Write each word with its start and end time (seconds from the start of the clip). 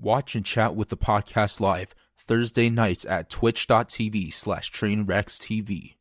Watch 0.00 0.34
and 0.34 0.44
chat 0.44 0.74
with 0.74 0.88
the 0.88 0.96
podcast 0.96 1.60
live 1.60 1.94
Thursday 2.16 2.68
nights 2.70 3.04
at 3.06 3.30
twitch.tv 3.30 4.32
slash 4.32 4.70
trainwreckstv. 4.72 5.94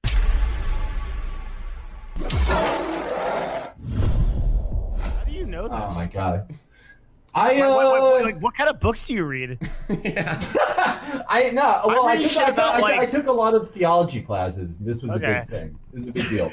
How 5.00 5.24
do 5.26 5.32
you 5.32 5.46
know 5.46 5.64
this? 5.68 5.78
Oh 5.92 5.96
my 5.96 6.06
god. 6.06 6.54
I 7.36 7.58
What, 7.60 7.66
uh, 7.66 7.74
what, 7.76 8.02
what, 8.02 8.24
like, 8.24 8.40
what 8.42 8.54
kind 8.56 8.70
of 8.70 8.80
books 8.80 9.08
do 9.08 9.14
you 9.16 9.24
read? 9.24 9.58
I 9.90 11.50
no. 11.54 11.82
Well, 11.86 12.06
I, 12.08 12.14
reading 12.14 12.30
took, 12.30 12.42
I, 12.44 12.50
about, 12.52 12.76
I, 12.76 12.80
like- 12.80 13.00
I 13.00 13.06
took 13.08 13.26
a 13.28 13.32
lot 13.32 13.56
of 13.56 13.72
theology 13.72 14.22
classes. 14.22 14.78
This 14.78 15.02
was 15.02 15.14
Okay. 15.14 15.26
a 15.26 15.42
big 15.42 15.50
thing. 15.50 15.80
This 15.92 16.04
is 16.04 16.10
a 16.10 16.14
big 16.14 16.30
deal. 16.30 16.52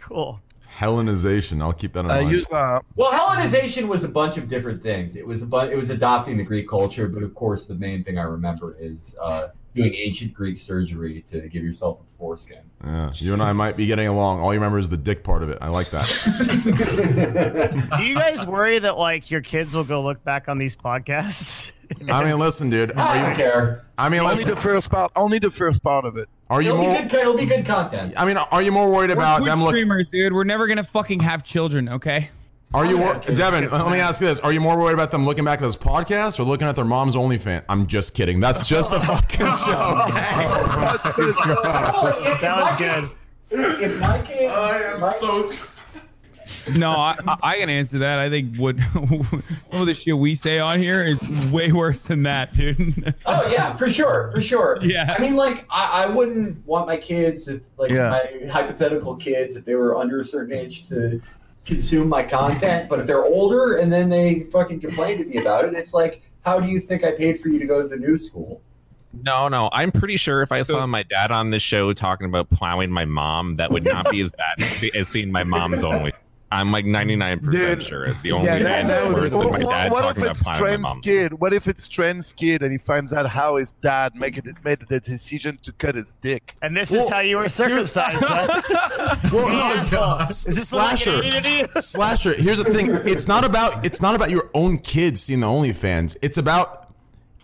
Cool. 0.00 0.40
Hellenization. 0.70 1.60
I'll 1.62 1.72
keep 1.72 1.92
that 1.94 2.04
in 2.04 2.10
I 2.10 2.20
mind. 2.22 2.30
use 2.32 2.46
uh, 2.50 2.80
Well, 2.96 3.10
Hellenization 3.12 3.88
was 3.88 4.04
a 4.04 4.08
bunch 4.08 4.36
of 4.36 4.48
different 4.48 4.82
things. 4.82 5.16
It 5.16 5.26
was 5.26 5.42
a 5.42 5.46
bu- 5.46 5.68
it 5.70 5.76
was 5.76 5.90
adopting 5.90 6.36
the 6.36 6.44
Greek 6.44 6.68
culture, 6.68 7.08
but 7.08 7.22
of 7.22 7.34
course, 7.34 7.66
the 7.66 7.74
main 7.74 8.04
thing 8.04 8.18
I 8.18 8.22
remember 8.22 8.76
is 8.78 9.16
uh, 9.20 9.48
doing 9.74 9.94
ancient 9.94 10.34
Greek 10.34 10.58
surgery 10.60 11.22
to 11.28 11.48
give 11.48 11.62
yourself 11.64 12.00
a 12.00 12.04
foreskin. 12.18 12.58
yeah, 12.84 13.10
you 13.14 13.32
and 13.32 13.42
I 13.42 13.52
might 13.52 13.76
be 13.76 13.86
getting 13.86 14.06
along. 14.08 14.40
All 14.40 14.52
you 14.52 14.58
remember 14.60 14.78
is 14.78 14.88
the 14.88 14.96
dick 14.96 15.24
part 15.24 15.42
of 15.42 15.50
it. 15.50 15.58
I 15.60 15.68
like 15.68 15.88
that. 15.90 16.06
Do 17.98 18.02
you 18.04 18.14
guys 18.14 18.46
worry 18.46 18.78
that 18.78 18.98
like 18.98 19.30
your 19.30 19.40
kids 19.40 19.74
will 19.74 19.84
go 19.84 20.02
look 20.02 20.22
back 20.24 20.48
on 20.48 20.58
these 20.58 20.76
podcasts? 20.76 21.70
I 22.10 22.22
mean, 22.24 22.38
listen, 22.38 22.70
dude. 22.70 22.92
I 22.96 23.18
Are 23.18 23.20
don't 23.22 23.30
you, 23.30 23.36
care. 23.36 23.84
I 23.96 24.08
mean, 24.08 24.20
only 24.20 24.34
listen. 24.34 24.50
the 24.50 24.56
first 24.56 24.90
part. 24.90 25.10
Only 25.16 25.38
the 25.38 25.50
first 25.50 25.82
part 25.82 26.04
of 26.04 26.16
it. 26.16 26.28
Are 26.50 26.62
you 26.62 26.70
It'll 26.70 26.80
be 26.80 26.86
more? 26.86 27.02
good. 27.02 27.14
It'll 27.14 27.36
be 27.36 27.44
good 27.46 27.66
content. 27.66 28.14
I 28.16 28.24
mean, 28.24 28.36
are 28.38 28.62
you 28.62 28.72
more 28.72 28.90
worried 28.90 29.10
We're 29.10 29.16
about 29.16 29.38
Twitch 29.38 29.50
them 29.50 29.60
looking? 29.62 29.78
streamers, 29.78 30.08
dude. 30.08 30.32
We're 30.32 30.44
never 30.44 30.66
gonna 30.66 30.84
fucking 30.84 31.20
have 31.20 31.44
children, 31.44 31.88
okay? 31.90 32.30
Are 32.74 32.84
you, 32.84 32.96
I'm 32.98 33.04
wor- 33.04 33.34
Devin? 33.34 33.70
Let 33.70 33.90
me 33.90 33.98
ask 33.98 34.20
you 34.20 34.26
this: 34.26 34.40
Are 34.40 34.52
you 34.52 34.60
more 34.60 34.78
worried 34.78 34.94
about 34.94 35.10
them 35.10 35.24
looking 35.24 35.44
back 35.44 35.60
at 35.60 35.64
this 35.64 35.76
podcast 35.76 36.38
or 36.38 36.44
looking 36.44 36.66
at 36.68 36.76
their 36.76 36.84
mom's 36.84 37.16
OnlyFans? 37.16 37.64
I'm 37.68 37.86
just 37.86 38.14
kidding. 38.14 38.40
That's 38.40 38.66
just 38.68 38.92
a 38.92 39.00
fucking 39.06 39.38
show. 39.38 40.04
okay? 40.08 40.46
Oh, 40.48 42.12
if 42.16 42.40
That 42.40 42.56
was 42.56 42.76
good. 42.76 43.10
If 43.50 44.00
my 44.00 44.20
kids, 44.22 44.52
I 44.52 44.78
am 44.94 45.00
my- 45.00 45.12
No, 46.76 46.90
I, 46.90 47.16
I, 47.26 47.36
I 47.42 47.58
can 47.58 47.68
answer 47.68 47.98
that. 47.98 48.18
I 48.18 48.28
think 48.28 48.56
what 48.56 48.78
some 48.92 49.80
of 49.80 49.86
the 49.86 49.94
shit 49.94 50.16
we 50.16 50.34
say 50.34 50.58
on 50.58 50.78
here 50.78 51.02
is 51.02 51.20
way 51.50 51.72
worse 51.72 52.02
than 52.02 52.22
that, 52.24 52.54
dude. 52.56 53.14
Oh 53.26 53.48
yeah, 53.50 53.74
for 53.76 53.88
sure, 53.90 54.30
for 54.34 54.40
sure. 54.40 54.78
Yeah. 54.82 55.14
I 55.16 55.20
mean, 55.20 55.36
like, 55.36 55.66
I, 55.70 56.04
I 56.04 56.06
wouldn't 56.14 56.66
want 56.66 56.86
my 56.86 56.96
kids, 56.96 57.48
if 57.48 57.62
like 57.78 57.90
Yeah. 57.90 58.10
my 58.10 58.48
hypothetical 58.50 59.16
kids, 59.16 59.56
if 59.56 59.64
they 59.64 59.74
were 59.74 59.96
under 59.96 60.20
a 60.20 60.24
certain 60.24 60.52
age, 60.56 60.88
to 60.88 61.20
consume 61.64 62.08
my 62.08 62.22
content. 62.22 62.88
But 62.88 63.00
if 63.00 63.06
they're 63.06 63.24
older 63.24 63.76
and 63.76 63.92
then 63.92 64.08
they 64.08 64.40
fucking 64.44 64.80
complain 64.80 65.18
to 65.18 65.24
me 65.24 65.36
about 65.38 65.64
it, 65.64 65.74
it's 65.74 65.94
like, 65.94 66.22
how 66.44 66.60
do 66.60 66.68
you 66.68 66.80
think 66.80 67.04
I 67.04 67.12
paid 67.12 67.40
for 67.40 67.48
you 67.48 67.58
to 67.58 67.66
go 67.66 67.82
to 67.82 67.88
the 67.88 67.96
new 67.96 68.16
school? 68.16 68.62
No, 69.22 69.48
no. 69.48 69.68
I'm 69.72 69.90
pretty 69.90 70.16
sure 70.16 70.42
if 70.42 70.52
I 70.52 70.62
saw 70.62 70.86
my 70.86 71.02
dad 71.02 71.30
on 71.30 71.50
the 71.50 71.58
show 71.58 71.92
talking 71.92 72.26
about 72.26 72.50
plowing 72.50 72.90
my 72.90 73.04
mom, 73.04 73.56
that 73.56 73.70
would 73.70 73.84
not 73.84 74.10
be 74.10 74.20
as 74.20 74.32
bad 74.32 74.66
as 74.94 75.08
seeing 75.08 75.32
my 75.32 75.44
mom's 75.44 75.82
only. 75.82 76.12
I'm 76.50 76.72
like 76.72 76.86
99% 76.86 77.50
Dude. 77.52 77.82
sure. 77.82 78.10
The 78.12 78.32
only 78.32 78.46
that- 78.46 78.62
thing 78.62 78.86
that 78.86 79.00
is 79.02 79.06
would 79.08 79.14
worse 79.16 79.32
be- 79.34 79.38
than 79.40 79.52
my 79.52 79.58
dad 79.58 79.92
what 79.92 80.00
talking 80.00 80.10
if 80.10 80.22
about 80.22 80.30
it's 80.30 80.42
plowing 80.42 80.60
my 80.80 80.88
mom. 80.88 80.98
kid? 81.00 81.32
What 81.34 81.52
if 81.52 81.68
it's 81.68 81.86
Trent's 81.88 82.32
kid 82.32 82.62
and 82.62 82.72
he 82.72 82.78
finds 82.78 83.12
out 83.12 83.28
how 83.28 83.56
his 83.56 83.72
dad 83.72 84.14
make 84.14 84.38
it, 84.38 84.46
made 84.64 84.80
the 84.88 84.98
decision 85.00 85.58
to 85.62 85.72
cut 85.72 85.94
his 85.94 86.14
dick? 86.22 86.54
And 86.62 86.74
this 86.74 86.90
is 86.92 87.10
how 87.10 87.20
you 87.20 87.36
were 87.36 87.48
circumcised. 87.50 88.22
huh? 88.26 89.16
Well, 89.32 89.48
no, 89.48 89.80
Asshole. 89.80 90.26
Is 90.28 90.44
this 90.44 90.68
Slasher. 90.70 91.22
an? 91.22 91.68
Slasher. 91.82 92.34
Here's 92.34 92.62
the 92.62 92.70
thing: 92.72 92.88
it's 93.04 93.28
not 93.28 93.44
about 93.44 93.84
it's 93.84 94.00
not 94.00 94.14
about 94.14 94.30
your 94.30 94.48
own 94.54 94.78
kids 94.78 95.20
seeing 95.22 95.40
the 95.40 95.46
OnlyFans. 95.46 96.16
It's 96.22 96.38
about 96.38 96.87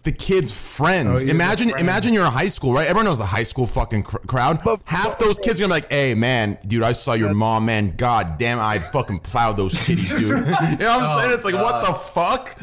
the 0.05 0.13
kids' 0.13 0.53
friends. 0.53 1.25
Oh, 1.25 1.29
imagine, 1.29 1.71
friend. 1.71 1.83
imagine 1.83 2.15
you're 2.15 2.27
in 2.27 2.33
high 2.33 2.47
school, 2.47 2.75
right? 2.75 2.87
Everyone 2.87 3.07
knows 3.07 3.19
the 3.19 3.27
high 3.27 3.43
school 3.43 3.67
fucking 3.67 4.05
cr- 4.05 4.19
crowd. 4.19 4.61
But- 4.63 4.83
Half 4.85 5.19
those 5.19 5.39
kids 5.39 5.59
are 5.59 5.65
gonna 5.65 5.75
be 5.75 5.81
like, 5.81 5.91
"Hey, 5.91 6.15
man, 6.15 6.59
dude, 6.67 6.83
I 6.83 6.93
saw 6.93 7.15
your 7.15 7.35
mom, 7.35 7.67
man. 7.67 7.95
God 7.97 8.39
damn, 8.39 8.61
I'd 8.61 8.85
fucking 8.85 9.21
plow 9.21 9.53
those 9.53 9.75
titties, 9.75 10.17
dude." 10.17 10.29
you 10.29 10.35
know 10.35 10.47
what 10.47 10.81
I'm 10.83 11.03
oh, 11.03 11.21
saying? 11.21 11.33
It's 11.33 11.45
like, 11.45 11.55
what 11.55 11.87
the 11.87 11.95
fuck? 11.95 12.57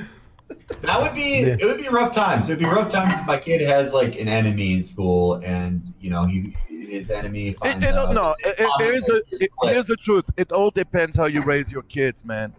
That 0.82 1.02
would 1.02 1.14
be 1.14 1.34
it. 1.40 1.64
Would 1.64 1.80
be 1.80 1.90
rough 1.90 2.14
times. 2.14 2.50
It 2.50 2.54
would 2.54 2.60
be 2.60 2.66
rough 2.66 2.92
times 2.92 3.14
if 3.18 3.26
my 3.26 3.38
kid 3.38 3.62
has 3.62 3.94
like 3.94 4.16
an 4.18 4.28
enemy 4.28 4.74
in 4.74 4.84
school, 4.84 5.36
and 5.36 5.94
you 6.00 6.10
know 6.10 6.26
he 6.26 6.56
his 6.70 7.10
enemy 7.10 7.50
It, 7.50 7.58
finds 7.58 7.86
it, 7.86 7.94
out. 7.94 8.14
no, 8.14 8.36
it, 8.40 8.60
it, 8.60 8.70
here's, 8.80 9.06
the, 9.06 9.24
it, 9.32 9.50
here's 9.64 9.88
the 9.88 9.96
truth. 9.96 10.26
It 10.38 10.52
all 10.52 10.72
depends 10.72 11.16
how 11.16 11.26
you 11.26 11.42
raise 11.42 11.72
your 11.72 11.84
kids, 11.84 12.26
man. 12.26 12.54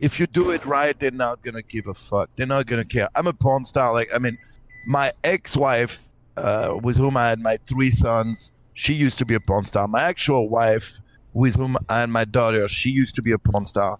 If 0.00 0.20
you 0.20 0.26
do 0.26 0.50
it 0.50 0.64
right, 0.64 0.98
they're 0.98 1.10
not 1.10 1.42
gonna 1.42 1.62
give 1.62 1.86
a 1.86 1.94
fuck. 1.94 2.30
They're 2.36 2.46
not 2.46 2.66
gonna 2.66 2.84
care. 2.84 3.08
I'm 3.14 3.26
a 3.26 3.32
porn 3.32 3.64
star. 3.64 3.92
Like, 3.92 4.08
I 4.14 4.18
mean, 4.18 4.38
my 4.86 5.12
ex-wife, 5.24 6.04
uh, 6.36 6.78
with 6.82 6.96
whom 6.96 7.16
I 7.16 7.28
had 7.28 7.40
my 7.40 7.58
three 7.66 7.90
sons, 7.90 8.52
she 8.74 8.94
used 8.94 9.18
to 9.18 9.26
be 9.26 9.34
a 9.34 9.40
porn 9.40 9.64
star. 9.64 9.88
My 9.88 10.02
actual 10.02 10.48
wife, 10.48 11.00
with 11.32 11.56
whom 11.56 11.76
I 11.88 12.00
had 12.00 12.10
my 12.10 12.24
daughter, 12.24 12.68
she 12.68 12.90
used 12.90 13.14
to 13.16 13.22
be 13.22 13.32
a 13.32 13.38
porn 13.38 13.66
star. 13.66 13.98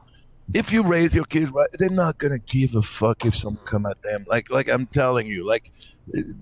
If 0.55 0.73
you 0.73 0.83
raise 0.83 1.15
your 1.15 1.25
kids 1.25 1.51
right, 1.51 1.69
they're 1.79 1.91
not 1.91 2.19
gonna 2.19 2.39
give 2.39 2.75
a 2.75 2.83
fuck 2.83 3.25
if 3.27 3.37
some 3.37 3.59
come 3.65 3.85
at 3.85 4.01
them. 4.03 4.25
Like, 4.29 4.51
like 4.51 4.69
I'm 4.71 4.87
telling 4.87 5.27
you, 5.27 5.45
like 5.45 5.71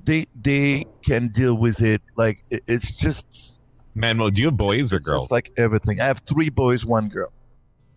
they 0.05 0.27
they 0.41 0.85
can 1.05 1.29
deal 1.29 1.55
with 1.55 1.83
it. 1.83 2.03
Like 2.17 2.45
it's 2.51 2.93
just 2.93 3.61
Manuel, 3.97 4.31
do 4.31 4.43
you 4.43 4.49
have 4.49 4.57
boys 4.57 4.93
or 4.93 5.01
girls? 5.01 5.23
just 5.23 5.31
like 5.31 5.51
everything. 5.57 6.01
I 6.01 6.05
have 6.05 6.19
three 6.21 6.51
boys, 6.51 6.85
one 6.85 7.09
girl. 7.09 7.33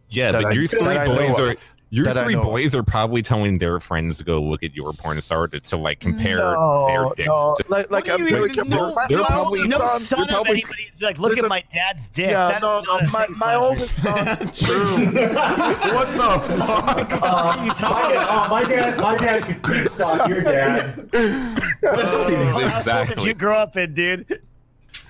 Yeah, 0.09 0.31
but 0.31 0.45
I- 0.45 0.51
your 0.51 0.67
three 0.67 0.97
boys 1.05 1.39
are 1.39 1.55
your 1.91 2.05
three 2.11 2.35
boys 2.35 2.75
are 2.75 2.83
probably 2.83 3.23
telling 3.23 3.57
their 3.57 3.79
friends 3.79 4.19
to 4.19 4.23
go 4.23 4.39
look 4.39 4.61
at 4.61 4.75
your 4.75 4.93
porn 4.93 5.19
star 5.21 5.47
to, 5.47 5.59
to 5.59 5.75
like 5.77 5.99
compare 5.99 6.37
no, 6.37 6.85
their 6.87 7.03
dicks. 7.15 7.27
no. 7.27 7.55
to, 7.59 7.65
Like, 7.67 7.89
like 7.89 8.05
What 8.05 8.05
do 8.05 8.13
I'm 8.13 8.19
you 8.25 8.29
very 8.29 8.49
even- 8.51 8.67
careful. 8.69 8.89
no, 8.89 8.93
My, 8.93 9.05
they're 9.09 9.17
my 9.17 9.25
probably- 9.25 9.59
oldest 9.61 9.71
no 9.79 9.87
son, 9.87 9.99
son 10.01 10.19
you're 10.19 10.23
of 10.25 10.29
probably- 10.29 10.51
anybody 10.51 10.91
like, 11.01 11.17
look 11.17 11.29
Listen- 11.31 11.45
at 11.45 11.49
my 11.49 11.63
dad's 11.73 12.05
dick. 12.09 12.29
yeah, 12.29 12.47
That 12.49 12.61
no, 12.61 12.77
is 12.77 12.85
no. 12.85 12.93
not 12.97 13.03
a 13.03 13.07
My, 13.11 13.25
thing, 13.25 13.35
my 13.39 13.53
son. 13.53 13.63
oldest 13.63 14.03
son. 14.03 14.25
True. 14.53 15.05
what 15.95 16.11
the 16.13 16.53
fuck? 16.59 17.23
Uh, 17.23 17.55
you 17.61 17.67
my, 17.69 17.73
talking 17.73 18.13
dad, 18.13 18.27
oh, 18.29 18.47
my 18.51 18.63
dad, 18.63 18.99
my 19.01 19.17
dad 19.17 19.43
could 19.45 19.61
creep 19.63 19.89
sock 19.89 20.27
your 20.29 20.41
dad. 20.41 21.09
What 21.81 22.05
household 22.05 22.63
Exactly. 22.65 23.15
did 23.15 23.23
you 23.23 23.33
grow 23.33 23.57
up 23.57 23.75
in, 23.77 23.95
dude? 23.95 24.41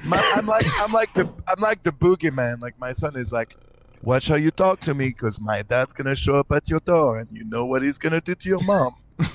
My, 0.06 0.18
I'm 0.34 0.46
like 0.46 0.66
I'm 0.80 0.94
like 0.94 1.14
the 1.14 1.28
I'm 1.48 1.60
like 1.60 1.84
the 1.84 1.92
boogeyman. 1.92 2.62
Like 2.62 2.80
my 2.80 2.94
son 2.94 3.18
is 3.18 3.34
like, 3.34 3.58
watch 4.04 4.28
how 4.28 4.36
you 4.36 4.52
talk 4.52 4.80
to 4.82 4.94
me, 4.94 5.08
because 5.10 5.40
my 5.40 5.62
dad's 5.64 5.94
gonna 5.94 6.16
show 6.16 6.38
up 6.40 6.52
at 6.52 6.70
your 6.70 6.80
door, 6.82 7.20
and 7.20 7.28
you 7.32 7.44
know 7.46 7.66
what 7.66 7.82
he's 7.84 7.98
gonna 7.98 8.22
do 8.22 8.36
to 8.36 8.50
your 8.50 8.62
mom. 8.64 8.96
Oh 9.22 9.26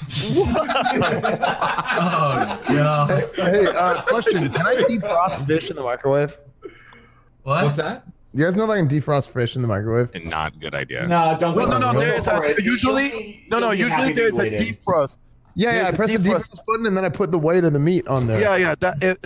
god. 2.69 3.31
Hey, 3.37 3.67
uh, 3.67 4.03
question: 4.03 4.51
Can 4.53 4.67
I 4.67 4.75
defrost 4.77 5.47
fish 5.47 5.71
in 5.71 5.77
the 5.77 5.83
microwave? 5.83 6.37
What? 7.43 7.65
What's 7.65 7.77
that? 7.77 8.05
You 8.33 8.45
guys 8.45 8.57
know 8.57 8.65
if 8.65 8.71
I 8.71 8.79
can 8.79 8.89
defrost 8.89 9.29
fish 9.31 9.55
in 9.55 9.63
the 9.63 9.69
microwave? 9.69 10.09
and 10.15 10.25
not 10.27 10.57
a 10.57 10.59
good 10.59 10.75
idea. 10.75 11.07
No, 11.07 11.37
don't 11.39 11.57
No, 11.57 11.67
no, 11.67 11.79
no. 11.79 11.93
don't 11.93 11.97
There 11.97 12.11
go 12.11 12.17
is 12.17 12.25
for 12.27 12.45
a, 12.45 12.61
usually 12.63 13.47
no, 13.51 13.61
no. 13.61 13.71
you'll 13.71 13.87
be 13.89 13.93
happy 13.93 14.09
Usually 14.09 14.41
there's 14.51 14.61
a 14.61 14.75
defrost. 14.75 15.19
Yeah, 15.55 15.71
yeah. 15.71 15.77
I 15.89 15.93
There's 15.93 15.93
a 15.93 15.97
press 15.97 16.11
the 16.11 16.19
defrost. 16.19 16.49
defrost 16.51 16.65
button 16.67 16.87
and 16.87 16.97
then 16.97 17.05
I 17.05 17.11
put 17.11 17.31
the 17.31 17.39
weight 17.39 17.63
of 17.63 17.73
the 17.75 17.79
meat 17.79 18.09
on 18.09 18.27
there. 18.27 18.41
Yeah, 18.41 18.57
yeah. 18.57 18.75
That 18.81 18.97
if, 19.01 19.19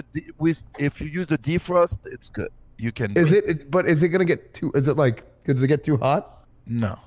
if 0.78 1.00
you 1.00 1.06
use 1.06 1.26
the 1.26 1.38
defrost, 1.38 2.00
it's 2.05 2.28
good. 2.28 2.50
You 2.78 2.93
can. 2.93 3.16
Is 3.16 3.33
it? 3.33 3.44
it- 3.49 3.71
But 3.71 3.87
is 3.89 4.03
it 4.03 4.09
gonna 4.09 4.25
get 4.25 4.55
too? 4.55 4.72
Is 4.75 4.89
it 4.89 4.97
like? 4.97 5.25
Does 5.44 5.62
it 5.62 5.69
get 5.69 5.84
too 5.84 5.97
hot? 5.97 6.47
No. 6.66 6.99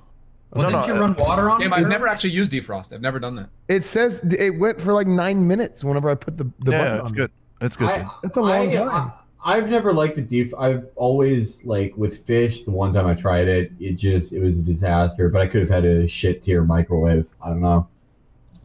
Well, 0.54 0.70
no, 0.70 0.80
didn't 0.80 0.90
no. 0.90 0.96
you 0.96 1.02
run 1.02 1.12
uh, 1.12 1.24
water 1.24 1.50
on? 1.50 1.62
Damn, 1.62 1.72
it? 1.72 1.78
I've 1.78 1.88
never 1.88 2.08
actually 2.08 2.32
used 2.32 2.52
defrost. 2.52 2.92
I've 2.92 3.02
never 3.02 3.20
done 3.20 3.36
that. 3.36 3.50
It 3.70 3.86
says 3.86 4.20
it 4.38 4.58
went 4.60 4.82
for 4.82 4.92
like 4.92 5.08
nine 5.08 5.48
minutes 5.48 5.84
whenever 5.84 6.10
I 6.10 6.16
put 6.16 6.38
the 6.38 6.44
the 6.60 6.72
yeah, 6.72 6.78
button 6.78 6.98
it's 7.00 7.10
on. 7.10 7.16
good. 7.16 7.32
It's 7.62 7.78
good. 7.78 7.90
I, 7.90 8.10
That's 8.22 8.38
a 8.38 8.42
long 8.42 8.70
I, 8.70 8.74
time. 8.74 9.12
I, 9.46 9.56
have 9.56 9.70
never 9.70 9.94
liked 9.94 10.16
the 10.16 10.24
deep. 10.24 10.54
I've 10.58 10.88
always 10.96 11.64
like 11.64 11.96
with 11.96 12.26
fish. 12.26 12.64
The 12.64 12.72
one 12.72 12.94
time 12.94 13.06
I 13.08 13.14
tried 13.14 13.48
it, 13.48 13.72
it 13.80 13.94
just 13.94 14.34
it 14.34 14.42
was 14.42 14.58
a 14.58 14.62
disaster. 14.62 15.30
But 15.30 15.42
I 15.42 15.48
could 15.48 15.62
have 15.62 15.70
had 15.70 15.86
a 15.86 16.08
shit 16.08 16.44
tier 16.44 16.64
microwave. 16.64 17.30
I 17.42 17.50
don't 17.50 17.62
know. 17.62 17.88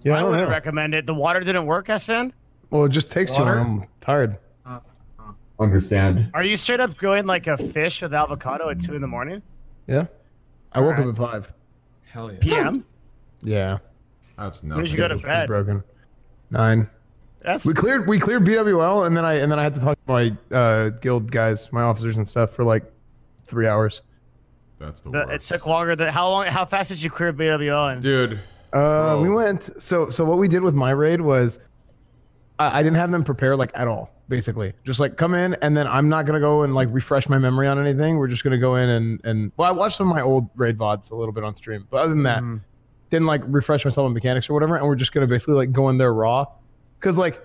Yeah, 0.03 0.15
I 0.17 0.21
I 0.21 0.23
wouldn't 0.25 0.49
recommend 0.49 0.95
it. 0.95 1.07
The 1.07 1.15
water 1.15 1.41
didn't 1.41 1.67
work, 1.67 1.89
Sven. 1.99 2.33
Well, 2.71 2.85
it 2.85 2.89
just 2.89 3.11
takes 3.11 3.31
too 3.31 3.43
long. 3.43 3.83
I'm 3.83 3.89
tired. 4.01 4.39
Understand? 5.59 6.31
Are 6.35 6.43
you 6.45 6.57
straight 6.57 6.81
up 6.81 6.97
going 6.99 7.27
like 7.27 7.47
a 7.47 7.57
fish 7.57 8.03
with 8.03 8.13
avocado 8.13 8.69
at 8.69 8.81
two 8.81 8.95
in 8.95 9.01
the 9.01 9.07
morning? 9.07 9.41
Yeah. 9.87 10.07
I 10.73 10.81
woke 10.81 10.99
Alright. 10.99 11.09
up 11.09 11.21
at 11.21 11.33
five. 11.33 11.53
Hell 12.05 12.33
yeah. 12.33 12.39
PM? 12.41 12.85
Yeah. 13.43 13.79
That's 14.37 14.63
When 14.63 14.71
nothing. 14.71 14.85
did 14.85 14.93
you 14.93 14.99
go 14.99 15.09
to 15.09 15.15
It's 15.15 15.23
pretty 15.23 15.35
bed? 15.37 15.47
Broken. 15.49 15.83
Nine. 16.51 16.89
That's 17.43 17.65
We 17.65 17.73
cleared 17.75 18.07
we 18.07 18.19
cleared 18.19 18.45
BWL 18.45 19.07
and 19.07 19.17
then 19.17 19.25
I 19.25 19.35
and 19.35 19.51
then 19.51 19.59
I 19.59 19.63
had 19.63 19.75
to 19.77 19.81
talk 19.81 19.97
to 20.07 20.13
my 20.13 20.37
uh, 20.55 20.89
guild 20.91 21.31
guys, 21.31 21.73
my 21.73 21.83
officers 21.83 22.17
and 22.19 22.29
stuff 22.29 22.53
for 22.53 22.65
like 22.65 22.85
three 23.47 23.67
hours. 23.67 24.03
That's 24.79 25.01
the 25.01 25.11
the, 25.11 25.21
it 25.23 25.27
worst. 25.29 25.49
took 25.49 25.67
longer 25.67 25.97
than 25.97 26.13
how 26.13 26.29
long? 26.29 26.47
How 26.47 26.65
fast 26.67 26.91
did 26.91 27.03
you 27.03 27.09
clear 27.09 27.33
BWL? 27.33 27.93
And 27.95 28.03
Dude, 28.03 28.41
Uh, 28.75 29.19
we 29.23 29.31
went. 29.31 29.81
So 29.81 30.11
so 30.11 30.25
what 30.25 30.37
we 30.39 30.49
did 30.49 30.61
with 30.63 30.75
my 30.75 30.91
raid 30.91 31.21
was, 31.21 31.61
I, 32.59 32.81
I 32.81 32.83
didn't 32.83 32.97
have 32.97 33.11
them 33.11 33.25
prepare 33.25 33.57
like 33.57 33.71
at 33.75 33.89
all. 33.89 34.11
Basically, 34.29 34.73
just 34.85 34.99
like 34.99 35.17
come 35.17 35.35
in 35.35 35.55
and 35.63 35.77
then 35.77 35.87
I'm 35.87 36.09
not 36.09 36.27
gonna 36.27 36.41
go 36.41 36.63
and 36.65 36.75
like 36.75 36.89
refresh 36.91 37.29
my 37.29 37.39
memory 37.39 37.69
on 37.69 37.79
anything. 37.79 38.19
We're 38.19 38.27
just 38.27 38.43
gonna 38.43 38.59
go 38.59 38.75
in 38.75 38.89
and 38.89 39.21
and 39.25 39.53
well, 39.57 39.69
I 39.69 39.73
watched 39.73 39.97
some 39.97 40.11
of 40.11 40.17
my 40.17 40.23
old 40.23 40.49
raid 40.57 40.77
vods 40.77 41.13
a 41.13 41.15
little 41.15 41.33
bit 41.33 41.45
on 41.45 41.55
stream, 41.55 41.87
but 41.91 41.99
other 41.99 42.09
than 42.09 42.25
that, 42.25 42.39
mm-hmm. 42.39 42.57
didn't 43.11 43.27
like 43.27 43.43
refresh 43.47 43.85
myself 43.85 44.05
on 44.05 44.15
mechanics 44.15 44.51
or 44.51 44.55
whatever, 44.55 44.77
and 44.77 44.85
we're 44.85 44.97
just 44.97 45.13
gonna 45.13 45.29
basically 45.29 45.55
like 45.55 45.71
go 45.71 45.91
in 45.91 45.99
there 45.99 46.13
raw, 46.13 46.45
because 46.99 47.19
like 47.19 47.41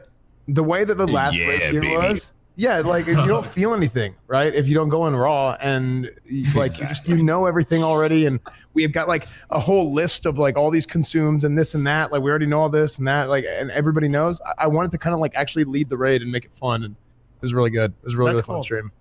the 0.47 0.63
way 0.63 0.83
that 0.83 0.95
the 0.95 1.05
last 1.05 1.35
Yeah, 1.35 1.49
race 1.49 1.63
here 1.65 1.81
baby. 1.81 1.95
was, 1.95 2.31
yeah, 2.55 2.79
like 2.79 3.07
you 3.07 3.15
don't 3.15 3.45
feel 3.57 3.73
anything, 3.73 4.13
right? 4.27 4.53
If 4.53 4.67
you 4.67 4.75
don't 4.75 4.89
go 4.89 5.07
in 5.07 5.15
raw 5.15 5.57
and 5.61 6.09
you- 6.25 6.51
like 6.53 6.79
you 6.79 6.87
just 6.87 7.07
you 7.07 7.23
know 7.23 7.45
everything 7.45 7.83
already, 7.83 8.25
and 8.25 8.39
we've 8.73 8.91
got 8.91 9.07
like 9.07 9.27
a 9.49 9.59
whole 9.59 9.93
list 9.93 10.25
of 10.25 10.37
like 10.37 10.57
all 10.57 10.69
these 10.69 10.85
consumes 10.85 11.43
and 11.43 11.57
this 11.57 11.73
and 11.75 11.85
that. 11.87 12.11
Like 12.11 12.21
we 12.21 12.29
already 12.29 12.45
know 12.45 12.59
all 12.61 12.69
this 12.69 12.97
and 12.97 13.07
that, 13.07 13.29
like 13.29 13.45
and 13.47 13.71
everybody 13.71 14.07
knows. 14.07 14.41
I, 14.41 14.63
I 14.65 14.67
wanted 14.67 14.91
to 14.91 14.97
kind 14.97 15.13
of 15.13 15.19
like 15.19 15.33
actually 15.35 15.63
lead 15.63 15.89
the 15.89 15.97
raid 15.97 16.21
and 16.21 16.31
make 16.31 16.45
it 16.45 16.51
fun, 16.53 16.83
and 16.83 16.93
it 16.95 17.41
was 17.41 17.53
really 17.53 17.69
good. 17.71 17.91
It 17.91 18.03
was 18.05 18.15
really 18.15 18.31
really 18.31 18.43
fun 18.43 18.55
cool. 18.57 18.63
stream. 18.63 18.91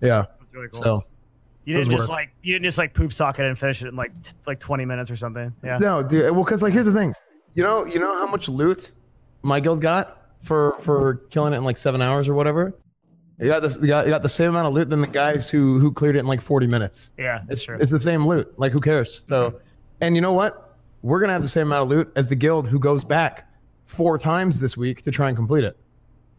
Yeah. 0.00 0.24
That's 0.40 0.54
really 0.54 0.68
cool. 0.68 0.82
So 0.82 1.04
you 1.64 1.76
didn't 1.76 1.90
just 1.90 2.02
worth- 2.02 2.10
like 2.10 2.30
you 2.42 2.52
didn't 2.54 2.64
just 2.64 2.78
like 2.78 2.94
poop 2.94 3.12
socket 3.12 3.44
and 3.46 3.58
finish 3.58 3.82
it 3.82 3.88
in 3.88 3.96
like 3.96 4.12
t- 4.22 4.32
like 4.46 4.60
20 4.60 4.84
minutes 4.84 5.10
or 5.10 5.16
something. 5.16 5.52
Yeah. 5.64 5.78
No, 5.78 6.02
dude. 6.02 6.30
Well, 6.34 6.44
because 6.44 6.62
like 6.62 6.72
here's 6.72 6.84
the 6.86 6.92
thing, 6.92 7.14
you 7.54 7.62
know, 7.64 7.84
you 7.84 7.98
know 7.98 8.14
how 8.18 8.26
much 8.26 8.48
loot 8.48 8.92
my 9.42 9.60
guild 9.60 9.80
got 9.80 10.20
for 10.42 10.76
for 10.80 11.16
killing 11.30 11.52
it 11.54 11.56
in 11.56 11.64
like 11.64 11.76
seven 11.78 12.00
hours 12.02 12.28
or 12.28 12.34
whatever. 12.34 12.74
You 13.40 13.48
got 13.48 13.60
this. 13.60 13.78
You 13.80 13.88
got, 13.88 14.06
you 14.06 14.12
got 14.12 14.22
the 14.22 14.28
same 14.28 14.50
amount 14.50 14.68
of 14.68 14.74
loot 14.74 14.90
than 14.90 15.00
the 15.00 15.06
guys 15.06 15.50
who 15.50 15.78
who 15.78 15.90
cleared 15.92 16.16
it 16.16 16.20
in 16.20 16.26
like 16.26 16.40
40 16.40 16.66
minutes. 16.66 17.10
Yeah, 17.18 17.40
that's 17.46 17.60
It's 17.60 17.62
true. 17.62 17.78
it's 17.80 17.90
the 17.90 17.98
same 17.98 18.26
loot. 18.26 18.52
Like 18.58 18.72
who 18.72 18.80
cares? 18.80 19.22
So, 19.28 19.50
mm-hmm. 19.50 19.56
and 20.00 20.14
you 20.14 20.20
know 20.20 20.32
what? 20.32 20.76
We're 21.02 21.20
gonna 21.20 21.32
have 21.32 21.42
the 21.42 21.48
same 21.48 21.66
amount 21.66 21.82
of 21.82 21.88
loot 21.88 22.12
as 22.16 22.26
the 22.26 22.36
guild 22.36 22.68
who 22.68 22.78
goes 22.78 23.04
back 23.04 23.50
four 23.86 24.18
times 24.18 24.58
this 24.58 24.76
week 24.76 25.02
to 25.02 25.10
try 25.10 25.28
and 25.28 25.36
complete 25.36 25.64
it, 25.64 25.76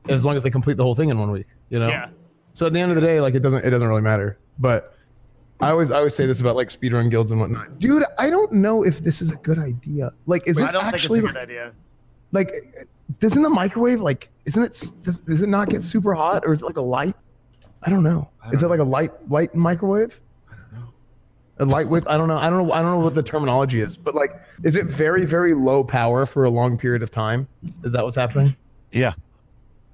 as 0.09 0.25
long 0.25 0.37
as 0.37 0.43
they 0.43 0.49
complete 0.49 0.77
the 0.77 0.83
whole 0.83 0.95
thing 0.95 1.09
in 1.09 1.19
one 1.19 1.31
week. 1.31 1.47
You 1.69 1.79
know. 1.79 1.89
Yeah. 1.89 2.09
So 2.53 2.65
at 2.65 2.73
the 2.73 2.79
end 2.79 2.91
of 2.91 2.95
the 2.95 3.01
day, 3.01 3.19
like 3.19 3.35
it 3.35 3.41
doesn't 3.41 3.65
it 3.65 3.69
doesn't 3.69 3.87
really 3.87 4.01
matter. 4.01 4.39
But 4.57 4.95
I 5.59 5.69
always 5.69 5.91
I 5.91 5.97
always 5.97 6.15
say 6.15 6.25
this 6.25 6.39
about 6.39 6.55
like 6.55 6.69
speedrun 6.69 7.11
guilds 7.11 7.31
and 7.31 7.39
whatnot. 7.39 7.79
Dude, 7.79 8.03
I 8.17 8.29
don't 8.29 8.51
know 8.53 8.83
if 8.83 8.99
this 8.99 9.21
is 9.21 9.31
a 9.31 9.35
good 9.37 9.59
idea. 9.59 10.13
Like, 10.25 10.47
is 10.47 10.57
I 10.57 10.61
this 10.61 10.71
don't 10.71 10.85
actually 10.85 11.19
think 11.19 11.31
it's 11.31 11.37
a 11.37 11.45
good 11.45 11.49
idea. 11.49 11.73
like 12.31 12.87
doesn't 13.19 13.43
the 13.43 13.49
microwave 13.49 14.01
like 14.01 14.29
isn't 14.45 14.63
it 14.63 14.91
does, 15.03 15.21
does 15.21 15.41
it 15.41 15.49
not 15.49 15.69
get 15.69 15.83
super 15.83 16.13
hot 16.13 16.43
or 16.45 16.53
is 16.53 16.61
it 16.61 16.65
like 16.65 16.77
a 16.77 16.81
light? 16.81 17.15
I 17.83 17.89
don't 17.89 18.03
know. 18.03 18.29
is 18.51 18.63
it 18.63 18.67
like 18.67 18.79
a 18.79 18.83
light 18.83 19.11
light 19.29 19.53
microwave? 19.55 20.19
I 20.51 20.55
don't 20.55 20.73
know. 20.79 20.87
A 21.59 21.65
light 21.65 21.87
wave? 21.87 22.05
I 22.07 22.17
don't 22.17 22.27
know. 22.27 22.37
I 22.37 22.49
don't 22.49 22.67
know. 22.67 22.73
I 22.73 22.81
don't 22.81 22.91
know 22.91 22.99
what 22.99 23.15
the 23.15 23.23
terminology 23.23 23.81
is, 23.81 23.97
but 23.97 24.15
like, 24.15 24.31
is 24.63 24.75
it 24.75 24.85
very 24.87 25.25
very 25.25 25.53
low 25.53 25.83
power 25.83 26.25
for 26.25 26.45
a 26.45 26.49
long 26.49 26.77
period 26.77 27.03
of 27.03 27.11
time? 27.11 27.47
Is 27.83 27.91
that 27.91 28.03
what's 28.03 28.15
happening? 28.17 28.55
Yeah. 28.91 29.13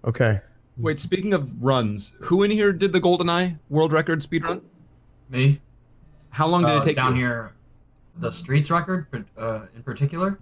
Okay. 0.06 0.40
Wait, 0.78 1.00
speaking 1.00 1.34
of 1.34 1.64
runs, 1.64 2.14
who 2.22 2.44
in 2.44 2.52
here 2.52 2.72
did 2.74 2.94
the 2.94 3.00
Golden 3.00 3.30
Eye 3.30 3.58
world 3.70 3.92
record 3.92 4.24
speed 4.24 4.44
run? 4.44 4.62
Me. 5.30 5.62
How 6.30 6.48
long 6.48 6.62
did 6.64 6.72
Uh, 6.72 6.80
it 6.80 6.84
take 6.86 6.96
down 6.96 7.16
you? 7.16 7.22
here? 7.22 7.52
The 8.18 8.32
streets 8.32 8.72
record, 8.72 9.06
uh, 9.38 9.62
in 9.76 9.84
particular. 9.84 10.40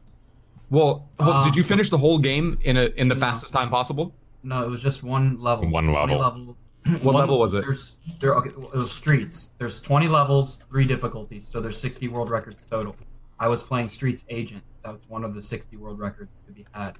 Well, 0.69 1.09
ho- 1.19 1.31
Um, 1.31 1.43
did 1.45 1.55
you 1.55 1.63
finish 1.63 1.89
the 1.89 1.97
whole 1.97 2.19
game 2.19 2.59
in 2.63 2.77
a 2.77 2.85
in 2.95 3.07
the 3.07 3.15
fastest 3.15 3.53
time 3.53 3.69
possible? 3.69 4.13
No, 4.43 4.63
it 4.63 4.69
was 4.69 4.81
just 4.81 5.03
one 5.03 5.39
level. 5.39 5.67
One 5.69 5.85
It's 5.85 5.95
20 5.95 6.15
level. 6.15 6.57
What 7.01 7.15
level 7.23 7.39
was 7.39 7.53
it? 7.53 7.61
There's 7.61 7.97
there. 8.19 8.35
Okay, 8.35 8.49
it 8.49 8.73
was 8.73 8.91
streets. 8.91 9.51
There's 9.57 9.81
20 9.81 10.07
levels, 10.07 10.59
three 10.69 10.85
difficulties, 10.85 11.45
so 11.47 11.59
there's 11.59 11.77
60 11.79 12.07
world 12.07 12.29
records 12.29 12.65
total. 12.65 12.95
I 13.39 13.47
was 13.49 13.63
playing 13.63 13.87
Streets 13.89 14.25
Agent. 14.29 14.63
That 14.83 14.93
was 14.95 15.07
one 15.09 15.23
of 15.23 15.33
the 15.33 15.41
60 15.41 15.75
world 15.77 15.99
records 15.99 16.41
to 16.45 16.51
be 16.53 16.65
had, 16.73 16.97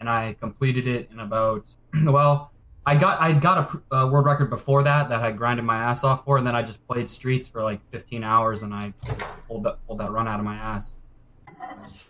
and 0.00 0.08
I 0.10 0.34
completed 0.40 0.86
it 0.86 1.08
in 1.12 1.20
about. 1.20 1.68
Well, 2.04 2.52
I 2.84 2.94
got 2.96 3.20
I 3.20 3.32
got 3.32 3.58
a 3.58 3.62
pr- 3.64 3.94
uh, 3.94 4.06
world 4.10 4.26
record 4.26 4.48
before 4.50 4.82
that 4.84 5.08
that 5.08 5.20
I 5.22 5.32
grinded 5.32 5.64
my 5.64 5.76
ass 5.76 6.02
off 6.04 6.24
for, 6.24 6.36
and 6.38 6.46
then 6.46 6.54
I 6.56 6.62
just 6.62 6.86
played 6.86 7.08
Streets 7.08 7.48
for 7.48 7.62
like 7.62 7.80
15 7.90 8.22
hours, 8.24 8.62
and 8.62 8.72
I 8.74 8.92
pulled 9.48 9.64
that 9.64 9.78
pulled 9.86 9.98
that 10.00 10.10
run 10.12 10.26
out 10.28 10.38
of 10.40 10.44
my 10.44 10.54
ass. 10.56 10.96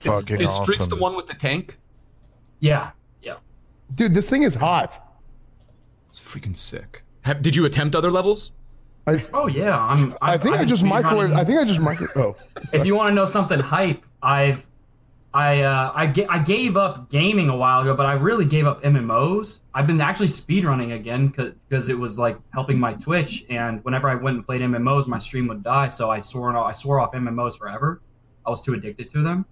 Fucking 0.01 0.41
Is 0.41 0.51
Streets 0.51 0.83
awesome. 0.83 0.91
the 0.91 1.03
one 1.03 1.17
with 1.17 1.27
the 1.27 1.35
tank? 1.35 1.79
Yeah, 2.61 2.91
yeah. 3.23 3.37
Dude, 3.95 4.15
this 4.15 4.29
thing 4.29 4.43
is 4.43 4.55
hot. 4.55 5.03
It's 6.09 6.21
freaking 6.21 6.57
sick. 6.57 7.03
Have, 7.23 7.43
did 7.43 7.57
you 7.57 7.65
attempt 7.65 7.95
other 7.97 8.11
levels? 8.11 8.53
I, 9.07 9.23
Oh 9.33 9.47
yeah, 9.47 9.79
I'm. 9.79 10.13
I'm 10.15 10.19
I 10.21 10.39
think 10.39 10.55
I've 10.55 10.63
I 10.63 10.65
just 10.65 10.83
microwave. 10.83 11.33
I 11.33 11.45
think 11.45 11.59
I 11.59 11.65
just 11.65 11.81
micro. 11.81 12.07
Oh, 12.17 12.37
if 12.73 12.87
you 12.87 12.97
want 12.97 13.11
to 13.11 13.15
know 13.15 13.25
something 13.25 13.61
hype, 13.61 14.05
I've 14.23 14.67
I 15.37 15.61
uh, 15.61 15.93
I, 15.95 16.07
ga- 16.07 16.27
I 16.29 16.39
gave 16.39 16.79
up 16.79 17.11
gaming 17.11 17.51
a 17.51 17.57
while 17.57 17.83
ago, 17.83 17.95
but 17.95 18.07
I 18.07 18.15
really 18.15 18.47
gave 18.47 18.67
up 18.67 18.83
MMOs. 18.83 19.61
I've 19.75 19.87
been 19.87 20.01
actually 20.01 20.29
speedrunning 20.29 20.95
again 20.95 21.29
because 21.29 21.91
it 21.91 21.99
was 21.99 22.19
like 22.19 22.39
helping 22.55 22.81
my 22.81 22.95
Twitch. 22.95 23.45
And 23.51 23.85
whenever 23.85 24.09
I 24.09 24.15
went 24.15 24.37
and 24.37 24.47
played 24.47 24.63
MMOs, 24.63 25.07
my 25.09 25.19
stream 25.19 25.47
would 25.49 25.63
die. 25.63 25.89
So 25.89 26.11
I 26.11 26.21
swore 26.21 26.57
I 26.57 26.73
swore 26.73 27.01
off 27.01 27.13
MMOs 27.13 27.59
forever. 27.59 28.01
I 28.47 28.51
was 28.51 28.63
too 28.63 28.75
addicted 28.75 29.09
to 29.11 29.23
them. 29.23 29.47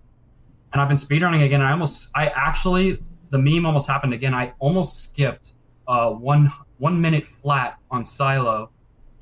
And 0.73 0.81
I've 0.81 0.89
been 0.89 0.97
speedrunning 0.97 1.45
again. 1.45 1.63
I 1.63 1.73
almost 1.73 2.11
I 2.15 2.29
actually 2.29 3.03
the 3.31 3.39
meme 3.39 3.67
almost 3.67 3.89
happened 3.89 4.13
again. 4.13 4.35
I 4.35 4.55
almost 4.59 5.03
skipped 5.03 5.55
uh, 5.87 6.11
one 6.11 6.53
one 6.79 7.01
minute 7.01 7.25
flat 7.25 7.79
on 7.91 8.05
Silo 8.05 8.71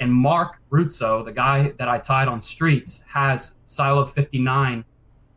and 0.02 0.12
Marc 0.12 0.60
Rützou, 0.68 1.24
the 1.24 1.30
guy 1.30 1.72
that 1.78 1.88
I 1.88 1.98
tied 1.98 2.26
on 2.26 2.40
streets, 2.40 3.04
has 3.08 3.56
Silo 3.64 4.04
59 4.04 4.84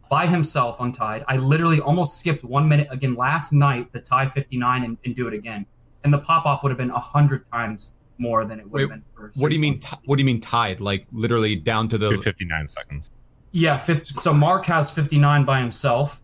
by 0.10 0.26
himself 0.26 0.80
untied. 0.80 1.24
I 1.28 1.38
literally 1.38 1.80
almost 1.80 2.20
skipped 2.20 2.44
one 2.44 2.68
minute 2.68 2.88
again 2.90 3.14
last 3.14 3.54
night 3.54 3.92
to 3.92 4.00
tie 4.00 4.26
59 4.26 4.84
and, 4.84 4.98
and 5.06 5.16
do 5.16 5.28
it 5.28 5.36
again. 5.36 5.68
And 6.04 6.12
the 6.12 6.18
pop 6.18 6.48
off 6.48 6.64
would 6.64 6.70
have 6.70 6.80
been 6.80 6.90
a 6.90 7.00
hundred 7.00 7.50
times 7.52 7.94
more 8.18 8.44
than 8.44 8.60
it 8.60 8.64
would 8.66 8.74
Wait, 8.74 8.82
have 8.82 8.90
been 8.90 9.04
for 9.16 9.32
What 9.36 9.50
do 9.50 9.56
you 9.56 9.62
mean? 9.62 9.80
T- 9.80 9.98
what 10.06 10.16
do 10.16 10.22
you 10.22 10.26
mean 10.26 10.40
tied? 10.40 10.82
Like 10.82 11.06
literally 11.12 11.56
down 11.56 11.88
to 11.90 12.00
the 12.00 12.18
59 12.18 12.68
seconds. 12.68 13.12
Yeah, 13.58 13.78
50, 13.78 14.12
so 14.12 14.34
Mark 14.34 14.66
has 14.66 14.92
59 14.92 15.46
by 15.46 15.62
himself, 15.62 16.22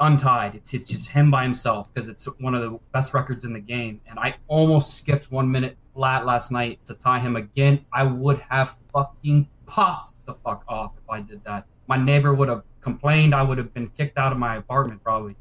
untied. 0.00 0.54
It's 0.54 0.74
it's 0.74 0.86
just 0.86 1.12
him 1.12 1.30
by 1.30 1.42
himself 1.42 1.90
because 1.92 2.10
it's 2.10 2.26
one 2.38 2.54
of 2.54 2.60
the 2.60 2.78
best 2.92 3.14
records 3.14 3.42
in 3.42 3.54
the 3.54 3.60
game. 3.60 4.02
And 4.06 4.18
I 4.18 4.34
almost 4.48 4.92
skipped 4.92 5.32
one 5.32 5.50
minute 5.50 5.78
flat 5.94 6.26
last 6.26 6.52
night 6.52 6.84
to 6.84 6.92
tie 6.92 7.20
him 7.20 7.36
again. 7.36 7.86
I 7.90 8.02
would 8.02 8.38
have 8.50 8.76
fucking 8.92 9.48
popped 9.64 10.12
the 10.26 10.34
fuck 10.34 10.62
off 10.68 10.92
if 11.02 11.08
I 11.08 11.22
did 11.22 11.42
that. 11.44 11.64
My 11.86 11.96
neighbor 11.96 12.34
would 12.34 12.50
have 12.50 12.64
complained. 12.82 13.34
I 13.34 13.44
would 13.44 13.56
have 13.56 13.72
been 13.72 13.88
kicked 13.88 14.18
out 14.18 14.32
of 14.32 14.36
my 14.36 14.56
apartment 14.56 15.02
probably. 15.02 15.36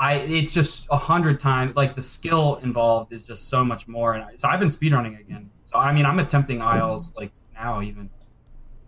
I 0.00 0.14
it's 0.14 0.54
just 0.54 0.86
a 0.90 0.96
hundred 0.96 1.38
times 1.38 1.76
like 1.76 1.96
the 1.96 2.02
skill 2.02 2.60
involved 2.62 3.12
is 3.12 3.24
just 3.24 3.50
so 3.50 3.62
much 3.62 3.86
more. 3.88 4.14
And 4.14 4.24
I, 4.24 4.36
so 4.36 4.48
I've 4.48 4.58
been 4.58 4.68
speedrunning 4.68 5.20
again. 5.20 5.50
So 5.66 5.78
I 5.78 5.92
mean 5.92 6.06
I'm 6.06 6.18
attempting 6.18 6.60
ILs 6.60 7.14
like 7.14 7.32
now 7.52 7.82
even. 7.82 8.08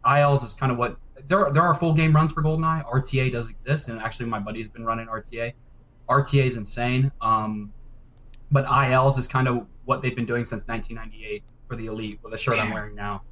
ILs 0.03 0.43
is 0.43 0.55
kind 0.55 0.73
of 0.73 0.79
what 0.79 0.97
there 1.31 1.49
there 1.53 1.63
are 1.63 1.75
full 1.75 1.95
game 1.95 2.13
runs 2.13 2.33
for 2.33 2.43
GoldenEye. 2.43 2.85
RTA 2.85 3.31
does 3.33 3.49
exist, 3.49 3.89
and 3.89 4.01
actually 4.01 4.27
my 4.27 4.41
buddy's 4.41 4.69
been 4.69 4.85
running 4.85 5.07
RTA. 5.07 5.55
RTA 6.09 6.45
is 6.45 6.57
insane. 6.57 7.13
Um, 7.23 7.73
but 8.51 8.65
ILs 8.65 9.17
is 9.17 9.29
kind 9.29 9.47
of 9.47 9.65
what 9.85 10.03
they've 10.03 10.15
been 10.15 10.27
doing 10.27 10.45
since 10.45 10.67
1998 10.67 11.45
for 11.67 11.77
the 11.77 11.87
Elite 11.87 12.19
with 12.23 12.33
the 12.33 12.39
shirt 12.39 12.59
I'm 12.59 12.73
wearing 12.73 12.97
now. 12.97 13.23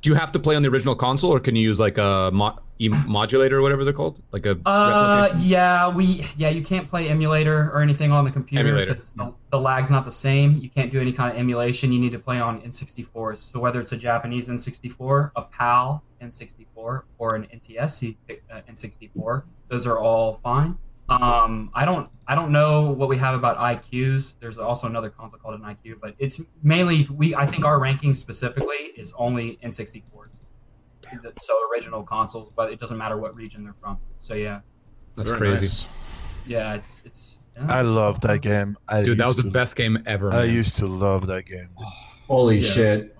Do 0.00 0.10
you 0.10 0.14
have 0.14 0.30
to 0.32 0.38
play 0.38 0.54
on 0.54 0.62
the 0.62 0.68
original 0.68 0.94
console, 0.94 1.32
or 1.34 1.40
can 1.40 1.56
you 1.56 1.62
use 1.62 1.80
like 1.80 1.98
a 1.98 2.30
mo- 2.32 2.56
modulator 2.88 3.58
or 3.58 3.62
whatever 3.62 3.84
they're 3.84 3.92
called, 3.92 4.22
like 4.32 4.46
a 4.46 4.58
Uh, 4.64 5.36
yeah, 5.38 5.88
we 5.88 6.26
yeah 6.36 6.48
you 6.48 6.62
can't 6.62 6.88
play 6.88 7.08
emulator 7.08 7.70
or 7.72 7.82
anything 7.82 8.10
on 8.10 8.24
the 8.24 8.30
computer 8.30 8.74
because 8.74 9.12
the, 9.12 9.34
the 9.50 9.60
lag's 9.60 9.90
not 9.90 10.04
the 10.04 10.10
same. 10.10 10.56
You 10.56 10.70
can't 10.70 10.90
do 10.90 11.00
any 11.00 11.12
kind 11.12 11.32
of 11.32 11.38
emulation. 11.38 11.92
You 11.92 12.00
need 12.00 12.12
to 12.12 12.18
play 12.18 12.40
on 12.40 12.60
N64s. 12.62 13.38
So 13.38 13.60
whether 13.60 13.80
it's 13.80 13.92
a 13.92 13.96
Japanese 13.96 14.48
N64, 14.48 15.32
a 15.36 15.42
PAL 15.42 16.02
N64, 16.22 17.02
or 17.18 17.34
an 17.34 17.46
NTSC 17.54 18.16
uh, 18.50 18.60
N64, 18.68 19.42
those 19.68 19.86
are 19.86 19.98
all 19.98 20.34
fine. 20.34 20.78
Um, 21.10 21.70
I 21.74 21.84
don't 21.84 22.08
I 22.28 22.36
don't 22.36 22.52
know 22.52 22.82
what 22.82 23.08
we 23.08 23.18
have 23.18 23.34
about 23.34 23.58
iQues. 23.58 24.36
There's 24.38 24.58
also 24.58 24.86
another 24.86 25.10
console 25.10 25.40
called 25.40 25.60
an 25.60 25.66
iQue, 25.66 26.00
but 26.00 26.14
it's 26.18 26.40
mainly 26.62 27.08
we 27.10 27.34
I 27.34 27.46
think 27.46 27.64
our 27.64 27.80
ranking 27.80 28.14
specifically 28.14 28.92
is 28.96 29.12
only 29.18 29.58
N64s. 31.12 31.40
So 31.40 31.54
original 31.72 32.02
consoles, 32.02 32.52
but 32.54 32.72
it 32.72 32.78
doesn't 32.80 32.98
matter 32.98 33.16
what 33.16 33.34
region 33.34 33.64
they're 33.64 33.72
from. 33.74 33.98
So 34.18 34.34
yeah. 34.34 34.60
That's 35.16 35.28
Very 35.30 35.40
crazy. 35.40 35.62
nice. 35.62 35.88
Yeah, 36.46 36.74
it's 36.74 37.02
it's. 37.04 37.38
I 37.68 37.82
love 37.82 38.20
that 38.22 38.40
game. 38.40 38.78
I 38.88 39.02
Dude, 39.02 39.18
that 39.18 39.26
was 39.26 39.36
used 39.36 39.46
the 39.48 39.50
best 39.52 39.76
game 39.76 40.02
ever. 40.06 40.32
I 40.32 40.46
man. 40.46 40.54
used 40.54 40.76
to 40.78 40.86
love 40.86 41.26
that 41.26 41.44
game. 41.46 41.68
Holy 42.26 42.60
Yeah, 42.60 42.70
shit. 42.72 43.16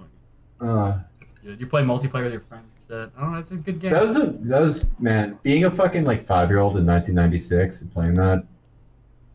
Uh, 0.60 0.98
You 1.44 1.66
play 1.66 1.82
multiplayer 1.82 2.24
with 2.24 2.32
your 2.32 2.40
friends. 2.42 2.66
Uh, 2.90 3.06
oh, 3.20 3.34
it's 3.34 3.50
a 3.50 3.56
good 3.56 3.78
game. 3.80 3.92
that 3.92 4.02
was 4.02 4.18
a, 4.18 4.26
that 4.26 4.60
was 4.60 4.90
man 4.98 5.38
being 5.42 5.64
a 5.64 5.70
fucking 5.70 6.04
like 6.04 6.26
five 6.26 6.48
year 6.48 6.58
old 6.58 6.76
in 6.76 6.86
1996 6.86 7.82
and 7.82 7.92
playing 7.92 8.14
that. 8.14 8.44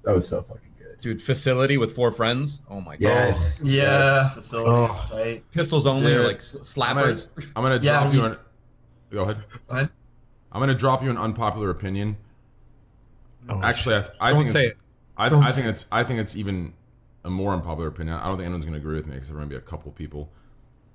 That 0.03 0.13
was 0.15 0.27
so 0.27 0.41
fucking 0.41 0.74
good. 0.77 1.00
Dude, 1.01 1.21
facility 1.21 1.77
with 1.77 1.93
four 1.93 2.12
friends. 2.12 2.62
Oh 2.69 2.81
my 2.81 2.93
god. 2.95 3.00
Yes. 3.00 3.62
yeah, 3.63 4.24
yes. 4.24 4.33
facilities 4.33 5.09
tight. 5.09 5.51
Pistols 5.51 5.85
only 5.88 6.13
or 6.13 6.25
like 6.27 6.38
s- 6.38 6.55
slappers. 6.62 7.29
I'm 7.55 7.63
gonna 7.63 7.79
Yeah, 7.81 8.01
drop 8.01 8.13
you 8.13 8.19
you- 8.21 8.25
an. 8.25 8.38
Go 9.15 9.24
ahead. 9.24 9.43
Go 9.69 9.75
ahead. 9.75 9.89
I'm 10.51 10.60
gonna 10.60 10.75
drop 10.75 11.01
you 11.03 11.10
an 11.10 11.17
unpopular 11.17 11.69
opinion. 11.69 12.17
Oh, 13.50 13.62
Actually, 13.63 13.95
I, 13.95 14.00
th- 14.01 14.12
I 14.19 14.29
Don't 14.29 14.38
think 14.39 14.50
say 14.50 14.60
it's, 14.67 14.72
it. 14.72 14.77
I, 15.17 15.29
Don't 15.29 15.43
I 15.43 15.51
think 15.51 15.67
it's 15.67 15.86
I 15.91 16.03
think 16.03 16.19
it's 16.19 16.36
even 16.36 16.74
a 17.24 17.29
more 17.29 17.53
unpopular 17.53 17.88
opinion. 17.89 18.17
I 18.17 18.24
don't 18.27 18.34
think 18.38 18.45
anyone's 18.45 18.65
gonna 18.65 18.77
agree 18.77 18.95
with 18.95 19.07
me 19.07 19.13
because 19.13 19.29
there 19.29 19.38
are 19.38 19.39
gonna 19.39 19.50
be 19.50 19.55
a 19.55 19.62
couple 19.62 19.91
people. 19.91 20.29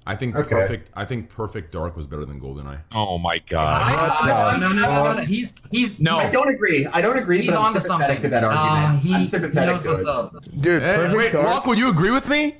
I 0.06 0.16
think 0.16 0.34
Okay. 0.34 0.48
perfect. 0.48 0.90
I 0.96 1.04
think 1.04 1.28
Perfect 1.28 1.72
Dark 1.72 1.94
was 1.94 2.06
better 2.06 2.24
than 2.24 2.40
GoldenEye. 2.40 2.80
Oh 2.92 3.18
my 3.18 3.38
god. 3.38 3.82
I- 3.82 4.58
no, 4.58 4.68
no, 4.68 4.74
no, 4.74 5.04
no, 5.04 5.12
no. 5.14 5.22
He's 5.24 5.54
he's 5.70 6.00
No. 6.00 6.16
I 6.18 6.30
don't 6.32 6.48
agree. 6.52 6.86
I 6.86 7.00
don't 7.02 7.18
agree. 7.18 7.42
He's 7.42 7.52
but 7.52 7.60
I'm 7.60 7.78
something. 7.80 8.20
to 8.22 8.28
that 8.30 8.42
argument. 8.44 8.96
Uh, 8.96 8.98
he, 8.98 9.14
I'm 9.14 9.20
he 9.20 9.26
sympathetic 9.28 9.66
knows 9.74 9.82
to 9.84 9.90
what's 9.90 10.02
it. 10.02 10.08
up. 10.08 10.34
Dude, 10.60 10.82
Hey, 10.82 11.14
wait, 11.14 11.32
Dark. 11.32 11.46
Locke, 11.46 11.66
would 11.66 11.78
you 11.78 11.90
agree 11.90 12.10
with 12.10 12.28
me? 12.30 12.56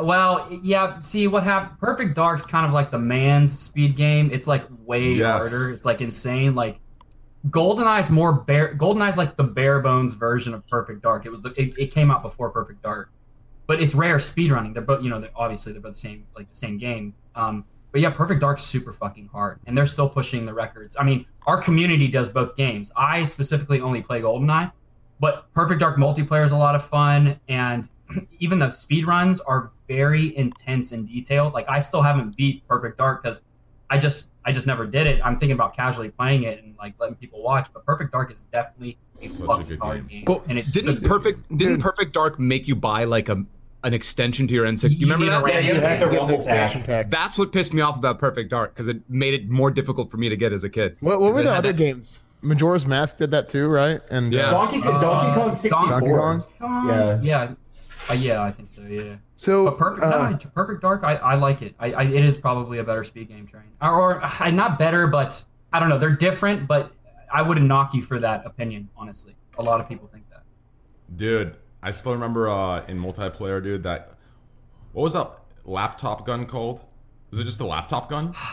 Well, 0.00 0.48
yeah. 0.62 0.98
See 1.00 1.26
what 1.28 1.42
happened? 1.44 1.78
Perfect 1.78 2.14
Dark's 2.14 2.46
kind 2.46 2.66
of 2.66 2.72
like 2.72 2.90
the 2.90 2.98
man's 2.98 3.56
speed 3.58 3.94
game. 3.96 4.30
It's 4.32 4.46
like 4.46 4.64
way 4.86 5.12
Yes. 5.14 5.50
harder. 5.50 5.74
It's 5.74 5.84
like 5.84 6.00
insane. 6.00 6.54
Like 6.54 6.80
GoldenEye's 7.48 8.10
more 8.10 8.32
bare. 8.32 8.74
GoldenEye's 8.74 9.18
like 9.18 9.36
the 9.36 9.44
bare 9.44 9.80
bones 9.80 10.14
version 10.14 10.54
of 10.54 10.66
Perfect 10.66 11.02
Dark. 11.02 11.26
It 11.26 11.30
was 11.30 11.42
the. 11.42 11.50
It, 11.60 11.76
it 11.78 11.86
came 11.92 12.10
out 12.10 12.22
before 12.22 12.50
Perfect 12.50 12.82
Dark, 12.82 13.10
but 13.66 13.82
it's 13.82 13.94
rare 13.94 14.16
speedrunning. 14.16 14.72
They're 14.74 14.82
both. 14.82 15.02
You 15.02 15.10
know, 15.10 15.20
they're, 15.20 15.30
obviously 15.36 15.72
they're 15.72 15.82
both 15.82 15.92
the 15.94 15.98
same 15.98 16.26
like 16.36 16.48
the 16.48 16.56
same 16.56 16.78
game. 16.78 17.14
Um, 17.34 17.64
but 17.90 18.00
yeah, 18.00 18.10
Perfect 18.10 18.40
Dark's 18.40 18.62
super 18.62 18.92
fucking 18.92 19.28
hard, 19.32 19.58
and 19.66 19.76
they're 19.76 19.86
still 19.86 20.08
pushing 20.08 20.46
the 20.46 20.54
records. 20.54 20.96
I 20.98 21.04
mean, 21.04 21.26
our 21.46 21.60
community 21.60 22.08
does 22.08 22.28
both 22.30 22.56
games. 22.56 22.90
I 22.96 23.24
specifically 23.24 23.80
only 23.80 24.02
play 24.02 24.22
GoldenEye, 24.22 24.72
but 25.20 25.52
Perfect 25.52 25.80
Dark 25.80 25.98
multiplayer 25.98 26.44
is 26.44 26.52
a 26.52 26.56
lot 26.56 26.74
of 26.74 26.82
fun, 26.82 27.38
and 27.48 27.88
even 28.38 28.60
the 28.60 28.70
speed 28.70 29.04
runs 29.06 29.40
are 29.40 29.72
very 29.96 30.36
intense 30.36 30.92
and 30.92 31.06
detailed. 31.06 31.52
Like 31.52 31.68
I 31.68 31.78
still 31.78 32.02
haven't 32.02 32.36
beat 32.36 32.66
Perfect 32.66 32.98
Dark 32.98 33.22
because 33.22 33.42
I 33.90 33.98
just 33.98 34.30
I 34.44 34.52
just 34.52 34.66
never 34.66 34.86
did 34.86 35.06
it. 35.06 35.20
I'm 35.24 35.38
thinking 35.38 35.54
about 35.54 35.74
casually 35.76 36.10
playing 36.10 36.44
it 36.44 36.62
and 36.64 36.74
like 36.78 36.94
letting 36.98 37.16
people 37.16 37.42
watch. 37.42 37.68
But 37.72 37.84
Perfect 37.84 38.12
Dark 38.12 38.30
is 38.32 38.40
definitely 38.52 38.96
a 39.22 39.28
Such 39.28 39.44
a 39.44 39.46
fucking 39.46 39.66
good 39.66 39.78
hard 39.80 40.08
game. 40.08 40.24
Well, 40.26 40.42
and 40.48 40.56
it's 40.58 40.72
didn't 40.72 41.02
perfect 41.04 41.38
didn't 41.56 41.78
Perfect 41.80 42.12
Dark 42.14 42.38
make 42.38 42.66
you 42.66 42.74
buy 42.74 43.04
like 43.04 43.28
a 43.28 43.44
an 43.84 43.92
extension 43.94 44.46
to 44.46 44.54
your 44.54 44.64
N6? 44.64 44.90
You, 44.90 44.96
You 44.96 45.06
remember 45.12 45.26
that? 45.26 45.42
RAM. 45.44 45.54
Yeah, 45.54 45.60
you 45.60 45.74
have 45.74 45.82
to 45.82 45.88
get 45.88 46.00
the 46.00 46.16
rumble 46.16 46.42
pack. 46.44 46.84
pack. 46.86 47.10
That's 47.10 47.36
what 47.36 47.50
pissed 47.52 47.74
me 47.74 47.82
off 47.82 47.96
about 47.96 48.18
Perfect 48.18 48.48
Dark 48.50 48.74
because 48.74 48.88
it 48.88 48.98
made 49.10 49.34
it 49.34 49.48
more 49.50 49.70
difficult 49.70 50.10
for 50.10 50.16
me 50.18 50.28
to 50.28 50.36
get 50.36 50.52
as 50.52 50.62
a 50.64 50.70
kid. 50.70 50.96
What, 51.00 51.20
what 51.20 51.34
were 51.34 51.42
the 51.42 51.50
other 51.52 51.72
that- 51.72 51.76
games? 51.76 52.22
Majora's 52.44 52.86
Mask 52.88 53.18
did 53.18 53.30
that 53.30 53.48
too, 53.48 53.68
right? 53.68 54.00
And 54.10 54.32
Yeah. 54.32 54.48
uh, 54.48 54.52
Donkey, 54.52 54.80
Donkey 54.80 55.40
Kong 55.40 55.54
64. 55.54 55.88
Donkey 56.00 56.46
Kong. 56.58 56.88
Yeah. 56.88 57.20
yeah, 57.22 57.54
uh, 58.10 58.14
yeah. 58.14 58.42
I 58.42 58.50
think 58.50 58.68
so. 58.68 58.82
Yeah. 58.82 59.16
So 59.34 59.64
But 59.66 59.78
perfect, 59.78 60.04
uh, 60.06 60.30
no, 60.30 60.36
perfect 60.54 60.82
dark. 60.82 61.02
I, 61.04 61.14
I 61.16 61.34
like 61.34 61.62
it. 61.62 61.74
I, 61.78 61.92
I 61.92 62.02
it 62.04 62.24
is 62.24 62.36
probably 62.36 62.78
a 62.78 62.84
better 62.84 63.04
speed 63.04 63.28
game 63.28 63.46
train, 63.46 63.64
or, 63.80 63.90
or 63.90 64.22
uh, 64.24 64.50
not 64.50 64.78
better, 64.78 65.06
but 65.06 65.44
I 65.72 65.80
don't 65.80 65.88
know. 65.88 65.98
They're 65.98 66.10
different, 66.16 66.66
but 66.66 66.92
I 67.32 67.42
wouldn't 67.42 67.66
knock 67.66 67.94
you 67.94 68.02
for 68.02 68.18
that 68.20 68.44
opinion. 68.46 68.88
Honestly, 68.96 69.34
a 69.58 69.62
lot 69.62 69.80
of 69.80 69.88
people 69.88 70.08
think 70.08 70.28
that. 70.30 70.42
Dude, 71.14 71.56
I 71.82 71.90
still 71.90 72.12
remember 72.12 72.48
uh, 72.50 72.84
in 72.86 72.98
multiplayer, 72.98 73.62
dude, 73.62 73.82
that 73.84 74.12
what 74.92 75.02
was 75.02 75.12
that 75.14 75.34
laptop 75.64 76.26
gun 76.26 76.46
called? 76.46 76.84
Was 77.30 77.38
it 77.40 77.44
just 77.44 77.60
a 77.60 77.66
laptop 77.66 78.08
gun? 78.08 78.34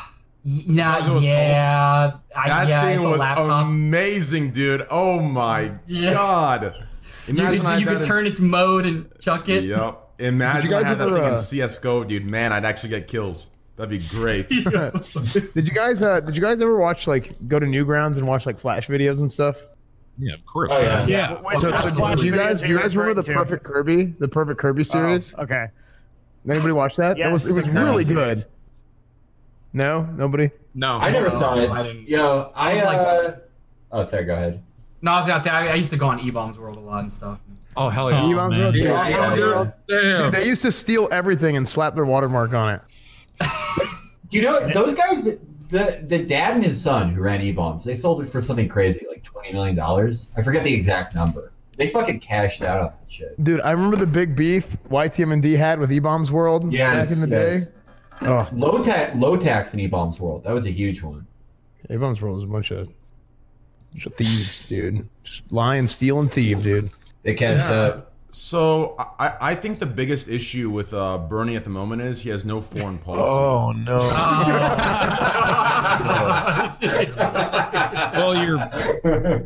Y- 0.45 0.63
Nah, 0.67 0.83
that 0.91 1.01
what 1.01 1.11
it 1.11 1.15
was 1.15 1.27
yeah, 1.27 2.11
I, 2.33 2.47
That 2.49 2.67
yeah, 2.69 2.81
thing 2.83 2.95
it's 2.95 3.05
a 3.05 3.09
was 3.09 3.19
laptop. 3.19 3.65
amazing, 3.67 4.51
dude. 4.51 4.87
Oh 4.89 5.19
my 5.19 5.73
Yeah. 5.85 6.13
god. 6.13 6.85
you 7.37 7.43
Imagine 7.43 7.65
I 7.65 7.73
could, 7.73 7.81
you 7.81 7.97
could 7.97 8.05
turn 8.05 8.25
its 8.25 8.39
mode 8.39 8.85
and 8.85 9.09
chuck 9.19 9.49
it. 9.49 9.63
Yep. 9.63 10.05
Imagine 10.19 10.71
guys 10.71 10.83
I 10.83 10.87
had 10.87 10.99
that 10.99 11.07
ever, 11.07 11.17
thing 11.17 11.27
in 11.27 11.33
uh, 11.33 11.37
CS:GO, 11.37 12.03
dude. 12.03 12.29
Man, 12.29 12.51
I'd 12.51 12.65
actually 12.65 12.89
get 12.89 13.07
kills. 13.07 13.51
That'd 13.77 13.89
be 13.89 14.05
great. 14.05 14.47
did 15.53 15.67
you 15.67 15.73
guys 15.73 16.03
uh, 16.03 16.19
did 16.19 16.35
you 16.35 16.41
guys 16.41 16.59
ever 16.61 16.77
watch 16.77 17.07
like 17.07 17.33
go 17.47 17.59
to 17.59 17.65
Newgrounds 17.65 18.17
and 18.17 18.27
watch 18.27 18.45
like 18.45 18.59
flash 18.59 18.87
videos 18.87 19.19
and 19.19 19.31
stuff? 19.31 19.57
Yeah, 20.17 20.33
of 20.33 20.45
course. 20.45 20.71
Oh, 20.73 20.81
yeah. 20.81 21.07
Yeah. 21.07 21.33
Which- 21.41 21.59
So, 21.59 21.71
so 21.71 22.15
do 22.15 22.25
you 22.25 22.35
guys 22.35 22.61
do 22.61 22.67
you 22.67 22.77
guys 22.77 22.95
remember 22.97 23.21
the 23.21 23.21
referring? 23.21 23.37
Perfect 23.37 23.63
Kirby, 23.63 24.05
the 24.19 24.27
Perfect 24.27 24.59
Kirby 24.59 24.83
series? 24.83 25.33
Oh, 25.37 25.43
okay. 25.43 25.67
Anybody 26.49 26.73
watch 26.73 26.97
that? 26.97 27.17
that 27.17 27.31
was 27.31 27.49
it 27.49 27.53
was 27.53 27.69
really 27.69 28.03
series. 28.03 28.43
good. 28.43 28.51
No, 29.71 30.01
nobody. 30.03 30.51
No, 30.73 30.95
I 30.95 31.11
never 31.11 31.29
saw 31.31 31.57
it. 31.57 31.69
I 31.69 31.83
didn't- 31.83 32.09
Yo, 32.09 32.51
I, 32.55 32.71
I 32.71 32.73
was 32.73 32.83
like- 32.83 32.97
uh, 32.97 33.31
oh, 33.93 34.03
sorry, 34.03 34.25
go 34.25 34.33
ahead. 34.33 34.63
No, 35.01 35.11
I 35.11 35.17
was 35.17 35.27
gonna 35.27 35.39
say 35.39 35.49
I, 35.49 35.67
I 35.71 35.75
used 35.75 35.91
to 35.91 35.97
go 35.97 36.07
on 36.07 36.19
eBaum's 36.19 36.57
World 36.57 36.77
a 36.77 36.81
lot 36.81 37.01
and 37.01 37.11
stuff. 37.11 37.39
Oh 37.77 37.89
hell 37.89 38.11
yeah! 38.11 38.21
eBaum's 38.21 38.57
World? 38.57 38.75
Yeah, 38.75 39.07
Yeah, 39.07 39.35
yeah, 39.35 40.01
yeah. 40.01 40.17
Dude, 40.23 40.31
they 40.33 40.45
used 40.45 40.61
to 40.63 40.71
steal 40.71 41.07
everything 41.11 41.55
and 41.55 41.67
slap 41.67 41.95
their 41.95 42.05
watermark 42.05 42.53
on 42.53 42.75
it. 42.75 42.81
Do 43.39 43.87
you 44.37 44.41
know 44.41 44.67
those 44.69 44.95
guys? 44.95 45.25
The 45.69 46.03
the 46.07 46.25
dad 46.25 46.55
and 46.55 46.63
his 46.65 46.81
son 46.81 47.11
who 47.13 47.21
ran 47.21 47.41
eBaum's, 47.41 47.83
they 47.83 47.95
sold 47.95 48.23
it 48.23 48.27
for 48.27 48.41
something 48.41 48.67
crazy, 48.67 49.05
like 49.07 49.23
twenty 49.23 49.53
million 49.53 49.75
dollars. 49.75 50.29
I 50.35 50.41
forget 50.41 50.63
the 50.63 50.73
exact 50.73 51.15
number. 51.15 51.51
They 51.77 51.89
fucking 51.89 52.19
cashed 52.19 52.61
out 52.61 52.81
on 52.81 52.85
that 52.87 53.09
shit. 53.09 53.41
Dude, 53.41 53.61
I 53.61 53.71
remember 53.71 53.95
the 53.95 54.05
big 54.07 54.35
beef 54.35 54.75
YTMND 54.89 55.55
had 55.57 55.79
with 55.79 55.91
eBaum's 55.91 56.29
World 56.29 56.73
Yes, 56.73 57.07
back 57.07 57.17
in 57.17 57.29
the 57.29 57.37
yes. 57.37 57.65
day. 57.65 57.71
Oh, 58.23 58.49
Lowtax, 58.51 59.17
low 59.17 59.37
tax 59.37 59.73
in 59.73 59.79
eBaum's 59.79 60.19
World. 60.19 60.43
That 60.43 60.51
was 60.51 60.65
a 60.65 60.71
huge 60.71 61.01
one. 61.01 61.25
eBaum's 61.89 62.21
World 62.21 62.35
was 62.35 62.43
a 62.43 62.47
bunch 62.47 62.71
of, 62.71 62.89
bunch 63.91 64.05
of 64.05 64.15
thieves, 64.15 64.65
dude. 64.65 65.07
Just 65.23 65.51
lying, 65.51 65.87
steal, 65.87 66.19
and 66.19 66.31
thieve, 66.31 66.61
dude. 66.63 66.89
They 67.23 67.33
cashed 67.33 67.69
out. 67.71 68.11
so 68.31 68.95
I, 69.19 69.33
I 69.41 69.55
think 69.55 69.79
the 69.79 69.85
biggest 69.85 70.29
issue 70.29 70.69
with 70.69 70.93
uh, 70.93 71.17
Bernie 71.17 71.55
at 71.55 71.63
the 71.63 71.69
moment 71.69 72.01
is 72.01 72.21
he 72.21 72.29
has 72.29 72.45
no 72.45 72.61
foreign 72.61 72.97
policy. 72.99 73.23
Oh 73.27 73.71
no! 73.71 73.97
Well, 78.13 78.43
you're 78.43 79.45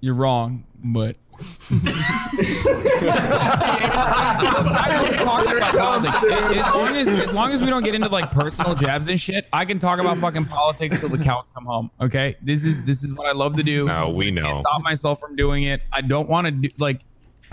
you're 0.00 0.14
wrong, 0.14 0.64
but 0.92 1.16
I 4.76 5.02
don't 5.02 5.26
talk 5.26 5.44
about 5.46 5.76
politics. 5.76 6.16
As 6.66 6.74
long 6.74 6.96
as, 6.96 7.08
as 7.08 7.32
long 7.32 7.52
as 7.52 7.60
we 7.60 7.66
don't 7.66 7.84
get 7.84 7.94
into 7.94 8.08
like 8.08 8.30
personal 8.30 8.74
jabs 8.74 9.08
and 9.08 9.18
shit, 9.20 9.46
I 9.52 9.64
can 9.64 9.78
talk 9.78 9.98
about 10.00 10.18
fucking 10.18 10.46
politics 10.46 11.00
till 11.00 11.08
the 11.08 11.18
cows 11.22 11.44
come 11.54 11.64
home. 11.66 11.90
Okay, 12.00 12.36
this 12.42 12.64
is 12.64 12.84
this 12.84 13.02
is 13.02 13.14
what 13.14 13.26
I 13.26 13.32
love 13.32 13.56
to 13.56 13.62
do. 13.62 13.86
No, 13.86 14.10
we 14.10 14.28
I 14.28 14.30
know. 14.30 14.42
can't 14.42 14.66
stop 14.66 14.82
myself 14.82 15.20
from 15.20 15.36
doing 15.36 15.64
it. 15.64 15.82
I 15.92 16.00
don't 16.00 16.28
want 16.28 16.46
to 16.46 16.50
do 16.50 16.68
like. 16.78 17.00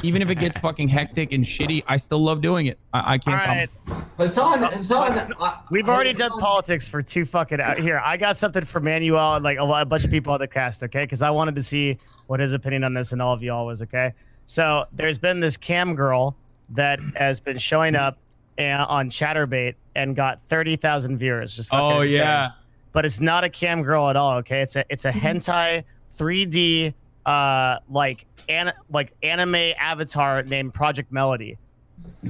Even 0.04 0.22
if 0.22 0.30
it 0.30 0.36
gets 0.36 0.60
fucking 0.60 0.90
hectic 0.90 1.32
and 1.32 1.44
shitty, 1.46 1.84
I 1.88 1.98
still 1.98 2.20
love 2.20 2.42
doing 2.42 2.66
it. 2.68 2.78
I, 2.94 3.14
I 3.14 3.18
can't 3.18 3.42
All 3.42 3.48
right. 3.48 3.70
stop. 3.86 4.04
Hassan, 4.18 4.64
Hassan, 4.64 5.34
I- 5.40 5.60
We've 5.72 5.88
I- 5.88 5.94
already 5.94 6.14
done 6.14 6.30
Hassan- 6.32 6.42
politics 6.42 6.88
for 6.90 7.02
two 7.02 7.26
fucking 7.26 7.62
out 7.62 7.78
here. 7.78 8.02
I 8.04 8.18
got 8.18 8.38
something 8.38 8.66
for 8.66 8.80
Manuel 8.80 9.36
and 9.36 9.44
like 9.44 9.58
a, 9.58 9.64
a 9.64 9.86
bunch 9.86 10.04
of 10.04 10.12
people 10.12 10.34
on 10.34 10.40
the 10.40 10.48
cast, 10.48 10.84
okay? 10.84 11.04
Because 11.04 11.22
I 11.22 11.30
wanted 11.30 11.56
to 11.56 11.64
see 11.64 11.98
what 12.28 12.40
his 12.40 12.54
opinion 12.54 12.84
on 12.84 12.94
this 12.94 13.12
and 13.14 13.22
all 13.22 13.34
of 13.34 13.42
y'all 13.42 13.66
was, 13.66 13.82
okay? 13.82 14.14
So 14.46 14.86
there's 14.92 15.18
been 15.18 15.40
this 15.40 15.56
cam 15.58 15.96
girl 15.96 16.36
that 16.72 17.00
has 17.16 17.40
been 17.40 17.58
showing 17.58 17.96
up 17.96 18.18
and, 18.58 18.82
on 18.84 19.10
Chaturbate 19.10 19.76
and 19.96 20.16
got 20.16 20.42
thirty 20.44 20.76
thousand 20.76 21.18
viewers. 21.18 21.56
Just 21.56 21.70
fucking 21.70 21.86
Oh 21.98 22.02
insane. 22.02 22.18
yeah. 22.20 22.50
but 22.92 23.06
it's 23.06 23.20
not 23.22 23.44
a 23.44 23.50
cam 23.50 23.82
girl 23.84 24.10
at 24.10 24.16
all. 24.16 24.34
Okay, 24.40 24.62
it's 24.62 24.76
a 24.76 24.84
it's 24.90 25.06
a 25.06 25.12
mm-hmm. 25.12 25.28
hentai 25.28 25.84
3D 26.14 26.94
uh 27.26 27.78
like 27.90 28.26
an 28.50 28.74
like 28.90 29.14
anime 29.24 29.74
avatar 29.78 30.44
named 30.44 30.74
Project 30.74 31.12
Melody, 31.12 31.58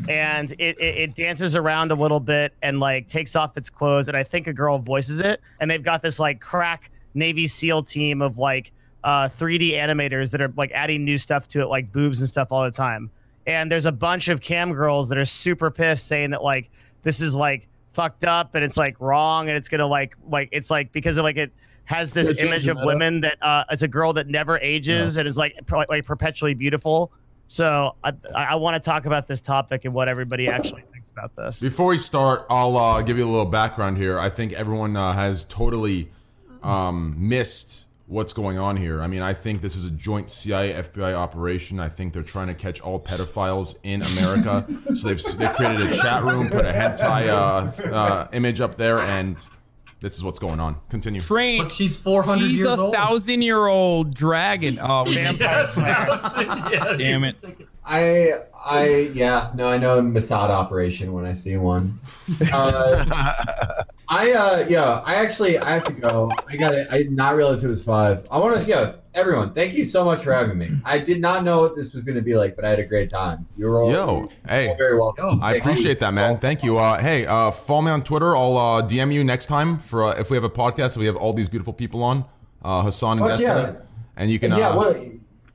and 0.07 0.51
it, 0.53 0.79
it 0.79 0.97
it 0.97 1.15
dances 1.15 1.55
around 1.55 1.91
a 1.91 1.95
little 1.95 2.19
bit 2.19 2.53
and 2.62 2.79
like 2.79 3.07
takes 3.07 3.35
off 3.35 3.57
its 3.57 3.69
clothes, 3.69 4.07
and 4.07 4.17
I 4.17 4.23
think 4.23 4.47
a 4.47 4.53
girl 4.53 4.77
voices 4.79 5.19
it, 5.21 5.41
and 5.59 5.69
they've 5.69 5.83
got 5.83 6.01
this 6.01 6.19
like 6.19 6.39
crack 6.39 6.91
Navy 7.13 7.47
SEAL 7.47 7.83
team 7.83 8.21
of 8.21 8.38
like 8.38 8.71
uh 9.03 9.27
3D 9.27 9.73
animators 9.73 10.31
that 10.31 10.41
are 10.41 10.53
like 10.55 10.71
adding 10.71 11.03
new 11.03 11.17
stuff 11.17 11.47
to 11.50 11.62
it, 11.62 11.67
like 11.67 11.91
boobs 11.91 12.19
and 12.19 12.29
stuff 12.29 12.51
all 12.51 12.63
the 12.63 12.71
time. 12.71 13.09
And 13.45 13.69
there's 13.71 13.85
a 13.85 13.91
bunch 13.91 14.29
of 14.29 14.39
cam 14.39 14.71
girls 14.71 15.09
that 15.09 15.17
are 15.17 15.25
super 15.25 15.69
pissed, 15.69 16.07
saying 16.07 16.29
that 16.31 16.43
like 16.43 16.69
this 17.01 17.21
is 17.21 17.35
like 17.35 17.67
fucked 17.91 18.25
up 18.25 18.55
and 18.55 18.63
it's 18.63 18.75
like 18.75 19.00
wrong 19.00 19.47
and 19.50 19.57
it's 19.57 19.69
gonna 19.69 19.85
like 19.85 20.15
like 20.27 20.50
it's 20.51 20.71
like 20.71 20.91
because 20.91 21.17
of 21.17 21.23
like 21.23 21.38
it 21.38 21.51
has 21.85 22.11
this 22.11 22.33
image 22.37 22.67
of 22.67 22.77
that 22.77 22.81
up. 22.81 22.87
women 22.87 23.21
that 23.21 23.41
uh 23.41 23.63
it's 23.69 23.81
a 23.81 23.87
girl 23.87 24.13
that 24.13 24.27
never 24.27 24.57
ages 24.59 25.17
and 25.17 25.27
is 25.27 25.37
like 25.37 25.55
like 25.89 26.05
perpetually 26.05 26.53
beautiful. 26.53 27.11
So 27.47 27.95
I 28.03 28.13
I 28.33 28.55
want 28.55 28.81
to 28.81 28.89
talk 28.89 29.05
about 29.05 29.27
this 29.27 29.41
topic 29.41 29.85
and 29.85 29.93
what 29.93 30.07
everybody 30.07 30.47
actually 30.47 30.83
thinks 30.93 31.11
about 31.11 31.35
this. 31.35 31.59
Before 31.59 31.87
we 31.87 31.97
start, 31.97 32.45
I'll 32.49 32.77
uh, 32.77 33.01
give 33.01 33.17
you 33.17 33.25
a 33.25 33.29
little 33.29 33.45
background 33.45 33.97
here. 33.97 34.17
I 34.17 34.29
think 34.29 34.53
everyone 34.53 34.95
uh, 34.95 35.13
has 35.13 35.45
totally 35.45 36.09
um, 36.63 37.15
missed 37.17 37.87
what's 38.07 38.33
going 38.33 38.57
on 38.57 38.77
here. 38.77 39.01
I 39.01 39.07
mean, 39.07 39.21
I 39.21 39.33
think 39.33 39.61
this 39.61 39.75
is 39.75 39.85
a 39.85 39.91
joint 39.91 40.29
CIA 40.29 40.73
FBI 40.73 41.13
operation. 41.13 41.79
I 41.79 41.89
think 41.89 42.13
they're 42.13 42.23
trying 42.23 42.47
to 42.47 42.53
catch 42.53 42.81
all 42.81 42.99
pedophiles 42.99 43.75
in 43.83 44.01
America. 44.01 44.65
so 44.93 45.07
they've 45.07 45.37
they 45.37 45.47
created 45.47 45.81
a 45.81 45.95
chat 45.95 46.23
room, 46.23 46.49
put 46.49 46.65
a 46.65 46.71
hentai 46.71 47.27
uh, 47.27 47.93
uh, 47.93 48.27
image 48.33 48.61
up 48.61 48.77
there, 48.77 48.99
and 48.99 49.47
this 50.03 50.17
is 50.17 50.24
what's 50.24 50.38
going 50.38 50.60
on. 50.60 50.75
Continue. 50.89 51.22
Train. 51.22 51.63
But 51.63 51.72
she's 51.72 51.95
400 51.95 52.48
She's 52.50 52.51
years 52.57 52.67
a 52.77 52.81
old. 52.81 52.93
thousand 52.93 53.41
year 53.41 53.65
old 53.65 54.13
dragon. 54.13 54.77
Oh, 54.79 55.05
Vampire 55.07 55.65
Slayer. 55.67 55.95
Yeah, 56.72 56.98
Damn 56.98 57.24
it. 57.24 57.38
I 57.86 58.41
I 58.65 59.12
yeah 59.13 59.51
no 59.55 59.67
I 59.67 59.77
know 59.77 60.00
a 60.00 60.01
Mossad 60.01 60.50
operation 60.50 61.12
when 61.13 61.25
I 61.25 61.34
see 61.34 61.58
one. 61.58 62.00
Uh, 62.53 63.84
I 64.08 64.32
uh 64.32 64.65
yeah, 64.70 65.01
I 65.05 65.15
actually 65.15 65.58
I 65.58 65.72
have 65.72 65.86
to 65.86 65.93
go. 65.93 66.32
I 66.48 66.55
got 66.55 66.75
it. 66.75 66.88
I 66.91 66.98
did 67.00 67.12
not 67.12 67.36
realize 67.36 67.63
it 67.63 67.67
was 67.67 67.84
five. 67.84 68.27
I 68.29 68.38
want 68.38 68.62
to 68.62 68.67
yeah, 68.67 68.93
everyone. 69.13 69.53
Thank 69.53 69.74
you 69.74 69.86
so 69.86 70.05
much 70.05 70.24
for 70.24 70.34
having 70.34 70.58
me. 70.58 70.70
I 70.86 71.00
did 71.00 71.20
not 71.20 71.43
know 71.43 71.62
what 71.62 71.75
this 71.75 71.93
was 71.93 72.05
going 72.05 72.15
to 72.15 72.22
be 72.22 72.36
like, 72.36 72.55
but 72.55 72.63
I 72.63 72.70
had 72.70 72.79
a 72.79 72.86
great 72.86 73.10
time. 73.10 73.48
You 73.58 73.67
were 73.67 73.82
all 73.82 73.91
Yo, 73.91 74.29
hey, 74.48 74.70
all 74.70 74.77
very 74.77 74.98
welcome. 75.00 75.41
I 75.41 75.53
Thank 75.53 75.65
you. 75.65 75.72
appreciate 75.72 76.00
that, 76.01 76.13
man. 76.13 76.38
Thank 76.38 76.63
you. 76.63 76.77
Uh, 76.77 77.00
hey, 77.00 77.25
uh, 77.25 77.50
follow 77.51 77.82
me 77.82 77.91
on 77.91 78.03
Twitter. 78.03 78.36
I'll 78.36 78.58
uh, 78.58 78.82
DM 78.88 79.13
you 79.13 79.24
next 79.24 79.48
time 79.48 79.79
for 79.79 80.03
uh, 80.03 80.12
if 80.20 80.29
we 80.29 80.38
have 80.38 80.43
a 80.43 80.50
podcast. 80.50 80.96
We 80.98 81.05
have 81.08 81.15
all 81.15 81.34
these 81.34 81.50
beautiful 81.50 81.74
people 81.74 82.03
on, 82.03 82.25
uh, 82.63 82.84
Hassan 82.84 83.20
and 83.20 83.27
Destiny, 83.27 83.74
yeah. 83.74 83.82
and 84.15 84.29
you 84.29 84.39
can 84.39 84.51
And 84.51 84.60
yeah, 84.60 84.70
uh, 84.70 84.75
what? 84.75 85.01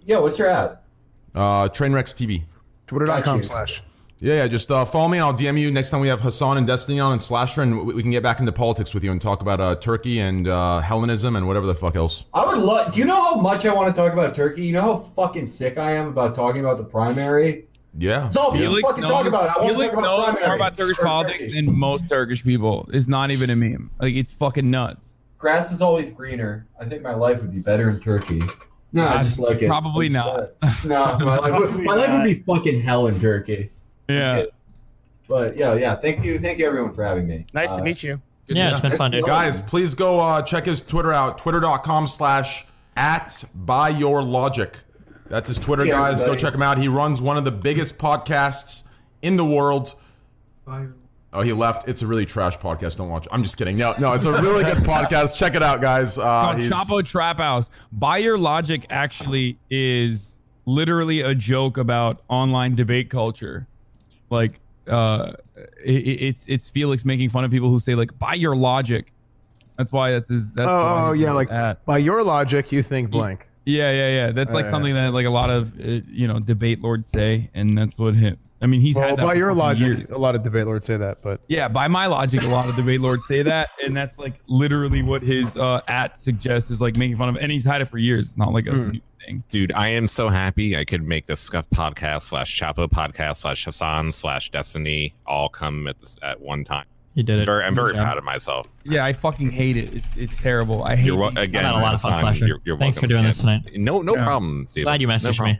Yeah, 0.00 0.18
what's 0.18 0.38
your 0.38 0.48
app? 0.48 0.84
uh, 1.34 1.68
Trainwrecks 1.68 2.14
TV. 2.14 2.42
Twitter.com 2.88 3.22
Got 3.22 3.36
you. 3.36 3.42
slash. 3.44 3.82
Yeah, 4.20 4.34
yeah. 4.34 4.48
Just 4.48 4.70
uh, 4.70 4.84
follow 4.84 5.06
me, 5.06 5.18
and 5.18 5.24
I'll 5.26 5.34
DM 5.34 5.60
you 5.60 5.70
next 5.70 5.90
time 5.90 6.00
we 6.00 6.08
have 6.08 6.20
Hassan 6.22 6.58
and 6.58 6.66
Destiny 6.66 6.98
on 6.98 7.12
and 7.12 7.22
Slasher, 7.22 7.62
and 7.62 7.86
we, 7.86 7.94
we 7.94 8.02
can 8.02 8.10
get 8.10 8.22
back 8.22 8.40
into 8.40 8.50
politics 8.50 8.92
with 8.92 9.04
you 9.04 9.12
and 9.12 9.22
talk 9.22 9.42
about 9.42 9.60
uh, 9.60 9.76
Turkey 9.76 10.18
and 10.18 10.48
uh, 10.48 10.80
Hellenism 10.80 11.36
and 11.36 11.46
whatever 11.46 11.66
the 11.66 11.74
fuck 11.74 11.94
else. 11.94 12.24
I 12.34 12.44
would 12.44 12.58
love. 12.58 12.92
Do 12.92 12.98
you 12.98 13.04
know 13.04 13.20
how 13.20 13.36
much 13.36 13.64
I 13.64 13.72
want 13.72 13.94
to 13.94 14.00
talk 14.00 14.12
about 14.12 14.34
Turkey? 14.34 14.66
You 14.66 14.72
know 14.72 14.80
how 14.80 14.98
fucking 14.98 15.46
sick 15.46 15.78
I 15.78 15.92
am 15.92 16.08
about 16.08 16.34
talking 16.34 16.62
about 16.62 16.78
the 16.78 16.84
primary. 16.84 17.66
Yeah. 17.96 18.20
That's 18.20 18.36
all 18.36 18.50
people 18.52 18.66
Felix 18.66 18.88
fucking 18.88 19.02
knows, 19.02 19.10
talk 19.10 19.26
about. 19.26 19.44
It. 19.44 19.50
I 19.50 19.64
want 19.64 19.78
to 19.78 19.84
talk 19.84 19.92
about 19.92 20.02
knows 20.02 20.24
primary. 20.24 20.46
more 20.46 20.56
about 20.56 20.76
Turkish 20.76 20.98
Or 20.98 21.04
politics 21.04 21.54
than 21.54 21.78
most 21.78 22.08
Turkish 22.08 22.42
people. 22.42 22.88
It's 22.92 23.08
not 23.08 23.30
even 23.30 23.50
a 23.50 23.56
meme. 23.56 23.90
Like 24.00 24.14
it's 24.14 24.32
fucking 24.32 24.68
nuts. 24.68 25.12
Grass 25.38 25.70
is 25.70 25.80
always 25.80 26.10
greener. 26.10 26.66
I 26.80 26.84
think 26.84 27.02
my 27.02 27.14
life 27.14 27.40
would 27.40 27.52
be 27.52 27.60
better 27.60 27.88
in 27.88 28.00
Turkey. 28.00 28.42
No, 28.92 29.06
I 29.06 29.22
just 29.22 29.38
like 29.38 29.60
it. 29.62 29.68
probably 29.68 30.06
I'm 30.06 30.12
not. 30.14 30.50
sad. 30.62 30.84
No, 30.88 31.18
my 31.18 31.36
life, 31.38 31.60
would, 31.74 31.84
my 31.84 31.94
life 31.94 32.10
would 32.10 32.24
be 32.24 32.34
fucking 32.42 32.80
hell 32.82 33.06
in 33.06 33.20
Turkey. 33.20 33.70
Yeah. 34.08 34.44
But 35.28 35.56
yeah, 35.58 35.74
yeah. 35.74 35.94
Thank 35.96 36.24
you, 36.24 36.38
thank 36.38 36.58
you 36.58 36.66
everyone 36.66 36.92
for 36.94 37.04
having 37.04 37.26
me. 37.28 37.44
Nice 37.52 37.72
Uh, 37.72 37.78
to 37.78 37.82
meet 37.84 38.02
you. 38.02 38.20
Yeah, 38.46 38.70
it's 38.72 38.80
been 38.80 38.96
fun, 38.96 39.10
dude. 39.10 39.26
Guys, 39.26 39.60
please 39.60 39.94
go 39.94 40.20
uh, 40.20 40.40
check 40.40 40.64
his 40.64 40.80
Twitter 40.80 41.12
out. 41.12 41.36
Twitter.com 41.36 42.08
slash 42.08 42.66
at 42.96 43.44
by 43.54 43.90
your 43.90 44.22
logic. 44.22 44.78
That's 45.26 45.48
his 45.48 45.58
Twitter, 45.58 45.84
See 45.84 45.90
guys. 45.90 46.24
Go 46.24 46.34
check 46.34 46.54
him 46.54 46.62
out. 46.62 46.78
He 46.78 46.88
runs 46.88 47.20
one 47.20 47.36
of 47.36 47.44
the 47.44 47.50
biggest 47.52 47.98
podcasts 47.98 48.88
in 49.20 49.36
the 49.36 49.44
world. 49.44 49.92
Oh, 51.32 51.42
he 51.42 51.52
left. 51.52 51.88
It's 51.88 52.00
a 52.02 52.06
really 52.06 52.24
trash 52.24 52.58
podcast. 52.58 52.96
Don't 52.96 53.10
watch. 53.10 53.26
it. 53.26 53.32
I'm 53.32 53.42
just 53.42 53.58
kidding. 53.58 53.76
No, 53.76 53.94
no, 53.98 54.14
it's 54.14 54.24
a 54.24 54.32
really 54.40 54.64
good 54.64 54.78
podcast. 54.78 55.38
Check 55.38 55.54
it 55.54 55.62
out, 55.62 55.80
guys. 55.80 56.18
Uh, 56.18 56.22
Called 56.22 56.58
he's- 56.58 56.70
Chapo 56.72 57.04
Trap 57.04 57.36
House. 57.36 57.68
By 57.92 58.16
Your 58.18 58.38
Logic 58.38 58.86
actually 58.88 59.58
is 59.70 60.36
literally 60.64 61.20
a 61.20 61.34
joke 61.34 61.76
about 61.76 62.22
online 62.28 62.74
debate 62.74 63.10
culture. 63.10 63.66
Like, 64.30 64.60
uh, 64.86 65.32
it, 65.84 65.90
it's 65.90 66.46
it's 66.46 66.68
Felix 66.70 67.04
making 67.04 67.28
fun 67.28 67.44
of 67.44 67.50
people 67.50 67.70
who 67.70 67.78
say 67.78 67.94
like, 67.94 68.18
"By 68.18 68.32
your 68.34 68.56
logic." 68.56 69.12
That's 69.76 69.92
why 69.92 70.12
that's 70.12 70.28
his. 70.30 70.52
That's 70.54 70.68
Oh, 70.70 71.08
oh, 71.08 71.12
yeah, 71.12 71.32
like 71.32 71.50
that. 71.50 71.84
by 71.84 71.98
your 71.98 72.22
logic, 72.22 72.72
you 72.72 72.82
think 72.82 73.10
blank. 73.10 73.46
Yeah, 73.66 73.92
yeah, 73.92 74.08
yeah. 74.08 74.32
That's 74.32 74.52
like 74.52 74.64
Uh, 74.64 74.70
something 74.70 74.94
that 74.94 75.12
like 75.12 75.26
a 75.26 75.30
lot 75.30 75.50
of 75.50 75.78
uh, 75.78 76.00
you 76.10 76.26
know 76.26 76.38
debate 76.40 76.80
lords 76.82 77.08
say, 77.10 77.50
and 77.54 77.76
that's 77.76 77.98
what 77.98 78.14
him. 78.14 78.38
I 78.60 78.66
mean, 78.66 78.80
he's 78.80 78.96
well, 78.96 79.08
had 79.08 79.18
that 79.18 79.24
by 79.24 79.34
your 79.34 79.54
logic, 79.54 79.86
years. 79.86 80.10
a 80.10 80.18
lot 80.18 80.34
of 80.34 80.42
debate 80.42 80.66
lords 80.66 80.84
say 80.84 80.96
that, 80.96 81.22
but 81.22 81.40
Yeah, 81.48 81.68
by 81.68 81.86
my 81.86 82.06
logic, 82.06 82.42
a 82.42 82.48
lot 82.48 82.68
of 82.68 82.74
debate 82.74 83.00
lords 83.00 83.26
say 83.28 83.42
that, 83.42 83.68
and 83.84 83.96
that's 83.96 84.18
like 84.18 84.40
literally 84.48 85.02
what 85.02 85.22
his 85.22 85.56
uh, 85.56 85.80
at 85.86 86.18
suggests 86.18 86.70
is 86.70 86.80
like 86.80 86.96
making 86.96 87.16
fun 87.16 87.28
of, 87.28 87.36
and 87.36 87.52
he's 87.52 87.64
had 87.64 87.80
it 87.82 87.84
for 87.86 87.98
years. 87.98 88.26
It's 88.26 88.38
not 88.38 88.52
like 88.52 88.66
a 88.66 88.72
Hmm. 88.72 88.90
new 88.90 89.00
thing. 89.24 89.44
Dude, 89.50 89.72
I 89.74 89.88
am 89.90 90.08
so 90.08 90.28
happy 90.28 90.76
I 90.76 90.84
could 90.84 91.02
make 91.02 91.26
the 91.26 91.36
Scuff 91.36 91.70
podcast 91.70 92.22
slash 92.22 92.58
Chapo 92.60 92.88
podcast 92.88 93.36
slash 93.38 93.64
Hassan 93.64 94.10
slash 94.10 94.50
Destiny 94.50 95.14
all 95.26 95.48
come 95.48 95.86
at 95.86 95.98
this 96.00 96.18
at 96.22 96.40
one 96.40 96.64
time. 96.64 96.86
You 97.14 97.22
did 97.24 97.38
it. 97.38 97.46
Very, 97.46 97.64
I'm 97.64 97.74
very 97.74 97.92
proud 97.94 98.16
of 98.18 98.24
myself. 98.24 98.72
Yeah, 98.84 99.04
I 99.04 99.12
fucking 99.12 99.50
hate 99.50 99.76
it. 99.76 99.92
It's, 99.94 100.08
it's 100.16 100.36
terrible. 100.36 100.82
I 100.84 100.94
hate 100.96 101.06
You're 101.06 101.16
wel- 101.18 101.30
these- 101.30 101.44
again, 101.44 101.64
I 101.64 101.68
had 101.68 101.76
a 101.76 101.82
lot 101.82 101.94
of 101.94 102.00
fun, 102.00 102.12
Hassan, 102.12 102.24
Slasher. 102.34 102.46
You're, 102.46 102.58
you're 102.64 102.78
Thanks 102.78 102.98
for 102.98 103.06
doing 103.06 103.20
again. 103.20 103.28
this 103.28 103.38
tonight. 103.40 103.62
No, 103.76 104.02
no 104.02 104.14
Yeah. 104.16 104.24
problem. 104.24 104.66
Steven. 104.66 104.84
Glad 104.84 105.00
you 105.00 105.06
no 105.08 105.14
messaged 105.14 105.44
me. 105.44 105.58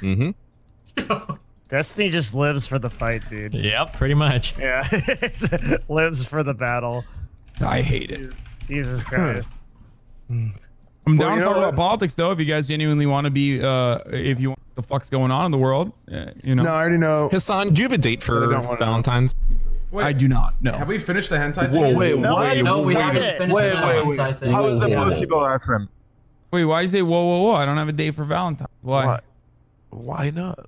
Mm-hmm. 0.00 1.32
Destiny 1.72 2.10
just 2.10 2.34
lives 2.34 2.66
for 2.66 2.78
the 2.78 2.90
fight, 2.90 3.22
dude. 3.30 3.54
Yep, 3.54 3.94
pretty 3.94 4.12
much. 4.12 4.54
Yeah, 4.58 4.86
lives 5.88 6.26
for 6.26 6.42
the 6.42 6.52
battle. 6.52 7.02
I 7.62 7.80
hate 7.80 8.10
it. 8.10 8.34
Jesus 8.68 9.02
Christ. 9.02 9.48
I'm 10.28 10.52
Well, 11.06 11.16
down 11.16 11.32
you 11.32 11.38
to 11.40 11.44
talk 11.46 11.56
about 11.56 11.74
politics 11.74 12.14
though. 12.14 12.30
If 12.30 12.38
you 12.38 12.44
guys 12.44 12.68
genuinely 12.68 13.06
want 13.06 13.24
to 13.24 13.30
be, 13.30 13.62
uh, 13.62 14.00
if 14.08 14.38
you 14.38 14.50
want 14.50 14.60
the 14.74 14.82
fuck's 14.82 15.08
going 15.08 15.30
on 15.30 15.46
in 15.46 15.50
the 15.50 15.56
world, 15.56 15.92
uh, 16.12 16.26
you 16.44 16.54
know. 16.54 16.62
no, 16.64 16.74
I 16.74 16.76
already 16.82 16.98
know. 16.98 17.30
Hassan, 17.30 17.70
do 17.72 17.76
you 17.80 17.84
have 17.84 17.92
a 17.92 17.98
date 17.98 18.22
for 18.22 18.36
I 18.36 18.52
don't 18.52 18.64
wanna 18.66 18.78
know. 18.78 18.84
Valentine's? 18.84 19.34
I 19.96 20.12
do 20.12 20.28
not. 20.28 20.54
No. 20.60 20.72
Have 20.72 20.88
we 20.88 20.98
finished 20.98 21.30
the 21.30 21.36
hentai 21.36 21.70
thing? 21.70 21.80
Whoa, 21.80 21.88
yet? 21.88 21.96
wait, 21.96 22.18
No, 22.18 22.36
wait, 22.36 22.62
no, 22.62 22.86
we 22.86 22.94
haven't 22.94 23.22
haven't. 23.22 23.38
finished 23.38 23.54
wait, 23.54 23.62
the 23.62 23.68
wait, 23.70 23.76
sentence, 23.78 24.18
wait. 24.18 24.20
I 24.20 24.32
think. 24.34 24.52
How 24.52 24.66
is 24.66 24.80
that 24.80 24.90
Yeah. 24.90 25.04
possible, 25.04 25.38
Afram? 25.38 25.88
Wait, 26.50 26.64
why 26.66 26.82
you 26.82 26.88
say 26.88 27.00
whoa, 27.00 27.24
whoa, 27.24 27.42
whoa? 27.44 27.54
I 27.54 27.64
don't 27.64 27.78
have 27.78 27.88
a 27.88 27.92
date 27.92 28.14
for 28.14 28.24
Valentine's. 28.24 28.68
Why? 28.82 29.06
Why? 29.06 29.20
Why 29.90 30.30
not? 30.30 30.66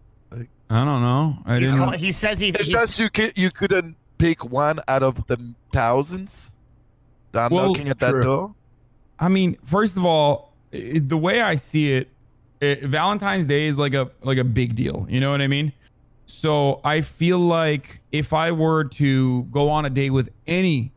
I 0.70 0.84
don't 0.84 1.02
know. 1.02 1.38
I 1.44 1.58
He's 1.58 1.70
didn't. 1.70 1.84
call- 1.84 1.92
he 1.98 2.12
says 2.12 2.38
he. 2.38 2.48
It's 2.48 2.62
he's- 2.66 2.72
just 2.72 2.98
you 3.00 3.10
could 3.10 3.36
you 3.36 3.50
couldn't 3.50 3.96
pick 4.18 4.44
one 4.44 4.80
out 4.88 5.02
of 5.02 5.26
the 5.26 5.54
thousands 5.72 6.54
that 7.32 7.50
are 7.50 7.54
Well, 7.54 7.68
knocking 7.68 7.88
at 7.88 7.98
that 8.00 8.10
true. 8.10 8.22
door. 8.22 8.54
I 9.18 9.28
mean, 9.28 9.56
first 9.64 9.96
of 9.96 10.04
all, 10.04 10.52
i 10.72 10.98
the 11.04 11.16
way 11.16 11.40
I 11.40 11.56
see 11.56 11.92
it, 11.92 12.08
it, 12.60 12.82
Valentine's 12.84 13.46
Day 13.46 13.66
is 13.66 13.78
like 13.78 13.94
a 13.94 14.10
like 14.22 14.38
a 14.38 14.44
big 14.44 14.74
deal. 14.74 15.06
You 15.08 15.20
know 15.20 15.30
what 15.30 15.40
I 15.42 15.46
mean? 15.48 15.72
So 16.26 16.80
I 16.84 17.02
feel 17.02 17.38
like 17.38 18.00
if 18.10 18.32
I 18.32 18.50
were 18.50 18.84
to 18.84 19.42
go 19.44 19.68
on 19.68 19.84
a 19.84 19.90
date 19.90 20.10
with 20.10 20.30
any 20.46 20.92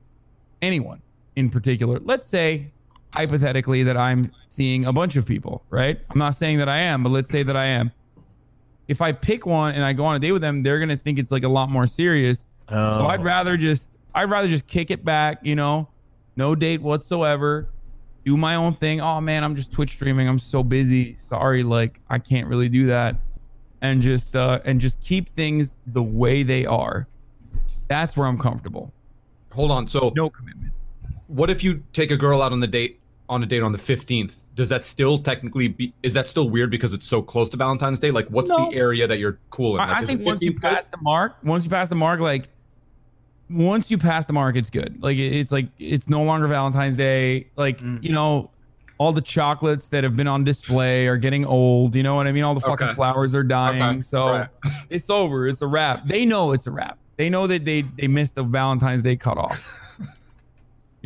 anyone 0.61 1.01
in 1.35 1.49
particular, 1.49 1.99
let's 1.99 2.27
say 2.27 2.71
hypothetically 3.13 3.83
that 3.83 3.97
I'm 3.97 4.31
seeing 4.49 4.85
a 4.85 4.93
bunch 4.93 5.15
of 5.15 5.25
people, 5.25 5.63
right? 5.69 5.99
I'm 6.09 6.17
not 6.19 6.35
saying 6.35 6.57
that 6.59 6.69
I 6.69 6.77
am, 6.77 7.03
but 7.03 7.09
let's 7.11 7.29
say 7.29 7.43
that 7.43 7.55
I 7.57 7.65
am. 7.65 7.91
If 8.87 9.01
I 9.01 9.11
pick 9.11 9.45
one 9.45 9.73
and 9.75 9.83
I 9.83 9.93
go 9.93 10.05
on 10.05 10.15
a 10.15 10.19
date 10.19 10.31
with 10.31 10.41
them, 10.41 10.63
they're 10.63 10.79
gonna 10.79 10.97
think 10.97 11.19
it's 11.19 11.31
like 11.31 11.43
a 11.43 11.49
lot 11.49 11.69
more 11.69 11.85
serious. 11.87 12.45
So 12.69 12.75
Oh. 12.75 13.07
I'd 13.07 13.23
rather 13.23 13.57
just 13.57 13.91
I'd 14.15 14.29
rather 14.29 14.47
just 14.47 14.67
kick 14.67 14.91
it 14.91 15.03
back, 15.05 15.39
you 15.43 15.55
know, 15.55 15.89
no 16.35 16.55
date 16.55 16.81
whatsoever, 16.81 17.69
do 18.25 18.35
my 18.37 18.55
own 18.55 18.73
thing. 18.73 18.99
Oh 19.01 19.21
man, 19.21 19.43
I'm 19.43 19.55
just 19.55 19.71
Twitch 19.71 19.91
streaming. 19.91 20.27
I'm 20.27 20.39
so 20.39 20.63
busy. 20.63 21.15
Sorry, 21.17 21.63
like 21.63 21.99
I 22.09 22.19
can't 22.19 22.47
really 22.47 22.69
do 22.69 22.87
that. 22.87 23.15
And 23.81 24.01
just 24.01 24.35
uh 24.35 24.59
and 24.65 24.81
just 24.81 24.99
keep 25.01 25.29
things 25.29 25.75
the 25.85 26.01
way 26.03 26.43
they 26.43 26.65
are. 26.65 27.07
That's 27.87 28.17
where 28.17 28.27
I'm 28.27 28.37
comfortable. 28.37 28.91
Hold 29.53 29.71
on. 29.71 29.87
So, 29.87 30.11
No 30.15 30.29
commitment. 30.29 30.73
what 31.27 31.49
if 31.49 31.63
you 31.63 31.83
take 31.93 32.11
a 32.11 32.17
girl 32.17 32.41
out 32.41 32.51
on 32.51 32.59
the 32.59 32.67
date 32.67 32.99
on 33.29 33.43
a 33.43 33.45
date 33.45 33.63
on 33.63 33.71
the 33.71 33.77
15th? 33.77 34.35
Does 34.57 34.69
that 34.69 34.83
still 34.83 35.19
technically 35.19 35.67
be? 35.69 35.93
Is 36.03 36.13
that 36.15 36.27
still 36.27 36.49
weird 36.49 36.69
because 36.71 36.91
it's 36.91 37.05
so 37.05 37.21
close 37.21 37.47
to 37.49 37.57
Valentine's 37.57 37.99
Day? 37.99 38.11
Like, 38.11 38.27
what's 38.27 38.49
No. 38.49 38.69
the 38.69 38.75
area 38.75 39.07
that 39.07 39.19
you're 39.19 39.37
cool 39.51 39.73
in? 39.73 39.77
Like, 39.77 39.89
I, 39.99 40.03
think 40.03 40.25
once 40.25 40.41
you 40.41 40.51
good? 40.51 40.61
pass 40.63 40.87
the 40.87 40.97
mark, 41.01 41.37
once 41.43 41.63
you 41.63 41.69
pass 41.69 41.87
the 41.89 41.95
mark, 41.95 42.19
like 42.19 42.49
once 43.49 43.89
you 43.91 43.97
pass 43.97 44.25
the 44.25 44.33
mark, 44.33 44.55
it's 44.55 44.69
good. 44.69 45.01
Like 45.01 45.17
it's 45.17 45.51
like 45.51 45.67
it's 45.79 46.09
no 46.09 46.23
longer 46.23 46.47
Valentine's 46.47 46.95
Day. 46.97 47.47
Like 47.55 47.79
Mm. 47.79 48.03
you 48.03 48.11
know, 48.11 48.49
all 48.97 49.13
the 49.13 49.21
chocolates 49.21 49.89
that 49.89 50.03
have 50.03 50.15
been 50.15 50.27
on 50.27 50.43
display 50.43 51.05
are 51.07 51.17
getting 51.17 51.45
old. 51.45 51.93
You 51.95 52.01
know 52.03 52.15
what 52.15 52.25
I 52.27 52.31
mean? 52.31 52.43
All 52.43 52.55
the 52.55 52.59
fucking 52.59 52.87
Okay. 52.87 52.95
flowers 52.95 53.35
are 53.35 53.43
dying. 53.43 53.81
Okay, 53.83 54.01
So 54.01 54.27
right. 54.29 54.49
it's 54.89 55.09
over. 55.09 55.47
It's 55.47 55.61
a 55.61 55.67
wrap. 55.67 56.07
They 56.07 56.25
know 56.25 56.51
it's 56.51 56.65
a 56.67 56.71
wrap. 56.71 56.97
They 57.15 57.29
know 57.29 57.45
that 57.47 57.63
they 57.63 57.81
they 57.81 58.07
missed 58.07 58.33
the 58.35 58.43
Valentine's 58.43 59.03
Day 59.03 59.15
cutoff. 59.15 59.83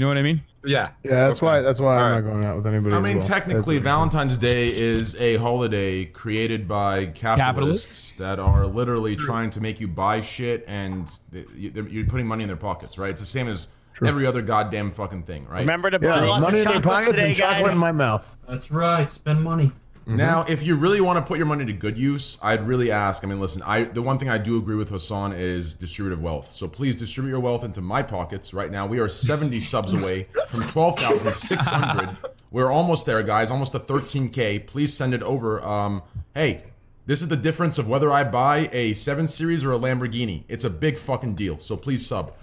You 0.02 0.06
know 0.08 0.10
what 0.10 0.18
I 0.18 0.24
mean? 0.24 0.42
Yeah. 0.66 0.90
Yeah, 1.04 1.28
that's 1.28 1.38
Okay. 1.38 1.46
why. 1.46 1.62
That's 1.62 1.80
why 1.80 1.94
All 1.94 2.02
I'm 2.02 2.12
right. 2.12 2.24
not 2.24 2.32
going 2.32 2.44
out 2.44 2.56
with 2.56 2.66
anybody. 2.66 2.96
I 2.96 3.00
mean, 3.00 3.20
well. 3.20 3.28
technically, 3.28 3.76
That's- 3.78 3.94
Valentine's 3.94 4.40
Day 4.40 4.76
is 4.76 5.16
a 5.18 5.36
holiday 5.38 6.06
created 6.06 6.68
by 6.68 7.06
capitalists, 7.06 8.14
that 8.14 8.40
are 8.40 8.66
literally 8.66 9.16
trying 9.16 9.52
to 9.52 9.62
make 9.62 9.80
you 9.80 9.88
buy 9.88 10.20
shit, 10.22 10.66
and 10.68 11.08
you- 11.56 11.70
they're- 11.70 12.06
putting 12.06 12.26
money 12.26 12.42
in 12.42 12.48
their 12.48 12.58
pockets, 12.58 12.98
right? 12.98 13.12
It's 13.12 13.22
the 13.22 13.28
same 13.28 13.48
as 13.48 13.68
every 14.04 14.26
other 14.26 14.42
goddamn 14.42 14.90
fucking 14.90 15.22
thing, 15.22 15.46
right? 15.48 15.60
Remember 15.60 15.92
to 15.92 16.00
Yeah, 16.02 16.20
buy 16.20 16.26
lots 16.26 16.42
money 16.42 16.62
of 16.62 16.66
in 16.66 16.72
their 16.72 16.82
pockets 16.82 17.12
today, 17.12 17.28
and 17.28 17.36
chocolate 17.36 17.66
guys. 17.68 17.76
in 17.76 17.80
my 17.80 17.92
mouth. 17.92 18.38
That's 18.50 18.72
right. 18.72 19.08
Spend 19.08 19.44
money. 19.44 19.72
Now, 20.17 20.45
if 20.47 20.63
you 20.65 20.76
really 20.76 21.02
want 21.02 21.17
to 21.17 21.28
put 21.28 21.38
your 21.38 21.45
money 21.45 21.65
to 21.65 21.74
good 21.74 21.97
use, 21.97 22.38
I'd 22.43 22.67
really 22.67 22.91
ask. 22.91 23.24
I 23.24 23.28
mean, 23.28 23.39
listen, 23.39 23.62
I 23.63 23.84
the 23.86 24.02
one 24.02 24.17
thing 24.17 24.30
I 24.30 24.38
do 24.38 24.58
agree 24.58 24.76
with 24.76 24.89
Hassan 24.89 25.34
is 25.34 25.76
distributive 25.76 26.21
wealth. 26.21 26.50
So 26.52 26.67
please 26.67 26.97
distribute 26.97 27.32
your 27.32 27.39
wealth 27.39 27.63
into 27.63 27.82
my 27.82 28.04
pockets. 28.04 28.54
Right 28.54 28.71
now, 28.71 28.86
we 28.86 29.00
are 29.00 29.08
70 29.10 29.60
subs 29.71 29.93
away 29.93 30.28
from 30.50 30.65
12,600. 30.67 32.17
We're 32.52 32.71
almost 32.71 33.06
there, 33.06 33.24
guys. 33.24 33.50
Almost 33.52 33.71
to 33.71 33.80
13k. 33.80 34.65
Please 34.67 34.93
send 34.93 35.13
it 35.13 35.24
over. 35.24 35.63
Um, 35.65 36.04
hey, 36.36 36.63
this 37.06 37.21
is 37.21 37.30
the 37.30 37.38
difference 37.38 37.78
of 37.78 37.88
whether 37.88 38.12
I 38.12 38.24
buy 38.24 38.69
a 38.71 38.93
7 38.93 39.28
Series 39.28 39.63
or 39.65 39.74
a 39.74 39.80
Lamborghini. 39.80 40.43
It's 40.47 40.63
a 40.63 40.69
big 40.69 40.97
fucking 40.97 41.36
deal. 41.36 41.58
So 41.60 41.78
please 41.78 42.06
sub. 42.06 42.34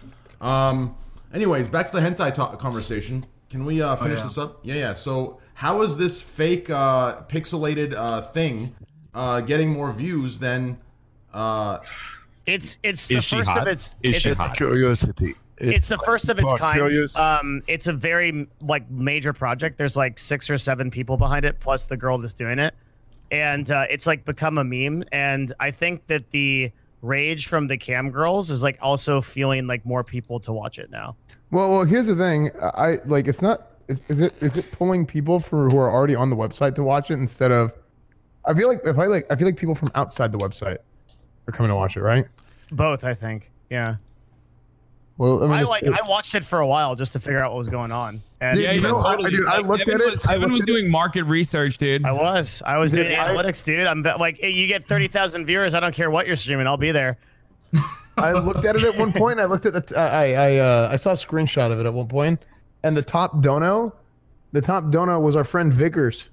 Um, 0.40 0.96
anyways, 1.32 1.68
back 1.68 1.86
to 1.86 1.92
the 1.92 2.00
hentai 2.00 2.32
ta- 2.34 2.56
conversation. 2.56 3.26
Can 3.50 3.64
we 3.64 3.80
uh, 3.80 3.96
finish 3.96 4.18
yeah. 4.18 4.22
this 4.24 4.38
up? 4.38 4.60
Yeah, 4.62 4.74
yeah. 4.74 4.92
So 4.92 5.38
how 5.54 5.82
is 5.82 5.96
this 5.96 6.22
fake 6.22 6.68
uh, 6.70 7.22
pixelated 7.22 7.94
uh, 7.94 8.20
thing 8.22 8.74
uh, 9.14 9.40
getting 9.40 9.70
more 9.70 9.90
views 9.92 10.38
than? 10.38 10.78
Uh, 11.32 11.78
It's 12.46 12.78
it's 12.82 13.08
the 13.08 13.16
Is 13.16 13.28
first 13.28 13.48
hot? 13.50 13.62
of 13.62 13.68
its. 13.68 13.94
Is 14.02 14.14
it's, 14.14 14.22
she 14.22 14.30
it's- 14.30 14.46
hot? 14.46 14.56
Curiosity. 14.56 15.34
it's, 15.58 15.88
the 15.88 15.98
first 15.98 16.28
of 16.28 16.38
its 16.38 16.52
kind. 16.54 16.74
Curious. 16.74 17.16
Um, 17.16 17.62
it's 17.66 17.88
a 17.88 17.92
very 17.92 18.46
like 18.60 18.88
major 18.90 19.32
project. 19.32 19.76
There's 19.76 19.96
like 19.96 20.18
six 20.18 20.48
or 20.48 20.56
seven 20.58 20.90
people 20.90 21.16
behind 21.16 21.44
it, 21.44 21.58
plus 21.60 21.86
the 21.86 21.96
girl 21.96 22.16
that's 22.18 22.32
doing 22.32 22.58
it, 22.58 22.74
and 23.30 23.70
uh, 23.70 23.86
it's 23.90 24.06
like 24.06 24.24
become 24.24 24.58
a 24.58 24.64
meme. 24.64 25.04
And 25.12 25.52
I 25.58 25.70
think 25.70 26.06
that 26.06 26.30
the 26.30 26.70
rage 27.02 27.46
from 27.46 27.66
the 27.66 27.76
cam 27.76 28.10
girls 28.10 28.50
is 28.50 28.62
like 28.62 28.78
also 28.80 29.20
feeling 29.20 29.66
like 29.66 29.84
more 29.84 30.04
people 30.04 30.38
to 30.40 30.52
watch 30.52 30.78
it 30.78 30.90
now. 30.90 31.16
Well, 31.50 31.70
well, 31.70 31.84
here's 31.84 32.06
the 32.06 32.16
thing. 32.16 32.50
I 32.62 32.98
like 33.06 33.26
it's 33.28 33.40
not. 33.42 33.68
Is, 33.88 34.02
is 34.10 34.20
it 34.20 34.34
is 34.42 34.56
it 34.56 34.70
pulling 34.72 35.06
people 35.06 35.40
for 35.40 35.68
who 35.70 35.78
are 35.78 35.90
already 35.90 36.14
on 36.14 36.28
the 36.30 36.36
website 36.36 36.74
to 36.74 36.82
watch 36.82 37.10
it 37.10 37.14
instead 37.14 37.50
of? 37.52 37.72
I 38.44 38.54
feel 38.54 38.68
like 38.68 38.80
if 38.84 38.98
I 38.98 39.06
like, 39.06 39.26
I 39.30 39.36
feel 39.36 39.46
like 39.46 39.56
people 39.56 39.74
from 39.74 39.90
outside 39.94 40.30
the 40.32 40.38
website 40.38 40.78
are 41.46 41.52
coming 41.52 41.70
to 41.70 41.76
watch 41.76 41.96
it, 41.96 42.02
right? 42.02 42.26
Both, 42.70 43.04
I 43.04 43.14
think. 43.14 43.50
Yeah. 43.70 43.96
Well, 45.16 45.38
I 45.42 45.46
mean, 45.46 45.52
I 45.52 45.62
like 45.62 45.82
it- 45.82 45.92
I 45.92 46.06
watched 46.08 46.34
it 46.36 46.44
for 46.44 46.60
a 46.60 46.66
while 46.66 46.94
just 46.94 47.12
to 47.14 47.20
figure 47.20 47.42
out 47.42 47.50
what 47.50 47.58
was 47.58 47.68
going 47.68 47.90
on. 47.90 48.22
And 48.40 48.58
Yeah, 48.60 48.70
you 48.72 48.80
know, 48.80 48.98
I- 48.98 49.14
I- 49.14 49.30
dude, 49.30 49.46
I 49.48 49.58
looked 49.60 49.82
Evan 49.88 49.94
at 49.94 50.00
it, 50.02 50.10
Was, 50.12 50.26
I 50.26 50.34
Evan 50.36 50.52
was 50.52 50.62
at 50.62 50.68
it. 50.68 50.72
doing 50.72 50.88
market 50.90 51.24
research, 51.24 51.76
dude. 51.78 52.04
I 52.04 52.12
was. 52.12 52.62
I 52.64 52.76
was 52.78 52.92
Dude, 52.92 53.06
doing 53.08 53.18
I- 53.18 53.28
analytics, 53.34 53.64
dude. 53.64 53.84
I'm 53.86 54.02
like, 54.02 54.38
hey, 54.38 54.50
you 54.50 54.66
get 54.68 54.86
thirty 54.86 55.08
thousand 55.08 55.46
viewers. 55.46 55.74
I 55.74 55.80
don't 55.80 55.94
care 55.94 56.08
what 56.10 56.26
you're 56.28 56.36
streaming. 56.36 56.66
I'll 56.68 56.76
be 56.76 56.92
there. 56.92 57.18
I 58.18 58.32
looked 58.32 58.64
at 58.64 58.76
it 58.76 58.82
at 58.82 58.96
one 58.98 59.12
point. 59.12 59.40
I 59.40 59.44
looked 59.46 59.66
at 59.66 59.86
the. 59.86 59.98
I 59.98 60.32
I 60.32 60.56
uh, 60.58 60.88
I 60.92 60.96
saw 60.96 61.10
a 61.10 61.14
screenshot 61.14 61.72
of 61.72 61.80
it 61.80 61.86
at 61.86 61.92
one 61.92 62.08
point, 62.08 62.44
and 62.82 62.96
the 62.96 63.02
top 63.02 63.40
dono, 63.40 63.94
the 64.52 64.60
top 64.60 64.90
dono 64.90 65.18
was 65.20 65.36
our 65.36 65.44
friend 65.44 65.72
Vickers, 65.72 66.28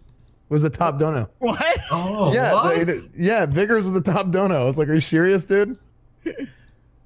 was 0.49 0.61
the 0.61 0.69
top 0.69 0.97
dono. 0.99 1.29
What? 1.39 1.77
Oh, 1.91 2.33
yeah, 2.33 2.53
what? 2.53 2.87
the- 2.87 3.09
yeah, 3.15 3.45
Vickers 3.45 3.83
was 3.85 3.93
the 3.93 4.01
top 4.01 4.31
dono. 4.31 4.61
I 4.61 4.65
was 4.65 4.77
like, 4.77 4.87
"Are 4.89 4.93
you 4.93 5.01
serious, 5.01 5.45
dude?" 5.45 5.77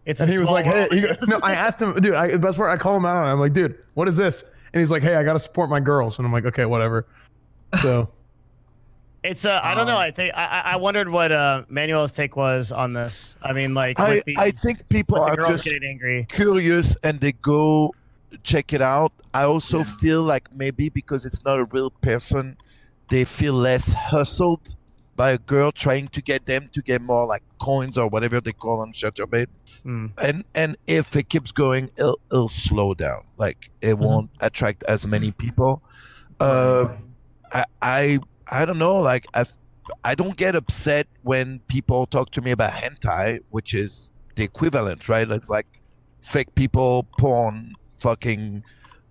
It's 0.06 0.22
and 0.22 0.30
a 0.30 0.34
he 0.34 0.40
was 0.40 0.50
like, 0.50 0.66
"Hey," 0.66 0.88
he 0.92 1.02
goes, 1.02 1.18
no, 1.28 1.40
I 1.44 1.54
asked 1.54 1.82
him, 1.82 1.94
dude. 1.96 2.16
I, 2.16 2.38
that's 2.38 2.58
where 2.58 2.70
I 2.70 2.78
call 2.78 2.96
him 2.96 3.06
out 3.06 3.16
on. 3.16 3.28
it. 3.28 3.32
I'm 3.32 3.40
like, 3.40 3.54
"Dude, 3.54 3.78
what 3.94 4.08
is 4.08 4.16
this?" 4.18 4.44
And 4.74 4.80
he's 4.80 4.90
like, 4.92 5.04
"Hey, 5.04 5.16
I 5.16 5.24
gotta 5.24 5.40
support 5.40 5.70
my 5.70 5.80
girls." 5.80 6.18
And 6.18 6.26
I'm 6.26 6.32
like, 6.34 6.46
"Okay, 6.46 6.66
whatever." 6.66 7.06
So 7.82 8.10
It's 9.24 9.44
uh, 9.46 9.60
I 9.62 9.76
don't 9.76 9.86
know. 9.88 9.98
I 9.98 10.12
think 10.12 10.34
I, 10.36 10.62
I 10.66 10.76
wondered 10.78 11.10
what 11.10 11.32
uh 11.32 11.64
Manuel's 11.68 12.14
take 12.14 12.36
was 12.36 12.72
on 12.72 12.94
this. 12.94 13.36
I 13.42 13.52
mean, 13.54 13.74
like, 13.74 14.00
I, 14.00 14.22
the, 14.26 14.36
I 14.38 14.52
think 14.52 14.88
people 14.90 15.20
are 15.20 15.36
just 15.36 15.66
getting 15.66 15.84
angry. 15.84 16.26
curious 16.30 16.96
and 17.04 17.20
they 17.20 17.34
go 17.34 17.94
check 18.44 18.72
it 18.74 18.82
out. 18.82 19.12
I 19.34 19.44
also 19.44 19.84
feel 19.84 20.24
like 20.24 20.54
maybe 20.56 20.90
because 20.90 21.26
it's 21.26 21.44
not 21.44 21.60
a 21.60 21.66
real 21.66 21.90
person, 21.92 22.56
they 23.10 23.26
feel 23.26 23.54
less 23.54 23.92
hustled 23.94 24.76
by 25.16 25.32
a 25.32 25.38
girl 25.38 25.72
trying 25.74 26.08
to 26.10 26.22
get 26.22 26.46
them 26.46 26.70
to 26.72 26.82
get 26.82 27.02
more 27.02 27.26
like 27.26 27.44
coins 27.60 27.98
or 27.98 28.08
whatever 28.08 28.40
they 28.40 28.54
call 28.54 28.80
on 28.80 28.94
Chaturbate. 28.94 29.48
Hmm. 29.84 30.08
And 30.22 30.46
and 30.56 30.78
if 30.88 31.16
it 31.18 31.28
keeps 31.28 31.52
going, 31.52 31.90
it'll, 31.98 32.20
it'll 32.32 32.48
slow 32.48 32.94
down. 32.94 33.24
Like 33.38 33.70
it 33.82 33.96
Mm-hmm. 33.96 34.04
won't 34.04 34.30
attract 34.40 34.84
as 34.84 35.06
many 35.06 35.32
people. 35.32 35.82
Uh, 36.40 36.88
I 37.52 37.66
I 37.82 38.20
I 38.50 38.66
don't 38.66 38.78
know. 38.78 38.98
Like 38.98 39.28
I 39.34 39.46
I 40.04 40.16
don't 40.16 40.36
get 40.36 40.56
upset 40.56 41.08
when 41.24 41.60
people 41.68 42.06
talk 42.06 42.32
to 42.32 42.42
me 42.42 42.52
about 42.52 42.72
hentai, 42.72 43.40
which 43.50 43.74
is 43.74 44.12
the 44.36 44.44
equivalent, 44.44 45.10
right? 45.10 45.30
It's 45.30 45.50
like 45.50 45.68
fake 46.22 46.54
people, 46.56 47.08
porn, 47.18 47.76
fucking. 48.00 48.64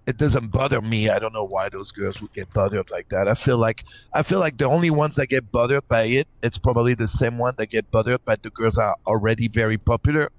It 0.06 0.16
doesn't 0.16 0.48
bother 0.48 0.80
me. 0.80 1.10
I 1.10 1.18
don't 1.18 1.34
know 1.34 1.44
why 1.44 1.68
those 1.68 1.92
girls 1.92 2.22
would 2.22 2.32
get 2.32 2.50
bothered 2.54 2.90
like 2.90 3.10
that. 3.10 3.28
I 3.28 3.34
feel 3.34 3.58
like 3.58 3.84
I 4.14 4.22
feel 4.22 4.40
like 4.40 4.56
the 4.56 4.64
only 4.64 4.90
ones 4.90 5.16
that 5.16 5.28
get 5.28 5.52
bothered 5.52 5.86
by 5.86 6.04
it, 6.04 6.26
it's 6.42 6.58
probably 6.58 6.94
the 6.94 7.06
same 7.08 7.36
one 7.36 7.54
that 7.58 7.66
get 7.68 7.90
bothered 7.90 8.24
by 8.24 8.36
the 8.36 8.50
girls 8.50 8.78
are 8.78 8.96
already 9.06 9.48
very 9.48 9.76
popular. 9.76 10.30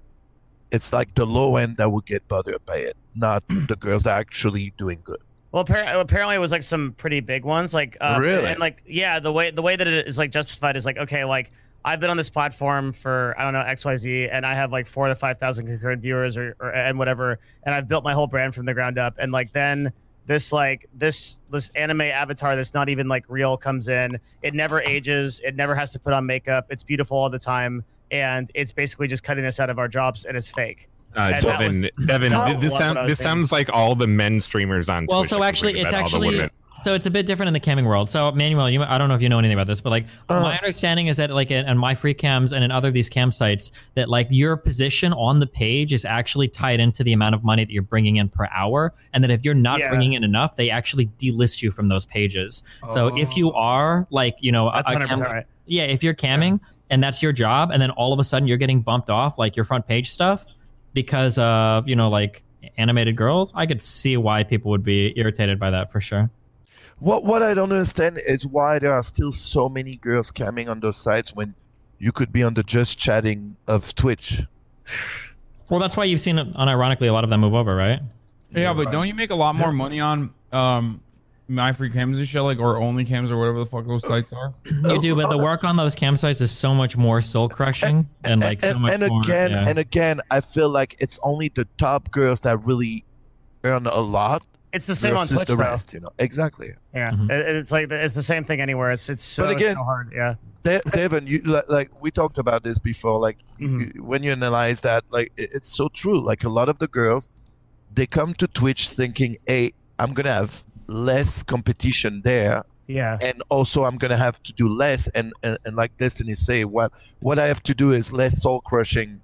It's 0.72 0.92
like 0.92 1.14
the 1.14 1.24
low 1.24 1.56
end 1.56 1.76
that 1.78 1.90
would 1.90 2.06
get 2.06 2.26
bothered 2.28 2.64
by 2.66 2.76
it, 2.76 2.96
not 3.14 3.44
the 3.48 3.76
girls 3.78 4.04
that 4.04 4.16
are 4.16 4.20
actually 4.20 4.72
doing 4.76 5.00
good. 5.04 5.18
Well, 5.52 5.62
apparently, 5.62 6.36
it 6.36 6.38
was 6.38 6.52
like 6.52 6.62
some 6.62 6.92
pretty 6.92 7.20
big 7.20 7.44
ones. 7.44 7.74
Like, 7.74 7.96
uh, 8.00 8.18
Really? 8.20 8.46
And 8.46 8.58
like, 8.60 8.82
yeah, 8.86 9.18
the 9.18 9.32
way 9.32 9.50
the 9.50 9.62
way 9.62 9.74
that 9.76 9.86
it 9.86 10.06
is 10.06 10.16
like 10.18 10.30
justified 10.30 10.76
is 10.76 10.86
like, 10.86 10.96
okay, 10.96 11.24
like 11.24 11.50
I've 11.84 11.98
been 11.98 12.10
on 12.10 12.16
this 12.16 12.30
platform 12.30 12.92
for 12.92 13.34
I 13.38 13.44
don't 13.44 13.52
know 13.54 13.60
X 13.60 13.84
Y 13.84 13.96
Z, 13.96 14.28
and 14.30 14.44
I 14.44 14.54
have 14.54 14.70
like 14.70 14.86
four 14.86 15.08
to 15.08 15.14
five 15.14 15.38
thousand 15.38 15.66
concurrent 15.66 16.02
viewers 16.02 16.36
or, 16.36 16.54
or 16.60 16.70
and 16.70 16.98
whatever, 16.98 17.40
and 17.64 17.74
I've 17.74 17.88
built 17.88 18.04
my 18.04 18.12
whole 18.12 18.26
brand 18.26 18.54
from 18.54 18.66
the 18.66 18.74
ground 18.74 18.98
up, 18.98 19.16
and 19.18 19.32
like 19.32 19.52
then 19.52 19.92
this 20.26 20.52
like 20.52 20.88
this 20.94 21.40
this 21.50 21.70
anime 21.70 22.02
avatar 22.02 22.54
that's 22.54 22.74
not 22.74 22.88
even 22.88 23.08
like 23.08 23.24
real 23.28 23.56
comes 23.56 23.88
in. 23.88 24.20
It 24.42 24.54
never 24.54 24.80
ages. 24.82 25.40
It 25.42 25.56
never 25.56 25.74
has 25.74 25.90
to 25.92 25.98
put 25.98 26.12
on 26.12 26.26
makeup. 26.26 26.66
It's 26.70 26.84
beautiful 26.84 27.16
all 27.16 27.30
the 27.30 27.38
time, 27.38 27.82
and 28.10 28.50
it's 28.54 28.72
basically 28.72 29.08
just 29.08 29.24
cutting 29.24 29.46
us 29.46 29.58
out 29.58 29.70
of 29.70 29.78
our 29.78 29.88
jobs, 29.88 30.26
and 30.26 30.36
it's 30.36 30.50
fake. 30.50 30.88
Uh, 31.16 31.32
And 31.34 31.42
Devin, 31.42 31.82
was- 31.98 32.06
Devin, 32.06 32.32
that 32.32 32.44
th- 32.46 32.56
was 32.56 32.64
this, 32.64 32.78
sound, 32.78 33.08
this 33.08 33.18
sounds 33.18 33.50
like 33.52 33.68
all 33.72 33.94
the 33.94 34.06
men 34.06 34.38
streamers 34.40 34.88
on 34.88 35.06
Well, 35.08 35.20
Twitch. 35.22 35.30
so 35.30 35.42
actually, 35.42 35.72
it's 35.80 35.90
about 35.90 36.12
all 36.14 36.20
the 36.20 36.28
actually 36.28 36.50
so 36.82 36.94
it's 36.94 37.04
a 37.04 37.10
bit 37.10 37.26
different 37.26 37.48
in 37.48 37.52
the 37.52 37.60
camming 37.60 37.84
world. 37.84 38.08
So 38.08 38.32
Manuel, 38.32 38.70
you 38.70 38.82
I 38.82 38.96
don't 38.96 39.10
know 39.10 39.14
if 39.14 39.20
you 39.20 39.28
know 39.28 39.38
anything 39.38 39.52
about 39.54 39.66
this, 39.66 39.82
but 39.82 39.90
like 39.90 40.06
Uh. 40.30 40.40
my 40.40 40.56
understanding 40.56 41.08
is 41.08 41.18
that 41.18 41.28
like 41.30 41.50
in, 41.50 41.68
in 41.68 41.76
my 41.76 41.94
free 41.94 42.14
cams 42.14 42.54
and 42.54 42.64
in 42.64 42.70
other 42.70 42.88
of 42.88 42.94
these 42.94 43.10
campsites, 43.10 43.70
that 43.96 44.08
like 44.08 44.28
your 44.30 44.56
position 44.56 45.12
on 45.12 45.40
the 45.40 45.46
page 45.46 45.92
is 45.92 46.06
actually 46.06 46.48
tied 46.48 46.80
into 46.80 47.04
the 47.04 47.12
amount 47.12 47.34
of 47.34 47.44
money 47.44 47.64
that 47.66 47.70
you're 47.70 47.82
bringing 47.82 48.16
in 48.16 48.30
per 48.30 48.48
hour, 48.50 48.94
and 49.12 49.22
that 49.22 49.30
if 49.30 49.44
you're 49.44 49.52
not 49.52 49.80
Yeah. 49.80 49.88
bringing 49.90 50.14
in 50.14 50.24
enough, 50.24 50.56
they 50.56 50.70
actually 50.70 51.10
delist 51.20 51.60
you 51.60 51.70
from 51.70 51.88
those 51.88 52.06
pages. 52.06 52.62
So 52.88 53.14
if 53.14 53.36
you 53.36 53.50
Oh. 53.50 53.56
are 53.58 54.06
like 54.10 54.36
you 54.40 54.50
know 54.50 54.68
a- 54.70 54.72
That's 54.76 54.88
a 54.88 54.92
hundred 54.92 55.08
cam- 55.10 55.20
right. 55.20 55.44
yeah, 55.66 55.82
if 55.82 56.02
you're 56.02 56.14
camming 56.14 56.60
and 56.88 57.02
that's 57.02 57.22
your 57.22 57.32
job, 57.32 57.70
and 57.72 57.82
then 57.82 57.90
all 57.90 58.14
of 58.14 58.18
a 58.20 58.24
sudden 58.24 58.48
you're 58.48 58.56
getting 58.56 58.80
bumped 58.80 59.10
off 59.10 59.36
like 59.38 59.54
your 59.54 59.64
front 59.64 59.86
page 59.86 60.08
stuff 60.08 60.46
because 60.92 61.38
of 61.38 61.88
you 61.88 61.96
know 61.96 62.08
like 62.08 62.42
animated 62.76 63.16
girls, 63.16 63.52
I 63.54 63.66
could 63.66 63.80
see 63.80 64.16
why 64.16 64.44
people 64.44 64.70
would 64.70 64.84
be 64.84 65.12
irritated 65.18 65.58
by 65.58 65.70
that 65.70 65.90
for 65.90 66.00
sure. 66.00 66.30
What 66.98 67.24
what 67.24 67.42
I 67.42 67.54
don't 67.54 67.72
understand 67.72 68.20
is 68.26 68.46
why 68.46 68.78
there 68.78 68.92
are 68.92 69.02
still 69.02 69.32
so 69.32 69.68
many 69.68 69.96
girls 69.96 70.30
camming 70.30 70.68
on 70.68 70.80
those 70.80 70.96
sites 70.96 71.34
when 71.34 71.54
you 71.98 72.12
could 72.12 72.32
be 72.32 72.42
on 72.42 72.54
the 72.54 72.62
just 72.62 72.98
chatting 72.98 73.56
of 73.66 73.94
Twitch. 73.94 74.42
Well, 75.70 75.78
that's 75.78 75.96
why 75.96 76.04
you've 76.04 76.20
seen, 76.20 76.36
unironically, 76.36 77.08
a 77.08 77.12
lot 77.12 77.22
of 77.22 77.30
them 77.30 77.40
move 77.40 77.54
over, 77.54 77.76
right? 77.76 78.00
Yeah, 78.50 78.74
but 78.74 78.90
don't 78.90 79.06
you 79.06 79.14
make 79.14 79.30
a 79.30 79.34
lot 79.36 79.54
more 79.54 79.72
money 79.72 80.00
on 80.00 80.34
um 80.52 81.00
my 81.50 81.72
free 81.72 81.90
cams 81.90 82.18
and 82.18 82.26
shit, 82.28 82.42
like 82.42 82.58
or 82.60 82.76
only 82.78 83.04
cams 83.04 83.30
or 83.30 83.36
whatever 83.36 83.58
the 83.58 83.66
fuck 83.66 83.86
those 83.86 84.02
sites 84.06 84.32
are? 84.32 84.54
You 84.64 85.00
do, 85.02 85.16
but 85.16 85.28
the 85.30 85.38
work 85.38 85.64
on 85.64 85.76
those 85.76 85.96
campsites 85.96 86.40
is 86.40 86.50
so 86.52 86.74
much 86.74 86.96
more 86.96 87.20
soul 87.20 87.48
crushing 87.48 88.08
and 88.24 88.40
like 88.40 88.60
so 88.60 88.70
and, 88.70 88.80
much 88.82 88.92
and 88.92 89.08
more. 89.08 89.20
again 89.22 89.50
yeah. 89.50 89.64
and 89.68 89.78
again, 89.78 90.20
I 90.30 90.40
feel 90.40 90.68
like 90.70 90.94
it's 91.00 91.18
only 91.22 91.48
the 91.54 91.66
top 91.76 92.10
girls 92.12 92.40
that 92.42 92.64
really 92.64 93.04
earn 93.64 93.86
a 93.86 94.00
lot. 94.00 94.42
It's 94.72 94.86
the 94.86 94.94
same 94.94 95.16
on 95.16 95.26
Twitch, 95.26 95.48
the 95.48 95.56
rest, 95.56 95.92
you 95.92 95.98
know. 95.98 96.10
Exactly. 96.20 96.72
Yeah, 96.94 97.10
Mhm. 97.10 97.28
it, 97.30 97.56
it's 97.56 97.72
like 97.72 97.90
it's 97.90 98.14
the 98.14 98.22
same 98.22 98.44
thing 98.44 98.60
anywhere. 98.60 98.92
It's 98.92 99.10
it's 99.10 99.24
so, 99.24 99.44
But 99.46 99.56
again- 99.56 99.74
so 99.74 99.82
hard. 99.82 100.12
Yeah. 100.14 100.34
De- 100.62 100.82
Devin, 100.92 101.26
you 101.26 101.42
li- 101.44 101.62
like 101.68 101.90
we 102.00 102.12
talked 102.12 102.38
about 102.38 102.62
this 102.62 102.78
before. 102.78 103.18
Like 103.18 103.38
Mhm. 103.58 103.94
you- 103.96 104.04
when 104.04 104.22
you 104.22 104.30
analyze 104.30 104.80
that, 104.82 105.02
like 105.10 105.32
it- 105.36 105.50
it's 105.52 105.68
so 105.68 105.88
true. 105.88 106.20
Like 106.24 106.44
a 106.44 106.48
lot 106.48 106.68
of 106.68 106.78
the 106.78 106.86
girls, 106.86 107.28
they 107.92 108.06
come 108.06 108.34
to 108.34 108.46
Twitch 108.46 108.88
thinking, 108.88 109.38
"Hey, 109.48 109.72
I'm 109.98 110.14
gonna 110.14 110.32
have 110.32 110.64
less 110.90 111.42
competition 111.42 112.22
there, 112.24 112.64
Yeah. 112.88 113.16
and 113.22 113.42
also 113.48 113.84
I'm 113.84 113.96
gonna 113.96 114.16
have 114.16 114.42
to 114.42 114.52
do 114.52 114.68
less." 114.68 115.08
And 115.08 115.32
and, 115.42 115.56
and 115.64 115.76
like 115.76 115.96
Destiny 115.96 116.34
say, 116.34 116.64
what 116.64 116.92
what 117.20 117.38
I 117.38 117.46
have 117.46 117.62
to 117.64 117.74
do 117.74 117.92
is 117.92 118.12
less 118.12 118.42
soul 118.42 118.60
crushing 118.60 119.20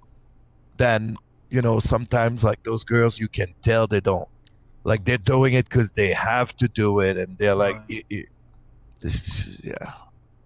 than 0.77 1.17
you 1.49 1.61
know. 1.61 1.79
Sometimes 1.79 2.43
like 2.43 2.63
those 2.63 2.83
girls, 2.83 3.19
you 3.19 3.27
can 3.27 3.53
tell 3.61 3.87
they 3.87 3.99
don't 4.01 4.27
like 4.83 5.03
they're 5.05 5.17
doing 5.17 5.53
it 5.53 5.65
because 5.69 5.91
they 5.91 6.13
have 6.13 6.55
to 6.57 6.67
do 6.67 6.99
it, 7.01 7.17
and 7.17 7.37
they're 7.37 7.55
like, 7.55 7.75
Right. 7.89 8.05
"I- 8.11 8.15
I- 8.15 8.25
"This, 8.99 9.59
yeah." 9.63 9.93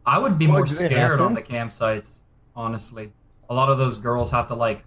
I 0.05 0.17
would 0.17 0.37
be 0.39 0.47
Well, 0.47 0.57
more 0.57 0.65
do 0.65 0.73
they 0.73 0.83
have 0.83 0.91
scared 0.91 1.21
on 1.21 1.35
the 1.35 1.43
campsites, 1.43 2.21
honestly. 2.55 3.13
A 3.49 3.53
lot 3.53 3.69
of 3.69 3.77
those 3.77 3.97
girls 3.97 4.31
have 4.31 4.47
to 4.47 4.55
like 4.55 4.83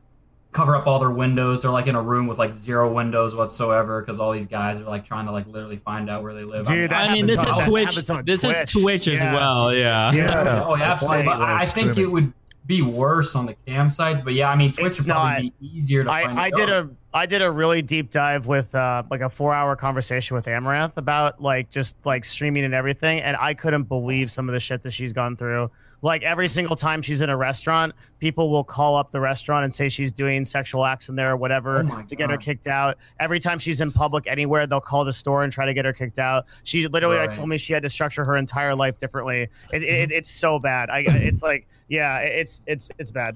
cover 0.55 0.75
up 0.77 0.87
all 0.87 0.99
their 0.99 1.11
windows. 1.11 1.61
They're 1.63 1.71
like 1.71 1.89
in 1.89 1.95
a 1.97 2.01
room 2.01 2.27
with 2.27 2.39
like 2.39 2.55
zero 2.55 2.91
windows 2.91 3.35
whatsoever 3.35 4.01
because 4.01 4.19
all 4.21 4.33
these 4.33 4.47
guys 4.47 4.81
are 4.81 4.85
like 4.85 5.05
trying 5.05 5.27
to 5.27 5.33
like 5.33 5.47
literally 5.47 5.77
find 5.77 6.09
out 6.09 6.23
where 6.23 6.33
they 6.33 6.45
live. 6.45 6.67
Dude, 6.67 6.93
I'm- 6.93 7.11
I 7.11 7.13
mean, 7.13 7.27
this 7.27 7.41
is 7.43 7.57
Twitch. 7.67 7.91
happens 7.95 8.09
on 8.11 8.25
This 8.25 8.43
is 8.45 8.57
Twitch. 8.57 8.73
Twitch 8.73 9.09
as 9.09 9.21
Yeah. 9.21 9.35
well. 9.35 9.75
Yeah. 9.75 10.13
Yeah. 10.13 10.65
Oh, 10.67 10.77
yeah, 10.77 10.93
absolutely. 10.93 11.25
But 11.25 11.41
I 11.43 11.63
I 11.63 11.67
think 11.67 11.99
it 11.99 12.07
would 12.07 12.33
be 12.67 12.81
worse 12.81 13.37
on 13.37 13.45
the 13.45 13.55
campsites. 13.67 14.25
But 14.25 14.33
yeah, 14.33 14.49
I 14.49 14.57
mean, 14.57 14.73
Twitch 14.73 14.87
It's 14.87 15.01
would 15.01 15.09
probably 15.11 15.53
be 15.61 15.67
easier 15.77 16.05
to 16.05 16.09
find. 16.09 16.39
I, 16.41 16.45
I 16.45 16.47
out. 16.47 16.55
did 16.55 16.71
a 16.71 16.89
I 17.13 17.27
did 17.27 17.43
a 17.43 17.51
really 17.51 17.83
deep 17.83 18.11
dive 18.11 18.47
with 18.47 18.75
uh, 18.75 19.03
like 19.11 19.21
a 19.21 19.29
four 19.29 19.53
hour 19.55 19.77
conversation 19.77 20.35
with 20.35 20.47
Amouranth 20.47 20.97
about 20.97 21.43
like 21.43 21.69
just 21.69 21.97
like 22.07 22.25
streaming 22.25 22.65
and 22.65 22.73
everything, 22.75 23.21
and 23.21 23.37
I 23.37 23.55
couldn't 23.55 23.85
believe 23.85 24.31
some 24.31 24.49
of 24.49 24.53
the 24.53 24.61
shit 24.61 24.83
that 24.85 24.93
she's 24.93 25.13
gone 25.13 25.37
through. 25.37 25.71
Like 26.05 26.23
every 26.23 26.49
single 26.49 26.77
time 26.77 27.01
she's 27.01 27.23
in 27.23 27.31
a 27.31 27.37
restaurant, 27.37 27.95
people 28.19 28.51
will 28.51 28.63
call 28.63 28.95
up 28.95 29.11
the 29.11 29.21
restaurant 29.21 29.65
and 29.65 29.73
say 29.73 29.89
she's 29.89 30.13
doing 30.13 30.45
sexual 30.45 30.85
acts 30.85 31.09
in 31.09 31.17
there 31.17 31.33
or 31.33 31.37
whatever 31.39 31.79
Oh 31.79 31.83
my 31.85 32.03
to 32.03 32.15
get 32.15 32.29
her 32.29 32.37
kicked 32.37 32.67
out. 32.67 32.99
Every 33.21 33.41
time 33.41 33.59
she's 33.59 33.81
in 33.81 33.91
public 33.91 34.27
anywhere, 34.27 34.67
they'll 34.67 34.83
call 34.83 35.07
the 35.07 35.15
store 35.15 35.45
and 35.45 35.53
try 35.53 35.65
to 35.65 35.73
get 35.73 35.87
her 35.87 35.95
kicked 35.95 36.19
out. 36.19 36.45
She 36.65 36.87
literally 36.89 37.17
like, 37.17 37.33
told 37.33 37.49
me 37.49 37.57
she 37.57 37.73
had 37.73 37.83
to 37.85 37.89
structure 37.89 38.23
her 38.23 38.37
entire 38.37 38.75
life 38.75 38.99
differently. 38.99 39.49
It, 39.73 39.83
it, 39.83 39.83
mm-hmm. 39.83 40.13
it's 40.13 40.31
so 40.31 40.59
bad. 40.59 40.91
I 40.91 41.05
it's 41.07 41.43
like 41.43 41.67
yeah, 41.89 42.19
it's 42.19 42.61
it's 42.67 42.91
it's 42.99 43.11
bad. 43.11 43.35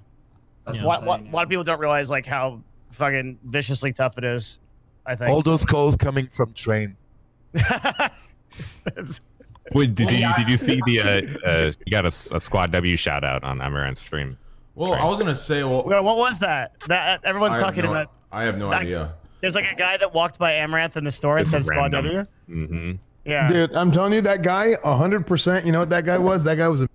That's 0.67 0.83
A 0.83 0.87
lot, 0.87 0.97
insane, 0.97 1.09
lot- 1.09 1.33
lot 1.33 1.43
of 1.45 1.49
people 1.49 1.65
don't 1.65 1.81
realize 1.81 2.11
like 2.11 2.27
how 2.27 2.61
fucking 2.91 3.39
viciously 3.45 3.95
tough 3.95 4.19
it 4.19 4.25
is. 4.25 4.59
I 5.07 5.17
think. 5.17 5.31
All 5.31 5.41
those 5.41 5.65
calls 5.65 5.97
coming 5.97 6.27
from 6.27 6.53
train. 6.53 6.99
Wait, 9.75 9.95
did 9.95 10.11
you 10.11 10.29
did 10.37 10.49
you 10.49 10.57
see 10.57 10.81
the 10.87 11.01
uh, 11.01 11.07
uh 11.49 11.73
you 11.87 11.91
got 11.93 12.05
a, 12.05 12.09
s- 12.09 12.31
a 12.33 12.41
squad 12.41 12.73
W 12.73 12.97
shout 12.97 13.25
out 13.25 13.45
on 13.45 13.59
Amouranth 13.59 13.97
stream? 13.97 14.39
Well, 14.75 14.95
I 14.95 15.05
was 15.05 15.19
gonna 15.19 15.35
say, 15.35 15.65
well, 15.65 15.85
Well, 15.87 16.05
what 16.05 16.17
was 16.17 16.39
that? 16.39 16.79
That 16.87 17.21
everyone's 17.25 17.55
I 17.55 17.57
have 17.57 17.65
talking 17.65 17.85
no- 17.85 17.91
about. 17.93 18.13
I 18.33 18.43
have 18.45 18.59
no 18.59 18.71
that- 18.71 18.83
idea. 18.83 19.15
There's 19.41 19.55
like 19.55 19.71
a 19.71 19.77
guy 19.77 19.97
that 19.97 20.13
walked 20.13 20.39
by 20.39 20.53
Amouranth 20.55 20.97
in 20.97 21.05
the 21.05 21.11
store 21.13 21.37
and 21.37 21.43
It's 21.43 21.51
said 21.53 21.65
Squad 21.65 21.93
random. 21.93 22.05
W. 22.07 22.25
Mm-hmm. 22.51 22.93
Yeah. 23.25 23.47
Dude, 23.49 23.73
I'm 23.75 23.93
telling 23.93 24.13
you, 24.13 24.21
that 24.23 24.43
guy, 24.43 24.75
100%. 24.85 25.65
You 25.65 25.71
know 25.71 25.79
what 25.79 25.91
that 25.91 26.05
guy 26.05 26.19
was? 26.19 26.43
That 26.43 26.57
guy 26.57 26.67
was 26.67 26.81
a 26.81 26.89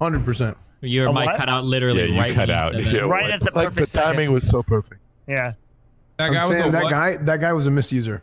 100%. 0.00 0.56
Your 0.80 1.06
A 1.08 1.12
mic 1.12 1.26
what? 1.26 1.36
cut 1.36 1.48
out 1.48 1.64
literally 1.64 2.00
Yeah, 2.00 2.06
you 2.06 2.18
right 2.18 2.32
cut 2.32 2.48
when 2.48 2.56
out. 2.56 2.74
said 2.74 2.84
that. 2.84 2.92
Yeah, 2.94 3.00
Right 3.02 3.30
at 3.30 3.38
the 3.40 3.52
like 3.54 3.68
perfect 3.68 3.92
the 3.92 3.98
timing 4.00 4.16
second. 4.18 4.32
was 4.32 4.48
so 4.48 4.62
perfect. 4.64 5.00
Yeah. 5.28 5.52
That 6.16 6.26
I'm 6.28 6.32
guy 6.32 6.46
was 6.46 6.56
saying 6.56 6.68
a 6.70 6.72
that 6.72 6.82
what? 6.84 6.90
guy, 6.90 7.16
that 7.18 7.40
guy 7.40 7.52
was 7.52 7.66
a 7.66 7.70
misuser. 7.70 8.20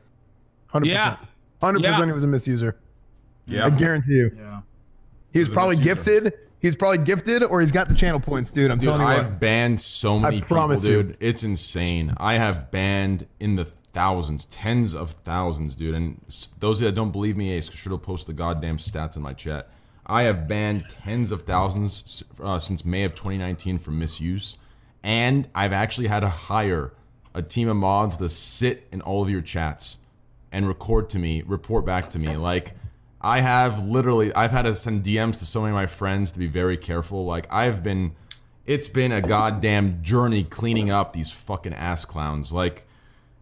100%. 0.74 0.86
Yeah. 0.86 1.18
100% 1.62 1.84
Yeah. 1.84 2.06
he 2.06 2.12
was 2.12 2.24
a 2.24 2.28
misuser. 2.28 2.74
Yeah. 3.48 3.66
I 3.66 3.70
guarantee 3.70 4.14
you. 4.16 4.32
Yeah. 4.38 4.62
He 5.32 5.40
was 5.40 5.50
was 5.50 5.54
probably 5.54 5.78
gifted. 5.78 6.34
He's 6.60 6.76
probably 6.76 6.98
gifted 7.00 7.44
or 7.44 7.62
he's 7.62 7.72
got 7.72 7.88
the 7.88 7.94
channel 7.94 8.20
points, 8.20 8.52
dude. 8.52 8.72
I'm 8.72 8.80
Dude, 8.80 8.88
telling 8.88 9.02
you 9.02 9.08
I've 9.08 9.30
what. 9.30 9.40
banned 9.40 9.80
so 9.80 10.20
many 10.20 10.38
people, 10.38 10.56
promise 10.58 10.84
you. 10.84 11.04
dude. 11.04 11.18
It's 11.20 11.44
insane. 11.44 12.14
I 12.18 12.36
have 12.36 12.72
banned 12.72 13.28
in 13.40 13.56
the 13.56 13.66
thousands, 13.66 14.46
tens 14.46 14.96
of 14.96 15.12
thousands, 15.12 15.76
dude. 15.76 15.94
And 15.94 16.20
those 16.60 16.80
that 16.80 16.94
don't 16.96 17.12
believe 17.12 17.38
me, 17.38 17.52
Ace, 17.52 17.72
should 17.72 17.92
have 17.92 18.02
posted 18.02 18.36
the 18.36 18.38
goddamn 18.38 18.78
stats 18.78 19.16
in 19.16 19.22
my 19.22 19.34
chat. 19.34 19.70
I 20.08 20.24
have 20.24 20.48
banned 20.48 20.90
tens 20.90 21.32
of 21.32 21.44
thousands 21.44 22.24
uh, 22.42 22.58
since 22.60 22.84
May 22.84 23.04
of 23.04 23.14
2019 23.14 23.78
for 23.78 23.92
misuse, 23.92 24.58
and 25.04 25.48
I've 25.54 25.74
actually 25.74 26.08
had 26.08 26.22
to 26.22 26.30
hire 26.30 26.92
a 27.36 27.42
team 27.44 27.68
of 27.70 27.76
mods 27.78 28.18
to 28.18 28.30
sit 28.30 28.88
in 28.92 29.02
all 29.02 29.22
of 29.22 29.30
your 29.30 29.42
chats 29.42 30.00
and 30.52 30.68
record 30.68 31.10
to 31.10 31.20
me, 31.20 31.44
report 31.46 31.86
back 31.86 32.10
to 32.12 32.20
me. 32.20 32.36
Like, 32.38 32.72
I 33.28 33.42
have 33.42 33.86
literally, 33.86 34.34
I've 34.34 34.52
had 34.52 34.62
to 34.62 34.74
send 34.74 35.04
DMs 35.04 35.40
to 35.40 35.46
so 35.46 35.60
many 35.60 35.72
of 35.72 35.76
my 35.76 35.86
friends 35.86 36.32
to 36.32 36.40
be 36.40 36.48
very 36.48 36.78
careful. 36.78 37.26
Like, 37.26 37.46
I've 37.52 37.84
been, 37.84 38.16
it's 38.66 38.88
been 38.88 39.12
a 39.12 39.22
goddamn 39.22 40.02
journey 40.02 40.46
cleaning 40.46 40.90
up 40.90 41.12
these 41.12 41.30
fucking 41.30 41.74
ass 41.74 42.06
clowns. 42.06 42.54
Like, 42.54 42.86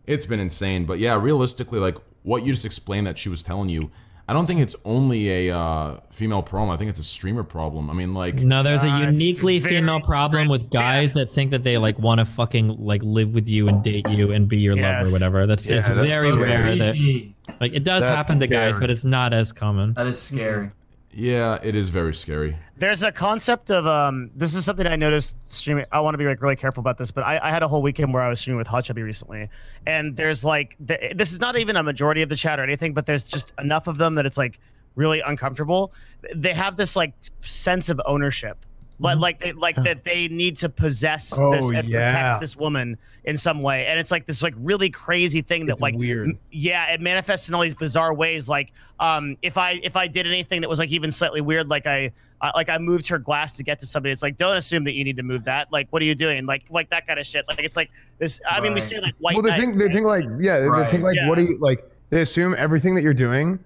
it's 0.08 0.26
been 0.26 0.40
insane. 0.40 0.86
But 0.86 0.98
yeah, 0.98 1.22
realistically, 1.22 1.78
like 1.78 2.00
what 2.24 2.44
you 2.44 2.54
just 2.54 2.66
explained 2.66 3.06
that 3.06 3.20
she 3.20 3.30
was 3.30 3.44
telling 3.44 3.70
you, 3.70 3.92
I 4.28 4.34
don't 4.34 4.48
think 4.48 4.60
it's 4.60 4.76
only 4.86 5.48
a 5.50 5.56
uh, 5.56 5.98
female 6.12 6.42
problem. 6.42 6.72
I 6.72 6.78
think 6.78 6.90
it's 6.90 6.98
a 6.98 7.04
streamer 7.04 7.44
problem. 7.44 7.92
I 7.92 7.94
mean, 7.94 8.16
like, 8.16 8.42
No, 8.42 8.64
there's 8.64 8.84
a 8.84 8.90
Uh, 8.90 9.02
it's 9.02 9.20
uniquely 9.22 9.60
female 9.60 10.02
problem 10.02 10.48
with 10.48 10.72
guys 10.72 11.14
that 11.14 11.30
think 11.30 11.52
that 11.52 11.62
they 11.62 11.78
like 11.78 12.00
want 12.00 12.18
to 12.20 12.26
fucking 12.26 12.84
like 12.84 13.04
live 13.04 13.36
with 13.36 13.48
you 13.48 13.68
and 13.68 13.84
date 13.84 14.10
you 14.10 14.32
and 14.32 14.50
be 14.50 14.58
your 14.58 14.76
lover 14.76 14.86
Yes. 15.00 15.10
or 15.10 15.12
whatever. 15.12 15.46
That's 15.46 15.70
it's 15.70 15.88
that's 15.88 16.00
very 16.00 16.32
so 16.32 16.40
rare 16.40 16.76
that 16.76 16.96
like 17.62 17.74
it 17.74 17.84
does 17.84 18.02
That's 18.02 18.28
happen 18.28 18.40
to 18.40 18.48
guys, 18.48 18.80
but 18.80 18.90
it's 18.90 19.06
not 19.06 19.32
as 19.32 19.52
common. 19.52 19.94
That 19.94 20.08
is 20.08 20.20
scary. 20.20 20.72
Yeah, 21.18 21.60
it 21.64 21.78
is 21.78 21.88
very 21.88 22.14
scary. 22.14 22.58
There's 22.76 23.02
a 23.02 23.12
concept 23.12 23.72
of 23.72 23.88
um. 23.88 24.32
This 24.36 24.54
is 24.54 24.66
something 24.66 24.86
I 24.86 24.98
noticed 24.98 25.38
streaming. 25.50 25.86
I 25.90 26.02
want 26.02 26.14
to 26.14 26.18
be 26.18 26.26
like 26.26 26.42
really 26.42 26.58
careful 26.58 26.82
about 26.82 26.98
this, 26.98 27.10
but 27.10 27.24
I, 27.24 27.40
I 27.42 27.52
had 27.52 27.64
a 27.64 27.70
whole 27.70 27.82
weekend 27.82 28.14
where 28.14 28.22
I 28.22 28.28
was 28.28 28.42
streaming 28.42 28.58
with 28.58 28.68
Hachubby 28.68 29.02
recently, 29.02 29.50
and 29.88 30.18
there's 30.18 30.44
like 30.44 30.76
th- 30.86 31.16
this 31.16 31.32
is 31.32 31.40
not 31.40 31.58
even 31.58 31.78
a 31.78 31.84
majority 31.84 32.22
of 32.22 32.28
the 32.28 32.36
chat 32.36 32.60
or 32.60 32.64
anything, 32.64 32.94
but 32.94 33.06
there's 33.06 33.30
just 33.30 33.54
enough 33.60 33.88
of 33.88 33.98
them 33.98 34.16
that 34.16 34.26
it's 34.26 34.38
like 34.38 34.60
really 34.96 35.22
uncomfortable. 35.22 35.94
They 36.36 36.54
have 36.54 36.76
this 36.76 36.98
like 36.98 37.14
sense 37.40 37.90
of 37.90 38.02
ownership. 38.06 38.66
Like, 38.98 39.18
like 39.20 39.40
they 39.42 39.52
like 39.52 39.76
that 39.84 40.06
they 40.06 40.30
need 40.30 40.56
to 40.58 40.70
possess 40.70 41.30
this 41.32 41.40
Oh, 41.42 41.72
and 41.74 41.90
yeah. 41.90 42.06
protect 42.06 42.40
this 42.42 42.56
woman 42.56 42.98
in 43.26 43.36
some 43.36 43.62
way, 43.62 43.88
and 43.88 44.00
it's 44.00 44.10
like 44.10 44.26
this 44.26 44.42
like 44.42 44.54
really 44.58 44.90
crazy 44.90 45.42
thing 45.42 45.66
that 45.66 45.74
It's 45.74 45.82
like 45.82 45.96
weird. 45.96 46.30
m- 46.30 46.40
yeah, 46.52 46.94
it 46.94 47.02
manifests 47.02 47.50
in 47.50 47.56
all 47.56 47.62
these 47.62 47.76
bizarre 47.76 48.14
ways. 48.14 48.48
Like, 48.48 48.72
um, 49.02 49.36
if 49.42 49.58
I 49.58 49.82
if 49.84 49.98
I 49.98 50.08
did 50.08 50.26
anything 50.28 50.62
that 50.62 50.70
was 50.70 50.80
like 50.80 50.92
even 50.92 51.12
slightly 51.12 51.42
weird, 51.42 51.68
like 51.68 51.86
I 51.88 52.14
uh, 52.40 52.52
like 52.56 52.70
I 52.70 52.78
moved 52.78 53.08
her 53.10 53.18
glass 53.20 53.58
to 53.58 53.64
get 53.64 53.80
to 53.80 53.86
somebody, 53.86 54.14
it's 54.14 54.24
like 54.24 54.38
don't 54.38 54.56
assume 54.56 54.86
that 54.86 54.94
you 54.94 55.04
need 55.04 55.18
to 55.18 55.24
move 55.24 55.44
that. 55.44 55.74
Like, 55.74 55.88
what 55.90 56.02
are 56.02 56.06
you 56.06 56.16
doing? 56.16 56.46
Like 56.46 56.64
like 56.70 56.90
that 56.92 57.06
kind 57.06 57.20
of 57.20 57.26
shit. 57.28 57.44
Like 57.50 57.60
it's 57.60 57.76
like 57.76 57.92
this. 58.18 58.40
I 58.50 58.62
mean, 58.62 58.72
we 58.72 58.76
Right. 58.76 58.84
say 58.84 59.00
like 59.02 59.16
white. 59.20 59.36
well, 59.36 59.44
they 59.44 59.50
knight, 59.50 59.60
think 59.60 59.78
they 59.78 59.86
right? 59.86 59.94
think 59.94 60.06
like 60.06 60.24
yeah, 60.40 60.56
they- 60.60 60.64
they 60.64 60.70
Right. 60.70 60.90
think 60.90 61.04
like 61.04 61.18
Yeah. 61.18 61.28
what 61.28 61.36
do 61.38 61.44
you 61.44 61.58
like? 61.60 61.84
They 62.12 62.22
assume 62.22 62.56
everything 62.58 62.96
that 62.96 63.02
you're 63.02 63.14
doing, 63.14 63.60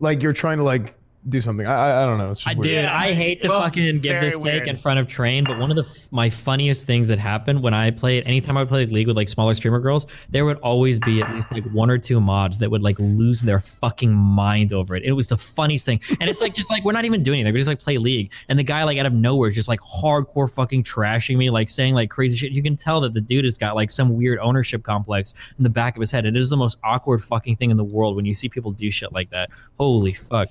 like 0.00 0.22
you're 0.22 0.32
trying 0.34 0.58
to 0.58 0.64
like 0.64 0.94
do 1.28 1.40
something. 1.40 1.66
I 1.66 1.72
I, 1.74 2.02
I 2.02 2.06
don't 2.06 2.18
know. 2.18 2.30
It's 2.30 2.40
just 2.40 2.48
I 2.48 2.54
weird. 2.54 2.62
dude, 2.64 2.72
Yeah. 2.72 2.96
I 2.96 3.12
hate 3.12 3.42
to 3.42 3.48
Well, 3.48 3.60
fucking 3.62 4.00
give 4.00 4.18
very 4.18 4.30
this 4.30 4.38
take 4.38 4.66
in 4.66 4.76
front 4.76 4.98
of 5.00 5.06
Train, 5.08 5.44
but 5.44 5.58
one 5.58 5.70
of 5.70 5.76
the 5.76 5.82
f- 5.82 6.08
my 6.12 6.30
funniest 6.30 6.86
things 6.86 7.08
that 7.08 7.18
happened 7.18 7.62
when 7.62 7.74
I 7.74 7.90
played, 7.90 8.26
anytime 8.26 8.56
I 8.56 8.60
would 8.62 8.68
play 8.68 8.86
League 8.86 9.06
with 9.06 9.16
like 9.16 9.28
smaller 9.28 9.54
streamer 9.54 9.80
girls, 9.80 10.06
there 10.30 10.44
would 10.44 10.58
always 10.58 11.00
be 11.00 11.22
at 11.22 11.34
least 11.34 11.50
like 11.52 11.64
one 11.72 11.90
or 11.90 11.98
two 11.98 12.20
mods 12.20 12.58
that 12.60 12.70
would 12.70 12.82
like 12.82 12.98
lose 12.98 13.40
their 13.42 13.60
fucking 13.60 14.12
mind 14.14 14.72
over 14.72 14.94
it. 14.94 15.02
It 15.04 15.12
was 15.12 15.28
the 15.28 15.36
funniest 15.36 15.84
thing, 15.86 16.00
and 16.20 16.30
it's 16.30 16.40
like 16.40 16.54
just 16.54 16.70
like 16.70 16.84
we're 16.84 16.92
not 16.92 17.04
even 17.04 17.22
doing 17.22 17.40
anything. 17.40 17.52
We 17.54 17.60
just 17.60 17.68
like 17.68 17.80
play 17.80 17.98
League, 17.98 18.32
and 18.48 18.58
the 18.58 18.64
guy 18.64 18.84
like 18.84 18.98
out 18.98 19.06
of 19.06 19.12
nowhere 19.12 19.48
is 19.48 19.54
just 19.54 19.68
like 19.68 19.80
hardcore 19.80 20.50
fucking 20.50 20.84
trashing 20.84 21.36
me, 21.36 21.50
like 21.50 21.68
saying 21.68 21.94
like 21.94 22.10
crazy 22.10 22.36
shit. 22.36 22.52
You 22.52 22.62
can 22.62 22.76
tell 22.76 23.00
that 23.02 23.12
the 23.14 23.20
dude 23.20 23.44
has 23.44 23.58
got 23.58 23.74
like 23.74 23.90
some 23.90 24.16
weird 24.16 24.38
ownership 24.38 24.82
complex 24.82 25.34
in 25.58 25.64
the 25.64 25.70
back 25.70 25.96
of 25.96 26.00
his 26.00 26.10
head. 26.10 26.26
It 26.26 26.36
is 26.36 26.48
the 26.48 26.56
most 26.56 26.78
awkward 26.84 27.22
fucking 27.22 27.56
thing 27.56 27.70
in 27.70 27.76
the 27.76 27.84
world 27.84 28.16
when 28.16 28.24
you 28.24 28.34
see 28.34 28.48
people 28.48 28.70
do 28.72 28.90
shit 28.90 29.12
like 29.12 29.30
that. 29.30 29.50
Holy 29.78 30.12
fuck! 30.12 30.48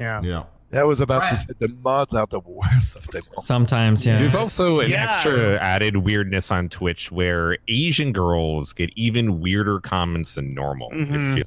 Yeah. 0.00 0.20
Yeah. 0.24 0.42
I 0.72 0.84
was 0.84 1.00
about 1.00 1.28
to 1.28 1.34
Right. 1.34 1.36
say 1.36 1.52
the 1.58 1.68
mods 1.82 2.14
out 2.14 2.30
the 2.30 2.40
worst 2.40 2.94
of 2.96 3.06
them 3.10 3.22
all. 3.36 3.42
Sometimes, 3.42 4.06
yeah. 4.06 4.18
There's 4.18 4.36
also 4.36 4.80
an 4.80 4.90
Yeah. 4.92 5.04
extra 5.08 5.56
added 5.58 5.96
weirdness 5.96 6.50
on 6.52 6.68
Twitch 6.68 7.10
where 7.10 7.58
Asian 7.68 8.12
girls 8.12 8.72
get 8.72 8.90
even 8.96 9.40
weirder 9.40 9.80
comments 9.80 10.36
than 10.36 10.54
normal. 10.54 10.88
It 10.92 11.08
Mhm. 11.08 11.42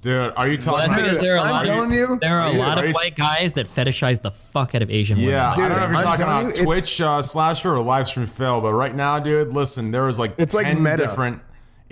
Dude, 0.00 0.32
are 0.34 0.48
you 0.48 0.52
Well, 0.56 0.62
talking 0.62 0.78
that's 0.78 0.92
about? 0.94 1.02
because 1.02 1.18
there 1.20 1.34
are 1.34 1.38
a 1.38 1.42
I'm 1.42 1.50
lot 1.50 1.66
of 1.68 1.74
telling 1.74 1.92
you. 1.92 2.18
there 2.22 2.38
are 2.40 2.46
Are 2.48 2.54
a 2.54 2.58
lot 2.58 2.82
of 2.82 2.90
white 2.92 3.16
guys 3.16 3.52
that 3.52 3.68
fetishize 3.68 4.22
the 4.22 4.30
fuck 4.30 4.74
out 4.74 4.80
of 4.80 4.90
Asian 4.90 5.18
women. 5.18 5.32
Yeah, 5.32 5.54
Dude, 5.54 5.64
I 5.66 5.68
don't 5.68 5.76
know 5.78 5.84
if 5.84 5.90
you're 5.90 5.98
I'm 5.98 6.04
talking 6.04 6.24
telling 6.24 6.44
about 6.46 6.58
you, 6.58 6.64
Twitch 6.64 7.00
uh, 7.02 7.20
slasher 7.20 7.74
or 7.74 7.80
live 7.82 8.08
stream 8.08 8.24
fail, 8.24 8.62
but 8.62 8.72
right 8.72 8.94
now, 8.94 9.18
dude, 9.18 9.52
listen, 9.52 9.90
there 9.90 10.08
is 10.08 10.18
like 10.18 10.32
It's 10.38 10.54
like 10.54 10.64
10 10.64 10.82
meta. 10.82 10.96
different. 10.96 11.42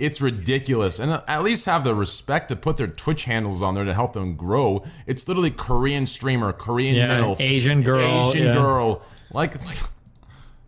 It's 0.03 0.19
ridiculous, 0.19 0.99
and 0.99 1.11
uh, 1.11 1.21
at 1.29 1.43
least 1.43 1.65
have 1.65 1.85
the 1.85 1.95
respect 1.95 2.49
to 2.49 2.57
put 2.57 2.75
their 2.75 2.87
Twitch 2.87 3.23
handles 3.23 3.61
on 3.61 3.73
there 3.73 3.85
to 3.85 3.93
help 3.93 4.11
them 4.11 4.35
grow. 4.35 4.83
It's 5.07 5.25
literally 5.29 5.49
Korean 5.49 6.05
streamer, 6.05 6.51
Korean 6.51 6.95
Yeah, 6.97 7.07
milf, 7.21 7.39
Asian 7.39 7.81
girl, 7.81 8.29
Asian 8.29 8.47
yeah. 8.47 8.51
girl. 8.53 9.01
Like, 9.31 9.63
like 9.65 9.77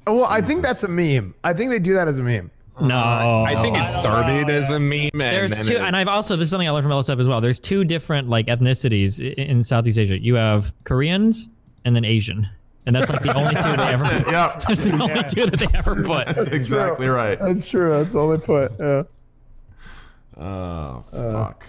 Well, 0.07 0.23
I 0.23 0.39
think 0.41 0.61
that's 0.61 0.83
a 0.83 0.87
meme. 0.87 1.35
I 1.43 1.51
think 1.51 1.69
they 1.69 1.79
do 1.79 1.93
that 1.95 2.07
as 2.07 2.17
a 2.17 2.23
meme. 2.23 2.49
No, 2.79 3.43
I 3.45 3.61
think 3.61 3.75
it 3.75 3.83
I 3.83 3.85
started 3.85 4.49
as 4.49 4.69
a 4.69 4.79
meme. 4.79 5.09
And 5.13 5.21
There's 5.21 5.67
two, 5.67 5.77
and 5.77 5.95
I've 5.97 6.07
also 6.07 6.35
this 6.37 6.45
is 6.45 6.51
something 6.51 6.67
I 6.67 6.71
learned 6.71 6.85
from 6.85 6.93
LSF 6.93 7.19
as 7.19 7.27
well. 7.27 7.41
There's 7.41 7.59
two 7.59 7.83
different 7.83 8.29
like 8.29 8.47
ethnicities 8.47 9.19
in 9.35 9.63
Southeast 9.65 9.97
Asia. 9.97 10.17
You 10.17 10.35
have 10.35 10.73
Koreans 10.85 11.49
and 11.83 11.93
then 11.93 12.05
Asian, 12.05 12.47
and 12.85 12.95
that's 12.95 13.09
like 13.09 13.21
the 13.21 13.33
only 13.33 13.55
two 13.55 13.61
they 13.61 13.67
ever. 13.93 14.03
that's 14.03 14.21
it. 14.21 14.27
Yep, 14.31 14.63
That's 14.67 14.83
the 14.83 14.91
only 14.93 15.23
two 15.29 15.49
that 15.49 15.59
they 15.59 15.77
ever 15.77 16.03
put. 16.03 16.27
that's 16.27 16.47
exactly 16.47 17.07
right. 17.07 17.37
That's 17.37 17.67
true. 17.67 17.91
That's 17.91 18.15
all 18.15 18.29
they 18.29 18.37
put. 18.37 18.71
Yeah. 18.79 19.03
Oh 20.37 21.03
fuck. 21.11 21.65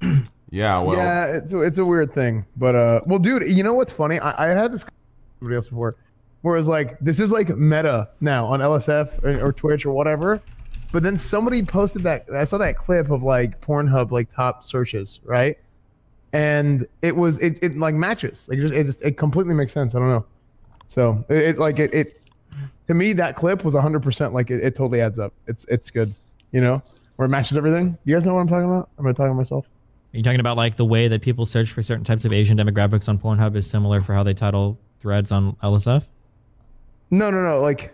yeah, 0.50 0.80
well, 0.80 0.96
yeah, 0.96 1.26
it's 1.26 1.52
a, 1.52 1.60
it's 1.60 1.78
a 1.78 1.84
weird 1.84 2.12
thing, 2.12 2.44
but 2.56 2.74
uh, 2.74 3.00
well, 3.06 3.18
dude, 3.18 3.48
you 3.48 3.62
know 3.62 3.74
what's 3.74 3.92
funny? 3.92 4.18
I, 4.18 4.46
I 4.46 4.48
had 4.48 4.72
this 4.72 4.84
with 4.84 4.92
somebody 5.38 5.56
else 5.56 5.68
before, 5.68 5.96
where 6.40 6.60
like 6.62 6.98
this 7.00 7.20
is 7.20 7.30
like 7.30 7.56
meta 7.56 8.08
now 8.20 8.46
on 8.46 8.60
LSF 8.60 9.22
or, 9.22 9.46
or 9.46 9.52
Twitch 9.52 9.84
or 9.84 9.92
whatever, 9.92 10.42
but 10.92 11.02
then 11.02 11.16
somebody 11.16 11.62
posted 11.62 12.02
that 12.04 12.26
I 12.34 12.44
saw 12.44 12.58
that 12.58 12.76
clip 12.76 13.10
of 13.10 13.22
like 13.22 13.60
Pornhub 13.60 14.10
like 14.10 14.32
top 14.34 14.64
searches, 14.64 15.20
right? 15.24 15.58
And 16.32 16.86
it 17.02 17.14
was 17.14 17.38
it, 17.40 17.58
it 17.62 17.76
like 17.76 17.94
matches 17.94 18.48
like 18.48 18.58
it 18.58 18.62
just 18.62 18.74
it 18.74 18.84
just 18.84 19.04
it 19.04 19.16
completely 19.18 19.54
makes 19.54 19.72
sense. 19.72 19.94
I 19.94 19.98
don't 19.98 20.08
know, 20.08 20.24
so 20.86 21.22
it, 21.28 21.36
it 21.36 21.58
like 21.58 21.78
it, 21.78 21.92
it 21.92 22.18
to 22.88 22.94
me 22.94 23.12
that 23.12 23.36
clip 23.36 23.62
was 23.62 23.74
hundred 23.74 24.02
percent 24.02 24.32
like 24.32 24.50
it, 24.50 24.64
it 24.64 24.74
totally 24.74 25.02
adds 25.02 25.18
up. 25.18 25.34
It's 25.46 25.66
it's 25.66 25.90
good, 25.90 26.14
you 26.50 26.62
know, 26.62 26.82
where 27.22 27.26
it 27.26 27.30
matches 27.30 27.56
everything. 27.56 27.96
You 28.04 28.16
guys 28.16 28.26
know 28.26 28.34
what 28.34 28.40
I'm 28.40 28.48
talking 28.48 28.68
about? 28.68 28.88
Am 28.98 29.06
I 29.06 29.12
talking 29.12 29.30
to 29.30 29.34
myself? 29.34 29.64
Are 30.12 30.16
you 30.16 30.24
talking 30.24 30.40
about 30.40 30.56
like 30.56 30.74
the 30.74 30.84
way 30.84 31.06
that 31.06 31.22
people 31.22 31.46
search 31.46 31.70
for 31.70 31.80
certain 31.80 32.04
types 32.04 32.24
of 32.24 32.32
Asian 32.32 32.58
demographics 32.58 33.08
on 33.08 33.16
Pornhub 33.16 33.54
is 33.54 33.70
similar 33.70 34.00
for 34.00 34.12
how 34.12 34.24
they 34.24 34.34
title 34.34 34.76
threads 34.98 35.30
on 35.30 35.52
LSF? 35.62 36.02
No, 37.12 37.30
no, 37.30 37.44
no. 37.44 37.60
Like 37.60 37.92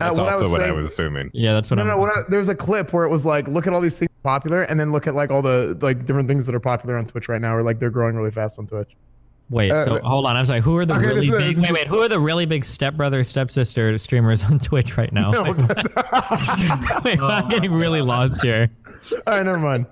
uh, 0.00 0.06
that's 0.06 0.18
what 0.18 0.28
I 0.28 0.32
also 0.32 0.42
was 0.44 0.52
what 0.52 0.62
I 0.62 0.72
was 0.72 0.86
assuming. 0.86 1.30
Yeah, 1.34 1.52
that's 1.52 1.70
what 1.70 1.76
No, 1.76 1.82
I'm. 1.82 1.88
no. 1.88 1.96
What 1.98 2.16
I, 2.16 2.22
there 2.30 2.38
was 2.38 2.48
a 2.48 2.54
clip 2.54 2.94
where 2.94 3.04
it 3.04 3.10
was 3.10 3.26
like, 3.26 3.46
look 3.46 3.66
at 3.66 3.74
all 3.74 3.82
these 3.82 3.98
things 3.98 4.08
popular, 4.22 4.62
and 4.62 4.80
then 4.80 4.90
look 4.90 5.06
at 5.06 5.14
like 5.14 5.30
all 5.30 5.42
the 5.42 5.76
like 5.82 6.06
different 6.06 6.28
things 6.28 6.46
that 6.46 6.54
are 6.54 6.60
popular 6.60 6.96
on 6.96 7.04
Twitch 7.04 7.28
right 7.28 7.42
now, 7.42 7.54
or 7.54 7.62
like 7.62 7.78
they're 7.78 7.90
growing 7.90 8.16
really 8.16 8.30
fast 8.30 8.58
on 8.58 8.66
Twitch. 8.66 8.96
Wait, 9.52 9.70
Uh, 9.70 9.84
so 9.84 9.98
hold 10.02 10.24
on. 10.26 10.34
I'm 10.36 10.46
sorry. 10.46 10.60
Who 10.62 10.76
are 10.78 10.86
the 10.86 10.94
Okay, 10.94 11.06
really 11.06 11.26
this 11.28 11.34
is- 11.34 11.36
big? 11.38 11.54
this 11.56 11.62
Wait, 11.62 11.72
wait. 11.72 11.86
Who 11.86 12.00
are 12.02 12.08
the 12.08 12.18
really 12.18 12.46
big 12.46 12.64
stepbrother, 12.64 13.22
stepsister 13.22 13.96
streamers 13.98 14.42
on 14.42 14.58
Twitch 14.68 14.96
right 14.96 15.12
now? 15.12 15.30
No, 15.30 15.42
wait, 17.04 17.20
Oh 17.20 17.26
I'm 17.28 17.48
getting 17.48 17.72
really 17.72 18.00
lost 18.00 18.42
here. 18.42 18.70
all 19.12 19.20
right, 19.26 19.44
never 19.44 19.58
mind. 19.60 19.86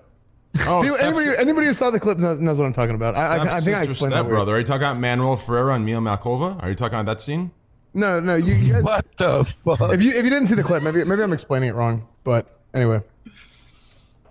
oh, 0.67 0.83
People- 0.83 0.97
anybody, 0.99 1.37
anybody 1.39 1.67
who 1.67 1.75
saw 1.75 1.91
the 1.91 2.01
clip 2.01 2.19
knows, 2.19 2.41
knows 2.41 2.59
what 2.59 2.65
I'm 2.67 2.73
talking 2.73 2.95
about. 2.95 3.17
I, 3.17 3.21
I, 3.21 3.35
I 3.35 3.39
think 3.39 3.51
I 3.51 3.59
stepsister, 3.61 3.91
explained 3.91 4.13
that. 4.15 4.17
weird. 4.25 4.27
stepbrother. 4.33 4.55
Are 4.55 4.59
you 4.59 4.65
talking 4.65 4.83
about 4.83 4.99
Manuel 4.99 5.37
Ferrara 5.37 5.75
and 5.75 5.85
Mia 5.85 5.99
Malkova? 5.99 6.63
Are 6.63 6.69
you 6.71 6.75
talking 6.75 6.95
about 6.99 7.07
that 7.07 7.21
scene? 7.21 7.51
No, 7.93 8.19
no. 8.21 8.37
You, 8.37 8.55
you 8.55 8.73
guys, 8.73 8.83
What 8.85 9.05
the 9.17 9.45
fuck? 9.45 9.93
if 9.93 10.01
you 10.03 10.11
if 10.13 10.25
you 10.25 10.31
didn't 10.31 10.47
see 10.47 10.55
the 10.55 10.63
clip, 10.63 10.83
maybe 10.83 11.05
maybe 11.05 11.23
I'm 11.23 11.33
explaining 11.33 11.69
it 11.69 11.75
wrong. 11.75 12.07
But 12.25 12.61
anyway, 12.73 13.01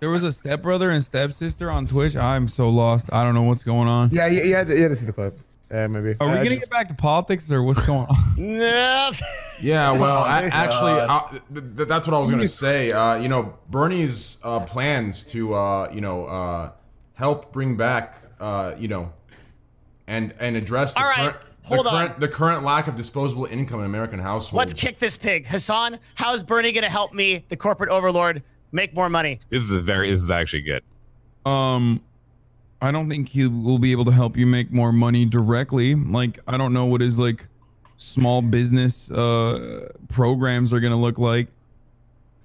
There 0.00 0.10
was 0.10 0.22
a 0.22 0.32
stepbrother 0.32 0.90
and 0.90 1.04
stepsister 1.04 1.70
on 1.70 1.86
Twitch. 1.86 2.16
I'm 2.16 2.48
so 2.48 2.68
lost. 2.70 3.12
I 3.12 3.22
don't 3.24 3.34
know 3.34 3.42
what's 3.42 3.64
going 3.64 3.88
on. 3.88 4.10
Yeah, 4.10 4.26
yeah, 4.26 4.42
yeah. 4.44 4.58
had 4.58 4.66
to, 4.68 4.76
you 4.76 4.82
had 4.82 4.88
to 4.88 4.96
see 4.96 5.06
the 5.06 5.12
clip. 5.12 5.38
Yeah, 5.70 5.86
maybe. 5.86 6.16
Are 6.20 6.26
we 6.26 6.34
gonna 6.34 6.48
just- 6.48 6.60
get 6.62 6.70
back 6.70 6.88
to 6.88 6.94
politics 6.94 7.52
or 7.52 7.62
what's 7.62 7.84
going 7.86 8.06
on? 8.06 8.16
No. 8.38 9.10
Yeah, 9.60 9.90
well, 10.00 10.18
Oh, 10.18 10.24
a- 10.24 10.42
my 10.42 10.50
actually, 10.52 10.94
God. 10.94 11.10
uh, 11.10 11.28
th- 11.30 11.76
th- 11.76 11.88
that's 11.88 12.08
what 12.08 12.16
I 12.16 12.18
was 12.18 12.30
going 12.30 12.42
to 12.42 12.48
say. 12.48 12.90
Uh, 12.92 13.16
you 13.16 13.28
know, 13.28 13.54
Bernie's 13.68 14.38
uh, 14.42 14.60
plans 14.60 15.22
to, 15.26 15.54
uh, 15.54 15.90
you 15.92 16.00
know, 16.00 16.24
uh, 16.24 16.72
help 17.14 17.52
bring 17.52 17.76
back, 17.76 18.14
uh, 18.40 18.72
you 18.78 18.88
know, 18.88 19.12
and 20.08 20.34
and 20.40 20.56
address 20.56 20.94
the 20.94 21.00
All 21.00 21.06
right, 21.06 21.16
current, 21.16 21.36
hold 21.62 21.86
the 21.86 21.90
on. 21.90 22.06
current 22.06 22.20
the 22.20 22.28
current 22.28 22.64
lack 22.64 22.88
of 22.88 22.96
disposable 22.96 23.44
income 23.44 23.80
in 23.80 23.86
American 23.86 24.18
households. 24.18 24.54
Let's 24.54 24.74
kick 24.80 24.98
this 24.98 25.16
pig. 25.16 25.46
Hassan, 25.46 25.98
how 26.14 26.32
is 26.34 26.42
Bernie 26.42 26.72
going 26.72 26.84
to 26.84 26.90
help 26.90 27.12
me, 27.14 27.44
the 27.48 27.56
corporate 27.56 27.90
overlord, 27.90 28.42
make 28.72 28.94
more 28.94 29.08
money? 29.08 29.40
This 29.48 29.62
is 29.62 29.72
a 29.72 29.80
very. 29.80 30.10
This 30.10 30.20
is 30.20 30.30
actually 30.30 30.62
good. 30.62 30.82
Um, 31.44 32.02
I 32.82 32.90
don't 32.90 33.08
think 33.08 33.28
he 33.28 33.46
will 33.46 33.78
be 33.78 33.92
able 33.92 34.04
to 34.06 34.12
help 34.12 34.36
you 34.36 34.46
make 34.46 34.72
more 34.72 34.92
money 34.92 35.24
directly. 35.24 35.94
Like, 35.94 36.38
I 36.46 36.56
don't 36.56 36.72
know 36.72 36.86
what 36.86 37.00
his 37.00 37.18
like 37.18 37.46
small 37.96 38.40
business 38.40 39.10
uh 39.10 39.90
programs 40.08 40.72
are 40.72 40.80
gonna 40.80 41.00
look 41.00 41.18
like. 41.18 41.48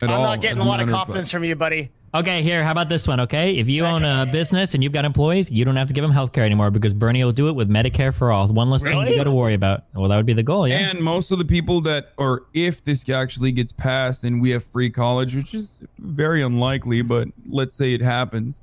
At 0.01 0.09
I'm 0.09 0.15
all, 0.15 0.23
not 0.23 0.41
getting 0.41 0.59
a 0.59 0.65
lot 0.65 0.81
of 0.81 0.87
matter 0.87 0.97
confidence 0.97 1.31
from 1.31 1.45
you, 1.45 1.55
buddy. 1.55 1.89
Okay, 2.15 2.41
here, 2.41 2.63
how 2.63 2.71
about 2.71 2.87
this 2.87 3.09
one, 3.09 3.19
okay? 3.19 3.57
If 3.57 3.67
you 3.67 3.85
own 3.85 4.05
a 4.05 4.25
business 4.31 4.73
and 4.73 4.81
you've 4.81 4.93
got 4.93 5.03
employees, 5.03 5.51
you 5.51 5.65
don't 5.65 5.75
have 5.75 5.89
to 5.89 5.93
give 5.93 6.01
them 6.01 6.13
healthcare 6.13 6.43
anymore 6.43 6.71
because 6.71 6.93
Bernie 6.93 7.21
will 7.21 7.33
do 7.33 7.49
it 7.49 7.57
with 7.57 7.69
Medicare 7.69 8.13
for 8.13 8.31
all. 8.31 8.47
One 8.47 8.69
less 8.69 8.83
thing 8.83 8.97
you 9.05 9.17
got 9.17 9.25
to 9.25 9.31
worry 9.31 9.53
about. 9.53 9.83
Well, 9.93 10.07
that 10.07 10.15
would 10.15 10.25
be 10.25 10.31
the 10.31 10.41
goal, 10.41 10.65
yeah. 10.65 10.77
And 10.77 11.01
most 11.01 11.31
of 11.31 11.39
the 11.39 11.43
people 11.45 11.81
that, 11.81 12.13
or 12.15 12.45
if 12.53 12.81
this 12.85 13.09
actually 13.09 13.51
gets 13.51 13.73
passed 13.73 14.23
and 14.23 14.41
we 14.41 14.51
have 14.51 14.63
free 14.63 14.89
college, 14.89 15.35
which 15.35 15.53
is 15.53 15.75
very 15.99 16.41
unlikely, 16.41 17.01
but 17.01 17.27
let's 17.49 17.75
say 17.75 17.93
it 17.93 18.01
happens, 18.01 18.61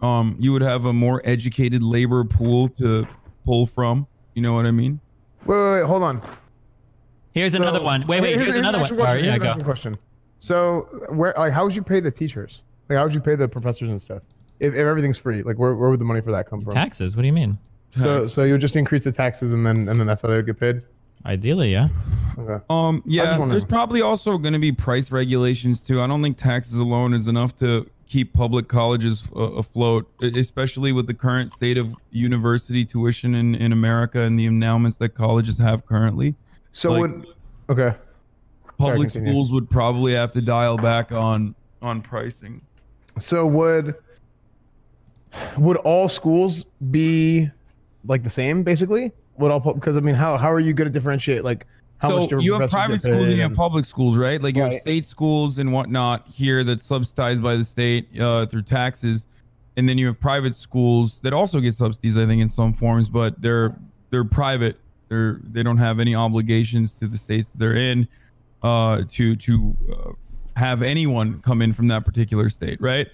um, 0.00 0.36
you 0.38 0.52
would 0.52 0.62
have 0.62 0.84
a 0.84 0.92
more 0.92 1.20
educated 1.24 1.82
labor 1.82 2.22
pool 2.22 2.68
to 2.68 3.04
pull 3.44 3.66
from. 3.66 4.06
You 4.34 4.42
know 4.42 4.54
what 4.54 4.64
I 4.64 4.70
mean? 4.70 5.00
Wait, 5.44 5.56
wait, 5.56 5.72
wait, 5.80 5.86
hold 5.86 6.04
on. 6.04 6.22
Here's 7.32 7.56
another 7.56 7.82
one. 7.82 8.06
Wait, 8.06 8.20
wait, 8.20 8.38
here's, 8.38 8.54
an 8.54 8.60
another 8.60 8.78
one. 8.78 8.84
actual 8.84 9.00
All 9.00 9.06
question, 9.06 9.16
right, 9.16 9.24
yeah, 9.24 9.44
here's 9.44 9.54
an 9.54 9.58
go. 9.58 9.64
question. 9.64 9.98
So, 10.38 10.82
where, 11.08 11.34
like, 11.36 11.52
how 11.52 11.64
would 11.64 11.74
you 11.74 11.82
pay 11.82 11.98
the 11.98 12.12
teachers? 12.12 12.62
Like, 12.92 12.98
how 12.98 13.04
would 13.04 13.14
you 13.14 13.20
pay 13.20 13.36
the 13.36 13.48
professors 13.48 13.88
and 13.88 14.00
stuff? 14.00 14.22
If, 14.60 14.74
if 14.74 14.80
everything's 14.80 15.16
free, 15.16 15.42
like, 15.42 15.58
where, 15.58 15.74
where 15.74 15.88
would 15.88 15.98
the 15.98 16.04
money 16.04 16.20
for 16.20 16.30
that 16.32 16.46
come 16.46 16.62
from? 16.62 16.74
Taxes, 16.74 17.16
what 17.16 17.22
do 17.22 17.26
you 17.26 17.32
mean? 17.32 17.58
So, 17.92 18.26
so 18.26 18.44
you 18.44 18.52
would 18.52 18.60
just 18.60 18.76
increase 18.76 19.04
the 19.04 19.12
taxes 19.12 19.54
and 19.54 19.66
then, 19.66 19.88
and 19.88 19.98
then 19.98 20.06
that's 20.06 20.20
how 20.20 20.28
they 20.28 20.36
would 20.36 20.46
get 20.46 20.60
paid. 20.60 20.82
Ideally, 21.24 21.72
yeah. 21.72 21.88
Okay. 22.38 22.62
Um, 22.68 23.02
yeah, 23.06 23.38
there's 23.46 23.64
probably 23.64 24.02
also 24.02 24.36
going 24.36 24.52
to 24.52 24.58
be 24.58 24.72
price 24.72 25.10
regulations 25.10 25.82
too. 25.82 26.02
I 26.02 26.06
don't 26.06 26.22
think 26.22 26.36
taxes 26.36 26.76
alone 26.76 27.14
is 27.14 27.28
enough 27.28 27.56
to 27.60 27.88
keep 28.06 28.34
public 28.34 28.68
colleges 28.68 29.24
uh, 29.34 29.40
afloat, 29.40 30.06
especially 30.20 30.92
with 30.92 31.06
the 31.06 31.14
current 31.14 31.50
state 31.50 31.78
of 31.78 31.94
university 32.10 32.84
tuition 32.84 33.34
in, 33.34 33.54
in 33.54 33.72
America 33.72 34.22
and 34.22 34.38
the 34.38 34.46
endowments 34.46 34.98
that 34.98 35.10
colleges 35.10 35.56
have 35.56 35.86
currently. 35.86 36.34
So 36.72 36.92
Like, 36.92 37.00
would, 37.00 37.26
okay. 37.70 37.96
Public 38.78 39.10
continue. 39.10 39.32
schools 39.32 39.52
would 39.52 39.70
probably 39.70 40.14
have 40.14 40.32
to 40.32 40.42
dial 40.42 40.76
back 40.76 41.10
on 41.12 41.54
on 41.80 42.00
pricing. 42.00 42.62
So 43.18 43.46
would, 43.46 43.94
would 45.58 45.76
all 45.78 46.08
schools 46.08 46.64
be 46.90 47.50
like 48.06 48.22
the 48.22 48.30
same 48.30 48.62
basically? 48.62 49.12
Would 49.38 49.50
all, 49.50 49.60
because 49.60 49.96
I 49.96 50.00
mean, 50.00 50.14
how, 50.14 50.36
how 50.36 50.50
are 50.50 50.60
you 50.60 50.72
going 50.72 50.88
to 50.88 50.92
differentiate 50.92 51.44
like 51.44 51.66
how 52.02 52.08
so 52.08 52.36
much 52.36 52.44
you 52.44 52.58
have 52.58 52.68
private 52.68 53.00
schools 53.00 53.28
and 53.28 53.36
you 53.36 53.42
have 53.42 53.54
public 53.54 53.84
schools, 53.84 54.16
right? 54.16 54.42
Like 54.42 54.56
you 54.56 54.62
have 54.62 54.74
state 54.74 55.06
schools 55.06 55.58
and 55.58 55.72
whatnot 55.72 56.26
here 56.26 56.64
that's 56.64 56.84
subsidized 56.84 57.42
by 57.42 57.54
the 57.54 57.64
state 57.64 58.20
uh, 58.20 58.46
through 58.46 58.62
taxes, 58.62 59.28
and 59.76 59.88
then 59.88 59.98
you 59.98 60.08
have 60.08 60.18
private 60.18 60.56
schools 60.56 61.20
that 61.20 61.32
also 61.32 61.60
get 61.60 61.76
subsidies, 61.76 62.18
I 62.18 62.26
think, 62.26 62.42
in 62.42 62.48
some 62.48 62.72
forms, 62.72 63.08
but 63.08 63.40
they're 63.40 63.76
they're 64.10 64.24
private. 64.24 64.80
They're 65.08 65.38
they 65.44 65.62
don't 65.62 65.78
have 65.78 66.00
any 66.00 66.16
obligations 66.16 66.98
to 66.98 67.06
the 67.06 67.16
states 67.16 67.48
that 67.50 67.58
they're 67.58 67.76
in 67.76 68.08
uh, 68.64 69.02
to 69.10 69.36
to 69.36 69.76
uh, 69.92 70.12
have 70.62 70.80
anyone 70.80 71.40
come 71.40 71.60
in 71.60 71.72
from 71.72 71.88
that 71.88 72.04
particular 72.04 72.48
state, 72.48 72.80
right? 72.80 73.08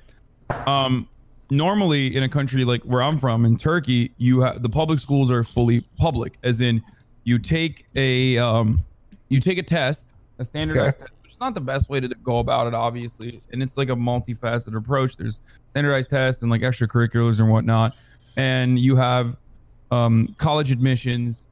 Um, 0.67 1.09
normally 1.51 2.15
in 2.15 2.23
a 2.23 2.29
country 2.29 2.63
like 2.63 2.83
where 2.83 3.01
I'm 3.01 3.17
from 3.17 3.47
in 3.47 3.57
Turkey, 3.57 4.13
you 4.19 4.43
have 4.43 4.63
the 4.63 4.69
public 4.69 4.99
schools 4.99 5.31
are 5.31 5.43
fully 5.43 5.81
public, 5.99 6.37
as 6.43 6.61
in 6.61 6.83
you 7.25 7.39
take 7.39 7.87
a 7.97 8.37
um, 8.37 8.81
you 9.31 9.41
take 9.41 9.57
a 9.57 9.63
test, 9.63 10.09
a 10.39 10.45
standardized 10.45 10.99
test, 10.99 11.11
which 11.23 11.33
is 11.33 11.41
not 11.41 11.55
the 11.55 11.63
best 11.63 11.89
way 11.89 12.01
to 12.01 12.09
go 12.23 12.39
about 12.39 12.67
it, 12.67 12.75
obviously, 12.75 13.43
and 13.51 13.63
it's 13.63 13.79
like 13.79 13.89
a 13.89 13.97
multifaceted 13.97 14.77
approach. 14.77 15.17
There's 15.17 15.41
standardized 15.69 16.11
tests 16.11 16.43
and 16.43 16.51
like 16.51 16.61
extracurriculars 16.61 17.41
and 17.41 17.51
whatnot, 17.51 17.97
and 18.37 18.79
you 18.79 18.95
have 18.97 19.39
um, 19.91 20.35
college 20.37 20.71
admissions 20.71 21.47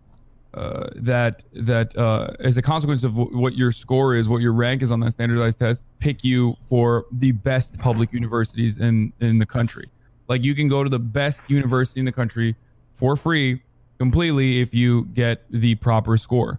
uh, 0.57 0.89
that 0.97 1.43
that 1.53 1.97
uh, 1.97 2.29
as 2.41 2.57
a 2.57 2.63
consequence 2.63 3.05
of 3.05 3.15
w- 3.15 3.37
what 3.39 3.55
your 3.55 3.71
score 3.71 4.15
is, 4.17 4.29
what 4.29 4.41
your 4.41 4.53
rank 4.53 4.83
is 4.83 4.91
on 4.91 5.01
that 5.01 5.11
standardized 5.13 5.59
test, 5.59 5.85
pick 5.99 6.25
you 6.25 6.57
for 6.61 7.05
the 7.13 7.33
best 7.33 7.79
public 7.79 8.13
universities 8.13 8.79
in 8.79 9.13
in 9.21 9.39
the 9.39 9.47
country. 9.47 9.89
Like 10.29 10.43
you 10.43 10.55
can 10.55 10.69
go 10.69 10.83
to 10.83 10.91
the 10.91 10.99
best 10.99 11.51
university 11.51 12.01
in 12.01 12.07
the 12.07 12.13
country 12.13 12.57
for 12.93 13.17
free, 13.17 13.63
completely 13.99 14.61
if 14.61 14.73
you 14.75 15.05
get 15.15 15.45
the 15.51 15.75
proper 15.77 16.17
score. 16.17 16.59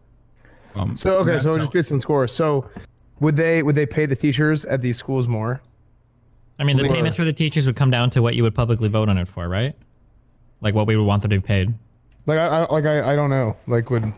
Um, 0.76 0.96
So 0.96 1.18
okay, 1.20 1.40
so 1.40 1.58
just 1.58 1.72
based 1.72 1.92
on 1.92 2.00
scores. 2.00 2.32
So 2.32 2.70
would 3.20 3.36
they 3.36 3.64
would 3.64 3.76
they 3.76 3.88
pay 3.88 4.06
the 4.06 4.16
teachers 4.16 4.64
at 4.66 4.80
these 4.82 4.98
schools 4.98 5.28
more? 5.28 5.60
I 6.60 6.64
mean, 6.64 6.78
the 6.78 6.86
Or- 6.86 6.94
payments 6.94 7.18
for 7.18 7.26
the 7.26 7.34
teachers 7.34 7.66
would 7.66 7.76
come 7.76 7.90
down 7.92 8.10
to 8.12 8.22
what 8.22 8.36
you 8.36 8.44
would 8.44 8.56
publicly 8.56 8.90
vote 8.90 9.10
on 9.10 9.18
it 9.18 9.28
for, 9.28 9.50
right? 9.50 9.76
Like 10.62 10.74
what 10.76 10.86
we 10.88 10.96
would 10.96 11.06
want 11.06 11.22
them 11.24 11.30
to 11.32 11.38
be 11.38 11.42
paid. 11.46 11.74
Like 12.28 12.40
I, 12.40 12.46
I 12.46 12.74
like 12.74 12.86
I, 12.86 13.14
I 13.14 13.16
don't 13.16 13.30
know. 13.30 13.56
Like 13.66 13.90
would 13.90 14.14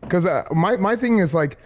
because 0.00 0.24
uh, 0.24 0.44
my 0.52 0.76
my 0.76 0.96
thing 0.96 1.18
is 1.18 1.34
like 1.34 1.58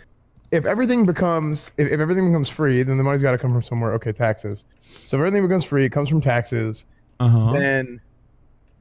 if 0.51 0.67
everything 0.67 1.05
becomes 1.05 1.73
if, 1.77 1.89
if 1.89 2.01
everything 2.01 2.27
becomes 2.27 2.49
free, 2.49 2.83
then 2.83 2.97
the 2.97 3.05
money's 3.05 3.23
got 3.23 3.33
to 3.33 3.39
come 3.39 3.53
from 3.53 3.63
somewhere. 3.63 3.93
Okay, 3.95 4.13
taxes. 4.13 4.65
So 4.81 5.17
if 5.17 5.21
everything 5.21 5.43
becomes 5.43 5.65
free, 5.65 5.85
it 5.85 5.91
comes 5.91 6.09
from 6.09 6.21
taxes. 6.21 6.85
Uh-huh. 7.21 7.53
Then 7.53 8.01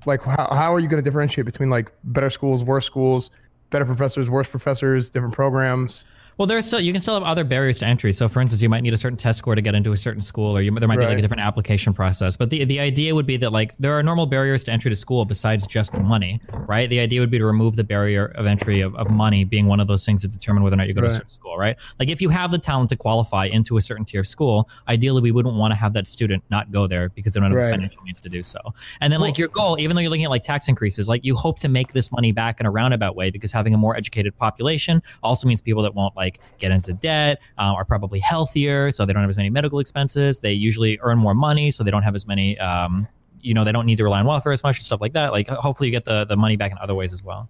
like 0.05 0.21
how 0.23 0.47
how 0.53 0.73
are 0.73 0.79
you 0.79 0.87
going 0.87 1.03
to 1.03 1.07
differentiate 1.07 1.45
between 1.45 1.69
like 1.69 1.91
better 2.05 2.29
schools, 2.29 2.63
worse 2.63 2.85
schools, 2.85 3.31
better 3.69 3.85
professors, 3.85 4.29
worse 4.29 4.49
professors, 4.49 5.09
different 5.09 5.33
programs? 5.33 6.05
Well, 6.37 6.47
there's 6.47 6.65
still 6.65 6.79
you 6.79 6.91
can 6.91 7.01
still 7.01 7.13
have 7.13 7.23
other 7.23 7.43
barriers 7.43 7.79
to 7.79 7.85
entry. 7.85 8.11
So, 8.13 8.27
for 8.27 8.41
instance, 8.41 8.61
you 8.61 8.69
might 8.69 8.81
need 8.81 8.93
a 8.93 8.97
certain 8.97 9.17
test 9.17 9.37
score 9.39 9.55
to 9.55 9.61
get 9.61 9.75
into 9.75 9.91
a 9.91 9.97
certain 9.97 10.21
school, 10.21 10.57
or 10.57 10.61
you, 10.61 10.71
there 10.79 10.87
might 10.87 10.99
be 10.99 11.05
like 11.05 11.17
a 11.19 11.21
different 11.21 11.41
application 11.43 11.93
process. 11.93 12.35
But 12.35 12.49
the 12.49 12.63
the 12.65 12.79
idea 12.79 13.13
would 13.13 13.27
be 13.27 13.37
that 13.37 13.51
like 13.51 13.75
there 13.77 13.93
are 13.93 14.01
normal 14.03 14.25
barriers 14.25 14.63
to 14.65 14.71
entry 14.71 14.89
to 14.89 14.95
school 14.95 15.25
besides 15.25 15.67
just 15.67 15.95
money, 15.97 16.41
right? 16.67 16.89
The 16.89 16.99
idea 16.99 17.19
would 17.19 17.29
be 17.29 17.37
to 17.37 17.45
remove 17.45 17.75
the 17.75 17.83
barrier 17.83 18.25
of 18.35 18.45
entry 18.45 18.81
of, 18.81 18.95
of 18.95 19.09
money 19.09 19.43
being 19.43 19.67
one 19.67 19.79
of 19.79 19.87
those 19.87 20.05
things 20.05 20.21
to 20.23 20.27
determine 20.27 20.63
whether 20.63 20.73
or 20.73 20.77
not 20.77 20.87
you 20.87 20.93
go 20.93 21.01
to 21.01 21.07
a 21.07 21.11
certain 21.11 21.29
school, 21.29 21.57
right? 21.57 21.77
Like 21.99 22.09
if 22.09 22.21
you 22.21 22.29
have 22.29 22.51
the 22.51 22.57
talent 22.57 22.89
to 22.89 22.95
qualify 22.95 23.45
into 23.45 23.77
a 23.77 23.81
certain 23.81 24.05
tier 24.05 24.21
of 24.21 24.27
school, 24.27 24.69
ideally 24.87 25.21
we 25.21 25.31
wouldn't 25.31 25.55
want 25.55 25.71
to 25.71 25.75
have 25.75 25.93
that 25.93 26.07
student 26.07 26.43
not 26.49 26.71
go 26.71 26.87
there 26.87 27.09
because 27.09 27.33
they 27.33 27.39
don't 27.41 27.51
have 27.51 27.57
Right. 27.59 27.65
the 27.67 27.73
financial 27.73 28.01
means 28.01 28.19
to 28.21 28.29
do 28.29 28.41
so. 28.41 28.59
And 29.01 29.13
then 29.13 29.19
like 29.21 29.37
your 29.37 29.49
goal, 29.49 29.77
even 29.79 29.95
though 29.95 30.01
you're 30.01 30.09
looking 30.09 30.25
at 30.25 30.31
like 30.31 30.43
tax 30.43 30.67
increases, 30.67 31.07
like 31.07 31.23
you 31.23 31.35
hope 31.35 31.59
to 31.59 31.69
make 31.69 31.93
this 31.93 32.11
money 32.11 32.31
back 32.31 32.59
in 32.59 32.65
a 32.65 32.71
roundabout 32.71 33.15
way 33.15 33.29
because 33.29 33.51
having 33.51 33.73
a 33.75 33.77
more 33.77 33.95
educated 33.95 34.35
population 34.35 35.03
also 35.21 35.47
means 35.47 35.61
people 35.61 35.83
that 35.83 35.93
won't 35.93 36.15
like 36.15 36.22
get 36.57 36.71
into 36.71 36.93
debt 36.93 37.41
um, 37.57 37.75
are 37.75 37.85
probably 37.85 38.19
healthier, 38.19 38.91
so 38.91 39.05
they 39.05 39.13
don't 39.13 39.21
have 39.21 39.29
as 39.29 39.37
many 39.37 39.49
medical 39.49 39.79
expenses. 39.79 40.39
They 40.39 40.53
usually 40.53 40.99
earn 41.01 41.17
more 41.17 41.33
money, 41.33 41.71
so 41.71 41.83
they 41.83 41.91
don't 41.91 42.03
have 42.03 42.15
as 42.15 42.27
many. 42.27 42.57
Um, 42.59 43.07
you 43.41 43.53
know, 43.53 43.63
they 43.63 43.71
don't 43.71 43.85
need 43.85 43.97
to 43.97 44.03
rely 44.03 44.19
on 44.19 44.25
welfare 44.25 44.53
as 44.53 44.63
much 44.63 44.77
and 44.77 44.85
stuff 44.85 45.01
like 45.01 45.13
that. 45.13 45.31
Like 45.31 45.47
hopefully 45.47 45.87
you 45.87 45.91
get 45.91 46.05
the 46.05 46.25
the 46.25 46.37
money 46.37 46.55
back 46.55 46.71
in 46.71 46.77
other 46.77 46.95
ways 46.95 47.13
as 47.13 47.23
well. 47.23 47.49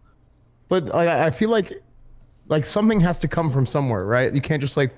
But 0.70 0.86
like 0.86 1.08
I 1.08 1.30
feel 1.32 1.50
like 1.50 1.74
like 2.48 2.66
something 2.66 3.00
has 3.00 3.20
to 3.20 3.28
come 3.28 3.52
from 3.52 3.66
somewhere, 3.66 4.06
right? 4.06 4.34
You 4.34 4.42
can't 4.42 4.62
just 4.62 4.78
like 4.78 4.94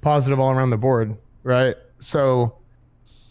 positive 0.00 0.38
all 0.38 0.50
around 0.50 0.70
the 0.70 0.76
board, 0.76 1.16
right? 1.42 1.76
So 2.00 2.56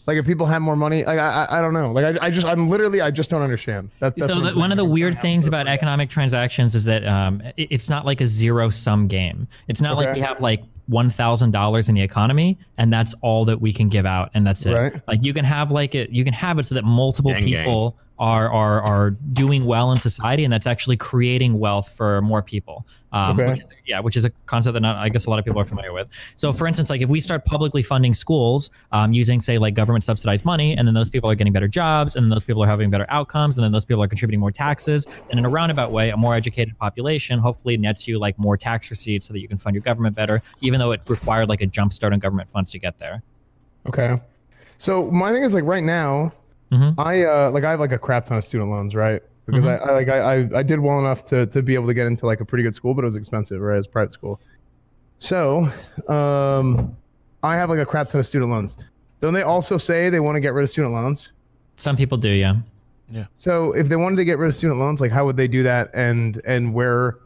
like 0.06 0.16
if 0.16 0.26
people 0.26 0.46
have 0.46 0.62
more 0.62 0.76
money, 0.76 1.04
like 1.04 1.18
I 1.18 1.44
I, 1.44 1.58
I 1.58 1.60
don't 1.62 1.72
know. 1.74 1.92
Like 1.92 2.16
I, 2.20 2.26
I 2.26 2.30
just 2.30 2.46
I'm 2.46 2.68
literally 2.68 3.00
I 3.00 3.10
just 3.10 3.30
don't 3.30 3.42
understand. 3.42 3.90
That, 4.00 4.14
that's 4.16 4.26
so 4.26 4.40
the, 4.40 4.48
I'm 4.50 4.58
one 4.58 4.70
of 4.72 4.76
the 4.78 4.84
weird 4.84 5.18
things 5.18 5.46
about 5.46 5.68
economic 5.68 6.10
transactions 6.10 6.74
is 6.74 6.84
that 6.84 7.06
um, 7.06 7.40
it- 7.56 7.68
it's 7.70 7.88
not 7.88 8.04
like 8.06 8.20
a 8.20 8.26
zero 8.26 8.70
sum 8.70 9.06
game. 9.08 9.46
It's 9.68 9.80
not 9.80 9.96
like 9.96 10.14
we 10.14 10.20
have 10.20 10.40
like 10.40 10.62
one 10.86 11.08
thousand 11.10 11.52
dollars 11.52 11.88
in 11.88 11.94
the 11.94 12.02
economy 12.02 12.58
and 12.76 12.92
that's 12.92 13.14
all 13.22 13.44
that 13.44 13.60
we 13.60 13.72
can 13.72 13.88
give 13.88 14.04
out 14.04 14.30
and 14.34 14.44
that's 14.46 14.66
it. 14.66 14.74
Right. 14.74 15.00
Like 15.06 15.22
you 15.24 15.32
can 15.32 15.44
have 15.44 15.70
like 15.70 15.94
it, 15.94 16.10
you 16.10 16.24
can 16.24 16.34
have 16.34 16.58
it 16.58 16.64
so 16.66 16.74
that 16.74 16.84
multiple 16.84 17.32
Gang, 17.32 17.44
gang. 17.46 17.92
Are 18.18 18.50
are 18.50 18.80
are 18.82 19.10
doing 19.10 19.64
well 19.64 19.90
in 19.92 19.98
society 19.98 20.44
and 20.44 20.52
that's 20.52 20.66
actually 20.66 20.96
creating 20.96 21.58
wealth 21.58 21.88
for 21.88 22.22
more 22.22 22.42
people. 22.42 22.86
Um, 23.12 23.38
Okay. 23.38 23.50
which 23.50 23.60
is, 23.60 23.66
yeah, 23.84 24.00
which 24.00 24.16
is 24.16 24.24
a 24.24 24.30
concept 24.46 24.72
that 24.72 24.80
not, 24.80 24.96
I 24.96 25.10
guess 25.10 25.26
a 25.26 25.30
lot 25.30 25.38
of 25.38 25.44
people 25.44 25.60
are 25.60 25.66
familiar 25.66 25.92
with. 25.92 26.08
So, 26.34 26.52
for 26.52 26.66
instance, 26.66 26.88
like 26.88 27.02
if 27.02 27.10
we 27.10 27.20
start 27.20 27.44
publicly 27.44 27.82
funding 27.82 28.14
schools 28.14 28.70
um, 28.90 29.12
using, 29.12 29.38
say, 29.40 29.58
like 29.58 29.74
government 29.74 30.02
subsidized 30.02 30.46
money, 30.46 30.74
and 30.76 30.88
then 30.88 30.94
those 30.94 31.10
people 31.10 31.30
are 31.30 31.34
getting 31.34 31.52
better 31.52 31.68
jobs, 31.68 32.16
and 32.16 32.24
then 32.24 32.30
those 32.30 32.44
people 32.44 32.62
are 32.62 32.66
having 32.66 32.88
better 32.88 33.04
outcomes, 33.10 33.58
and 33.58 33.64
then 33.64 33.70
those 33.72 33.84
people 33.84 34.02
are 34.02 34.08
contributing 34.08 34.40
more 34.40 34.50
taxes, 34.50 35.06
and 35.30 35.38
in 35.38 35.44
a 35.44 35.48
roundabout 35.48 35.92
way, 35.92 36.08
a 36.08 36.16
more 36.16 36.34
educated 36.34 36.78
population 36.78 37.38
hopefully 37.38 37.76
nets 37.76 38.08
you 38.08 38.18
like 38.18 38.38
more 38.38 38.56
tax 38.56 38.88
receipts 38.88 39.26
so 39.26 39.34
that 39.34 39.40
you 39.40 39.48
can 39.48 39.58
fund 39.58 39.74
your 39.74 39.82
government 39.82 40.16
better, 40.16 40.40
even 40.62 40.78
though 40.78 40.92
it 40.92 41.02
required 41.08 41.48
like 41.50 41.60
a 41.60 41.66
jump 41.66 41.92
start 41.92 42.14
on 42.14 42.18
government 42.18 42.48
funds 42.48 42.70
to 42.70 42.78
get 42.78 42.98
there. 42.98 43.22
Okay. 43.86 44.16
So 44.78 45.10
my 45.10 45.32
thing 45.32 45.42
is 45.42 45.52
like 45.52 45.64
right 45.64 45.84
now, 45.84 46.32
Mhm. 46.72 46.94
I 46.98 47.24
uh 47.24 47.50
like 47.50 47.64
I 47.64 47.70
have 47.70 47.80
like 47.80 47.92
a 47.92 47.98
crap 47.98 48.26
ton 48.26 48.38
of 48.38 48.44
student 48.44 48.70
loans, 48.70 48.94
right? 48.94 49.22
Because 49.46 49.64
Mhm. 49.64 49.80
I, 49.80 49.90
I 49.90 49.92
like 49.92 50.08
I, 50.08 50.18
I 50.18 50.58
I 50.60 50.62
did 50.62 50.80
well 50.80 50.98
enough 50.98 51.24
to 51.26 51.46
to 51.46 51.62
be 51.62 51.74
able 51.74 51.86
to 51.86 51.94
get 51.94 52.06
into 52.06 52.24
like 52.26 52.40
a 52.40 52.44
pretty 52.44 52.64
good 52.64 52.74
school, 52.74 52.94
but 52.94 53.02
it 53.02 53.06
was 53.06 53.16
expensive, 53.16 53.60
right? 53.60 53.76
It's 53.78 53.86
private 53.86 54.12
school. 54.12 54.40
So, 55.18 55.68
um, 56.08 56.96
I 57.44 57.56
have 57.56 57.68
like 57.70 57.78
a 57.78 57.86
crap 57.86 58.08
ton 58.08 58.18
of 58.20 58.26
student 58.26 58.50
loans. 58.50 58.76
Don't 59.20 59.34
they 59.34 59.42
also 59.42 59.78
say 59.78 60.10
they 60.10 60.18
want 60.18 60.34
to 60.36 60.40
get 60.40 60.52
rid 60.52 60.64
of 60.64 60.70
student 60.70 60.94
loans? 60.94 61.30
Some 61.76 61.96
people 61.96 62.18
do, 62.18 62.30
yeah. 62.30 62.56
yeah. 63.10 63.26
So 63.36 63.72
if 63.72 63.88
they 63.88 63.94
wanted 63.96 64.16
to 64.16 64.24
get 64.24 64.38
rid 64.38 64.48
of 64.48 64.54
student 64.54 64.80
loans, 64.80 65.00
like 65.00 65.12
how 65.12 65.24
would 65.24 65.36
they 65.36 65.46
do 65.46 65.62
that? 65.62 65.90
And 65.94 66.40
and 66.44 66.74
where, 66.74 67.18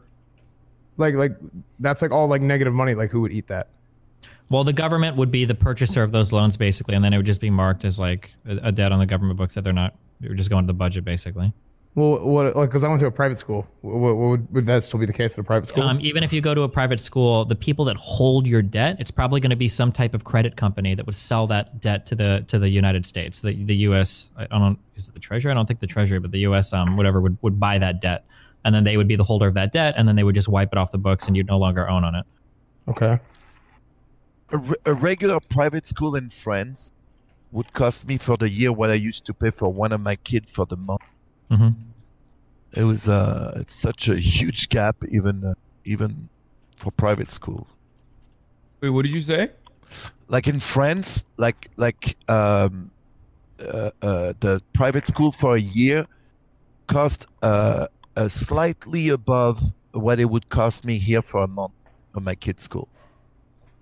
like 0.97 1.15
like 1.15 1.35
that's 1.79 2.01
like 2.01 2.11
all 2.11 2.27
like 2.27 2.41
negative 2.41 2.73
money. 2.73 2.93
Like 2.93 3.09
who 3.11 3.21
would 3.21 3.31
eat 3.31 3.47
that? 3.47 3.69
Well, 4.49 4.63
the 4.63 4.73
government 4.73 5.17
would 5.17 5.31
be 5.31 5.45
the 5.45 5.55
purchaser 5.55 6.03
of 6.03 6.11
those 6.11 6.31
loans, 6.31 6.55
basically, 6.55 6.95
and 6.95 7.03
then 7.03 7.13
it 7.13 7.17
would 7.17 7.25
just 7.25 7.41
be 7.41 7.49
marked 7.49 7.83
as 7.83 7.99
like 7.99 8.33
a, 8.47 8.57
a 8.63 8.71
debt 8.71 8.91
on 8.91 8.99
the 8.99 9.05
government 9.05 9.37
books 9.37 9.55
that 9.55 9.63
they're 9.63 9.73
not. 9.73 9.95
It 10.21 10.29
would 10.29 10.37
just 10.37 10.49
go 10.49 10.57
into 10.57 10.67
the 10.67 10.73
budget, 10.73 11.03
basically. 11.03 11.53
Well, 11.95 12.19
what 12.19 12.55
like 12.55 12.69
because 12.69 12.83
I 12.83 12.89
went 12.89 12.99
to 13.01 13.07
a 13.07 13.11
private 13.11 13.39
school. 13.39 13.67
What, 13.81 13.97
what 13.97 14.15
would, 14.15 14.53
would 14.53 14.65
that 14.67 14.83
still 14.83 14.99
be 14.99 15.07
the 15.07 15.13
case 15.13 15.33
at 15.33 15.39
a 15.39 15.43
private 15.43 15.65
school? 15.65 15.81
Um, 15.81 15.97
even 15.99 16.23
if 16.23 16.31
you 16.31 16.41
go 16.41 16.53
to 16.53 16.61
a 16.61 16.69
private 16.69 16.99
school, 16.99 17.43
the 17.43 17.55
people 17.55 17.85
that 17.85 17.97
hold 17.97 18.45
your 18.45 18.61
debt, 18.61 18.97
it's 18.99 19.09
probably 19.09 19.41
going 19.41 19.49
to 19.49 19.55
be 19.55 19.67
some 19.67 19.91
type 19.91 20.13
of 20.13 20.23
credit 20.23 20.55
company 20.55 20.93
that 20.93 21.07
would 21.07 21.15
sell 21.15 21.47
that 21.47 21.81
debt 21.81 22.05
to 22.05 22.15
the 22.15 22.45
to 22.49 22.59
the 22.59 22.69
United 22.69 23.07
States, 23.07 23.41
the 23.41 23.63
the 23.63 23.75
U.S. 23.77 24.29
I 24.37 24.45
don't 24.45 24.77
is 24.95 25.07
it 25.07 25.15
the 25.15 25.19
Treasury? 25.19 25.51
I 25.51 25.55
don't 25.55 25.65
think 25.65 25.79
the 25.79 25.87
Treasury, 25.87 26.19
but 26.19 26.29
the 26.29 26.39
U.S. 26.41 26.71
um 26.71 26.97
whatever 26.97 27.19
would 27.19 27.35
would 27.41 27.59
buy 27.59 27.79
that 27.79 27.99
debt, 27.99 28.25
and 28.63 28.75
then 28.75 28.83
they 28.83 28.95
would 28.95 29.07
be 29.07 29.15
the 29.15 29.23
holder 29.23 29.47
of 29.47 29.55
that 29.55 29.71
debt, 29.71 29.95
and 29.97 30.07
then 30.07 30.15
they 30.15 30.23
would 30.23 30.35
just 30.35 30.47
wipe 30.47 30.69
it 30.71 30.77
off 30.77 30.91
the 30.91 30.99
books, 30.99 31.25
and 31.25 31.35
you'd 31.35 31.47
no 31.47 31.57
longer 31.57 31.89
own 31.89 32.03
on 32.03 32.13
it. 32.13 32.25
okay. 32.89 33.19
A, 34.51 34.57
re- 34.57 34.75
a 34.85 34.93
regular 34.93 35.39
private 35.39 35.85
school 35.85 36.15
in 36.15 36.29
France 36.29 36.91
would 37.51 37.73
cost 37.73 38.07
me 38.07 38.17
for 38.17 38.37
the 38.37 38.49
year 38.49 38.71
what 38.71 38.89
I 38.89 38.93
used 38.95 39.25
to 39.25 39.33
pay 39.33 39.51
for 39.51 39.71
one 39.71 39.91
of 39.91 40.01
my 40.01 40.15
kids 40.15 40.51
for 40.51 40.65
the 40.65 40.77
month. 40.77 41.01
Mhm. 41.51 41.75
It 42.73 42.83
was 42.83 43.07
uh, 43.07 43.57
it's 43.61 43.73
such 43.73 44.09
a 44.09 44.17
huge 44.19 44.69
gap, 44.69 44.97
even 45.09 45.43
uh, 45.43 45.53
even 45.85 46.29
for 46.75 46.91
private 46.91 47.31
schools. 47.31 47.79
Wait, 48.81 48.89
what 48.89 49.03
did 49.03 49.13
you 49.13 49.21
say? 49.21 49.51
Like 50.27 50.47
in 50.47 50.59
France, 50.59 51.23
like 51.37 51.69
like 51.77 52.17
um, 52.29 52.91
uh, 53.59 53.91
uh, 54.01 54.33
the 54.39 54.61
private 54.73 55.07
school 55.07 55.31
for 55.31 55.55
a 55.55 55.59
year 55.59 56.05
cost 56.87 57.25
uh, 57.41 57.87
uh, 58.15 58.27
slightly 58.27 59.09
above 59.09 59.73
what 59.91 60.19
it 60.19 60.25
would 60.29 60.49
cost 60.49 60.85
me 60.85 60.97
here 60.97 61.21
for 61.21 61.43
a 61.43 61.47
month 61.47 61.73
of 62.13 62.23
my 62.23 62.35
kid's 62.35 62.63
school 62.63 62.87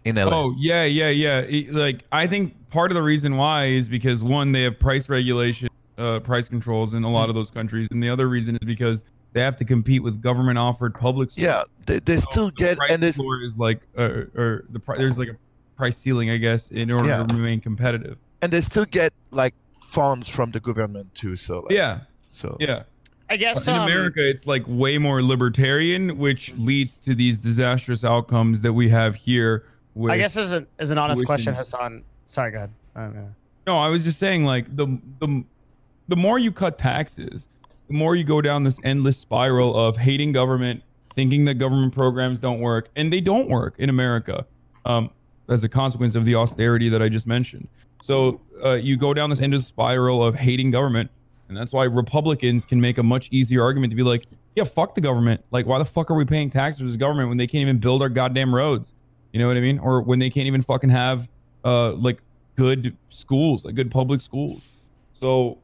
in 0.05 0.15
LA. 0.15 0.29
Oh 0.31 0.55
yeah, 0.57 0.83
yeah, 0.85 1.09
yeah. 1.09 1.39
It- 1.39 1.73
like 1.73 2.03
I 2.11 2.27
think 2.27 2.53
part 2.69 2.91
of 2.91 2.95
the 2.95 3.03
reason 3.03 3.35
why 3.37 3.65
is 3.65 3.89
because 3.89 4.23
one, 4.23 4.51
they 4.53 4.63
have 4.63 4.79
price 4.79 5.09
regulation, 5.09 5.67
uh, 5.97 6.19
price 6.21 6.47
controls 6.47 6.93
in 6.93 7.03
a 7.03 7.11
lot 7.11 7.27
of 7.29 7.35
those 7.35 7.49
countries, 7.49 7.87
and 7.91 8.01
the 8.01 8.09
other 8.09 8.27
reason 8.29 8.55
is 8.55 8.65
because 8.65 9.03
they 9.33 9.41
have 9.41 9.55
to 9.57 9.65
compete 9.65 10.01
with 10.03 10.21
government 10.21 10.57
offered 10.57 10.93
public. 10.93 11.31
schools. 11.31 11.43
Yeah, 11.43 11.63
they, 11.85 11.99
they 11.99 12.15
still 12.17 12.45
the 12.47 12.51
get 12.53 12.77
price 12.77 12.91
and 12.91 13.03
it's 13.03 13.19
is 13.19 13.57
like, 13.57 13.81
uh, 13.97 14.23
or 14.35 14.63
the 14.69 14.79
pri- 14.79 14.97
there's 14.97 15.19
like 15.19 15.27
a 15.27 15.35
price 15.75 15.97
ceiling, 15.97 16.29
I 16.29 16.37
guess, 16.37 16.71
in 16.71 16.89
order 16.89 17.09
Yeah. 17.09 17.25
to 17.25 17.35
remain 17.35 17.59
competitive. 17.59 18.17
and 18.41 18.53
they 18.53 18.61
still 18.61 18.85
get 18.85 19.11
like 19.31 19.53
funds 19.73 20.29
from 20.29 20.51
the 20.51 20.59
government 20.61 21.13
too. 21.15 21.35
So 21.35 21.61
like, 21.61 21.71
Yeah, 21.71 22.01
so 22.27 22.55
yeah. 22.61 22.83
I 23.29 23.37
guess 23.37 23.67
in 23.67 23.73
um, 23.75 23.81
America, 23.81 24.19
it's 24.29 24.45
like 24.45 24.63
way 24.67 24.97
more 24.99 25.21
libertarian, 25.23 26.17
which 26.17 26.53
leads 26.57 26.95
to 26.99 27.15
these 27.15 27.39
disastrous 27.39 28.03
outcomes 28.05 28.61
that 28.61 28.73
we 28.73 28.87
have 28.89 29.15
here. 29.15 29.65
With, 29.95 30.11
I 30.11 30.17
guess 30.17 30.37
as 30.37 30.51
an 30.51 30.67
as 30.77 30.91
an 30.91 30.97
honest 30.97 31.25
question, 31.25 31.53
Hassan. 31.53 32.03
Sorry, 32.25 32.51
go 32.51 32.57
ahead. 32.57 32.71
I. 32.95 33.09
No, 33.65 33.77
I 33.77 33.89
was 33.89 34.03
just 34.03 34.19
saying 34.19 34.45
like 34.45 34.75
the 34.75 34.99
the 35.19 35.43
the 36.07 36.15
more 36.15 36.37
you 36.37 36.51
cut 36.51 36.77
taxes, 36.77 37.47
the 37.87 37.93
more 37.93 38.15
you 38.15 38.23
go 38.23 38.41
down 38.41 38.63
this 38.63 38.79
endless 38.83 39.17
spiral 39.17 39.75
of 39.75 39.97
hating 39.97 40.33
government, 40.33 40.83
thinking 41.15 41.45
that 41.45 41.55
government 41.55 41.93
programs 41.93 42.39
don't 42.39 42.59
work, 42.59 42.89
and 42.95 43.11
they 43.11 43.21
don't 43.21 43.49
work 43.49 43.75
in 43.77 43.89
America, 43.89 44.45
um, 44.85 45.09
as 45.47 45.63
a 45.63 45.69
consequence 45.69 46.13
of 46.13 46.25
the 46.25 46.35
austerity 46.35 46.89
that 46.89 47.01
I 47.01 47.09
just 47.09 47.25
mentioned. 47.25 47.67
So 48.01 48.41
uh, 48.63 48.73
you 48.73 48.97
go 48.97 49.13
down 49.13 49.29
this 49.29 49.41
endless 49.41 49.65
spiral 49.65 50.23
of 50.23 50.35
hating 50.35 50.71
government, 50.71 51.09
and 51.47 51.57
that's 51.57 51.73
why 51.73 51.85
Republicans 51.85 52.65
can 52.65 52.81
make 52.81 52.97
a 52.97 53.03
much 53.03 53.29
easier 53.31 53.63
argument 53.63 53.91
to 53.91 53.95
be 53.95 54.03
like, 54.03 54.25
yeah, 54.55 54.63
fuck 54.63 54.93
the 54.93 55.01
government. 55.01 55.43
Like, 55.51 55.65
why 55.65 55.79
the 55.79 55.85
fuck 55.85 56.11
are 56.11 56.15
we 56.15 56.25
paying 56.25 56.49
taxes 56.49 56.79
to 56.79 56.91
the 56.91 56.97
government 56.97 57.29
when 57.29 57.37
they 57.37 57.47
can't 57.47 57.61
even 57.61 57.79
build 57.79 58.01
our 58.01 58.09
goddamn 58.09 58.53
roads? 58.53 58.93
You 59.35 59.39
know 59.39 59.49
what 59.49 59.57
I 59.57 59.59
mean? 59.59 59.79
Or 59.79 59.99
when 60.01 60.19
they 60.19 60.29
can't 60.29 60.47
even 60.47 60.61
fucking 60.61 60.91
have 60.91 61.27
uh 61.65 61.91
like 61.91 62.21
good 62.55 62.95
schools, 63.09 63.65
like 63.65 63.75
good 63.75 63.91
public 63.91 64.21
schools. 64.21 64.61
So 65.19 65.57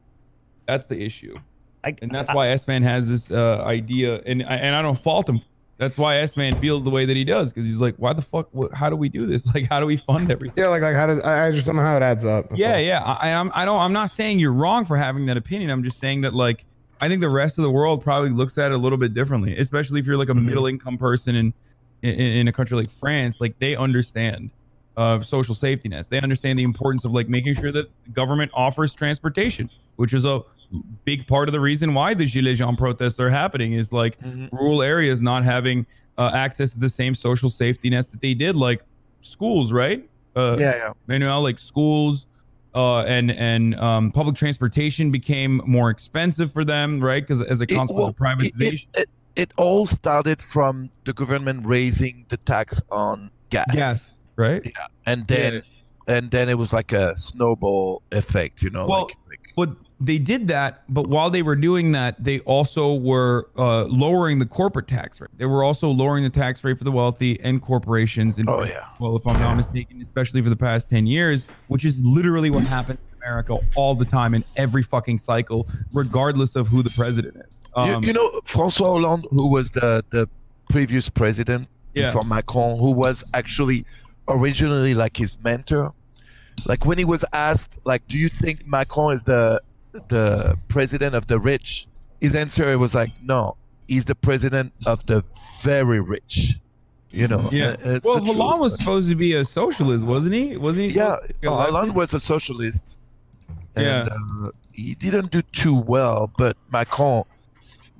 that's 0.66 0.88
the 0.88 1.02
issue. 1.02 1.38
I, 1.82 1.96
And 2.02 2.10
that's 2.14 2.32
why 2.34 2.48
S 2.48 2.68
Man 2.68 2.82
has 2.82 3.08
this 3.08 3.30
uh, 3.30 3.62
idea, 3.64 4.20
and 4.26 4.42
I, 4.42 4.56
and 4.56 4.76
I 4.76 4.82
don't 4.82 4.98
fault 4.98 5.26
him. 5.26 5.40
That's 5.78 5.96
why 5.96 6.18
S 6.18 6.36
Man 6.36 6.54
feels 6.56 6.84
the 6.84 6.90
way 6.90 7.06
that 7.06 7.16
he 7.16 7.24
does 7.24 7.50
because 7.50 7.64
he's 7.66 7.80
like, 7.80 7.94
why 7.96 8.12
the 8.12 8.20
fuck? 8.20 8.50
What, 8.52 8.74
how 8.74 8.90
do 8.90 8.96
we 8.96 9.08
do 9.08 9.24
this? 9.26 9.42
Like, 9.54 9.70
how 9.70 9.80
do 9.80 9.86
we 9.86 9.96
fund 9.96 10.30
everything? 10.30 10.62
Yeah, 10.62 10.68
like 10.68 10.82
like 10.82 10.94
how 10.94 11.06
does 11.06 11.20
I, 11.22 11.46
I 11.46 11.50
just 11.50 11.64
don't 11.64 11.76
know 11.76 11.82
how 11.82 11.96
it 11.96 12.02
adds 12.02 12.26
up. 12.26 12.50
That's 12.50 12.60
Yeah, 12.60 12.74
all. 12.74 12.80
yeah. 12.80 13.02
I, 13.02 13.32
I'm, 13.32 13.50
I 13.54 13.64
don't. 13.64 13.80
I'm 13.80 13.94
not 13.94 14.10
saying 14.10 14.38
you're 14.38 14.52
wrong 14.52 14.84
for 14.84 14.98
having 14.98 15.24
that 15.26 15.38
opinion. 15.38 15.70
I'm 15.70 15.82
just 15.82 15.98
saying 15.98 16.20
that 16.20 16.34
like 16.34 16.66
I 17.00 17.08
think 17.08 17.22
the 17.22 17.30
rest 17.30 17.56
of 17.58 17.62
the 17.62 17.70
world 17.70 18.04
probably 18.04 18.30
looks 18.30 18.58
at 18.58 18.70
it 18.70 18.74
a 18.74 18.78
little 18.78 18.98
bit 18.98 19.14
differently, 19.14 19.56
especially 19.56 19.98
if 19.98 20.06
you're 20.06 20.18
like 20.18 20.28
a 20.28 20.34
middle 20.34 20.66
income 20.66 20.98
person 20.98 21.34
in, 21.34 21.54
in 22.02 22.14
in 22.14 22.48
a 22.48 22.52
country 22.52 22.76
like 22.76 22.90
France. 22.90 23.40
Like 23.40 23.58
they 23.58 23.76
understand 23.76 24.50
uh, 24.96 25.20
social 25.20 25.54
safety 25.54 25.88
nets. 25.88 26.08
They 26.08 26.20
understand 26.20 26.58
the 26.58 26.64
importance 26.64 27.04
of 27.04 27.12
like 27.12 27.28
making 27.28 27.54
sure 27.54 27.72
that 27.72 27.88
government 28.12 28.50
offers 28.54 28.92
transportation, 28.94 29.70
which 29.96 30.12
is 30.12 30.24
a 30.24 30.42
big 31.04 31.26
part 31.26 31.48
of 31.48 31.52
the 31.52 31.60
reason 31.60 31.94
why 31.94 32.14
the 32.14 32.24
Gilets 32.24 32.56
Jaunes 32.56 32.78
protests 32.78 33.18
are 33.20 33.30
happening. 33.30 33.72
Is 33.72 33.92
like 33.92 34.18
rural 34.52 34.82
areas 34.82 35.22
not 35.22 35.44
having 35.44 35.86
uh, 36.18 36.30
access 36.34 36.72
to 36.74 36.78
the 36.78 36.90
same 36.90 37.14
social 37.14 37.50
safety 37.50 37.90
nets 37.90 38.08
that 38.10 38.20
they 38.20 38.34
did, 38.34 38.56
like 38.56 38.82
schools, 39.20 39.72
right? 39.72 40.08
Uh, 40.34 40.56
yeah, 40.58 40.92
yeah. 41.08 41.18
know 41.18 41.40
like 41.40 41.58
schools 41.58 42.26
uh 42.74 43.00
and 43.02 43.30
and 43.32 43.74
um 43.78 44.10
public 44.10 44.34
transportation 44.34 45.10
became 45.10 45.60
more 45.66 45.90
expensive 45.90 46.50
for 46.50 46.64
them 46.64 47.00
right 47.00 47.22
because 47.22 47.42
as 47.42 47.60
a 47.60 47.64
It- 47.64 47.68
consequence 47.76 47.90
well, 47.90 48.08
of 48.08 48.16
privatization 48.16 48.86
It, 48.94 49.00
it, 49.00 49.08
it 49.36 49.52
all 49.56 49.86
started 49.86 50.42
from 50.42 50.90
the 51.04 51.12
government 51.12 51.66
raising 51.66 52.26
the 52.28 52.36
tax 52.36 52.82
on 52.90 53.30
gas. 53.50 53.74
gas 53.74 54.14
right 54.36 54.62
Yeah, 54.64 54.86
and 55.06 55.26
then 55.26 55.62
and 56.08 56.30
then 56.30 56.48
it 56.48 56.58
was 56.58 56.72
like 56.72 56.92
a 56.92 57.16
snowball 57.16 58.02
effect. 58.12 58.62
You 58.62 58.70
know, 58.70 58.86
Well, 58.86 59.04
like, 59.04 59.16
like 59.28 59.40
but 59.56 59.70
they 60.00 60.18
did 60.18 60.48
that 60.48 60.82
but 60.88 61.08
while 61.08 61.30
they 61.30 61.42
were 61.42 61.54
doing 61.54 61.92
that 61.92 62.22
they 62.24 62.40
also 62.40 62.94
were 62.94 63.48
uh 63.56 63.84
lowering 63.84 64.40
the 64.40 64.46
corporate 64.46 64.88
tax 64.88 65.20
rate 65.20 65.30
they 65.36 65.44
were 65.46 65.62
also 65.62 65.88
lowering 65.90 66.24
the 66.24 66.30
tax 66.30 66.64
rate 66.64 66.76
for 66.76 66.82
the 66.82 66.90
wealthy 66.90 67.38
and 67.40 67.62
corporations 67.62 68.36
and 68.38 68.48
Oh, 68.48 68.64
yeah. 68.64 68.86
well 68.98 69.14
if 69.16 69.24
i'm 69.28 69.38
not 69.38 69.54
mistaken 69.56 70.02
especially 70.02 70.42
for 70.42 70.48
the 70.48 70.56
past 70.56 70.90
10 70.90 71.06
years 71.06 71.46
which 71.68 71.84
is 71.84 72.02
literally 72.04 72.50
what 72.50 72.64
happens 72.64 72.98
in 73.12 73.22
america 73.22 73.56
all 73.76 73.94
the 73.94 74.04
time 74.04 74.34
in 74.34 74.42
every 74.56 74.82
fucking 74.82 75.18
cycle 75.18 75.68
regardless 75.92 76.56
of 76.56 76.66
who 76.66 76.82
the 76.82 76.90
president 76.90 77.36
is 77.36 77.44
Um, 77.74 78.04
you 78.04 78.12
know, 78.12 78.28
François 78.44 78.86
Hollande, 78.92 79.26
who 79.30 79.46
was 79.48 79.70
the 79.70 80.04
the 80.10 80.28
previous 80.70 81.08
president 81.08 81.68
Yeah. 81.94 82.06
before 82.08 82.22
Macron, 82.24 82.78
who 82.78 82.90
was 82.90 83.24
actually 83.34 83.84
originally 84.28 84.94
like 84.94 85.16
his 85.16 85.38
mentor. 85.42 85.92
Like 86.66 86.84
when 86.86 86.98
he 86.98 87.04
was 87.04 87.24
asked, 87.32 87.78
like, 87.84 88.06
do 88.08 88.18
you 88.18 88.28
think 88.28 88.66
Macron 88.66 89.12
is 89.14 89.24
the 89.24 89.60
the 90.08 90.56
president 90.68 91.14
of 91.14 91.26
the 91.26 91.38
rich? 91.38 91.86
His 92.20 92.34
answer 92.34 92.78
was 92.78 92.94
like, 92.94 93.08
no, 93.24 93.56
he's 93.88 94.04
the 94.04 94.14
president 94.14 94.72
of 94.86 95.04
the 95.06 95.24
very 95.62 96.00
rich. 96.00 96.58
You 97.10 97.28
know, 97.28 97.48
Yeah. 97.52 97.76
well, 98.04 98.14
the 98.14 98.20
truth. 98.20 98.36
Hollande 98.36 98.60
was 98.60 98.78
supposed 98.78 99.08
to 99.10 99.16
be 99.16 99.34
a 99.34 99.44
socialist, 99.44 100.04
wasn't 100.06 100.34
he? 100.34 100.56
Wasn't 100.56 100.88
he? 100.90 100.96
yeah, 100.96 101.16
supposed 101.16 101.28
to 101.28 101.34
be 101.40 101.46
a 101.46 101.50
Hollande 101.50 101.94
was 101.94 102.14
a 102.14 102.20
socialist. 102.20 102.98
And, 103.76 103.84
Yeah. 103.84 104.08
uh, 104.46 104.50
he 104.72 104.94
didn't 104.94 105.30
do 105.30 105.42
too 105.42 105.74
well, 105.74 106.30
but 106.38 106.56
Macron, 106.70 107.24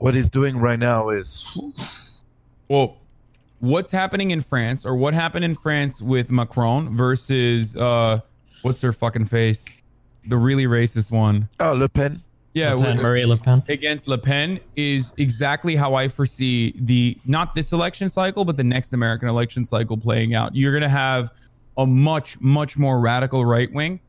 what 0.02 0.14
he's 0.14 0.28
doing 0.30 0.58
right 0.58 0.78
now 0.78 1.10
is 1.10 1.46
Well, 2.68 2.96
what's 3.60 3.90
happening 3.90 4.30
in 4.30 4.40
France, 4.40 4.84
or 4.84 4.96
what 4.96 5.14
happened 5.14 5.44
in 5.44 5.54
France 5.54 6.00
with 6.02 6.30
Macron 6.30 6.96
versus 6.96 7.76
uh, 7.76 8.20
what's 8.62 8.80
her 8.80 8.92
fucking 8.92 9.26
face, 9.26 9.66
the 10.26 10.36
really 10.36 10.64
racist 10.66 11.10
one? 11.10 11.48
oh 11.60 11.72
Le 11.72 11.88
Pen. 11.88 12.22
Yeah, 12.54 12.74
Le 12.74 12.82
Pen, 12.82 12.96
with- 12.96 13.02
Marie 13.02 13.24
Le 13.26 13.36
Pen. 13.38 13.62
against 13.68 14.08
Le 14.08 14.18
Pen 14.18 14.60
is 14.76 15.14
exactly 15.16 15.74
how 15.76 15.94
I 15.94 16.08
foresee 16.08 16.74
the 16.78 17.16
not 17.24 17.54
this 17.54 17.72
election 17.72 18.08
cycle, 18.08 18.44
but 18.44 18.56
the 18.56 18.64
next 18.64 18.92
American 18.92 19.28
election 19.28 19.64
cycle 19.64 19.96
playing 19.96 20.34
out. 20.34 20.54
You're 20.54 20.72
gonna 20.72 20.88
have 20.88 21.30
a 21.78 21.86
much, 21.86 22.38
much 22.40 22.76
more 22.76 23.00
radical 23.00 23.44
right 23.46 23.72
wing 23.72 24.00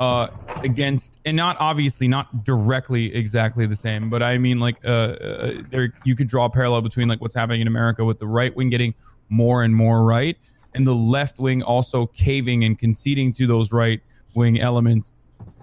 uh, 0.00 0.28
against, 0.64 1.18
and 1.26 1.36
not 1.36 1.56
obviously 1.60 2.08
not 2.08 2.42
directly 2.44 3.14
exactly 3.14 3.66
the 3.66 3.76
same, 3.76 4.08
but 4.08 4.22
I 4.22 4.38
mean 4.38 4.58
like 4.58 4.78
uh, 4.84 4.88
uh, 4.88 5.52
there 5.70 5.92
you 6.04 6.16
could 6.16 6.26
draw 6.26 6.46
a 6.46 6.50
parallel 6.50 6.80
between 6.80 7.06
like 7.06 7.20
what's 7.20 7.34
happening 7.34 7.60
in 7.60 7.66
America 7.68 8.04
with 8.04 8.18
the 8.18 8.26
right 8.26 8.54
wing 8.56 8.70
getting 8.70 8.94
more 9.28 9.62
and 9.62 9.76
more 9.76 10.02
right, 10.02 10.36
and 10.74 10.86
the 10.86 10.94
left 10.94 11.38
wing 11.38 11.62
also 11.62 12.06
caving 12.06 12.64
and 12.64 12.78
conceding 12.78 13.30
to 13.34 13.46
those 13.46 13.72
right 13.72 14.00
wing 14.34 14.58
elements 14.58 15.12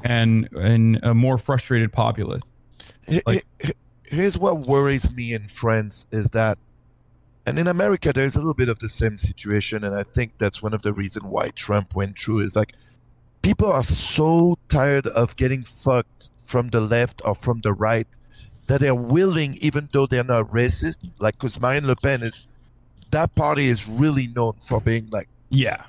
and 0.04 0.48
and 0.54 1.00
a 1.04 1.14
more 1.14 1.38
frustrated 1.38 1.92
populace. 1.92 2.52
He- 3.08 3.42
Here's 4.10 4.38
what 4.38 4.68
worries 4.68 5.12
me 5.12 5.34
in 5.34 5.50
France 5.50 6.08
is 6.12 6.30
that, 6.30 6.58
and 7.46 7.60
in 7.60 7.68
America, 7.68 8.14
there's 8.14 8.36
a 8.38 8.40
little 8.40 8.54
bit 8.54 8.70
of 8.70 8.80
the 8.80 8.88
same 8.88 9.18
situation, 9.18 9.84
and 9.84 9.94
I 9.94 10.04
think 10.04 10.38
that's 10.38 10.64
one 10.64 10.74
of 10.74 10.82
the 10.82 10.94
reasons 10.94 11.26
why 11.26 11.50
Trump 11.50 11.94
went 11.94 12.18
through 12.18 12.40
is 12.40 12.56
like 12.56 12.74
people 13.48 13.72
are 13.72 13.84
so 13.84 14.58
tired 14.68 15.08
of 15.08 15.34
getting 15.38 15.64
fucked 15.64 16.32
from 16.38 16.68
the 16.70 16.82
left 16.82 17.22
or 17.24 17.34
from 17.34 17.62
the 17.62 17.72
right 17.72 18.08
that 18.68 18.82
they're 18.82 18.94
willing, 18.94 19.58
even 19.62 19.88
though 19.94 20.06
they're 20.06 20.22
not 20.26 20.50
racist, 20.50 20.98
like 21.20 21.34
because 21.36 21.58
Marine 21.62 21.88
Le 21.88 21.96
Pen 21.96 22.24
is 22.24 22.52
that 23.12 23.34
party 23.36 23.68
is 23.68 23.88
really 23.88 24.28
known 24.28 24.52
for 24.60 24.82
being 24.82 25.08
like, 25.12 25.30
Yeah, 25.50 25.86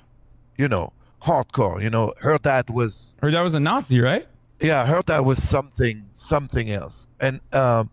you 0.57 0.69
know, 0.69 0.93
hardcore. 1.21 1.83
You 1.83 1.91
know, 1.91 2.13
her 2.21 2.39
dad 2.39 2.71
was 2.71 3.17
her 3.23 3.31
dad 3.33 3.43
was 3.43 3.55
a 3.55 3.61
Nazi, 3.61 4.01
right? 4.01 4.25
yeah, 4.61 4.87
her 4.87 5.03
dad 5.03 5.21
was 5.21 5.43
something 5.43 6.05
something 6.13 6.71
else. 6.71 7.09
And 7.19 7.41
um, 7.53 7.91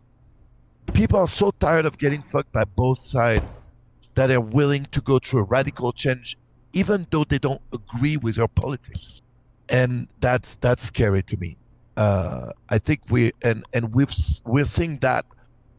people 0.94 1.18
are 1.18 1.28
so 1.28 1.50
tired 1.50 1.88
of 1.88 1.98
getting 1.98 2.22
fucked 2.22 2.52
by 2.52 2.66
both 2.66 3.00
sides 3.00 3.68
that 4.14 4.28
they're 4.28 4.40
willing 4.40 4.86
to 4.92 5.02
go 5.02 5.18
through 5.18 5.40
a 5.40 5.44
radical 5.46 5.92
change, 5.92 6.38
even 6.74 7.08
though 7.10 7.24
they 7.24 7.40
don't 7.40 7.62
agree 7.74 8.18
with 8.18 8.36
her 8.36 8.48
politics. 8.48 9.24
And 9.70 10.08
that's 10.20 10.56
that's 10.58 10.84
scary 10.84 11.24
to 11.24 11.38
me. 11.38 11.58
Uh, 11.98 12.52
I 12.70 12.78
think 12.78 13.02
we 13.10 13.32
and 13.42 13.64
and 13.74 13.94
we've 13.96 14.12
we're 14.46 14.66
seeing 14.66 14.98
that 15.00 15.26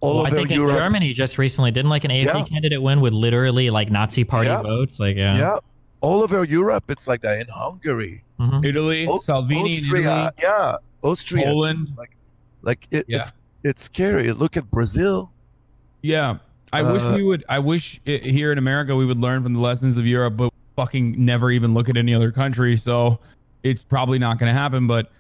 all 0.00 0.16
Well, 0.16 0.24
I 0.24 0.28
over 0.28 0.36
think 0.36 0.50
in 0.50 0.66
Germany 0.68 1.12
just 1.12 1.38
recently 1.38 1.70
didn't 1.70 1.90
like 1.90 2.04
an 2.04 2.10
AFD 2.10 2.24
Yeah. 2.40 2.44
candidate 2.44 2.82
win 2.82 3.00
with 3.00 3.12
literally 3.12 3.70
like 3.70 3.90
Nazi 3.90 4.24
party 4.24 4.48
Yeah. 4.48 4.62
votes. 4.62 4.98
Like 4.98 5.16
yeah, 5.16 5.36
yeah, 5.38 5.58
all 6.00 6.22
over 6.22 6.42
Europe, 6.44 6.90
it's 6.90 7.06
like 7.06 7.20
that. 7.22 7.38
In 7.40 7.46
Hungary, 7.48 8.24
Mhm. 8.40 8.64
Italy, 8.64 9.06
Au- 9.06 9.18
Salvini, 9.18 9.76
in 9.76 9.80
Austria, 9.82 10.00
Italy. 10.00 10.30
yeah, 10.42 10.76
Austria, 11.02 11.44
Poland. 11.44 11.88
like 11.96 12.16
like 12.62 12.86
it, 12.90 13.04
Yeah. 13.08 13.18
it's 13.18 13.32
it's 13.62 13.82
scary. 13.82 14.32
Look 14.32 14.56
at 14.56 14.70
Brazil. 14.70 15.30
Yeah, 16.02 16.38
I 16.72 16.82
wish 16.82 17.02
Uh, 17.02 17.12
we 17.14 17.22
would. 17.22 17.44
I 17.48 17.58
wish 17.58 18.00
i 18.06 18.10
here 18.22 18.52
in 18.52 18.58
America 18.58 18.96
we 18.96 19.04
would 19.06 19.18
learn 19.18 19.42
from 19.42 19.52
the 19.54 19.60
lessons 19.60 19.98
of 19.98 20.06
Europe, 20.06 20.36
but 20.36 20.52
fucking 20.76 21.14
never 21.24 21.50
even 21.50 21.72
look 21.74 21.88
at 21.88 21.96
any 21.96 22.12
other 22.14 22.30
country. 22.32 22.76
So 22.76 23.18
it's 23.70 23.82
probably 23.82 24.18
not 24.18 24.38
going 24.38 24.52
to 24.52 24.58
happen. 24.58 24.86
But 24.86 25.10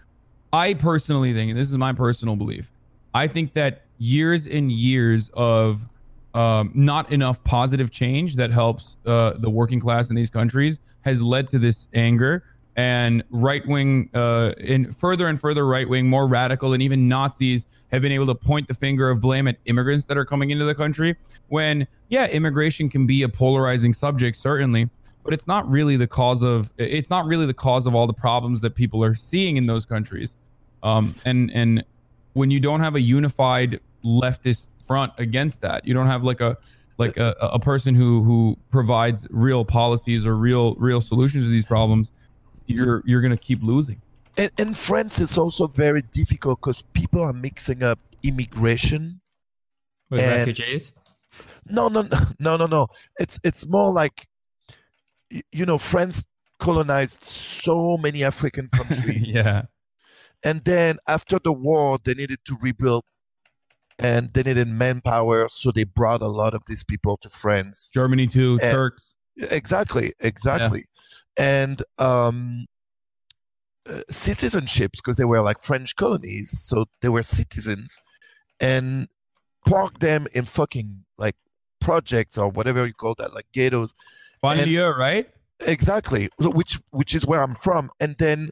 I 0.52 0.74
personally 0.74 1.32
think, 1.32 1.50
and 1.50 1.58
this 1.58 1.70
is 1.70 1.78
my 1.78 1.92
personal 1.92 2.36
belief, 2.36 2.70
I 3.14 3.26
think 3.26 3.52
that 3.54 3.82
years 3.98 4.46
and 4.46 4.70
years 4.70 5.30
of 5.34 5.86
um, 6.34 6.70
not 6.74 7.10
enough 7.10 7.42
positive 7.44 7.90
change 7.90 8.36
that 8.36 8.50
helps 8.50 8.96
uh, 9.06 9.34
the 9.38 9.50
working 9.50 9.80
class 9.80 10.10
in 10.10 10.16
these 10.16 10.30
countries 10.30 10.80
has 11.00 11.22
led 11.22 11.48
to 11.50 11.58
this 11.58 11.88
anger 11.94 12.44
and 12.76 13.24
right 13.30 13.66
wing, 13.66 14.10
uh, 14.12 14.52
and 14.60 14.94
further 14.94 15.28
and 15.28 15.40
further 15.40 15.66
right 15.66 15.88
wing, 15.88 16.08
more 16.08 16.26
radical, 16.26 16.74
and 16.74 16.82
even 16.82 17.08
Nazis 17.08 17.64
have 17.90 18.02
been 18.02 18.12
able 18.12 18.26
to 18.26 18.34
point 18.34 18.68
the 18.68 18.74
finger 18.74 19.08
of 19.08 19.20
blame 19.20 19.48
at 19.48 19.56
immigrants 19.64 20.04
that 20.06 20.18
are 20.18 20.26
coming 20.26 20.50
into 20.50 20.66
the 20.66 20.74
country. 20.74 21.16
When, 21.48 21.86
yeah, 22.10 22.26
immigration 22.26 22.90
can 22.90 23.06
be 23.06 23.22
a 23.22 23.28
polarizing 23.30 23.94
subject, 23.94 24.36
certainly, 24.36 24.90
but 25.26 25.34
it's 25.34 25.46
not 25.46 25.68
really 25.70 25.96
the 25.96 26.06
cause 26.06 26.42
of 26.42 26.72
it's 26.78 27.10
not 27.10 27.26
really 27.26 27.44
the 27.46 27.54
cause 27.54 27.86
of 27.86 27.94
all 27.94 28.06
the 28.06 28.14
problems 28.14 28.62
that 28.62 28.74
people 28.74 29.04
are 29.04 29.14
seeing 29.14 29.56
in 29.56 29.66
those 29.66 29.84
countries. 29.84 30.36
Um, 30.82 31.14
and 31.24 31.50
and 31.52 31.84
when 32.32 32.50
you 32.50 32.60
don't 32.60 32.80
have 32.80 32.94
a 32.94 33.00
unified 33.00 33.80
leftist 34.04 34.68
front 34.82 35.12
against 35.18 35.60
that, 35.60 35.86
you 35.86 35.92
don't 35.92 36.06
have 36.06 36.24
like 36.24 36.40
a 36.40 36.56
like 36.98 37.16
a, 37.18 37.34
a 37.40 37.58
person 37.58 37.94
who 37.94 38.22
who 38.22 38.56
provides 38.70 39.26
real 39.30 39.64
policies 39.64 40.24
or 40.24 40.36
real 40.36 40.74
real 40.76 41.00
solutions 41.00 41.44
to 41.44 41.50
these 41.50 41.66
problems, 41.66 42.12
you're 42.66 43.02
you're 43.04 43.20
gonna 43.20 43.36
keep 43.36 43.62
losing. 43.62 44.00
And 44.38 44.50
in 44.58 44.74
France, 44.74 45.20
it's 45.20 45.38
also 45.38 45.66
very 45.66 46.02
difficult 46.02 46.60
because 46.60 46.82
people 46.82 47.20
are 47.22 47.32
mixing 47.32 47.82
up 47.82 47.98
immigration. 48.22 49.20
with 50.10 50.20
and- 50.20 50.38
refugees. 50.38 50.92
No, 51.68 51.88
no, 51.88 52.02
no, 52.02 52.18
no, 52.38 52.56
no, 52.56 52.66
no. 52.66 52.88
It's 53.18 53.38
it's 53.44 53.66
more 53.66 53.92
like, 53.92 54.16
y- 54.16 54.26
you 55.52 55.66
know, 55.66 55.78
France 55.78 56.26
colonized 56.58 57.22
so 57.22 57.96
many 57.96 58.24
African 58.24 58.68
countries, 58.72 59.34
yeah. 59.34 59.62
and 60.44 60.64
then 60.64 60.98
after 61.06 61.38
the 61.42 61.52
war, 61.52 61.98
they 62.02 62.14
needed 62.14 62.38
to 62.46 62.56
rebuild, 62.60 63.04
and 63.98 64.32
they 64.32 64.42
needed 64.42 64.68
manpower, 64.68 65.48
so 65.48 65.70
they 65.70 65.84
brought 65.84 66.22
a 66.22 66.28
lot 66.28 66.54
of 66.54 66.62
these 66.66 66.84
people 66.84 67.16
to 67.18 67.28
France. 67.28 67.90
Germany 67.92 68.26
too, 68.26 68.58
And- 68.62 68.72
Turks. 68.72 69.14
Exactly, 69.38 70.14
exactly. 70.18 70.86
And 71.36 71.82
um, 71.98 72.64
uh, 73.86 74.00
citizenships, 74.10 74.92
because 74.92 75.16
they 75.18 75.26
were 75.26 75.42
like 75.42 75.62
French 75.62 75.94
colonies, 75.94 76.58
so 76.58 76.86
they 77.02 77.10
were 77.10 77.22
citizens, 77.22 78.00
and 78.60 79.08
park 79.66 79.98
them 79.98 80.26
in 80.32 80.46
fucking 80.46 81.04
like 81.18 81.36
projects 81.82 82.38
or 82.38 82.48
whatever 82.48 82.86
you 82.86 82.94
call 82.94 83.14
that, 83.18 83.34
like 83.34 83.44
ghettos. 83.52 83.92
And- 84.54 84.70
year, 84.70 84.96
right? 84.96 85.28
Exactly, 85.60 86.28
which 86.38 86.78
which 86.90 87.14
is 87.14 87.24
where 87.24 87.42
I'm 87.42 87.54
from, 87.54 87.90
and 87.98 88.16
then 88.18 88.50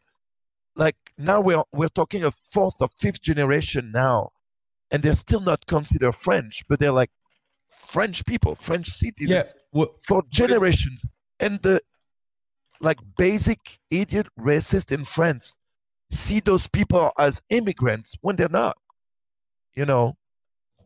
like 0.74 0.96
now 1.18 1.40
we're 1.40 1.62
we're 1.72 1.90
talking 1.90 2.24
a 2.24 2.30
fourth 2.30 2.76
or 2.80 2.88
fifth 2.98 3.20
generation 3.20 3.92
now, 3.92 4.30
and 4.90 5.02
they're 5.02 5.14
still 5.14 5.40
not 5.40 5.66
considered 5.66 6.14
French, 6.14 6.64
but 6.66 6.78
they're 6.78 6.92
like 6.92 7.10
French 7.70 8.24
people, 8.24 8.54
French 8.54 8.88
citizens 8.88 9.54
What, 9.70 10.02
for 10.02 10.22
generations. 10.30 11.06
And 11.38 11.60
the 11.62 11.82
like 12.80 12.98
basic 13.16 13.58
idiot 13.90 14.28
racist 14.38 14.92
in 14.92 15.04
France 15.04 15.58
see 16.10 16.40
those 16.40 16.68
people 16.68 17.12
as 17.18 17.42
immigrants 17.50 18.16
when 18.20 18.36
they're 18.36 18.48
not. 18.48 18.76
You 19.74 19.84
know, 19.84 20.16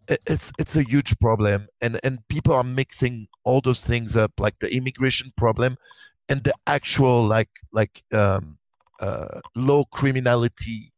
it's 0.08 0.52
it's 0.58 0.76
a 0.76 0.82
huge 0.82 1.18
problem, 1.18 1.68
and 1.80 2.00
and 2.02 2.18
people 2.28 2.54
are 2.54 2.64
mixing 2.64 3.28
all 3.44 3.60
those 3.60 3.80
things 3.84 4.16
up, 4.16 4.32
like 4.38 4.58
the 4.60 4.74
immigration 4.74 5.32
problem 5.36 5.76
and 6.28 6.42
the 6.44 6.54
actual 6.66 7.24
like 7.26 7.50
like 7.72 8.02
um, 8.12 8.58
uh, 9.00 9.40
low 9.54 9.84
criminality. 9.86 10.92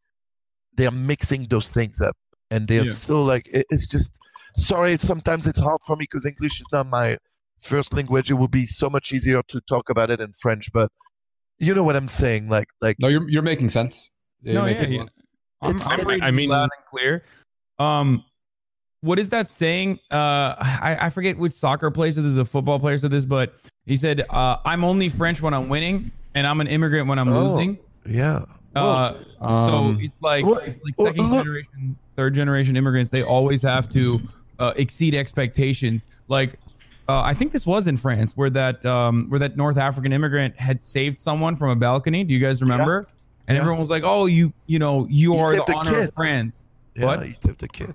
They 0.77 0.87
are 0.87 0.93
mixing 0.93 1.49
those 1.49 1.69
things 1.71 2.01
up, 2.01 2.17
and 2.51 2.67
they're 2.69 2.85
Yeah. 2.85 2.93
so 2.93 3.23
like 3.23 3.49
it- 3.53 3.67
it's 3.71 3.89
just 3.89 4.19
sorry. 4.57 4.97
Sometimes 4.97 5.47
it's 5.47 5.61
hard 5.61 5.81
for 5.87 5.97
me 5.97 6.05
because 6.05 6.25
English 6.27 6.61
is 6.61 6.69
not 6.73 6.87
my 6.87 7.19
first 7.59 7.93
language. 7.93 8.31
It 8.31 8.35
would 8.35 8.51
be 8.51 8.65
so 8.67 8.89
much 8.89 9.13
easier 9.13 9.43
to 9.49 9.61
talk 9.63 9.91
about 9.91 10.11
it 10.11 10.21
in 10.21 10.33
French, 10.33 10.73
but 10.73 10.91
you 11.59 11.75
know 11.75 11.83
what 11.83 11.97
I'm 11.97 12.09
saying. 12.09 12.49
Like 12.49 12.69
like 12.81 12.97
No, 13.01 13.09
you're 13.09 13.29
you're 13.29 13.43
making 13.43 13.71
sense. 13.71 14.09
No, 14.43 14.53
you're 14.53 14.69
yeah, 14.69 14.75
making- 14.81 14.93
yeah. 14.95 15.07
I'm, 15.63 15.71
It's- 15.77 15.87
I'm 15.91 16.01
I 16.01 16.05
reading 16.05 16.23
I 16.25 16.31
mean- 16.31 16.49
loud 16.51 16.71
and 16.77 16.85
clear. 16.91 17.25
Um, 17.79 18.25
what 19.03 19.19
is 19.19 19.31
that 19.31 19.49
saying? 19.49 19.99
Uh, 20.11 20.55
I, 20.59 20.97
I 21.03 21.11
forget 21.11 21.39
which 21.39 21.53
soccer 21.53 21.91
player 21.91 22.13
said 22.13 22.25
this, 22.25 22.37
a 22.37 22.45
football 22.45 22.79
player 22.79 22.99
said 22.99 23.11
this, 23.11 23.25
but 23.25 23.55
he 23.87 23.97
said, 23.97 24.25
uh, 24.31 24.57
"I'm 24.65 24.85
only 24.85 25.09
French 25.09 25.41
when 25.43 25.55
I'm 25.55 25.69
winning, 25.69 26.11
and 26.35 26.47
I'm 26.47 26.61
an 26.61 26.67
immigrant 26.67 27.09
when 27.09 27.19
I'm 27.19 27.29
Oh, 27.33 27.47
losing." 27.47 27.79
yeah. 28.07 28.45
Uh, 28.77 29.15
Um, 29.41 29.53
so 29.97 29.97
it's 30.05 30.15
like, 30.21 30.45
well, 30.45 30.55
like 30.57 30.79
second 30.97 31.31
look- 31.31 31.45
generation, 31.45 31.97
third 32.17 32.35
generation 32.35 32.77
immigrants. 32.77 33.11
They 33.11 33.23
always 33.23 33.63
have 33.63 33.89
to 33.91 34.21
uh, 34.59 34.75
exceed 34.77 35.15
expectations. 35.15 36.07
Like, 36.29 36.59
uh, 37.09 37.23
I 37.23 37.35
think 37.35 37.51
this 37.53 37.67
was 37.67 37.87
in 37.89 37.97
France, 37.97 38.37
where 38.37 38.51
that 38.51 38.85
um, 38.87 39.27
where 39.29 39.41
that 39.41 39.57
North 39.57 39.77
African 39.79 40.13
immigrant 40.13 40.57
had 40.61 40.81
saved 40.81 41.19
someone 41.19 41.57
from 41.57 41.71
a 41.71 41.77
balcony. 41.77 42.23
Do 42.23 42.33
you 42.35 42.39
guys 42.41 42.61
remember? 42.61 43.09
And 43.49 43.57
Yeah. 43.57 43.63
everyone 43.63 43.81
was 43.81 43.91
like, 43.91 44.03
"Oh, 44.05 44.27
you, 44.27 44.53
you 44.67 44.79
know, 44.79 45.07
you 45.11 45.33
He 45.33 45.41
are 45.41 45.53
the 45.53 45.59
saved 45.67 45.71
honor 45.71 45.91
kid. 45.91 46.09
of 46.09 46.15
France." 46.15 46.69
Yeah, 46.95 47.07
What? 47.07 47.27
he 47.27 47.33
saved 47.33 47.59
the 47.59 47.69
kid. 47.69 47.95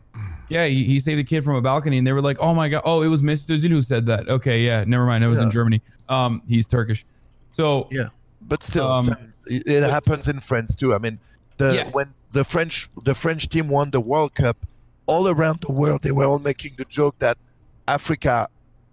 Yeah, 0.50 0.66
he, 0.66 0.84
he 0.84 1.00
saved 1.00 1.20
a 1.20 1.24
kid 1.24 1.44
from 1.44 1.56
a 1.56 1.62
balcony, 1.62 1.98
and 1.98 2.06
they 2.06 2.14
were 2.14 2.22
like, 2.22 2.38
"Oh 2.40 2.54
my 2.54 2.70
god! 2.70 2.84
Oh, 2.86 3.02
it 3.02 3.08
was 3.08 3.22
Mesut 3.22 3.48
Özil 3.48 3.70
who 3.70 3.82
said 3.82 4.06
that." 4.06 4.30
Okay, 4.30 4.62
yeah, 4.64 4.84
never 4.86 5.06
mind. 5.06 5.24
It 5.24 5.28
was 5.28 5.40
in 5.40 5.50
Germany. 5.50 5.82
Um, 6.08 6.42
he's 6.48 6.68
Turkish. 6.68 7.06
So 7.52 7.88
Yeah, 7.92 8.10
but 8.42 8.62
still, 8.62 8.86
Um, 8.88 9.10
it, 9.48 9.64
it 9.66 9.84
happens 9.90 10.28
in 10.28 10.40
France 10.40 10.76
too. 10.76 10.94
I 10.94 11.00
mean, 11.00 11.18
the 11.58 11.76
Yeah. 11.76 11.90
when 11.92 12.14
the 12.32 12.44
French 12.44 12.90
the 13.04 13.16
French 13.16 13.50
team 13.50 13.70
won 13.70 13.90
the 13.90 14.00
World 14.02 14.36
Cup, 14.36 14.58
all 15.08 15.28
around 15.28 15.62
the 15.62 15.72
world 15.72 16.04
they 16.04 16.12
were 16.12 16.26
all 16.26 16.40
making 16.40 16.74
the 16.78 16.86
joke 16.86 17.16
that 17.20 17.38
Africa 17.88 18.48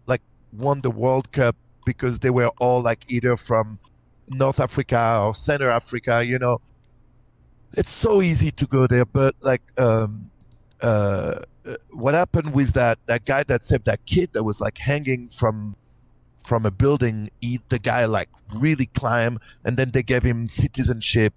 like 0.06 0.22
won 0.52 0.80
the 0.80 0.90
World 0.90 1.32
Cup 1.32 1.56
because 1.84 2.18
they 2.20 2.30
were 2.30 2.50
all 2.60 2.80
like 2.80 3.04
either 3.08 3.36
from 3.36 3.78
North 4.30 4.58
Africa 4.60 5.18
or 5.20 5.34
Center 5.34 5.68
Africa. 5.68 6.24
You 6.24 6.38
know, 6.38 6.60
it's 7.76 7.90
so 7.90 8.22
easy 8.22 8.50
to 8.52 8.66
go 8.66 8.86
there, 8.86 9.04
but 9.04 9.34
like. 9.42 9.62
um 9.78 10.30
uh, 10.82 11.40
what 11.90 12.14
happened 12.14 12.52
with 12.52 12.72
that 12.74 12.98
that 13.06 13.24
guy 13.24 13.42
that 13.44 13.62
saved 13.62 13.84
that 13.86 14.04
kid 14.06 14.32
that 14.32 14.42
was 14.42 14.60
like 14.60 14.78
hanging 14.78 15.28
from 15.28 15.76
from 16.44 16.66
a 16.66 16.70
building 16.70 17.30
he, 17.40 17.60
the 17.68 17.78
guy 17.78 18.04
like 18.04 18.28
really 18.54 18.86
climbed 18.86 19.38
and 19.64 19.76
then 19.76 19.92
they 19.92 20.02
gave 20.02 20.24
him 20.24 20.48
citizenship 20.48 21.32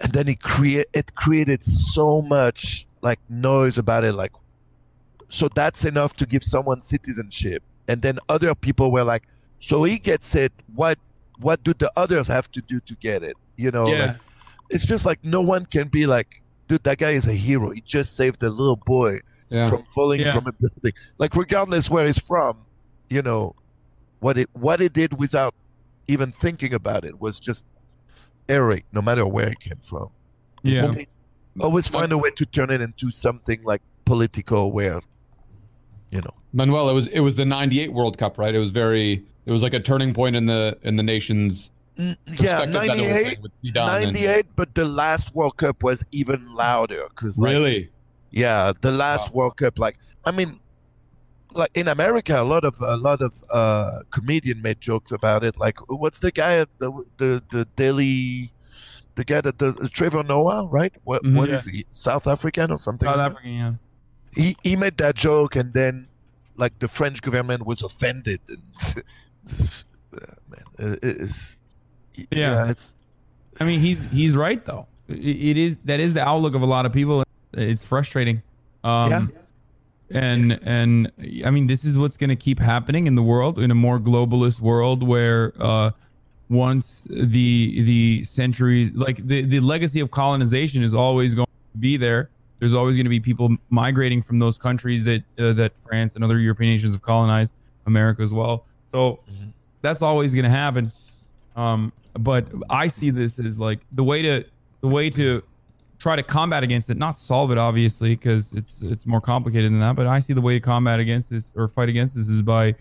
and 0.00 0.12
then 0.14 0.26
he 0.26 0.34
create 0.34 0.86
it 0.94 1.14
created 1.14 1.62
so 1.62 2.22
much 2.22 2.86
like 3.02 3.20
noise 3.28 3.76
about 3.76 4.02
it 4.02 4.14
like 4.14 4.32
so 5.34 5.48
that's 5.48 5.84
enough 5.84 6.14
to 6.14 6.26
give 6.26 6.44
someone 6.44 6.80
citizenship. 6.80 7.64
And 7.88 8.02
then 8.02 8.20
other 8.28 8.54
people 8.54 8.92
were 8.92 9.02
like 9.02 9.24
so 9.58 9.82
he 9.82 9.98
gets 9.98 10.36
it 10.36 10.52
what 10.76 10.96
what 11.40 11.64
do 11.64 11.74
the 11.74 11.90
others 11.96 12.28
have 12.28 12.50
to 12.52 12.60
do 12.62 12.78
to 12.80 12.94
get 12.96 13.24
it? 13.24 13.36
You 13.56 13.72
know 13.72 13.88
yeah, 13.88 14.06
like 14.06 14.16
it's 14.70 14.86
just 14.86 15.04
like 15.04 15.18
no 15.24 15.40
one 15.40 15.66
can 15.66 15.88
be 15.88 16.06
like, 16.06 16.40
dude, 16.74 16.82
that 16.84 16.98
guy 16.98 17.10
is 17.10 17.26
a 17.28 17.32
hero. 17.32 17.70
He 17.70 17.80
just 17.80 18.16
saved 18.16 18.42
a 18.42 18.50
little 18.50 18.76
boy 18.76 19.20
Yeah. 19.48 19.68
from 19.68 19.84
falling 19.84 20.20
Yeah. 20.20 20.32
from 20.32 20.46
a 20.46 20.52
building. 20.52 20.92
Like 21.18 21.36
regardless 21.36 21.88
where 21.88 22.06
he's 22.06 22.18
from, 22.18 22.58
you 23.08 23.22
know, 23.22 23.54
what 24.20 24.38
it 24.38 24.48
what 24.54 24.80
he 24.80 24.88
did 24.88 25.18
without 25.18 25.54
even 26.08 26.32
thinking 26.32 26.74
about 26.74 27.04
it 27.04 27.20
was 27.20 27.38
just 27.38 27.64
heroic, 28.48 28.84
no 28.92 29.00
matter 29.02 29.26
where 29.26 29.50
he 29.50 29.54
came 29.56 29.78
from. 29.82 30.08
Yeah. 30.62 30.86
Always- 30.86 31.06
Always 31.60 31.86
find 31.86 32.10
a 32.10 32.18
way 32.18 32.30
to 32.32 32.44
turn 32.44 32.70
it 32.70 32.80
into 32.80 33.10
something 33.10 33.60
like 33.62 33.80
political 34.04 34.72
where 34.72 35.00
you 36.10 36.20
know. 36.20 36.34
Manuel, 36.52 36.88
it 36.90 36.94
was 36.94 37.06
it 37.08 37.20
was 37.20 37.36
the 37.36 37.44
'98 37.44 37.92
World 37.92 38.18
Cup, 38.18 38.38
right? 38.38 38.52
It 38.52 38.58
was 38.58 38.70
very 38.70 39.22
it 39.46 39.52
was 39.52 39.62
like 39.62 39.72
a 39.72 39.78
turning 39.78 40.12
point 40.14 40.34
in 40.34 40.46
the 40.46 40.76
in 40.82 40.96
the 40.96 41.04
nation's 41.04 41.70
Yeah, 41.96 42.14
perspective 42.26 42.72
that 42.72 42.84
it 42.84 42.88
was 42.88 42.98
98, 42.98 43.24
like 43.26 43.42
with 43.42 43.52
Zidane 43.62 43.88
and- 44.04 44.12
98, 44.12 44.46
but 44.56 44.74
the 44.74 44.84
last 44.84 45.34
World 45.34 45.56
Cup 45.56 45.82
was 45.82 46.04
even 46.10 46.52
louder 46.54 47.04
because 47.10 47.38
like, 47.38 47.52
Really? 47.54 47.90
yeah, 48.30 48.72
the 48.80 48.90
last 48.90 49.32
World 49.32 49.56
Cup, 49.56 49.78
like 49.78 49.98
I 50.24 50.30
mean, 50.32 50.58
like 51.52 51.70
in 51.74 51.86
America, 51.86 52.40
a 52.40 52.42
lot 52.42 52.64
of 52.64 52.74
a 52.80 52.96
lot 52.96 53.20
of 53.22 53.32
uh 53.50 54.00
comedian 54.10 54.60
made 54.60 54.80
jokes 54.80 55.12
about 55.12 55.44
it. 55.44 55.56
Like, 55.58 55.78
what's 55.88 56.18
the 56.18 56.32
guy 56.32 56.54
at 56.58 56.68
the 56.80 56.90
the 57.18 57.42
the 57.50 57.64
Daily, 57.76 58.50
the 59.14 59.24
guy 59.24 59.40
that 59.40 59.58
does 59.58 59.76
Trevor 59.90 60.24
Noah, 60.24 60.66
right? 60.66 60.92
What 61.04 61.22
Mhm. 61.22 61.36
what 61.36 61.48
Yeah. 61.48 61.56
is 61.58 61.66
he? 61.66 61.86
South 61.92 62.26
African 62.26 62.72
or 62.72 62.78
something? 62.78 63.06
South 63.08 63.16
like 63.18 63.28
that? 63.28 63.38
African, 63.38 63.52
yeah. 63.54 63.72
He 64.34 64.56
he 64.64 64.74
made 64.74 64.96
that 64.98 65.14
joke, 65.14 65.54
and 65.54 65.72
then 65.72 66.08
like 66.56 66.76
the 66.80 66.88
French 66.88 67.22
government 67.22 67.64
was 67.66 67.82
offended. 67.82 68.40
And 68.48 68.62
man, 70.48 70.64
it- 70.78 70.98
it's 71.02 71.60
Yeah. 72.30 72.70
it's 72.70 72.96
I 73.60 73.64
mean, 73.64 73.80
he's 73.80 74.08
he's 74.10 74.36
right 74.36 74.64
though. 74.64 74.86
It 75.08 75.56
is 75.56 75.78
that 75.84 76.00
is 76.00 76.14
the 76.14 76.26
outlook 76.26 76.54
of 76.54 76.62
a 76.62 76.66
lot 76.66 76.86
of 76.86 76.92
people. 76.92 77.24
It's 77.52 77.84
frustrating. 77.84 78.42
Um, 78.82 79.10
Yeah. 79.10 79.26
And 80.10 80.60
and 80.62 81.10
I 81.44 81.50
mean, 81.50 81.66
this 81.66 81.84
is 81.84 81.96
what's 81.98 82.16
going 82.16 82.30
to 82.30 82.36
keep 82.36 82.58
happening 82.58 83.06
in 83.06 83.14
the 83.14 83.22
world 83.22 83.58
in 83.58 83.70
a 83.70 83.74
more 83.74 83.98
globalist 83.98 84.60
world 84.60 85.02
where 85.02 85.52
uh, 85.58 85.90
once 86.50 87.06
the 87.08 87.82
the 87.82 88.24
centuries 88.24 88.92
like 88.94 89.26
the 89.26 89.42
the 89.42 89.60
legacy 89.60 90.00
of 90.00 90.10
colonization 90.10 90.82
is 90.82 90.94
always 90.94 91.34
going 91.34 91.46
to 91.46 91.78
be 91.78 91.96
there. 91.96 92.28
There's 92.58 92.74
always 92.74 92.96
going 92.96 93.06
to 93.06 93.10
be 93.10 93.18
people 93.18 93.56
migrating 93.70 94.22
from 94.22 94.38
those 94.38 94.58
countries 94.58 95.04
that 95.04 95.22
uh, 95.38 95.52
that 95.54 95.72
France 95.80 96.14
and 96.14 96.22
other 96.22 96.38
European 96.38 96.70
nations 96.70 96.92
have 96.92 97.02
colonized 97.02 97.54
America 97.86 98.22
as 98.22 98.32
well. 98.32 98.66
So 98.84 99.20
that's 99.80 100.02
always 100.02 100.32
going 100.34 100.44
to 100.44 100.50
happen. 100.50 100.92
Um, 101.56 101.92
but 102.18 102.46
I 102.70 102.86
see 102.86 103.10
this 103.10 103.38
as 103.38 103.58
like 103.58 103.80
the 103.92 104.04
way 104.04 104.22
to 104.22 104.44
the 104.80 104.88
way 104.88 105.10
to 105.10 105.42
try 105.98 106.16
to 106.16 106.22
combat 106.22 106.62
against 106.62 106.90
it, 106.90 106.98
not 106.98 107.16
solve 107.16 107.50
it, 107.50 107.58
obviously, 107.58 108.10
because 108.10 108.52
it's 108.52 108.82
it's 108.82 109.06
more 109.06 109.20
complicated 109.20 109.72
than 109.72 109.80
that. 109.80 109.96
But 109.96 110.06
I 110.06 110.18
see 110.18 110.32
the 110.32 110.40
way 110.40 110.54
to 110.54 110.60
combat 110.60 111.00
against 111.00 111.30
this 111.30 111.52
or 111.56 111.68
fight 111.68 111.88
against 111.88 112.14
this 112.14 112.28
is 112.28 112.42
by 112.42 112.74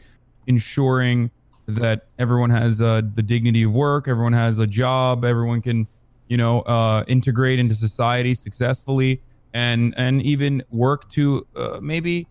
ensuring 0.48 1.32
that 1.66 2.08
everyone 2.20 2.50
has 2.50 2.82
uh, 2.82 3.02
the 3.14 3.24
dignity 3.24 3.64
of 3.64 3.74
work, 3.74 4.08
everyone 4.08 4.34
has 4.34 4.60
a 4.60 4.68
job, 4.68 5.24
everyone 5.24 5.62
can, 5.62 5.88
you 6.28 6.36
know, 6.36 6.62
uh, 6.62 7.06
integrate 7.08 7.60
into 7.60 7.76
society 7.76 8.34
successfully, 8.34 9.22
and 9.54 9.94
and 9.98 10.22
even 10.22 10.62
work 10.72 11.10
to 11.10 11.48
uh, 11.56 11.80
maybe 11.82 12.28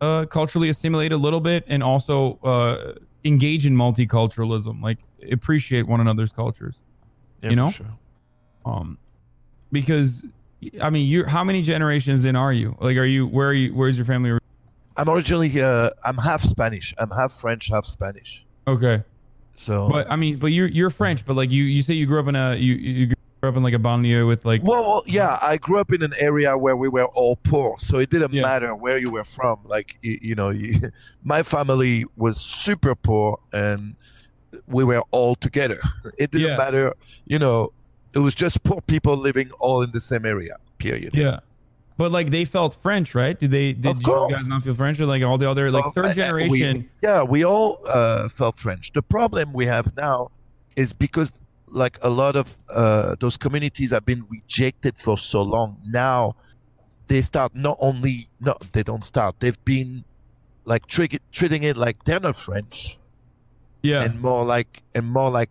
uh, 0.00 0.24
culturally 0.26 0.68
assimilate 0.68 1.12
a 1.12 1.16
little 1.16 1.40
bit, 1.40 1.64
and 1.66 1.82
also 1.82 2.38
uh, 2.44 2.92
engage 3.24 3.66
in 3.66 3.74
multiculturalism, 3.74 4.80
like 4.82 4.98
appreciate 5.30 5.86
one 5.86 6.00
another's 6.00 6.32
cultures. 6.32 6.82
Yeah, 7.42 7.50
you 7.50 7.56
know, 7.56 7.70
sure. 7.70 7.86
um, 8.64 8.98
because 9.72 10.24
I 10.80 10.90
mean, 10.90 11.08
you're 11.08 11.26
how 11.26 11.44
many 11.44 11.62
generations 11.62 12.24
in 12.24 12.36
are 12.36 12.52
you? 12.52 12.76
Like, 12.80 12.96
are 12.96 13.04
you 13.04 13.26
where 13.26 13.48
are 13.48 13.54
you? 13.54 13.74
Where's 13.74 13.96
your 13.96 14.06
family? 14.06 14.38
I'm 14.96 15.08
originally 15.08 15.62
uh, 15.62 15.90
I'm 16.04 16.18
half 16.18 16.42
Spanish. 16.42 16.94
I'm 16.98 17.10
half 17.10 17.32
French, 17.32 17.68
half 17.68 17.86
Spanish. 17.86 18.44
Okay. 18.66 19.02
So, 19.54 19.90
But 19.90 20.10
I 20.10 20.16
mean, 20.16 20.38
but 20.38 20.48
you're 20.48 20.68
you're 20.68 20.90
French, 20.90 21.26
but 21.26 21.36
like 21.36 21.50
you 21.50 21.64
you 21.64 21.82
say 21.82 21.94
you 21.94 22.06
grew 22.06 22.20
up 22.20 22.26
in 22.26 22.36
a 22.36 22.56
you 22.56 22.74
you 22.74 23.06
grew 23.08 23.50
up 23.50 23.56
in 23.56 23.62
like 23.62 23.74
a 23.74 23.78
banlieue 23.78 24.26
with 24.26 24.44
like 24.46 24.62
well, 24.62 24.82
well, 24.82 25.02
yeah, 25.06 25.38
I 25.42 25.58
grew 25.58 25.78
up 25.78 25.92
in 25.92 26.02
an 26.02 26.14
area 26.18 26.56
where 26.56 26.76
we 26.76 26.88
were 26.88 27.06
all 27.14 27.36
poor, 27.36 27.76
so 27.78 27.98
it 27.98 28.08
didn't 28.08 28.32
matter 28.32 28.74
where 28.74 28.96
you 28.96 29.10
were 29.10 29.24
from. 29.24 29.60
Like 29.64 29.98
you, 30.00 30.18
you 30.22 30.34
know, 30.34 30.48
you, 30.48 30.74
my 31.24 31.42
family 31.42 32.06
was 32.16 32.40
super 32.40 32.94
poor, 32.94 33.38
and 33.52 33.96
we 34.66 34.84
were 34.84 35.02
all 35.10 35.34
together. 35.34 35.78
It 36.18 36.30
didn't 36.30 36.48
Yeah. 36.48 36.56
matter, 36.56 36.94
you 37.26 37.38
know. 37.38 37.72
It 38.12 38.18
was 38.18 38.34
just 38.34 38.62
poor 38.64 38.80
people 38.80 39.16
living 39.16 39.50
all 39.60 39.82
in 39.82 39.92
the 39.92 40.00
same 40.00 40.26
area. 40.26 40.56
Period. 40.78 41.12
yeah. 41.14 41.40
But 41.96 42.10
like 42.12 42.30
they 42.30 42.44
felt 42.46 42.74
French, 42.74 43.14
right? 43.14 43.38
Did 43.38 43.50
they? 43.50 43.72
Did 43.74 43.96
you 43.98 44.02
course. 44.02 44.32
guys 44.32 44.48
not 44.48 44.64
feel 44.64 44.74
French 44.74 44.98
or 45.00 45.06
like 45.06 45.22
all 45.22 45.36
the 45.38 45.48
other 45.48 45.70
like 45.70 45.84
third 45.94 46.14
generation? 46.14 46.78
we- 46.78 46.88
yeah, 47.02 47.22
we 47.22 47.44
all 47.44 47.78
uh, 47.86 48.28
felt 48.30 48.58
French. 48.58 48.92
The 48.92 49.02
problem 49.02 49.52
we 49.52 49.66
have 49.66 49.94
now 49.96 50.30
is 50.76 50.92
because 50.94 51.32
like 51.68 51.98
a 52.02 52.08
lot 52.08 52.36
of 52.36 52.56
uh, 52.70 53.16
those 53.20 53.36
communities 53.36 53.90
have 53.92 54.04
been 54.06 54.24
rejected 54.30 54.96
for 54.98 55.18
so 55.18 55.42
long. 55.42 55.76
Now 55.86 56.34
they 57.08 57.20
start 57.20 57.54
not 57.54 57.76
only 57.80 58.28
no, 58.40 58.56
they 58.72 58.82
don't 58.82 59.04
start. 59.04 59.38
They've 59.40 59.62
been 59.64 60.02
like 60.64 60.86
treating 60.86 61.62
it 61.64 61.76
like 61.76 62.02
they're 62.04 62.18
not 62.20 62.34
French. 62.36 62.98
Yeah. 63.82 64.02
and 64.02 64.20
more 64.20 64.44
like 64.44 64.82
and 64.94 65.06
more 65.06 65.30
like 65.30 65.50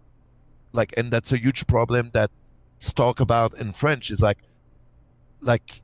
like 0.73 0.93
and 0.97 1.11
that's 1.11 1.31
a 1.31 1.37
huge 1.37 1.65
problem 1.67 2.11
that 2.13 2.29
talk 2.93 3.19
about 3.19 3.53
in 3.55 3.71
French 3.71 4.11
is 4.11 4.21
like 4.21 4.37
like 5.41 5.81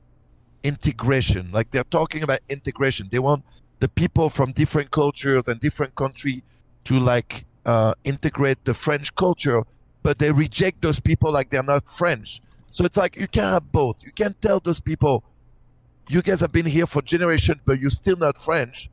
integration. 0.62 1.50
Like 1.52 1.70
they're 1.70 1.84
talking 1.84 2.22
about 2.22 2.40
integration. 2.48 3.08
They 3.10 3.18
want 3.18 3.44
the 3.80 3.88
people 3.88 4.30
from 4.30 4.52
different 4.52 4.90
cultures 4.90 5.48
and 5.48 5.60
different 5.60 5.94
country 5.94 6.42
to 6.84 6.98
like 6.98 7.44
uh, 7.64 7.94
integrate 8.04 8.64
the 8.64 8.74
French 8.74 9.14
culture, 9.14 9.62
but 10.02 10.18
they 10.18 10.30
reject 10.30 10.82
those 10.82 11.00
people 11.00 11.32
like 11.32 11.50
they're 11.50 11.62
not 11.62 11.88
French. 11.88 12.40
So 12.70 12.84
it's 12.84 12.96
like 12.96 13.16
you 13.16 13.28
can't 13.28 13.52
have 13.52 13.72
both. 13.72 14.04
You 14.04 14.12
can't 14.12 14.38
tell 14.40 14.60
those 14.60 14.80
people 14.80 15.24
you 16.08 16.22
guys 16.22 16.40
have 16.40 16.52
been 16.52 16.66
here 16.66 16.86
for 16.86 17.02
generations, 17.02 17.60
but 17.64 17.80
you're 17.80 17.90
still 17.90 18.16
not 18.16 18.38
French, 18.38 18.88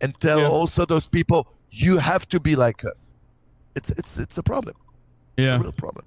and 0.00 0.16
tell 0.18 0.46
also 0.46 0.84
those 0.84 1.08
people 1.08 1.46
you 1.72 1.98
have 1.98 2.28
to 2.28 2.38
be 2.38 2.54
like 2.54 2.84
us. 2.84 3.16
It's 3.74 3.90
it's 3.90 4.18
it's 4.18 4.38
a 4.38 4.42
problem. 4.42 4.76
Yeah. 5.36 5.58
real 5.58 5.72
problem. 5.72 6.04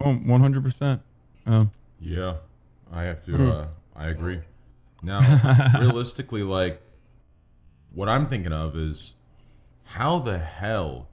Oh, 0.00 0.14
one 0.14 0.40
hundred 0.40 0.64
percent. 0.64 1.00
Um, 1.46 1.70
Yeah, 2.00 2.34
I 2.92 3.04
have 3.04 3.24
to. 3.26 3.32
Hmm. 3.32 3.50
Uh, 3.50 3.66
I 3.96 4.08
agree. 4.08 4.40
Now, 5.02 5.20
realistically, 5.80 6.42
like 6.42 6.82
what 7.94 8.08
I'm 8.08 8.26
thinking 8.26 8.52
of 8.52 8.76
is 8.76 9.14
how 9.84 10.18
the 10.18 10.38
hell 10.38 11.08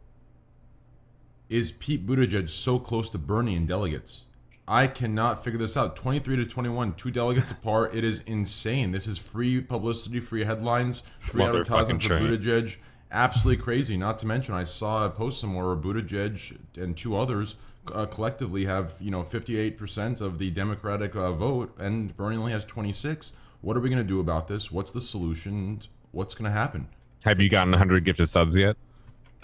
is 1.48 1.72
Pete 1.72 2.06
Buttigieg 2.06 2.50
so 2.50 2.80
close 2.80 3.10
to 3.12 3.18
Bernie 3.18 3.56
in 3.56 3.66
delegates? 3.66 4.24
I 4.68 4.88
cannot 4.88 5.44
figure 5.44 5.60
this 5.60 5.78
out. 5.78 5.96
23 5.96 6.38
to 6.38 6.46
21, 6.46 6.94
two 6.94 7.12
delegates 7.12 7.52
apart. 7.52 7.94
It 7.94 8.04
is 8.04 8.22
insane. 8.22 8.92
This 8.92 9.06
is 9.06 9.20
free 9.20 9.62
publicity, 9.62 10.20
free 10.20 10.44
headlines, 10.44 11.04
free 11.20 11.44
advertising 11.44 12.00
for 12.00 12.08
train. 12.08 12.24
Buttigieg. 12.24 12.78
Absolutely 13.12 13.64
crazy. 13.64 13.98
Not 13.98 14.20
to 14.20 14.28
mention, 14.28 14.54
I 14.56 14.64
saw 14.64 15.06
a 15.06 15.10
post 15.10 15.40
somewhere 15.40 15.66
where 15.66 15.76
Buttigieg 15.76 16.58
and 16.76 16.98
two 16.98 17.16
others 17.16 17.56
uh, 17.94 18.06
collectively 18.06 18.66
have, 18.66 18.96
you 19.00 19.12
know, 19.12 19.22
58% 19.22 20.22
of 20.22 20.38
the 20.38 20.50
Democratic 20.50 21.16
uh, 21.16 21.32
vote, 21.32 21.76
and 21.80 22.16
Bernie 22.18 22.38
only 22.38 22.52
has 22.52 22.66
26. 22.66 23.34
What 23.62 23.78
are 23.78 23.80
we 23.80 23.90
going 23.90 24.02
to 24.02 24.08
do 24.08 24.20
about 24.20 24.48
this? 24.48 24.72
What's 24.72 24.92
the 24.92 25.02
solution? 25.02 25.80
What's 26.12 26.36
going 26.36 26.46
to 26.46 26.58
happen? 26.58 26.88
Have 27.24 27.42
you 27.42 27.50
gotten 27.50 27.72
100 27.72 28.06
gifted 28.06 28.30
subs 28.30 28.58
yet? 28.58 28.78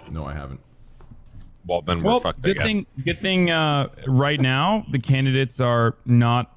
No, 0.09 0.26
I 0.26 0.34
haven't. 0.34 0.59
Well, 1.66 1.82
then 1.82 2.01
we're 2.01 2.12
well, 2.12 2.20
fucked. 2.20 2.39
I 2.39 2.47
good 2.49 2.57
guess. 2.57 2.66
thing. 2.66 2.86
Good 3.05 3.20
thing. 3.20 3.51
Uh, 3.51 3.89
right 4.07 4.39
now, 4.39 4.86
the 4.91 4.99
candidates 4.99 5.59
are 5.59 5.95
not 6.05 6.55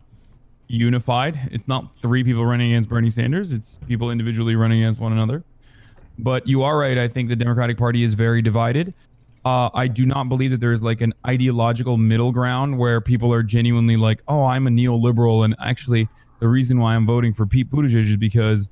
unified. 0.66 1.38
It's 1.52 1.68
not 1.68 1.96
three 1.98 2.24
people 2.24 2.44
running 2.44 2.72
against 2.72 2.88
Bernie 2.88 3.10
Sanders. 3.10 3.52
It's 3.52 3.78
people 3.86 4.10
individually 4.10 4.56
running 4.56 4.82
against 4.82 5.00
one 5.00 5.12
another. 5.12 5.44
But 6.18 6.46
you 6.46 6.62
are 6.62 6.78
right. 6.78 6.96
I 6.96 7.08
think 7.08 7.28
the 7.28 7.36
Democratic 7.36 7.76
Party 7.76 8.02
is 8.02 8.14
very 8.14 8.42
divided. 8.42 8.94
Uh, 9.44 9.68
I 9.74 9.88
do 9.88 10.06
not 10.06 10.28
believe 10.28 10.52
that 10.52 10.60
there 10.60 10.72
is 10.72 10.82
like 10.82 11.00
an 11.00 11.12
ideological 11.26 11.98
middle 11.98 12.32
ground 12.32 12.78
where 12.78 13.00
people 13.00 13.32
are 13.32 13.42
genuinely 13.42 13.96
like, 13.96 14.22
"Oh, 14.26 14.44
I'm 14.44 14.66
a 14.66 14.70
neoliberal," 14.70 15.44
and 15.44 15.54
actually, 15.60 16.08
the 16.40 16.48
reason 16.48 16.78
why 16.78 16.94
I'm 16.94 17.04
voting 17.04 17.32
for 17.32 17.44
Pete 17.44 17.70
Buttigieg 17.70 18.04
is 18.04 18.16
because, 18.16 18.68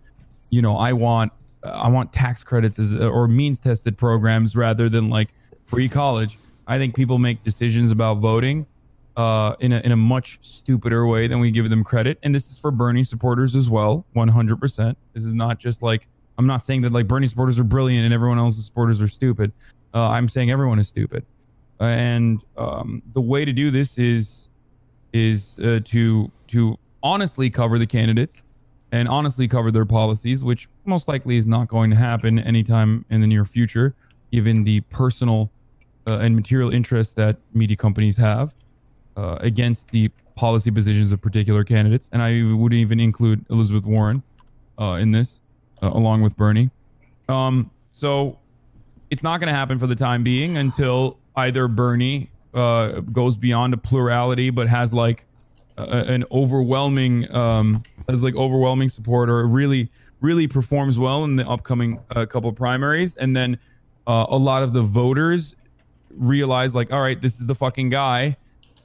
you 0.50 0.62
know, 0.62 0.76
I 0.76 0.94
want 0.94 1.32
I 1.62 1.88
want 1.88 2.12
tax 2.12 2.42
credits 2.42 2.78
as 2.78 2.94
or 2.94 3.28
means 3.28 3.58
tested 3.58 3.98
programs 3.98 4.56
rather 4.56 4.88
than 4.88 5.10
like 5.10 5.34
free 5.64 5.88
college. 5.88 6.38
I 6.66 6.78
think 6.78 6.94
people 6.94 7.18
make 7.18 7.42
decisions 7.42 7.90
about 7.90 8.18
voting 8.18 8.66
uh, 9.16 9.54
in 9.60 9.72
a 9.72 9.80
in 9.80 9.92
a 9.92 9.96
much 9.96 10.38
stupider 10.40 11.06
way 11.06 11.26
than 11.26 11.38
we 11.40 11.50
give 11.50 11.68
them 11.70 11.84
credit, 11.84 12.18
and 12.22 12.34
this 12.34 12.50
is 12.50 12.58
for 12.58 12.70
Bernie 12.70 13.04
supporters 13.04 13.54
as 13.54 13.68
well, 13.68 14.06
100. 14.12 14.56
percent 14.58 14.96
This 15.12 15.24
is 15.24 15.34
not 15.34 15.58
just 15.58 15.82
like 15.82 16.08
I'm 16.42 16.48
not 16.48 16.62
saying 16.62 16.82
that 16.82 16.92
like 16.92 17.06
Bernie 17.06 17.28
supporters 17.28 17.60
are 17.60 17.64
brilliant 17.64 18.04
and 18.04 18.12
everyone 18.12 18.36
else's 18.36 18.66
supporters 18.66 19.00
are 19.00 19.06
stupid. 19.06 19.52
Uh, 19.94 20.08
I'm 20.08 20.26
saying 20.26 20.50
everyone 20.50 20.80
is 20.80 20.88
stupid, 20.88 21.24
and 21.78 22.42
um, 22.56 23.00
the 23.14 23.20
way 23.20 23.44
to 23.44 23.52
do 23.52 23.70
this 23.70 23.96
is 23.96 24.48
is 25.12 25.56
uh, 25.60 25.78
to 25.84 26.32
to 26.48 26.76
honestly 27.00 27.48
cover 27.48 27.78
the 27.78 27.86
candidates 27.86 28.42
and 28.90 29.08
honestly 29.08 29.46
cover 29.46 29.70
their 29.70 29.84
policies, 29.84 30.42
which 30.42 30.68
most 30.84 31.06
likely 31.06 31.36
is 31.36 31.46
not 31.46 31.68
going 31.68 31.90
to 31.90 31.96
happen 31.96 32.40
anytime 32.40 33.04
in 33.08 33.20
the 33.20 33.26
near 33.28 33.44
future, 33.44 33.94
given 34.32 34.64
the 34.64 34.80
personal 34.80 35.48
uh, 36.08 36.18
and 36.18 36.34
material 36.34 36.70
interests 36.70 37.12
that 37.14 37.36
media 37.54 37.76
companies 37.76 38.16
have 38.16 38.52
uh, 39.16 39.36
against 39.40 39.92
the 39.92 40.10
policy 40.34 40.72
positions 40.72 41.12
of 41.12 41.22
particular 41.22 41.62
candidates. 41.62 42.10
And 42.12 42.20
I 42.20 42.42
would 42.52 42.72
even 42.72 42.98
include 42.98 43.46
Elizabeth 43.48 43.86
Warren 43.86 44.24
uh, 44.80 44.98
in 45.00 45.12
this, 45.12 45.41
uh, 45.82 45.90
along 45.92 46.22
with 46.22 46.36
Bernie. 46.36 46.70
Um, 47.28 47.70
so 47.90 48.38
it's 49.10 49.22
not 49.22 49.40
going 49.40 49.48
to 49.48 49.54
happen 49.54 49.78
for 49.78 49.86
the 49.86 49.94
time 49.94 50.22
being 50.22 50.56
until 50.56 51.18
either 51.36 51.68
Bernie 51.68 52.30
uh, 52.54 53.00
goes 53.00 53.36
beyond 53.36 53.74
a 53.74 53.76
plurality, 53.76 54.50
but 54.50 54.68
has 54.68 54.92
like 54.94 55.26
a, 55.76 55.82
an 55.82 56.24
overwhelming, 56.30 57.34
um, 57.34 57.82
has 58.08 58.22
like 58.24 58.36
overwhelming 58.36 58.88
support, 58.88 59.28
or 59.28 59.46
really, 59.46 59.90
really 60.20 60.46
performs 60.46 60.98
well 60.98 61.24
in 61.24 61.36
the 61.36 61.48
upcoming 61.48 62.00
uh, 62.10 62.26
couple 62.26 62.52
primaries, 62.52 63.16
and 63.16 63.34
then 63.34 63.58
uh, 64.06 64.26
a 64.28 64.36
lot 64.36 64.62
of 64.62 64.72
the 64.72 64.82
voters 64.82 65.56
realize 66.10 66.74
like, 66.74 66.92
all 66.92 67.00
right, 67.00 67.20
this 67.20 67.40
is 67.40 67.46
the 67.46 67.54
fucking 67.54 67.88
guy, 67.90 68.36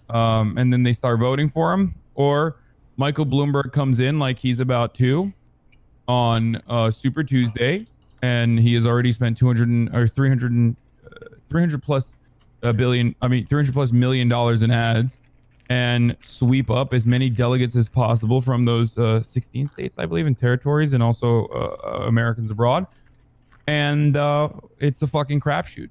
um, 0.09 0.57
and 0.57 0.71
then 0.71 0.83
they 0.83 0.93
start 0.93 1.19
voting 1.19 1.49
for 1.49 1.73
him, 1.73 1.95
or 2.15 2.57
Michael 2.95 3.25
Bloomberg 3.25 3.71
comes 3.71 3.99
in 3.99 4.17
like 4.19 4.39
he's 4.39 4.59
about 4.59 4.93
to 4.95 5.33
on 6.07 6.61
uh, 6.67 6.89
Super 6.91 7.23
Tuesday, 7.23 7.85
and 8.21 8.59
he 8.59 8.73
has 8.73 8.85
already 8.87 9.11
spent 9.11 9.37
200 9.37 9.67
and- 9.67 9.95
or 9.95 10.07
300 10.07 10.51
and, 10.51 10.75
uh, 11.05 11.25
300 11.49 11.81
plus 11.81 12.13
a 12.63 12.73
billion, 12.73 13.13
I 13.21 13.27
mean 13.27 13.45
300 13.45 13.73
plus 13.73 13.91
million 13.91 14.27
dollars 14.29 14.63
in 14.63 14.71
ads, 14.71 15.19
and 15.69 16.15
sweep 16.21 16.71
up 16.71 16.93
as 16.93 17.05
many 17.05 17.29
delegates 17.29 17.75
as 17.75 17.89
possible 17.89 18.41
from 18.41 18.63
those 18.65 18.97
uh, 18.97 19.21
16 19.21 19.67
states, 19.67 19.97
I 19.99 20.05
believe, 20.05 20.25
and 20.25 20.37
territories, 20.37 20.93
and 20.93 21.03
also 21.03 21.45
uh, 21.47 21.75
uh, 21.83 21.89
Americans 22.07 22.49
abroad. 22.51 22.87
And 23.67 24.15
uh, 24.15 24.49
it's 24.79 25.01
a 25.01 25.07
fucking 25.07 25.41
crapshoot. 25.41 25.89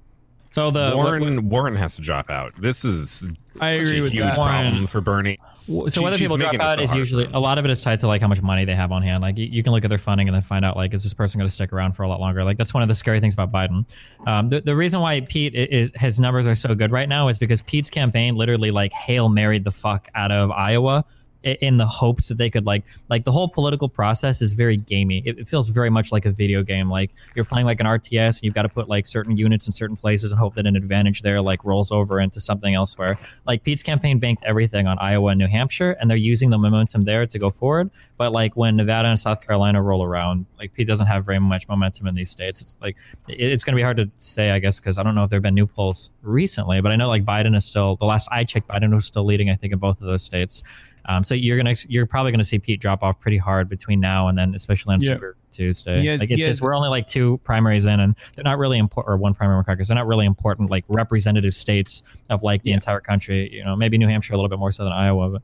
So 0.49 0.71
the 0.71 0.93
Warren 0.95 1.49
Warren 1.49 1.75
has 1.75 1.95
to 1.97 2.01
drop 2.01 2.29
out. 2.31 2.53
This 2.59 2.83
is 2.83 3.27
I 3.61 3.71
agree 3.71 3.99
a 3.99 4.01
with 4.01 4.11
huge 4.13 4.23
that. 4.23 4.35
problem 4.35 4.71
Warren- 4.73 4.87
for 4.87 5.01
Bernie. 5.01 5.39
So 5.67 5.89
She- 5.89 5.99
whether 5.99 6.17
people 6.17 6.37
drop 6.37 6.55
out 6.59 6.81
is 6.81 6.95
usually 6.95 7.25
a 7.33 7.39
lot 7.39 7.57
of 7.57 7.65
it 7.65 7.71
is 7.71 7.81
tied 7.81 7.99
to 7.99 8.07
like 8.07 8.21
how 8.21 8.27
much 8.27 8.41
money 8.41 8.63
they 8.63 8.75
have 8.75 8.91
on 8.91 9.01
hand. 9.01 9.21
Like 9.21 9.37
you, 9.37 9.45
you 9.47 9.63
can 9.63 9.73
look 9.73 9.83
at 9.83 9.89
their 9.89 9.97
funding 9.97 10.27
and 10.27 10.35
then 10.35 10.41
find 10.41 10.63
out 10.63 10.77
like 10.77 10.93
is 10.93 11.03
this 11.03 11.13
person 11.13 11.39
going 11.39 11.47
to 11.47 11.53
stick 11.53 11.73
around 11.73 11.91
for 11.93 12.03
a 12.03 12.07
lot 12.07 12.19
longer? 12.21 12.43
Like 12.43 12.57
that's 12.57 12.73
one 12.73 12.83
of 12.83 12.89
the 12.89 12.95
scary 12.95 13.19
things 13.19 13.33
about 13.33 13.51
Biden. 13.51 13.85
Um, 14.25 14.49
the, 14.49 14.61
the 14.61 14.75
reason 14.75 15.01
why 15.01 15.21
Pete 15.21 15.53
is 15.53 15.91
his 15.95 16.19
numbers 16.19 16.47
are 16.47 16.55
so 16.55 16.73
good 16.73 16.91
right 16.91 17.09
now 17.09 17.27
is 17.27 17.37
because 17.37 17.61
Pete's 17.61 17.89
campaign 17.89 18.35
literally 18.35 18.71
like 18.71 18.93
hail 18.93 19.27
married 19.29 19.63
the 19.65 19.71
fuck 19.71 20.07
out 20.15 20.31
of 20.31 20.51
Iowa 20.51 21.03
in 21.47 21.77
the 21.77 21.85
hopes 21.85 22.27
that 22.27 22.37
they 22.37 22.49
could 22.49 22.65
like 22.65 22.83
like 23.09 23.23
the 23.23 23.31
whole 23.31 23.47
political 23.47 23.89
process 23.89 24.41
is 24.41 24.53
very 24.53 24.77
gamey. 24.77 25.21
It, 25.25 25.39
it 25.39 25.47
feels 25.47 25.67
very 25.69 25.89
much 25.89 26.11
like 26.11 26.25
a 26.25 26.31
video 26.31 26.63
game. 26.63 26.89
Like 26.89 27.11
you're 27.35 27.45
playing 27.45 27.65
like 27.65 27.79
an 27.79 27.85
RTS 27.85 28.37
and 28.37 28.43
you've 28.43 28.53
got 28.53 28.63
to 28.63 28.69
put 28.69 28.87
like 28.87 29.05
certain 29.05 29.37
units 29.37 29.65
in 29.67 29.71
certain 29.73 29.95
places 29.95 30.31
and 30.31 30.39
hope 30.39 30.55
that 30.55 30.65
an 30.65 30.75
advantage 30.75 31.21
there 31.21 31.41
like 31.41 31.63
rolls 31.63 31.91
over 31.91 32.19
into 32.19 32.39
something 32.39 32.75
elsewhere. 32.75 33.17
Like 33.45 33.63
Pete's 33.63 33.83
campaign 33.83 34.19
banked 34.19 34.43
everything 34.45 34.87
on 34.87 34.97
Iowa 34.99 35.29
and 35.29 35.39
New 35.39 35.47
Hampshire, 35.47 35.91
and 35.99 36.09
they're 36.09 36.17
using 36.17 36.49
the 36.49 36.57
momentum 36.57 37.03
there 37.03 37.25
to 37.25 37.39
go 37.39 37.49
forward. 37.49 37.89
But 38.17 38.31
like 38.31 38.55
when 38.55 38.75
Nevada 38.75 39.07
and 39.07 39.19
South 39.19 39.41
Carolina 39.41 39.81
roll 39.81 40.03
around, 40.03 40.45
like 40.57 40.73
Pete 40.73 40.87
doesn't 40.87 41.07
have 41.07 41.25
very 41.25 41.39
much 41.39 41.67
momentum 41.67 42.07
in 42.07 42.15
these 42.15 42.29
states. 42.29 42.61
It's 42.61 42.77
like 42.81 42.97
it, 43.27 43.39
it's 43.39 43.63
going 43.63 43.73
to 43.73 43.77
be 43.77 43.83
hard 43.83 43.97
to 43.97 44.09
say, 44.17 44.51
I 44.51 44.59
guess, 44.59 44.79
because 44.79 44.97
I 44.97 45.03
don't 45.03 45.15
know 45.15 45.23
if 45.23 45.29
there 45.29 45.37
have 45.37 45.43
been 45.43 45.55
new 45.55 45.67
polls 45.67 46.11
recently, 46.21 46.81
but 46.81 46.91
I 46.91 46.95
know 46.95 47.07
like 47.07 47.25
Biden 47.25 47.55
is 47.55 47.65
still 47.65 47.95
the 47.95 48.05
last 48.05 48.27
I 48.31 48.43
checked, 48.43 48.67
Biden 48.67 48.93
was 48.93 49.05
still 49.05 49.25
leading, 49.25 49.49
I 49.49 49.55
think, 49.55 49.73
in 49.73 49.79
both 49.79 50.01
of 50.01 50.07
those 50.07 50.23
states. 50.23 50.63
Um, 51.07 51.23
so 51.23 51.35
you're 51.35 51.57
gonna 51.57 51.75
you're 51.87 52.05
probably 52.05 52.31
gonna 52.31 52.43
see 52.43 52.59
Pete 52.59 52.79
drop 52.81 53.01
off 53.03 53.19
pretty 53.19 53.37
hard 53.37 53.69
between 53.69 53.99
now 53.99 54.27
and 54.27 54.37
then, 54.37 54.53
especially 54.55 54.93
on 54.93 55.01
Yeah. 55.01 55.13
Super 55.13 55.37
Tuesday. 55.51 56.05
Has- 56.05 56.19
like 56.19 56.29
it's 56.31 56.39
he 56.39 56.41
has- 56.43 56.51
just 56.57 56.61
we're 56.61 56.75
only 56.75 56.89
like 56.89 57.07
two 57.07 57.39
primaries 57.43 57.85
in, 57.85 57.99
and 57.99 58.15
they're 58.35 58.43
not 58.43 58.57
really 58.57 58.77
important, 58.77 59.13
or 59.13 59.17
one 59.17 59.33
primary 59.33 59.63
caucus. 59.63 59.87
They're 59.87 59.95
not 59.95 60.07
really 60.07 60.25
important 60.25 60.69
like 60.69 60.83
representative 60.87 61.53
states 61.55 62.03
of 62.29 62.43
like 62.43 62.61
the 62.63 62.71
entire 62.73 62.99
country. 62.99 63.51
You 63.53 63.63
know, 63.63 63.75
maybe 63.75 63.97
New 63.97 64.07
Hampshire 64.07 64.33
a 64.33 64.37
little 64.37 64.49
bit 64.49 64.59
more 64.59 64.71
so 64.71 64.83
than 64.83 64.93
Iowa, 64.93 65.29
but 65.29 65.41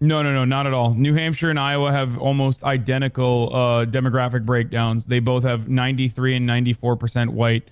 No, 0.00 0.22
no, 0.22 0.32
no, 0.34 0.44
not 0.44 0.66
at 0.66 0.74
all. 0.74 0.92
New 0.94 1.14
Hampshire 1.14 1.50
and 1.50 1.58
Iowa 1.58 1.92
have 1.92 2.18
almost 2.18 2.64
identical 2.64 3.54
uh, 3.54 3.86
demographic 3.86 4.44
breakdowns. 4.44 5.06
They 5.06 5.20
both 5.20 5.44
have 5.44 5.68
93 5.68 6.34
and 6.36 6.44
94 6.46 6.96
percent 6.96 7.32
white 7.32 7.70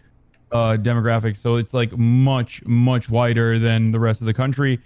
uh, 0.53 0.77
demographics, 0.81 1.39
so 1.39 1.57
it's 1.57 1.75
like 1.75 1.97
much, 1.99 2.65
much 2.67 3.11
whiter 3.11 3.59
than 3.59 3.91
the 3.91 3.99
rest 3.99 4.21
of 4.21 4.27
the 4.29 4.35
country. 4.35 4.79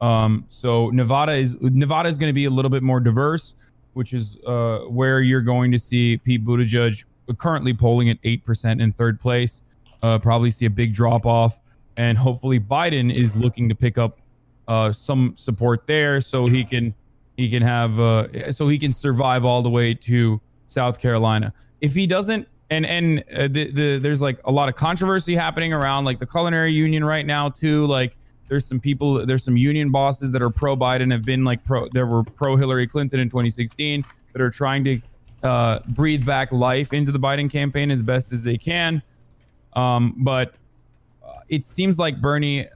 Um, 0.00 0.46
so 0.48 0.90
Nevada 0.90 1.32
is 1.32 1.60
Nevada 1.60 2.08
is 2.08 2.18
going 2.18 2.30
to 2.30 2.34
be 2.34 2.46
a 2.46 2.50
little 2.50 2.70
bit 2.70 2.82
more 2.82 3.00
diverse, 3.00 3.54
which 3.92 4.12
is 4.12 4.36
uh, 4.46 4.80
where 4.88 5.20
you're 5.20 5.42
going 5.42 5.72
to 5.72 5.78
see 5.78 6.16
Pete 6.16 6.44
Buttigieg 6.44 7.04
currently 7.38 7.74
polling 7.74 8.08
at 8.08 8.18
eight 8.24 8.44
percent 8.44 8.80
in 8.80 8.92
third 8.92 9.20
place. 9.20 9.62
Uh, 10.02 10.18
probably 10.18 10.50
see 10.50 10.64
a 10.64 10.70
big 10.70 10.94
drop 10.94 11.26
off, 11.26 11.60
and 11.96 12.16
hopefully 12.16 12.58
Biden 12.58 13.14
is 13.14 13.36
looking 13.36 13.68
to 13.68 13.74
pick 13.74 13.98
up 13.98 14.20
uh, 14.68 14.90
some 14.92 15.34
support 15.36 15.86
there, 15.86 16.20
so 16.20 16.46
he 16.46 16.64
can 16.64 16.94
he 17.36 17.50
can 17.50 17.62
have 17.62 18.00
uh, 18.00 18.52
so 18.52 18.68
he 18.68 18.78
can 18.78 18.92
survive 18.92 19.44
all 19.44 19.60
the 19.60 19.70
way 19.70 19.92
to 19.92 20.40
South 20.66 20.98
Carolina. 20.98 21.52
If 21.82 21.94
he 21.94 22.06
doesn't, 22.06 22.48
and 22.70 22.86
and 22.86 23.24
uh, 23.34 23.48
the, 23.48 23.70
the 23.70 23.98
there's 23.98 24.22
like 24.22 24.40
a 24.44 24.50
lot 24.50 24.68
of 24.68 24.76
controversy 24.76 25.34
happening 25.34 25.72
around 25.72 26.06
like 26.06 26.18
the 26.18 26.26
culinary 26.26 26.72
union 26.72 27.04
right 27.04 27.26
now 27.26 27.50
too. 27.50 27.86
Like 27.86 28.16
there's 28.50 28.66
some 28.66 28.80
people, 28.80 29.24
there's 29.24 29.44
some 29.44 29.56
union 29.56 29.90
bosses 29.90 30.32
that 30.32 30.42
are 30.42 30.50
pro 30.50 30.76
Biden, 30.76 31.12
have 31.12 31.24
been 31.24 31.44
like 31.44 31.64
pro, 31.64 31.88
there 31.88 32.04
were 32.04 32.24
pro 32.24 32.56
Hillary 32.56 32.86
Clinton 32.86 33.20
in 33.20 33.30
2016 33.30 34.04
that 34.32 34.42
are 34.42 34.50
trying 34.50 34.84
to 34.84 35.00
uh, 35.44 35.78
breathe 35.88 36.26
back 36.26 36.50
life 36.50 36.92
into 36.92 37.12
the 37.12 37.18
Biden 37.18 37.48
campaign 37.48 37.92
as 37.92 38.02
best 38.02 38.32
as 38.32 38.42
they 38.42 38.58
can. 38.58 39.02
Um, 39.74 40.16
but 40.18 40.54
uh, 41.24 41.38
it 41.48 41.64
seems 41.64 41.96
like 41.96 42.20
Bernie, 42.20 42.66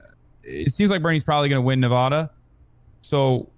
it 0.43 0.71
seems 0.71 0.89
like 0.89 1.01
Bernie's 1.01 1.25
probably 1.25 1.49
going 1.49 1.61
to 1.61 1.65
win 1.65 1.81
Nevada. 1.81 2.31
So 3.01 3.49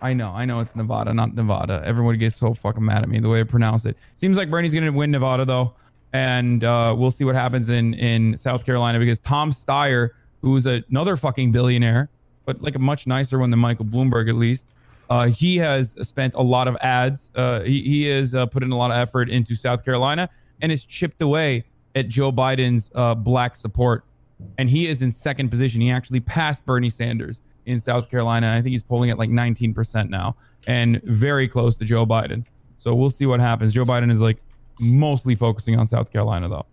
I 0.00 0.14
know, 0.14 0.30
I 0.30 0.46
know 0.46 0.60
it's 0.60 0.74
Nevada, 0.74 1.12
not 1.12 1.34
Nevada. 1.34 1.82
Everyone 1.84 2.16
gets 2.16 2.36
so 2.36 2.54
fucking 2.54 2.84
mad 2.84 3.02
at 3.02 3.10
me 3.10 3.20
the 3.20 3.28
way 3.28 3.40
I 3.40 3.44
pronounce 3.44 3.84
it. 3.84 3.96
Seems 4.14 4.38
like 4.38 4.48
Bernie's 4.50 4.72
going 4.72 4.86
to 4.86 4.90
win 4.90 5.10
Nevada 5.10 5.44
though, 5.44 5.74
and 6.14 6.64
uh, 6.64 6.94
we'll 6.96 7.10
see 7.10 7.24
what 7.24 7.34
happens 7.34 7.68
in 7.68 7.92
in 7.94 8.36
South 8.38 8.64
Carolina 8.64 8.98
because 8.98 9.18
Tom 9.18 9.50
Steyer, 9.50 10.10
who's 10.42 10.66
another 10.66 11.16
fucking 11.16 11.52
billionaire, 11.52 12.08
but 12.44 12.62
like 12.62 12.74
a 12.74 12.78
much 12.78 13.06
nicer 13.06 13.38
one 13.38 13.50
than 13.50 13.60
Michael 13.60 13.84
Bloomberg 13.84 14.28
at 14.28 14.36
least. 14.36 14.66
Uh, 15.10 15.26
he 15.26 15.56
has 15.56 15.96
spent 16.06 16.34
a 16.34 16.42
lot 16.42 16.68
of 16.68 16.76
ads. 16.80 17.30
Uh, 17.34 17.60
he, 17.60 17.82
he 17.82 18.06
has 18.06 18.34
uh, 18.34 18.46
put 18.46 18.62
in 18.62 18.70
a 18.72 18.76
lot 18.76 18.90
of 18.90 18.98
effort 18.98 19.30
into 19.30 19.56
South 19.56 19.84
Carolina 19.84 20.28
and 20.60 20.70
has 20.70 20.84
chipped 20.84 21.22
away 21.22 21.64
at 21.94 22.08
Joe 22.08 22.30
Biden's 22.30 22.90
uh, 22.94 23.14
black 23.14 23.56
support. 23.56 24.04
And 24.58 24.68
he 24.68 24.86
is 24.86 25.02
in 25.02 25.10
second 25.10 25.48
position. 25.48 25.80
He 25.80 25.90
actually 25.90 26.20
passed 26.20 26.64
Bernie 26.66 26.90
Sanders 26.90 27.40
in 27.66 27.80
South 27.80 28.10
Carolina. 28.10 28.54
I 28.54 28.62
think 28.62 28.72
he's 28.72 28.82
polling 28.82 29.10
at 29.10 29.18
like 29.18 29.30
19% 29.30 30.08
now 30.10 30.36
and 30.66 31.02
very 31.04 31.48
close 31.48 31.76
to 31.76 31.84
Joe 31.84 32.06
Biden. 32.06 32.44
So 32.78 32.94
we'll 32.94 33.10
see 33.10 33.26
what 33.26 33.40
happens. 33.40 33.74
Joe 33.74 33.84
Biden 33.84 34.10
is 34.10 34.20
like 34.20 34.38
mostly 34.78 35.34
focusing 35.34 35.78
on 35.78 35.86
South 35.86 36.12
Carolina 36.12 36.48
though. 36.48 36.66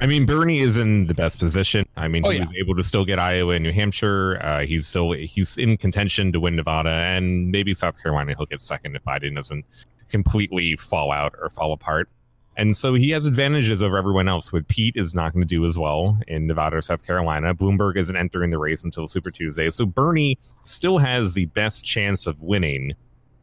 I 0.00 0.06
mean, 0.06 0.24
Bernie 0.24 0.60
is 0.60 0.78
in 0.78 1.06
the 1.06 1.14
best 1.14 1.38
position. 1.38 1.86
I 2.00 2.08
mean, 2.08 2.24
Oh, 2.24 2.30
he 2.30 2.38
yeah. 2.38 2.44
was 2.44 2.52
able 2.58 2.74
to 2.76 2.82
still 2.82 3.04
get 3.04 3.18
Iowa 3.18 3.54
and 3.54 3.62
New 3.62 3.72
Hampshire. 3.72 4.40
Uh, 4.42 4.60
he's 4.66 4.86
still 4.86 5.12
he's 5.12 5.56
in 5.58 5.76
contention 5.76 6.32
to 6.32 6.40
win 6.40 6.56
Nevada 6.56 6.90
and 6.90 7.50
maybe 7.50 7.74
South 7.74 8.02
Carolina. 8.02 8.34
He'll 8.36 8.46
get 8.46 8.60
second 8.60 8.96
if 8.96 9.04
Biden 9.04 9.36
doesn't 9.36 9.64
completely 10.08 10.76
fall 10.76 11.12
out 11.12 11.34
or 11.40 11.48
fall 11.48 11.72
apart. 11.72 12.08
And 12.56 12.76
so 12.76 12.94
he 12.94 13.10
has 13.10 13.24
advantages 13.26 13.82
over 13.82 13.96
everyone 13.96 14.28
else. 14.28 14.52
With 14.52 14.66
Pete 14.68 14.96
is 14.96 15.14
not 15.14 15.32
going 15.32 15.40
to 15.42 15.46
do 15.48 15.64
as 15.64 15.78
well 15.78 16.18
in 16.26 16.46
Nevada 16.46 16.76
or 16.76 16.80
South 16.82 17.06
Carolina. 17.06 17.54
Bloomberg 17.54 17.96
isn't 17.96 18.16
entering 18.16 18.50
the 18.50 18.58
race 18.58 18.84
until 18.84 19.06
Super 19.06 19.30
Tuesday. 19.30 19.70
So 19.70 19.86
Bernie 19.86 20.36
still 20.60 20.98
has 20.98 21.32
the 21.34 21.46
best 21.46 21.84
chance 21.86 22.26
of 22.26 22.42
winning. 22.42 22.92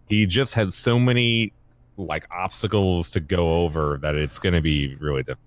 He 0.07 0.25
just 0.25 0.53
has 0.55 0.75
so 0.75 0.99
many 0.99 1.53
like 1.95 2.27
obstacles 2.29 3.09
to 3.11 3.19
go 3.19 3.63
over 3.63 3.97
that 4.03 4.13
it's 4.15 4.37
going 4.37 4.53
to 4.53 4.61
be 4.61 4.93
really 4.95 5.23
difficult. 5.23 5.39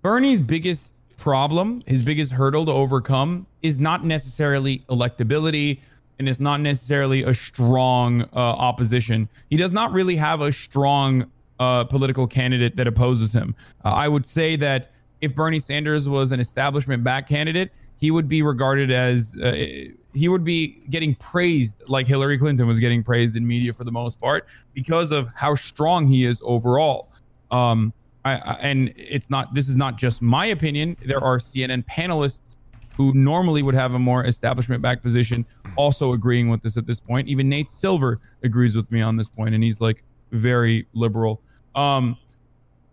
Bernie's 0.00 0.40
biggest 0.40 0.92
problem, 1.16 1.82
his 1.86 2.02
biggest 2.02 2.32
hurdle 2.32 2.66
to 2.66 2.72
overcome, 2.72 3.46
is 3.62 3.78
not 3.78 4.04
necessarily 4.04 4.78
electability 4.88 5.80
and 6.18 6.28
it's 6.28 6.40
not 6.40 6.60
necessarily 6.60 7.22
a 7.22 7.34
strong 7.34 8.22
uh, 8.22 8.26
opposition. 8.36 9.28
He 9.50 9.56
does 9.56 9.72
not 9.72 9.92
really 9.92 10.16
have 10.16 10.40
a 10.40 10.52
strong 10.52 11.30
uh, 11.58 11.84
political 11.84 12.26
candidate 12.26 12.76
that 12.76 12.86
opposes 12.86 13.32
him. 13.32 13.54
Uh, 13.84 13.88
I 13.90 14.08
would 14.08 14.26
say 14.26 14.56
that 14.56 14.92
if 15.20 15.34
Bernie 15.34 15.58
Sanders 15.58 16.08
was 16.08 16.32
an 16.32 16.40
establishment 16.40 17.02
back 17.02 17.28
candidate, 17.28 17.72
he 17.98 18.10
would 18.10 18.28
be 18.28 18.42
regarded 18.42 18.90
as 18.90 19.36
uh, 19.36 19.52
he 20.12 20.28
would 20.28 20.44
be 20.44 20.82
getting 20.90 21.14
praised 21.16 21.82
like 21.88 22.06
Hillary 22.06 22.38
Clinton 22.38 22.66
was 22.66 22.78
getting 22.78 23.02
praised 23.02 23.36
in 23.36 23.46
media 23.46 23.72
for 23.72 23.84
the 23.84 23.92
most 23.92 24.20
part 24.20 24.46
because 24.72 25.12
of 25.12 25.28
how 25.34 25.54
strong 25.54 26.06
he 26.06 26.24
is 26.24 26.40
overall. 26.44 27.08
Um, 27.50 27.92
I, 28.24 28.36
I, 28.36 28.52
and 28.54 28.92
it's 28.96 29.30
not 29.30 29.54
this 29.54 29.68
is 29.68 29.76
not 29.76 29.96
just 29.96 30.22
my 30.22 30.46
opinion. 30.46 30.96
There 31.04 31.22
are 31.22 31.38
CNN 31.38 31.84
panelists 31.84 32.56
who 32.96 33.12
normally 33.12 33.62
would 33.62 33.74
have 33.74 33.94
a 33.94 33.98
more 33.98 34.24
establishment 34.24 34.80
back 34.80 35.02
position 35.02 35.44
also 35.76 36.12
agreeing 36.12 36.48
with 36.48 36.62
this 36.62 36.76
at 36.76 36.86
this 36.86 37.00
point. 37.00 37.28
Even 37.28 37.48
Nate 37.48 37.68
Silver 37.68 38.20
agrees 38.42 38.76
with 38.76 38.90
me 38.90 39.02
on 39.02 39.16
this 39.16 39.28
point, 39.28 39.54
and 39.54 39.62
he's 39.62 39.80
like 39.80 40.04
very 40.30 40.86
liberal. 40.94 41.40
Um, 41.74 42.16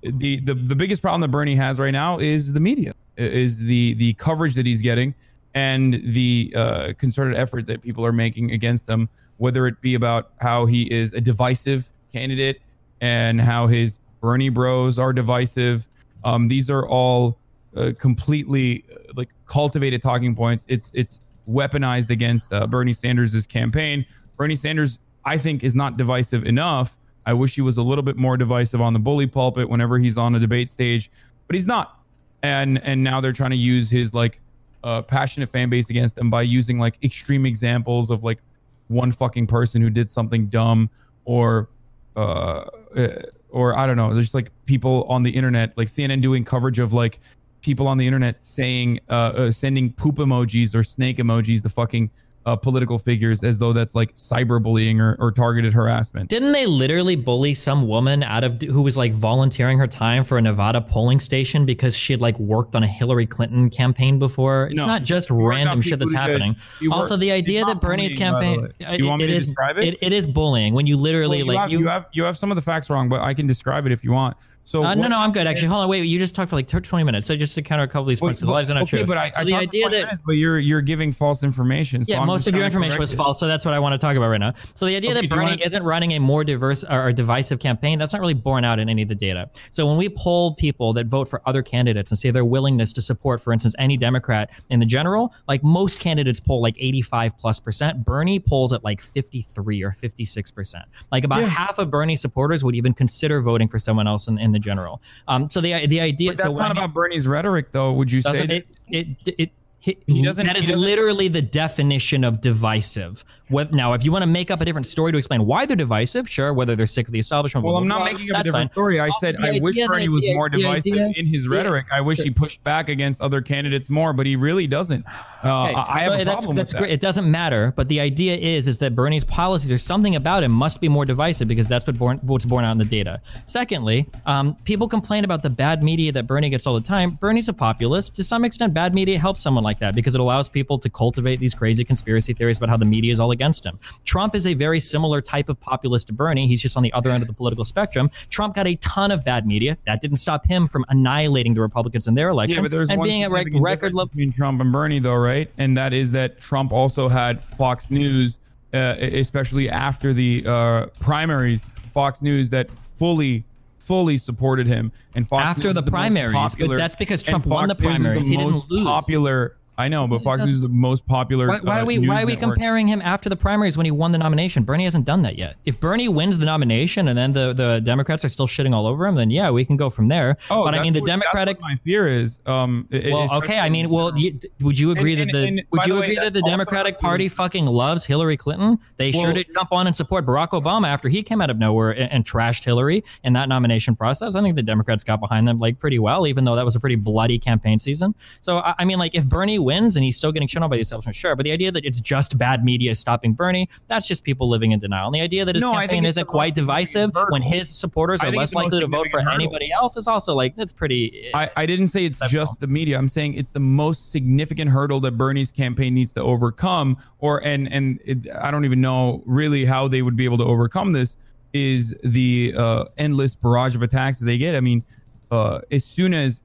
the 0.02 0.40
the 0.42 0.54
the 0.54 0.76
biggest 0.76 1.02
problem 1.02 1.22
that 1.22 1.30
Bernie 1.30 1.56
has 1.56 1.80
right 1.80 1.92
now 1.92 2.18
is 2.18 2.54
the 2.54 2.60
media, 2.60 2.94
is 3.18 3.60
the 3.60 3.94
the 3.96 4.14
coverage 4.14 4.56
that 4.56 4.66
he's 4.66 4.82
getting, 4.82 5.14
and 5.54 6.02
the 6.04 6.52
uh, 6.56 6.94
concerted 6.98 7.38
effort 7.38 7.68
that 7.68 7.82
people 7.82 8.06
are 8.06 8.12
making 8.12 8.52
against 8.52 8.90
him. 8.90 9.08
Whether 9.38 9.66
it 9.68 9.82
be 9.82 9.96
about 9.96 10.32
how 10.40 10.66
he 10.66 10.92
is 10.92 11.14
a 11.14 11.22
divisive 11.22 11.92
candidate 12.12 12.62
and 13.00 13.42
how 13.42 13.68
his 13.68 13.98
Bernie 14.22 14.50
Bros 14.50 14.98
are 15.00 15.12
divisive, 15.12 15.88
um, 16.24 16.48
these 16.48 16.70
are 16.70 16.88
all 16.88 17.38
uh, 17.76 17.92
completely 17.98 18.86
uh, 18.92 19.14
like 19.16 19.30
cultivated 19.46 20.02
talking 20.02 20.36
points. 20.36 20.66
It's 20.68 20.92
it's 20.94 21.20
weaponized 21.50 22.10
against 22.10 22.54
uh, 22.54 22.68
Bernie 22.68 22.94
Sanders' 22.94 23.48
campaign. 23.48 24.06
Bernie 24.38 24.56
Sanders, 24.56 25.00
I 25.26 25.38
think, 25.38 25.64
is 25.64 25.76
not 25.76 25.98
divisive 25.98 26.46
enough. 26.46 26.98
I 27.26 27.34
wish 27.34 27.56
he 27.56 27.62
was 27.62 27.78
a 27.78 27.84
little 27.84 28.04
bit 28.04 28.18
more 28.18 28.38
divisive 28.38 28.82
on 28.82 28.94
the 28.94 29.00
bully 29.00 29.28
pulpit 29.28 29.70
whenever 29.70 30.00
he's 30.00 30.18
on 30.18 30.36
a 30.36 30.40
debate 30.40 30.70
stage, 30.70 31.12
but 31.48 31.56
he's 31.56 31.68
not. 31.68 32.00
And 32.44 32.82
and 32.84 33.04
now 33.04 33.22
they're 33.22 33.34
trying 33.34 33.52
to 33.52 33.58
use 33.58 33.90
his 33.90 34.14
like 34.14 34.40
uh, 34.84 35.02
passionate 35.04 35.50
fan 35.50 35.70
base 35.70 35.90
against 35.90 36.18
him 36.18 36.30
by 36.30 36.42
using 36.42 36.80
like 36.80 36.98
extreme 37.04 37.46
examples 37.46 38.10
of 38.10 38.24
like 38.24 38.40
one 38.88 39.12
fucking 39.12 39.48
person 39.48 39.82
who 39.82 39.90
did 39.90 40.10
something 40.10 40.48
dumb 40.48 40.90
or 41.26 41.70
uh, 42.16 42.66
uh, 42.96 43.08
or 43.52 43.78
I 43.78 43.88
don't 43.88 43.98
know. 43.98 44.14
There's 44.14 44.34
like 44.34 44.52
people 44.66 45.04
on 45.04 45.24
the 45.24 45.32
internet, 45.32 45.78
like 45.78 45.88
CNN 45.88 46.22
doing 46.22 46.44
coverage 46.44 46.80
of 46.80 46.94
like 46.94 47.20
people 47.62 47.88
on 47.88 47.98
the 47.98 48.08
internet 48.08 48.42
saying, 48.42 49.00
uh, 49.10 49.34
uh 49.36 49.52
sending 49.52 49.92
poop 49.94 50.16
emojis 50.16 50.76
or 50.76 50.84
snake 50.84 51.18
emojis 51.18 51.62
to 51.64 51.70
fucking 51.70 52.10
uh, 52.46 52.56
political 52.56 52.98
figures 52.98 53.44
as 53.44 53.60
though 53.60 53.74
that's 53.74 53.94
like 53.96 54.16
cyberbullying 54.16 55.00
or, 55.00 55.16
or 55.20 55.32
targeted 55.32 55.74
harassment. 55.74 56.30
Didn't 56.30 56.52
they 56.52 56.66
literally 56.66 57.16
bully 57.16 57.54
some 57.54 57.88
woman 57.88 58.24
out 58.24 58.44
of 58.44 58.62
who 58.62 58.82
was 58.82 58.98
like 58.98 59.14
volunteering 59.14 59.78
her 59.78 59.88
time 59.88 60.24
for 60.24 60.38
a 60.38 60.42
Nevada 60.42 60.82
polling 60.82 61.20
station 61.20 61.66
because 61.66 61.96
she 61.96 62.14
had 62.14 62.22
like 62.22 62.38
worked 62.40 62.76
on 62.76 62.84
a 62.84 62.88
Hillary 62.88 63.26
Clinton 63.26 63.70
campaign 63.70 64.20
before? 64.20 64.66
It's 64.68 64.76
No. 64.76 64.86
not 64.86 65.04
just 65.04 65.30
You 65.30 65.48
random 65.48 65.82
shit 65.82 66.00
that's 66.00 66.12
people 66.12 66.24
who 66.26 66.28
did- 66.34 66.42
happening. 66.42 66.92
also, 66.92 67.18
the 67.18 67.32
idea 67.32 67.66
that 67.66 67.80
Bernie's 67.82 68.14
bullying, 68.16 68.32
the 68.34 68.40
campaign 68.40 68.62
way. 68.90 68.98
You 68.98 69.06
want 69.06 69.22
me 69.22 69.28
to 69.28 69.34
is 69.36 69.46
describe 69.46 69.78
it? 69.78 69.98
it 70.02 70.14
is 70.14 70.28
bullying 70.28 70.74
when 70.74 70.88
you 70.88 70.98
literally 70.98 71.44
Well, 71.44 71.46
you, 71.48 71.54
like 71.54 71.58
have, 71.60 71.72
you 71.72 71.88
have 71.88 72.06
you 72.14 72.24
have 72.24 72.38
some 72.38 72.52
of 72.52 72.56
the 72.56 72.62
facts 72.62 72.90
wrong, 72.90 73.10
but 73.10 73.22
I 73.22 73.34
can 73.34 73.48
describe 73.48 73.86
it 73.86 73.92
if 73.92 74.04
you 74.04 74.12
want. 74.12 74.38
So 74.64 74.84
uh, 74.84 74.94
no, 74.94 75.08
no, 75.08 75.18
I'm 75.20 75.32
good. 75.32 75.48
Actually, 75.48 75.70
hold 75.70 75.84
on, 75.84 75.90
wait. 75.90 76.06
You 76.06 76.20
just 76.20 76.36
talked 76.36 76.50
for 76.50 76.56
like 76.56 76.68
20 76.68 77.04
minutes. 77.04 77.26
So 77.28 77.36
just 77.36 77.56
to 77.56 77.62
counter 77.62 77.84
a 77.84 77.88
couple 77.88 78.04
of 78.04 78.08
these 78.10 78.20
points, 78.20 78.40
because 78.40 78.48
the 78.48 78.52
lives 78.54 78.72
are 78.72 78.76
not 78.76 78.84
okay, 78.84 78.98
true. 79.00 79.06
but 79.08 79.18
I, 79.18 79.32
so 79.32 79.42
I 79.42 79.44
the 79.46 79.56
idea 79.56 79.90
that 79.90 80.04
minutes, 80.04 80.22
but 80.26 80.34
you're 80.34 80.60
you're 80.60 80.82
giving 80.82 81.12
false 81.12 81.44
information. 81.44 82.06
So 82.06 82.14
yeah, 82.14 82.22
I'm 82.22 82.28
most 82.28 82.48
of 82.48 82.56
your 82.56 82.64
information 82.66 83.00
was 83.00 83.12
it. 83.12 83.16
false, 83.18 83.40
so 83.40 83.48
that's 83.48 83.66
what 83.66 83.74
I 83.74 83.80
want 83.80 83.94
to 83.94 83.98
talk 83.98 84.16
about 84.16 84.30
right 84.30 84.40
now. 84.40 84.54
So 84.76 84.86
the 84.86 84.96
idea 84.96 85.12
Okay, 85.12 85.22
that 85.22 85.30
Bernie 85.30 85.44
wanna- 85.52 85.66
isn't 85.66 85.84
running 85.84 86.12
a 86.12 86.20
more 86.20 86.44
diverse 86.44 86.84
or, 86.84 87.08
or 87.08 87.12
divisive 87.12 87.60
campaign, 87.60 87.98
that's 88.00 88.14
not 88.14 88.22
really 88.22 88.34
borne 88.36 88.64
out 88.64 88.80
in 88.80 88.88
any 88.88 89.02
of 89.02 89.10
the 89.10 89.16
data. 89.16 89.50
So 89.72 89.86
when 89.88 89.98
we 89.98 90.10
poll 90.10 90.54
people 90.56 90.94
that 90.94 91.08
vote 91.08 91.28
for 91.28 91.42
other 91.48 91.64
candidates 91.64 92.12
and 92.12 92.20
say 92.20 92.30
their 92.32 92.46
willingness 92.46 92.94
to 92.94 93.02
support, 93.02 93.42
for 93.42 93.52
instance, 93.54 93.74
any 93.80 93.98
Democrat 93.98 94.52
in 94.70 94.80
the 94.80 94.86
general, 94.86 95.34
like 95.48 95.64
most 95.64 96.00
candidates 96.00 96.40
poll 96.40 96.62
like 96.62 96.76
85 96.78 97.38
plus 97.38 97.60
percent. 97.60 98.06
Bernie 98.06 98.40
polls 98.40 98.74
at 98.74 98.84
like 98.84 99.02
53 99.02 99.82
or 99.84 99.92
56 99.92 100.52
percent. 100.52 100.86
Like 101.12 101.24
about 101.24 101.42
Yeah. 101.42 101.48
half 101.48 101.80
of 101.80 101.90
Bernie 101.90 102.16
supporters 102.16 102.64
would 102.64 102.76
even 102.76 102.94
consider 102.94 103.42
voting 103.42 103.68
for 103.68 103.80
someone 103.80 104.08
else 104.08 104.28
in, 104.28 104.38
in 104.38 104.51
the 104.52 104.60
general. 104.60 105.02
Um, 105.28 105.50
so 105.50 105.62
the 105.62 105.86
the 105.88 106.00
idea. 106.02 106.32
But 106.32 106.38
that's 106.38 106.50
so 106.50 106.58
not 106.58 106.72
about 106.72 106.94
Bernie's 106.94 107.28
rhetoric, 107.28 107.72
though. 107.72 107.94
Would 107.94 108.12
you 108.12 108.22
say? 108.22 108.64
it, 108.90 109.08
it, 109.28 109.52
it, 109.84 110.04
He 110.08 110.22
doesn't- 110.24 110.46
That 110.46 110.58
is 110.58 110.68
doesn't- 110.68 110.80
literally 110.82 111.28
the 111.28 111.42
definition 111.42 112.24
of 112.24 112.40
divisive. 112.42 113.24
What, 113.52 113.74
now, 113.74 113.94
if 113.94 114.04
you 114.06 114.12
want 114.12 114.24
to 114.24 114.28
make 114.28 114.50
up 114.50 114.62
a 114.62 114.66
different 114.66 114.88
story 114.88 115.12
to 115.12 115.18
explain 115.18 115.46
why 115.46 115.66
they're 115.66 115.76
divisive, 115.76 116.30
sure. 116.30 116.54
Whether 116.54 116.76
they're 116.76 116.86
sick 116.86 117.08
of 117.08 117.12
the 117.12 117.20
establishment. 117.20 117.66
Well, 117.66 117.74
blah, 117.74 117.82
I'm 117.82 117.88
not 117.88 117.98
blah, 118.00 118.06
making 118.14 118.32
up 118.32 118.42
a 118.42 118.44
different 118.44 118.70
fine. 118.70 118.74
story. 118.74 119.00
I 119.00 119.08
Also, 119.08 119.18
said 119.20 119.36
I 119.44 119.60
wish 119.62 119.76
Bernie 119.88 120.10
was 120.10 120.24
more 120.28 120.50
divisive 120.50 120.94
idea- 120.94 121.12
in 121.18 121.28
his 121.28 121.48
rhetoric. 121.48 121.86
I 121.92 122.02
wish 122.02 122.20
he 122.20 122.32
pushed 122.32 122.64
back 122.64 122.90
against 122.90 123.22
other 123.22 123.42
candidates 123.42 123.90
more, 123.90 124.14
but 124.14 124.26
he 124.26 124.36
really 124.36 124.68
doesn't. 124.68 125.06
Uh, 125.44 125.62
Okay, 125.62 125.74
I 125.76 126.00
have 126.00 126.14
so 126.14 126.20
a 126.20 126.24
that's 126.26 126.34
problem 126.46 126.56
that's 126.56 126.74
with 126.74 126.80
great. 126.80 126.88
that. 126.90 126.94
It 126.94 127.02
doesn't 127.02 127.30
matter, 127.30 127.74
but 127.76 127.88
the 127.90 128.00
idea 128.00 128.36
is 128.38 128.68
is 128.68 128.78
that 128.80 128.96
Bernie's 128.96 129.26
policies 129.26 129.72
or 129.72 129.78
something 129.78 130.16
about 130.16 130.44
him 130.44 130.52
must 130.52 130.80
be 130.80 130.88
more 130.88 131.04
divisive 131.04 131.48
because 131.48 131.68
that's 131.68 131.86
what 131.86 131.98
born, 131.98 132.20
what's 132.24 132.46
borne 132.46 132.64
out 132.64 132.72
in 132.72 132.78
the 132.78 132.86
data. 132.86 133.20
Secondly, 133.46 134.08
um, 134.26 134.56
people 134.64 134.88
complain 134.88 135.26
about 135.26 135.44
the 135.44 135.50
bad 135.50 135.84
media 135.84 136.12
that 136.14 136.26
Bernie 136.26 136.50
gets 136.50 136.66
all 136.66 136.74
the 136.74 136.80
time. 136.82 137.12
Bernie's 137.20 137.50
a 137.50 137.54
populist. 137.54 138.16
To 138.16 138.24
some 138.24 138.46
extent, 138.46 138.74
bad 138.74 138.94
media 138.96 139.20
helps 139.20 139.42
someone 139.42 139.64
like 139.64 139.80
that 139.80 139.94
because 139.94 140.16
it 140.16 140.22
allows 140.22 140.48
people 140.48 140.80
to 140.80 140.90
cultivate 140.90 141.40
these 141.40 141.54
crazy 141.54 141.84
conspiracy 141.84 142.34
theories 142.34 142.58
about 142.58 142.70
how 142.70 142.78
the 142.78 142.86
media 142.86 143.12
is 143.12 143.20
all 143.20 143.32
against 143.32 143.41
him. 143.42 143.80
Trump 144.06 144.36
is 144.36 144.48
a 144.48 144.54
very 144.54 144.80
similar 144.80 145.22
type 145.22 145.50
of 145.50 145.60
populist 145.60 146.08
to 146.08 146.14
Bernie. 146.14 146.48
He's 146.48 146.62
just 146.62 146.78
on 146.78 146.84
the 146.84 146.94
other 146.94 147.10
end 147.10 147.22
of 147.22 147.28
the 147.28 147.34
political 147.34 147.66
spectrum. 147.66 148.10
Trump 148.30 148.56
got 148.56 148.68
a 148.68 148.76
ton 148.78 149.12
of 149.12 149.24
bad 149.24 149.46
media. 149.46 149.78
That 149.86 150.02
didn't 150.02 150.18
stop 150.18 150.46
him 150.46 150.68
from 150.68 150.86
annihilating 150.90 151.54
the 151.54 151.62
Republicans 151.62 152.08
in 152.08 152.14
their 152.14 152.30
election 152.30 152.58
Yeah, 152.58 152.62
but 152.62 152.72
there's 152.72 152.90
and 152.90 153.00
one 153.00 153.08
being 153.08 153.24
at 153.24 153.32
rec- 153.32 153.48
record 153.54 153.94
low. 153.94 154.06
between 154.06 154.32
Trump 154.32 154.62
and 154.62 154.72
Bernie, 154.72 155.00
though, 155.00 155.16
right? 155.16 155.50
And 155.58 155.78
that 155.78 155.94
is 155.94 156.12
that 156.12 156.40
Trump 156.40 156.72
also 156.72 157.08
had 157.08 157.44
Fox 157.44 157.92
News, 157.92 158.40
uh, 158.74 158.96
especially 159.00 159.70
after 159.70 160.14
the 160.14 160.44
uh, 160.46 160.86
primaries. 161.00 161.66
Fox 161.94 162.22
News 162.22 162.50
that 162.52 162.70
fully, 162.72 163.44
fully 163.80 164.18
supported 164.18 164.68
him, 164.68 164.92
and 165.16 165.28
Fox 165.28 165.44
After 165.44 165.74
the 165.74 165.82
most 165.82 165.92
primaries, 165.92 166.56
but 166.56 166.78
that's 166.78 166.96
because 166.96 167.22
Trump 167.22 167.46
won 167.46 167.68
the 167.68 167.76
primaries. 167.76 168.28
He 168.28 168.38
didn't 168.38 168.70
lose. 168.70 168.84
Popular. 168.84 169.58
I 169.82 169.88
know, 169.88 170.08
but 170.08 170.22
Fox 170.24 170.42
News 170.42 170.52
is 170.52 170.62
the 170.62 170.70
most 170.70 171.06
popular. 171.06 171.48
Why, 171.48 171.60
why 171.60 171.80
uh, 171.80 171.82
are 171.82 171.86
we 171.86 171.98
news 171.98 172.10
why 172.10 172.22
are 172.24 172.26
we 172.26 172.34
network. 172.36 172.56
comparing 172.56 172.88
him 172.88 173.02
after 173.02 173.30
the 173.30 173.36
primaries 173.36 173.78
when 173.78 173.86
he 173.86 173.92
won 173.92 174.12
the 174.12 174.18
nomination? 174.18 174.64
Bernie 174.64 174.84
hasn't 174.84 175.06
done 175.06 175.24
that 175.24 175.38
yet. 175.38 175.58
If 175.66 175.80
Bernie 175.80 176.08
wins 176.08 176.40
the 176.40 176.46
nomination 176.46 177.08
and 177.08 177.18
then 177.18 177.34
the, 177.34 177.54
the 177.54 177.80
Democrats 177.82 178.24
are 178.24 178.30
still 178.30 178.48
shitting 178.48 178.74
all 178.74 178.86
over 178.88 179.06
him, 179.08 179.16
then 179.16 179.32
yeah, 179.32 179.50
we 179.50 179.66
can 179.66 179.78
go 179.78 179.90
from 179.90 180.08
there. 180.08 180.38
Oh, 180.50 180.64
but 180.64 180.76
I 180.76 180.82
mean, 180.82 180.94
the 180.94 181.00
what- 181.02 181.08
that's 181.08 181.20
Democratic. 181.22 181.58
what 181.58 181.64
my 181.64 181.76
fear 181.84 182.08
is. 182.08 182.40
Um, 182.46 182.88
it- 182.92 183.12
Well, 183.12 183.28
okay. 183.38 183.60
I 183.60 183.70
mean, 183.70 183.90
well, 183.90 184.18
you, 184.18 184.40
would 184.62 184.78
you 184.78 184.92
agree 184.92 185.14
And- 185.20 185.30
that 185.30 185.34
the 185.34 185.48
and- 185.48 185.60
and 185.60 185.68
would 185.72 185.86
you 185.86 185.94
the 185.96 186.00
way, 186.00 186.06
agree 186.12 186.16
that 186.24 186.34
the 186.34 186.42
Democratic 186.44 186.94
not 186.96 187.00
to- 187.00 187.06
Party 187.08 187.28
fucking 187.30 187.66
loves 187.66 188.06
Hillary 188.06 188.38
Clinton? 188.38 188.78
They 188.98 189.12
sure 189.12 189.34
did 189.34 189.48
jump 189.54 189.72
on 189.72 189.88
and 189.88 189.96
support 189.96 190.26
Barack 190.26 190.50
Obama 190.50 190.88
after 190.88 191.10
he 191.10 191.24
came 191.24 191.42
out 191.42 191.50
of 191.50 191.58
nowhere 191.58 191.92
and, 191.92 192.12
and 192.12 192.26
trashed 192.26 192.64
Hillary 192.66 193.04
in 193.24 193.34
that 193.34 193.50
nomination 193.50 193.96
process. 193.96 194.36
I 194.36 194.42
think 194.42 194.56
the 194.56 194.64
Democrats 194.64 195.04
got 195.04 195.20
behind 195.20 195.48
them 195.48 195.58
like 195.58 195.80
pretty 195.80 195.98
well, 196.00 196.28
even 196.28 196.44
though 196.46 196.56
that 196.56 196.66
was 196.66 196.76
a 196.76 196.80
pretty 196.80 196.96
bloody 196.98 197.40
campaign 197.40 197.80
season. 197.80 198.14
So 198.42 198.60
I, 198.60 198.76
I 198.80 198.86
mean, 198.86 199.00
like 199.00 199.16
if 199.16 199.26
Bernie 199.28 199.58
wins 199.60 199.71
and 199.72 200.04
he's 200.04 200.18
still 200.18 200.32
getting 200.32 200.48
shit 200.48 200.62
on 200.62 200.70
by 200.70 200.76
the 200.76 200.82
establishment, 200.82 201.16
sure. 201.16 201.36
But 201.36 201.44
the 201.44 201.52
idea 201.52 201.72
that 201.72 201.86
it's 201.86 202.00
just 202.02 202.38
bad 202.38 202.64
media 202.64 202.96
stopping 202.96 203.34
Bernie, 203.34 203.70
that's 203.88 204.06
just 204.08 204.24
people 204.24 204.50
living 204.50 204.72
in 204.72 204.80
denial. 204.80 205.08
And 205.08 205.16
the 205.16 205.22
idea 205.22 205.46
that 205.46 205.56
his 205.56 205.64
No, 205.64 205.74
campaign 205.74 206.06
isn't 206.06 206.28
quite 206.28 206.56
divisive 206.56 207.12
when 207.30 207.42
his 207.42 207.70
supporters 207.70 208.22
are 208.22 208.32
less 208.32 208.46
it's 208.46 208.52
the 208.52 208.56
most 208.58 208.64
likely 208.66 208.80
to 208.82 208.88
vote 208.88 209.08
for 209.10 209.22
hurdle. 209.22 209.34
anybody 209.34 209.72
else 209.72 209.98
is 209.98 210.08
also 210.08 210.36
like 210.36 210.56
that's 210.56 210.74
pretty. 210.74 211.32
I, 211.34 211.50
I 211.56 211.66
didn't 211.66 211.88
say 211.88 212.06
it's 212.06 212.20
just 212.30 212.60
the 212.60 212.68
media. 212.68 212.98
I'm 212.98 213.08
saying 213.08 213.34
it's 213.36 213.52
the 213.52 213.60
most 213.60 214.12
significant 214.12 214.72
hurdle 214.72 215.00
that 215.02 215.12
Bernie's 215.18 215.52
campaign 215.52 215.94
needs 215.94 216.14
to 216.14 216.22
overcome. 216.22 216.98
Or 217.20 217.44
and 217.44 217.72
and 217.72 218.00
it, 218.06 218.28
I 218.36 218.52
don't 218.52 218.66
even 218.66 218.82
know 218.82 219.24
really 219.26 219.66
how 219.66 219.88
they 219.88 220.02
would 220.02 220.16
be 220.16 220.26
able 220.26 220.38
to 220.40 220.46
overcome 220.46 220.92
this. 220.92 221.16
Is 221.54 221.94
the 222.04 222.54
uh, 222.58 222.86
endless 222.98 223.36
barrage 223.36 223.76
of 223.76 223.82
attacks 223.82 224.20
that 224.20 224.26
they 224.26 224.38
get? 224.38 224.56
I 224.56 224.62
mean, 224.62 224.84
uh, 225.32 225.60
as 225.70 225.84
soon 225.84 226.14
as 226.14 226.42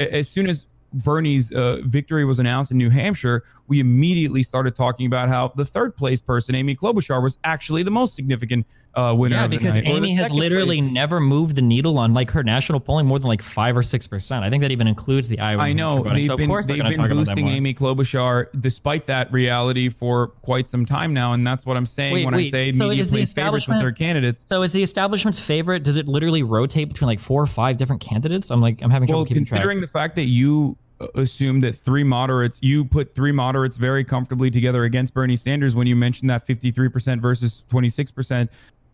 as 0.00 0.28
soon 0.28 0.48
as 0.48 0.66
Bernie's 0.94 1.52
uh, 1.52 1.78
victory 1.84 2.24
was 2.24 2.38
announced 2.38 2.70
in 2.70 2.78
New 2.78 2.90
Hampshire, 2.90 3.44
we 3.66 3.80
immediately 3.80 4.42
started 4.42 4.76
talking 4.76 5.06
about 5.06 5.28
how 5.28 5.48
the 5.56 5.64
third 5.64 5.96
place 5.96 6.22
person, 6.22 6.54
Amy 6.54 6.76
Klobuchar, 6.76 7.22
was 7.22 7.38
actually 7.44 7.82
the 7.82 7.90
most 7.90 8.14
significant 8.14 8.66
uh, 8.94 9.12
winner. 9.16 9.36
Yeah, 9.36 9.44
of 9.46 9.50
the 9.50 9.56
because 9.56 9.74
night, 9.74 9.86
or 9.88 9.92
the 9.92 9.96
Amy 9.96 10.14
has 10.14 10.30
literally 10.30 10.80
place. 10.80 10.92
never 10.92 11.18
moved 11.18 11.56
the 11.56 11.62
needle 11.62 11.98
on 11.98 12.14
like 12.14 12.30
her 12.30 12.44
national 12.44 12.78
polling 12.78 13.06
more 13.06 13.18
than 13.18 13.26
like 13.26 13.42
five 13.42 13.76
or 13.76 13.82
six 13.82 14.06
percent. 14.06 14.44
I 14.44 14.50
think 14.50 14.62
that 14.62 14.70
even 14.70 14.86
includes 14.86 15.28
the 15.28 15.40
Iowa. 15.40 15.62
I 15.62 15.72
know 15.72 16.04
they've 16.04 16.26
so 16.26 16.34
of 16.34 16.38
been 16.38 16.48
they've 16.50 16.66
been 16.66 16.78
talk 16.78 17.06
about 17.06 17.08
that 17.08 17.14
boosting. 17.34 17.48
Amy 17.48 17.74
Klobuchar 17.74 18.46
despite 18.60 19.06
that 19.08 19.32
reality 19.32 19.88
for 19.88 20.28
quite 20.28 20.68
some 20.68 20.86
time 20.86 21.12
now, 21.12 21.32
and 21.32 21.44
that's 21.44 21.66
what 21.66 21.76
I'm 21.76 21.86
saying 21.86 22.14
Wait, 22.14 22.24
when 22.24 22.34
I 22.34 22.38
wait, 22.38 22.50
say 22.52 22.70
so 22.70 22.88
media 22.88 23.02
is 23.02 23.10
plays 23.10 23.32
favorites 23.32 23.66
with 23.66 23.80
their 23.80 23.90
candidates. 23.92 24.44
So 24.46 24.62
is 24.62 24.72
the 24.72 24.82
establishment's 24.84 25.40
favorite? 25.40 25.82
Does 25.82 25.96
it 25.96 26.06
literally 26.06 26.44
rotate 26.44 26.88
between 26.88 27.06
like 27.06 27.18
four 27.18 27.42
or 27.42 27.46
five 27.46 27.76
different 27.78 28.00
candidates? 28.00 28.50
I'm 28.52 28.60
like 28.60 28.80
I'm 28.80 28.90
having 28.90 29.08
trouble 29.08 29.22
Well, 29.22 29.26
keeping 29.26 29.44
considering 29.44 29.78
track. 29.78 29.88
the 29.88 29.92
fact 29.92 30.16
that 30.16 30.26
you 30.26 30.76
assume 31.14 31.60
that 31.60 31.74
three 31.74 32.04
moderates, 32.04 32.58
you 32.62 32.84
put 32.84 33.14
three 33.14 33.32
moderates 33.32 33.76
very 33.76 34.04
comfortably 34.04 34.50
together 34.50 34.84
against 34.84 35.14
Bernie 35.14 35.36
Sanders 35.36 35.74
when 35.74 35.86
you 35.86 35.96
mentioned 35.96 36.30
that 36.30 36.46
53% 36.46 37.20
versus 37.20 37.64
26%. 37.70 38.48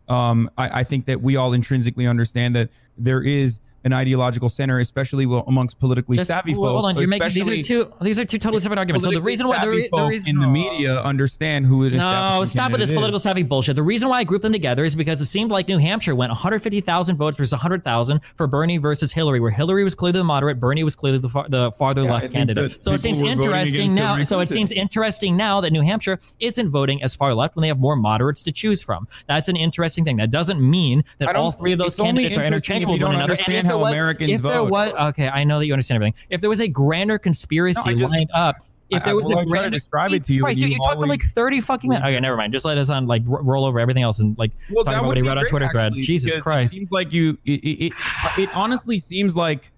Um, 0.09 0.51
I, 0.59 0.81
I 0.81 0.85
think 0.85 1.07
that 1.07 1.21
we 1.21 1.37
all 1.37 1.53
intrinsically 1.53 2.07
understand 2.07 2.57
that 2.57 2.71
there 2.99 3.23
is 3.23 3.61
an 3.85 3.93
ideological 3.93 4.49
center, 4.49 4.79
especially 4.79 5.25
amongst 5.47 5.79
politically 5.79 6.17
Just- 6.17 6.29
savvy 6.29 6.55
well, 6.55 6.73
hold 6.73 6.85
on, 6.87 6.97
you're 6.97 7.09
making 7.09 7.31
these 7.31 7.49
are 7.49 7.63
two 7.63 7.93
these 8.01 8.19
are 8.19 8.25
two 8.25 8.39
totally 8.39 8.61
separate 8.61 8.79
arguments. 8.79 9.05
So 9.05 9.11
the 9.11 9.21
reason 9.21 9.49
why 9.49 9.65
the, 9.65 9.89
the 9.91 10.05
reason 10.07 10.31
in 10.31 10.39
the 10.39 10.47
media 10.47 11.01
understand 11.03 11.67
who 11.67 11.85
it 11.85 11.95
is. 11.95 11.99
No, 11.99 12.45
stop 12.45 12.71
with 12.73 12.81
this 12.81 12.93
political 12.93 13.19
savvy 13.19 13.43
bullshit. 13.43 13.77
The 13.77 13.83
reason 13.83 14.09
why 14.09 14.19
I 14.19 14.25
grouped 14.25 14.43
them 14.43 14.53
together 14.53 14.85
is 14.85 14.95
because 14.95 15.21
it 15.21 15.27
seemed 15.27 15.51
like 15.51 15.69
New 15.69 15.79
Hampshire 15.79 16.15
went 16.15 16.31
150,000 16.31 17.17
votes 17.17 17.37
versus 17.37 17.53
100,000 17.53 18.21
for 18.37 18.47
Bernie 18.47 18.79
versus 18.79 19.13
Hillary, 19.13 19.41
where 19.41 19.51
Hillary 19.51 19.85
was 19.85 19.95
clearly 19.95 20.19
the 20.19 20.25
moderate, 20.25 20.61
Bernie 20.61 20.85
was 20.85 20.97
clearly 20.97 21.19
the, 21.19 21.29
far, 21.29 21.49
the 21.49 21.73
farther 21.73 22.03
Yeah, 22.05 22.13
left 22.13 22.33
candidate. 22.33 22.83
So 22.85 22.93
it 22.93 23.01
seems 23.01 23.21
interesting 23.21 23.95
now. 23.95 24.23
So 24.25 24.41
it 24.41 24.49
seems 24.49 24.73
interesting 24.73 25.37
now 25.37 25.61
that 25.61 25.73
New 25.73 25.83
Hampshire 25.83 26.21
isn't 26.39 26.71
voting 26.71 27.03
as 27.03 27.15
far 27.15 27.35
left 27.35 27.57
when 27.57 27.63
they 27.63 27.69
have 27.69 27.79
more 27.79 27.97
moderates 27.97 28.43
to 28.45 28.53
choose 28.53 28.83
from. 28.83 29.09
That's 29.27 29.49
an 29.49 29.57
interesting 29.57 30.05
thing. 30.05 30.17
That 30.17 30.31
doesn't 30.31 30.61
mean 30.61 31.05
that 31.19 31.37
all 31.37 31.53
three 31.53 31.73
of 31.73 31.79
those 31.79 31.97
candidates 31.97 32.37
are 32.37 32.45
interchangeable 32.45 32.95
with 32.95 33.03
one 33.03 33.15
another. 33.15 33.23
And 33.23 33.31
understand 33.31 33.67
if 33.67 33.70
there 33.70 33.70
how 33.73 33.79
was, 33.79 33.93
Americans 33.93 34.31
if 34.33 34.43
there 34.43 34.53
vote. 34.53 34.71
was, 34.71 34.93
okay, 34.93 35.29
I 35.29 35.45
know 35.45 35.59
that 35.59 35.67
you 35.67 35.73
understand 35.73 35.97
everything. 35.97 36.15
If 36.31 36.41
there 36.41 36.51
was 36.51 36.61
a 36.61 36.69
grander 36.69 37.19
conspiracy 37.19 37.81
No, 37.87 37.95
just- 38.01 38.13
lined 38.13 38.31
up. 38.35 38.57
If 38.93 39.03
I- 39.03 39.05
there 39.05 39.15
was 39.15 39.29
well, 39.29 39.33
a 39.33 39.35
try 39.35 39.43
to 39.45 39.49
grander, 39.51 39.71
describe 39.71 40.13
it 40.13 40.25
to 40.25 40.33
you, 40.33 40.43
Christ, 40.43 40.59
dude, 40.59 40.69
you 40.71 40.75
you 40.75 40.79
talked 40.83 41.01
for 41.01 41.07
like 41.07 41.23
thirty 41.23 41.61
fucking 41.61 41.89
minutes. 41.91 42.09
Okay, 42.09 42.19
never 42.19 42.37
mind. 42.37 42.53
Just 42.53 42.65
let 42.65 42.77
us 42.77 42.91
on 42.91 43.07
like 43.07 43.23
ro- 43.25 43.41
roll 43.41 43.65
over 43.65 43.79
everything 43.79 44.03
else 44.03 44.19
and 44.19 44.37
like 44.37 44.51
Well, 44.69 44.85
talk 44.85 44.95
about 44.95 45.05
what 45.07 45.17
he 45.17 45.23
read 45.23 45.39
on 45.39 45.47
Twitter 45.47 45.69
threads. 45.71 45.97
Jesus 45.97 46.43
Christ. 46.43 46.75
It 46.75 46.79
seems 46.79 46.91
like 46.91 47.13
you. 47.13 47.39
It, 47.45 47.61
it, 47.63 47.87
it, 47.87 47.93
it 48.37 48.49
honestly 48.57 48.99
seems 48.99 49.37
like 49.37 49.71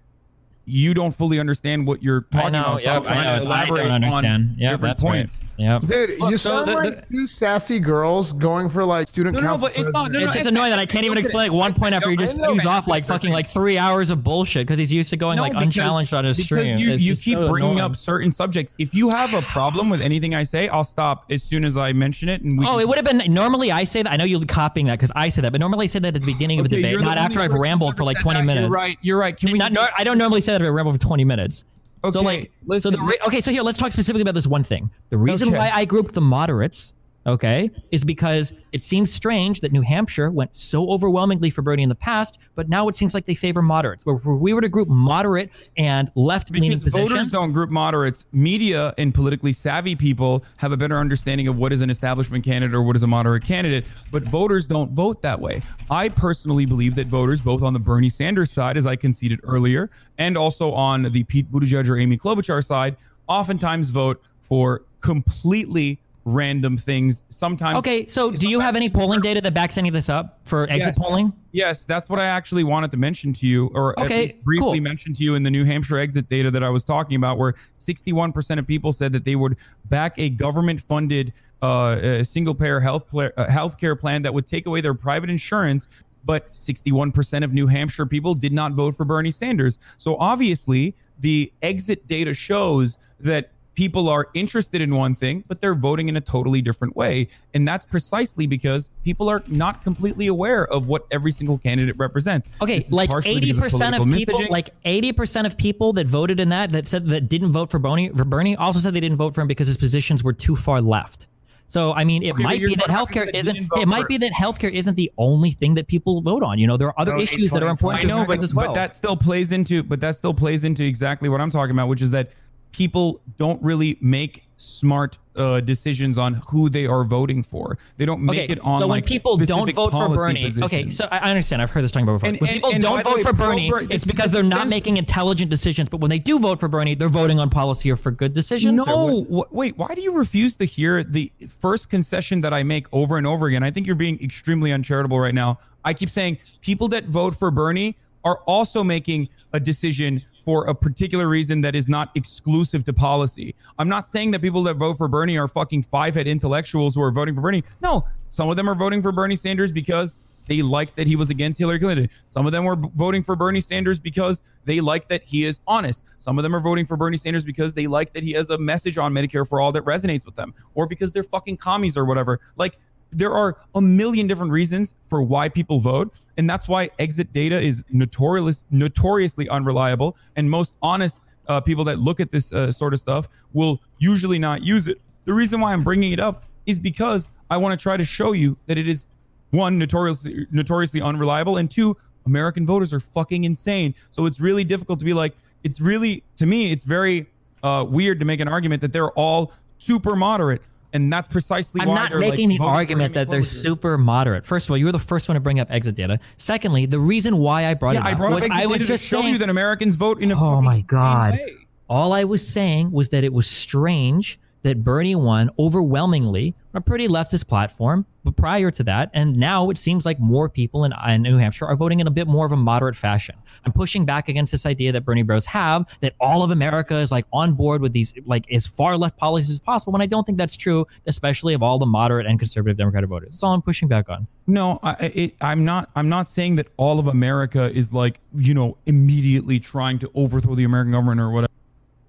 you 0.65 0.93
don't 0.93 1.11
fully 1.13 1.39
understand 1.39 1.85
what 1.85 2.01
you're 2.01 2.25
I 2.31 2.37
talking 2.37 2.51
know, 2.53 2.61
about. 2.61 2.77
so 2.79 2.83
yep, 2.85 2.95
I'm 2.97 3.03
trying 3.03 3.17
I 3.19 3.23
know, 3.23 3.29
to 3.29 3.35
it's- 3.45 3.51
I 3.51 3.65
don't 3.65 3.91
understand. 3.91 4.25
on 4.51 4.55
Yep, 4.57 4.71
different 4.71 4.81
that's 4.81 5.03
right. 5.03 5.11
points. 5.11 5.39
Yep. 5.57 5.81
Dude, 5.85 6.19
Look, 6.19 6.31
you 6.31 6.37
so 6.37 6.49
sound 6.49 6.67
the- 6.67 6.73
like 6.73 7.07
two 7.09 7.27
sassy 7.27 7.79
girls 7.79 8.31
going 8.33 8.69
for 8.69 8.83
like 8.85 9.07
student 9.07 9.35
No, 9.35 9.41
no, 9.41 9.47
council. 9.49 9.67
but 9.67 9.77
it's 9.79 9.91
not- 9.93 10.05
no, 10.11 10.19
president. 10.19 10.23
it's 10.23 10.33
just 10.35 10.45
annoying 10.47 10.69
that 10.71 10.79
I 10.79 10.85
can't 10.85 11.05
even 11.05 11.17
explain 11.17 11.49
like 11.49 11.57
one 11.57 11.73
point 11.73 11.93
after 11.93 12.09
you 12.09 12.17
just 12.17 12.33
spews 12.35 12.65
off 12.65 12.87
like 12.87 13.05
fucking 13.05 13.31
like 13.31 13.47
three 13.47 13.77
hours 13.77 14.09
of 14.09 14.23
bullshit 14.23 14.65
because 14.65 14.79
he's 14.79 14.91
used 14.91 15.09
to 15.11 15.17
going 15.17 15.35
No, 15.35 15.43
like 15.43 15.51
because- 15.51 15.65
unchallenged 15.65 16.13
on 16.13 16.25
his 16.25 16.37
because 16.37 16.45
stream. 16.45 16.79
you, 16.79 16.93
It's 16.93 17.03
you 17.03 17.15
keep 17.15 17.37
so 17.37 17.49
bringing 17.49 17.71
annoying. 17.71 17.83
up 17.91 17.95
certain 17.95 18.31
subjects. 18.31 18.73
If 18.79 18.95
you 18.95 19.09
have 19.09 19.33
a 19.33 19.41
problem 19.43 19.89
with 19.89 20.01
anything 20.01 20.33
I 20.33 20.43
say, 20.43 20.69
I'll 20.69 20.83
stop 20.83 21.25
as 21.29 21.43
soon 21.43 21.65
as 21.65 21.77
I 21.77 21.93
mention 21.93 22.29
it. 22.29 22.41
And 22.41 22.57
we 22.57 22.65
Oh, 22.65 22.79
it 22.79 22.87
would 22.87 22.97
have 22.97 23.05
been 23.05 23.31
normally 23.31 23.71
I 23.71 23.83
say 23.83 24.01
that. 24.01 24.11
I 24.11 24.15
know 24.15 24.23
you're 24.25 24.43
copying 24.45 24.87
that 24.87 24.93
because 24.97 25.11
I 25.15 25.29
say 25.29 25.41
that, 25.41 25.51
but 25.51 25.59
normally 25.61 25.83
I 25.83 25.87
say 25.87 25.99
that 25.99 26.15
at 26.15 26.21
the 26.21 26.25
beginning 26.25 26.59
of 26.59 26.65
a 26.65 26.69
debate, 26.69 26.99
not 27.01 27.17
after 27.17 27.39
I've 27.41 27.53
rambled 27.53 27.95
for 27.97 28.03
like 28.05 28.19
20 28.19 28.41
minutes. 28.41 28.71
Right. 28.73 28.97
You're 29.01 29.17
right. 29.19 29.35
Can 29.37 29.51
we? 29.51 29.59
Not, 29.59 29.71
I 29.97 30.03
don't 30.03 30.17
normally 30.17 30.41
say 30.41 30.52
that 30.53 30.61
if 30.61 30.65
I 30.67 30.69
ramble 30.69 30.93
for 30.93 30.99
20 30.99 31.23
minutes. 31.25 31.65
Okay, 32.03 32.11
so 32.11 32.21
like, 32.21 32.51
listen, 32.65 32.91
so 32.93 32.97
the 32.97 33.03
re- 33.03 33.17
okay, 33.27 33.39
so 33.41 33.51
here 33.51 33.63
let's 33.63 33.77
talk 33.77 33.91
specifically 33.91 34.21
about 34.21 34.35
this 34.35 34.47
one 34.47 34.63
thing. 34.63 34.89
The 35.09 35.17
reason 35.17 35.49
Okay. 35.49 35.57
why 35.57 35.71
I 35.73 35.85
grouped 35.85 36.13
the 36.13 36.21
moderates, 36.21 36.93
okay, 37.25 37.71
is 37.91 38.03
because 38.03 38.53
it 38.71 38.81
seems 38.81 39.11
strange 39.11 39.61
that 39.61 39.71
New 39.71 39.81
Hampshire 39.81 40.29
went 40.29 40.55
so 40.55 40.89
overwhelmingly 40.89 41.49
for 41.49 41.61
Bernie 41.61 41.83
in 41.83 41.89
the 41.89 41.95
past, 41.95 42.39
but 42.55 42.69
now 42.69 42.87
it 42.87 42.95
seems 42.95 43.13
like 43.13 43.25
they 43.25 43.35
favor 43.35 43.61
moderates. 43.61 44.05
Where 44.05 44.15
if 44.15 44.25
we 44.25 44.53
were 44.53 44.61
to 44.61 44.69
group 44.69 44.87
moderate 44.87 45.49
and 45.77 46.11
left-leaning 46.15 46.71
because 46.71 46.83
positions, 46.83 47.09
voters 47.09 47.29
don't 47.29 47.51
group 47.51 47.69
moderates. 47.69 48.25
Media 48.31 48.93
and 48.97 49.13
politically 49.13 49.53
savvy 49.53 49.95
people 49.95 50.43
have 50.57 50.71
a 50.71 50.77
better 50.77 50.97
understanding 50.97 51.47
of 51.47 51.57
what 51.57 51.71
is 51.71 51.81
an 51.81 51.89
establishment 51.89 52.43
candidate 52.43 52.75
or 52.75 52.81
what 52.81 52.95
is 52.95 53.03
a 53.03 53.07
moderate 53.07 53.43
candidate, 53.43 53.85
but 54.11 54.23
voters 54.23 54.67
don't 54.67 54.91
vote 54.91 55.21
that 55.21 55.39
way. 55.39 55.61
I 55.89 56.09
personally 56.09 56.65
believe 56.65 56.95
that 56.95 57.07
voters, 57.07 57.41
both 57.41 57.63
on 57.63 57.73
the 57.73 57.79
Bernie 57.79 58.09
Sanders 58.09 58.51
side, 58.51 58.77
as 58.77 58.85
I 58.85 58.95
conceded 58.95 59.39
earlier, 59.43 59.89
and 60.17 60.37
also 60.37 60.71
on 60.73 61.03
the 61.03 61.23
Pete 61.23 61.51
Buttigieg 61.51 61.87
or 61.87 61.97
Amy 61.97 62.17
Klobuchar 62.17 62.63
side, 62.63 62.97
oftentimes 63.27 63.89
vote 63.89 64.21
for 64.41 64.83
completely 65.01 65.99
random 66.25 66.77
things. 66.77 67.21
Sometimes 67.29 67.77
Okay, 67.79 68.05
so 68.07 68.31
do 68.31 68.47
you 68.47 68.59
have 68.59 68.75
any 68.75 68.89
polling 68.89 69.19
data 69.21 69.41
that 69.41 69.53
backs 69.53 69.77
any 69.77 69.89
of 69.89 69.93
this 69.93 70.09
up 70.09 70.39
for 70.45 70.63
exit 70.69 70.93
Yes. 70.95 70.97
polling? 70.97 71.33
Yes, 71.51 71.83
that's 71.83 72.09
what 72.09 72.19
I 72.19 72.25
actually 72.25 72.63
wanted 72.63 72.91
to 72.91 72.97
mention 72.97 73.33
to 73.33 73.45
you, 73.47 73.67
or 73.73 73.97
at 73.99 74.05
Okay, 74.05 74.21
least 74.27 74.43
briefly 74.43 74.77
cool. 74.77 74.81
mention 74.81 75.13
to 75.13 75.23
you 75.23 75.35
in 75.35 75.43
the 75.43 75.51
New 75.51 75.65
Hampshire 75.65 75.97
exit 75.99 76.29
data 76.29 76.49
that 76.51 76.63
I 76.63 76.69
was 76.69 76.83
talking 76.83 77.15
about, 77.15 77.37
where 77.37 77.53
61% 77.77 78.57
of 78.59 78.65
people 78.65 78.93
said 78.93 79.11
that 79.13 79.23
they 79.25 79.35
would 79.35 79.57
back 79.85 80.13
a 80.17 80.29
government-funded 80.29 81.33
uh, 81.61 81.65
uh, 81.65 82.23
single-payer 82.25 82.79
health 82.81 83.07
pla- 83.09 83.29
uh, 83.37 83.45
healthcare 83.47 83.97
plan 83.97 84.21
that 84.23 84.33
would 84.33 84.45
take 84.45 84.65
away 84.65 84.81
their 84.81 84.93
private 84.93 85.29
insurance. 85.29 85.87
But 86.25 86.53
61% 86.53 87.43
of 87.43 87.53
New 87.53 87.67
Hampshire 87.67 88.05
people 88.05 88.33
did 88.33 88.51
not 88.53 88.71
vote 88.73 88.95
for 88.95 89.03
Bernie 89.05 89.31
Sanders. 89.31 89.77
So 89.97 90.15
obviously, 90.17 90.93
the 91.19 91.51
exit 91.61 92.05
data 92.07 92.33
shows 92.33 92.97
that 93.19 93.51
people 93.75 94.09
are 94.09 94.29
interested 94.33 94.81
in 94.81 94.95
one 94.95 95.15
thing, 95.15 95.43
but 95.47 95.61
they're 95.61 95.75
voting 95.75 96.09
in 96.09 96.15
a 96.15 96.21
totally 96.21 96.61
different 96.61 96.95
way. 96.95 97.27
And 97.53 97.67
that's 97.67 97.85
precisely 97.85 98.47
because 98.47 98.89
people 99.03 99.29
are 99.29 99.43
not 99.47 99.83
completely 99.83 100.27
aware 100.27 100.67
of 100.67 100.87
what 100.87 101.05
every 101.11 101.31
single 101.31 101.57
candidate 101.57 101.97
represents. 101.97 102.49
Okay, 102.61 102.83
like 102.91 103.09
80% 103.09 103.49
of 103.51 103.69
political 103.71 104.05
people, 104.05 104.39
messaging. 104.39 104.49
like 104.49 104.69
eighty 104.85 105.11
percent 105.11 105.47
of 105.47 105.57
people 105.57 105.93
that 105.93 106.07
voted 106.07 106.39
in 106.39 106.49
that 106.49 106.71
that 106.71 106.87
said 106.87 107.07
that 107.07 107.29
didn't 107.29 107.51
vote 107.51 107.71
for 107.71 107.79
Bernie, 107.79 108.09
for 108.09 108.25
Bernie, 108.25 108.55
also 108.55 108.79
said 108.79 108.93
they 108.93 108.99
didn't 108.99 109.17
vote 109.17 109.33
for 109.33 109.41
him 109.41 109.47
because 109.47 109.67
his 109.67 109.77
positions 109.77 110.23
were 110.23 110.33
too 110.33 110.55
far 110.55 110.81
left. 110.81 111.27
So 111.67 111.93
I 111.93 112.03
mean, 112.03 112.23
it 112.23 112.33
Okay, 112.33 112.43
might 112.43 112.59
be 112.59 112.75
that 112.75 112.89
healthcare 112.89 113.25
that 113.25 113.35
isn't. 113.35 113.69
It 113.75 113.87
might 113.87 114.07
be 114.07 114.17
that 114.17 114.31
healthcare 114.33 114.71
isn't 114.71 114.95
the 114.95 115.11
only 115.17 115.51
thing 115.51 115.73
that 115.75 115.87
people 115.87 116.21
vote 116.21 116.43
on. 116.43 116.59
You 116.59 116.67
know, 116.67 116.77
there 116.77 116.87
are 116.87 116.99
other 116.99 117.15
No, 117.15 117.21
issues 117.21 117.51
that 117.51 117.63
are 117.63 117.69
important. 117.69 117.99
I 117.99 118.01
to 118.03 118.07
know, 118.07 118.25
but, 118.25 118.43
as 118.43 118.53
well. 118.53 118.67
but 118.67 118.73
that 118.75 118.93
still 118.95 119.15
plays 119.15 119.51
into 119.51 119.81
but 119.81 119.99
that 120.01 120.15
still 120.15 120.33
plays 120.33 120.63
into 120.63 120.83
exactly 120.83 121.29
what 121.29 121.41
I'm 121.41 121.49
talking 121.49 121.71
about, 121.71 121.87
which 121.87 122.01
is 122.01 122.11
that 122.11 122.31
people 122.73 123.21
don't 123.37 123.61
really 123.63 123.97
make 124.01 124.43
smart 124.57 125.17
uh, 125.35 125.59
decisions 125.59 126.17
on 126.17 126.35
who 126.35 126.69
they 126.69 126.85
are 126.85 127.03
voting 127.03 127.43
for. 127.43 127.77
They 127.97 128.05
don't 128.05 128.21
make 128.21 128.43
okay, 128.43 128.53
it 128.53 128.59
on 128.59 128.79
so 128.79 128.87
when 128.87 128.97
like 128.97 129.05
people 129.05 129.35
don't 129.37 129.73
vote 129.73 129.91
for 129.91 130.09
Bernie, 130.09 130.51
okay, 130.61 130.89
so 130.89 131.07
I 131.11 131.29
understand. 131.29 131.61
I've 131.61 131.71
heard 131.71 131.83
this 131.83 131.91
talking 131.91 132.07
about 132.07 132.15
before. 132.21 132.29
And- 132.29 132.39
when 132.39 132.49
and- 132.49 132.55
people 132.57 132.71
and 132.71 132.81
don't 132.81 133.03
vote 133.03 133.17
way, 133.17 133.23
for 133.23 133.33
Bernie, 133.33 133.69
it's 133.69 133.89
this- 133.89 134.03
because 134.05 134.31
they're 134.31 134.43
not 134.43 134.67
making 134.67 134.97
intelligent 134.97 135.49
decisions. 135.49 135.89
But 135.89 136.01
when 136.01 136.09
they 136.09 136.19
do 136.19 136.39
vote 136.39 136.59
for 136.59 136.67
Bernie, 136.67 136.95
they're 136.95 137.09
voting 137.09 137.39
on 137.39 137.49
policy 137.49 137.91
or 137.91 137.95
for 137.95 138.11
good 138.11 138.33
decisions. 138.33 138.75
No, 138.75 139.25
wait. 139.51 139.77
Why 139.77 139.93
do 139.95 140.01
you 140.01 140.13
refuse 140.13 140.55
to 140.57 140.65
hear 140.65 141.03
the 141.03 141.31
first 141.47 141.89
concession 141.89 142.41
that 142.41 142.53
I 142.53 142.63
make 142.63 142.87
over 142.91 143.17
and 143.17 143.27
over 143.27 143.47
again? 143.47 143.63
I 143.63 143.71
think 143.71 143.87
you're 143.87 143.95
being 143.95 144.21
extremely 144.21 144.71
uncharitable 144.71 145.19
right 145.19 145.35
now. 145.35 145.59
I 145.83 145.93
keep 145.93 146.09
saying 146.09 146.37
people 146.61 146.87
that 146.89 147.05
vote 147.05 147.35
for 147.35 147.51
Bernie 147.51 147.97
are 148.23 148.37
also 148.45 148.83
making 148.83 149.29
a 149.51 149.59
decision 149.59 150.23
for 150.43 150.65
a 150.67 150.75
particular 150.75 151.27
reason 151.29 151.61
that 151.61 151.75
is 151.75 151.87
not 151.87 152.11
exclusive 152.15 152.83
to 152.85 152.93
policy. 152.93 153.55
I'm 153.79 153.89
not 153.89 154.07
saying 154.07 154.31
that 154.31 154.41
people 154.41 154.63
that 154.63 154.75
vote 154.75 154.97
for 154.97 155.07
Bernie 155.07 155.37
are 155.37 155.47
fucking 155.47 155.83
five 155.83 156.15
head 156.15 156.27
intellectuals 156.27 156.95
who 156.95 157.01
are 157.01 157.11
voting 157.11 157.35
for 157.35 157.41
Bernie. 157.41 157.63
No, 157.81 158.05
some 158.29 158.49
of 158.49 158.57
them 158.57 158.69
are 158.69 158.75
voting 158.75 159.01
for 159.01 159.11
Bernie 159.11 159.35
Sanders 159.35 159.71
because 159.71 160.17
they 160.47 160.61
like 160.61 160.95
that 160.95 161.07
he 161.07 161.15
was 161.15 161.29
against 161.29 161.59
Hillary 161.59 161.79
Clinton. 161.79 162.09
Some 162.27 162.45
of 162.45 162.51
them 162.51 162.65
were 162.65 162.75
voting 162.75 163.23
for 163.23 163.35
Bernie 163.35 163.61
Sanders 163.61 163.99
because 163.99 164.41
they 164.65 164.81
like 164.81 165.07
that 165.07 165.23
he 165.23 165.45
is 165.45 165.61
honest. 165.67 166.03
Some 166.17 166.37
of 166.37 166.43
them 166.43 166.53
are 166.55 166.59
voting 166.59 166.85
for 166.85 166.97
Bernie 166.97 167.17
Sanders 167.17 167.45
because 167.45 167.73
they 167.73 167.87
like 167.87 168.13
that 168.13 168.23
he 168.23 168.33
has 168.33 168.49
a 168.49 168.57
message 168.57 168.97
on 168.97 169.13
Medicare 169.13 169.47
for 169.47 169.61
all 169.61 169.71
that 169.71 169.85
resonates 169.85 170.25
with 170.25 170.35
them, 170.35 170.53
or 170.73 170.87
because 170.87 171.13
they're 171.13 171.23
fucking 171.23 171.57
commies 171.57 171.95
or 171.95 172.03
whatever. 172.03 172.41
Like 172.57 172.77
there 173.15 173.33
are 173.33 173.57
a 173.75 173.81
million 173.81 174.27
different 174.27 174.51
reasons 174.51 174.93
for 175.05 175.21
why 175.23 175.49
people 175.49 175.79
vote, 175.79 176.13
and 176.37 176.49
that's 176.49 176.67
why 176.67 176.89
exit 176.99 177.31
data 177.31 177.59
is 177.59 177.83
notorious, 177.89 178.63
notoriously 178.71 179.47
unreliable, 179.49 180.17
and 180.35 180.49
most 180.49 180.73
honest 180.81 181.21
uh, 181.47 181.59
people 181.61 181.83
that 181.83 181.99
look 181.99 182.19
at 182.19 182.31
this 182.31 182.53
uh, 182.53 182.71
sort 182.71 182.93
of 182.93 182.99
stuff 182.99 183.27
will 183.53 183.81
usually 183.97 184.39
not 184.39 184.63
use 184.63 184.87
it. 184.87 184.99
The 185.25 185.33
reason 185.33 185.59
why 185.59 185.73
I'm 185.73 185.83
bringing 185.83 186.11
it 186.11 186.19
up 186.19 186.45
is 186.65 186.79
because 186.79 187.29
I 187.49 187.57
want 187.57 187.77
to 187.77 187.81
try 187.81 187.97
to 187.97 188.05
show 188.05 188.31
you 188.31 188.57
that 188.67 188.77
it 188.77 188.87
is 188.87 189.05
one 189.53 189.77
notoriously 189.77 190.47
notoriously 190.51 190.99
unreliable 190.99 191.57
and 191.57 191.69
two 191.69 191.95
american 192.25 192.65
voters 192.65 192.91
are 192.91 192.99
fucking 192.99 193.43
insane 193.43 193.93
so 194.09 194.25
it's 194.25 194.39
really 194.39 194.63
difficult 194.63 194.97
to 194.97 195.05
be 195.05 195.13
like 195.13 195.35
it's 195.63 195.79
really 195.79 196.23
to 196.35 196.47
me 196.47 196.71
it's 196.71 196.83
very 196.83 197.27
uh, 197.61 197.85
weird 197.87 198.19
to 198.19 198.25
make 198.25 198.39
an 198.39 198.47
argument 198.47 198.81
that 198.81 198.91
they're 198.91 199.11
all 199.11 199.53
super 199.77 200.15
moderate 200.15 200.61
and 200.93 201.11
that's 201.11 201.27
precisely 201.27 201.81
I'm 201.81 201.89
not 201.89 202.15
making 202.15 202.49
like, 202.51 202.59
the 202.59 202.63
argument 202.63 203.13
that 203.15 203.29
they're 203.29 203.43
super 203.43 203.97
moderate. 203.97 204.45
First 204.45 204.67
of 204.67 204.71
all, 204.71 204.77
you 204.77 204.85
were 204.85 204.91
the 204.91 204.99
first 204.99 205.27
one 205.27 205.33
to 205.35 205.39
bring 205.41 205.59
up 205.59 205.69
exit 205.71 205.95
data. 205.95 206.19
Secondly, 206.37 206.85
the 206.85 206.99
reason 206.99 207.37
why 207.37 207.65
I 207.65 207.73
brought 207.73 207.95
yeah 207.95 208.01
it 208.01 208.05
i 208.05 208.11
up 208.11 208.17
brought 208.17 208.33
up 208.33 208.41
was 208.41 208.49
I 208.51 208.65
was 208.67 208.79
just 208.83 209.03
to 209.03 209.09
show 209.09 209.21
saying 209.21 209.33
you 209.33 209.39
that 209.39 209.49
americans 209.49 209.95
vote 209.95 210.21
in 210.21 210.31
a 210.31 210.35
Oh 210.41 210.61
my 210.61 210.81
God. 210.81 211.33
way. 211.33 211.55
All 211.89 212.13
I 212.13 212.23
was 212.23 212.47
saying 212.47 212.91
was 212.91 213.09
that 213.09 213.23
it 213.23 213.33
was 213.33 213.45
strange 213.47 214.39
that 214.61 214.83
Bernie 214.83 215.15
won 215.15 215.49
overwhelmingly 215.59 216.55
a 216.73 216.81
pretty 216.81 217.07
leftist 217.07 217.47
platform, 217.47 218.05
but 218.23 218.35
prior 218.35 218.71
to 218.71 218.83
that, 218.83 219.11
and 219.13 219.35
now 219.35 219.69
it 219.69 219.77
seems 219.77 220.05
like 220.05 220.19
more 220.19 220.49
people 220.49 220.85
in, 220.85 220.93
in 221.07 221.21
New 221.21 221.37
Hampshire 221.37 221.65
are 221.65 221.75
voting 221.75 221.99
in 221.99 222.07
a 222.07 222.11
bit 222.11 222.27
more 222.27 222.45
of 222.45 222.51
a 222.51 222.57
moderate 222.57 222.95
fashion. 222.95 223.35
I'm 223.65 223.71
pushing 223.71 224.05
back 224.05 224.29
against 224.29 224.51
this 224.51 224.65
idea 224.65 224.91
that 224.91 225.01
Bernie 225.01 225.23
Bros 225.23 225.45
have 225.45 225.85
that 226.01 226.15
all 226.19 226.43
of 226.43 226.51
America 226.51 226.97
is 226.97 227.11
like 227.11 227.25
on 227.31 227.53
board 227.53 227.81
with 227.81 227.93
these 227.93 228.13
like 228.25 228.51
as 228.51 228.65
far 228.65 228.97
left 228.97 229.17
policies 229.17 229.51
as 229.51 229.59
possible, 229.59 229.93
when 229.93 230.01
I 230.01 230.05
don't 230.05 230.25
think 230.25 230.37
that's 230.37 230.55
true, 230.55 230.87
especially 231.05 231.53
of 231.53 231.61
all 231.61 231.77
the 231.77 231.85
moderate 231.85 232.25
and 232.25 232.39
conservative 232.39 232.77
Democratic 232.77 233.09
voters. 233.09 233.33
That's 233.33 233.43
all 233.43 233.53
I'm 233.53 233.61
pushing 233.61 233.87
back 233.87 234.09
on. 234.09 234.27
No, 234.47 234.79
I, 234.83 235.11
it, 235.13 235.35
I'm 235.41 235.63
not. 235.63 235.89
I'm 235.95 236.09
not 236.09 236.29
saying 236.29 236.55
that 236.55 236.67
all 236.77 236.99
of 236.99 237.07
America 237.07 237.71
is 237.71 237.93
like 237.93 238.19
you 238.35 238.53
know 238.53 238.77
immediately 238.85 239.59
trying 239.59 239.99
to 239.99 240.11
overthrow 240.15 240.55
the 240.55 240.63
American 240.63 240.91
government 240.91 241.21
or 241.21 241.29
whatever. 241.29 241.51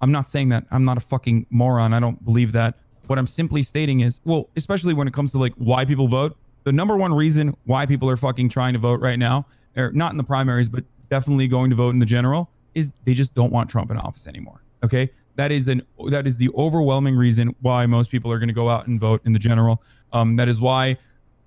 I'm 0.01 0.12
not 0.12 0.29
saying 0.29 0.51
that. 0.51 0.65
I'm 0.71 0.85
not 0.85 0.97
a 0.97 1.01
fucking 1.01 1.47
moron. 1.51 1.95
I 1.95 2.01
don't 2.01 2.23
believe 2.25 2.53
that. 2.53 2.77
What 3.07 3.19
I'm 3.19 3.27
simply 3.27 3.63
stating 3.63 4.01
is, 4.01 4.21
well, 4.25 4.49
especially 4.57 4.95
when 4.95 5.07
it 5.07 5.15
comes 5.15 5.33
to 5.33 5.39
like 5.39 5.53
why 5.57 5.85
people 5.85 6.09
vote. 6.09 6.37
The 6.65 6.73
number 6.73 6.97
one 6.97 7.13
reason 7.13 7.55
why 7.65 7.85
people 7.85 8.09
are 8.09 8.17
fucking 8.17 8.49
trying 8.49 8.73
to 8.73 8.79
vote 8.79 9.01
right 9.01 9.19
now, 9.19 9.47
or 9.77 9.93
not 9.93 10.13
in 10.13 10.17
the 10.17 10.25
primaries, 10.25 10.69
but 10.69 10.85
definitely 11.11 11.47
going 11.47 11.71
to 11.71 11.77
vote 11.77 11.91
in 11.91 11.99
the 11.99 12.07
general 12.07 12.51
is 12.75 12.93
they 13.05 13.15
just 13.15 13.35
don't 13.35 13.53
want 13.53 13.69
Trump 13.71 13.91
in 13.91 13.97
office 13.99 14.27
anymore. 14.27 14.63
Okay, 14.83 15.11
that 15.37 15.53
is 15.53 15.69
an 15.69 15.83
that 16.11 16.27
is 16.27 16.37
the 16.39 16.51
overwhelming 16.55 17.17
reason 17.17 17.55
why 17.61 17.87
most 17.87 18.11
people 18.11 18.33
are 18.33 18.39
going 18.39 18.49
to 18.49 18.55
go 18.55 18.69
out 18.69 18.87
and 18.87 18.99
vote 19.01 19.21
in 19.25 19.33
the 19.33 19.39
general. 19.39 19.83
Um, 20.13 20.37
that 20.37 20.49
is 20.49 20.61
why 20.61 20.97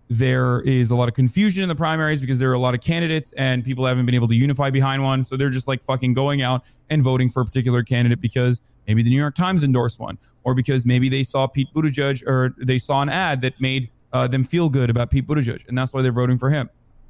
there 0.09 0.61
is 0.61 0.89
a 0.91 0.95
lot 0.95 1.09
of 1.09 1.15
confusion 1.15 1.63
in 1.63 1.69
the 1.69 1.75
primaries 1.75 2.21
because 2.21 2.39
there 2.39 2.49
are 2.49 2.53
a 2.53 2.59
lot 2.59 2.73
of 2.73 2.81
candidates 2.81 3.33
and 3.33 3.63
people 3.63 3.85
haven't 3.85 4.05
been 4.05 4.15
able 4.15 4.27
to 4.27 4.35
unify 4.35 4.69
behind 4.69 5.03
one. 5.03 5.23
So 5.23 5.35
they're 5.35 5.49
just 5.49 5.67
like 5.67 5.83
fucking 5.83 6.13
going 6.13 6.41
out 6.41 6.63
and 6.89 7.03
voting 7.03 7.29
for 7.29 7.41
a 7.41 7.45
particular 7.45 7.83
candidate 7.83 8.21
because 8.21 8.61
maybe 8.87 9.03
the 9.03 9.09
New 9.09 9.17
York 9.17 9.35
Times 9.35 9.63
endorsed 9.63 9.99
one, 9.99 10.17
or 10.43 10.53
because 10.53 10.85
maybe 10.85 11.09
they 11.09 11.23
saw 11.23 11.47
Pete 11.47 11.67
Buttigieg 11.73 12.25
or 12.25 12.55
they 12.57 12.77
saw 12.77 13.01
an 13.01 13.09
ad 13.09 13.41
that 13.41 13.59
made 13.59 13.89
uh, 14.13 14.27
them 14.27 14.43
feel 14.43 14.69
good 14.69 14.89
about 14.89 15.11
Pete 15.11 15.27
Buttigieg, 15.27 15.67
and 15.67 15.77
that's 15.77 15.93
why 15.93 16.01
they're 16.01 16.11
voting 16.11 16.37
for 16.37 16.49
him. 16.49 16.69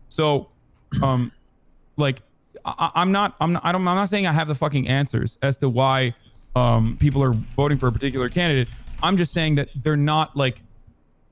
So, 0.09 0.49
um, 1.01 1.31
like, 1.95 2.21
I, 2.65 2.91
I'm 2.95 3.11
not, 3.11 3.35
I'm 3.39 3.53
not, 3.53 3.65
I 3.65 3.71
don't, 3.71 3.87
I'm 3.87 3.95
not 3.95 4.09
saying 4.09 4.25
I 4.25 4.33
have 4.33 4.47
the 4.47 4.55
fucking 4.55 4.87
answers 4.87 5.37
as 5.41 5.57
to 5.59 5.69
why 5.69 6.15
um, 6.55 6.97
people 6.99 7.23
are 7.23 7.33
voting 7.33 7.77
for 7.77 7.87
a 7.87 7.91
particular 7.91 8.29
candidate. 8.29 8.67
I'm 9.03 9.17
just 9.17 9.31
saying 9.31 9.55
that 9.55 9.69
they're 9.75 9.95
not 9.95 10.35
like 10.35 10.63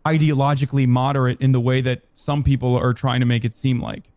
ideologically 0.06 0.88
moderate 0.88 1.42
in 1.42 1.52
the 1.52 1.60
way 1.60 1.82
that 1.82 2.04
some 2.16 2.44
people 2.44 2.78
are 2.78 2.94
trying 2.94 3.22
to 3.22 3.26
make 3.26 3.44
it 3.44 3.54
seem 3.54 3.82
like. 3.82 4.12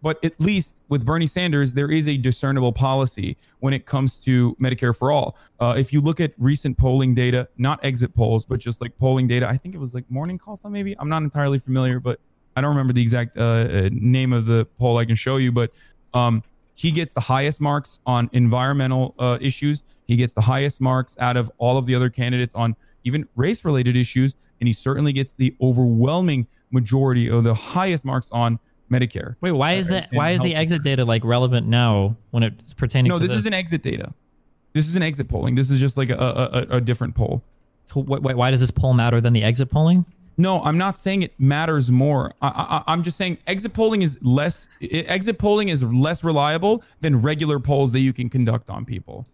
But 0.00 0.24
at 0.24 0.38
least 0.40 0.80
with 0.88 1.04
Bernie 1.04 1.26
Sanders, 1.26 1.74
there 1.74 1.90
is 1.90 2.06
a 2.06 2.16
discernible 2.16 2.72
policy 2.72 3.36
when 3.58 3.74
it 3.74 3.84
comes 3.84 4.16
to 4.18 4.54
Medicare 4.56 4.96
for 4.96 5.10
all. 5.10 5.36
Uh, 5.58 5.74
if 5.76 5.92
you 5.92 6.00
look 6.00 6.20
at 6.20 6.32
recent 6.38 6.78
polling 6.78 7.14
data, 7.14 7.48
not 7.58 7.84
exit 7.84 8.14
polls, 8.14 8.44
but 8.44 8.60
just 8.60 8.80
like 8.80 8.96
polling 8.98 9.26
data, 9.26 9.48
I 9.48 9.56
think 9.56 9.74
it 9.74 9.78
was 9.78 9.94
like 9.94 10.08
Morning 10.08 10.38
Consult, 10.38 10.72
maybe. 10.72 10.94
I'm 11.00 11.08
not 11.08 11.22
entirely 11.22 11.58
familiar, 11.58 11.98
but 11.98 12.20
I 12.56 12.60
don't 12.60 12.70
remember 12.70 12.92
the 12.92 13.02
exact 13.02 13.36
uh, 13.36 13.42
uh, 13.42 13.88
name 13.92 14.32
of 14.32 14.46
the 14.46 14.66
poll 14.78 14.98
I 14.98 15.04
can 15.04 15.16
show 15.16 15.36
you. 15.36 15.50
But 15.50 15.72
um, 16.14 16.44
he 16.74 16.92
gets 16.92 17.12
the 17.12 17.20
highest 17.20 17.60
marks 17.60 17.98
on 18.06 18.30
environmental 18.32 19.14
uh, 19.18 19.38
issues. 19.40 19.82
He 20.06 20.14
gets 20.14 20.32
the 20.32 20.40
highest 20.40 20.80
marks 20.80 21.16
out 21.18 21.36
of 21.36 21.50
all 21.58 21.76
of 21.76 21.86
the 21.86 21.94
other 21.94 22.08
candidates 22.08 22.54
on 22.54 22.76
even 23.02 23.28
race 23.34 23.64
related 23.64 23.96
issues. 23.96 24.36
And 24.60 24.68
he 24.68 24.72
certainly 24.72 25.12
gets 25.12 25.32
the 25.32 25.56
overwhelming 25.60 26.46
majority 26.70 27.28
or 27.28 27.42
the 27.42 27.54
highest 27.54 28.04
marks 28.04 28.30
on 28.30 28.58
Medicare. 28.90 29.36
Wait, 29.40 29.52
why 29.52 29.74
is 29.74 29.88
that? 29.88 30.08
Why 30.12 30.30
is 30.30 30.42
the 30.42 30.54
exit 30.54 30.82
data 30.82 31.04
like 31.04 31.24
relevant 31.24 31.66
now 31.66 32.16
when 32.30 32.42
it's 32.42 32.74
pertaining? 32.74 33.10
No, 33.10 33.18
to 33.18 33.26
this 33.26 33.36
isn't 33.38 33.54
exit 33.54 33.82
data. 33.82 34.12
This 34.72 34.86
is 34.86 34.96
an 34.96 35.02
exit 35.02 35.28
polling. 35.28 35.54
This 35.54 35.70
is 35.70 35.80
just 35.80 35.96
like 35.96 36.10
a, 36.10 36.14
a, 36.16 36.18
a, 36.18 36.76
a 36.76 36.80
different 36.80 37.14
poll. 37.14 37.42
So 37.86 38.02
wh- 38.02 38.18
wh- 38.18 38.36
why 38.36 38.50
does 38.50 38.60
this 38.60 38.70
poll 38.70 38.94
matter 38.94 39.20
than 39.20 39.32
the 39.32 39.42
exit 39.42 39.70
polling? 39.70 40.04
No, 40.36 40.62
I'm 40.62 40.78
not 40.78 40.96
saying 40.96 41.22
it 41.22 41.32
matters 41.38 41.90
more. 41.90 42.32
I, 42.40 42.82
I, 42.86 42.92
I'm 42.92 43.02
just 43.02 43.16
saying 43.16 43.38
exit 43.46 43.72
polling 43.72 44.02
is 44.02 44.18
less. 44.22 44.68
Exit 44.80 45.38
polling 45.38 45.68
is 45.68 45.82
less 45.82 46.22
reliable 46.22 46.84
than 47.00 47.20
regular 47.20 47.58
polls 47.58 47.92
that 47.92 48.00
you 48.00 48.12
can 48.12 48.30
conduct 48.30 48.70
on 48.70 48.84
people. 48.84 49.26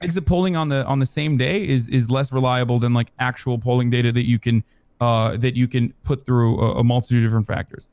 Exit 0.00 0.24
polling 0.26 0.54
on 0.56 0.68
the 0.68 0.84
on 0.86 0.98
the 1.00 1.06
same 1.06 1.36
day 1.36 1.66
is 1.66 1.88
is 1.88 2.10
less 2.10 2.32
reliable 2.32 2.78
than 2.78 2.94
like 2.94 3.08
actual 3.18 3.58
polling 3.58 3.90
data 3.90 4.12
that 4.12 4.26
you 4.26 4.38
can 4.38 4.62
uh, 5.00 5.36
that 5.38 5.56
you 5.56 5.66
can 5.66 5.92
put 6.04 6.24
through 6.24 6.60
a, 6.60 6.78
a 6.78 6.84
multitude 6.84 7.24
of 7.24 7.30
different 7.30 7.46
factors. 7.46 7.88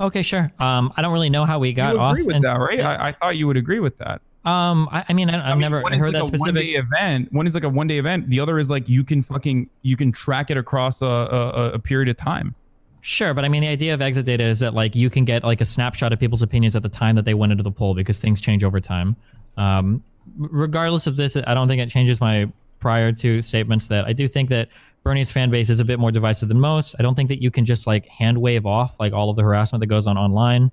Okay, 0.00 0.22
sure. 0.22 0.52
Um, 0.58 0.92
I 0.96 1.02
don't 1.02 1.12
really 1.12 1.30
know 1.30 1.44
how 1.44 1.58
we 1.58 1.72
got 1.72 1.94
you 1.94 2.00
off. 2.00 2.12
agree 2.12 2.24
with 2.24 2.36
and- 2.36 2.44
that, 2.44 2.58
right? 2.58 2.80
I, 2.80 3.08
I 3.08 3.12
thought 3.12 3.36
you 3.36 3.46
would 3.46 3.56
agree 3.56 3.80
with 3.80 3.96
that. 3.98 4.20
Um, 4.44 4.88
I, 4.92 5.04
I 5.08 5.12
mean, 5.12 5.28
I, 5.28 5.50
I've 5.50 5.56
mean, 5.56 5.62
never 5.62 5.82
heard 5.82 6.00
like 6.00 6.12
that 6.12 6.26
specific. 6.26 6.54
one-day 6.54 6.70
event. 6.76 7.32
One 7.32 7.46
is 7.46 7.52
like 7.54 7.64
a 7.64 7.68
one-day 7.68 7.98
event. 7.98 8.30
The 8.30 8.40
other 8.40 8.58
is 8.58 8.70
like 8.70 8.88
you 8.88 9.04
can 9.04 9.20
fucking 9.22 9.68
you 9.82 9.96
can 9.96 10.10
track 10.12 10.50
it 10.50 10.56
across 10.56 11.02
a, 11.02 11.06
a, 11.06 11.70
a 11.74 11.78
period 11.78 12.08
of 12.08 12.16
time. 12.16 12.54
Sure, 13.00 13.34
but 13.34 13.44
I 13.44 13.48
mean, 13.48 13.62
the 13.62 13.68
idea 13.68 13.92
of 13.92 14.00
exit 14.00 14.24
data 14.24 14.44
is 14.44 14.60
that 14.60 14.72
like 14.74 14.94
you 14.94 15.10
can 15.10 15.24
get 15.24 15.42
like 15.44 15.60
a 15.60 15.64
snapshot 15.64 16.12
of 16.12 16.20
people's 16.20 16.40
opinions 16.42 16.76
at 16.76 16.82
the 16.82 16.88
time 16.88 17.14
that 17.16 17.24
they 17.24 17.34
went 17.34 17.52
into 17.52 17.62
the 17.64 17.70
poll 17.70 17.94
because 17.94 18.18
things 18.18 18.40
change 18.40 18.64
over 18.64 18.80
time. 18.80 19.16
Um, 19.56 20.02
regardless 20.36 21.06
of 21.06 21.16
this, 21.16 21.36
I 21.36 21.52
don't 21.52 21.68
think 21.68 21.82
it 21.82 21.90
changes 21.90 22.20
my 22.20 22.50
prior 22.78 23.12
to 23.12 23.40
statements 23.40 23.88
that 23.88 24.04
I 24.04 24.12
do 24.12 24.28
think 24.28 24.48
that 24.50 24.68
Bernie's 25.02 25.30
fan 25.30 25.50
base 25.50 25.70
is 25.70 25.80
a 25.80 25.84
bit 25.84 25.98
more 25.98 26.10
divisive 26.10 26.48
than 26.48 26.60
most. 26.60 26.94
I 26.98 27.02
don't 27.02 27.14
think 27.14 27.28
that 27.28 27.40
you 27.40 27.50
can 27.50 27.64
just 27.64 27.86
like 27.86 28.06
hand 28.06 28.38
wave 28.38 28.66
off 28.66 28.98
like 29.00 29.12
all 29.12 29.30
of 29.30 29.36
the 29.36 29.42
harassment 29.42 29.80
that 29.80 29.86
goes 29.86 30.06
on 30.06 30.18
online. 30.18 30.70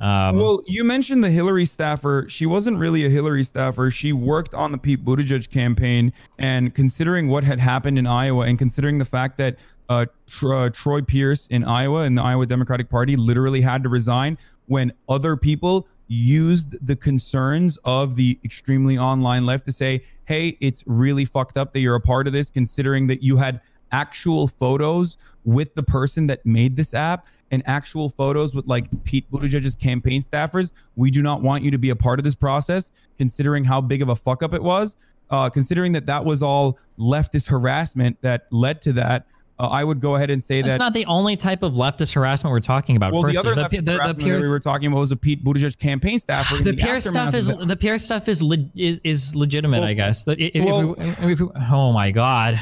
Um, 0.00 0.36
well, 0.36 0.62
you 0.66 0.84
mentioned 0.84 1.24
the 1.24 1.30
Hillary 1.30 1.64
staffer. 1.64 2.26
She 2.28 2.46
wasn't 2.46 2.78
really 2.78 3.04
a 3.04 3.08
Hillary 3.08 3.42
staffer. 3.42 3.90
She 3.90 4.12
worked 4.12 4.54
on 4.54 4.70
the 4.70 4.78
Pete 4.78 5.04
Buttigieg 5.04 5.50
campaign, 5.50 6.12
and 6.38 6.72
considering 6.72 7.28
what 7.28 7.42
had 7.42 7.58
happened 7.58 7.98
in 7.98 8.06
Iowa, 8.06 8.44
and 8.44 8.58
considering 8.58 8.98
the 8.98 9.04
fact 9.04 9.38
that 9.38 9.56
uh, 9.88 10.06
uh, 10.44 10.68
Troy 10.70 11.02
Pierce 11.02 11.46
in 11.48 11.64
Iowa 11.64 12.02
and 12.02 12.16
the 12.16 12.22
Iowa 12.22 12.46
Democratic 12.46 12.88
Party 12.88 13.16
literally 13.16 13.60
had 13.60 13.82
to 13.82 13.88
resign 13.88 14.38
when 14.66 14.92
other 15.08 15.36
people 15.36 15.88
used 16.08 16.84
the 16.84 16.96
concerns 16.96 17.78
of 17.84 18.16
the 18.16 18.38
extremely 18.44 18.98
online 18.98 19.46
left 19.46 19.64
to 19.66 19.72
say, 19.72 20.02
"Hey, 20.24 20.56
it's 20.60 20.82
really 20.86 21.24
fucked 21.24 21.56
up 21.56 21.72
that 21.74 21.80
you're 21.80 21.94
a 21.94 22.00
part 22.00 22.26
of 22.26 22.32
this," 22.32 22.50
considering 22.50 23.06
that 23.06 23.22
you 23.22 23.36
had 23.36 23.60
actual 23.92 24.46
photos 24.46 25.16
with 25.44 25.74
the 25.74 25.82
person 25.82 26.26
that 26.26 26.44
made 26.44 26.76
this 26.76 26.92
app 26.92 27.26
and 27.50 27.62
actual 27.66 28.08
photos 28.08 28.54
with 28.54 28.66
like 28.66 28.86
Pete 29.04 29.30
Buttigieg's 29.30 29.74
campaign 29.74 30.22
staffers. 30.22 30.72
We 30.96 31.10
do 31.10 31.22
not 31.22 31.42
want 31.42 31.64
you 31.64 31.70
to 31.70 31.78
be 31.78 31.90
a 31.90 31.96
part 31.96 32.18
of 32.18 32.24
this 32.24 32.34
process, 32.34 32.90
considering 33.16 33.64
how 33.64 33.80
big 33.80 34.02
of 34.02 34.08
a 34.08 34.16
fuck 34.16 34.42
up 34.42 34.52
it 34.52 34.62
was. 34.62 34.96
Uh, 35.30 35.50
considering 35.50 35.92
that 35.92 36.06
that 36.06 36.24
was 36.24 36.42
all 36.42 36.78
leftist 36.98 37.48
harassment 37.48 38.16
that 38.22 38.46
led 38.50 38.80
to 38.80 38.94
that, 38.94 39.26
uh, 39.58 39.66
I 39.66 39.82
would 39.84 40.00
go 40.00 40.14
ahead 40.14 40.30
and 40.30 40.42
say 40.42 40.62
that's 40.62 40.74
that. 40.74 40.78
not 40.78 40.92
the 40.92 41.06
only 41.06 41.36
type 41.36 41.62
of 41.62 41.74
leftist 41.74 42.14
harassment 42.14 42.52
we're 42.52 42.60
talking 42.60 42.96
about. 42.96 43.12
well, 43.12 43.22
the 43.22 43.32
Firstly, 43.34 43.50
other 43.50 43.54
the, 43.54 43.68
leftist 43.68 43.78
the, 43.78 43.84
the, 43.84 43.92
harassment 43.92 44.18
that 44.18 44.24
Pierce, 44.24 44.44
we 44.44 44.50
were 44.50 44.60
talking 44.60 44.86
about 44.88 44.98
was 45.00 45.10
a 45.12 45.16
Pete 45.16 45.44
Buttigieg 45.44 45.78
campaign 45.78 46.18
staffer. 46.18 46.56
the 46.56 46.72
the 46.72 46.76
Pierce 46.76 47.04
stuff 47.04 47.34
is 47.34 47.48
the 47.48 47.76
Pierce 47.76 48.04
stuff 48.04 48.28
is 48.28 48.42
le- 48.42 48.70
is, 48.76 49.00
is 49.04 49.34
legitimate, 49.34 49.82
I 49.82 49.94
guess. 49.94 50.26
If- 50.26 50.38
if- 50.38 50.56
if 50.56 50.64
well- 50.64 50.94
we- 50.94 51.32
if 51.32 51.40
we- 51.40 51.48
oh 51.70 51.92
my 51.92 52.10
god! 52.10 52.58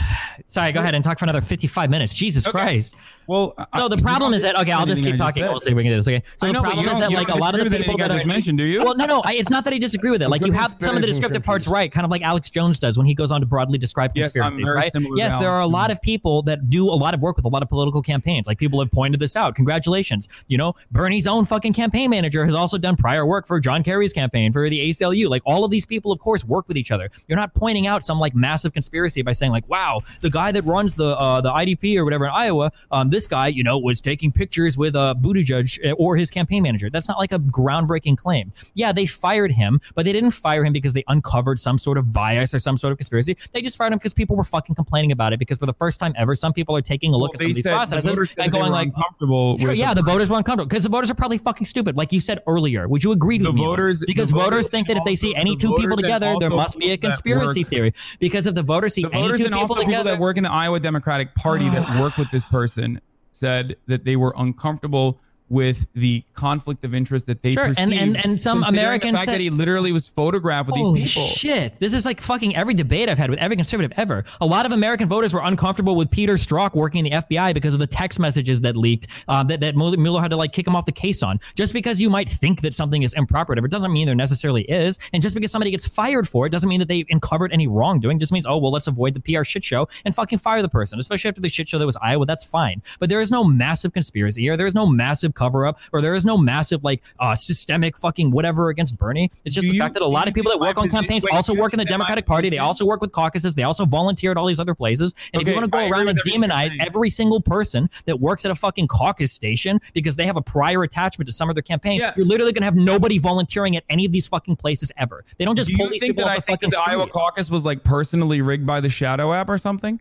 Sorry, 0.47 0.73
go 0.73 0.81
ahead 0.81 0.95
and 0.95 1.05
talk 1.05 1.19
for 1.19 1.25
another 1.25 1.41
fifty-five 1.41 1.91
minutes. 1.91 2.13
Jesus 2.15 2.47
Christ! 2.47 2.95
Well, 3.27 3.55
so 3.75 3.89
the 3.89 3.97
problem 3.99 4.35
is 4.35 4.43
that 4.43 4.57
okay, 4.61 4.71
I'll 4.73 4.87
just 4.87 5.03
keep 5.03 5.17
talking. 5.17 5.43
We'll 5.43 5.61
see 5.61 5.71
if 5.71 5.77
we 5.77 5.83
can 5.83 5.93
do 5.93 5.97
this. 5.97 6.07
Okay. 6.09 6.23
So 6.37 6.47
I 6.47 6.53
the 6.53 6.61
problem 6.63 6.89
is 6.89 6.99
that 7.01 7.13
like 7.13 7.29
a 7.29 7.37
lot 7.37 7.59
of 7.59 7.69
the 7.69 7.77
people 7.77 7.99
that 7.99 8.11
I 8.11 8.15
just 8.15 8.27
mentioned, 8.27 8.59
do 8.59 8.65
you? 8.65 8.81
Well, 8.85 8.97
no, 8.97 9.07
no. 9.07 9.21
I, 9.25 9.35
it's 9.35 9.51
not 9.51 9.65
that 9.65 9.73
I 9.73 9.79
disagree 9.79 10.11
with 10.11 10.23
it. 10.23 10.29
Like 10.29 10.47
you 10.47 10.53
have 10.53 10.77
some 10.81 10.95
of 10.97 11.03
the 11.03 11.09
descriptive 11.09 11.43
parts 11.43 11.67
right, 11.67 11.91
kind 11.91 12.05
of 12.05 12.11
like 12.11 12.23
Alex 12.23 12.51
Jones 12.51 12.79
does 12.79 12.97
when 12.97 13.07
he 13.07 13.15
goes 13.15 13.33
on 13.33 13.41
to 13.41 13.47
broadly 13.47 13.79
describe 13.79 14.15
conspiracies. 14.15 14.71
right? 14.71 14.93
Yes, 15.17 15.39
there 15.41 15.51
are 15.51 15.61
a 15.61 15.67
lot 15.67 15.91
of 15.91 16.01
people 16.01 16.43
that 16.43 16.71
do 16.71 16.86
a 16.93 16.97
lot 16.97 17.15
of 17.15 17.21
work 17.21 17.37
with 17.37 17.45
a 17.45 17.49
lot 17.49 17.63
of 17.63 17.69
political 17.69 18.03
campaigns. 18.03 18.47
Like 18.47 18.59
people 18.59 18.81
have 18.81 18.91
pointed 18.91 19.21
this 19.21 19.37
out. 19.37 19.55
Congratulations. 19.55 20.29
You 20.49 20.59
know, 20.59 20.75
Bernie's 20.91 21.27
own 21.27 21.45
fucking 21.45 21.73
campaign 21.73 22.11
manager 22.11 22.45
has 22.45 22.55
also 22.55 22.79
done 22.79 22.97
prior 22.97 23.27
work 23.27 23.47
for 23.47 23.61
John 23.61 23.83
Kerry's 23.83 24.13
campaign 24.13 24.53
for 24.53 24.69
the 24.69 24.91
ACLU. 24.91 25.29
Like 25.29 25.43
all 25.45 25.65
of 25.65 25.71
these 25.71 25.87
people, 25.87 26.13
of 26.13 26.19
course, 26.19 26.45
work 26.45 26.69
with 26.69 26.77
each 26.77 26.91
other. 26.91 27.11
You're 27.29 27.39
not 27.39 27.55
pointing 27.55 27.87
out 27.87 28.05
some 28.05 28.19
like 28.19 28.35
massive 28.35 28.73
conspiracy 28.73 29.23
by 29.23 29.33
saying 29.33 29.53
like, 29.53 29.69
wow, 29.69 30.01
the 30.21 30.31
guy 30.31 30.53
that 30.53 30.65
runs 30.65 30.95
the 30.95 31.17
uh, 31.17 31.41
the 31.41 31.51
IDP 31.51 31.97
or 31.97 32.05
whatever 32.05 32.27
in 32.27 32.33
Iowa, 32.33 32.73
um, 32.91 33.11
this 33.11 33.29
guy, 33.29 33.49
you 33.49 33.63
know, 33.63 33.79
was 33.79 34.01
taking 34.01 34.33
pictures 34.33 34.77
with 34.77 34.95
uh, 34.95 35.15
Buttigieg 35.19 35.79
uh, 35.85 35.93
or 35.93 36.17
his 36.17 36.31
campaign 36.31 36.63
manager. 36.63 36.91
That's 36.91 37.09
not 37.09 37.19
like 37.19 37.33
a 37.33 37.39
groundbreaking 37.39 38.17
claim. 38.17 38.53
Yeah, 38.75 38.93
they 38.93 39.07
fired 39.07 39.53
him, 39.53 39.81
but 39.95 40.05
they 40.05 40.13
didn't 40.13 40.33
fire 40.33 40.65
him 40.65 40.73
because 40.73 40.93
they 40.93 41.05
uncovered 41.09 41.59
some 41.59 41.79
sort 41.79 41.99
of 41.99 42.13
bias 42.13 42.55
or 42.55 42.59
some 42.59 42.77
sort 42.77 42.93
of 42.93 42.99
conspiracy. 42.99 43.37
They 43.53 43.63
just 43.63 43.77
fired 43.77 43.93
him 43.93 43.99
because 43.99 44.15
people 44.15 44.37
were 44.37 44.45
fucking 44.45 44.75
complaining 44.75 45.13
about 45.13 45.33
it. 45.33 45.39
Because 45.39 45.59
for 45.59 45.67
the 45.67 45.75
first 45.75 46.01
time 46.01 46.15
ever, 46.17 46.35
some 46.35 46.53
people 46.53 46.76
are 46.77 46.83
taking 46.83 47.13
a 47.13 47.17
look 47.17 47.35
at 47.35 47.41
some 47.41 47.51
of 47.51 47.55
these 47.57 47.65
the 47.65 47.71
processes 47.71 48.35
and 48.39 48.53
going 48.53 48.71
like, 48.71 48.89
uncomfortable 48.89 49.59
Sure, 49.59 49.73
yeah, 49.73 49.93
the- 49.95 50.03
the 50.03 50.11
voters 50.11 50.29
were 50.31 50.37
uncomfortable 50.39 50.69
because 50.69 50.83
the 50.85 50.89
voters 50.89 51.11
are 51.11 51.15
probably 51.15 51.39
fucking 51.39 51.65
stupid, 51.65 51.97
like 51.97 52.13
you 52.13 52.21
said 52.21 52.41
earlier. 52.47 52.87
Would 52.89 53.03
you 53.03 53.13
agree 53.13 53.39
to 53.39 53.45
The 53.45 53.51
with 53.51 53.57
me? 53.57 53.65
voters- 53.65 54.05
because 54.07 54.31
voters 54.31 54.47
voters 54.47 54.69
think 54.69 54.89
that 54.89 54.97
if 54.97 55.05
they 55.05 55.17
see 55.17 55.35
any 55.35 55.57
two 55.57 55.75
people 55.77 55.97
together, 55.97 56.35
there 56.39 56.51
must 56.51 56.79
be 56.79 56.91
a 56.93 56.97
conspiracy 56.97 57.65
theory. 57.65 57.93
Because 58.21 58.47
if 58.47 58.55
the 58.55 58.63
voters 58.63 58.95
see 58.95 59.03
the 59.03 59.13
any 59.13 59.23
voters 59.23 59.39
two 59.41 59.47
and 59.47 59.55
people 59.55 59.63
also 59.63 59.75
people 59.75 59.85
together, 59.93 60.11
that 60.13 60.21
work 60.21 60.37
in 60.37 60.45
the 60.45 60.51
Iowa 60.53 60.79
Democratic 60.81 61.35
Party 61.35 61.69
that 61.69 62.01
work 62.01 62.17
with 62.17 62.31
this 62.31 62.45
person 62.51 63.01
said 63.33 63.77
that 63.87 64.05
they 64.05 64.17
were 64.17 64.35
uncomfortable 64.39 65.21
with 65.49 65.87
the 65.95 66.25
conflict 66.35 66.85
of 66.85 66.95
interest 66.95 67.27
that 67.27 67.43
they 67.43 67.53
Sure, 67.53 67.65
and- 67.65 67.77
perceived, 67.77 67.93
and- 68.03 68.17
and 68.25 68.41
some 68.41 68.63
considering 68.63 68.85
Americans 68.85 69.13
the 69.13 69.17
fact 69.19 69.25
said- 69.27 69.35
that 69.35 69.41
he 69.41 69.51
literally 69.51 69.93
was 69.93 70.07
photographed 70.09 70.67
with 70.69 70.77
Holy 70.77 71.01
these 71.01 71.15
people. 71.15 71.29
shit! 71.29 71.79
This 71.79 71.93
is 71.95 72.05
like 72.05 72.21
fucking 72.21 72.57
every 72.57 72.75
debate 72.75 73.09
I've 73.09 73.19
had 73.19 73.31
with 73.31 73.39
every 73.39 73.57
conservative 73.57 73.93
ever. 73.97 74.25
A 74.41 74.47
lot 74.47 74.67
of 74.67 74.73
American 74.73 75.09
voters 75.09 75.33
were 75.33 75.43
uncomfortable 75.45 75.95
with 75.97 76.11
Peter 76.11 76.35
Strzok 76.35 76.75
working 76.75 76.99
in 76.99 77.05
the 77.05 77.13
FBI 77.17 77.53
because 77.53 77.75
of 77.75 77.81
the 77.81 77.87
text 77.87 78.19
messages 78.19 78.61
that 78.63 78.77
leaked 78.77 79.07
uh, 79.29 79.43
that 79.45 79.61
that 79.61 79.77
Mueller 79.77 80.21
had 80.21 80.31
to 80.33 80.37
like 80.37 80.53
kick 80.53 80.67
him 80.67 80.75
off 80.75 80.85
the 80.85 80.93
case 80.93 81.23
on. 81.23 81.39
Just 81.55 81.73
because 81.73 82.01
you 82.01 82.11
might 82.11 82.29
think 82.29 82.63
that 82.63 82.75
something 82.75 83.03
is 83.03 83.13
improper, 83.15 83.53
whatever, 83.53 83.69
doesn't 83.69 83.93
mean 83.93 84.07
there 84.07 84.15
necessarily 84.17 84.63
is. 84.63 84.99
And 85.13 85.23
just 85.23 85.35
because 85.37 85.53
somebody 85.53 85.71
gets 85.71 85.87
fired 85.87 86.29
for 86.29 86.47
it 86.47 86.51
doesn't 86.51 86.69
mean 86.69 86.81
that 86.81 86.89
they 86.89 87.05
uncovered 87.11 87.53
any 87.53 87.67
wrongdoing. 87.67 88.19
Just 88.19 88.33
means 88.33 88.47
oh 88.47 88.59
well, 88.59 88.73
let's 88.73 88.87
avoid 88.89 89.15
the 89.15 89.21
PR 89.21 89.45
shit 89.45 89.63
show 89.65 89.87
and 90.05 90.15
fucking 90.15 90.39
fire 90.39 90.61
the 90.61 90.69
person. 90.69 90.99
Especially 90.99 91.29
after 91.29 91.41
the 91.41 91.49
shit 91.49 91.69
show 91.69 91.79
that 91.79 91.87
was 91.87 91.97
Iowa, 92.03 92.27
that's 92.27 92.45
fine. 92.45 92.83
But 92.99 93.09
there 93.11 93.21
is 93.21 93.31
no 93.31 93.45
massive 93.45 93.93
conspiracy 93.93 94.43
here. 94.43 94.57
There 94.57 94.67
is 94.67 94.75
no 94.75 94.87
massive 94.87 95.35
cover 95.37 95.65
up, 95.67 95.79
or 95.93 96.03
there 96.03 96.15
is 96.17 96.25
no 96.25 96.37
massive 96.37 96.83
like 96.83 97.03
uh, 97.21 97.35
systemic 97.37 97.97
fucking 97.97 98.31
whatever 98.33 98.69
against 98.71 98.99
Bernie. 98.99 99.31
It's 99.45 99.55
just 99.55 99.67
Do 99.67 99.71
the 99.71 99.77
you- 99.77 99.81
fact 99.81 99.95
that 99.95 100.03
a 100.03 100.07
lot 100.07 100.27
of 100.27 100.35
people 100.35 100.51
that 100.51 100.59
work 100.59 100.77
on 100.79 100.89
campaigns 100.91 101.23
wait, 101.25 101.33
also 101.35 101.55
work 101.55 101.73
in 101.73 101.79
the 101.79 101.83
think 101.85 101.91
that 101.91 101.99
my 101.99 102.05
Democratic 102.07 102.27
Party. 102.27 102.51
They 102.51 102.59
also 102.59 102.85
work 102.85 103.01
with 103.01 103.13
caucuses. 103.13 103.55
They 103.55 103.63
also 103.63 103.85
volunteer 103.85 104.31
at 104.33 104.37
all 104.37 104.47
these 104.47 104.59
other 104.59 104.75
places. 104.75 105.15
And 105.33 105.41
if 105.43 105.47
you 105.47 105.55
want 105.55 105.65
to 105.65 105.71
go 105.71 105.79
agree 105.79 105.91
around 105.91 106.09
and 106.09 106.17
with 106.17 106.19
everything 106.27 106.43
you're 106.43 106.51
demonize 106.51 106.75
every 106.81 107.11
single 107.11 107.41
person 107.41 107.89
that 108.07 108.19
works 108.21 108.45
at 108.45 108.51
a 108.51 108.55
fucking 108.55 108.89
caucus 108.89 109.33
station 109.33 109.81
because 109.95 110.17
they 110.17 110.27
have 110.27 110.37
a 110.37 110.43
prior 110.43 110.83
attachment 110.83 111.29
to 111.29 111.33
some 111.33 111.49
of 111.49 111.55
their 111.55 111.63
campaign, 111.63 112.01
Yeah. 112.01 112.13
you're 112.17 112.27
literally 112.27 112.53
gonna 112.53 112.65
have 112.67 112.75
nobody 112.77 113.19
volunteering 113.19 113.77
at 113.77 113.85
any 113.91 114.05
of 114.07 114.13
these 114.13 114.27
fucking 114.27 114.57
places 114.57 114.91
ever. 114.97 115.25
They 115.39 115.45
don't 115.45 115.57
just 115.57 115.71
Do 115.71 115.77
pull 115.77 115.87
you 115.87 115.93
these 115.93 116.01
think 116.01 116.11
people 116.17 116.25
that 116.25 116.31
off 116.31 116.37
I 116.37 116.41
the 116.41 116.43
think 116.47 116.61
fucking 116.63 116.71
the 116.71 116.91
Iowa 116.91 117.07
caucus 117.09 117.51
was 117.51 117.65
like 117.65 117.85
personally 117.85 118.41
rigged 118.41 118.67
by 118.67 118.81
the 118.81 118.89
Shadow 118.89 119.33
app 119.33 119.49
or 119.49 119.59
something? 119.59 120.01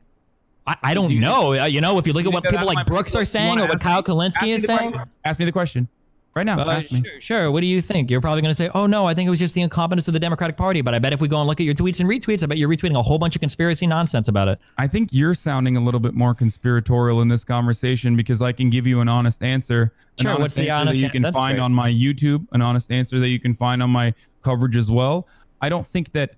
I, 0.67 0.75
I 0.83 0.93
don't 0.93 1.09
Do 1.09 1.15
you 1.15 1.21
know. 1.21 1.53
Uh, 1.53 1.65
you 1.65 1.81
know, 1.81 1.97
if 1.99 2.07
you 2.07 2.13
look 2.13 2.25
at 2.25 2.33
what 2.33 2.43
people 2.43 2.65
like 2.65 2.85
Brooks 2.87 3.15
are 3.15 3.25
saying 3.25 3.59
or 3.59 3.67
what 3.67 3.79
Kyle 3.81 3.97
me- 3.97 4.03
Kulinski 4.03 4.57
is 4.57 4.65
saying. 4.65 4.91
question. 4.91 5.09
Ask 5.23 5.39
me 5.39 5.45
the 5.45 5.51
question 5.51 5.87
right 6.35 6.43
now. 6.45 6.59
Uh, 6.59 6.71
ask 6.71 6.91
me. 6.91 7.01
sure, 7.03 7.21
sure. 7.21 7.51
What 7.51 7.61
do 7.61 7.67
you 7.67 7.81
think? 7.81 8.09
You're 8.09 8.19
probably 8.19 8.41
going 8.41 8.49
to 8.51 8.55
say, 8.55 8.69
"Oh 8.73 8.87
no, 8.87 9.05
I 9.05 9.13
think 9.13 9.27
it 9.27 9.29
was 9.29 9.39
just 9.39 9.53
the 9.55 9.61
incompetence 9.61 10.07
of 10.07 10.13
the 10.13 10.19
Democratic 10.19 10.57
Party." 10.57 10.81
But 10.81 10.93
I 10.95 10.99
bet 10.99 11.13
if 11.13 11.21
we 11.21 11.27
go 11.27 11.37
and 11.39 11.47
look 11.47 11.59
at 11.61 11.65
your 11.65 11.75
tweets 11.75 11.99
and 11.99 12.09
retweets, 12.09 12.43
I 12.43 12.47
bet 12.47 12.57
you're 12.57 12.67
retweeting 12.67 12.97
a 12.97 13.03
whole 13.03 13.19
bunch 13.19 13.35
of 13.35 13.41
conspiracy 13.41 13.85
nonsense 13.87 14.27
about 14.27 14.47
it. 14.47 14.59
I 14.77 14.87
think 14.87 15.09
you're 15.11 15.35
sounding 15.35 15.77
a 15.77 15.81
little 15.81 15.99
bit 15.99 16.13
more 16.15 16.33
conspiratorial 16.33 17.21
in 17.21 17.27
this 17.27 17.43
conversation 17.43 18.15
because 18.15 18.41
I 18.41 18.51
can 18.51 18.69
give 18.71 18.87
you 18.87 19.01
an 19.01 19.07
honest 19.07 19.43
answer. 19.43 19.93
An 20.17 20.23
Sure, 20.23 20.31
honest 20.31 20.41
what's 20.41 20.55
the 20.55 20.69
answer 20.69 20.73
honest 20.81 20.93
that 20.99 21.05
you 21.05 21.09
can 21.11 21.21
that's 21.21 21.37
find 21.37 21.57
fair. 21.57 21.63
on 21.63 21.73
my 21.73 21.91
YouTube, 21.91 22.47
an 22.53 22.61
honest 22.61 22.91
answer 22.91 23.19
that 23.19 23.27
you 23.29 23.39
can 23.39 23.53
find 23.53 23.83
on 23.83 23.91
my 23.91 24.13
coverage 24.41 24.75
as 24.75 24.89
well. 24.89 25.27
I 25.61 25.69
don't 25.69 25.85
think 25.87 26.11
that 26.13 26.31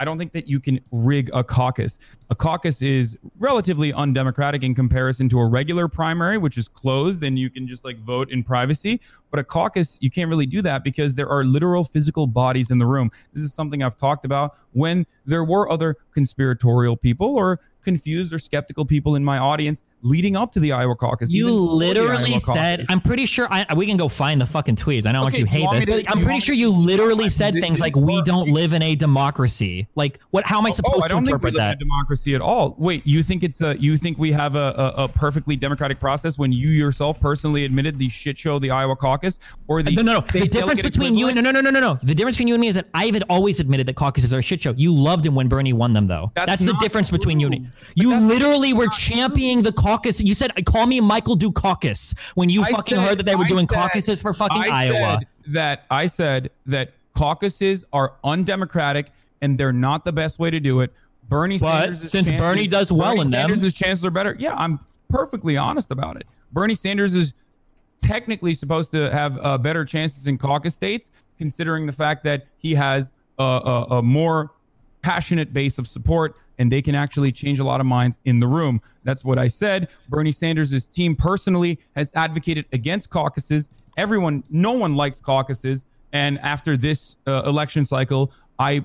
I 0.00 0.04
don't 0.04 0.18
think 0.18 0.32
that 0.32 0.48
you 0.48 0.60
can 0.60 0.80
rig 0.90 1.30
a 1.32 1.44
caucus. 1.44 1.98
A 2.30 2.34
caucus 2.34 2.82
is 2.82 3.16
relatively 3.38 3.92
undemocratic 3.92 4.62
in 4.62 4.74
comparison 4.74 5.28
to 5.30 5.38
a 5.38 5.46
regular 5.46 5.88
primary, 5.88 6.36
which 6.36 6.58
is 6.58 6.68
closed 6.68 7.22
and 7.22 7.38
you 7.38 7.48
can 7.48 7.68
just 7.68 7.84
like 7.84 7.98
vote 7.98 8.30
in 8.30 8.42
privacy. 8.42 9.00
But 9.30 9.40
a 9.40 9.44
caucus, 9.44 9.98
you 10.00 10.10
can't 10.10 10.28
really 10.28 10.46
do 10.46 10.62
that 10.62 10.84
because 10.84 11.14
there 11.14 11.28
are 11.28 11.44
literal 11.44 11.84
physical 11.84 12.26
bodies 12.26 12.70
in 12.70 12.78
the 12.78 12.86
room. 12.86 13.10
This 13.32 13.42
is 13.44 13.52
something 13.54 13.82
I've 13.82 13.96
talked 13.96 14.24
about 14.24 14.56
when 14.72 15.06
there 15.26 15.44
were 15.44 15.70
other 15.70 15.96
conspiratorial 16.12 16.96
people 16.96 17.36
or 17.36 17.60
confused 17.82 18.32
or 18.32 18.38
skeptical 18.38 18.84
people 18.84 19.14
in 19.14 19.24
my 19.24 19.38
audience 19.38 19.84
leading 20.04 20.36
up 20.36 20.52
to 20.52 20.60
the 20.60 20.72
Iowa 20.72 20.94
caucus. 20.94 21.32
You 21.32 21.48
even 21.48 21.54
before 21.54 21.68
the 21.68 21.74
literally 21.74 22.38
said, 22.38 22.78
caucus. 22.78 22.86
"I'm 22.90 23.00
pretty 23.00 23.26
sure." 23.26 23.48
I, 23.50 23.74
we 23.74 23.86
can 23.86 23.96
go 23.96 24.08
find 24.08 24.40
the 24.40 24.46
fucking 24.46 24.76
tweets. 24.76 25.06
I 25.06 25.12
know 25.12 25.18
how 25.18 25.24
much 25.24 25.34
Okay, 25.34 25.40
you 25.40 25.46
you 25.46 25.68
hate 25.68 25.86
this, 25.86 26.04
to- 26.04 26.10
I'm 26.10 26.22
pretty 26.22 26.40
sure 26.40 26.54
you 26.54 26.70
literally 26.70 27.28
said 27.28 27.54
things 27.54 27.80
like, 27.80 27.96
"We 27.96 28.22
don't 28.22 28.50
live 28.50 28.72
in 28.72 28.82
a 28.82 28.94
democracy." 28.94 29.88
Like, 29.96 30.20
what? 30.30 30.46
How 30.46 30.58
am 30.58 30.66
I 30.66 30.68
oh, 30.68 30.72
oh, 30.72 30.74
supposed 30.74 31.02
oh, 31.02 31.04
I 31.04 31.08
to 31.08 31.16
interpret 31.16 31.54
that? 31.54 31.78
democracy 31.78 32.34
at 32.34 32.40
all. 32.40 32.74
Wait, 32.78 33.06
you 33.06 33.22
think 33.22 33.42
it's 33.42 33.60
a 33.60 33.76
you 33.80 33.96
think 33.96 34.18
we 34.18 34.32
have 34.32 34.54
a, 34.54 34.92
a, 34.96 35.04
a 35.04 35.08
perfectly 35.08 35.56
democratic 35.56 35.98
process 35.98 36.38
when 36.38 36.52
you 36.52 36.68
yourself 36.68 37.20
personally 37.20 37.64
admitted 37.64 37.98
the 37.98 38.08
shit 38.08 38.38
show 38.38 38.58
the 38.58 38.70
Iowa 38.70 38.96
caucus 38.96 39.38
or 39.68 39.82
the 39.82 39.94
no, 39.94 40.02
no, 40.02 40.14
no. 40.14 40.20
The 40.20 40.46
difference 40.46 40.82
between 40.82 41.16
you 41.16 41.28
and 41.28 41.42
no, 41.42 41.50
no, 41.50 41.60
no, 41.60 41.70
no, 41.70 41.80
no. 41.80 41.98
The 42.02 42.14
difference 42.14 42.36
between 42.36 42.48
you 42.48 42.54
and 42.54 42.60
me 42.60 42.68
is 42.68 42.74
that 42.74 42.88
I 42.94 43.06
had 43.06 43.24
always 43.28 43.60
admitted 43.60 43.86
that 43.86 43.96
caucuses 43.96 44.34
are 44.34 44.38
a 44.38 44.42
shit 44.42 44.60
show. 44.60 44.74
You 44.76 44.92
loved 44.94 45.24
him 45.24 45.34
when 45.34 45.48
Bernie 45.48 45.72
won 45.72 45.92
them, 45.92 46.06
though. 46.06 46.32
That's 46.34 46.50
That's, 46.50 46.64
the 46.64 46.74
difference 46.80 47.10
between 47.10 47.40
you 47.40 47.46
and 47.48 47.62
me. 47.62 47.68
You 47.94 48.18
literally 48.20 48.72
were 48.72 48.88
championing 48.88 49.62
the 49.62 49.72
caucus. 49.72 49.93
You 50.20 50.34
said, 50.34 50.52
"Call 50.66 50.86
me 50.86 51.00
Michael 51.00 51.36
Dukakis" 51.36 52.18
when 52.34 52.48
you 52.50 52.62
I 52.62 52.70
fucking 52.72 52.96
said- 52.96 53.08
heard 53.08 53.18
that 53.18 53.26
they 53.26 53.36
were 53.36 53.44
I 53.44 53.48
doing 53.48 53.68
said- 53.68 53.78
caucuses 53.78 54.20
for 54.22 54.32
fucking 54.34 54.62
I 54.62 54.68
Iowa. 54.88 55.18
Said 55.20 55.52
that 55.54 55.84
I 55.90 56.06
said 56.06 56.50
that 56.66 56.92
caucuses 57.14 57.84
are 57.92 58.14
undemocratic 58.24 59.10
and 59.40 59.58
they're 59.58 59.72
not 59.72 60.04
the 60.04 60.12
best 60.12 60.38
way 60.38 60.50
to 60.50 60.58
do 60.60 60.80
it. 60.80 60.92
Bernie 61.28 61.58
But 61.58 61.80
Sanders' 61.84 62.10
since 62.10 62.28
chances- 62.28 62.40
Bernie 62.40 62.66
does 62.68 62.92
well 62.92 63.10
Bernie 63.10 63.20
in 63.22 63.30
them- 63.30 63.50
Sanders' 63.50 63.74
chances 63.74 64.04
are 64.04 64.10
better. 64.10 64.36
Yeah, 64.38 64.54
I'm 64.56 64.80
perfectly 65.08 65.56
honest 65.56 65.90
about 65.90 66.16
it. 66.16 66.26
Bernie 66.52 66.74
Sanders 66.74 67.14
is 67.14 67.34
technically 68.00 68.54
supposed 68.54 68.90
to 68.92 69.10
have 69.10 69.38
uh, 69.42 69.56
better 69.58 69.84
chances 69.84 70.26
in 70.26 70.36
caucus 70.38 70.74
states, 70.74 71.10
considering 71.38 71.86
the 71.86 71.92
fact 71.92 72.24
that 72.24 72.46
he 72.58 72.74
has 72.74 73.12
a, 73.38 73.42
a, 73.42 73.82
a 73.98 74.02
more 74.02 74.52
passionate 75.04 75.52
base 75.52 75.76
of 75.76 75.86
support 75.86 76.34
and 76.58 76.72
they 76.72 76.80
can 76.80 76.94
actually 76.94 77.30
change 77.30 77.58
a 77.60 77.64
lot 77.64 77.78
of 77.78 77.86
minds 77.86 78.18
in 78.24 78.40
the 78.40 78.46
room. 78.46 78.80
That's 79.02 79.22
what 79.22 79.38
I 79.38 79.48
said. 79.48 79.88
Bernie 80.08 80.32
Sanders' 80.32 80.86
team 80.86 81.14
personally 81.14 81.78
has 81.94 82.10
advocated 82.14 82.64
against 82.72 83.10
caucuses. 83.10 83.68
Everyone, 83.98 84.42
no 84.48 84.72
one 84.72 84.96
likes 84.96 85.20
caucuses. 85.20 85.84
And 86.14 86.38
after 86.38 86.78
this 86.78 87.16
uh, 87.26 87.42
election 87.44 87.84
cycle, 87.84 88.32
I, 88.58 88.82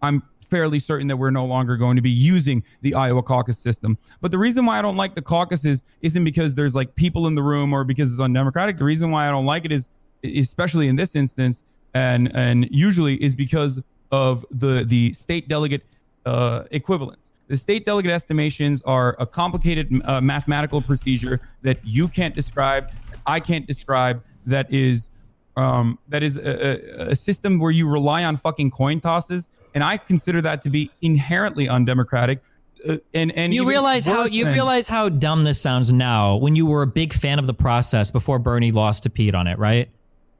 I'm 0.00 0.22
fairly 0.40 0.78
certain 0.78 1.06
that 1.08 1.18
we're 1.18 1.30
no 1.30 1.44
longer 1.44 1.76
going 1.76 1.96
to 1.96 2.02
be 2.02 2.10
using 2.10 2.64
the 2.80 2.94
Iowa 2.94 3.22
caucus 3.22 3.58
system. 3.58 3.98
But 4.22 4.30
the 4.30 4.38
reason 4.38 4.64
why 4.64 4.78
I 4.78 4.82
don't 4.82 4.96
like 4.96 5.14
the 5.14 5.22
caucuses 5.22 5.82
isn't 6.00 6.24
because 6.24 6.54
there's 6.54 6.74
like 6.74 6.94
people 6.94 7.26
in 7.26 7.34
the 7.34 7.42
room 7.42 7.74
or 7.74 7.84
because 7.84 8.10
it's 8.10 8.20
undemocratic. 8.20 8.78
The 8.78 8.84
reason 8.84 9.10
why 9.10 9.28
I 9.28 9.30
don't 9.30 9.44
like 9.44 9.66
it 9.66 9.72
is, 9.72 9.90
especially 10.24 10.88
in 10.88 10.96
this 10.96 11.14
instance, 11.14 11.62
and 11.92 12.34
and 12.34 12.68
usually 12.70 13.22
is 13.22 13.34
because 13.34 13.80
of 14.10 14.44
the 14.50 14.84
the 14.84 15.12
state 15.12 15.48
delegate 15.48 15.84
uh, 16.26 16.64
equivalents. 16.70 17.30
The 17.48 17.56
state 17.56 17.86
delegate 17.86 18.12
estimations 18.12 18.82
are 18.82 19.16
a 19.18 19.26
complicated 19.26 20.02
uh, 20.04 20.20
mathematical 20.20 20.82
procedure 20.82 21.40
that 21.62 21.78
you 21.82 22.06
can't 22.06 22.34
describe, 22.34 22.92
I 23.26 23.40
can't 23.40 23.66
describe. 23.66 24.22
That 24.44 24.72
is 24.72 25.08
um, 25.56 25.98
that 26.08 26.22
is 26.22 26.38
a, 26.38 27.10
a, 27.10 27.16
system 27.16 27.58
where 27.58 27.72
you 27.72 27.88
rely 27.88 28.22
on 28.22 28.36
fucking 28.36 28.70
coin 28.70 29.00
tosses, 29.00 29.48
and 29.74 29.82
I 29.82 29.96
consider 29.96 30.40
that 30.42 30.62
to 30.62 30.70
be 30.70 30.90
inherently 31.02 31.68
undemocratic. 31.68 32.42
Uh, 32.88 32.98
and 33.12 33.32
and 33.32 33.52
you 33.52 33.68
realize 33.68 34.06
how 34.06 34.24
you 34.24 34.44
than- 34.44 34.52
realize 34.52 34.86
how 34.86 35.08
dumb 35.08 35.44
this 35.44 35.60
sounds 35.60 35.90
now 35.90 36.36
when 36.36 36.54
you 36.54 36.64
were 36.64 36.82
a 36.82 36.86
big 36.86 37.12
fan 37.12 37.38
of 37.38 37.46
the 37.46 37.54
process 37.54 38.10
before 38.10 38.38
Bernie 38.38 38.70
lost 38.70 39.02
to 39.02 39.10
Pete 39.10 39.34
on 39.34 39.48
it, 39.48 39.58
right? 39.58 39.90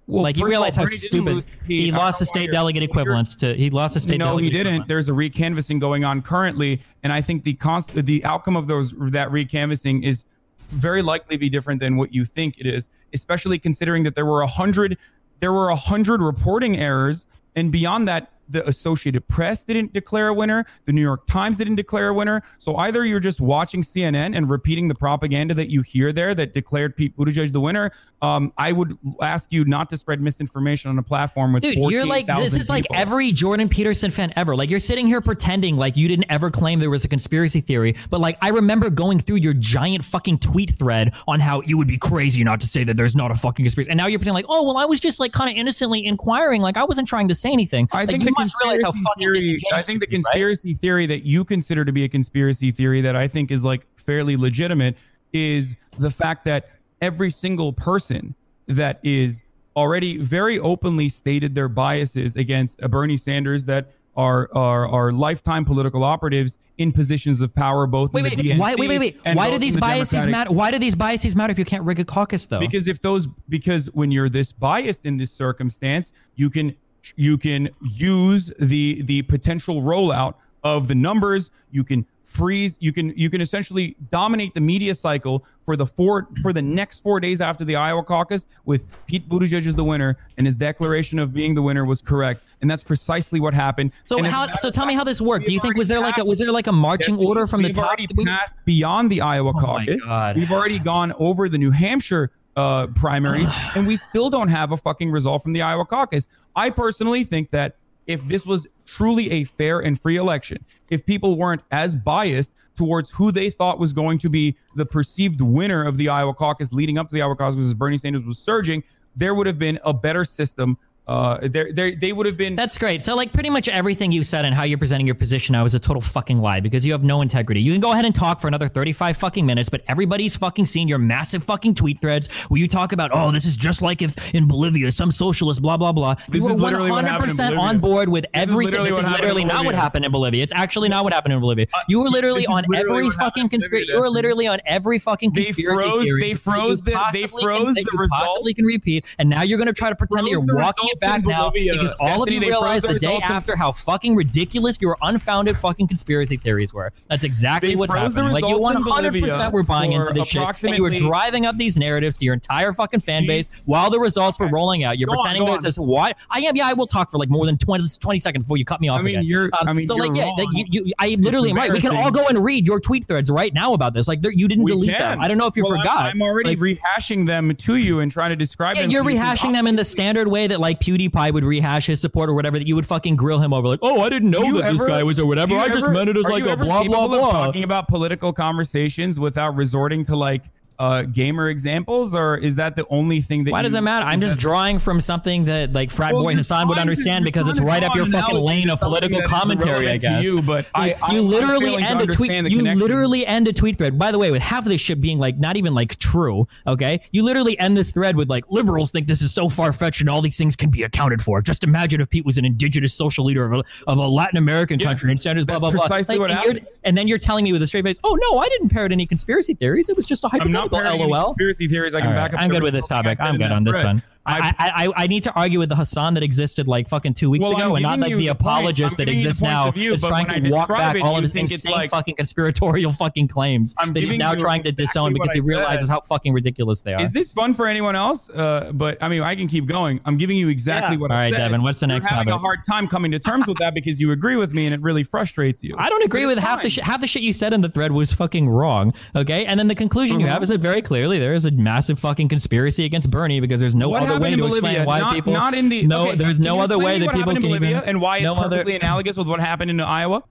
Well, 0.09 0.23
like 0.23 0.37
you 0.39 0.45
of 0.45 0.47
all, 0.47 0.51
realize 0.51 0.75
how 0.75 0.87
stupid 0.87 1.35
lose 1.35 1.47
he 1.67 1.93
lost 1.93 2.19
the 2.19 2.27
state 2.27 2.51
delegate 2.51 2.83
equivalents 2.83 3.35
to 3.37 3.55
he 3.55 3.69
lost 3.69 3.93
the 3.93 4.01
state 4.01 4.19
no, 4.19 4.39
he 4.39 4.49
didn't. 4.49 4.67
equivalent. 4.67 4.89
There's 4.89 5.09
a 5.11 5.13
recanvassing 5.13 5.79
going 5.79 6.03
on 6.05 6.23
currently, 6.23 6.81
and 7.03 7.13
I 7.13 7.21
think 7.21 7.45
the 7.45 7.55
const- 7.55 7.95
the 7.95 8.25
outcome 8.25 8.57
of 8.57 8.67
those 8.67 8.93
that 8.93 9.29
recanvassing 9.29 10.03
is 10.05 10.25
very 10.71 11.03
likely 11.03 11.37
be 11.37 11.51
different 11.51 11.81
than 11.81 11.99
what 11.99 12.15
you 12.15 12.25
think 12.25 12.59
it 12.59 12.67
is, 12.67 12.89
especially 13.13 13.59
considering 13.59 14.03
that 14.05 14.15
there 14.15 14.27
were 14.27 14.41
a 14.41 14.47
hundred 14.47 14.97
there 15.41 15.53
were 15.53 15.69
a 15.69 15.77
hundred 15.77 16.23
reporting 16.23 16.79
errors, 16.79 17.27
and 17.55 17.71
beyond 17.71 18.09
that, 18.09 18.33
the 18.49 18.67
Associated 18.69 19.27
Press 19.29 19.63
didn't 19.63 19.93
declare 19.93 20.29
a 20.29 20.35
winner, 20.35 20.65
the 20.85 20.93
New 20.93 21.03
York 21.03 21.27
Times 21.27 21.57
didn't 21.57 21.77
declare 21.77 22.09
a 22.09 22.15
winner. 22.15 22.43
So 22.59 22.77
either 22.77 23.05
you're 23.05 23.21
just 23.21 23.41
watching 23.41 23.83
CNN 23.83 24.37
and 24.37 24.49
repeating 24.51 24.89
the 24.89 24.95
propaganda 24.95 25.55
that 25.55 25.71
you 25.71 25.83
hear 25.83 26.13
there 26.13 26.35
that 26.35 26.53
declared 26.55 26.97
Pete 26.97 27.17
Buttigieg 27.17 27.53
the 27.53 27.61
winner. 27.61 27.93
Um, 28.21 28.53
I 28.59 28.73
would 28.73 28.99
ask 29.23 29.53
you 29.53 29.65
not 29.65 29.89
to 29.91 29.97
spread 29.97 30.21
misinformation 30.21 30.91
on 30.91 30.99
a 30.99 31.03
platform 31.03 31.53
with 31.53 31.63
Dude, 31.63 31.77
you're 31.77 32.05
like 32.05 32.27
this 32.27 32.55
48,000 32.55 32.61
is 32.61 32.69
like 32.69 32.87
every 32.93 33.31
Jordan 33.31 33.69
Peterson 33.69 34.11
fan 34.11 34.33
ever. 34.35 34.57
Like 34.57 34.71
you're 34.71 34.81
sitting 34.81 35.07
here 35.07 35.21
pretending 35.21 35.77
like 35.77 35.97
you 35.97 36.09
didn't 36.09 36.27
ever 36.29 36.51
claim 36.51 36.81
there 36.81 36.91
was 36.91 37.05
a 37.05 37.09
conspiracy 37.09 37.61
theory, 37.61 37.95
but 38.11 38.21
like 38.21 38.37
I 38.43 38.49
remember 38.49 38.91
going 38.91 39.21
through 39.21 39.37
your 39.37 39.55
giant 39.55 40.05
fucking 40.05 40.39
tweet 40.39 40.73
thread 40.73 41.15
on 41.29 41.39
how 41.39 41.63
you 41.63 41.79
would 41.79 41.87
be 41.87 41.99
crazy 41.99 42.43
not 42.43 42.61
to 42.61 42.67
say 42.67 42.83
that 42.85 42.97
there's 42.97 43.15
not 43.15 43.31
a 43.31 43.37
fucking 43.37 43.65
conspiracy, 43.65 43.91
and 43.91 43.99
now 43.99 44.07
you're 44.07 44.19
pretending 44.19 44.35
like, 44.43 44.47
oh 44.49 44.65
well, 44.65 44.79
I 44.79 44.85
was 44.85 44.99
just 44.99 45.21
like 45.21 45.33
kind 45.33 45.49
of 45.49 45.57
innocently 45.57 46.05
inquiring, 46.05 46.61
like 46.61 46.77
I 46.77 46.85
wasn't 46.85 47.07
trying 47.07 47.29
to 47.29 47.35
say 47.35 47.53
anything. 47.53 47.89
I 47.93 48.01
like, 48.01 48.09
think 48.09 48.25
must 48.39 48.55
realize 48.63 48.83
how 48.83 48.93
fucking 48.93 49.05
theory. 49.19 49.61
I 49.73 49.83
think 49.83 50.01
the 50.01 50.07
are, 50.07 50.11
right? 50.11 50.25
conspiracy 50.25 50.75
theory 50.75 51.07
that 51.07 51.25
you 51.25 51.45
consider 51.45 51.85
to 51.85 51.93
be 51.93 52.05
a 52.05 52.09
conspiracy 52.09 52.71
theory 52.71 53.01
that 53.03 53.17
I 53.17 53.29
think 53.29 53.51
is 53.51 53.65
like 53.65 53.87
fairly 53.97 54.37
legitimate 54.37 54.97
is 55.33 55.77
the 55.99 56.11
fact 56.11 56.45
that 56.47 56.71
every 57.01 57.31
single 57.31 57.73
person 57.73 58.35
that 58.67 59.01
is 59.03 59.43
already 59.77 60.19
very 60.19 60.59
openly 60.59 61.09
stated 61.09 61.55
their 61.55 61.69
biases 61.69 62.37
against 62.37 62.83
a 62.83 62.89
Bernie 62.89 63.17
Sanders 63.17 63.65
that 63.67 63.93
are 64.17 64.49
are 64.53 64.89
are 64.89 65.13
lifetime 65.13 65.65
political 65.65 66.03
operatives 66.03 66.59
in 66.79 66.91
positions 66.91 67.41
of 67.41 67.55
power 67.55 67.87
both 67.87 68.13
Wait, 68.13 68.21
in 68.21 68.31
wait, 68.31 68.37
the 68.37 68.51
DNC 68.51 68.59
why, 68.59 68.75
wait, 68.75 68.89
wait, 68.89 68.99
wait. 68.99 69.37
Why 69.37 69.51
do 69.51 69.59
these 69.59 69.75
the 69.75 69.81
biases 69.81 70.11
Democratic- 70.11 70.31
matter? 70.33 70.53
Why 70.53 70.71
do 70.73 70.79
these 70.79 70.97
biases 70.97 71.37
matter 71.37 71.53
if 71.53 71.59
you 71.59 71.65
can't 71.65 71.85
rig 71.85 72.01
a 72.01 72.05
caucus, 72.05 72.45
though? 72.47 72.59
because 72.59 72.89
if 72.89 73.01
those 73.01 73.29
because 73.49 73.87
when 73.93 74.11
you're 74.11 74.29
this 74.29 74.53
biased 74.53 75.07
in 75.07 75.17
this 75.17 75.31
circumstance 75.33 76.13
you 76.35 76.51
can 76.51 76.75
you 77.17 77.39
can 77.39 77.69
use 77.83 78.53
the 78.59 79.03
the 79.03 79.23
potential 79.23 79.83
rollout 79.83 80.35
of 80.65 80.89
the 80.89 80.95
numbers 80.95 81.51
you 81.71 81.85
can 81.85 82.05
freeze 82.25 82.77
you 82.81 82.93
can 82.93 83.09
you 83.17 83.31
can 83.31 83.41
essentially 83.41 83.97
dominate 84.11 84.53
the 84.53 84.61
media 84.61 84.95
cycle 84.95 85.47
for 85.65 85.77
the 85.77 85.87
four 85.87 86.29
for 86.43 86.53
the 86.53 86.61
next 86.61 87.01
four 87.01 87.21
days 87.21 87.41
after 87.41 87.65
the 87.65 87.75
Iowa 87.75 88.03
caucus 88.03 88.47
with 88.67 88.85
Pete 89.07 89.27
Buttigieg 89.31 89.67
as 89.67 89.75
the 89.77 89.85
winner 89.85 90.19
and 90.37 90.47
his 90.47 90.55
declaration 90.57 91.19
of 91.19 91.33
being 91.33 91.55
the 91.55 91.63
winner 91.63 91.87
was 91.87 92.03
correct 92.03 92.43
and 92.61 92.71
that's 92.71 92.85
precisely 92.85 93.41
what 93.41 93.55
happened 93.55 93.93
So 94.05 94.19
And 94.19 94.27
how? 94.27 94.49
So 94.57 94.71
tell 94.71 94.85
me 94.85 94.93
how 94.95 95.05
this 95.05 95.21
worked. 95.23 95.47
Do 95.47 95.55
you 95.55 95.61
think 95.61 95.77
was 95.77 95.89
there 95.89 96.01
like 96.01 96.19
a 96.19 96.25
was 96.25 96.39
there 96.39 96.53
like 96.53 96.67
a 96.67 96.73
marching 96.73 97.17
Yes, 97.19 97.27
order 97.27 97.47
from 97.47 97.63
the 97.63 97.69
we've 97.69 97.77
top? 97.77 97.87
already 97.87 98.07
passed 98.27 98.63
beyond 98.67 99.11
the 99.11 99.23
Iowa 99.23 99.53
Oh 99.57 99.61
caucus. 99.61 100.03
We've 100.37 100.53
already 100.53 100.79
gone 100.81 101.13
over 101.19 101.49
the 101.49 101.59
New 101.59 101.71
Hampshire 101.71 102.31
uh, 102.59 102.89
primary, 102.89 103.45
and 103.77 103.87
we 103.87 103.97
still 103.97 104.29
don't 104.29 104.49
have 104.49 104.73
a 104.73 104.77
fucking 104.77 105.13
result 105.13 105.45
from 105.45 105.53
the 105.53 105.63
Iowa 105.63 105.87
caucus. 105.87 106.27
I 106.57 106.71
personally 106.71 107.23
think 107.23 107.53
that 107.53 107.77
if 108.09 108.27
this 108.27 108.45
was 108.45 108.67
truly 108.85 109.31
a 109.31 109.45
fair 109.45 109.79
and 109.79 110.01
free 110.01 110.17
election, 110.17 110.65
if 110.91 111.07
people 111.07 111.37
weren't 111.37 111.63
as 111.71 111.95
biased 111.95 112.53
towards 112.77 113.13
who 113.13 113.31
they 113.31 113.49
thought 113.49 113.79
was 113.79 113.93
going 113.93 114.19
to 114.19 114.29
be 114.29 114.57
the 114.75 114.85
perceived 114.85 115.41
winner 115.41 115.87
of 115.87 115.99
the 115.99 116.09
Iowa 116.09 116.35
caucus 116.35 116.73
leading 116.73 116.99
up 116.99 117.09
to 117.11 117.15
the 117.15 117.23
Iowa 117.23 117.37
caucus 117.37 117.61
as 117.61 117.75
Bernie 117.75 117.97
Sanders 117.97 118.25
was 118.25 118.39
surging, 118.41 118.83
there 119.15 119.37
would 119.37 119.47
have 119.47 119.59
been 119.59 119.79
a 119.85 119.95
better 119.95 120.25
system. 120.25 120.79
Uh, 121.09 121.39
there, 121.49 121.91
they 121.93 122.13
would 122.13 122.27
have 122.27 122.37
been. 122.37 122.55
That's 122.55 122.77
great. 122.77 123.03
So, 123.03 123.17
like, 123.17 123.33
pretty 123.33 123.49
much 123.49 123.67
everything 123.69 124.13
you 124.13 124.23
said 124.23 124.45
and 124.45 124.55
how 124.55 124.65
you're 124.65 124.77
presenting 124.77 125.07
your 125.07 125.15
position 125.15 125.55
now 125.55 125.65
is 125.65 125.75
a 125.75 125.79
total 125.79 126.03
fucking 126.03 126.39
lie 126.39 126.61
because 126.61 126.85
you 126.85 126.93
have 126.93 127.03
no 127.03 127.23
integrity. 127.23 127.63
You 127.63 127.73
can 127.73 127.81
go 127.81 127.93
ahead 127.93 128.05
and 128.05 128.15
talk 128.15 128.41
for 128.41 128.49
another 128.49 128.69
35 128.69 129.17
fucking 129.17 129.47
minutes, 129.47 129.71
but 129.71 129.83
everybody's 129.89 130.37
fucking 130.37 130.67
seen 130.67 130.87
your 130.87 130.99
massive 130.99 131.43
fucking 131.43 131.75
tweet 131.75 132.01
threads 132.01 132.29
where 132.49 132.61
you 132.61 132.69
talk 132.69 132.93
about, 132.93 133.11
oh, 133.15 133.31
this 133.33 133.47
is 133.47 133.57
just 133.57 133.81
like 133.81 134.03
if 134.03 134.35
in 134.35 134.47
Bolivia, 134.47 134.93
some 134.93 135.11
socialist, 135.11 135.63
blah, 135.63 135.79
blah, 135.79 135.93
blah. 135.93 136.15
This 136.29 136.43
you 136.45 136.51
is 136.51 136.55
were 136.57 136.61
literally 136.61 136.91
what 136.91 137.05
happened 137.07 137.31
in 137.31 137.37
100% 137.37 137.39
Bolivia. 137.39 137.59
on 137.61 137.79
board 137.79 138.09
with 138.11 138.27
This 138.35 138.49
is 138.51 138.55
literally 138.55 138.91
This 138.91 138.99
is 138.99 139.11
literally 139.11 139.45
not 139.47 139.65
what 139.65 139.75
happened 139.75 140.05
in 140.05 140.13
Bolivia. 140.13 140.43
It's 140.43 140.53
actually 140.55 140.91
not 140.91 141.05
what 141.05 141.15
happened 141.15 141.33
in 141.33 141.41
Bolivia. 141.41 141.67
You 141.89 142.01
were 142.01 142.09
literally 142.11 142.47
on 142.47 142.65
literally 142.69 143.07
every 143.07 143.11
fucking 143.11 143.49
conspiracy. 143.49 143.93
You 143.93 144.01
were 144.01 144.11
literally 144.11 144.47
on 144.47 144.61
every 144.67 144.99
fucking 144.99 145.33
conspiracy 145.33 145.63
They 145.63 145.75
froze- 145.89 146.05
theory. 146.05 146.21
they 146.21 146.35
froze 146.35 146.81
the- 146.83 146.91
they 147.15 147.21
can- 147.23 147.29
froze 147.31 147.75
that 147.75 147.85
the 147.85 147.91
you 147.95 147.99
result. 147.99 148.21
possibly 148.27 148.53
can 148.53 148.67
repeat, 148.67 149.07
and 149.19 149.31
now 149.31 149.41
you're 149.43 149.57
going 149.59 149.69
to 149.69 149.73
try 149.73 149.89
to 149.89 149.97
pretend 149.97 150.27
that 150.27 150.31
you're 150.31 150.45
the 150.45 150.55
walking 150.55 150.89
it 150.99 151.07
back 151.07 151.25
now 151.25 151.51
Bolivia. 151.51 151.73
because 151.73 151.95
all 152.01 152.23
of 152.23 152.31
you 152.31 152.41
realized 152.41 152.87
the 152.89 152.99
day 152.99 153.17
after 153.23 153.57
how 153.57 153.73
fucking 153.73 154.15
ridiculous 154.15 154.79
your 154.81 154.97
unfounded 155.03 155.57
fucking 155.57 155.89
conspiracy 155.89 156.37
theories 156.37 156.73
were. 156.75 156.93
That's 157.09 157.25
exactly 157.25 157.77
what's 157.77 157.93
happening. 157.93 158.33
Like 158.33 158.45
you 158.47 158.59
100 158.59 159.21
percent 159.23 159.53
were 159.53 159.63
buying 159.63 159.93
into 159.93 160.13
this 160.13 160.29
shit, 160.29 160.43
and 160.65 160.77
you 160.77 160.83
were 160.83 160.91
driving 160.91 161.47
up 161.47 161.57
these 161.57 161.77
narratives 161.77 162.19
to 162.19 162.25
your 162.25 162.35
entire 162.35 162.73
fucking 162.73 163.01
fan 163.01 163.27
base 163.27 163.49
while 163.65 163.91
the 163.91 163.99
results 164.01 164.39
were 164.39 164.49
rolling 164.49 164.85
out. 164.85 164.99
You're 164.99 165.09
Go 165.09 165.15
pretending 165.15 165.43
go 165.43 165.47
there's 165.53 165.61
on. 165.61 165.65
this 165.65 165.79
what? 165.79 166.17
I 166.31 166.41
am. 166.41 166.57
Yeah, 166.57 166.67
I 166.69 166.73
will 166.75 166.87
talk 166.87 167.11
for 167.11 167.19
like 167.19 167.29
more 167.29 167.47
than 167.47 167.57
20, 167.59 167.85
20 168.01 168.19
seconds 168.19 168.45
before 168.45 168.57
you 168.57 168.65
cut 168.65 168.81
me 168.81 168.89
off. 168.89 169.01
I 169.01 169.03
mean, 169.03 169.17
again. 169.17 169.25
you're- 169.25 169.51
Um, 169.61 169.69
I 169.69 169.73
mean, 169.73 169.87
so 169.87 169.95
like, 169.97 170.15
yeah, 170.17 170.25
wrong. 170.25 170.47
you, 170.53 170.65
you, 170.87 170.93
I 170.99 171.17
literally 171.19 171.51
am 171.51 171.57
right. 171.57 171.73
We 171.73 171.81
can 171.81 171.95
all 171.97 172.11
go 172.11 172.27
and 172.29 172.43
read 172.45 172.67
your 172.67 172.81
tweet 172.81 173.07
threads 173.07 173.31
right 173.31 173.53
now 173.55 173.73
about 173.75 173.95
this. 173.95 174.09
Like, 174.09 174.21
you 174.23 174.49
didn't 174.49 174.65
We 174.65 174.73
delete 174.73 174.91
can. 174.91 175.01
them. 175.01 175.21
I 175.21 175.29
don't 175.29 175.39
know 175.39 175.47
if 175.47 175.57
you 175.57 175.63
Well, 175.65 175.73
I'm- 175.75 175.81
forgot. 175.83 176.07
I'm, 176.07 176.23
already 176.23 176.51
Like, 176.57 176.59
rehashing 176.59 177.27
them 177.27 177.55
to 177.55 177.77
you 177.77 178.01
and 178.01 178.11
trying 178.11 178.31
to 178.31 178.37
describe 178.37 178.77
yeah, 178.77 178.83
them. 178.83 178.91
you're 178.91 179.05
rehashing 179.05 179.53
them 179.53 179.67
in 179.67 179.77
the 179.77 179.85
standard 179.85 180.29
way 180.29 180.47
that 180.47 180.61
like 180.61 180.81
PewDiePie 180.89 181.33
would 181.33 181.45
rehash 181.45 181.87
his 181.87 182.01
support 182.01 182.31
or 182.31 182.35
whatever. 182.35 182.59
That 182.59 182.67
you 182.67 182.75
would 182.77 182.87
fucking 182.87 183.17
grill 183.17 183.41
him 183.41 183.53
over, 183.53 183.69
like, 183.69 183.81
oh, 183.83 184.01
I 184.01 184.09
didn't 184.09 184.31
know 184.31 184.43
You 184.43 184.61
that 184.63 184.73
this 184.73 184.85
guy 184.85 185.03
was 185.03 185.19
or 185.21 185.27
whatever. 185.27 185.55
I 185.57 185.67
just 185.69 185.85
ever- 185.85 185.93
meant 185.93 186.09
it 186.11 186.17
as 186.17 186.25
like 186.25 186.45
a 186.47 186.57
blah 186.57 186.85
blah 186.85 187.07
blah. 187.09 187.47
Talking 187.47 187.65
about 187.65 187.89
political 187.89 188.33
conversations 188.33 189.21
without 189.21 189.55
resorting 189.57 190.05
to 190.05 190.17
like 190.17 190.45
uh, 190.79 191.03
gamer 191.03 191.49
examples, 191.49 192.15
or 192.15 192.37
is 192.37 192.57
that 192.57 192.77
the 192.77 192.87
only 192.89 193.21
thing 193.21 193.45
that? 193.45 193.51
Why 193.51 193.63
does 193.63 193.75
it 193.75 193.81
matter? 193.81 194.07
I'm 194.07 194.21
just 194.21 194.39
drawing 194.39 194.79
from 194.79 195.01
something 195.01 195.47
that 195.47 195.73
like 195.73 195.91
frat 195.91 196.13
Well, 196.15 196.23
boy 196.23 196.37
Hasan 196.37 196.69
would 196.69 196.79
understand 196.79 197.25
because 197.25 197.49
it's 197.49 197.61
right 197.61 197.83
up 197.83 197.95
your 197.97 198.07
fucking 198.07 198.39
lane 198.39 198.71
of 198.71 198.81
political 198.81 199.21
commentary. 199.23 199.89
I 199.89 199.97
guess 199.97 200.23
you, 200.23 200.43
but 200.43 200.69
I- 200.75 200.95
I- 201.03 201.15
you 201.15 201.23
literally 201.23 201.83
end 201.83 202.01
a 202.01 202.07
tweet. 202.07 202.31
You 202.31 202.59
connection. 202.59 202.79
literally 202.79 203.27
end 203.27 203.49
a 203.49 203.53
tweet 203.53 203.77
thread. 203.79 203.99
By 203.99 204.13
the 204.13 204.19
way, 204.19 204.31
with 204.31 204.43
half 204.43 204.65
of 204.65 204.71
this 204.71 204.81
shit 204.81 205.01
being 205.01 205.19
like 205.19 205.39
not 205.39 205.57
even 205.57 205.75
like 205.75 205.97
true. 205.99 206.47
Okay, 206.67 207.01
you 207.13 207.23
literally 207.23 207.59
end 207.59 207.77
this 207.77 207.91
thread 207.91 208.17
with 208.17 208.29
like 208.31 208.45
liberals 208.51 208.91
think 208.91 209.07
this 209.07 209.23
is 209.23 209.33
so 209.33 209.49
far 209.49 209.73
fetched 209.73 210.01
and 210.01 210.09
all 210.09 210.23
these 210.23 210.37
things 210.37 210.57
can 210.57 210.71
be 210.71 210.83
accounted 210.83 211.23
for. 211.23 211.43
Just 211.43 211.65
imagine 211.65 212.01
if 212.01 212.09
Pete 212.11 212.25
was 212.25 212.39
an 212.39 212.45
indigenous 212.45 212.95
social 212.95 213.25
leader 213.25 213.45
of 213.45 213.61
a, 213.61 213.91
of 213.91 213.99
a 213.99 214.07
Latin 214.07 214.39
American 214.39 214.79
country 214.79 215.11
and 215.11 215.47
blah 215.47 215.59
blah 215.59 215.71
blah. 215.71 215.81
precisely 215.81 216.19
what 216.19 216.31
and, 216.31 216.39
happened. 216.39 216.67
and 216.85 216.97
then 216.97 217.09
you're 217.09 217.19
telling 217.19 217.45
me 217.45 217.53
with 217.53 217.63
a 217.63 217.67
straight 217.67 217.85
face, 217.85 217.99
oh 218.05 218.15
no, 218.31 218.39
I 218.39 218.49
didn't 218.49 218.69
parrot 218.69 218.93
any 218.93 219.07
conspiracy 219.07 219.55
theories. 219.55 219.89
It 219.89 219.97
was 219.97 220.07
just 220.07 220.25
a 220.25 220.29
hypothetical. 220.29 220.68
Parroting 220.69 221.01
any 221.03 221.13
LOL. 221.13 221.27
conspiracy 221.35 221.69
theories. 221.69 221.95
I 221.95 222.01
can 222.01 222.09
All 222.11 222.15
back 222.15 222.33
right, 222.33 222.39
up. 222.39 222.45
I'm 222.45 222.51
good 222.51 222.63
with 222.63 222.75
this 222.75 222.89
topic. 222.89 223.21
I 223.21 223.29
I'm 223.29 223.37
good 223.39 223.51
on 223.53 223.65
this 223.65 223.73
thread. 223.81 223.85
one. 223.87 224.03
I, 224.27 224.55
I, 224.59 224.87
I, 224.87 224.93
I 225.05 225.07
need 225.07 225.23
to 225.23 225.33
argue 225.35 225.59
with 225.59 225.71
the 225.71 225.77
Hasan 225.77 226.15
that 226.15 226.23
existed 226.23 226.69
like 226.69 226.87
fucking 226.89 227.15
two 227.15 227.31
weeks 227.31 227.43
Well, 227.43 227.53
ago, 227.57 227.71
I'm 227.71 227.77
and 227.77 227.83
not 227.83 227.99
like 228.01 228.11
the 228.13 228.17
the 228.19 228.29
apologist 228.29 228.93
I'm 228.93 228.97
that 228.99 229.05
giving 229.07 229.19
you 229.19 229.23
the 229.25 229.29
exists 229.29 229.43
now 229.43 229.69
of 229.69 229.75
view, 229.75 229.91
that's 229.93 230.03
trying 230.07 230.43
to 230.45 230.51
walk 230.51 230.69
back 230.69 230.97
it, 230.97 231.03
all 231.03 231.17
of 231.17 231.23
his 231.23 231.35
insane 231.35 231.73
like- 231.73 231.91
fucking 231.91 232.17
conspiratorial 232.17 232.93
fucking 232.93 233.29
claims 233.29 233.75
I'm 233.79 233.93
that 233.95 234.03
he's 234.03 234.17
now 234.19 234.35
trying 234.35 234.63
to 234.65 234.69
exactly 234.69 234.85
disown 234.85 235.13
because 235.15 235.33
he 235.33 235.41
realizes 235.41 235.89
how 235.89 236.01
fucking 236.01 236.33
ridiculous 236.35 236.83
they 236.83 236.93
are. 236.95 237.01
Is 237.03 237.13
this 237.13 237.33
fun 237.33 237.55
for 237.55 237.67
anyone 237.67 237.97
else? 237.97 238.29
Uh, 238.29 238.71
but 238.75 239.03
I 239.03 239.09
mean, 239.09 239.23
I 239.23 239.35
can 239.35 239.49
keep 239.49 239.67
going. 239.67 240.01
I'm 240.05 240.17
giving 240.19 240.37
you 240.37 240.49
exactly 240.49 240.97
Yeah. 240.97 241.01
what 241.01 241.11
All 241.11 241.17
I 241.17 241.21
right, 241.25 241.33
said. 241.33 241.39
Devin, 241.39 241.63
what's 241.63 241.81
the 241.81 241.87
You're 241.87 241.95
next 241.97 242.07
having 242.09 242.33
a 242.33 242.39
hard 242.39 242.61
time 242.69 242.87
coming 242.87 243.11
to 243.13 243.19
terms 243.19 243.47
with 243.47 243.59
that 243.59 243.75
because 243.79 244.01
you 244.01 244.13
agree 244.13 244.37
with 244.37 244.53
me 244.53 244.67
and 244.67 244.75
it 244.75 244.83
really 244.83 245.05
frustrates 245.05 245.63
you. 245.65 245.75
I 245.79 245.89
don't 245.89 246.05
agree 246.05 246.27
with 246.27 246.39
half 246.39 246.59
the 246.59 246.63
fine. 246.65 246.71
shit. 246.71 246.85
Half 246.85 247.01
the 247.01 247.07
shit 247.07 247.23
you 247.23 247.33
said 247.33 247.53
in 247.55 247.61
the 247.63 247.69
thread 247.71 247.93
was 247.93 248.13
fucking 248.13 248.49
wrong. 248.49 248.93
Okay, 249.17 249.47
and 249.47 249.59
then 249.59 249.69
the 249.69 249.75
conclusion 249.75 250.21
you 250.21 250.27
Uh-huh. 250.27 250.35
have 250.35 250.43
is 250.43 250.51
that 250.51 250.61
very 250.61 250.83
clearly 250.83 251.19
there 251.19 251.33
is 251.33 251.47
a 251.47 251.51
massive 251.51 251.99
fucking 251.99 252.29
conspiracy 252.29 252.85
against 252.85 253.11
Bernie 253.11 253.41
because 253.41 253.61
there's 253.61 253.75
no 253.75 253.89
what 253.89 254.03
other 254.03 254.18
happened 254.19 254.35
in 254.35 254.41
Bolivia? 254.41 254.85
not, 254.85 255.15
people. 255.15 255.33
not 255.33 255.55
in 255.55 255.69
the 255.69 255.87
no. 255.87 256.09
okay, 256.09 256.17
there's 256.17 256.39
no 256.39 256.61
other 256.61 256.79
way 256.79 256.99
that 256.99 257.07
what 257.07 257.15
people 257.15 257.33
happened 257.33 257.45
can 257.45 257.45
in 257.45 257.51
Bolivia 257.51 257.77
even, 257.79 257.89
and 257.89 258.01
why 258.01 258.19
it's 258.19 258.25
no 258.25 258.35
other- 258.35 258.57
perfectly 258.57 258.77
analogous 258.77 259.17
with 259.17 259.29
what 259.29 259.41
happened 259.41 259.71
in 259.71 259.81
Iowa. 259.81 260.23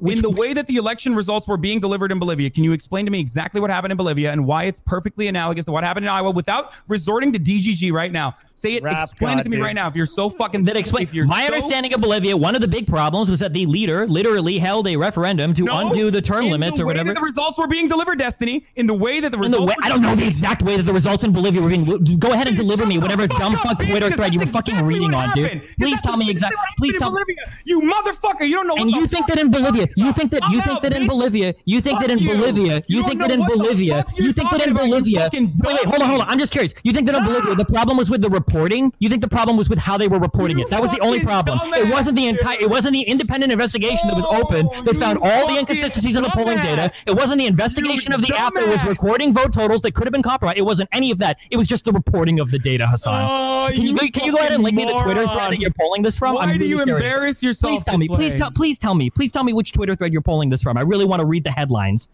Which- 0.00 0.16
in 0.16 0.22
the 0.22 0.30
way 0.30 0.52
that 0.54 0.66
the 0.66 0.76
election 0.76 1.14
results 1.14 1.46
were 1.48 1.56
being 1.56 1.80
delivered 1.80 2.12
in 2.12 2.18
Bolivia, 2.18 2.50
can 2.50 2.64
you 2.64 2.72
explain 2.72 3.04
to 3.04 3.10
me 3.10 3.20
exactly 3.20 3.60
what 3.60 3.70
happened 3.70 3.92
in 3.92 3.96
Bolivia 3.96 4.32
and 4.32 4.46
why 4.46 4.64
it's 4.64 4.80
perfectly 4.80 5.28
analogous 5.28 5.64
to 5.66 5.72
what 5.72 5.84
happened 5.84 6.06
in 6.06 6.10
Iowa 6.10 6.30
without 6.30 6.72
resorting 6.88 7.32
to 7.32 7.38
DGG 7.38 7.92
right 7.92 8.12
now? 8.12 8.34
Say 8.54 8.74
it, 8.74 8.82
Rap 8.84 9.02
explain 9.10 9.32
it 9.32 9.36
God, 9.38 9.44
to 9.44 9.50
me 9.50 9.56
dude. 9.56 9.64
right 9.64 9.74
now. 9.74 9.88
If 9.88 9.96
you're 9.96 10.06
so 10.06 10.30
fucking 10.30 10.64
that 10.64 10.76
explain 10.76 11.08
my 11.26 11.40
so- 11.40 11.46
understanding 11.46 11.92
of 11.94 12.00
Bolivia. 12.00 12.36
One 12.36 12.54
of 12.54 12.60
the 12.60 12.68
big 12.68 12.86
problems 12.86 13.30
was 13.30 13.40
that 13.40 13.52
the 13.52 13.66
leader 13.66 14.06
literally 14.06 14.58
held 14.58 14.86
a 14.86 14.96
referendum 14.96 15.52
to 15.54 15.64
No, 15.64 15.88
undo 15.88 16.10
the 16.10 16.22
term 16.22 16.44
in 16.44 16.52
limits 16.52 16.76
the 16.76 16.82
or 16.84 16.86
way 16.86 16.90
whatever. 16.90 17.08
That 17.08 17.20
the 17.20 17.24
results 17.24 17.58
were 17.58 17.66
being 17.66 17.88
delivered, 17.88 18.18
Destiny. 18.18 18.64
In 18.76 18.86
the 18.86 18.94
way 18.94 19.18
that 19.20 19.30
the 19.32 19.38
results. 19.38 19.58
the 19.58 19.66
way, 19.66 19.74
I 19.82 19.88
don't 19.88 20.02
know 20.02 20.14
the 20.14 20.26
exact 20.26 20.62
way 20.62 20.76
that 20.76 20.84
the 20.84 20.92
results 20.92 21.24
in 21.24 21.32
Bolivia 21.32 21.60
were 21.60 21.68
being. 21.70 21.84
Go 22.18 22.32
ahead 22.32 22.46
and 22.46 22.56
Dude, 22.56 22.66
deliver 22.66 22.86
me 22.86 22.98
whatever 22.98 23.26
fuck 23.26 23.38
dumb 23.38 23.56
fuck 23.56 23.78
Twitter 23.80 24.10
thread 24.10 24.32
you 24.32 24.38
were 24.38 24.44
that's 24.46 24.56
fucking 24.56 24.84
reading 24.84 25.12
on, 25.14 25.30
dude. 25.34 25.62
Please 25.78 26.00
tell 26.02 26.16
me 26.16 26.30
exactly. 26.30 26.56
exactly 26.56 26.76
Please 26.78 26.98
tell 26.98 27.10
me. 27.10 27.22
You 27.64 27.80
motherfucker! 27.80 28.46
You 28.46 28.54
don't 28.54 28.66
know. 28.68 28.76
And 28.76 28.90
you 28.90 29.06
think 29.06 29.26
that 29.26 29.38
in 29.38 29.50
Bolivia, 29.50 29.81
you 29.96 30.12
think 30.12 30.30
that 30.32 30.42
you 30.50 30.60
think 30.62 30.80
that 30.82 30.92
in. 30.94 31.06
Bolivia, 31.06 31.54
you 31.64 31.80
think 31.80 32.00
that 32.00 32.10
in. 32.10 32.18
Bolivia, 32.24 32.82
You 32.88 32.98
you 32.98 33.02
think 33.02 33.20
that 33.20 33.30
in 33.30 33.40
Bolivia, 33.44 34.04
you're 34.16 34.32
think 34.32 34.50
that 34.50 34.66
in 34.66 34.74
Bolivia. 34.74 35.28
Wait, 35.32 35.42
wait, 35.64 35.84
hold 35.84 36.00
on, 36.02 36.08
hold 36.08 36.22
on. 36.22 36.28
I'm 36.28 36.38
just 36.38 36.52
curious. 36.52 36.72
You 36.84 36.92
think 36.92 37.06
that 37.06 37.16
in 37.16 37.24
Bolivia, 37.24 37.54
the 37.54 37.64
problem 37.64 37.96
was 37.96 38.10
with 38.10 38.22
the 38.22 38.30
reporting? 38.30 38.92
You 38.98 39.08
think 39.08 39.20
the 39.20 39.28
problem 39.28 39.56
was 39.56 39.68
with 39.68 39.78
how 39.78 39.98
they 39.98 40.08
were 40.08 40.18
reporting 40.18 40.58
it? 40.60 40.70
That 40.70 40.80
was 40.80 40.90
the 40.92 41.00
only 41.00 41.20
problem. 41.20 41.58
It 41.74 41.90
wasn't 41.90 42.16
the 42.16 42.26
entire. 42.28 42.58
It 42.60 42.70
wasn't 42.70 42.94
the 42.94 43.02
independent 43.02 43.52
investigation 43.52 44.08
that 44.08 44.16
was 44.16 44.24
open 44.26 44.68
Oh, 44.72 44.82
that 44.82 44.96
found 44.96 45.18
all 45.22 45.48
the 45.48 45.58
inconsistencies 45.58 46.16
in 46.16 46.22
the 46.22 46.30
polling 46.30 46.58
data. 46.58 46.92
It 47.06 47.14
wasn't 47.14 47.38
the 47.40 47.46
investigation 47.46 48.12
of 48.12 48.22
the 48.22 48.34
app 48.36 48.54
that 48.54 48.68
was 48.68 48.84
recording 48.84 49.32
vote 49.34 49.52
totals 49.52 49.82
that 49.82 49.94
could 49.94 50.04
have 50.04 50.12
been 50.12 50.22
compromised. 50.22 50.58
It 50.58 50.62
wasn't 50.62 50.88
any 50.92 51.10
of 51.10 51.18
that. 51.18 51.38
It 51.50 51.56
was 51.56 51.66
just 51.66 51.84
the 51.84 51.92
reporting 51.92 52.38
of 52.40 52.50
the 52.50 52.58
data, 52.58 52.86
Hasan. 52.86 53.12
Oh, 53.28 53.66
So 53.66 53.74
can 53.74 53.82
you, 53.82 53.90
you 53.90 53.96
go, 53.98 54.06
can 54.12 54.24
you 54.26 54.32
go 54.32 54.38
ahead 54.38 54.52
and 54.52 54.62
link 54.62 54.76
me 54.76 54.84
the 54.84 54.92
Twitter 55.02 55.26
thread 55.26 55.52
that 55.52 55.58
you're 55.60 55.72
polling 55.78 56.02
this 56.02 56.16
from? 56.18 56.34
Why 56.36 56.44
I'm 56.44 56.58
do 56.58 56.64
you 56.66 56.76
curious. 56.76 56.96
embarrass 56.96 57.42
yourself? 57.42 57.72
Please 57.72 57.84
tell 57.84 57.98
me. 57.98 58.08
Please 58.08 58.34
tell. 58.34 58.50
Please 58.50 58.78
tell 58.78 58.94
me. 58.94 59.10
Please 59.10 59.32
tell 59.32 59.44
me 59.44 59.52
which 59.52 59.71
Twitter 59.72 59.94
thread 59.94 60.12
you're 60.12 60.22
pulling 60.22 60.50
this 60.50 60.62
from. 60.62 60.76
I 60.76 60.82
really 60.82 61.04
want 61.04 61.20
to 61.20 61.26
read 61.26 61.44
the 61.44 61.50
headlines. 61.50 62.08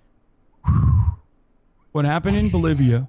What 1.93 2.05
happened 2.05 2.37
in 2.37 2.51
Bolivia, 2.51 3.09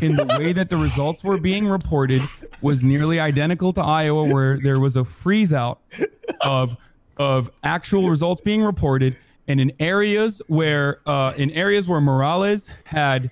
in 0.00 0.16
the 0.16 0.24
way 0.24 0.52
that 0.52 0.68
the 0.68 0.76
results 0.76 1.22
were 1.22 1.38
being 1.38 1.66
reported, 1.66 2.22
was 2.60 2.82
nearly 2.82 3.20
identical 3.20 3.72
to 3.74 3.82
Iowa, 3.82 4.24
where 4.24 4.58
there 4.58 4.80
was 4.80 4.96
a 4.96 5.04
freeze 5.04 5.52
out 5.52 5.80
of 6.40 6.76
of 7.16 7.50
actual 7.62 8.08
results 8.10 8.40
being 8.40 8.62
reported, 8.62 9.16
and 9.46 9.60
in 9.60 9.70
areas 9.78 10.42
where 10.48 11.00
uh, 11.06 11.32
in 11.36 11.50
areas 11.50 11.86
where 11.86 12.00
Morales 12.00 12.68
had 12.84 13.30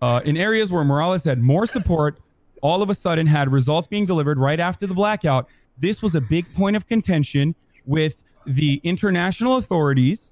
uh, 0.00 0.20
in 0.24 0.36
areas 0.36 0.70
where 0.70 0.84
Morales 0.84 1.24
had 1.24 1.42
more 1.42 1.66
support, 1.66 2.18
all 2.62 2.82
of 2.82 2.90
a 2.90 2.94
sudden 2.94 3.26
had 3.26 3.52
results 3.52 3.88
being 3.88 4.06
delivered 4.06 4.38
right 4.38 4.60
after 4.60 4.86
the 4.86 4.94
blackout. 4.94 5.48
This 5.78 6.02
was 6.02 6.14
a 6.14 6.20
big 6.20 6.52
point 6.54 6.76
of 6.76 6.86
contention 6.86 7.54
with 7.86 8.22
the 8.48 8.80
international 8.82 9.56
authorities. 9.56 10.30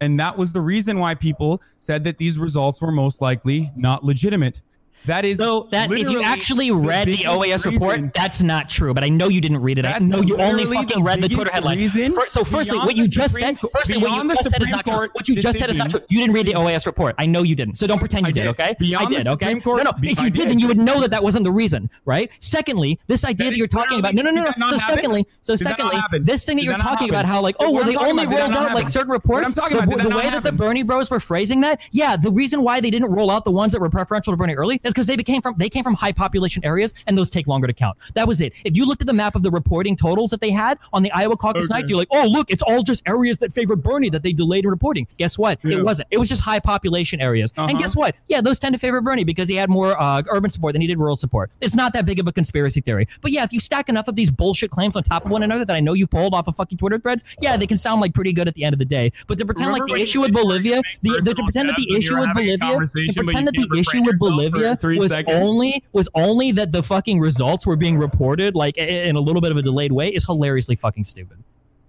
And 0.00 0.20
that 0.20 0.38
was 0.38 0.52
the 0.52 0.60
reason 0.60 0.98
why 0.98 1.14
people 1.14 1.60
said 1.78 2.04
that 2.04 2.18
these 2.18 2.38
results 2.38 2.80
were 2.80 2.92
most 2.92 3.20
likely 3.20 3.72
not 3.76 4.04
legitimate. 4.04 4.60
That 5.06 5.24
is 5.24 5.38
So 5.38 5.68
that 5.70 5.90
if 5.90 6.10
you 6.10 6.22
actually 6.22 6.70
read 6.70 7.08
the 7.08 7.18
OAS 7.18 7.64
report, 7.64 8.12
that's 8.14 8.42
not 8.42 8.68
true. 8.68 8.92
But 8.94 9.04
I 9.04 9.08
know 9.08 9.28
you 9.28 9.40
didn't 9.40 9.62
read 9.62 9.78
it. 9.78 9.84
I 9.84 9.98
know 9.98 10.20
you 10.20 10.36
only 10.38 10.64
fucking 10.64 11.02
read 11.02 11.20
the 11.22 11.28
Twitter 11.28 11.50
headlines. 11.50 11.80
reason 11.80 12.16
so 12.28 12.44
firstly, 12.44 12.78
what 12.78 12.96
you 12.96 13.08
just 13.08 13.34
Supreme 13.34 13.56
said, 13.56 13.70
firstly, 13.70 13.98
what 13.98 14.22
you 14.22 14.28
just 14.34 14.50
said 14.50 14.62
is 14.62 14.70
not 14.70 14.86
true. 14.86 15.08
What 15.12 15.28
you 15.28 15.36
just 15.36 15.58
said 15.58 15.70
is 15.70 15.78
not 15.78 15.90
true. 15.90 16.00
You 16.08 16.20
didn't 16.20 16.34
read 16.34 16.46
the 16.46 16.54
OAS 16.54 16.86
report. 16.86 17.14
I 17.18 17.26
know 17.26 17.42
you 17.42 17.54
didn't. 17.54 17.76
So 17.76 17.86
don't 17.86 17.98
pretend 17.98 18.26
you 18.26 18.32
did, 18.32 18.42
did. 18.42 18.48
okay? 18.48 18.76
Beyond 18.78 19.06
I 19.06 19.10
did, 19.10 19.26
okay? 19.28 19.60
Court- 19.60 19.84
no, 19.84 19.90
no. 19.90 19.98
If 20.02 20.20
you 20.20 20.30
did, 20.30 20.50
then 20.50 20.58
you 20.58 20.68
would 20.68 20.78
know 20.78 21.00
that 21.00 21.10
that 21.10 21.22
wasn't 21.22 21.44
the 21.44 21.52
reason, 21.52 21.90
right? 22.04 22.30
Secondly, 22.40 22.98
this 23.06 23.24
idea 23.24 23.50
that 23.50 23.56
you're 23.56 23.66
talking 23.66 23.98
about. 23.98 24.14
No, 24.14 24.22
no, 24.22 24.30
no, 24.30 24.50
no. 24.56 24.70
So 24.70 24.78
secondly, 24.78 25.26
so 25.40 25.56
Did 25.56 25.66
that 25.66 25.78
not 25.78 25.92
secondly, 25.92 26.24
this 26.24 26.44
thing 26.44 26.56
that 26.56 26.64
you're 26.64 26.78
talking 26.78 27.08
about, 27.08 27.24
how 27.24 27.40
like, 27.40 27.56
oh, 27.60 27.72
well, 27.72 27.84
they 27.84 27.96
only 27.96 28.24
about, 28.24 28.30
did 28.30 28.38
that 28.38 28.54
rolled 28.54 28.70
out 28.70 28.74
like 28.74 28.88
certain 28.88 29.10
reports. 29.10 29.48
I'm 29.48 29.54
talking 29.54 29.78
about, 29.78 29.90
the 29.90 29.96
that 29.96 30.10
the 30.10 30.16
way 30.16 30.30
that 30.30 30.42
the? 30.42 30.52
Bernie 30.52 30.82
Bros 30.82 31.10
were 31.10 31.20
phrasing 31.20 31.60
that, 31.60 31.80
yeah, 31.92 32.16
the 32.16 32.30
reason 32.30 32.62
why 32.62 32.80
they 32.80 32.90
didn't 32.90 33.10
roll 33.10 33.30
out 33.30 33.44
the 33.44 33.50
ones 33.50 33.72
that 33.72 33.80
were 33.80 33.90
preferential 33.90 34.32
to 34.32 34.36
Bernie 34.36 34.54
early 34.54 34.80
is 34.84 34.92
because 34.96 35.06
they 35.06 35.16
became 35.16 35.42
from 35.42 35.54
they 35.58 35.68
came 35.68 35.84
from 35.84 35.92
high 35.94 36.10
population 36.12 36.64
areas, 36.64 36.94
and 37.06 37.18
those 37.18 37.30
take 37.30 37.46
longer 37.46 37.66
to 37.66 37.74
count. 37.74 37.98
That 38.14 38.26
was 38.26 38.40
it. 38.40 38.54
If 38.64 38.74
you 38.74 38.86
looked 38.86 39.02
at 39.02 39.06
the 39.06 39.12
map 39.12 39.34
of 39.36 39.42
the 39.42 39.50
reporting 39.50 39.94
totals 39.94 40.30
that 40.30 40.40
they 40.40 40.50
had 40.50 40.78
on 40.94 41.02
the 41.02 41.12
Iowa 41.12 41.36
caucus 41.36 41.64
Okay. 41.70 41.74
night, 41.80 41.88
you're 41.88 41.98
like, 41.98 42.08
oh 42.12 42.26
look, 42.26 42.50
it's 42.50 42.62
all 42.62 42.82
just 42.82 43.02
areas 43.06 43.36
that 43.38 43.52
favored 43.52 43.82
Bernie 43.82 44.08
that 44.08 44.22
they 44.22 44.32
delayed 44.32 44.64
in 44.64 44.70
reporting. 44.70 45.06
Guess 45.18 45.38
what? 45.38 45.58
Yeah. 45.62 45.76
It 45.78 45.84
wasn't. 45.84 46.08
It 46.10 46.16
was 46.18 46.28
just 46.30 46.40
high 46.40 46.60
population 46.60 47.20
areas. 47.20 47.52
And 47.58 47.70
Uh-huh. 47.72 47.78
guess 47.78 47.94
what? 47.94 48.16
Yeah, 48.28 48.40
those 48.40 48.58
tend 48.58 48.72
to 48.74 48.78
favor 48.78 49.00
Bernie 49.02 49.24
because 49.24 49.48
he 49.50 49.56
had 49.56 49.68
more 49.68 50.00
uh, 50.00 50.22
urban 50.30 50.48
support 50.50 50.72
than 50.72 50.80
he 50.80 50.86
did 50.86 50.98
rural 50.98 51.16
support. 51.16 51.50
It's 51.60 51.74
not 51.76 51.92
that 51.92 52.06
big 52.06 52.18
of 52.18 52.26
a 52.26 52.32
conspiracy 52.32 52.80
theory. 52.80 53.06
But 53.20 53.32
yeah, 53.32 53.44
if 53.44 53.52
you 53.52 53.60
stack 53.60 53.90
enough 53.90 54.08
of 54.08 54.16
these 54.16 54.30
bullshit 54.30 54.70
claims 54.70 54.96
on 54.96 55.02
top 55.02 55.26
of 55.26 55.30
one 55.30 55.42
another 55.42 55.64
that 55.66 55.76
I 55.76 55.80
know 55.80 55.92
you've 55.92 56.10
pulled 56.10 56.32
off 56.34 56.48
of 56.48 56.56
fucking 56.56 56.78
Twitter 56.78 56.98
threads, 56.98 57.22
yeah, 57.40 57.56
they 57.58 57.66
can 57.66 57.76
sound 57.78 58.00
like 58.00 58.14
pretty 58.14 58.32
good 58.32 58.48
at 58.48 58.54
the 58.54 58.64
end 58.64 58.72
of 58.72 58.78
the 58.78 58.84
day. 58.86 59.12
But 59.26 59.36
to 59.38 59.44
pretend 59.44 59.66
Remember 59.68 59.86
like 59.88 59.96
the 59.96 60.02
issue 60.02 60.22
with 60.22 60.32
Bolivia, 60.32 60.80
the, 61.02 61.20
the, 61.22 61.34
to 61.34 61.42
pretend 61.42 61.68
that 61.68 61.76
the 61.76 61.96
issue 61.96 62.16
with 62.18 62.32
Bolivia, 62.32 62.78
to 62.78 63.24
pretend 63.24 63.46
that 63.48 63.54
the 63.54 63.68
issue 63.78 64.02
with 64.02 64.16
yourself 64.20 64.75
three 64.80 64.98
was 64.98 65.10
seconds? 65.12 65.36
only 65.40 65.82
was 65.92 66.08
only 66.14 66.52
that 66.52 66.72
the 66.72 66.82
fucking 66.82 67.18
results 67.20 67.66
were 67.66 67.76
being 67.76 67.98
reported 67.98 68.54
like 68.54 68.76
in 68.76 69.16
a 69.16 69.20
little 69.20 69.40
bit 69.40 69.50
of 69.50 69.56
a 69.56 69.62
delayed 69.62 69.92
way 69.92 70.08
is 70.08 70.24
hilariously 70.24 70.76
fucking 70.76 71.04
stupid. 71.04 71.42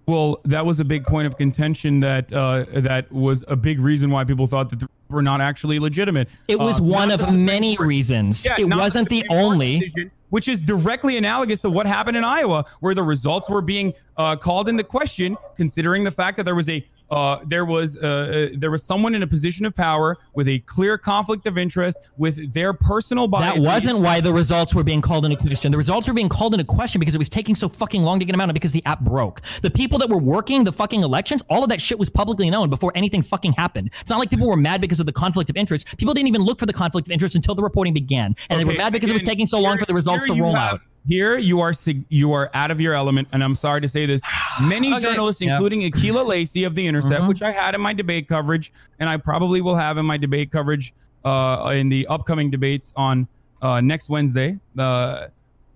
Well, 0.06 0.40
that 0.46 0.64
was 0.64 0.80
a 0.80 0.84
big 0.86 1.04
point 1.04 1.26
of 1.26 1.36
contention 1.36 2.00
that 2.00 2.32
uh, 2.32 2.64
that 2.74 3.12
was 3.12 3.44
a 3.46 3.56
big 3.56 3.78
reason 3.78 4.10
why 4.10 4.24
people 4.24 4.46
thought 4.46 4.70
that 4.70 4.80
they 4.80 4.86
were 5.10 5.20
not 5.22 5.40
actually 5.42 5.78
legitimate. 5.78 6.28
It 6.48 6.58
was 6.58 6.80
Uh, 6.80 6.84
one 6.84 7.10
of 7.10 7.20
the 7.20 7.32
many 7.32 7.76
reasons. 7.78 8.44
Yeah, 8.46 8.54
it 8.58 8.68
wasn't 8.74 9.08
the 9.10 9.22
Court 9.28 9.40
only. 9.40 9.80
decision, 9.80 10.10
which 10.30 10.48
is 10.48 10.60
directly 10.60 11.16
analogous 11.16 11.60
to 11.60 11.70
what 11.70 11.86
happened 11.86 12.16
in 12.16 12.24
Iowa, 12.24 12.64
where 12.80 12.94
the 12.94 13.02
results 13.02 13.48
were 13.50 13.62
being 13.62 13.94
uh, 14.18 14.36
called 14.36 14.68
into 14.68 14.82
question, 14.84 15.36
considering 15.56 16.04
the 16.04 16.10
fact 16.10 16.36
that 16.38 16.44
there 16.44 16.54
was 16.54 16.68
a 16.68 16.86
uh, 17.10 17.38
there 17.46 17.64
was 17.64 17.96
uh, 17.96 18.06
uh, 18.06 18.48
there 18.56 18.70
was 18.70 18.84
someone 18.84 19.14
in 19.14 19.22
a 19.22 19.26
position 19.26 19.64
of 19.66 19.74
power 19.74 20.16
with 20.34 20.48
a 20.48 20.58
clear 20.60 20.98
conflict 20.98 21.46
of 21.46 21.56
interest 21.56 21.98
with 22.16 22.52
their 22.52 22.72
personal 22.72 23.28
bias. 23.28 23.54
That 23.54 23.62
wasn't 23.62 24.00
why 24.00 24.20
the 24.20 24.32
results 24.32 24.74
were 24.74 24.84
being 24.84 25.00
called 25.00 25.24
into 25.24 25.36
question. 25.36 25.72
The 25.72 25.78
results 25.78 26.06
were 26.06 26.14
being 26.14 26.28
called 26.28 26.54
into 26.54 26.64
question 26.64 26.98
because 26.98 27.14
it 27.14 27.18
was 27.18 27.28
taking 27.28 27.54
so 27.54 27.68
fucking 27.68 28.02
long 28.02 28.18
to 28.18 28.24
get 28.24 28.32
them 28.32 28.40
out 28.40 28.48
and 28.48 28.54
because 28.54 28.72
the 28.72 28.84
app 28.84 29.00
broke. 29.00 29.40
The 29.62 29.70
people 29.70 29.98
that 30.00 30.10
were 30.10 30.18
working 30.18 30.64
the 30.64 30.72
fucking 30.72 31.02
elections, 31.02 31.42
all 31.48 31.62
of 31.62 31.70
that 31.70 31.80
shit 31.80 31.98
was 31.98 32.10
publicly 32.10 32.50
known 32.50 32.68
before 32.70 32.92
anything 32.94 33.22
fucking 33.22 33.52
happened. 33.52 33.90
It's 34.00 34.10
not 34.10 34.18
like 34.18 34.30
people 34.30 34.48
were 34.48 34.56
mad 34.56 34.80
because 34.80 35.00
of 35.00 35.06
the 35.06 35.12
conflict 35.12 35.50
of 35.50 35.56
interest. 35.56 35.96
People 35.98 36.14
didn't 36.14 36.28
even 36.28 36.42
look 36.42 36.58
for 36.58 36.66
the 36.66 36.72
conflict 36.72 37.08
of 37.08 37.12
interest 37.12 37.34
until 37.34 37.54
the 37.54 37.62
reporting 37.62 37.94
began. 37.94 38.36
And 38.50 38.60
they 38.60 38.64
were 38.64 38.74
mad 38.74 38.92
because 38.92 39.10
it 39.10 39.14
was 39.14 39.22
taking 39.22 39.46
so 39.46 39.60
long 39.60 39.78
for 39.78 39.86
the 39.86 39.94
results 39.94 40.26
to 40.26 40.34
roll 40.34 40.54
have- 40.54 40.74
out. 40.74 40.80
Here 41.08 41.38
you 41.38 41.60
are 41.60 41.72
you 42.10 42.32
are 42.34 42.50
out 42.52 42.70
of 42.70 42.80
your 42.82 42.92
element, 42.94 43.28
and 43.32 43.42
I'm 43.42 43.54
sorry 43.54 43.80
to 43.80 43.88
say 43.88 44.04
this. 44.04 44.20
Many 44.62 44.92
Okay. 44.94 45.02
journalists, 45.02 45.40
including 45.40 45.84
Akela 45.84 46.22
Lacy 46.22 46.64
of 46.64 46.74
The 46.74 46.86
Intercept, 46.86 47.22
Mhm. 47.22 47.28
which 47.28 47.40
I 47.40 47.50
had 47.50 47.74
in 47.74 47.80
my 47.80 47.94
debate 47.94 48.28
coverage, 48.28 48.72
and 48.98 49.08
I 49.08 49.16
probably 49.16 49.62
will 49.62 49.76
have 49.76 49.96
in 49.96 50.04
my 50.04 50.18
debate 50.18 50.50
coverage 50.52 50.92
uh, 51.24 51.72
in 51.74 51.88
the 51.88 52.06
upcoming 52.08 52.50
debates 52.50 52.92
on 52.94 53.26
uh, 53.62 53.80
next 53.80 54.08
Wednesday, 54.08 54.58
uh, 54.78 55.26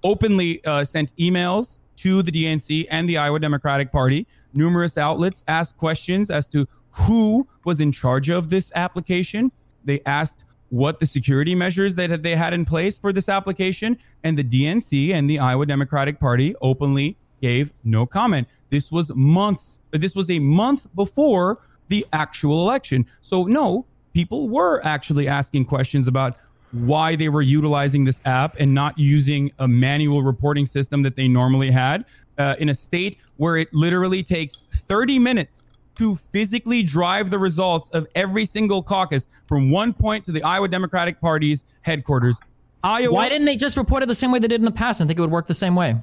openly 0.05 0.65
uh, 0.65 0.85
sent 0.85 1.17
emails 1.17 1.79
to 1.97 2.23
the 2.23 2.31
DNC 2.31 2.87
and 2.91 3.09
the 3.09 3.17
Iowa 3.19 3.41
Democratic 3.41 3.91
Party. 3.91 4.27
Numerous 4.55 4.97
outlets 4.99 5.43
asked 5.49 5.77
questions 5.79 6.31
as 6.31 6.47
to 6.49 6.69
who 6.91 7.47
was 7.65 7.81
in 7.81 7.91
charge 7.91 8.29
of 8.29 8.51
this 8.51 8.71
application. 8.75 9.51
They 9.85 10.01
asked 10.07 10.45
what 10.73 11.01
the 11.01 11.05
security 11.07 11.55
measures 11.55 11.97
that 11.97 12.23
they 12.23 12.35
had 12.35 12.55
in 12.55 12.65
place 12.65 12.97
for 12.97 13.12
this 13.12 13.28
application, 13.28 13.99
and 14.24 14.39
the 14.39 14.43
DNC 14.43 15.12
and 15.12 15.28
the 15.28 15.39
Iowa 15.39 15.66
Democratic 15.66 16.19
Party 16.19 16.55
openly 16.62 17.19
gave 17.43 17.74
no 17.85 18.07
comment. 18.07 18.49
This 18.70 18.90
was 18.90 19.15
months. 19.15 19.78
This 19.90 20.15
was 20.15 20.31
a 20.31 20.39
month 20.39 20.86
before 20.94 21.59
the 21.89 22.07
actual 22.15 22.62
election. 22.62 23.05
So 23.20 23.44
no, 23.44 23.85
people 24.15 24.49
were 24.49 24.81
actually 24.82 25.28
asking 25.28 25.66
questions 25.66 26.09
about 26.09 26.39
why 26.70 27.16
they 27.16 27.28
were 27.28 27.43
utilizing 27.43 28.05
this 28.05 28.23
app 28.24 28.57
and 28.59 28.73
not 28.73 28.99
using 28.99 29.53
a 29.59 29.69
manual 29.69 30.23
reporting 30.23 30.65
system 30.65 31.03
that 31.03 31.16
they 31.16 31.28
normally 31.28 31.70
had 31.70 32.07
uh, 32.39 32.55
in 32.59 32.70
a 32.70 32.74
state 32.74 33.19
where 33.36 33.59
it 33.59 33.69
literally 33.74 34.23
takes 34.23 34.62
30 34.73 35.19
minutes 35.19 35.62
to 35.97 36.14
physically 36.16 36.82
drive 36.82 37.31
the 37.31 37.39
results 37.39 37.90
of 37.90 38.06
every 38.14 38.44
single 38.44 38.82
caucus 38.82 39.27
from 39.47 39.70
one 39.70 39.93
point 39.93 40.24
to 40.27 40.32
the 40.32 40.43
Iowa 40.43 40.69
Democratic 40.69 41.20
Party's 41.20 41.64
headquarters. 41.82 42.39
Iowa. 42.82 43.12
Why 43.14 43.28
didn't 43.28 43.47
they 43.47 43.56
just 43.56 43.77
report 43.77 44.02
it 44.02 44.06
the 44.06 44.14
same 44.14 44.32
way 44.32 44.39
they 44.39 44.48
did 44.48 44.60
in 44.60 44.64
the 44.64 44.73
past 44.73 45.01
and 45.01 45.09
think 45.09 45.19
it 45.19 45.23
would 45.23 45.31
work 45.31 45.47
the 45.47 45.55
same 45.55 45.77
way? 45.77 45.97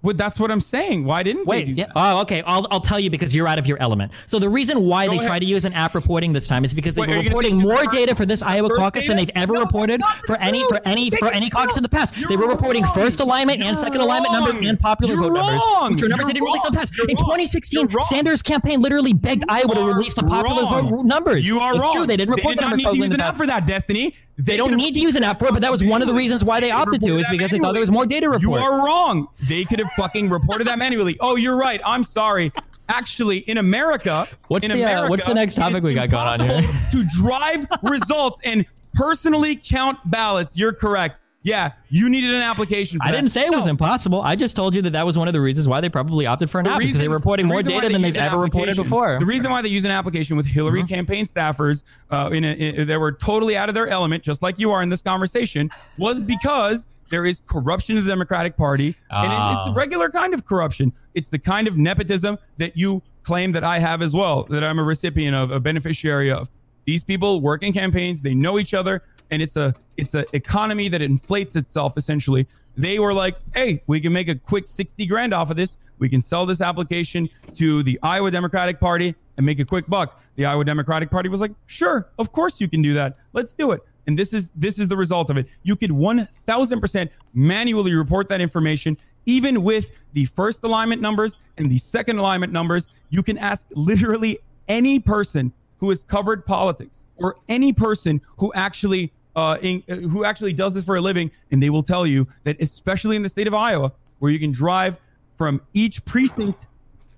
That, 0.00 0.06
well, 0.06 0.14
that's 0.14 0.38
what 0.38 0.50
I'm 0.50 0.60
saying. 0.60 1.04
Why 1.04 1.22
didn't 1.22 1.46
Wait, 1.46 1.66
they 1.66 1.72
yeah. 1.72 1.92
Oh, 1.96 2.20
okay. 2.22 2.42
I'll, 2.46 2.66
I'll 2.70 2.80
tell 2.80 3.00
you 3.00 3.10
because 3.10 3.34
you're 3.34 3.48
out 3.48 3.58
of 3.58 3.66
your 3.66 3.78
element. 3.80 4.12
So 4.26 4.38
the 4.38 4.48
reason 4.48 4.82
why 4.82 5.06
Go 5.06 5.12
they 5.12 5.16
ahead. 5.18 5.28
try 5.28 5.38
to 5.38 5.44
use 5.44 5.64
an 5.64 5.72
app 5.72 5.94
reporting 5.94 6.32
this 6.32 6.46
time 6.46 6.64
is 6.64 6.72
because 6.74 6.94
they 6.94 7.02
Wait, 7.02 7.10
were 7.16 7.22
reporting 7.22 7.56
more 7.58 7.84
data 7.86 8.14
for 8.14 8.24
this 8.26 8.42
Iowa 8.42 8.70
caucus 8.76 9.06
than 9.06 9.16
they've 9.16 9.30
ever 9.34 9.54
No, 9.54 9.60
reported 9.62 10.00
for 10.26 10.36
any 10.36 10.66
for 10.68 10.80
any 10.84 11.10
for 11.10 11.28
any 11.28 11.50
caucus 11.50 11.76
in 11.76 11.82
the 11.82 11.88
past. 11.88 12.14
They 12.28 12.36
were 12.36 12.48
reporting 12.48 12.84
wrong. 12.84 12.94
first 12.94 13.20
alignment 13.20 13.58
and 13.60 13.66
You're 13.74 13.84
second 13.84 14.00
alignment 14.00 14.32
numbers 14.32 14.56
and 14.56 14.78
popular 14.78 15.14
You're 15.14 15.22
vote 15.24 15.32
numbers, 15.34 15.62
which 15.94 16.02
are 16.04 16.08
numbers 16.08 16.26
they 16.26 16.32
You're 16.32 16.32
didn't 16.34 16.44
release 16.44 16.64
in 16.66 16.72
the 16.72 16.78
past. 16.78 16.96
You're 16.96 17.08
In 17.10 17.16
2016, 17.16 17.88
Sanders' 18.08 18.42
campaign 18.42 18.80
literally 18.80 19.12
begged 19.12 19.44
Iowa 19.48 19.74
to 19.74 19.84
release 19.84 20.14
the 20.14 20.22
popular 20.22 20.62
vote 20.64 21.04
numbers. 21.04 21.46
You 21.46 21.60
are 21.60 21.72
it's 21.74 21.80
wrong. 21.82 21.92
true. 21.92 22.06
They 22.06 22.16
didn't 22.16 22.34
report 22.34 22.56
did 22.56 22.58
the 22.58 22.62
numbers 22.62 22.78
need 22.80 22.90
to 22.90 22.96
use 22.96 23.10
an 23.12 23.20
app 23.20 23.36
for 23.36 23.46
that, 23.46 23.66
Destiny. 23.66 24.14
They 24.40 24.56
don't 24.56 24.76
need 24.76 24.94
to 24.94 25.00
use 25.00 25.16
an 25.16 25.24
app 25.24 25.40
for 25.40 25.46
it, 25.48 25.52
but 25.52 25.62
that 25.62 25.72
was 25.72 25.82
one 25.82 26.00
of 26.00 26.06
the 26.06 26.14
reasons 26.14 26.44
why 26.44 26.60
they 26.60 26.70
opted 26.70 27.02
to, 27.02 27.16
is 27.16 27.26
because 27.28 27.50
they 27.50 27.58
thought 27.58 27.72
there 27.72 27.80
was 27.80 27.90
more 27.90 28.06
data 28.06 28.28
reporting. 28.28 28.50
You 28.50 28.54
are 28.64 28.84
wrong. 28.86 29.26
They 29.48 29.64
could 29.64 29.80
have 29.80 29.87
fucking 29.96 30.30
reported 30.30 30.66
that 30.66 30.78
manually. 30.78 31.16
Oh, 31.20 31.36
you're 31.36 31.56
right. 31.56 31.80
I'm 31.84 32.04
sorry. 32.04 32.52
Actually, 32.88 33.38
in 33.38 33.58
America, 33.58 34.26
What's 34.48 34.64
in 34.64 34.70
the, 34.72 34.82
uh, 34.84 35.08
what's 35.08 35.24
the 35.24 35.34
next 35.34 35.54
topic 35.56 35.82
we 35.82 35.92
got 35.94 36.08
going 36.08 36.26
on 36.26 36.48
here? 36.48 36.70
To 36.92 37.04
drive 37.16 37.66
results 37.82 38.40
and 38.44 38.64
personally 38.94 39.56
count 39.56 39.98
ballots. 40.06 40.58
You're 40.58 40.72
correct. 40.72 41.20
Yeah, 41.42 41.72
you 41.88 42.10
needed 42.10 42.30
an 42.34 42.42
application. 42.42 42.98
For 42.98 43.06
I 43.06 43.10
that. 43.10 43.16
didn't 43.18 43.30
say 43.30 43.46
it 43.46 43.52
was 43.54 43.66
impossible. 43.66 44.20
I 44.20 44.34
just 44.36 44.56
told 44.56 44.74
you 44.74 44.82
that 44.82 44.90
that 44.90 45.06
was 45.06 45.16
one 45.16 45.28
of 45.28 45.34
the 45.34 45.40
reasons 45.40 45.68
why 45.68 45.80
they 45.80 45.88
probably 45.88 46.26
opted 46.26 46.50
for 46.50 46.58
an 46.58 46.64
The 46.64 46.72
app 46.72 46.78
because 46.78 46.94
they 46.94 46.98
reason- 47.00 47.10
were 47.10 47.16
reporting 47.16 47.46
the 47.46 47.52
more 47.52 47.62
data 47.62 47.86
they 47.86 47.92
than 47.92 48.02
they've 48.02 48.16
ever 48.16 48.38
reported 48.38 48.76
before. 48.76 49.10
Mm-hmm. 49.10 49.20
The 49.20 49.26
reason 49.26 49.50
why 49.50 49.62
they 49.62 49.68
use 49.68 49.84
an 49.84 49.90
application 49.90 50.36
with 50.36 50.46
Hillary 50.46 50.82
campaign 50.82 51.26
staffers 51.26 51.84
uh, 52.10 52.30
in, 52.32 52.44
a, 52.44 52.52
in 52.52 52.86
that 52.88 52.98
were 52.98 53.12
totally 53.12 53.56
out 53.56 53.68
of 53.68 53.74
their 53.74 53.86
element, 53.86 54.24
just 54.24 54.42
like 54.42 54.58
you 54.58 54.72
are 54.72 54.82
in 54.82 54.88
this 54.88 55.00
conversation, 55.00 55.70
was 55.96 56.22
because 56.22 56.86
there 57.10 57.24
is 57.26 57.42
corruption 57.46 57.96
in 57.96 58.04
the 58.04 58.10
Democratic 58.10 58.56
Party, 58.56 58.94
and 59.10 59.32
it- 59.32 59.36
it's 59.36 59.66
Ah. 59.66 59.70
a 59.70 59.74
regular 59.74 60.10
kind 60.10 60.34
of 60.34 60.44
corruption. 60.46 60.92
It's 61.14 61.28
the 61.30 61.38
kind 61.38 61.66
of 61.68 61.76
nepotism 61.76 62.38
that 62.58 62.76
you 62.76 63.02
claim 63.22 63.52
that 63.52 63.64
I 63.64 63.78
have 63.78 64.02
as 64.02 64.14
well, 64.14 64.44
that 64.50 64.62
I'm 64.64 64.78
a 64.78 64.82
recipient 64.82 65.34
of, 65.34 65.50
a 65.50 65.60
beneficiary 65.60 66.30
of. 66.30 66.48
These 66.86 67.04
people 67.04 67.40
work 67.40 67.62
in 67.62 67.72
campaigns; 67.72 68.22
they 68.22 68.34
know 68.34 68.58
each 68.58 68.72
other, 68.74 69.02
and 69.30 69.42
it's 69.42 69.56
a 69.56 69.74
it's 69.96 70.14
an 70.14 70.24
economy 70.32 70.88
that 70.88 71.02
inflates 71.02 71.56
itself 71.56 71.96
essentially. 71.96 72.46
They 72.76 72.98
were 73.00 73.12
like, 73.12 73.36
"Hey, 73.54 73.82
we 73.88 74.00
can 74.00 74.12
make 74.12 74.28
a 74.28 74.36
quick 74.36 74.68
sixty 74.68 75.04
grand 75.06 75.34
off 75.34 75.50
of 75.50 75.56
this. 75.56 75.76
We 75.98 76.08
can 76.08 76.22
sell 76.22 76.46
this 76.46 76.60
application 76.60 77.28
to 77.54 77.82
the 77.82 77.98
Iowa 78.02 78.30
Democratic 78.30 78.78
Party 78.80 79.14
and 79.36 79.44
make 79.44 79.58
a 79.60 79.64
quick 79.64 79.86
buck." 79.88 80.22
The 80.36 80.46
Iowa 80.46 80.64
Democratic 80.64 81.10
Party 81.10 81.28
was 81.28 81.40
like, 81.40 81.50
"Sure, 81.66 82.08
of 82.18 82.30
course 82.32 82.60
you 82.60 82.68
can 82.68 82.80
do 82.80 82.94
that. 82.94 83.16
Let's 83.32 83.52
do 83.52 83.72
it." 83.72 83.80
And 84.08 84.18
this 84.18 84.32
is 84.32 84.50
this 84.56 84.78
is 84.78 84.88
the 84.88 84.96
result 84.96 85.28
of 85.28 85.36
it. 85.36 85.46
You 85.62 85.76
could 85.76 85.92
one 85.92 86.26
thousand 86.46 86.80
percent 86.80 87.12
manually 87.34 87.94
report 87.94 88.28
that 88.30 88.40
information, 88.40 88.96
even 89.26 89.62
with 89.62 89.92
the 90.14 90.24
first 90.24 90.64
alignment 90.64 91.02
numbers 91.02 91.36
and 91.58 91.70
the 91.70 91.76
second 91.76 92.16
alignment 92.16 92.50
numbers. 92.50 92.88
You 93.10 93.22
can 93.22 93.36
ask 93.36 93.66
literally 93.70 94.38
any 94.66 94.98
person 94.98 95.52
who 95.76 95.90
has 95.90 96.02
covered 96.02 96.46
politics 96.46 97.06
or 97.16 97.36
any 97.50 97.74
person 97.74 98.22
who 98.38 98.50
actually 98.54 99.12
uh, 99.36 99.58
in, 99.60 99.82
uh, 99.90 99.96
who 99.96 100.24
actually 100.24 100.54
does 100.54 100.72
this 100.72 100.84
for 100.84 100.96
a 100.96 101.02
living, 101.02 101.30
and 101.52 101.62
they 101.62 101.68
will 101.68 101.82
tell 101.82 102.06
you 102.06 102.26
that, 102.44 102.60
especially 102.62 103.14
in 103.14 103.22
the 103.22 103.28
state 103.28 103.46
of 103.46 103.52
Iowa, 103.52 103.92
where 104.20 104.32
you 104.32 104.38
can 104.38 104.52
drive 104.52 104.98
from 105.36 105.60
each 105.74 106.02
precinct 106.06 106.66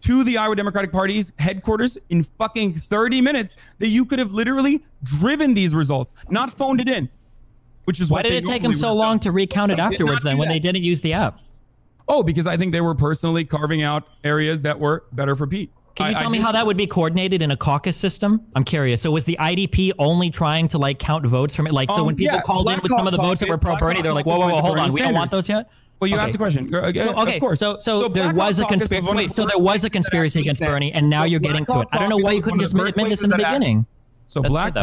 to 0.02 0.24
the 0.24 0.39
Iowa 0.39 0.56
Democratic 0.56 0.93
Party's 0.93 1.32
headquarters 1.39 1.98
in 2.09 2.24
fucking 2.24 2.74
30 2.74 3.20
minutes, 3.20 3.56
that 3.78 3.89
you 3.89 4.05
could 4.05 4.18
have 4.18 4.32
literally 4.32 4.82
driven 5.02 5.55
these 5.55 5.74
results, 5.74 6.12
not 6.31 6.51
phoned 6.51 6.81
it 6.81 6.89
in. 6.89 7.09
Which 7.85 8.01
is 8.01 8.10
Why 8.10 8.18
what 8.18 8.22
did 8.24 8.35
it 8.35 8.44
take 8.47 8.62
them 8.62 8.74
so 8.74 8.94
long 8.94 9.14
done. 9.14 9.20
to 9.20 9.32
recount 9.32 9.72
it 9.72 9.78
afterwards 9.78 10.22
then 10.22 10.39
when 10.39 10.48
that. 10.48 10.55
they 10.55 10.59
didn't 10.60 10.82
use 10.82 11.01
the 11.01 11.12
app? 11.14 11.39
Oh, 12.09 12.22
because 12.22 12.47
I 12.47 12.56
think 12.56 12.72
they 12.72 12.81
were 12.81 12.94
personally 12.94 13.44
carving 13.44 13.82
out 13.82 14.05
areas 14.24 14.62
that 14.62 14.78
were 14.78 15.05
better 15.12 15.35
for 15.36 15.47
Pete. 15.47 15.70
Can 15.97 16.10
you 16.10 16.16
I- 16.16 16.18
I 16.18 16.22
tell 16.22 16.31
me 16.31 16.39
how 16.39 16.52
that 16.52 16.66
would 16.66 16.77
be 16.77 16.86
coordinated 16.86 17.43
in 17.43 17.51
a 17.51 17.56
caucus 17.56 17.97
system? 17.97 18.43
I'm 18.55 18.64
curious. 18.64 19.01
So 19.02 19.10
was 19.10 19.24
the 19.24 19.36
IDP 19.40 19.93
only 19.98 20.31
trying 20.31 20.68
to 20.68 20.78
like 20.78 20.98
count 20.98 21.27
votes 21.27 21.55
from 21.56 21.66
it? 21.66 21.72
Like, 21.72 21.90
so 21.90 22.01
Um, 22.01 22.06
when 22.06 22.16
people 22.16 22.35
yeah, 22.36 22.43
called 22.43 22.68
in 22.68 22.78
with 22.82 22.90
some 22.93 23.06
of 23.06 23.12
the 23.12 23.16
votes 23.18 23.40
that 23.40 23.48
were 23.48 23.59
pro 23.59 23.77
Bernie, 23.77 24.02
they're 24.02 24.12
like, 24.14 24.27
whoa, 24.27 24.39
whoa, 24.39 24.48
whoa, 24.48 24.60
hold 24.60 24.78
on, 24.78 24.93
we 24.93 25.01
don't 25.01 25.14
want 25.14 25.31
those 25.31 25.48
yet. 25.48 25.68
Well, 26.01 26.09
you 26.09 26.16
Okay. 26.16 26.24
asked 26.24 26.32
the 26.32 26.39
question. 26.39 26.74
Uh, 26.74 26.93
So 26.98 27.14
uh, 27.16 27.22
okay, 27.22 27.35
of 27.36 27.40
course. 27.40 27.59
so 27.60 27.78
so, 27.78 28.09
there 28.09 28.32
was 28.32 28.59
a 28.59 28.64
conspiracy. 28.64 29.14
Wait, 29.14 29.28
the 29.28 29.35
so 29.35 29.44
there 29.47 29.59
was 29.59 29.85
a 29.85 29.90
conspiracy 29.90 30.40
against 30.40 30.60
Bernie, 30.62 30.93
and 30.93 31.10
now 31.10 31.22
So 31.22 31.27
you're 31.27 31.40
Black 31.40 31.52
getting 31.52 31.66
to 31.66 31.81
it. 31.81 31.89
I 31.93 31.98
don't 31.98 32.09
know 32.09 32.16
why 32.16 32.32
you 32.32 32.43
couldn't 32.43 32.60
just 32.60 32.74
admit 32.74 32.94
this 33.09 33.22
in 33.22 33.31
the 33.31 33.36
places 33.36 33.36
that 33.36 33.40
act- 33.40 33.60
beginning. 33.60 33.86
So 34.27 34.40
That's 34.40 34.52
Black. 34.52 34.74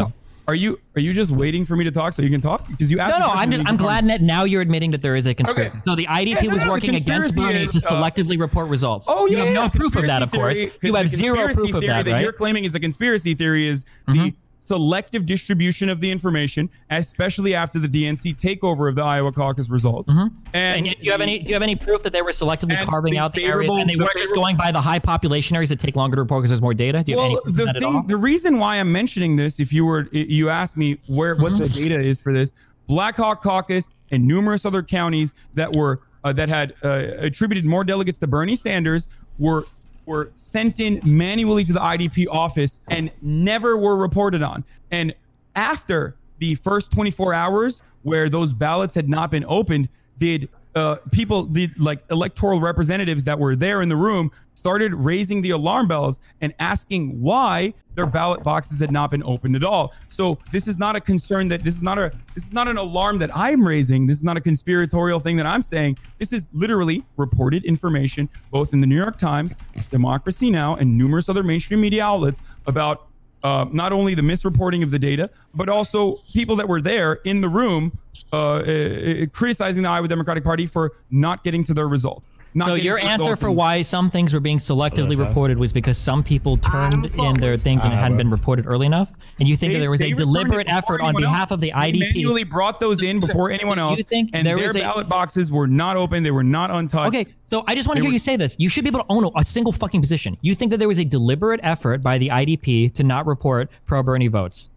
Are 0.46 0.54
you 0.54 0.80
are 0.96 1.00
you 1.00 1.12
just 1.12 1.30
waiting 1.30 1.66
for 1.66 1.76
me 1.76 1.84
to 1.84 1.90
talk 1.90 2.14
so 2.14 2.22
you 2.22 2.30
can 2.30 2.40
talk? 2.40 2.66
Because 2.68 2.90
you 2.90 2.98
asked. 3.00 3.18
No, 3.18 3.26
no, 3.26 3.32
I'm 3.32 3.50
just 3.50 3.68
I'm 3.68 3.76
glad 3.76 4.06
that 4.08 4.22
now 4.22 4.44
you're 4.44 4.62
admitting 4.62 4.92
that 4.92 5.02
there 5.02 5.14
is 5.14 5.26
a 5.26 5.34
conspiracy. 5.34 5.76
Okay. 5.76 5.84
So 5.84 5.94
the 5.94 6.06
IDP 6.06 6.26
Yeah, 6.26 6.40
no, 6.42 6.54
was 6.54 6.64
no, 6.64 6.70
working 6.70 6.94
against 6.94 7.36
Bernie 7.36 7.64
is, 7.64 7.70
to 7.72 7.86
uh, 7.86 7.90
selectively 7.92 8.40
report 8.40 8.68
results. 8.68 9.08
Oh 9.10 9.26
yeah, 9.26 9.30
you 9.30 9.36
have 9.44 9.46
yeah, 9.54 9.60
no 9.64 9.68
proof 9.68 9.94
of 9.96 10.06
that, 10.06 10.22
of 10.22 10.30
course. 10.30 10.58
You 10.80 10.94
have 10.94 11.08
zero 11.08 11.52
proof 11.52 11.74
of 11.74 11.82
theory 11.82 11.86
that, 11.88 11.96
right? 11.96 12.06
Mm-hmm. 12.06 12.22
You're 12.22 12.32
claiming 12.32 12.64
is 12.64 12.74
a 12.74 12.80
conspiracy 12.80 13.34
theory 13.34 13.66
is 13.68 13.84
the 14.06 14.32
selective 14.68 15.26
distribution 15.26 15.88
of 15.88 16.00
the 16.00 16.10
information, 16.10 16.68
especially 16.90 17.54
after 17.54 17.78
the 17.78 17.88
DNC 17.88 18.36
takeover 18.38 18.88
of 18.88 18.94
the 18.94 19.02
Iowa 19.02 19.32
caucus 19.32 19.68
results. 19.68 20.08
And, 20.08 20.30
And, 20.54 20.86
yet, 20.86 21.00
do 21.00 21.06
you 21.06 21.12
have 21.12 21.20
any? 21.20 21.38
Do 21.38 21.48
you 21.48 21.54
have 21.54 21.62
any 21.62 21.74
proof 21.74 22.02
that 22.02 22.12
they 22.12 22.22
were 22.22 22.30
selectively 22.30 22.84
carving 22.84 23.16
out 23.16 23.32
the 23.32 23.44
areas, 23.44 23.72
and 23.74 23.88
they 23.88 23.94
the 23.94 24.04
were 24.04 24.10
just 24.16 24.34
going 24.34 24.56
by 24.56 24.70
the 24.70 24.80
high 24.80 24.98
population 24.98 25.56
areas 25.56 25.70
that 25.70 25.80
take 25.80 25.96
longer 25.96 26.16
to 26.16 26.22
report 26.22 26.42
because 26.42 26.50
there's 26.50 26.62
more 26.62 26.74
data? 26.74 27.02
Do 27.02 27.12
you 27.12 27.18
have 27.18 27.24
any 27.24 27.34
well, 27.34 27.42
proof 27.42 27.56
the 27.56 27.64
that 27.64 27.76
at 27.76 27.82
all? 27.82 27.92
thing, 27.92 28.06
the 28.06 28.16
reason 28.16 28.58
why 28.58 28.76
I'm 28.76 28.92
mentioning 28.92 29.36
this, 29.36 29.58
if 29.58 29.72
you 29.72 29.84
were, 29.86 30.08
you 30.12 30.48
asked 30.50 30.76
me 30.76 30.98
where 31.06 31.34
what 31.34 31.52
Mm-hmm. 31.52 31.62
the 31.62 31.68
data 31.70 31.98
is 31.98 32.20
for 32.20 32.32
this, 32.32 32.52
Black 32.86 33.16
Hawk 33.16 33.42
Caucus 33.42 33.88
and 34.10 34.24
numerous 34.24 34.64
other 34.66 34.82
counties 34.82 35.34
that 35.54 35.74
were 35.74 36.00
uh, 36.24 36.32
that 36.34 36.48
had 36.48 36.74
uh, 36.84 37.04
attributed 37.18 37.64
more 37.64 37.84
delegates 37.84 38.18
to 38.18 38.26
Bernie 38.26 38.56
Sanders 38.56 39.08
were 39.38 39.66
were 40.08 40.32
sent 40.34 40.80
in 40.80 41.00
manually 41.04 41.64
to 41.64 41.72
the 41.72 41.78
IDP 41.78 42.26
office 42.28 42.80
and 42.88 43.12
never 43.20 43.76
were 43.76 43.96
reported 43.96 44.42
on. 44.42 44.64
And 44.90 45.14
after 45.54 46.16
the 46.38 46.54
first 46.56 46.90
24 46.90 47.34
hours, 47.34 47.82
where 48.02 48.28
those 48.28 48.52
ballots 48.52 48.94
had 48.94 49.08
not 49.08 49.30
been 49.30 49.44
opened, 49.46 49.88
did 50.18 50.48
uh, 50.78 50.96
people, 51.12 51.44
the 51.44 51.68
like 51.76 52.02
electoral 52.10 52.60
representatives 52.60 53.24
that 53.24 53.38
were 53.38 53.56
there 53.56 53.82
in 53.82 53.88
the 53.88 53.96
room, 53.96 54.30
started 54.54 54.94
raising 54.94 55.42
the 55.42 55.50
alarm 55.50 55.88
bells 55.88 56.18
and 56.40 56.54
asking 56.58 57.20
why 57.20 57.74
their 57.94 58.06
ballot 58.06 58.42
boxes 58.42 58.78
had 58.80 58.92
not 58.92 59.10
been 59.10 59.22
opened 59.24 59.56
at 59.56 59.64
all. 59.64 59.92
So 60.08 60.38
this 60.52 60.68
is 60.68 60.78
not 60.78 60.94
a 60.94 61.00
concern 61.00 61.48
that 61.48 61.62
this 61.64 61.74
is 61.74 61.82
not 61.82 61.98
a 61.98 62.12
this 62.34 62.46
is 62.46 62.52
not 62.52 62.68
an 62.68 62.76
alarm 62.76 63.18
that 63.18 63.36
I'm 63.36 63.66
raising. 63.66 64.06
This 64.06 64.18
is 64.18 64.24
not 64.24 64.36
a 64.36 64.40
conspiratorial 64.40 65.20
thing 65.20 65.36
that 65.36 65.46
I'm 65.46 65.62
saying. 65.62 65.98
This 66.18 66.32
is 66.32 66.48
literally 66.52 67.04
reported 67.16 67.64
information, 67.64 68.28
both 68.50 68.72
in 68.72 68.80
the 68.80 68.86
New 68.86 68.96
York 68.96 69.18
Times, 69.18 69.56
Democracy 69.90 70.50
Now, 70.50 70.76
and 70.76 70.96
numerous 70.96 71.28
other 71.28 71.42
mainstream 71.42 71.80
media 71.80 72.04
outlets 72.04 72.42
about 72.66 73.07
uh, 73.42 73.66
not 73.70 73.92
only 73.92 74.14
the 74.14 74.22
misreporting 74.22 74.82
of 74.82 74.90
the 74.90 74.98
data, 74.98 75.30
but 75.54 75.68
also 75.68 76.16
people 76.32 76.56
that 76.56 76.68
were 76.68 76.80
there 76.80 77.14
in 77.24 77.40
the 77.40 77.48
room 77.48 77.98
uh, 78.32 78.56
uh, 78.56 79.26
criticizing 79.32 79.82
the 79.82 79.88
Iowa 79.88 80.08
Democratic 80.08 80.44
Party 80.44 80.66
for 80.66 80.92
not 81.10 81.44
getting 81.44 81.64
to 81.64 81.74
their 81.74 81.88
result. 81.88 82.22
Not 82.58 82.66
So 82.68 82.74
your 82.74 82.98
answer 82.98 83.36
for 83.36 83.52
why 83.52 83.82
some 83.82 84.10
things 84.10 84.34
were 84.34 84.40
being 84.40 84.58
selectively 84.58 85.16
reported 85.16 85.58
was 85.58 85.72
because 85.72 85.96
some 85.96 86.24
people 86.24 86.56
turned 86.56 87.06
in 87.06 87.34
their 87.34 87.56
things 87.56 87.84
and 87.84 87.92
it 87.92 87.96
hadn't 87.96 88.16
been 88.16 88.30
reported 88.30 88.66
early 88.66 88.84
enough, 88.86 89.12
and 89.38 89.48
you 89.48 89.56
think 89.56 89.72
that 89.74 89.78
there 89.78 89.92
was 89.92 90.00
a 90.00 90.04
they 90.06 90.12
returned 90.12 90.30
it 90.30 90.32
deliberate 90.32 90.66
effort 90.68 91.00
on 91.00 91.10
anyone 91.10 91.22
else. 91.24 91.32
behalf 91.32 91.50
of 91.52 91.60
the 91.60 91.70
IDP. 91.70 91.92
They 91.92 91.98
IDP. 92.06 92.14
manually 92.14 92.44
brought 92.44 92.80
those 92.80 93.00
in 93.00 93.20
before 93.20 93.52
anyone 93.52 93.78
else, 93.78 93.96
You 93.98 94.02
think 94.04 94.30
and 94.32 94.44
there 94.44 94.56
their 94.56 94.66
was 94.66 94.76
a- 94.76 94.80
ballot 94.80 95.08
boxes 95.08 95.52
were 95.52 95.68
not 95.68 95.96
open. 95.96 96.24
They 96.24 96.32
were 96.32 96.42
not 96.42 96.72
untouched. 96.72 97.14
Okay, 97.14 97.26
so 97.46 97.62
I 97.68 97.76
just 97.76 97.86
want 97.86 97.98
to 97.98 98.02
hear 98.02 98.10
were- 98.10 98.12
you 98.14 98.18
say 98.18 98.34
this. 98.34 98.56
You 98.58 98.68
should 98.68 98.82
be 98.82 98.88
able 98.88 99.00
to 99.00 99.06
own 99.08 99.22
a, 99.24 99.30
a 99.36 99.44
single 99.44 99.72
fucking 99.72 100.00
position. 100.00 100.36
You 100.40 100.56
think 100.56 100.72
that 100.72 100.78
there 100.78 100.88
was 100.88 100.98
a 100.98 101.04
deliberate 101.04 101.60
effort 101.62 102.02
by 102.02 102.18
the 102.18 102.28
IDP 102.30 102.92
to 102.94 103.04
not 103.04 103.24
report 103.26 103.70
pro 103.86 104.02
Bernie 104.02 104.26
votes? 104.26 104.70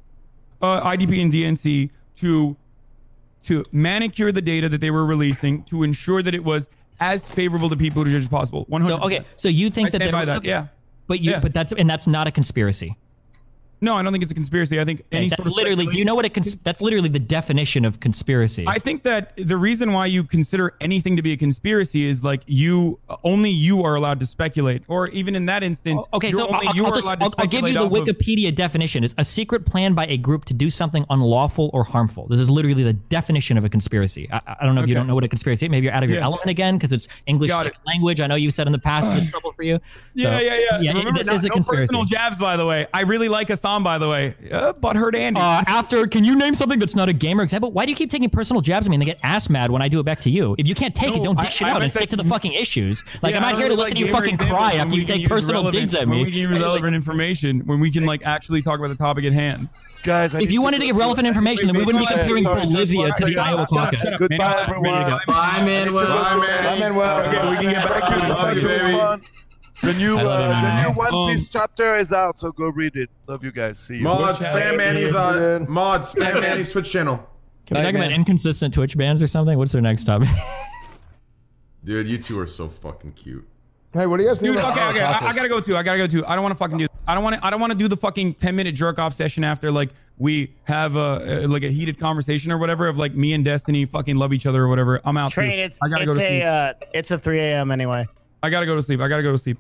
uh, 0.61 0.81
IDP 0.91 1.19
and 1.23 1.33
DNC 1.33 1.89
to 2.17 2.55
to 3.43 3.63
manicure 3.71 4.31
the 4.31 4.41
data 4.43 4.69
that 4.69 4.81
they 4.81 4.91
were 4.91 5.03
releasing 5.03 5.63
to 5.63 5.81
ensure 5.81 6.21
that 6.21 6.35
it 6.35 6.43
was 6.43 6.69
as 7.01 7.29
favorable 7.29 7.69
to 7.69 7.75
people 7.75 8.05
as 8.07 8.27
possible. 8.29 8.65
One 8.69 8.85
So 8.85 8.97
hundred. 8.97 9.05
okay, 9.17 9.25
so 9.35 9.49
you 9.49 9.69
think 9.69 9.87
I 9.87 9.91
that 9.91 9.97
stand 9.97 10.11
by 10.13 10.25
that, 10.25 10.37
okay, 10.37 10.47
yeah. 10.47 10.67
but 11.07 11.19
you 11.19 11.31
Yeah. 11.31 11.39
but 11.41 11.53
that's 11.53 11.73
and 11.73 11.89
that's 11.89 12.07
not 12.07 12.27
a 12.27 12.31
conspiracy. 12.31 12.95
No, 13.83 13.95
I 13.95 14.03
don't 14.03 14.11
think 14.11 14.21
it's 14.21 14.31
a 14.31 14.35
conspiracy. 14.35 14.79
I 14.79 14.85
think 14.85 15.03
any 15.11 15.27
that's 15.27 15.37
sort 15.41 15.47
of 15.47 15.55
literally. 15.55 15.87
Do 15.87 15.97
you 15.97 16.05
know 16.05 16.13
what 16.13 16.23
a 16.25 16.29
cons- 16.29 16.53
that's 16.55 16.81
literally 16.81 17.09
the 17.09 17.19
definition 17.19 17.83
of 17.83 17.99
conspiracy? 17.99 18.63
I 18.67 18.77
think 18.77 19.01
that 19.03 19.33
the 19.37 19.57
reason 19.57 19.91
why 19.91 20.05
you 20.05 20.23
consider 20.23 20.75
anything 20.79 21.15
to 21.15 21.23
be 21.23 21.31
a 21.33 21.37
conspiracy 21.37 22.05
is 22.07 22.23
like 22.23 22.43
you 22.45 22.99
only 23.23 23.49
you 23.49 23.83
are 23.83 23.95
allowed 23.95 24.19
to 24.19 24.27
speculate, 24.27 24.83
or 24.87 25.07
even 25.09 25.35
in 25.35 25.47
that 25.47 25.63
instance, 25.63 26.05
Okay, 26.13 26.31
so 26.31 26.47
only 26.47 26.67
I'll, 26.67 26.75
you 26.75 26.85
I'll 26.85 26.91
are 26.91 26.95
just, 26.95 27.07
allowed 27.07 27.23
I'll, 27.23 27.33
I'll 27.39 27.47
give 27.47 27.67
you 27.67 27.73
the 27.73 27.79
off 27.79 27.85
of- 27.91 28.05
Wikipedia 28.05 28.53
definition: 28.53 29.03
is 29.03 29.15
a 29.17 29.25
secret 29.25 29.65
plan 29.65 29.95
by 29.95 30.05
a 30.05 30.17
group 30.17 30.45
to 30.45 30.53
do 30.53 30.69
something 30.69 31.03
unlawful 31.09 31.71
or 31.73 31.83
harmful. 31.83 32.27
This 32.27 32.39
is 32.39 32.51
literally 32.51 32.83
the 32.83 32.93
definition 32.93 33.57
of 33.57 33.63
a 33.63 33.69
conspiracy. 33.69 34.29
I, 34.31 34.57
I 34.61 34.65
don't 34.65 34.75
know 34.75 34.83
if 34.83 34.89
you 34.89 34.93
don't 34.95 35.07
know 35.07 35.15
what 35.15 35.23
a 35.23 35.27
conspiracy. 35.27 35.65
is. 35.65 35.71
Maybe 35.71 35.85
you're 35.85 35.93
out 35.95 36.03
of 36.03 36.09
your 36.11 36.19
Yeah. 36.19 36.25
element 36.25 36.51
again 36.51 36.77
because 36.77 36.91
it's 36.91 37.07
English 37.25 37.49
second 37.49 37.73
language. 37.87 38.21
I 38.21 38.27
know 38.27 38.35
you 38.35 38.51
said 38.51 38.67
in 38.67 38.73
the 38.73 38.79
past 38.79 39.11
it's 39.19 39.31
trouble 39.31 39.53
for 39.53 39.63
you. 39.63 39.79
Yeah, 40.13 40.37
So, 40.37 40.43
yeah, 40.45 40.55
yeah. 40.59 40.79
yeah 40.81 40.91
Remember, 40.91 41.17
this 41.17 41.25
not, 41.27 41.35
is 41.37 41.45
a 41.45 41.47
no 41.47 41.53
conspiracy. 41.55 41.87
personal 41.87 42.05
jabs, 42.05 42.37
by 42.37 42.57
the 42.57 42.65
way. 42.67 42.85
I 42.93 43.01
really 43.01 43.27
like 43.27 43.49
Assam, 43.71 43.83
by 43.83 43.97
the 43.97 44.09
way. 44.09 44.35
Uh, 44.51 44.73
butthurt 44.73 45.15
Andy. 45.15 45.39
Uh, 45.39 45.63
after, 45.67 46.05
can 46.07 46.23
you 46.25 46.35
name 46.37 46.53
something 46.53 46.77
that's 46.79 46.95
not 46.95 47.07
a 47.09 47.13
gamer 47.13 47.41
example? 47.43 47.71
Why 47.71 47.85
do 47.85 47.91
you 47.91 47.95
keep 47.95 48.11
taking 48.11 48.29
personal 48.29 48.61
jabs? 48.61 48.85
at 48.85 48.89
I 48.89 48.91
mean, 48.91 48.99
they 48.99 49.05
get 49.05 49.19
ass 49.23 49.49
mad 49.49 49.71
when 49.71 49.81
I 49.81 49.87
do 49.87 49.99
it 49.99 50.03
back 50.03 50.19
to 50.21 50.29
you. 50.29 50.55
If 50.57 50.67
you 50.67 50.75
can't 50.75 50.93
take 50.93 51.15
it, 51.15 51.23
don't 51.23 51.39
I- 51.39 51.45
dish 51.45 51.61
it 51.61 51.67
I 51.67 51.71
out 51.71 51.81
and 51.81 51.89
stick 51.91 52.09
to 52.09 52.17
the 52.17 52.23
fucking 52.23 52.51
issues. 52.53 53.03
Like, 53.21 53.31
Yeah, 53.31 53.37
I'm 53.37 53.43
not 53.43 53.57
here 53.57 53.69
to 53.69 53.73
listen 53.75 53.91
like 53.91 53.93
to 53.93 53.99
you 54.07 54.11
fucking 54.11 54.37
cry 54.37 54.73
after 54.73 54.95
you 54.95 55.05
take 55.05 55.27
personal 55.27 55.61
relevant- 55.61 55.81
digs 55.81 55.95
at 55.95 56.07
me. 56.07 56.17
when 56.17 56.25
we 56.25 56.31
can 56.31 56.39
use 56.41 56.59
relevant 56.59 56.95
information 56.95 57.61
when 57.65 57.79
we 57.79 57.91
can 57.91 58.05
like 58.05 58.25
actually 58.25 58.61
talk 58.61 58.79
about 58.79 58.89
the 58.89 58.95
topic 58.95 59.23
at 59.25 59.33
hand. 59.33 59.69
Guys, 60.03 60.33
I 60.35 60.41
If 60.41 60.51
you 60.51 60.61
wanted 60.61 60.79
to 60.81 60.87
give 60.87 60.95
relevant 60.97 61.27
information, 61.27 61.67
then 61.67 61.77
we 61.77 61.83
wouldn't 61.85 62.03
be 62.07 62.13
comparing 62.13 62.43
sorry, 62.43 62.65
Bolivia 62.65 63.11
to 63.13 63.25
the 63.25 63.37
Iowa 63.37 63.67
caucus. 63.67 64.03
Goodbye, 64.17 64.63
everyone. 64.67 65.19
Bye, 65.27 65.63
Manuel. 65.63 66.05
Bye, 66.07 66.75
Manuel. 66.79 67.19
Okay, 67.19 67.49
we 67.49 67.55
can 67.57 67.71
get 67.71 67.87
back 67.87 68.09
to 68.09 68.25
it. 68.25 68.29
Love 68.29 68.57
you, 68.57 68.67
baby. 68.67 69.27
The 69.81 69.93
new, 69.93 70.17
I 70.17 70.21
love 70.21 70.39
you, 70.41 70.55
uh, 70.55 70.61
the 70.61 70.83
new 70.89 70.95
One 70.97 71.13
Um, 71.13 71.31
Piece 71.31 71.49
chapter 71.49 71.95
is 71.95 72.13
out, 72.13 72.37
so 72.39 72.51
go 72.51 72.69
read 72.69 72.95
it. 72.95 73.09
Love 73.27 73.43
you 73.43 73.51
guys. 73.51 73.79
See 73.79 73.97
you. 73.97 74.03
Mod 74.03 74.35
spam 74.35 74.77
Manny's 74.77 75.15
uh, 75.15 75.65
mod 75.67 76.01
spam 76.01 76.39
Manny's 76.41 76.71
Twitch 76.71 76.91
channel. 76.91 77.27
Can 77.65 77.77
we 77.77 77.83
talk 77.83 77.95
about 77.95 78.11
inconsistent 78.11 78.73
Twitch 78.73 78.95
bans 78.95 79.23
or 79.23 79.27
something? 79.27 79.57
What's 79.57 79.71
their 79.71 79.81
next 79.81 80.03
topic? 80.03 80.29
Dude, 81.83 82.07
you 82.07 82.17
two 82.19 82.37
are 82.39 82.45
so 82.45 82.67
fucking 82.67 83.13
cute. 83.13 83.47
Hey, 83.93 84.05
what 84.05 84.17
do 84.17 84.23
you 84.23 84.29
guys 84.29 84.39
think 84.39 84.53
Dude, 84.55 84.63
okay, 84.63 84.89
okay. 84.89 85.01
I, 85.01 85.29
I 85.29 85.33
gotta 85.33 85.49
go 85.49 85.59
too. 85.59 85.75
I 85.75 85.83
gotta 85.83 85.97
go 85.97 86.07
too. 86.07 86.25
I 86.25 86.35
don't 86.35 86.43
want 86.43 86.53
to 86.53 86.57
fucking 86.59 86.77
do. 86.77 86.87
I 87.07 87.15
don't 87.15 87.23
want 87.23 87.37
to. 87.37 87.45
I 87.45 87.49
don't 87.49 87.59
want 87.59 87.71
to 87.73 87.77
do 87.77 87.87
the 87.87 87.97
fucking 87.97 88.35
ten 88.35 88.55
minute 88.55 88.75
jerk 88.75 88.99
off 88.99 89.13
session 89.13 89.43
after 89.43 89.71
like 89.71 89.89
we 90.17 90.53
have 90.65 90.95
a, 90.95 91.43
uh 91.43 91.47
like 91.47 91.63
a 91.63 91.69
heated 91.69 91.99
conversation 91.99 92.51
or 92.51 92.57
whatever 92.57 92.87
of 92.87 92.97
like 92.97 93.15
me 93.15 93.33
and 93.33 93.43
Destiny 93.43 93.85
fucking 93.85 94.15
love 94.15 94.31
each 94.31 94.45
other 94.45 94.63
or 94.63 94.67
whatever. 94.67 95.01
I'm 95.03 95.17
out. 95.17 95.31
Train, 95.31 95.57
too. 95.57 95.63
it's 95.63 95.79
I 95.81 95.89
gotta 95.89 96.05
go 96.05 96.13
to 96.13 96.21
a 96.21 96.25
sleep. 96.27 96.43
uh, 96.43 96.73
it's 96.93 97.11
a 97.11 97.17
3 97.17 97.39
a.m. 97.39 97.71
anyway. 97.71 98.05
I 98.43 98.49
gotta 98.49 98.65
go 98.65 98.75
to 98.75 98.83
sleep. 98.83 99.01
I 99.01 99.07
gotta 99.07 99.23
go 99.23 99.31
to 99.31 99.37
sleep. 99.37 99.57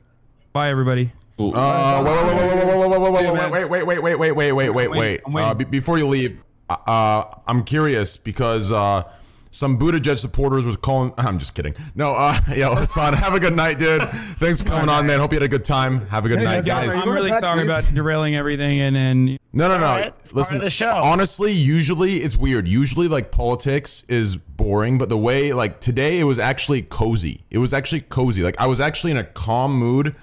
Bye, 0.53 0.69
everybody. 0.69 1.11
Uh, 1.39 2.03
wait, 2.05 3.69
wait, 3.69 3.69
wait, 3.69 3.85
wait, 3.85 4.01
wait, 4.01 4.01
wait, 4.01 4.33
wait, 4.33 4.51
wait, 4.51 4.71
wait, 4.71 4.89
wait, 4.89 4.91
wait. 4.91 5.21
Uh, 5.35 5.53
before 5.53 5.97
you 5.97 6.07
leave, 6.07 6.39
uh, 6.69 7.23
I'm 7.47 7.63
curious 7.63 8.17
because 8.17 8.71
uh, 8.71 9.09
some 9.49 9.79
Buttigieg 9.79 10.17
supporters 10.17 10.65
was 10.67 10.77
calling. 10.77 11.13
I'm 11.17 11.39
just 11.39 11.55
kidding. 11.55 11.73
No, 11.95 12.13
uh, 12.13 12.37
yo, 12.55 12.75
Hasan, 12.75 13.13
have 13.15 13.33
a 13.33 13.39
good 13.39 13.55
night, 13.55 13.79
dude. 13.79 14.07
Thanks 14.09 14.61
for 14.61 14.67
coming 14.67 14.89
on, 14.89 15.07
man. 15.07 15.19
Hope 15.19 15.31
you 15.31 15.37
had 15.37 15.43
a 15.43 15.47
good 15.47 15.65
time. 15.65 16.05
Have 16.07 16.25
a 16.25 16.27
good 16.27 16.39
Hey, 16.39 16.45
night, 16.45 16.65
guys, 16.65 16.93
guys. 16.93 17.01
I'm 17.01 17.09
really 17.09 17.31
sorry 17.31 17.63
about 17.63 17.85
derailing 17.93 18.35
everything 18.35 18.79
and 18.81 18.95
and 18.95 19.39
No, 19.53 19.67
no, 19.67 19.79
no. 19.79 19.85
Alright, 19.85 20.33
Listen, 20.35 20.59
the 20.59 20.69
show. 20.69 20.89
honestly, 20.91 21.53
usually 21.53 22.17
it's 22.17 22.37
weird. 22.37 22.67
Usually, 22.67 23.07
like 23.07 23.31
politics 23.31 24.03
is 24.09 24.35
boring, 24.35 24.97
but 24.99 25.09
the 25.09 25.17
way, 25.17 25.53
like 25.53 25.79
today, 25.79 26.19
it 26.19 26.25
was 26.25 26.37
actually 26.39 26.83
cozy. 26.83 27.45
It 27.49 27.57
was 27.57 27.73
actually 27.73 28.01
cozy. 28.01 28.43
Like 28.43 28.59
I 28.59 28.67
was 28.67 28.79
actually 28.79 29.11
in 29.11 29.17
a 29.17 29.23
calm 29.23 29.75
mood, 29.75 30.15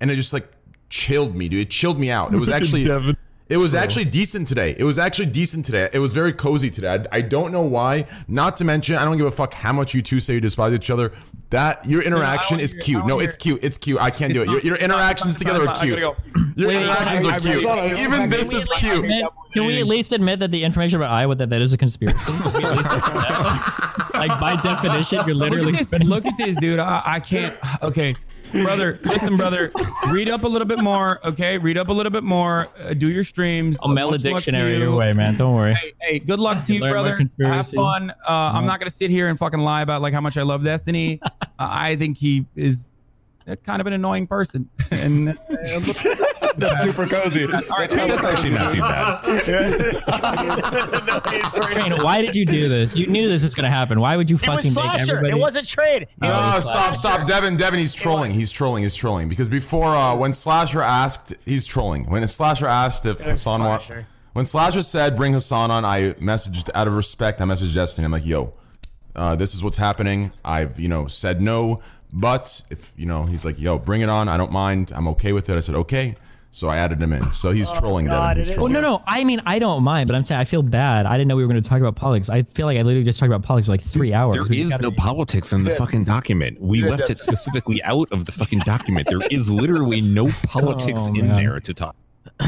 and 0.00 0.10
it 0.10 0.16
just 0.16 0.32
like 0.32 0.48
chilled 0.88 1.34
me, 1.36 1.48
dude. 1.48 1.60
It 1.66 1.70
chilled 1.70 1.98
me 1.98 2.10
out. 2.10 2.32
It 2.34 2.38
was 2.38 2.48
actually. 2.58 2.88
It 3.48 3.58
was 3.58 3.74
actually 3.74 4.06
decent 4.06 4.48
today. 4.48 4.74
It 4.76 4.82
was 4.82 4.98
actually 4.98 5.26
decent 5.26 5.66
today. 5.66 5.88
It 5.92 6.00
was 6.00 6.12
very 6.12 6.32
cozy 6.32 6.68
today. 6.68 6.88
I, 7.12 7.18
I 7.18 7.20
don't 7.20 7.52
know 7.52 7.62
why. 7.62 8.08
Not 8.26 8.56
to 8.56 8.64
mention, 8.64 8.96
I 8.96 9.04
don't 9.04 9.16
give 9.16 9.26
a 9.26 9.30
fuck 9.30 9.54
how 9.54 9.72
much 9.72 9.94
you 9.94 10.02
two 10.02 10.18
say 10.18 10.34
you 10.34 10.40
despise 10.40 10.72
each 10.72 10.90
other. 10.90 11.12
That 11.50 11.86
your 11.86 12.02
interaction 12.02 12.56
wanna 12.56 12.64
is 12.64 12.72
hear- 12.72 12.82
cute. 12.82 13.06
No, 13.06 13.20
it's 13.20 13.36
cute. 13.36 13.60
It's 13.62 13.78
cute. 13.78 14.00
I 14.00 14.10
can't 14.10 14.32
do 14.34 14.42
it. 14.42 14.48
It's 14.50 14.64
Your, 14.64 14.74
your 14.74 14.76
interactions 14.84 15.34
not- 15.34 15.38
together 15.38 15.60
are 15.62 15.66
not- 15.66 15.78
I 15.78 15.84
cute. 15.86 15.98
go. 16.00 16.16
Your 16.56 16.68
Wait, 16.70 16.76
interactions 16.82 17.24
I- 17.24 17.28
are 17.28 17.32
I 17.34 17.38
cute. 17.38 17.54
really- 17.62 18.00
Even 18.02 18.28
this 18.30 18.52
is 18.52 18.66
cute. 18.78 18.94
Admit- 19.04 19.26
Can 19.52 19.64
we 19.66 19.78
at 19.80 19.86
least 19.86 20.10
admit 20.12 20.40
that 20.40 20.50
the 20.50 20.64
information 20.64 20.96
about 20.96 21.12
Iowa 21.12 21.36
that 21.36 21.48
that 21.50 21.62
is 21.62 21.72
a 21.72 21.78
conspiracy? 21.78 22.18
Can 22.32 22.42
we 22.52 22.64
at 22.64 22.70
least 22.72 22.84
admit 22.84 23.14
that? 23.14 24.10
like 24.14 24.40
by 24.40 24.56
definition, 24.56 25.22
you're 25.24 25.36
literally 25.36 25.70
Look 25.70 25.80
at 25.82 25.88
this. 25.90 26.02
Look 26.08 26.26
at 26.26 26.36
this, 26.36 26.56
dude. 26.58 26.80
I, 26.80 27.00
I 27.06 27.20
can't. 27.20 27.56
Okay, 27.80 28.16
brother. 28.52 28.98
Listen, 29.04 29.36
brother. 29.36 29.72
Read 30.10 30.28
up 30.28 30.44
a 30.44 30.48
little 30.48 30.66
bit 30.66 30.78
more. 30.78 31.20
Okay, 31.26 31.58
read 31.58 31.78
up 31.78 31.88
a 31.88 31.92
little 31.92 32.10
bit 32.10 32.24
more. 32.24 32.68
Uh, 32.80 32.94
do 32.94 33.10
your 33.10 33.24
streams. 33.24 33.78
I'll 33.82 33.92
mail 33.92 34.12
a 34.14 34.18
dictionary 34.18 34.72
you. 34.72 34.78
your 34.78 34.96
way, 34.96 35.12
man. 35.12 35.36
Don't 35.36 35.54
worry. 35.54 35.74
Hey, 35.74 35.92
hey, 36.00 36.18
good 36.18 36.40
luck 36.40 36.64
to 36.64 36.74
you, 36.74 36.80
brother. 36.80 37.20
Have 37.42 37.68
fun. 37.68 38.10
Uh, 38.10 38.52
I'm 38.54 38.66
not 38.66 38.80
gonna 38.80 38.90
sit 38.90 39.10
here 39.10 39.28
and 39.28 39.38
fucking 39.38 39.60
lie 39.60 39.82
about 39.82 40.02
like 40.02 40.14
how 40.14 40.20
much 40.20 40.36
I 40.36 40.42
love 40.42 40.64
Destiny. 40.64 41.20
uh, 41.24 41.36
I 41.58 41.96
think 41.96 42.18
he 42.18 42.46
is 42.54 42.92
uh, 43.46 43.56
kind 43.56 43.80
of 43.80 43.86
an 43.86 43.92
annoying 43.92 44.26
person, 44.26 44.68
and 44.90 45.30
uh, 45.30 46.25
That's 46.58 46.80
super 46.82 47.06
cozy. 47.06 47.46
That's 47.46 47.70
actually 48.24 48.50
not 48.50 48.70
too 48.70 48.80
bad. 48.80 49.22
Train, 51.70 51.92
why 52.02 52.22
did 52.22 52.34
you 52.34 52.44
do 52.46 52.68
this? 52.68 52.96
You 52.96 53.06
knew 53.06 53.28
this 53.28 53.42
was 53.42 53.54
gonna 53.54 53.70
happen. 53.70 54.00
Why 54.00 54.16
would 54.16 54.30
you 54.30 54.38
fucking 54.38 54.52
It 54.52 54.56
fucking 54.56 54.68
was 54.70 54.76
make 54.76 54.84
Slasher. 54.84 55.16
everybody? 55.16 55.38
It 55.38 55.40
wasn't 55.40 55.68
trade. 55.68 56.02
It 56.02 56.08
No, 56.20 56.28
was 56.28 56.64
stop, 56.64 56.94
Slasher. 56.94 56.94
stop, 56.94 57.26
Devin. 57.26 57.56
Devin, 57.56 57.78
he's 57.80 57.94
trolling. 57.94 58.30
He's 58.30 58.50
trolling. 58.50 58.82
He's 58.82 58.94
trolling 58.94 59.28
because 59.28 59.48
before, 59.48 59.88
uh, 59.94 60.16
when 60.16 60.32
Slasher 60.32 60.82
asked, 60.82 61.34
he's 61.44 61.66
trolling. 61.66 62.08
When 62.10 62.26
Slasher 62.26 62.66
asked 62.66 63.06
if 63.06 63.20
Hasan 63.20 63.62
wa- 63.62 63.80
when 64.32 64.44
Slasher 64.44 64.82
said 64.82 65.16
bring 65.16 65.32
Hasan 65.32 65.70
on, 65.70 65.84
I 65.84 66.12
messaged 66.14 66.70
out 66.74 66.86
of 66.88 66.94
respect. 66.94 67.40
I 67.40 67.44
messaged 67.44 67.74
Destiny. 67.74 68.04
I'm 68.04 68.12
like, 68.12 68.26
yo, 68.26 68.52
uh, 69.14 69.36
this 69.36 69.54
is 69.54 69.62
what's 69.64 69.78
happening. 69.78 70.32
I've 70.44 70.78
you 70.78 70.88
know 70.88 71.06
said 71.06 71.40
no, 71.40 71.80
but 72.12 72.62
if 72.70 72.92
you 72.96 73.06
know, 73.06 73.24
he's 73.24 73.44
like, 73.44 73.58
yo, 73.58 73.78
bring 73.78 74.02
it 74.02 74.08
on. 74.08 74.28
I 74.28 74.36
don't 74.36 74.52
mind. 74.52 74.92
I'm 74.94 75.08
okay 75.08 75.32
with 75.32 75.48
it. 75.48 75.56
I 75.56 75.60
said 75.60 75.74
okay. 75.76 76.16
So 76.50 76.68
I 76.68 76.78
added 76.78 77.00
him 77.02 77.12
in. 77.12 77.22
So 77.32 77.50
he's 77.50 77.70
Oh, 77.74 77.80
trolling 77.80 78.06
Devin. 78.06 78.38
He's 78.44 78.56
Well, 78.56 78.68
no, 78.68 78.80
no. 78.80 79.02
I 79.06 79.24
mean, 79.24 79.42
I 79.44 79.58
don't 79.58 79.82
mind, 79.82 80.06
but 80.08 80.16
I'm 80.16 80.22
saying 80.22 80.40
I 80.40 80.44
feel 80.44 80.62
bad. 80.62 81.04
I 81.04 81.12
didn't 81.18 81.28
know 81.28 81.36
we 81.36 81.44
were 81.44 81.50
going 81.52 81.62
to 81.62 81.68
talk 81.68 81.80
about 81.80 81.96
politics. 81.96 82.28
I 82.30 82.42
feel 82.44 82.64
like 82.66 82.78
I 82.78 82.82
literally 82.82 83.04
just 83.04 83.18
talked 83.18 83.28
about 83.28 83.42
politics 83.42 83.66
for 83.66 83.72
like 83.72 83.82
three 83.82 84.14
hours. 84.14 84.34
There 84.34 84.44
We 84.44 84.62
is 84.62 84.70
gotta- 84.70 84.82
no 84.84 84.90
politics 84.92 85.52
in 85.52 85.64
the 85.64 85.70
Yeah. 85.72 85.76
fucking 85.76 86.04
document. 86.04 86.60
We 86.60 86.82
Yeah, 86.82 86.90
left 86.90 87.10
it 87.10 87.18
specifically 87.26 87.82
out 87.82 88.08
of 88.10 88.24
the 88.24 88.32
fucking 88.32 88.60
document. 88.60 89.06
There 89.08 89.20
is 89.30 89.50
literally 89.52 90.00
no 90.00 90.28
politics 90.46 91.00
Oh, 91.08 91.14
in 91.14 91.28
man. 91.28 91.36
there 91.36 91.60
to 91.60 91.74
talk. 91.74 91.96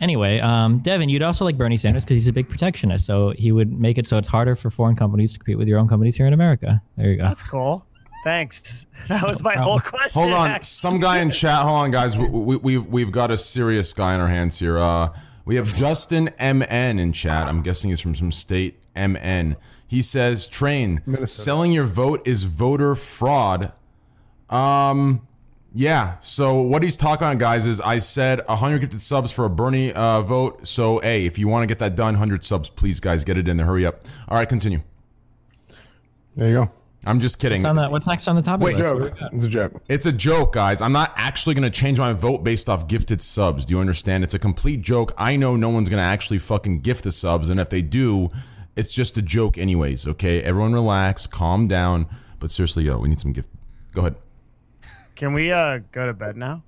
Anyway, 0.00 0.38
um, 0.38 0.78
Devin, 0.78 1.08
you'd 1.08 1.24
also 1.24 1.44
like 1.44 1.58
Bernie 1.58 1.76
Sanders 1.76 2.04
because 2.04 2.14
he's 2.14 2.28
a 2.28 2.32
big 2.32 2.48
protectionist. 2.48 3.04
So 3.04 3.30
he 3.30 3.50
would 3.50 3.80
make 3.80 3.98
it 3.98 4.06
so 4.06 4.16
it's 4.16 4.28
harder 4.28 4.54
for 4.54 4.70
foreign 4.70 4.94
companies 4.94 5.32
to 5.32 5.40
compete 5.40 5.58
with 5.58 5.66
your 5.66 5.80
own 5.80 5.88
companies 5.88 6.14
here 6.14 6.24
in 6.28 6.32
America. 6.32 6.80
There 6.96 7.10
you 7.10 7.16
go. 7.16 7.24
That's 7.24 7.42
cool. 7.42 7.84
Thanks. 8.24 8.86
That 9.08 9.26
was 9.26 9.42
my 9.42 9.56
whole 9.56 9.80
question. 9.80 10.20
Hold 10.20 10.34
on, 10.34 10.62
some 10.62 10.98
guy 10.98 11.20
in 11.20 11.30
chat. 11.30 11.62
Hold 11.62 11.78
on, 11.78 11.90
guys. 11.90 12.18
We, 12.18 12.26
we, 12.26 12.56
we've 12.56 12.86
we've 12.86 13.12
got 13.12 13.30
a 13.30 13.38
serious 13.38 13.94
guy 13.94 14.14
in 14.14 14.20
our 14.20 14.28
hands 14.28 14.58
here. 14.58 14.78
Uh, 14.78 15.14
we 15.46 15.56
have 15.56 15.74
Justin 15.74 16.24
MN 16.38 16.98
in 16.98 17.12
chat. 17.14 17.48
I'm 17.48 17.62
guessing 17.62 17.88
he's 17.88 18.00
from 18.00 18.14
some 18.14 18.30
state. 18.30 18.82
MN. 18.94 19.56
He 19.86 20.02
says, 20.02 20.46
"Train 20.46 21.00
selling 21.24 21.72
your 21.72 21.84
vote 21.84 22.20
is 22.26 22.44
voter 22.44 22.94
fraud." 22.94 23.72
Um, 24.50 25.26
yeah. 25.72 26.18
So 26.20 26.60
what 26.60 26.82
he's 26.82 26.98
talking 26.98 27.26
on, 27.26 27.38
guys, 27.38 27.66
is 27.66 27.80
I 27.80 27.98
said 27.98 28.46
100 28.46 28.80
gifted 28.80 29.00
subs 29.00 29.32
for 29.32 29.46
a 29.46 29.50
Bernie 29.50 29.92
uh, 29.92 30.20
vote. 30.20 30.66
So 30.66 30.98
hey, 30.98 31.24
if 31.24 31.38
you 31.38 31.48
want 31.48 31.62
to 31.62 31.66
get 31.66 31.78
that 31.78 31.94
done, 31.94 32.14
100 32.14 32.44
subs, 32.44 32.68
please, 32.68 33.00
guys, 33.00 33.24
get 33.24 33.38
it 33.38 33.48
in 33.48 33.56
there. 33.56 33.66
Hurry 33.66 33.86
up. 33.86 34.00
All 34.28 34.36
right, 34.36 34.48
continue. 34.48 34.82
There 36.36 36.48
you 36.48 36.54
go. 36.54 36.70
I'm 37.06 37.20
just 37.20 37.38
kidding. 37.38 37.62
What's, 37.62 37.70
on 37.70 37.76
the, 37.76 37.88
what's 37.88 38.06
next 38.06 38.28
on 38.28 38.36
the 38.36 38.42
topic 38.42 38.66
Wait, 38.66 38.76
list? 38.76 39.14
It's 39.32 39.44
a 39.44 39.48
joke. 39.48 39.82
It's 39.88 40.06
a 40.06 40.12
joke, 40.12 40.52
guys. 40.52 40.82
I'm 40.82 40.92
not 40.92 41.12
actually 41.16 41.54
going 41.54 41.70
to 41.70 41.70
change 41.70 41.98
my 41.98 42.12
vote 42.12 42.42
based 42.44 42.68
off 42.68 42.88
gifted 42.88 43.22
subs. 43.22 43.64
Do 43.64 43.74
you 43.74 43.80
understand? 43.80 44.24
It's 44.24 44.34
a 44.34 44.38
complete 44.38 44.82
joke. 44.82 45.12
I 45.16 45.36
know 45.36 45.56
no 45.56 45.68
one's 45.68 45.88
going 45.88 46.00
to 46.00 46.04
actually 46.04 46.38
fucking 46.38 46.80
gift 46.80 47.04
the 47.04 47.12
subs, 47.12 47.48
and 47.48 47.60
if 47.60 47.70
they 47.70 47.82
do, 47.82 48.30
it's 48.76 48.92
just 48.92 49.16
a 49.16 49.22
joke, 49.22 49.56
anyways. 49.56 50.06
Okay, 50.06 50.42
everyone 50.42 50.72
relax, 50.72 51.26
calm 51.26 51.66
down. 51.66 52.06
But 52.40 52.50
seriously, 52.50 52.84
yo, 52.84 52.98
we 52.98 53.08
need 53.08 53.20
some 53.20 53.32
gift. 53.32 53.50
Go 53.92 54.02
ahead. 54.02 54.16
Can 55.16 55.32
we 55.32 55.50
uh 55.50 55.80
go 55.90 56.06
to 56.06 56.12
bed 56.12 56.36
now? 56.36 56.62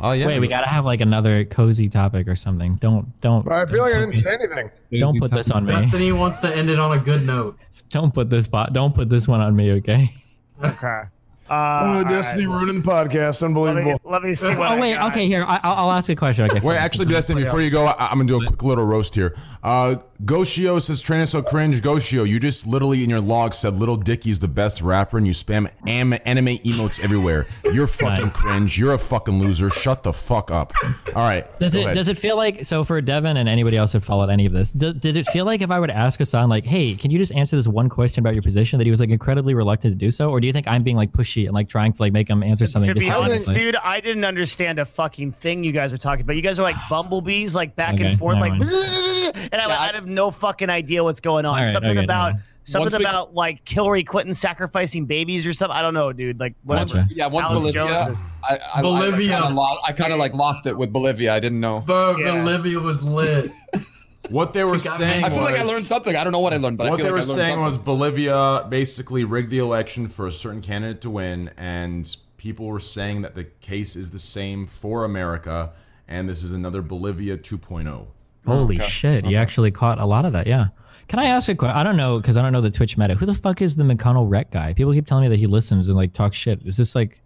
Oh 0.00 0.12
yeah. 0.12 0.26
Wait, 0.26 0.40
we 0.40 0.48
gotta 0.48 0.68
have 0.68 0.84
like 0.84 1.00
another 1.00 1.44
cozy 1.44 1.88
topic 1.88 2.28
or 2.28 2.36
something. 2.36 2.74
Don't 2.76 3.18
don't. 3.20 3.50
I 3.50 3.64
feel 3.64 3.78
like 3.78 3.94
I 3.94 4.00
didn't 4.00 4.16
say 4.16 4.34
anything. 4.34 4.70
Don't 4.98 5.18
put 5.18 5.30
this 5.30 5.50
on 5.50 5.64
me. 5.64 5.72
Destiny 5.72 6.12
wants 6.12 6.38
to 6.40 6.54
end 6.54 6.68
it 6.68 6.78
on 6.78 6.98
a 6.98 7.00
good 7.00 7.24
note. 7.24 7.58
Don't 7.90 8.12
put 8.12 8.30
this 8.30 8.46
bot. 8.46 8.72
Don't 8.72 8.94
put 8.94 9.08
this 9.08 9.28
one 9.28 9.40
on 9.40 9.54
me, 9.54 9.72
okay? 9.72 10.14
Okay. 10.62 11.02
Uh, 11.50 12.02
oh, 12.06 12.08
Destiny 12.08 12.46
right. 12.46 12.54
ruining 12.60 12.80
the 12.82 12.88
podcast. 12.88 13.42
Let 13.42 13.50
me, 13.50 13.60
Unbelievable. 13.68 14.00
let 14.04 14.22
me 14.22 14.34
see 14.34 14.48
what 14.54 14.58
Oh 14.70 14.76
I 14.76 14.80
wait, 14.80 14.94
got. 14.94 15.12
okay. 15.12 15.26
Here, 15.26 15.44
I, 15.46 15.60
I'll, 15.62 15.86
I'll 15.86 15.92
ask 15.92 16.08
a 16.08 16.16
question. 16.16 16.50
Okay. 16.50 16.60
Wait, 16.66 16.76
actually, 16.76 17.06
Destiny, 17.06 17.44
before 17.44 17.60
you 17.60 17.70
go, 17.70 17.84
I, 17.86 18.06
I'm 18.10 18.18
gonna 18.18 18.24
do 18.26 18.36
a 18.42 18.46
quick 18.46 18.62
little 18.62 18.84
roast 18.84 19.14
here. 19.14 19.36
Uh, 19.62 19.96
Goshio 20.24 20.80
says, 20.80 21.00
"Train 21.02 21.20
is 21.22 21.30
so 21.30 21.42
cringe." 21.42 21.82
Goshio, 21.82 22.26
you 22.26 22.40
just 22.40 22.66
literally 22.66 23.04
in 23.04 23.10
your 23.10 23.20
log 23.20 23.52
said 23.52 23.74
"Lil 23.74 23.96
Dicky's 23.96 24.38
the 24.38 24.48
best 24.48 24.80
rapper," 24.80 25.18
and 25.18 25.26
you 25.26 25.32
spam 25.34 25.70
am- 25.86 26.14
anime 26.24 26.58
emotes 26.64 27.02
everywhere. 27.02 27.46
You're 27.64 27.86
fucking 27.88 28.26
Nice. 28.26 28.36
cringe. 28.40 28.78
You're 28.78 28.94
a 28.94 28.98
fucking 28.98 29.38
loser. 29.38 29.68
Shut 29.70 30.02
the 30.02 30.12
fuck 30.12 30.50
up. 30.50 30.72
All 31.08 31.12
right. 31.14 31.46
Does 31.58 31.74
it 31.74 31.80
ahead. 31.82 31.94
does 31.94 32.08
it 32.08 32.16
feel 32.16 32.36
like 32.36 32.64
so 32.64 32.84
for 32.84 33.00
Devin 33.00 33.36
and 33.36 33.48
anybody 33.48 33.76
else 33.76 33.92
who 33.92 34.00
followed 34.00 34.30
any 34.30 34.46
of 34.46 34.52
this? 34.52 34.72
Did, 34.72 35.00
did 35.00 35.16
it 35.16 35.26
feel 35.26 35.44
like 35.44 35.60
if 35.62 35.70
I 35.70 35.78
would 35.80 35.90
ask 35.90 36.18
Hasan 36.18 36.48
like, 36.48 36.64
hey, 36.64 36.94
can 36.94 37.10
you 37.10 37.18
just 37.18 37.32
answer 37.32 37.56
this 37.56 37.66
one 37.68 37.88
question 37.88 38.20
about 38.20 38.34
your 38.34 38.42
position 38.42 38.78
that 38.78 38.84
he 38.84 38.90
was 38.90 39.00
like 39.00 39.10
incredibly 39.10 39.52
reluctant 39.54 39.92
to 39.92 39.98
do 39.98 40.10
so, 40.10 40.30
or 40.30 40.40
do 40.40 40.46
you 40.46 40.52
think 40.52 40.68
I'm 40.68 40.82
being 40.84 40.96
like 40.96 41.12
pushy 41.34 41.44
and 41.46 41.54
like 41.54 41.68
trying 41.68 41.92
to 41.92 42.02
like 42.02 42.12
make 42.12 42.28
him 42.28 42.42
answer 42.42 42.66
something? 42.66 42.92
To 42.92 42.98
be 42.98 43.10
honest, 43.10 43.50
dude, 43.52 43.76
I 43.76 44.00
didn't 44.00 44.24
understand 44.24 44.78
a 44.78 44.84
fucking 44.84 45.32
thing 45.32 45.64
you 45.64 45.72
guys 45.72 45.92
were 45.92 45.98
talking 45.98 46.22
about. 46.24 46.36
You 46.36 46.42
guys 46.42 46.58
are 46.58 46.62
like 46.62 46.76
bumblebees, 46.88 47.54
like 47.54 47.76
back 47.76 47.94
Okay, 47.94 48.06
and 48.06 48.18
forth, 48.18 48.38
like, 48.38 48.52
and 49.52 49.60
I, 49.60 49.88
I 49.88 49.92
have 49.94 50.06
no 50.06 50.30
fucking 50.30 50.70
idea 50.70 51.02
what's 51.04 51.20
going 51.20 51.44
on. 51.44 51.54
All 51.58 51.64
right, 51.64 51.68
something 51.72 51.90
okay, 51.96 52.04
about 52.04 52.26
never 52.26 52.32
mind. 52.34 52.44
something 52.64 52.84
Once 52.86 52.98
we- 52.98 53.04
about 53.04 53.34
like 53.34 53.68
Hillary 53.68 54.04
Clinton 54.04 54.34
sacrificing 54.34 55.06
babies 55.06 55.46
or 55.46 55.52
something. 55.52 55.76
I 55.76 55.82
don't 55.82 55.94
know, 55.94 56.12
dude. 56.12 56.38
Like 56.40 56.54
what? 56.64 56.76
Gotcha. 56.76 57.06
Yeah, 57.10 57.26
once 57.26 57.48
Alex 57.48 57.60
Bolivia, 57.60 58.04
Jones. 58.04 58.18
I, 58.48 58.58
I, 58.76 58.82
Bolivia. 58.82 59.36
I, 59.36 59.40
kind 59.40 59.50
of 59.50 59.54
lost, 59.56 59.80
I 59.84 59.92
kind 59.92 60.12
of 60.12 60.18
like 60.18 60.34
lost 60.34 60.66
it 60.66 60.76
with 60.76 60.92
Bolivia. 60.92 61.32
I 61.34 61.40
didn't 61.40 61.60
know. 61.60 61.80
Bro, 61.80 62.18
Yeah. 62.18 62.42
Bolivia 62.42 62.78
was 62.80 63.02
lit. 63.02 63.50
What 64.30 64.52
they 64.52 64.64
were 64.64 64.72
got 64.72 64.84
me. 64.84 65.06
saying 65.06 65.24
I 65.24 65.30
feel 65.30 65.42
like 65.42 65.58
I 65.58 65.64
learned 65.64 65.84
something. 65.84 66.16
I 66.16 66.24
don't 66.24 66.32
know 66.32 66.38
what 66.38 66.54
I 66.54 66.56
learned, 66.56 66.78
but 66.78 66.86
I 66.86 66.90
what 66.90 66.96
feel 66.96 67.06
they 67.06 67.12
like 67.12 67.26
were 67.26 67.32
I 67.32 67.34
saying 67.34 67.50
something. 67.52 67.60
was 67.60 67.78
Bolivia 67.78 68.66
basically 68.68 69.24
rigged 69.24 69.50
the 69.50 69.58
election 69.58 70.08
for 70.08 70.26
a 70.26 70.32
certain 70.32 70.62
candidate 70.62 71.00
to 71.02 71.10
win, 71.10 71.50
and 71.56 72.16
people 72.36 72.66
were 72.66 72.80
saying 72.80 73.22
that 73.22 73.34
the 73.34 73.44
case 73.44 73.96
is 73.96 74.10
the 74.10 74.18
same 74.18 74.66
for 74.66 75.04
America, 75.04 75.72
and 76.08 76.28
this 76.28 76.42
is 76.42 76.52
another 76.52 76.82
Bolivia 76.82 77.34
oh. 77.34 77.36
2.0. 77.36 78.06
Holy 78.46 78.78
shit! 78.80 79.24
You 79.24 79.36
actually 79.36 79.70
caught 79.70 79.98
a 79.98 80.06
lot 80.06 80.24
of 80.24 80.32
that. 80.32 80.46
Yeah. 80.46 80.68
Can 81.08 81.18
I 81.18 81.26
ask 81.26 81.48
a 81.48 81.54
question? 81.54 81.76
I 81.76 81.82
don't 81.82 81.96
know 81.96 82.18
because 82.18 82.36
I 82.36 82.42
don't 82.42 82.52
know 82.52 82.60
the 82.60 82.70
Twitch 82.70 82.96
meta. 82.96 83.14
Who 83.14 83.26
the 83.26 83.34
fuck 83.34 83.60
is 83.60 83.76
the 83.76 83.84
McConnell 83.84 84.28
Rec 84.28 84.50
guy? 84.50 84.72
People 84.72 84.92
keep 84.92 85.06
telling 85.06 85.24
me 85.24 85.28
that 85.28 85.38
he 85.38 85.46
listens 85.46 85.88
and 85.88 85.96
like 85.96 86.12
talks 86.12 86.36
shit. 86.36 86.60
Is 86.64 86.76
this 86.76 86.94
like? 86.94 87.20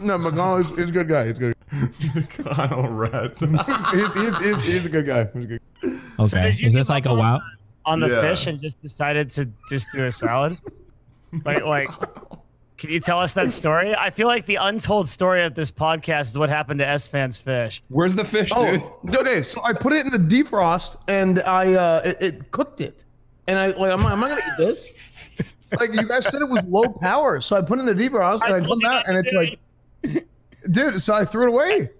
No, 0.00 0.18
McConnell 0.18 0.60
is, 0.60 0.70
is 0.78 0.90
a 0.90 0.92
good 0.92 1.08
guy. 1.08 1.28
He's 1.28 1.38
good. 1.38 1.55
Kyle 2.28 2.88
Rat. 2.88 3.38
he's, 3.92 4.12
he's, 4.14 4.38
he's, 4.38 4.66
he's 4.72 4.86
a 4.86 4.88
good 4.88 5.06
guy. 5.06 5.28
He's 5.34 5.44
a 5.44 5.46
good. 5.46 5.60
Okay. 6.18 6.42
did 6.50 6.60
you 6.60 6.68
is 6.68 6.74
this 6.74 6.88
like 6.88 7.06
a 7.06 7.14
wow? 7.14 7.40
on 7.84 8.00
the 8.00 8.08
Yeah. 8.08 8.20
fish 8.20 8.46
and 8.46 8.60
just 8.60 8.80
decided 8.82 9.30
to 9.30 9.48
just 9.68 9.88
do 9.92 10.04
a 10.04 10.12
salad? 10.12 10.58
like, 11.44 11.64
like, 11.64 11.88
can 12.78 12.90
you 12.90 13.00
tell 13.00 13.20
us 13.20 13.32
that 13.34 13.50
story? 13.50 13.94
I 13.94 14.10
feel 14.10 14.26
like 14.26 14.46
the 14.46 14.56
untold 14.56 15.08
story 15.08 15.42
of 15.44 15.54
this 15.54 15.70
podcast 15.70 16.22
is 16.30 16.38
what 16.38 16.48
happened 16.50 16.80
to 16.80 16.86
Esfand's 16.86 17.38
Fish. 17.38 17.82
Where's 17.88 18.14
the 18.14 18.24
fish, 18.24 18.50
dude? 18.50 18.82
Oh, 18.82 19.00
okay. 19.14 19.42
So 19.42 19.62
I 19.62 19.72
put 19.72 19.92
it 19.92 20.04
in 20.04 20.12
the 20.12 20.18
defrost 20.18 20.96
and 21.08 21.40
I 21.42 21.74
uh 21.74 22.02
it, 22.04 22.16
it 22.20 22.50
cooked 22.50 22.80
it, 22.80 23.04
and 23.46 23.58
I 23.58 23.68
like 23.68 23.92
I'm, 23.92 24.04
I'm 24.04 24.20
not 24.20 24.28
gonna 24.30 24.42
eat 24.46 24.58
this. 24.58 24.92
Like 25.80 25.92
you 25.92 26.06
guys 26.06 26.24
said, 26.26 26.42
it 26.42 26.48
was 26.48 26.64
low 26.66 26.88
power, 26.88 27.40
so 27.40 27.56
I 27.56 27.60
put 27.60 27.80
it 27.80 27.88
in 27.88 27.96
the 27.96 28.08
defrost 28.08 28.42
and 28.44 28.54
I 28.54 28.58
I, 28.58 28.60
told 28.60 28.80
come 28.80 28.90
out 28.90 29.08
and 29.08 29.18
it's 29.18 29.32
like, 29.32 30.24
dude. 30.70 31.00
So 31.02 31.14
I 31.14 31.24
threw 31.24 31.42
it 31.44 31.48
away. 31.48 31.90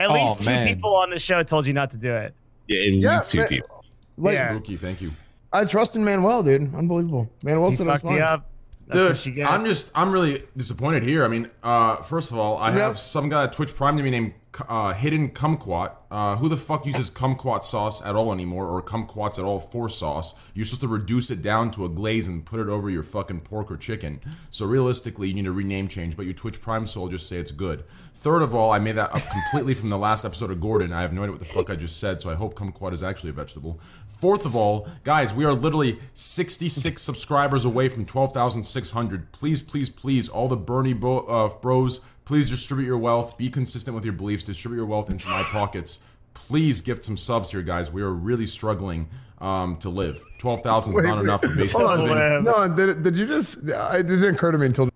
At 0.00 0.10
Oh, 0.10 0.14
least 0.14 0.40
two 0.40 0.50
man. 0.50 0.66
people 0.66 0.94
on 0.96 1.10
the 1.10 1.18
show 1.18 1.42
told 1.42 1.66
you 1.66 1.72
not 1.72 1.90
to 1.92 1.96
do 1.96 2.12
it. 2.14 2.34
Yeah, 2.68 2.80
at 2.86 2.92
Yeah, 2.92 3.16
least 3.16 3.30
two 3.30 3.38
man. 3.38 3.48
people. 3.48 3.84
Like 4.16 4.34
Yeah. 4.34 4.50
Spooky, 4.50 4.76
thank 4.76 5.00
you. 5.02 5.10
I 5.52 5.64
trust 5.64 5.94
in 5.96 6.04
Manuel, 6.04 6.42
dude. 6.42 6.74
Unbelievable. 6.74 7.30
Manuel 7.44 7.70
He 7.70 7.76
said 7.76 7.86
fucked 7.86 8.04
you 8.04 8.18
up. 8.18 8.50
That's 8.88 9.08
what 9.18 9.26
you 9.26 9.32
Dude. 9.34 9.44
I'm 9.46 9.64
just, 9.64 9.92
I'm 9.94 10.10
really 10.12 10.42
disappointed 10.56 11.04
here. 11.04 11.24
I 11.24 11.28
mean, 11.28 11.48
uh, 11.62 11.96
first 11.96 12.32
of 12.32 12.38
all, 12.38 12.58
I 12.58 12.68
Yeah. 12.68 12.82
have 12.82 12.98
some 12.98 13.28
guy 13.28 13.44
at 13.44 13.52
Twitch 13.52 13.74
Prime 13.74 13.96
to 13.96 14.02
me 14.02 14.10
named 14.10 14.34
uh, 14.68 14.92
Hidden 14.94 15.30
Kumquat. 15.30 15.92
Uh, 16.10 16.36
who 16.36 16.48
the 16.48 16.56
fuck 16.56 16.86
uses 16.86 17.10
kumquat 17.10 17.64
sauce 17.64 18.00
at 18.04 18.14
all 18.14 18.32
anymore, 18.32 18.68
or 18.68 18.80
kumquats 18.80 19.36
at 19.36 19.44
all 19.44 19.58
for 19.58 19.88
sauce? 19.88 20.32
You're 20.54 20.64
supposed 20.64 20.82
to 20.82 20.88
reduce 20.88 21.28
it 21.28 21.42
down 21.42 21.72
to 21.72 21.84
a 21.84 21.88
glaze 21.88 22.28
and 22.28 22.46
put 22.46 22.60
it 22.60 22.68
over 22.68 22.88
your 22.88 23.02
fucking 23.02 23.40
pork 23.40 23.68
or 23.68 23.76
chicken. 23.76 24.20
So 24.50 24.64
realistically, 24.64 25.26
you 25.28 25.34
need 25.34 25.46
a 25.46 25.50
rename 25.50 25.88
change, 25.88 26.16
but 26.16 26.24
your 26.24 26.34
Twitch 26.34 26.60
Prime 26.60 26.86
soul 26.86 27.08
just 27.08 27.28
say 27.28 27.38
it's 27.38 27.50
good. 27.50 27.84
Third 28.14 28.42
of 28.42 28.54
all, 28.54 28.70
I 28.70 28.78
made 28.78 28.96
that 28.96 29.12
up 29.12 29.22
completely 29.28 29.74
from 29.74 29.90
the 29.90 29.98
last 29.98 30.24
episode 30.24 30.52
of 30.52 30.60
Gordon. 30.60 30.92
I 30.92 31.02
have 31.02 31.12
no 31.12 31.22
idea 31.22 31.32
what 31.32 31.40
the 31.40 31.46
fuck 31.46 31.68
I 31.68 31.74
just 31.74 31.98
said, 31.98 32.20
so 32.20 32.30
I 32.30 32.36
hope 32.36 32.54
kumquat 32.54 32.92
is 32.92 33.02
actually 33.02 33.30
a 33.30 33.34
vegetable. 33.34 33.80
Fourth 34.06 34.46
of 34.46 34.54
all, 34.54 34.88
guys, 35.02 35.34
we 35.34 35.44
are 35.44 35.52
literally 35.52 35.98
66 36.14 37.02
subscribers 37.02 37.64
away 37.64 37.88
from 37.88 38.04
12,600. 38.04 39.32
Please, 39.32 39.62
please, 39.62 39.90
please, 39.90 40.28
all 40.28 40.46
the 40.46 40.56
Bernie 40.56 40.94
bo- 40.94 41.20
uh, 41.26 41.48
bros, 41.60 42.00
please 42.24 42.50
distribute 42.50 42.86
your 42.86 42.98
wealth. 42.98 43.36
Be 43.38 43.50
consistent 43.50 43.94
with 43.94 44.04
your 44.04 44.14
beliefs. 44.14 44.44
Distribute 44.44 44.78
your 44.78 44.86
wealth 44.86 45.10
into 45.10 45.28
my 45.28 45.42
pockets. 45.52 46.00
Please 46.34 46.80
gift 46.80 47.04
some 47.04 47.16
subs 47.16 47.50
here, 47.52 47.62
guys. 47.62 47.92
We 47.92 48.02
are 48.02 48.10
really 48.12 48.46
struggling 48.46 49.08
um, 49.40 49.76
to 49.76 49.88
live. 49.88 50.22
12,000 50.38 50.92
is 50.92 50.96
not 51.02 51.16
wait. 51.16 51.22
enough 51.24 51.40
for 51.42 51.48
basic 51.54 51.76
Hold 51.80 51.90
on. 51.90 52.08
living. 52.08 52.44
No, 52.44 52.68
did, 52.68 53.02
did 53.02 53.16
you 53.16 53.26
just? 53.26 53.58
I- 53.70 53.98
It 53.98 54.08
didn't 54.08 54.34
occur 54.34 54.50
to 54.52 54.58
me 54.58 54.66
until. 54.66 54.88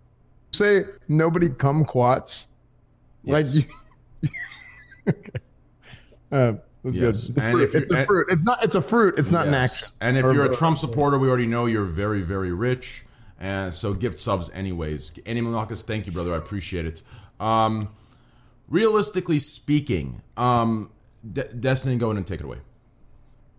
Say 0.52 0.84
nobody 1.08 1.48
kumquats. 1.48 1.86
quats. 1.86 2.46
Yes. 3.22 3.54
you. 3.54 3.64
okay. 5.08 5.30
Uh, 6.32 6.52
that's 6.84 6.96
Yes, 6.96 7.28
good. 7.28 7.34
It's 7.34 7.36
a 7.36 7.40
and 7.42 7.52
fruit. 7.52 7.62
if 7.62 7.74
you're- 7.74 7.82
It's 7.84 7.92
a 7.92 8.04
fruit. 8.06 8.26
It's 8.30 8.42
not. 8.42 8.64
It's 8.64 8.74
a 8.74 8.82
fruit. 8.82 9.18
It's 9.18 9.30
not 9.30 9.46
an 9.46 9.52
Yes. 9.52 9.82
action. 9.82 9.96
And 10.00 10.16
if 10.16 10.24
you're 10.24 10.44
a 10.50 10.54
Trump 10.54 10.78
supporter, 10.78 11.18
we 11.18 11.28
already 11.28 11.46
know 11.46 11.66
you're 11.66 11.84
very, 11.84 12.22
very 12.22 12.52
rich. 12.52 13.04
And 13.38 13.72
so 13.72 13.94
gift 13.94 14.18
subs 14.18 14.50
anyways. 14.50 15.18
Andy 15.24 15.40
Malakas, 15.42 15.84
thank 15.84 16.06
you, 16.06 16.12
brother. 16.12 16.34
I 16.34 16.38
appreciate 16.38 16.86
it. 16.86 17.02
Um, 17.38 17.88
realistically 18.68 19.38
speaking, 19.38 20.22
um, 20.36 20.90
De- 21.30 21.52
Destiny, 21.54 21.96
go 21.96 22.10
in 22.10 22.16
and 22.16 22.26
take 22.26 22.40
it 22.40 22.44
away. 22.44 22.58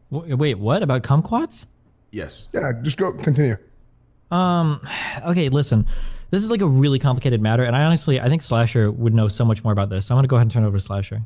Wait, 0.10 0.56
what 0.56 0.84
about 0.84 1.04
kumquats? 1.04 1.66
Yes. 2.12 2.50
Yeah, 2.54 2.72
just 2.82 2.98
go. 2.98 3.12
Continue. 3.14 3.58
Um, 4.32 4.82
okay, 5.26 5.50
listen. 5.50 5.86
This 6.32 6.44
is 6.44 6.52
like 6.52 6.62
a 6.62 6.68
really 6.68 7.00
complicated 7.00 7.42
matter, 7.42 7.64
and 7.64 7.76
I 7.76 7.84
honestly, 7.86 8.20
I 8.20 8.30
think 8.30 8.44
Slasher 8.44 8.92
would 8.92 9.14
know 9.14 9.28
so 9.28 9.44
much 9.44 9.64
more 9.64 9.74
about 9.74 9.90
this. 9.90 10.06
So 10.06 10.14
I'm 10.14 10.18
gonna 10.18 10.28
go 10.28 10.36
ahead 10.36 10.46
and 10.46 10.52
turn 10.52 10.64
it 10.64 10.68
over 10.68 10.78
to 10.78 10.84
Slasher. 10.84 11.22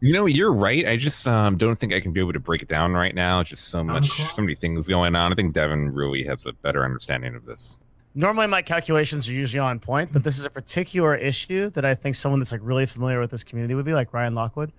You 0.00 0.12
know, 0.12 0.26
you're 0.26 0.52
right. 0.52 0.86
I 0.86 0.96
just 0.96 1.26
um, 1.26 1.56
don't 1.56 1.76
think 1.76 1.92
I 1.92 2.00
can 2.00 2.12
be 2.12 2.20
able 2.20 2.32
to 2.32 2.38
break 2.40 2.62
it 2.62 2.68
down 2.68 2.92
right 2.92 3.14
now. 3.14 3.42
Just 3.42 3.64
so 3.68 3.82
much, 3.82 4.08
so 4.10 4.40
many 4.42 4.54
things 4.54 4.86
going 4.86 5.16
on. 5.16 5.32
I 5.32 5.34
think 5.34 5.52
Devin 5.54 5.90
really 5.90 6.24
has 6.24 6.46
a 6.46 6.52
better 6.52 6.84
understanding 6.84 7.34
of 7.34 7.44
this. 7.46 7.78
normally 8.14 8.46
my 8.46 8.62
calculations 8.62 9.28
are 9.28 9.32
usually 9.32 9.58
on 9.58 9.80
point, 9.80 10.12
but 10.12 10.22
this 10.22 10.38
is 10.38 10.44
a 10.44 10.50
particular 10.50 11.16
issue 11.16 11.70
that 11.70 11.84
I 11.84 11.94
think 11.96 12.14
someone 12.14 12.38
that's 12.40 12.52
like 12.52 12.60
really 12.62 12.86
familiar 12.86 13.18
with 13.20 13.30
this 13.32 13.42
community 13.42 13.74
would 13.74 13.84
be 13.84 13.92
like 13.92 14.12
Ryan 14.14 14.34
Lockwood. 14.36 14.72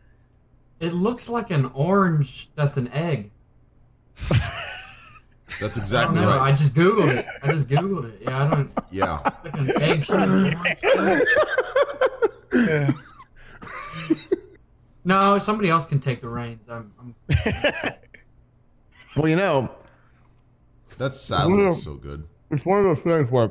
It 0.79 0.93
looks 0.93 1.27
like 1.27 1.51
an 1.51 1.65
orange 1.73 2.49
that's 2.55 2.77
an 2.77 2.87
egg. 2.93 3.31
That's 5.59 5.77
exactly 5.77 6.19
don't 6.19 6.27
right. 6.27 6.39
I 6.39 6.55
just 6.55 6.73
googled 6.75 7.17
it. 7.17 7.25
I 7.41 7.51
just 7.51 7.67
googled 7.67 8.05
it. 8.13 8.21
Yeah, 8.21 8.45
I 8.45 8.49
don't. 8.49 8.71
Yeah. 8.91 9.19
Like 9.43 9.53
an 9.55 9.81
egg 9.81 10.05
shaped 10.05 10.83
No, 15.09 15.39
somebody 15.39 15.69
else 15.71 15.87
can 15.87 15.99
take 15.99 16.21
the 16.21 16.29
reins. 16.29 16.69
I'm, 16.69 16.93
I'm 16.99 17.15
Well, 19.15 19.27
you 19.27 19.35
know, 19.35 19.71
That 20.99 21.15
salad 21.15 21.51
looks 21.51 21.81
so 21.81 21.95
good. 21.95 22.27
it's 22.51 22.63
one 22.63 22.77
of 22.77 22.83
those 22.85 22.99
things 23.03 23.31
where 23.31 23.49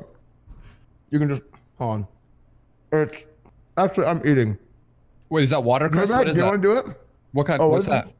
you 1.09 1.19
can 1.19 1.27
just 1.27 1.41
hold 1.77 1.91
on. 1.91 2.07
It's 2.93 3.25
actually 3.75 4.05
I'm 4.05 4.25
eating. 4.25 4.57
Wait, 5.27 5.43
is 5.43 5.49
that 5.49 5.61
watercress? 5.61 6.09
Remember 6.11 6.17
What 6.19 6.27
is 6.29 6.35
do 6.37 6.39
you 6.39 6.45
that? 6.45 6.51
want 6.51 6.61
to 6.61 6.67
do 6.85 6.91
it? 6.91 7.01
What 7.33 7.45
kind? 7.45 7.61
Oh, 7.61 7.67
what's 7.67 7.87
what 7.89 7.97
is 7.97 8.03
that? 8.05 8.13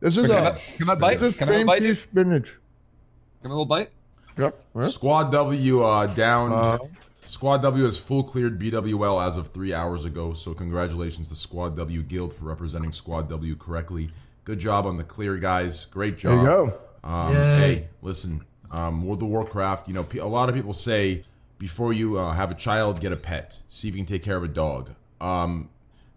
This 0.00 0.14
So 0.16 0.20
is 0.22 0.26
can 0.26 0.36
I 0.36 0.40
a 0.40 0.42
have- 0.42 0.74
can 0.76 0.90
I 0.90 0.92
a 0.92 0.96
bite? 0.96 1.20
This 1.20 1.38
Can 1.38 1.48
I 1.48 1.52
have 1.52 1.54
a 1.54 1.58
cream 1.58 1.66
bite? 1.68 1.82
cheese 1.82 2.02
spinach. 2.02 2.46
Give 2.46 3.44
me 3.44 3.46
a 3.46 3.48
little 3.48 3.64
bite. 3.64 3.90
Yep. 4.38 4.60
Squad 4.82 5.30
W 5.30 5.82
uh, 5.84 6.06
down. 6.08 6.52
Uh, 6.52 6.78
Squad 7.26 7.62
W 7.62 7.84
has 7.84 7.98
full 7.98 8.22
cleared 8.22 8.58
BWL 8.58 9.26
as 9.26 9.36
of 9.36 9.48
three 9.48 9.74
hours 9.74 10.04
ago. 10.04 10.32
So 10.32 10.54
congratulations 10.54 11.28
to 11.28 11.34
Squad 11.34 11.76
W 11.76 12.02
Guild 12.02 12.32
for 12.32 12.46
representing 12.46 12.92
Squad 12.92 13.28
W 13.28 13.56
correctly. 13.56 14.10
Good 14.44 14.58
job 14.58 14.86
on 14.86 14.96
the 14.96 15.04
clear, 15.04 15.36
guys. 15.36 15.86
Great 15.86 16.18
job. 16.18 16.44
There 16.44 16.46
job. 16.46 16.66
you 16.66 16.72
go. 17.02 17.08
Um, 17.08 17.34
hey, 17.34 17.88
listen. 18.02 18.44
Um, 18.70 19.02
World 19.02 19.22
of 19.22 19.28
Warcraft. 19.28 19.88
You 19.88 19.94
know, 19.94 20.06
a 20.20 20.28
lot 20.28 20.48
of 20.48 20.54
people 20.54 20.72
say 20.72 21.24
before 21.58 21.92
you 21.92 22.18
uh, 22.18 22.32
have 22.32 22.50
a 22.50 22.54
child, 22.54 23.00
get 23.00 23.12
a 23.12 23.16
pet. 23.16 23.62
See 23.68 23.88
if 23.88 23.94
you 23.94 24.00
can 24.04 24.06
take 24.06 24.22
care 24.22 24.36
of 24.36 24.44
a 24.44 24.48
dog. 24.48 24.94
Um, 25.20 25.70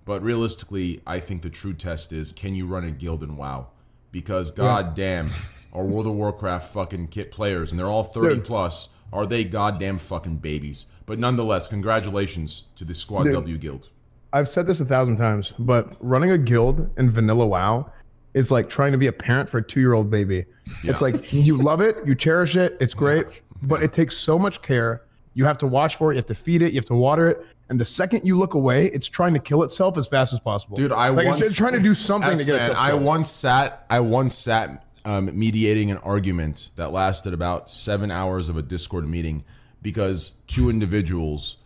but 0.06 0.22
realistically, 0.22 1.02
I 1.06 1.20
think 1.20 1.42
the 1.42 1.50
true 1.50 1.74
test 1.74 2.12
is 2.12 2.34
can 2.34 2.56
you 2.56 2.66
run 2.66 2.84
a 2.84 2.92
guild 2.92 3.24
in 3.24 3.38
WoW? 3.38 3.68
Because 4.12 4.50
god 4.52 4.96
damn, 4.96 5.30
our 5.74 5.86
World 5.86 6.08
of 6.08 6.14
Warcraft 6.14 6.74
fucking 6.74 7.08
kit 7.08 7.32
players, 7.32 7.72
and 7.72 7.80
they're 7.80 7.88
all 7.88 8.04
30 8.04 8.36
Dude. 8.36 8.44
plus, 8.46 8.90
are 9.12 9.26
they 9.26 9.44
goddamn 9.44 9.98
fucking 9.98 10.38
babies. 10.38 10.86
But 11.06 11.20
nonetheless, 11.20 11.68
congratulations 11.68 12.66
to 12.76 12.86
the 12.86 12.94
Squad 12.94 13.26
Dude. 13.26 13.34
W 13.34 13.58
Guild. 13.58 13.90
I've 14.32 14.48
said 14.48 14.68
this 14.68 14.80
a 14.80 14.86
thousand 14.86 15.18
times, 15.18 15.54
but 15.58 15.96
running 16.00 16.32
a 16.32 16.38
guild 16.38 16.88
in 16.98 17.10
vanilla 17.10 17.48
WoW 17.48 17.92
is 18.36 18.52
like 18.52 18.70
trying 18.70 18.92
to 18.92 18.98
be 18.98 19.08
a 19.08 19.12
parent 19.12 19.50
for 19.50 19.58
a 19.58 19.64
two-year-old 19.64 20.12
baby. 20.12 20.46
It's 20.84 21.02
like 21.02 21.34
you 21.34 21.58
love 21.58 21.82
it, 21.82 21.96
you 22.06 22.14
cherish 22.14 22.56
it, 22.56 22.78
it's 22.80 22.94
great, 22.94 23.42
but 23.64 23.82
it 23.82 23.92
takes 23.92 24.16
so 24.16 24.38
much 24.38 24.62
care. 24.62 25.02
You 25.34 25.46
have 25.46 25.58
to 25.60 25.68
watch 25.68 25.96
for 25.96 26.12
it, 26.12 26.16
you 26.16 26.18
have 26.18 26.28
to 26.28 26.36
feed 26.36 26.62
it, 26.62 26.74
you 26.74 26.80
have 26.80 26.86
to 26.86 26.96
water 26.96 27.28
it, 27.28 27.44
and 27.70 27.80
the 27.80 27.86
second 27.86 28.26
you 28.26 28.36
look 28.38 28.56
away, 28.56 28.88
it's 28.88 29.08
trying 29.08 29.34
to 29.36 29.40
kill 29.40 29.62
itself 29.62 29.98
as 29.98 30.08
fast 30.08 30.34
as 30.34 30.40
possible. 30.40 30.76
Dude, 30.76 30.92
I 30.92 31.10
like 31.10 31.28
once 31.28 31.42
it's 31.42 31.56
trying 31.56 31.74
to 31.74 31.80
do 31.80 31.94
something 31.94 32.36
to 32.36 32.44
get 32.44 32.56
itself. 32.56 32.78
I 32.78 32.96
once 32.96 33.30
sat. 33.30 33.86
I 33.90 34.00
once 34.00 34.34
sat 34.34 34.84
um, 35.06 35.38
mediating 35.38 35.92
an 35.92 35.98
argument 35.98 36.72
that 36.76 36.92
lasted 36.92 37.34
about 37.34 37.70
seven 37.70 38.12
hours 38.12 38.50
of 38.50 38.58
a 38.58 38.62
Discord 38.62 39.08
meeting 39.08 39.44
because 39.82 40.32
two 40.48 40.70
individuals 40.70 41.58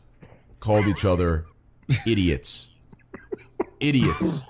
called 0.60 0.88
each 0.88 1.06
other 1.06 1.46
idiots. 2.06 2.72
Idiots. 3.80 4.46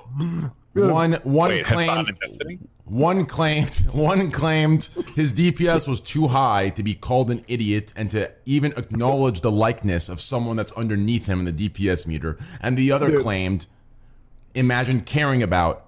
One 0.73 1.13
one 1.23 1.49
Wait, 1.49 1.65
claimed 1.65 1.89
Hasan 1.89 2.05
and 2.07 2.19
Destiny? 2.19 2.59
one 2.85 3.25
claimed 3.25 3.75
one 3.91 4.29
claimed 4.31 4.89
his 5.15 5.33
DPS 5.33 5.87
was 5.87 6.01
too 6.01 6.27
high 6.27 6.69
to 6.69 6.83
be 6.83 6.93
called 6.93 7.31
an 7.31 7.43
idiot 7.47 7.93
and 7.95 8.11
to 8.11 8.31
even 8.45 8.73
acknowledge 8.73 9.41
the 9.41 9.51
likeness 9.51 10.09
of 10.09 10.19
someone 10.19 10.55
that's 10.57 10.71
underneath 10.73 11.27
him 11.27 11.39
in 11.39 11.45
the 11.45 11.69
DPS 11.69 12.05
meter, 12.07 12.37
and 12.61 12.77
the 12.77 12.91
other 12.91 13.09
Dude. 13.09 13.21
claimed, 13.21 13.67
imagine 14.53 15.01
caring 15.01 15.41
about 15.41 15.85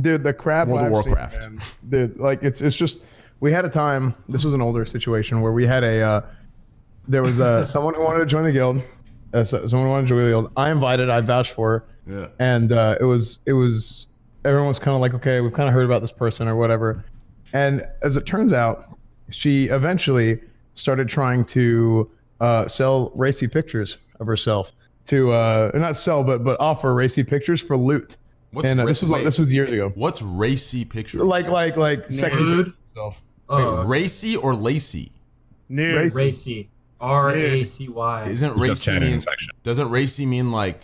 Dude, 0.00 0.22
the 0.22 0.32
crap. 0.32 0.68
World 0.68 0.86
of 0.86 0.94
I've 0.94 1.04
seen, 1.04 1.12
Warcraft. 1.12 1.90
Dude, 1.90 2.18
like 2.18 2.42
it's 2.42 2.60
it's 2.60 2.76
just 2.76 2.98
we 3.40 3.50
had 3.50 3.64
a 3.64 3.68
time. 3.68 4.14
This 4.28 4.44
was 4.44 4.54
an 4.54 4.62
older 4.62 4.84
situation 4.84 5.40
where 5.40 5.52
we 5.52 5.66
had 5.66 5.82
a 5.84 6.00
uh, 6.02 6.20
there 7.08 7.22
was 7.22 7.40
uh, 7.40 7.64
someone 7.66 7.94
who 7.94 8.02
wanted 8.02 8.20
to 8.20 8.26
join 8.26 8.44
the 8.44 8.52
guild. 8.52 8.82
Uh, 9.32 9.44
so, 9.44 9.66
someone 9.66 9.86
who 9.86 9.92
wanted 9.92 10.02
to 10.02 10.08
join 10.08 10.22
the 10.24 10.30
guild. 10.30 10.52
I 10.56 10.70
invited. 10.70 11.10
I 11.10 11.20
vouched 11.20 11.52
for 11.52 11.70
her. 11.70 11.84
Yeah. 12.06 12.26
And 12.38 12.72
uh, 12.72 12.96
it 13.00 13.04
was 13.04 13.40
it 13.46 13.52
was 13.52 14.06
everyone 14.44 14.68
was 14.68 14.78
kind 14.78 14.94
of 14.94 15.00
like, 15.00 15.14
okay, 15.14 15.40
we've 15.40 15.52
kind 15.52 15.68
of 15.68 15.74
heard 15.74 15.84
about 15.84 16.00
this 16.00 16.12
person 16.12 16.48
or 16.48 16.56
whatever. 16.56 17.04
And 17.52 17.86
as 18.02 18.16
it 18.16 18.26
turns 18.26 18.52
out, 18.52 18.84
she 19.30 19.66
eventually 19.66 20.40
started 20.74 21.08
trying 21.08 21.44
to 21.46 22.10
uh, 22.40 22.68
sell 22.68 23.12
racy 23.14 23.46
pictures 23.48 23.98
of 24.18 24.26
herself 24.26 24.72
to 25.06 25.32
uh, 25.32 25.70
not 25.74 25.96
sell, 25.96 26.22
but 26.22 26.44
but 26.44 26.58
offer 26.60 26.94
racy 26.94 27.24
pictures 27.24 27.60
for 27.60 27.76
loot. 27.76 28.16
What's 28.52 28.68
and 28.68 28.80
uh, 28.80 28.82
ra- 28.82 28.88
this 28.88 29.00
was 29.00 29.10
like 29.10 29.24
this 29.24 29.38
was 29.38 29.52
years 29.52 29.70
ago. 29.70 29.92
What's 29.94 30.22
racy 30.22 30.84
picture? 30.84 31.22
Like 31.22 31.48
like 31.48 31.76
like 31.76 32.06
sexy 32.06 32.42
Nude? 32.42 32.72
stuff. 32.92 33.20
Oh. 33.48 33.80
Wait, 33.80 33.86
racy 33.88 34.36
or 34.36 34.54
lacy? 34.54 35.12
Nude. 35.68 36.12
Racy. 36.14 36.68
R 37.00 37.34
A 37.34 37.64
C 37.64 37.88
Y. 37.88 38.28
Isn't 38.28 38.56
racy 38.58 39.00
mean? 39.00 39.20
Doesn't 39.62 39.90
racy 39.90 40.26
mean 40.26 40.52
like? 40.52 40.82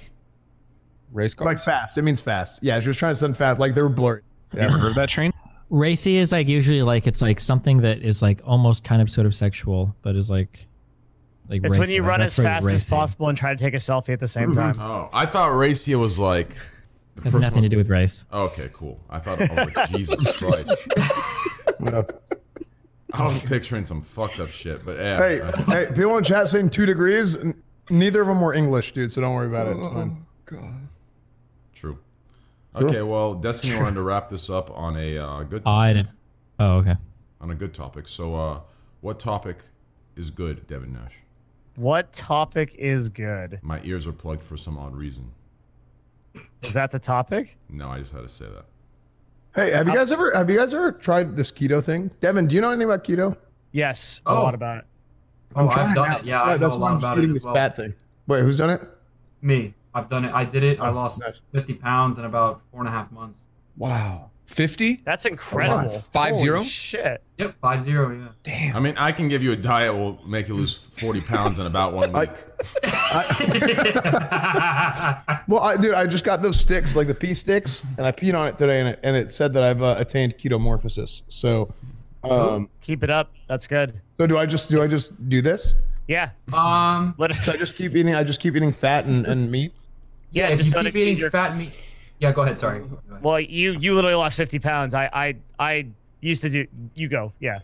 Race 1.12 1.34
car. 1.34 1.46
Like 1.46 1.60
fast. 1.60 1.98
It 1.98 2.02
means 2.02 2.20
fast. 2.20 2.58
Yeah, 2.62 2.80
she 2.80 2.88
was 2.88 2.96
trying 2.96 3.12
to 3.12 3.18
send 3.18 3.36
fast. 3.36 3.60
Like 3.60 3.74
they 3.74 3.82
were 3.82 3.88
blurry. 3.88 4.22
Have 4.52 4.60
you 4.60 4.66
ever 4.68 4.78
heard 4.78 4.88
of 4.90 4.94
that 4.94 5.08
train? 5.08 5.32
Racy 5.68 6.16
is 6.16 6.32
like 6.32 6.48
usually 6.48 6.82
like 6.82 7.06
it's 7.06 7.20
like 7.20 7.40
something 7.40 7.78
that 7.82 7.98
is 8.00 8.22
like 8.22 8.40
almost 8.44 8.84
kind 8.84 9.02
of 9.02 9.10
sort 9.10 9.26
of 9.26 9.34
sexual, 9.34 9.94
but 10.02 10.16
is 10.16 10.30
like 10.30 10.66
like 11.48 11.62
It's 11.64 11.76
when 11.76 11.90
you 11.90 12.02
Like, 12.02 12.10
run 12.10 12.22
as 12.22 12.36
very 12.36 12.48
fast 12.48 12.68
as 12.68 12.88
possible 12.88 13.28
and 13.28 13.36
try 13.36 13.52
to 13.52 13.58
take 13.62 13.74
a 13.74 13.78
selfie 13.78 14.10
at 14.10 14.20
the 14.20 14.26
same 14.26 14.54
time. 14.54 14.76
Oh, 14.78 15.10
I 15.12 15.26
thought 15.26 15.48
racy 15.56 15.94
was 15.94 16.18
like. 16.18 16.56
The 17.16 17.22
Has 17.22 17.34
nothing 17.34 17.62
to 17.62 17.68
do 17.68 17.76
with 17.76 17.88
race. 17.90 18.24
Okay, 18.32 18.70
cool. 18.72 19.00
I 19.10 19.18
thought 19.18 19.40
I 19.40 19.46
was 19.64 19.74
like 19.74 19.88
Jesus 19.90 20.38
Christ. 20.38 20.88
I 23.12 23.22
was 23.22 23.44
picturing 23.44 23.84
some 23.84 24.02
fucked 24.02 24.40
up 24.40 24.50
shit, 24.50 24.84
but 24.84 24.96
yeah. 24.98 25.16
Hey, 25.16 25.40
uh, 25.40 25.52
hey, 25.64 25.86
people 25.88 26.16
in 26.18 26.24
chat 26.24 26.48
saying 26.48 26.70
two 26.70 26.86
degrees. 26.86 27.36
N- 27.36 27.62
Neither 27.88 28.20
of 28.20 28.26
them 28.26 28.40
were 28.40 28.52
English, 28.52 28.92
dude. 28.92 29.12
So 29.12 29.20
don't 29.20 29.34
worry 29.34 29.46
about 29.46 29.68
it. 29.68 29.76
It's 29.76 29.86
fine. 29.86 30.26
God. 30.44 30.88
True. 31.72 31.98
Okay, 32.74 33.00
well, 33.02 33.34
Destiny 33.34 33.76
wanted 33.76 33.94
to 33.94 34.02
wrap 34.02 34.28
this 34.28 34.50
up 34.50 34.70
on 34.76 34.96
a 34.96 35.16
uh, 35.16 35.42
good 35.44 35.62
I 35.66 35.92
didn't. 35.94 36.10
Oh, 36.58 36.76
okay. 36.78 36.96
on 37.40 37.50
a 37.50 37.54
good 37.54 37.72
topic. 37.72 38.08
So, 38.08 38.34
uh, 38.34 38.60
what 39.00 39.18
topic 39.18 39.58
is 40.14 40.30
good, 40.30 40.66
Devin 40.66 40.92
Nash? 40.92 41.18
What 41.76 42.12
topic 42.12 42.74
is 42.76 43.08
good? 43.08 43.60
My 43.62 43.80
ears 43.82 44.06
are 44.06 44.12
plugged 44.12 44.42
for 44.42 44.56
some 44.56 44.76
odd 44.78 44.94
reason. 44.94 45.32
Is 46.62 46.72
that 46.72 46.90
the 46.90 46.98
topic? 46.98 47.56
No, 47.68 47.88
I 47.90 47.98
just 48.00 48.12
had 48.12 48.22
to 48.22 48.28
say 48.28 48.46
that. 48.46 48.64
Hey, 49.54 49.70
have 49.72 49.86
you 49.86 49.94
guys 49.94 50.12
ever 50.12 50.32
have 50.34 50.50
you 50.50 50.58
guys 50.58 50.74
ever 50.74 50.92
tried 50.92 51.36
this 51.36 51.50
keto 51.50 51.82
thing? 51.82 52.10
Devin, 52.20 52.46
do 52.46 52.54
you 52.54 52.60
know 52.60 52.70
anything 52.70 52.84
about 52.90 53.04
keto? 53.04 53.36
Yes, 53.72 54.20
a 54.26 54.30
Oh. 54.30 54.42
lot 54.42 54.54
about 54.54 54.78
it. 54.78 54.84
Oh, 55.54 55.70
trying 55.70 55.88
I've 55.90 55.94
done 55.94 56.12
it. 56.12 56.24
Yeah, 56.24 56.42
I 56.42 56.52
know 56.52 56.58
that's 56.58 56.74
a 56.74 56.78
why 56.78 56.82
lot 56.88 56.92
I'm 56.92 56.98
about 56.98 57.18
it 57.18 57.20
shooting 57.22 57.30
as 57.30 57.36
this 57.36 57.44
well. 57.44 57.54
fat 57.54 57.76
thing. 57.76 57.94
Wait, 58.26 58.40
who's 58.42 58.56
done 58.58 58.70
it? 58.70 58.82
Me, 59.40 59.72
I've 59.94 60.08
done 60.08 60.24
it. 60.26 60.34
I 60.34 60.44
did 60.44 60.62
it. 60.64 60.80
I 60.80 60.90
Oh, 60.90 60.92
lost 60.92 61.20
nice. 61.20 61.40
50 61.52 61.74
pounds 61.74 62.18
in 62.18 62.24
about 62.26 62.60
four 62.60 62.80
and 62.80 62.88
a 62.88 62.92
half 62.92 63.10
months. 63.12 63.46
Wow. 63.78 64.30
50? 64.46 65.02
That's 65.04 65.26
incredible. 65.26 65.88
Five 65.90 66.30
Holy 66.34 66.40
zero? 66.42 66.62
Shit. 66.62 67.22
Yep, 67.38 67.56
five 67.60 67.80
zero. 67.82 68.10
Yeah. 68.12 68.28
Damn. 68.42 68.76
I 68.76 68.80
mean, 68.80 68.94
I 68.96 69.12
can 69.12 69.28
give 69.28 69.42
you 69.42 69.52
a 69.52 69.56
diet 69.56 69.92
will 69.92 70.18
make 70.26 70.48
you 70.48 70.54
lose 70.54 70.76
40 70.76 71.20
pounds 71.22 71.58
in 71.58 71.66
about 71.66 71.92
one 71.92 72.12
week. 72.12 72.30
Well, 75.48 75.62
I, 75.62 75.76
dude, 75.76 75.94
I 75.94 76.06
just 76.06 76.24
got 76.24 76.42
those 76.42 76.58
sticks, 76.58 76.96
like 76.96 77.06
the 77.06 77.14
pee 77.14 77.32
sticks, 77.34 77.84
and 77.98 78.06
I 78.06 78.10
peed 78.12 78.34
on 78.36 78.48
it 78.48 78.58
today, 78.58 78.80
and 78.80 78.88
it, 78.88 78.98
and 79.04 79.16
it 79.16 79.30
said 79.30 79.52
that 79.52 79.62
I've 79.62 79.80
uh, 79.82 79.94
attained 79.98 80.36
ketomorphosis. 80.38 81.22
So, 81.28 81.72
um, 82.24 82.68
Keep 82.82 83.04
it 83.04 83.10
up. 83.10 83.30
That's 83.48 83.66
good. 83.68 84.00
so 84.16 84.26
do 84.26 84.38
I 84.38 84.46
just 84.46 84.68
do 84.70 84.82
I 84.82 84.88
just 84.88 85.12
do 85.28 85.40
this? 85.40 85.74
Yeah. 86.08 86.30
um. 86.52 87.14
Let 87.18 87.34
So 87.36 87.52
I 87.52 87.56
just 87.56 87.76
keep 87.76 87.94
eating. 87.94 88.14
I 88.14 88.24
just 88.24 88.40
keep 88.40 88.56
eating 88.56 88.72
fat 88.72 89.04
and, 89.04 89.24
and 89.26 89.50
meat. 89.50 89.72
Yeah. 90.32 90.48
Yeah, 90.48 90.52
if 90.52 90.58
just 90.58 90.70
you 90.70 90.74
don't 90.74 90.84
keep 90.86 90.96
eating 90.96 91.18
your- 91.18 91.30
fat 91.30 91.56
meat. 91.56 91.85
Yeah. 92.18 92.32
Go 92.32 92.42
ahead. 92.42 92.58
Sorry. 92.58 92.80
Go 92.80 92.98
ahead. 93.08 93.22
Well, 93.22 93.40
you 93.40 93.72
you 93.72 93.94
literally 93.94 94.16
lost 94.16 94.36
50 94.36 94.58
pounds. 94.58 94.94
I 94.94 95.08
I 95.12 95.36
I 95.58 95.86
used 96.20 96.42
to 96.42 96.50
do. 96.50 96.66
You 96.94 97.08
go. 97.08 97.32
Yeah. 97.40 97.60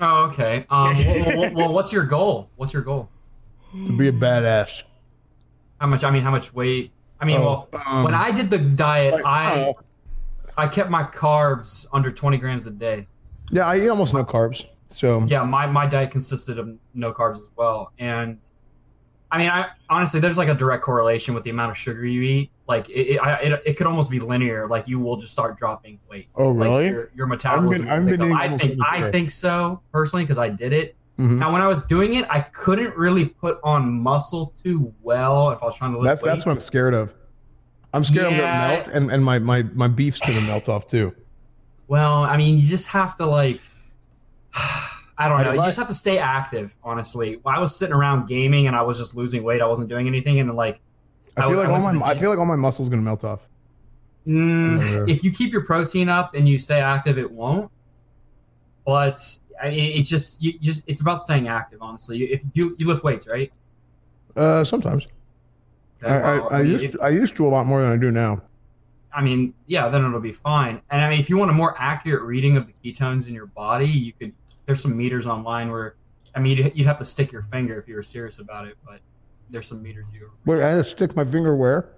Oh, 0.00 0.24
okay. 0.26 0.66
Um. 0.70 0.94
well, 1.04 1.36
well, 1.36 1.54
well, 1.54 1.72
what's 1.72 1.92
your 1.92 2.04
goal? 2.04 2.50
What's 2.56 2.72
your 2.72 2.82
goal? 2.82 3.08
To 3.72 3.98
be 3.98 4.08
a 4.08 4.12
badass. 4.12 4.84
How 5.80 5.86
much? 5.86 6.04
I 6.04 6.10
mean, 6.10 6.22
how 6.22 6.30
much 6.30 6.54
weight? 6.54 6.92
I 7.20 7.24
mean, 7.24 7.38
Oh, 7.40 7.68
well, 7.72 7.82
um, 7.86 8.04
when 8.04 8.14
I 8.14 8.30
did 8.30 8.50
the 8.50 8.58
diet, 8.58 9.14
like, 9.14 9.24
I 9.24 9.62
oh. 9.62 9.74
I 10.56 10.68
kept 10.68 10.90
my 10.90 11.04
carbs 11.04 11.86
under 11.92 12.10
20 12.10 12.36
grams 12.38 12.66
a 12.66 12.70
day. 12.70 13.06
Yeah, 13.50 13.66
I 13.66 13.78
eat 13.78 13.88
almost 13.88 14.14
no 14.14 14.24
carbs. 14.24 14.66
So 14.90 15.24
Yeah, 15.24 15.42
my, 15.42 15.66
my 15.66 15.86
diet 15.86 16.10
consisted 16.12 16.58
of 16.58 16.76
no 16.94 17.12
carbs 17.12 17.38
as 17.38 17.50
well. 17.56 17.92
And 17.98 18.38
I 19.34 19.38
mean, 19.38 19.48
I 19.48 19.66
honestly, 19.90 20.20
there's 20.20 20.38
like 20.38 20.46
a 20.48 20.54
direct 20.54 20.84
correlation 20.84 21.34
with 21.34 21.42
the 21.42 21.50
amount 21.50 21.72
of 21.72 21.76
sugar 21.76 22.06
you 22.06 22.22
eat. 22.22 22.50
Like 22.68 22.88
it, 22.88 22.92
it, 22.92 23.18
I, 23.18 23.34
it, 23.40 23.62
it 23.66 23.72
could 23.76 23.88
almost 23.88 24.08
be 24.08 24.20
linear. 24.20 24.68
Like 24.68 24.86
you 24.86 25.00
will 25.00 25.16
just 25.16 25.32
start 25.32 25.58
dropping 25.58 25.98
weight. 26.08 26.28
Oh, 26.36 26.50
Like 26.50 26.68
really? 26.68 26.86
your, 26.86 27.10
your 27.16 27.26
metabolism. 27.26 27.86
Will 27.88 28.04
been 28.04 28.14
eating 28.14 28.32
I 28.32 28.56
think 28.56 28.78
I 28.80 29.10
think 29.10 29.30
so 29.30 29.80
personally 29.90 30.22
because 30.24 30.38
I 30.38 30.50
did 30.50 30.72
it. 30.72 30.94
Mhm. 31.18 31.38
Now, 31.38 31.52
when 31.52 31.60
I 31.62 31.66
was 31.66 31.82
doing 31.86 32.14
it, 32.14 32.26
I 32.30 32.42
couldn't 32.42 32.96
really 32.96 33.24
put 33.24 33.58
on 33.64 34.00
muscle 34.00 34.54
too 34.62 34.94
well 35.02 35.50
if 35.50 35.64
I 35.64 35.66
was 35.66 35.76
trying 35.76 35.94
to 35.94 35.98
lift 35.98 36.10
That's 36.10 36.22
that's 36.22 36.46
what 36.46 36.52
I'm 36.52 36.58
scared 36.62 36.94
of. 36.94 37.12
I'm 37.92 38.04
scared 38.04 38.26
I'm 38.26 38.38
gonna 38.38 38.68
melt, 38.68 38.88
and, 38.88 39.10
and 39.10 39.24
my, 39.24 39.40
my 39.40 39.62
my 39.74 39.88
beef's 39.88 40.20
gonna 40.20 40.40
melt 40.42 40.68
off 40.68 40.86
too. 40.86 41.12
Well, 41.88 42.22
I 42.22 42.36
mean, 42.36 42.54
you 42.56 42.68
just 42.68 42.88
have 42.90 43.16
to 43.16 43.26
like, 43.26 43.60
I 45.16 45.28
don't 45.28 45.40
I 45.40 45.44
know. 45.44 45.52
You 45.52 45.62
just 45.62 45.76
have 45.76 45.88
to 45.88 45.94
stay 45.94 46.18
active. 46.18 46.76
Honestly, 46.82 47.40
I 47.44 47.60
was 47.60 47.76
sitting 47.76 47.94
around 47.94 48.28
gaming 48.28 48.66
and 48.66 48.74
I 48.74 48.82
was 48.82 48.98
just 48.98 49.16
losing 49.16 49.42
weight. 49.44 49.62
I 49.62 49.66
wasn't 49.66 49.88
doing 49.88 50.06
anything, 50.06 50.40
and 50.40 50.54
like, 50.54 50.80
I 51.36 51.48
feel 51.48 51.58
like 51.58 51.68
all 51.68 51.92
my 51.92 52.06
I 52.06 52.14
feel 52.14 52.30
like 52.30 52.38
all 52.38 52.46
my 52.46 52.56
muscles 52.56 52.88
gonna 52.88 53.02
melt 53.02 53.24
off. 53.24 53.40
Mm, 54.26 55.08
if 55.08 55.22
you 55.22 55.30
keep 55.30 55.52
your 55.52 55.64
protein 55.64 56.08
up 56.08 56.34
and 56.34 56.48
you 56.48 56.58
stay 56.58 56.80
active, 56.80 57.18
it 57.18 57.30
won't. 57.30 57.70
But 58.84 59.20
I 59.62 59.70
mean, 59.70 59.98
it's 59.98 60.08
just 60.08 60.42
you 60.42 60.58
just 60.58 60.82
it's 60.86 61.00
about 61.00 61.20
staying 61.20 61.46
active. 61.48 61.78
Honestly, 61.80 62.24
if 62.24 62.42
you 62.54 62.74
you 62.78 62.86
lift 62.86 63.04
weights, 63.04 63.28
right? 63.28 63.52
Uh, 64.34 64.64
sometimes. 64.64 65.06
Okay, 66.02 66.12
I, 66.12 66.38
well, 66.38 66.48
I, 66.50 66.58
I 66.58 66.62
mean, 66.62 66.72
used 66.72 66.84
if- 66.84 67.00
I 67.00 67.08
used 67.10 67.36
to 67.36 67.46
a 67.46 67.48
lot 67.48 67.66
more 67.66 67.82
than 67.82 67.92
I 67.92 67.96
do 67.96 68.10
now. 68.10 68.42
I 69.12 69.22
mean, 69.22 69.54
yeah, 69.66 69.88
then 69.88 70.04
it'll 70.04 70.18
be 70.18 70.32
fine. 70.32 70.82
And 70.90 71.00
I 71.00 71.08
mean, 71.08 71.20
if 71.20 71.30
you 71.30 71.36
want 71.38 71.50
a 71.50 71.54
more 71.54 71.76
accurate 71.78 72.24
reading 72.24 72.56
of 72.56 72.66
the 72.66 72.72
ketones 72.72 73.28
in 73.28 73.34
your 73.34 73.46
body, 73.46 73.86
you 73.86 74.12
could. 74.12 74.32
There's 74.66 74.80
some 74.80 74.96
meters 74.96 75.26
online 75.26 75.70
where, 75.70 75.94
I 76.34 76.40
mean, 76.40 76.56
you'd, 76.56 76.72
you'd 76.76 76.86
have 76.86 76.96
to 76.98 77.04
stick 77.04 77.32
your 77.32 77.42
finger 77.42 77.78
if 77.78 77.86
you 77.88 77.94
were 77.96 78.02
serious 78.02 78.38
about 78.38 78.66
it. 78.66 78.76
But 78.84 79.00
there's 79.50 79.66
some 79.66 79.82
meters 79.82 80.06
you 80.12 80.30
Wait, 80.46 80.62
I 80.62 80.72
just 80.78 80.92
stick 80.92 81.14
my 81.16 81.24
finger 81.24 81.54
where? 81.56 81.90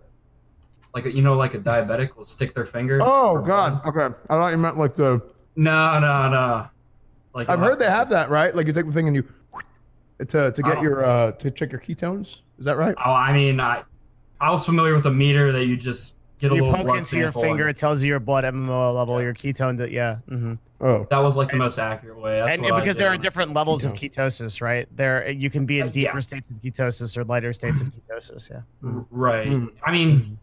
like. 0.94 1.05
You 1.05 1.22
know, 1.22 1.34
like 1.34 1.55
a 1.55 1.59
diabetic 1.59 2.16
will 2.16 2.24
stick 2.24 2.55
their 2.55 2.64
finger. 2.64 3.01
Oh 3.02 3.40
God. 3.43 3.84
Okay, 3.86 4.14
I 4.28 4.34
thought 4.34 4.48
you 4.48 4.56
meant 4.59 4.78
like 4.78 4.94
the. 4.94 5.22
No, 5.55 5.98
no, 6.01 6.28
no. 6.28 6.68
Like 7.34 7.48
I've 7.48 7.60
heard 7.60 7.78
they 7.78 7.86
have 7.86 8.09
that 8.10 8.30
right. 8.30 8.55
Like 8.55 8.66
you 8.66 8.72
take 8.72 8.86
the 8.86 8.93
thing 8.93 9.06
and 9.06 9.14
you 9.16 9.24
to 10.26 10.51
to 10.51 10.62
get 10.62 10.78
Oh. 10.78 10.82
your 10.82 11.05
uh 11.05 11.32
to 11.32 11.51
check 11.51 11.70
your 11.70 11.80
ketones. 11.80 12.40
Is 12.59 12.64
that 12.64 12.76
right? 12.78 12.94
Oh, 13.05 13.12
I 13.12 13.32
mean, 13.32 13.60
I 13.60 13.82
I 14.40 14.51
was 14.51 14.64
familiar 14.64 14.94
with 14.94 15.05
a 15.06 15.10
meter 15.10 15.52
that 15.52 15.66
you 15.66 15.76
just 15.76 16.16
get 16.38 16.52
a 16.52 16.54
you 16.54 16.62
little 16.64 16.76
poke 16.76 16.86
blood 16.86 16.98
into 16.98 17.18
your 17.18 17.32
finger, 17.32 17.68
it 17.68 17.76
tells 17.76 18.02
you 18.02 18.08
your 18.08 18.20
blood 18.20 18.44
MMO 18.44 18.94
level, 18.94 19.20
your 19.22 19.34
ketone. 19.34 19.78
To, 19.78 19.90
yeah. 19.90 20.16
hmm 20.28 20.54
Oh. 20.78 21.06
That 21.08 21.20
was 21.20 21.36
like 21.38 21.50
the 21.50 21.56
most 21.56 21.78
accurate 21.78 22.20
way. 22.20 22.38
That's 22.38 22.58
and 22.58 22.70
what 22.70 22.80
because 22.80 22.96
did. 22.96 23.02
there 23.04 23.08
are 23.10 23.16
different 23.16 23.54
levels 23.54 23.86
of 23.86 23.94
ketosis, 23.94 24.60
right? 24.60 24.86
There, 24.94 25.30
you 25.30 25.48
can 25.48 25.64
be 25.64 25.80
in 25.80 25.88
Uh, 25.88 25.90
deeper 25.90 26.16
yeah. 26.16 26.20
states 26.20 26.50
of 26.50 26.56
ketosis 26.56 27.16
or 27.16 27.24
lighter 27.24 27.54
states 27.54 27.80
of 27.80 27.86
ketosis. 27.88 28.50
Yeah. 28.50 28.60
Right. 29.10 29.48
Mm. 29.48 29.72
I 29.82 29.90
mean, 29.90 30.38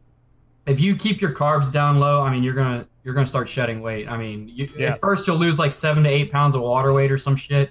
if 0.65 0.79
you 0.81 0.95
keep 0.95 1.21
your 1.21 1.33
carbs 1.33 1.71
down 1.71 1.99
low, 1.99 2.21
I 2.21 2.31
mean, 2.31 2.41
you're 2.41 2.55
gonna 2.55 2.87
you're 3.03 3.13
gonna 3.13 3.27
start 3.27 3.47
shedding 3.47 3.81
weight. 3.81 4.09
I 4.09 4.17
mean, 4.17 4.47
you, 4.51 4.69
Yeah. 4.75 4.91
at 4.93 4.99
first 5.01 5.27
you'll 5.27 5.37
lose 5.37 5.59
like 5.59 5.71
seven 5.71 6.03
to 6.03 6.09
eight 6.09 6.31
pounds 6.31 6.55
of 6.55 6.61
water 6.61 6.91
weight 6.93 7.11
or 7.11 7.17
some 7.19 7.35
shit, 7.35 7.69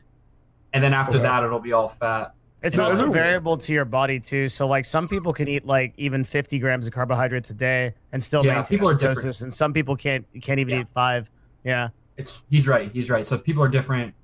and 0.72 0.84
then 0.84 0.94
after 0.94 1.16
Okay. 1.16 1.22
that 1.24 1.42
it'll 1.42 1.58
be 1.58 1.72
all 1.72 1.88
fat. 1.88 2.32
It's 2.62 2.78
Yeah, 2.78 2.84
also 2.84 3.10
variable 3.10 3.56
to 3.56 3.72
your 3.72 3.84
body 3.84 4.20
too. 4.20 4.48
So 4.48 4.66
like 4.68 4.84
some 4.84 5.08
people 5.08 5.32
can 5.32 5.48
eat 5.48 5.66
like 5.66 5.92
even 5.96 6.22
50 6.24 6.58
grams 6.60 6.86
of 6.86 6.92
carbohydrates 6.92 7.50
a 7.50 7.54
day 7.54 7.94
and 8.12 8.22
still 8.22 8.44
Yeah, 8.44 8.54
maintain 8.56 8.78
people 8.78 8.88
are 8.88 8.94
ketosis, 8.94 8.98
different. 9.16 9.40
and 9.42 9.54
some 9.54 9.72
people 9.72 9.96
can't 9.96 10.24
can't 10.40 10.60
even 10.60 10.80
eat 10.80 10.86
five. 10.94 11.28
Yeah. 11.64 11.88
It's 12.16 12.44
he's 12.50 12.68
right. 12.68 12.90
He's 12.92 13.10
right. 13.10 13.26
So 13.26 13.36
people 13.38 13.62
are 13.64 13.68
different 13.68 14.14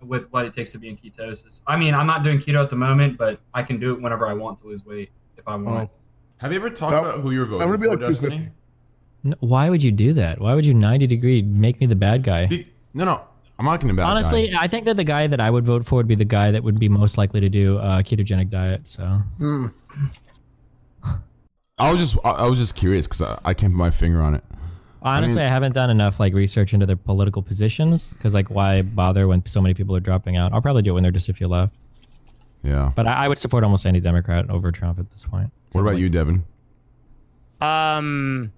with 0.00 0.26
what 0.32 0.46
it 0.46 0.52
takes 0.52 0.72
to 0.72 0.78
be 0.78 0.88
in 0.88 0.96
ketosis. 0.96 1.60
I 1.66 1.76
mean, 1.76 1.94
I'm 1.94 2.06
not 2.06 2.22
doing 2.22 2.38
keto 2.38 2.62
at 2.62 2.70
the 2.70 2.76
moment, 2.76 3.18
but 3.18 3.40
I 3.52 3.62
can 3.62 3.78
do 3.78 3.92
it 3.92 4.00
whenever 4.00 4.26
I 4.26 4.32
want 4.32 4.58
to 4.58 4.66
lose 4.66 4.84
weight 4.86 5.10
if 5.36 5.46
I 5.46 5.56
want. 5.56 5.90
Oh. 5.92 5.96
Have 6.38 6.52
you 6.52 6.58
ever 6.58 6.70
talked 6.70 6.92
No. 6.94 6.98
about 7.00 7.20
who 7.20 7.30
you're 7.30 7.44
I'm 7.44 7.50
voting 7.50 7.66
gonna 7.68 7.78
be 7.78 7.84
for, 7.84 7.90
like 7.90 8.00
Destiny? 8.00 8.48
No, 9.22 9.36
why 9.40 9.70
would 9.70 9.82
you 9.82 9.92
do 9.92 10.12
that? 10.14 10.40
Why 10.40 10.54
would 10.54 10.66
you 10.66 10.74
90 10.74 11.06
degree 11.06 11.42
make 11.42 11.78
me 11.80 11.86
the 11.86 11.94
bad 11.94 12.24
guy? 12.24 12.48
No, 12.94 13.04
no, 13.04 13.22
I'm 13.58 13.66
not 13.66 13.80
going 13.80 13.88
to 13.88 13.94
bad 13.94 14.04
Honestly, 14.08 14.48
guy. 14.50 14.58
I 14.62 14.66
think 14.68 14.86
that 14.86 14.96
the 14.96 15.04
guy 15.04 15.26
that 15.28 15.38
I 15.40 15.48
would 15.50 15.64
vote 15.64 15.84
for 15.86 15.96
would 15.96 16.08
be 16.08 16.14
the 16.16 16.24
guy 16.24 16.50
that 16.50 16.64
would 16.64 16.80
be 16.80 16.88
most 16.88 17.16
likely 17.18 17.40
to 17.40 17.48
do 17.48 17.78
a 17.78 18.02
ketogenic 18.02 18.50
diet. 18.50 18.88
So 18.88 19.04
Hmm. 19.38 19.66
I 21.78 21.90
was 21.90 22.00
just 22.00 22.16
I, 22.24 22.30
I 22.30 22.48
was 22.48 22.58
just 22.58 22.76
curious 22.76 23.06
because 23.06 23.22
I, 23.22 23.38
I 23.44 23.54
can't 23.54 23.72
put 23.72 23.78
my 23.78 23.90
finger 23.90 24.20
on 24.22 24.34
it. 24.34 24.44
honestly, 25.02 25.40
I, 25.40 25.44
mean- 25.44 25.52
haven't 25.52 25.72
done 25.72 25.90
enough 25.90 26.20
like 26.20 26.32
research 26.34 26.74
into 26.74 26.86
their 26.86 26.96
political 26.96 27.42
positions 27.42 28.12
because 28.14 28.34
like 28.34 28.50
why 28.50 28.82
bother 28.82 29.26
when 29.28 29.44
so 29.46 29.60
many 29.60 29.74
people 29.74 29.94
are 29.96 30.00
dropping 30.00 30.36
out? 30.36 30.52
I'll 30.52 30.62
probably 30.62 30.82
do 30.82 30.90
it 30.90 30.94
when 30.94 31.02
they're 31.02 31.12
just 31.12 31.28
a 31.28 31.32
few 31.34 31.48
left. 31.48 31.74
Yeah. 32.62 32.92
But 32.94 33.06
I, 33.08 33.24
I 33.24 33.28
would 33.28 33.38
support 33.38 33.64
almost 33.64 33.86
any 33.86 33.98
Democrat 34.00 34.48
over 34.48 34.70
Trump 34.70 34.98
at 35.00 35.10
this 35.10 35.24
point. 35.26 35.50
What 35.72 35.82
about 35.82 35.98
you, 35.98 36.08
Devin? 36.08 36.44
Um. 37.60 38.52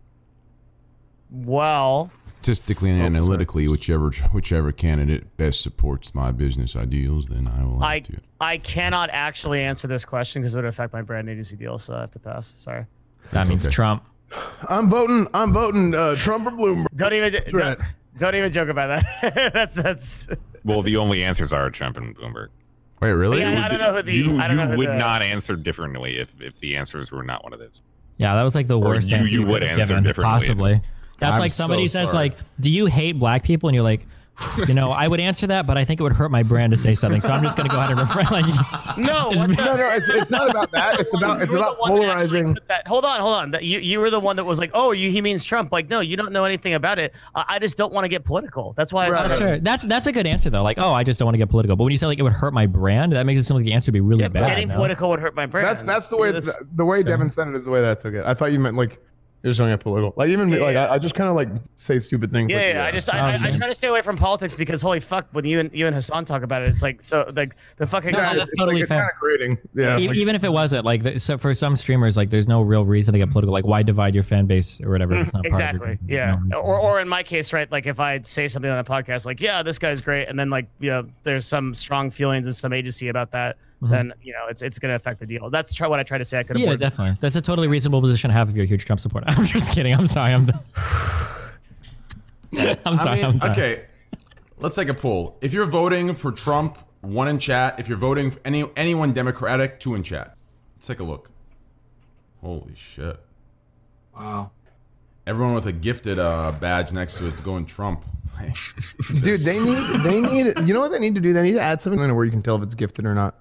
Well, 1.31 2.11
Statistically 2.45 2.91
and 2.91 3.01
analytically, 3.01 3.69
whichever 3.69 4.11
whichever 4.33 4.71
candidate 4.71 5.35
best 5.39 5.63
supports 5.63 6.15
my 6.15 6.31
business 6.31 6.77
ideals, 6.77 7.29
then 7.29 7.49
I 7.49 7.65
will. 7.65 7.83
I 7.83 7.95
have 7.95 8.03
to. 8.03 8.21
I 8.39 8.59
cannot 8.59 9.09
actually 9.11 9.63
answer 9.63 9.89
this 9.89 10.05
question 10.05 10.43
because 10.43 10.55
it 10.55 10.59
would 10.59 10.67
affect 10.67 10.93
my 10.93 11.01
brand 11.01 11.31
agency 11.31 11.57
deal, 11.57 11.79
so 11.79 11.95
I 11.95 12.01
have 12.03 12.11
to 12.11 12.19
pass. 12.19 12.53
Sorry. 12.59 12.85
That 13.31 13.49
means 13.49 13.67
Trump. 13.71 14.05
I'm 14.69 14.91
voting. 14.91 15.27
I'm 15.33 15.55
voting 15.55 15.95
uh, 15.95 16.17
Trump 16.17 16.47
or 16.47 16.51
Bloomberg. 16.51 16.89
Don't 16.95 17.15
even 17.15 17.33
right. 17.33 17.79
don't, 17.79 17.81
don't 18.19 18.35
even 18.35 18.53
joke 18.53 18.69
about 18.69 19.03
that. 19.23 19.53
that's 19.55 19.75
that's. 19.75 20.29
Well, 20.67 20.83
the 20.83 20.99
only 20.99 21.25
answers 21.25 21.55
are 21.55 21.71
Trump 21.71 21.97
and 21.97 22.15
Bloomberg. 22.15 22.49
Wait, 23.01 23.13
really? 23.13 23.41
Yeah, 23.41 23.65
I 23.65 23.69
don't 23.69 23.79
know 23.79 23.95
who 23.95 24.03
the 24.03 24.13
you, 24.13 24.39
I 24.39 24.49
don't 24.49 24.59
you 24.59 24.65
know 24.65 24.71
who 24.73 24.77
would 24.77 24.89
the, 24.89 24.99
not 24.99 25.23
answer 25.23 25.57
differently 25.57 26.19
if, 26.19 26.39
if 26.43 26.61
the 26.61 26.77
answers 26.77 27.11
were 27.11 27.23
not 27.23 27.43
one 27.43 27.55
of 27.55 27.59
those. 27.59 27.81
Yeah, 28.19 28.35
that 28.35 28.43
was 28.43 28.55
like 28.55 28.67
the 28.67 28.79
Or 28.79 28.85
worst 28.85 29.09
you- 29.09 29.17
answer 29.17 29.31
you 29.31 29.47
would 29.47 29.63
answer 29.63 29.95
given, 29.95 30.05
differently. 30.05 30.31
Possibly. 30.31 30.83
That's 31.19 31.35
I'm 31.35 31.41
like 31.41 31.53
somebody 31.53 31.87
so 31.89 32.01
says 32.01 32.11
sorry. 32.11 32.31
like, 32.31 32.39
"Do 32.61 32.71
you 32.71 32.87
hate 32.87 33.19
black 33.19 33.43
people?" 33.45 33.69
And 33.69 33.75
you're 33.75 33.85
like, 33.85 34.07
"You 34.67 34.75
know, 34.75 34.89
I 34.89 35.07
would 35.07 35.21
answer 35.21 35.47
that, 35.47 35.67
but 35.67 35.79
I 35.79 35.85
think 35.85 36.01
it 36.01 36.03
would 36.03 36.13
hurt 36.13 36.31
my 36.31 36.43
brand 36.43 36.73
to 36.73 36.77
say 36.77 36.95
something, 36.95 37.21
so 37.21 37.29
I'm 37.29 37.43
just 37.43 37.57
going 37.57 37.69
to 37.69 37.75
go 37.75 37.81
ahead 37.81 37.93
and 37.93 38.01
refrain." 38.01 38.27
Like, 38.31 38.99
No, 38.99 39.29
what 39.29 39.49
the- 39.49 39.55
No, 39.55 39.77
no, 39.77 39.91
it's, 39.91 40.09
it's 40.09 40.31
not 40.31 40.51
about 40.51 40.71
that. 40.73 41.01
It's 41.01 41.13
about 41.15 41.41
it's 41.43 41.53
about 41.53 41.77
the 41.79 41.85
that 41.85 42.01
polarizing. 42.01 42.57
that- 42.69 42.87
hold 42.87 43.05
on, 43.05 43.21
hold 43.21 43.35
on. 43.35 43.51
That 43.53 43.65
you 43.65 43.79
you 43.79 44.01
were 44.01 44.11
the 44.11 44.19
one 44.21 44.35
that 44.37 44.45
was 44.45 44.59
like, 44.59 44.71
oh, 44.75 44.91
you 44.93 45.11
he 45.11 45.21
means 45.21 45.45
Trump. 45.45 45.71
Like, 45.73 45.89
no, 45.89 46.01
you 46.01 46.17
don't 46.17 46.33
know 46.33 46.45
anything 46.45 46.75
about 46.75 46.99
it. 46.99 47.15
I, 47.35 47.45
I 47.49 47.59
just 47.59 47.77
don't 47.77 47.93
want 47.93 48.05
to 48.05 48.09
get 48.09 48.25
political. 48.25 48.73
That's 48.77 48.93
why 48.93 49.09
I 49.09 49.13
said 49.13 49.31
it. 49.33 49.39
Sure, 49.39 49.59
that's 49.61 49.85
that's 49.85 50.07
a 50.07 50.13
good 50.13 50.27
answer 50.27 50.51
though. 50.51 50.63
Like, 50.63 50.79
oh, 50.79 50.93
I 50.93 51.05
just 51.05 51.19
don't 51.19 51.27
want 51.27 51.35
to 51.35 51.39
get 51.39 51.49
political. 51.49 51.77
But 51.77 51.85
when 51.85 51.93
you 51.93 51.99
say 51.99 52.07
like 52.07 52.19
it 52.19 52.23
would 52.23 52.33
hurt 52.33 52.53
my 52.55 52.67
brand, 52.67 53.13
that 53.13 53.27
makes 53.27 53.41
it 53.41 53.45
seem 53.45 53.57
like 53.57 53.65
the 53.65 53.73
answer 53.73 53.89
would 53.91 53.95
be 53.95 54.01
really 54.01 54.27
bad. 54.29 54.47
Getting 54.47 54.69
no? 54.69 54.77
political 54.77 55.11
would 55.11 55.21
hurt 55.21 55.35
my 55.37 55.47
brand. 55.47 55.69
That's 55.69 55.83
that's 55.83 56.09
the 56.09 56.17
way 56.17 56.33
This- 56.33 56.47
the, 56.47 56.67
the 56.75 56.85
way 56.85 57.03
Devin 57.05 57.29
said 57.31 57.49
it 57.49 57.55
is 57.55 57.65
the 57.65 57.71
way 57.71 57.81
that 57.81 57.99
I 57.99 58.01
took 58.01 58.15
it. 58.15 58.25
I 58.27 58.35
thought 58.35 58.53
you 58.53 58.59
meant 58.59 58.77
like 58.77 59.01
you're 59.45 59.51
just 59.51 59.59
going 59.59 59.71
to 59.71 59.77
get 59.77 59.83
political. 59.83 60.15
Like 60.17 60.31
even 60.31 60.49
me, 60.49 60.59
like 60.59 60.75
I, 60.75 60.95
I 60.95 60.99
just 60.99 61.15
kind 61.15 61.29
of 61.29 61.37
like 61.37 61.49
say 61.77 61.99
stupid 61.99 62.33
things. 62.33 62.51
Yeah, 62.51 62.57
like, 62.57 62.75
yeah, 62.75 62.85
I 62.87 62.91
just 62.91 63.15
I, 63.15 63.19
I, 63.19 63.35
I 63.35 63.51
try 63.51 63.67
to 63.69 63.75
stay 63.75 63.89
away 63.89 64.01
from 64.01 64.17
politics 64.17 64.55
because 64.55 64.81
holy 64.81 65.01
fuck, 65.01 65.27
when 65.33 65.45
you 65.45 65.61
and 65.61 65.71
you 65.75 65.87
and 65.87 65.95
Hasan 65.95 66.25
talk 66.25 66.43
about 66.43 66.63
it, 66.63 66.69
it's 66.69 66.81
like 66.81 67.03
so 67.03 67.31
like 67.37 67.55
the 67.77 67.87
fucking 67.87 68.13
No, 68.13 68.19
guy. 68.19 68.37
that's 68.37 68.51
totally 68.59 68.85
fair. 68.87 69.15
grading. 69.21 69.59
Yeah. 69.75 69.99
E- 69.99 70.09
even 70.19 70.35
if 70.35 70.45
it 70.45 70.51
wasn't 70.53 70.87
like, 70.87 71.03
the, 71.03 71.21
so 71.21 71.37
for 71.37 71.53
some 71.53 71.77
streamers, 71.77 72.17
like, 72.17 72.31
there's 72.31 72.49
no 72.49 72.63
real 72.63 72.87
reason 72.87 73.13
to 73.13 73.19
get 73.19 73.31
political. 73.31 73.53
Like, 73.53 73.67
why 73.67 73.83
divide 73.83 74.15
your 74.15 74.23
fan 74.25 74.47
base 74.47 74.81
or 74.81 74.91
whatever? 74.91 75.15
it's 75.15 75.35
not 75.35 75.45
part 75.45 75.55
of 75.55 75.61
your- 75.61 75.89
exactly. 75.91 75.99
Yeah. 76.09 76.39
no 76.47 76.61
or, 76.61 76.81
or 76.81 77.01
in 77.01 77.09
my 77.09 77.23
case, 77.23 77.53
right? 77.53 77.71
Like 77.71 77.85
if 77.87 78.01
I 78.01 78.23
say 78.23 78.49
something 78.49 78.71
on 78.71 78.79
a 78.79 78.85
podcast, 78.85 79.27
like, 79.27 79.43
yeah, 79.43 79.63
this 79.63 79.79
guy's 79.79 80.01
great, 80.01 80.29
and 80.29 80.39
then 80.39 80.49
like, 80.49 80.69
you 80.81 80.89
know, 80.91 81.07
there's 81.23 81.45
some 81.47 81.75
strong 81.75 82.11
feelings 82.11 82.47
and 82.47 82.57
some 82.57 82.73
agency 82.73 83.09
about 83.09 83.31
that, 83.33 83.57
Mhm. 83.83 83.91
then 83.91 84.13
you 84.23 84.33
know, 84.33 84.47
it's 84.49 84.63
it's 84.63 84.79
gonna 84.79 84.95
affect 84.95 85.21
the 85.21 85.27
deal. 85.27 85.51
That's 85.51 85.75
try 85.75 85.87
what 85.89 85.99
I 86.01 86.03
try 86.03 86.19
to 86.19 86.25
say. 86.25 86.39
I 86.39 86.43
could 86.43 86.57
have. 86.59 86.67
Yeah, 86.69 86.77
definitely. 86.77 87.19
That's 87.21 87.37
a 87.37 87.43
totally 87.43 87.69
reasonable 87.69 88.01
position 88.01 88.31
to 88.31 88.35
have 88.35 88.49
if 88.51 88.57
you're 88.57 88.65
a 88.65 88.69
huge 88.69 88.85
Trump 88.85 89.01
supporter. 89.01 89.27
I'm 89.31 89.45
just 89.47 89.73
kidding. 89.73 89.95
I'm 89.95 90.07
sorry. 90.07 90.33
I'm 90.33 90.47
done. 90.47 90.61
I'm 92.87 92.99
sorry. 92.99 93.09
I 93.09 93.15
mean, 93.17 93.25
I'm 93.25 93.39
done. 93.39 93.51
okay. 93.53 93.85
Let's 94.59 94.77
take 94.77 94.89
a 94.89 94.95
poll. 94.95 95.37
If 95.43 95.53
you're 95.53 95.67
voting 95.67 96.15
for 96.15 96.31
Trump, 96.33 96.79
one 97.01 97.29
in 97.29 97.39
chat. 97.39 97.79
If 97.79 97.89
you're 97.89 97.99
voting 97.99 98.31
for 98.31 98.41
any 98.45 98.65
anyone 98.77 99.13
Democratic, 99.13 99.81
two 99.81 99.95
in 99.95 100.03
chat. 100.03 100.37
Let's 100.77 100.87
take 100.87 101.01
a 101.01 101.05
look. 101.05 101.31
Holy 102.41 102.75
shit! 102.75 103.19
Wow. 104.17 104.51
Everyone 105.27 105.55
with 105.55 105.67
a 105.67 105.73
gifted 105.73 106.19
uh, 106.19 106.53
badge 106.61 106.93
next 106.93 107.17
to 107.19 107.27
it's 107.27 107.41
going 107.41 107.65
Trump. 107.65 108.05
Dude, 109.23 109.41
they 109.41 109.59
need 109.59 110.01
they 110.03 110.21
need 110.21 110.69
you 110.69 110.75
know 110.75 110.81
what 110.81 110.91
they 110.91 110.99
need 110.99 111.15
to 111.15 111.21
do? 111.21 111.33
They 111.33 111.43
need 111.43 111.53
to 111.53 111.61
add 111.61 111.81
something 111.81 112.01
in 112.01 112.11
it 112.11 112.13
where 112.13 112.25
you 112.25 112.31
can 112.31 112.43
tell 112.43 112.57
if 112.57 112.63
it's 112.63 112.75
gifted 112.75 113.07
or 113.07 113.15
not. 113.15 113.39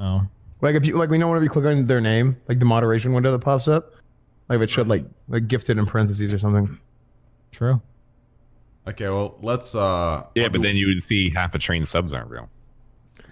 Oh. 0.00 0.26
Like 0.62 0.74
if 0.74 0.84
you 0.84 0.96
like 0.96 1.10
we 1.10 1.18
know 1.18 1.28
whenever 1.28 1.44
you 1.44 1.50
click 1.50 1.64
on 1.66 1.86
their 1.86 2.00
name, 2.00 2.36
like 2.48 2.58
the 2.58 2.64
moderation 2.64 3.12
window 3.12 3.30
that 3.32 3.38
pops 3.40 3.68
up, 3.68 3.94
like 4.48 4.56
if 4.56 4.62
it 4.62 4.70
showed 4.70 4.88
like 4.88 5.04
like 5.28 5.48
gifted 5.48 5.78
in 5.78 5.86
parentheses 5.86 6.32
or 6.32 6.38
something. 6.38 6.78
True. 7.52 7.80
Okay, 8.86 9.08
well 9.08 9.36
let's. 9.42 9.74
uh 9.74 10.24
Yeah, 10.34 10.48
but 10.48 10.62
then 10.62 10.76
you 10.76 10.86
would 10.88 11.02
see 11.02 11.30
half 11.30 11.54
a 11.54 11.58
train 11.58 11.84
subs 11.84 12.12
aren't 12.12 12.30
real. 12.30 12.48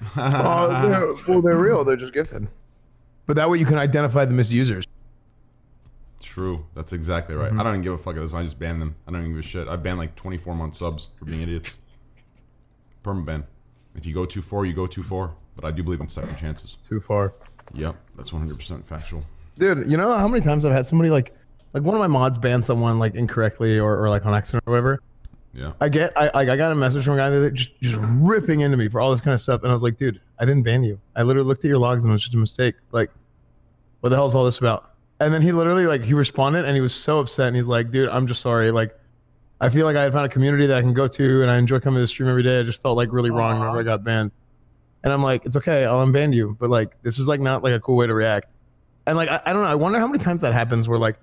oh, 0.16 0.89
they're, 0.89 1.15
well, 1.27 1.43
they're 1.43 1.59
real. 1.59 1.85
They're 1.85 1.97
just 1.97 2.12
gifted. 2.12 2.47
But 3.27 3.36
that 3.36 3.51
way 3.51 3.59
you 3.59 3.66
can 3.66 3.78
identify 3.78 4.24
the 4.24 4.32
misusers. 4.32 4.85
True. 6.20 6.66
That's 6.74 6.93
exactly 6.93 7.35
right. 7.35 7.53
Mhm. 7.53 7.61
I 7.61 7.62
don't 7.62 7.74
even 7.74 7.82
give 7.82 7.93
a 7.93 7.99
fuck 7.99 8.16
at 8.16 8.20
this 8.20 8.32
one. 8.32 8.43
I 8.43 8.45
just 8.45 8.59
ban 8.59 8.78
them. 8.78 8.95
I 9.07 9.11
don't 9.11 9.20
even 9.20 9.32
give 9.32 9.40
a 9.40 9.43
shit. 9.43 9.69
I've 9.69 9.82
banned 9.82 9.99
like 9.99 10.15
24 10.15 10.55
month 10.55 10.74
subs 10.74 11.11
for 11.19 11.24
being 11.24 11.40
idiots. 11.40 11.78
Perma 13.05 13.24
ban. 13.24 13.45
If 13.95 14.07
you 14.07 14.15
go 14.15 14.24
too 14.24 14.43
far, 14.43 14.65
you 14.65 14.73
go 14.73 14.86
too 14.86 15.03
far. 15.03 15.35
But 15.60 15.66
I 15.66 15.72
do 15.72 15.82
believe 15.82 16.01
in 16.01 16.06
second 16.09 16.36
chances. 16.36 16.78
Too 16.89 17.01
far. 17.01 17.32
Yep, 17.74 17.97
that's 18.16 18.30
100% 18.30 18.85
factual. 18.85 19.24
Dude, 19.56 19.90
you 19.90 19.97
know 19.97 20.16
how 20.16 20.28
many 20.28 20.44
times 20.44 20.64
I've 20.64 20.72
had 20.72 20.86
somebody 20.86 21.10
like 21.10 21.35
like 21.74 21.82
one 21.82 21.94
of 21.94 21.98
my 22.01 22.06
mods 22.06 22.39
ban 22.39 22.62
someone 22.62 22.98
like 23.01 23.14
incorrectly 23.16 23.78
or, 23.78 24.01
or 24.01 24.09
like 24.09 24.24
on 24.24 24.35
accident 24.35 24.62
or 24.66 24.70
whatever, 24.70 25.02
Yeah. 25.52 25.72
I 25.80 25.89
get 25.89 26.16
I 26.16 26.28
I 26.28 26.40
I 26.52 26.56
got 26.56 26.70
a 26.70 26.76
message 26.76 27.05
from 27.05 27.14
a 27.14 27.16
guy 27.16 27.28
that 27.30 27.55
just 27.55 27.78
just 27.80 27.98
ripping 28.20 28.60
into 28.60 28.76
me 28.76 28.89
for 28.89 29.01
all 29.01 29.10
this 29.10 29.20
kind 29.20 29.35
of 29.35 29.40
stuff, 29.40 29.62
and 29.62 29.70
I 29.70 29.72
was 29.74 29.82
like, 29.82 29.97
dude, 29.98 30.20
I 30.39 30.44
didn't 30.44 30.62
ban 30.62 30.85
you. 30.85 31.01
I 31.16 31.22
literally 31.24 31.48
looked 31.48 31.64
at 31.64 31.68
your 31.68 31.78
logs 31.78 32.05
and 32.05 32.10
it 32.10 32.14
was 32.14 32.22
just 32.22 32.35
a 32.35 32.39
mistake. 32.39 32.76
Like, 32.93 33.10
what 34.01 34.10
the 34.10 34.16
hell 34.16 34.26
is 34.28 34.36
all 34.36 34.44
this 34.44 34.59
about? 34.59 34.93
And 35.20 35.35
then 35.35 35.43
he 35.43 35.51
literally 35.51 35.86
like 35.86 36.05
he 36.05 36.14
responded 36.14 36.64
and 36.64 36.76
he 36.76 36.80
was 36.80 36.94
so 36.94 37.18
upset 37.18 37.48
and 37.48 37.56
he's 37.56 37.66
like, 37.66 37.90
dude, 37.90 38.09
I'm 38.10 38.28
just 38.28 38.40
sorry. 38.40 38.70
Like, 38.70 38.97
I 39.60 39.68
feel 39.68 39.85
like 39.85 39.97
I 39.97 40.05
had 40.05 40.12
found 40.12 40.24
a 40.24 40.28
community 40.28 40.66
that 40.66 40.78
I 40.78 40.80
can 40.82 40.94
go 40.94 41.09
to 41.09 41.43
and 41.43 41.51
I 41.51 41.59
enjoy 41.59 41.80
coming 41.80 41.97
to 41.97 42.02
the 42.02 42.06
stream 42.06 42.28
every 42.28 42.44
day. 42.44 42.60
I 42.60 42.62
just 42.62 42.80
felt 42.80 42.97
like 42.97 43.12
really 43.12 43.30
wrong 43.30 43.59
whenever 43.59 43.80
I 43.80 43.82
got 43.82 44.05
banned. 44.05 44.30
And 45.05 45.12
I'm 45.12 45.23
like, 45.23 45.47
it's 45.47 45.57
okay, 45.57 45.85
I'll 45.85 46.05
unban 46.05 46.35
you, 46.35 46.57
but 46.59 46.70
like 46.70 47.01
this 47.03 47.19
is 47.19 47.29
like 47.29 47.41
not 47.41 47.62
like 47.62 47.73
a 47.73 47.81
cool 47.81 47.97
way 47.97 48.07
to 48.07 48.15
react. 48.15 48.49
And 49.07 49.16
like 49.16 49.29
I, 49.29 49.41
I 49.47 49.53
don't 49.53 49.62
know, 49.62 49.69
I 49.69 49.75
wonder 49.75 49.99
how 49.99 50.07
many 50.07 50.23
times 50.23 50.41
that 50.41 50.53
happens 50.53 50.89
where 50.89 50.99
like 50.99 51.16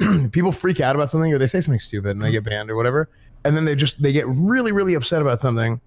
people 0.32 0.52
freak 0.52 0.80
out 0.80 0.96
about 0.96 1.10
something 1.10 1.32
or 1.32 1.38
they 1.38 1.46
say 1.46 1.60
something 1.60 1.78
stupid 1.78 2.12
and 2.12 2.22
they 2.22 2.30
get 2.30 2.44
banned 2.44 2.70
or 2.70 2.76
whatever 2.76 3.08
and 3.44 3.56
then 3.56 3.64
they 3.64 3.74
just 3.74 4.02
they 4.02 4.12
get 4.12 4.26
really 4.26 4.72
really 4.72 4.94
upset 4.94 5.22
about 5.22 5.40
something 5.40 5.80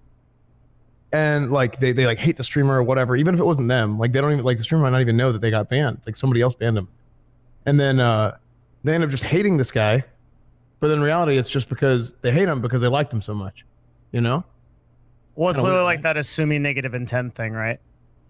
and 1.12 1.50
like 1.50 1.78
they, 1.80 1.92
they 1.92 2.06
like 2.06 2.18
hate 2.18 2.36
the 2.36 2.44
streamer 2.44 2.76
or 2.78 2.82
whatever 2.82 3.16
even 3.16 3.34
if 3.34 3.40
it 3.40 3.44
wasn't 3.44 3.68
them 3.68 3.98
like 3.98 4.12
they 4.12 4.20
don't 4.20 4.32
even 4.32 4.44
like 4.44 4.58
the 4.58 4.64
streamer 4.64 4.84
might 4.84 4.90
not 4.90 5.00
even 5.00 5.16
know 5.16 5.32
that 5.32 5.40
they 5.40 5.50
got 5.50 5.68
banned 5.68 5.98
like 6.06 6.16
somebody 6.16 6.40
else 6.40 6.54
banned 6.54 6.76
them. 6.76 6.88
And 7.66 7.78
then 7.78 8.00
uh 8.00 8.36
they 8.84 8.94
end 8.94 9.04
up 9.04 9.10
just 9.10 9.24
hating 9.24 9.56
this 9.56 9.72
guy 9.72 10.04
but 10.80 10.90
in 10.90 11.00
reality 11.00 11.36
it's 11.36 11.50
just 11.50 11.68
because 11.68 12.14
they 12.22 12.30
hate 12.30 12.48
him 12.48 12.60
because 12.60 12.80
they 12.80 12.88
liked 12.88 13.12
him 13.12 13.20
so 13.20 13.34
much 13.34 13.64
you 14.12 14.20
know 14.20 14.44
Well, 15.36 15.50
it's 15.50 15.62
literally 15.62 15.84
like 15.84 16.02
that 16.02 16.16
assuming 16.16 16.62
negative 16.62 16.94
intent 16.94 17.34
thing, 17.34 17.52
right? 17.52 17.78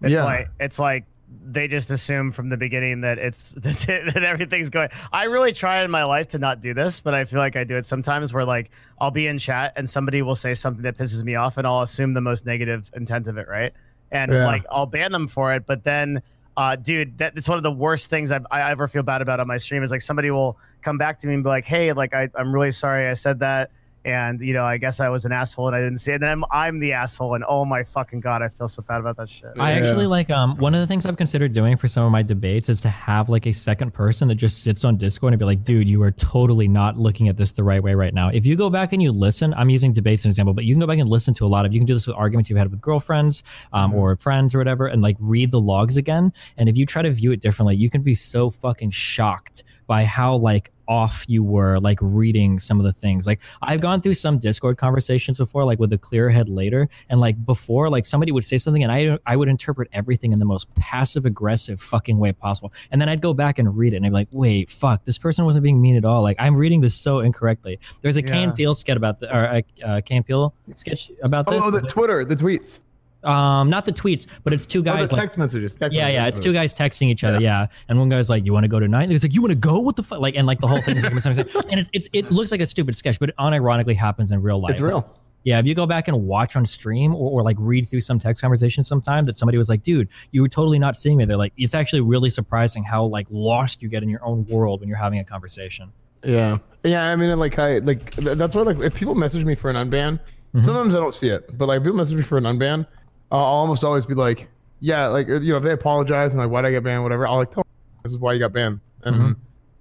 It's 0.01 0.13
Yeah. 0.13 0.23
like 0.25 0.49
it's 0.59 0.77
like 0.79 1.05
they 1.43 1.67
just 1.67 1.91
assume 1.91 2.31
from 2.31 2.47
the 2.49 2.55
beginning 2.57 3.01
that 3.01 3.17
it's 3.17 3.51
that, 3.63 3.89
it, 3.89 4.13
that 4.13 4.23
everything's 4.23 4.69
going. 4.69 4.89
I 5.11 5.23
really 5.25 5.51
try 5.51 5.83
in 5.83 5.89
my 5.91 6.03
life 6.03 6.27
to 6.29 6.39
not 6.39 6.61
do 6.61 6.73
this, 6.73 7.01
but 7.01 7.13
I 7.13 7.25
feel 7.25 7.39
like 7.39 7.55
I 7.55 7.63
do 7.63 7.75
it 7.77 7.85
sometimes. 7.85 8.33
Where 8.33 8.45
like 8.45 8.69
I'll 9.01 9.11
be 9.11 9.27
in 9.27 9.37
chat 9.39 9.73
and 9.75 9.89
somebody 9.89 10.21
will 10.21 10.35
say 10.35 10.53
something 10.53 10.83
that 10.83 10.97
pisses 10.97 11.23
me 11.23 11.35
off, 11.35 11.57
and 11.57 11.65
I'll 11.65 11.81
assume 11.81 12.13
the 12.13 12.21
most 12.21 12.45
negative 12.45 12.91
intent 12.95 13.27
of 13.27 13.37
it, 13.37 13.47
right? 13.47 13.73
And 14.11 14.31
Yeah. 14.31 14.45
like 14.45 14.63
I'll 14.71 14.85
ban 14.85 15.11
them 15.11 15.27
for 15.27 15.53
it, 15.55 15.65
but 15.65 15.83
then. 15.83 16.21
Uh, 16.59 16.75
dude, 16.75 17.15
that, 17.19 17.35
that's 17.35 17.47
one 17.47 17.57
of 17.59 17.63
the 17.63 17.71
worst 17.71 18.09
things 18.09 18.31
I've, 18.31 18.43
I 18.49 18.71
ever 18.71 18.87
feel 18.87 19.03
bad 19.03 19.21
about 19.21 19.39
on 19.39 19.45
my 19.45 19.57
stream 19.57 19.83
is 19.83 19.91
like 19.91 20.01
somebody 20.01 20.31
will 20.31 20.57
come 20.81 20.97
back 20.97 21.19
to 21.19 21.27
me 21.27 21.35
and 21.35 21.43
be 21.43 21.49
like, 21.49 21.65
"Hey, 21.65 21.93
like 21.93 22.15
I, 22.15 22.29
I'm 22.33 22.51
really 22.51 22.71
sorry 22.71 23.07
I 23.07 23.13
said 23.13 23.37
that, 23.41 23.69
and 24.07 24.39
you 24.39 24.53
know 24.53 24.63
I 24.63 24.77
guess 24.77 24.99
I 24.99 25.09
was 25.09 25.25
an 25.25 25.33
asshole 25.33 25.67
and 25.67 25.75
I 25.75 25.81
didn't 25.81 25.97
see 25.97 26.11
it." 26.11 26.15
And 26.15 26.23
then 26.23 26.29
I'm, 26.31 26.45
I'm 26.49 26.79
the 26.79 26.93
asshole, 26.93 27.35
and 27.35 27.43
oh 27.47 27.65
my 27.65 27.83
fucking 27.83 28.21
god, 28.21 28.41
I 28.41 28.47
feel 28.47 28.67
so 28.67 28.81
bad 28.81 29.01
about 29.01 29.17
that 29.17 29.27
shit. 29.27 29.51
I 29.59 29.73
actually 29.73 30.07
like 30.07 30.29
um 30.29 30.55
one 30.57 30.73
of 30.73 30.79
the 30.79 30.87
things 30.87 31.05
I've 31.05 31.17
considered 31.17 31.51
doing 31.51 31.75
for 31.77 31.87
some 31.87 32.05
of 32.05 32.11
my 32.11 32.23
debates 32.23 32.69
is 32.69 32.81
to 32.81 32.89
have 32.89 33.27
like 33.27 33.45
a 33.45 33.51
second 33.51 33.93
person 33.93 34.29
that 34.29 34.35
just 34.35 34.63
sits 34.63 34.85
on 34.85 34.97
Discord 34.97 35.33
and 35.33 35.39
be 35.39 35.45
like, 35.45 35.63
dude, 35.63 35.89
you 35.89 36.01
are 36.03 36.11
totally 36.11 36.67
not 36.67 36.97
looking 36.97 37.27
at 37.27 37.37
this 37.37 37.51
the 37.51 37.63
right 37.63 37.83
way 37.83 37.93
right 37.93 38.13
now. 38.13 38.29
If 38.29 38.45
you 38.45 38.55
go 38.55 38.69
back 38.69 38.93
and 38.93 39.03
you 39.03 39.11
listen, 39.11 39.53
I'm 39.53 39.69
using 39.69 39.91
debates 39.91 40.21
as 40.21 40.25
an 40.25 40.29
example, 40.31 40.53
but 40.53 40.63
you 40.63 40.73
can 40.73 40.79
go 40.79 40.87
back 40.87 40.99
and 40.99 41.09
listen 41.09 41.33
to 41.35 41.45
a 41.45 41.47
lot 41.47 41.65
of 41.65 41.73
you 41.73 41.79
can 41.79 41.85
do 41.85 41.93
this 41.93 42.07
with 42.07 42.15
arguments 42.15 42.49
you've 42.49 42.57
had 42.57 42.71
with 42.71 42.81
girlfriends 42.81 43.43
um, 43.73 43.93
or 43.93 44.15
friends 44.15 44.55
or 44.55 44.57
whatever, 44.57 44.87
and 44.87 45.01
like 45.01 45.17
read 45.19 45.51
the 45.51 45.59
logs 45.59 45.97
again. 45.97 46.31
And 46.55 46.69
if 46.69 46.77
you 46.77 46.85
try 46.85 47.01
to 47.01 47.11
view 47.11 47.31
it 47.31 47.41
differently, 47.41 47.75
you 47.75 47.89
can 47.89 48.01
be 48.01 48.15
so 48.15 48.49
fucking 48.49 48.91
shocked 48.91 49.63
by 49.87 50.03
how 50.03 50.35
like 50.35 50.71
off 50.89 51.25
you 51.27 51.43
were 51.43 51.79
like 51.81 51.97
reading 52.01 52.59
some 52.59 52.79
of 52.79 52.85
the 52.85 52.93
things. 52.93 53.27
Like 53.27 53.39
i've 53.61 53.81
gone 53.81 53.99
through 54.01 54.13
some 54.13 54.37
discord 54.39 54.77
conversations 54.77 55.37
before 55.37 55.65
like 55.65 55.79
with 55.79 55.91
a 55.91 55.97
clear 55.97 56.29
head 56.29 56.47
later 56.47 56.87
and 57.09 57.19
like 57.19 57.45
before 57.45 57.89
like 57.89 58.05
somebody 58.05 58.31
would 58.31 58.45
say 58.45 58.57
something 58.57 58.83
and 58.83 58.91
i 58.91 59.17
i 59.25 59.35
would 59.35 59.49
interpret 59.49 59.89
everything 59.91 60.31
in 60.31 60.39
the 60.39 60.45
most 60.45 60.73
passive 60.75 61.25
aggressive 61.25 61.81
fucking 61.81 62.17
way 62.19 62.31
possible. 62.31 62.71
And 62.91 63.01
then 63.01 63.09
i'd 63.09 63.21
go 63.21 63.33
back 63.33 63.59
and 63.59 63.77
read 63.77 63.93
it 63.93 63.97
and 63.97 64.05
i'd 64.05 64.09
be 64.09 64.13
like 64.13 64.27
wait 64.31 64.69
fuck 64.69 65.03
this 65.03 65.17
person 65.17 65.43
wasn't 65.43 65.63
being 65.63 65.81
mean 65.81 65.97
at 65.97 66.05
all. 66.05 66.21
Like 66.21 66.37
i'm 66.39 66.55
reading 66.55 66.79
this 66.81 66.95
so 66.95 67.19
incorrectly. 67.19 67.79
There's 68.01 68.17
a 68.17 68.23
Kane 68.23 68.49
Yeah. 68.49 68.55
Peel 68.55 68.73
sketch 68.75 68.95
about 68.97 69.19
the 69.19 69.35
or 69.35 69.43
a 69.43 69.63
uh, 69.83 70.01
Key 70.01 70.15
and 70.15 70.25
Peele 70.25 70.53
sketch 70.73 71.11
about 71.21 71.47
this. 71.49 71.63
oh 71.65 71.71
the 71.71 71.81
twitter 71.81 72.23
the 72.23 72.35
tweets 72.35 72.79
um 73.27 73.69
not 73.69 73.83
the 73.85 73.91
tweets 73.91 74.25
but 74.43 74.53
it's 74.53 74.65
two 74.65 74.81
guys 74.81 75.09
the 75.09 75.15
like 75.15 75.23
text 75.23 75.37
messages 75.37 75.75
text 75.75 75.95
yeah, 75.95 76.07
yeah. 76.07 76.21
messages. 76.21 76.37
It's 76.37 76.43
two 76.45 76.53
guys 76.53 76.73
texting 76.73 77.07
each 77.07 77.23
other. 77.23 77.39
Yeah. 77.41 77.67
And 77.89 77.99
one 77.99 78.09
guy's 78.09 78.29
like, 78.29 78.45
"You 78.45 78.53
want 78.53 78.63
to 78.63 78.67
go 78.69 78.79
tonight?" 78.79 79.03
And 79.03 79.11
he's 79.11 79.23
like, 79.23 79.33
"You 79.33 79.41
want 79.41 79.51
to 79.53 79.59
go? 79.59 79.79
What 79.79 79.95
the 79.95 80.03
fuck?" 80.03 80.19
Like, 80.19 80.35
and 80.35 80.47
like 80.47 80.59
the 80.59 80.67
whole 80.67 80.81
thing 80.81 80.97
is 80.97 81.03
like. 81.03 81.13
And 81.69 81.79
it's, 81.79 81.89
it's 81.93 82.09
it 82.13 82.31
looks 82.31 82.51
like 82.51 82.61
a 82.61 82.65
stupid 82.65 82.95
sketch, 82.95 83.19
but 83.19 83.29
it 83.29 83.35
unironically 83.37 83.95
happens 83.95 84.31
in 84.31 84.41
real 84.41 84.59
life. 84.59 84.71
It's 84.71 84.81
real. 84.81 85.13
Yeah. 85.43 85.59
If 85.59 85.65
you 85.65 85.75
go 85.75 85.85
back 85.85 86.07
and 86.07 86.25
watch 86.27 86.55
on 86.55 86.65
stream 86.65 87.13
or, 87.13 87.39
or 87.39 87.43
like 87.43 87.57
read 87.59 87.87
through 87.87 88.01
some 88.01 88.19
text 88.19 88.41
conversation 88.41 88.83
sometime 88.83 89.25
that 89.25 89.35
somebody 89.35 89.57
was 89.57 89.69
like, 89.69 89.83
"Dude, 89.83 90.09
you 90.31 90.41
were 90.41 90.49
totally 90.49 90.79
not 90.79 90.95
seeing 90.95 91.17
me." 91.17 91.25
They're 91.25 91.37
like, 91.37 91.53
it's 91.57 91.75
actually 91.75 92.01
really 92.01 92.29
surprising 92.29 92.83
how 92.83 93.05
like 93.05 93.27
lost 93.29 93.81
you 93.81 93.89
get 93.89 94.03
in 94.03 94.09
your 94.09 94.23
own 94.23 94.45
world 94.45 94.79
when 94.79 94.89
you're 94.89 94.97
having 94.97 95.19
a 95.19 95.25
conversation. 95.25 95.91
Yeah, 96.23 96.57
yeah. 96.83 97.09
I 97.09 97.15
mean, 97.15 97.37
like 97.37 97.59
I 97.59 97.79
like 97.79 98.11
that's 98.15 98.55
why 98.55 98.61
like 98.61 98.79
if 98.79 98.95
people 98.95 99.15
message 99.15 99.45
me 99.45 99.55
for 99.55 99.69
an 99.69 99.75
unban, 99.75 100.19
Mm-hmm. 100.53 100.61
sometimes 100.61 100.95
I 100.95 100.99
don't 100.99 101.13
see 101.13 101.27
it, 101.27 101.57
but 101.57 101.67
like 101.67 101.77
if 101.77 101.83
people 101.83 101.97
message 101.97 102.15
me 102.15 102.23
for 102.23 102.37
an 102.37 102.45
unban, 102.45 102.87
I'll 103.31 103.39
almost 103.39 103.83
always 103.83 104.05
be 104.05 104.13
like, 104.13 104.47
yeah, 104.79 105.07
like 105.07 105.27
you 105.27 105.51
know 105.51 105.57
if 105.57 105.63
they 105.63 105.71
apologize 105.71 106.33
and 106.33 106.41
like 106.41 106.49
why 106.49 106.61
did 106.61 106.69
I 106.69 106.71
get 106.71 106.83
banned, 106.83 107.03
whatever, 107.03 107.27
I'll 107.27 107.37
like 107.37 107.51
tell 107.51 107.63
them 107.63 108.01
this 108.03 108.13
is 108.13 108.17
why 108.19 108.33
you 108.33 108.39
got 108.39 108.53
banned, 108.53 108.79
and 109.03 109.15
Mhm. 109.15 109.35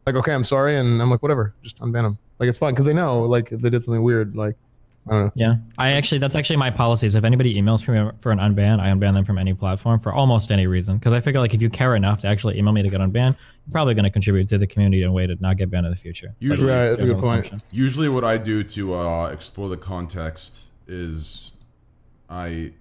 like 0.07 0.15
okay, 0.17 0.33
I'm 0.33 0.45
sorry, 0.45 0.77
and 0.77 1.01
I'm 1.01 1.11
like 1.11 1.23
whatever, 1.23 1.55
just 1.63 1.79
unban 1.81 2.03
them. 2.03 2.19
Like 2.39 2.49
it's 2.49 2.59
fine 2.59 2.73
because 2.73 2.87
they 2.87 2.93
know 2.95 3.23
like 3.23 3.53
if 3.53 3.61
they 3.61 3.71
did 3.71 3.83
something 3.83 4.03
weird, 4.03 4.35
like 4.37 4.57
I 5.09 5.13
don't 5.13 5.25
know. 5.27 5.33
Yeah, 5.37 5.57
I 5.79 5.93
actually 5.93 6.19
that's 6.19 6.35
actually 6.35 6.57
my 6.57 6.71
policy. 6.71 7.07
Is 7.07 7.15
if 7.15 7.23
anybody 7.23 7.55
emails 7.55 7.87
me 7.87 8.11
for 8.21 8.33
an 8.33 8.39
unban, 8.39 8.81
I 8.81 8.89
unban 8.89 9.13
them 9.13 9.25
from 9.25 9.39
any 9.39 9.55
platform 9.55 10.01
for 10.01 10.13
almost 10.13 10.51
any 10.51 10.67
reason. 10.67 10.99
Because 10.99 11.13
I 11.13 11.21
figure 11.21 11.39
like 11.39 11.55
if 11.55 11.63
you 11.63 11.71
care 11.71 11.95
enough 11.95 12.23
to 12.23 12.29
actually 12.29 12.59
email 12.59 12.73
me 12.73 12.83
to 12.83 12.89
get 12.89 13.01
unbanned, 13.01 13.37
you're 13.67 13.73
probably 13.73 13.95
going 13.95 14.05
to 14.05 14.11
contribute 14.11 14.49
to 14.49 14.59
the 14.59 14.67
community 14.67 15.03
in 15.03 15.09
a 15.09 15.13
way 15.13 15.27
to 15.29 15.37
not 15.41 15.59
get 15.59 15.71
banned 15.71 15.87
in 15.87 15.93
the 15.93 15.97
future. 15.97 16.35
It's 16.41 16.51
like 16.51 16.59
Usually, 16.59 16.73
a 16.73 16.97
general 16.97 17.25
assumption. 17.25 17.61
Usually, 17.71 18.09
what 18.09 18.25
I 18.25 18.37
do 18.39 18.65
to 18.65 18.95
uh, 18.95 19.27
explore 19.29 19.69
the 19.69 19.77
context 19.77 20.73
is 20.89 21.53
I 22.29 22.73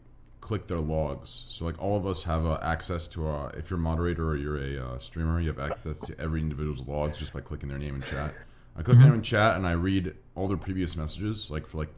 click 0.45 0.67
their 0.67 0.79
logs. 0.79 1.45
So, 1.49 1.65
like, 1.65 1.81
all 1.81 1.97
of 1.97 2.05
us 2.05 2.25
have 2.25 2.45
uh, 2.45 2.59
access 2.61 3.07
to. 3.09 3.27
Uh, 3.27 3.51
if 3.57 3.71
you're 3.71 3.79
a 3.79 3.81
moderator 3.81 4.29
or 4.29 4.35
you're 4.35 4.61
a 4.61 4.85
uh, 4.85 4.97
streamer, 4.99 5.41
you 5.41 5.47
have 5.47 5.59
access 5.59 5.99
to 6.01 6.19
every 6.19 6.39
individual's 6.39 6.87
logs 6.87 7.17
just 7.17 7.33
by 7.33 7.41
clicking 7.41 7.67
their 7.67 7.79
name 7.79 7.95
in 7.95 8.03
chat. 8.03 8.31
I 8.77 8.83
click 8.83 8.99
their 8.99 9.07
name 9.07 9.15
in 9.15 9.23
chat 9.23 9.55
and 9.55 9.65
I 9.65 9.71
read 9.71 10.13
all 10.35 10.47
their 10.47 10.57
previous 10.57 10.95
messages, 10.95 11.49
like 11.49 11.65
for 11.65 11.79
like 11.79 11.89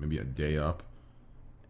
maybe 0.00 0.18
a 0.18 0.24
day 0.24 0.58
up, 0.58 0.82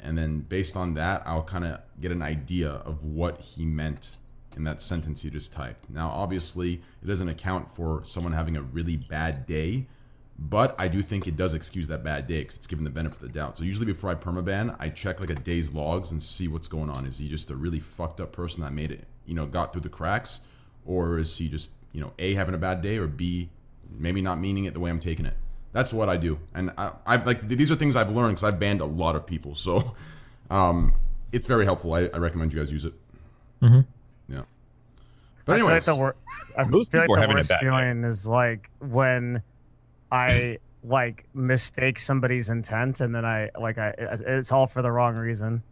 and 0.01 0.17
then 0.17 0.41
based 0.41 0.75
on 0.75 0.95
that, 0.95 1.23
I'll 1.27 1.43
kind 1.43 1.65
of 1.65 1.81
get 2.01 2.13
an 2.13 2.23
idea 2.23 2.71
of 2.71 3.05
what 3.05 3.41
he 3.41 3.67
meant 3.67 4.17
in 4.57 4.65
that 4.65 4.81
sentence 4.81 5.23
he 5.23 5.29
just 5.29 5.53
typed. 5.53 5.91
Now, 5.91 6.09
obviously, 6.09 6.81
it 7.03 7.07
doesn't 7.07 7.29
account 7.29 7.69
for 7.69 8.03
someone 8.05 8.33
having 8.33 8.57
a 8.57 8.63
really 8.63 8.97
bad 8.97 9.45
day, 9.45 9.87
but 10.39 10.75
I 10.79 10.89
do 10.89 11.03
think 11.03 11.27
it 11.27 11.37
does 11.37 11.55
excuse 11.55 11.89
that 11.89 12.05
bad 12.05 12.27
day 12.27 12.41
because 12.41 12.57
it's 12.57 12.67
given 12.67 12.85
the 12.85 12.91
benefit 12.91 13.17
of 13.17 13.23
the 13.23 13.29
doubt. 13.29 13.57
So 13.57 13.65
usually 13.65 13.87
before 13.87 14.11
I 14.11 14.15
permaban, 14.15 14.77
I 14.79 14.91
check 14.91 15.21
like 15.21 15.31
a 15.31 15.35
day's 15.35 15.73
logs 15.73 16.11
and 16.11 16.23
see 16.23 16.47
what's 16.47 16.69
going 16.69 16.91
on. 16.91 17.07
Is 17.07 17.19
he 17.19 17.29
just 17.29 17.51
a 17.51 17.57
really 17.57 17.81
fucked 17.81 18.21
up 18.21 18.33
person 18.33 18.63
that 18.63 18.73
made 18.73 18.91
it, 18.91 19.05
you 19.25 19.35
know, 19.35 19.47
got 19.47 19.73
through 19.73 19.83
the 19.83 19.89
cracks, 19.89 20.41
or 20.85 21.19
is 21.19 21.37
he 21.39 21.49
just, 21.49 21.73
you 21.93 22.01
know, 22.01 22.13
a 22.19 22.35
having 22.35 22.55
a 22.55 22.59
bad 22.59 22.83
day, 22.83 22.99
or 22.99 23.07
b 23.07 23.49
maybe 23.91 24.21
not 24.21 24.39
meaning 24.39 24.65
it 24.65 24.75
the 24.75 24.81
way 24.81 24.91
I'm 24.91 25.01
taking 25.01 25.25
it. 25.27 25.35
That's 25.73 25.93
what 25.93 26.09
I 26.09 26.17
do, 26.17 26.39
and 26.55 26.73
I, 26.79 26.93
I've 27.07 27.27
like 27.27 27.49
these 27.49 27.71
are 27.71 27.77
things 27.77 27.97
I've 27.97 28.11
learned 28.11 28.37
because 28.37 28.45
I've 28.45 28.59
banned 28.59 28.81
a 28.81 28.87
lot 28.87 29.15
of 29.15 29.27
people. 29.27 29.55
So, 29.55 29.95
um, 30.51 30.95
it's 31.33 31.47
very 31.47 31.65
helpful. 31.65 31.93
I, 31.93 32.09
I 32.15 32.19
recommend 32.19 32.53
you 32.53 32.59
guys 32.61 32.73
use 32.73 32.85
it. 32.87 32.95
Mm-hmm. 33.63 33.81
Yeah. 34.33 34.43
But 35.45 35.53
I 35.53 35.57
feel 35.57 35.65
like 35.67 35.73
anyways, 35.73 35.85
the 35.87 35.97
wor- 35.97 36.17
I 36.57 36.65
Most 36.65 36.93
feel 36.93 37.01
like 37.01 37.09
people 37.09 37.17
are 37.17 37.17
the 37.17 37.21
having 37.23 37.37
a 37.37 37.39
worst 37.39 37.49
bad 37.51 37.61
day. 37.61 37.67
feeling 37.67 38.05
is 38.05 38.27
like 38.27 38.71
when 38.81 39.43
I 40.11 40.59
like 40.85 41.27
mistake 41.35 41.99
somebody's 41.99 42.49
intent 42.49 43.01
and 43.01 43.15
then 43.15 43.25
I 43.25 43.51
like 43.61 43.79
I 43.79 43.95
it's 43.99 44.53
all 44.53 44.67
for 44.67 44.83
the 44.83 44.91
wrong 44.93 45.17
reason. 45.17 45.63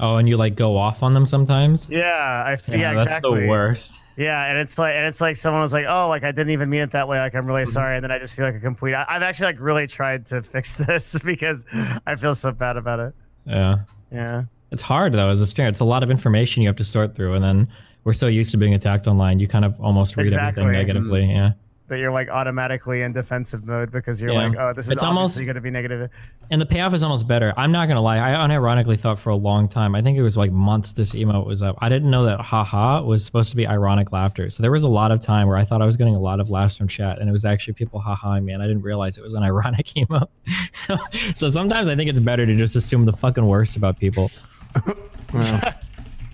Oh, 0.00 0.16
and 0.16 0.28
you 0.28 0.36
like 0.36 0.56
go 0.56 0.76
off 0.76 1.02
on 1.02 1.14
them 1.14 1.26
sometimes. 1.26 1.88
Yeah, 1.88 2.42
I 2.46 2.52
f- 2.52 2.68
yeah, 2.68 2.76
Yeah, 2.76 2.92
that's 2.94 3.04
exactly. 3.04 3.40
the 3.42 3.46
worst. 3.46 4.00
Yeah, 4.16 4.46
and 4.46 4.58
it's 4.58 4.78
like 4.78 4.94
and 4.94 5.06
it's 5.06 5.20
like 5.20 5.36
someone 5.36 5.62
was 5.62 5.72
like, 5.72 5.86
"Oh, 5.88 6.08
like 6.08 6.24
I 6.24 6.32
didn't 6.32 6.50
even 6.50 6.68
mean 6.68 6.80
it 6.80 6.90
that 6.90 7.08
way. 7.08 7.18
Like 7.18 7.34
I'm 7.34 7.46
really 7.46 7.62
mm-hmm. 7.62 7.70
sorry." 7.70 7.96
And 7.96 8.04
then 8.04 8.10
I 8.10 8.18
just 8.18 8.34
feel 8.34 8.44
like 8.44 8.54
a 8.54 8.60
complete. 8.60 8.94
I, 8.94 9.04
I've 9.08 9.22
actually 9.22 9.46
like 9.46 9.60
really 9.60 9.86
tried 9.86 10.26
to 10.26 10.42
fix 10.42 10.74
this 10.86 11.18
because 11.20 11.64
I 12.06 12.16
feel 12.16 12.34
so 12.34 12.52
bad 12.52 12.76
about 12.76 13.00
it. 13.00 13.14
Yeah. 13.46 13.78
Yeah. 14.10 14.44
It's 14.70 14.82
hard 14.82 15.12
though 15.12 15.30
as 15.30 15.40
a 15.40 15.46
streamer. 15.46 15.68
It's 15.68 15.80
a 15.80 15.84
lot 15.84 16.02
of 16.02 16.10
information 16.10 16.62
you 16.62 16.68
have 16.68 16.76
to 16.76 16.84
sort 16.84 17.14
through, 17.14 17.34
and 17.34 17.44
then 17.44 17.68
we're 18.04 18.12
so 18.12 18.26
used 18.26 18.50
to 18.50 18.56
being 18.56 18.74
attacked 18.74 19.06
online, 19.06 19.38
you 19.38 19.46
kind 19.46 19.64
of 19.64 19.80
almost 19.80 20.16
read 20.16 20.24
Exactly. 20.24 20.62
everything 20.62 20.86
negatively. 20.86 21.22
Mm-hmm. 21.22 21.30
Yeah. 21.30 21.52
That 21.92 21.98
you're 21.98 22.10
like 22.10 22.30
automatically 22.30 23.02
in 23.02 23.12
defensive 23.12 23.66
mode 23.66 23.92
because 23.92 24.20
you're 24.20 24.32
Yeah. 24.32 24.48
like, 24.48 24.56
"Oh, 24.58 24.72
this 24.72 24.86
is 24.86 24.92
It's 24.92 25.02
obviously 25.02 25.06
almost- 25.18 25.44
going 25.44 25.54
to 25.56 25.60
be 25.60 25.70
negative." 25.70 26.08
And 26.50 26.58
the 26.60 26.64
payoff 26.66 26.94
is 26.94 27.02
almost 27.02 27.28
better. 27.28 27.52
I'm 27.56 27.70
not 27.70 27.86
gonna 27.88 28.00
lie. 28.02 28.18
I 28.18 28.34
unironically 28.46 28.98
thought 28.98 29.18
for 29.18 29.30
a 29.30 29.36
long 29.36 29.68
time. 29.68 29.94
I 29.94 30.02
think 30.02 30.18
it 30.18 30.22
was 30.22 30.36
like 30.36 30.50
months 30.52 30.92
this 30.92 31.12
emote 31.12 31.46
was 31.46 31.62
up. 31.62 31.76
I 31.80 31.88
didn't 31.88 32.10
know 32.10 32.24
that 32.24 32.40
haha 32.40 33.02
was 33.02 33.24
supposed 33.24 33.50
to 33.50 33.56
be 33.56 33.66
ironic 33.66 34.10
laughter. 34.12 34.50
So 34.50 34.62
there 34.62 34.72
was 34.72 34.84
a 34.84 34.88
lot 34.88 35.12
of 35.12 35.20
time 35.20 35.48
where 35.48 35.56
I 35.56 35.64
thought 35.64 35.80
I 35.82 35.86
was 35.86 35.96
getting 35.96 36.14
a 36.14 36.20
lot 36.20 36.40
of 36.40 36.50
laughs 36.50 36.76
from 36.76 36.88
chat, 36.88 37.18
and 37.20 37.28
it 37.28 37.32
was 37.32 37.44
actually 37.44 37.74
people 37.74 38.00
haha 38.00 38.40
me, 38.40 38.52
and 38.52 38.62
I 38.62 38.66
didn't 38.66 38.82
realize 38.82 39.16
it 39.18 39.24
was 39.24 39.34
an 39.34 39.42
ironic 39.50 39.86
emote. 39.96 40.28
So, 40.72 40.96
so 41.34 41.48
sometimes 41.48 41.88
I 41.88 41.94
think 41.96 42.08
it's 42.10 42.18
better 42.20 42.44
to 42.46 42.56
just 42.56 42.74
assume 42.76 43.04
the 43.04 43.12
fucking 43.12 43.46
worst 43.46 43.76
about 43.76 43.98
people. 44.00 44.30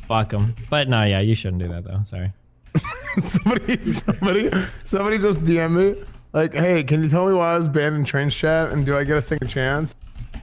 Fuck 0.09 0.31
them. 0.31 0.55
But 0.71 0.89
no, 0.89 1.03
yeah, 1.05 1.21
you 1.21 1.35
shouldn't 1.35 1.61
do 1.63 1.69
that 1.69 1.85
though. 1.85 2.01
Sorry. 2.05 2.31
somebody, 3.23 3.83
somebody, 3.85 4.51
somebody 4.85 5.19
just 5.19 5.41
DM 5.45 5.73
me 5.97 6.03
Like, 6.33 6.53
hey, 6.55 6.83
can 6.85 7.03
you 7.03 7.09
tell 7.09 7.27
me 7.27 7.33
why 7.35 7.55
I 7.55 7.59
was 7.59 7.69
banned 7.69 7.97
in 7.97 8.05
Trains 8.05 8.35
chat 8.35 8.71
and 8.73 8.85
do 8.87 8.97
I 8.97 9.05
get 9.05 9.17
a 9.17 9.23
second 9.23 9.49
chance? 9.49 9.95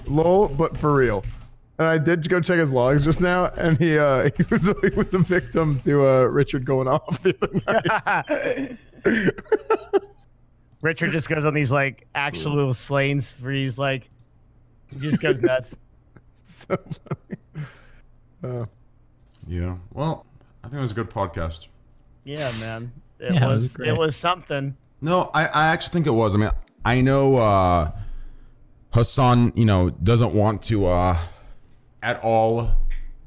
Lol, 0.07 0.47
but 0.49 0.77
for 0.77 0.93
real. 0.93 1.23
And 1.77 1.87
I 1.87 1.97
did 1.97 2.27
go 2.29 2.39
check 2.39 2.57
his 2.59 2.71
logs 2.71 3.03
just 3.03 3.19
now, 3.19 3.45
and 3.57 3.77
he 3.77 3.97
uh 3.97 4.29
he 4.37 4.43
was 4.49 4.65
he 4.81 4.89
was 4.95 5.13
a 5.13 5.19
victim 5.19 5.79
to 5.81 6.07
uh 6.07 6.21
Richard 6.21 6.63
going 6.65 6.87
off 6.87 7.21
the 7.21 7.35
other 7.41 8.77
night. 9.05 9.65
Richard 10.81 11.11
just 11.11 11.27
goes 11.29 11.45
on 11.45 11.53
these 11.53 11.71
like 11.71 12.07
actual 12.15 12.73
slaying 12.73 13.19
sprees, 13.21 13.77
like 13.77 14.09
he 14.87 14.99
just 14.99 15.19
goes 15.21 15.41
nuts. 15.41 15.75
so 16.43 16.77
funny. 16.77 17.65
Uh, 18.43 18.65
Yeah. 19.47 19.75
Well, 19.93 20.25
I 20.63 20.67
think 20.67 20.79
it 20.79 20.81
was 20.81 20.91
a 20.91 20.95
good 20.95 21.09
podcast. 21.09 21.67
Yeah, 22.25 22.51
man. 22.59 22.91
It 23.19 23.33
Yeah, 23.33 23.45
it 23.45 23.49
was, 23.49 23.77
was 23.77 23.87
it 23.87 23.97
was 23.97 24.15
something. 24.15 24.75
No, 25.01 25.29
I, 25.33 25.45
I 25.45 25.67
actually 25.67 25.93
think 25.93 26.07
it 26.07 26.11
was. 26.11 26.35
I 26.35 26.39
mean, 26.39 26.49
I 26.83 27.01
know 27.01 27.37
uh, 27.37 27.91
Hasan, 28.93 29.53
you 29.55 29.65
know, 29.65 29.91
doesn't 29.91 30.33
want 30.33 30.63
to 30.63 30.87
uh, 30.87 31.17
at 32.01 32.21
all 32.23 32.71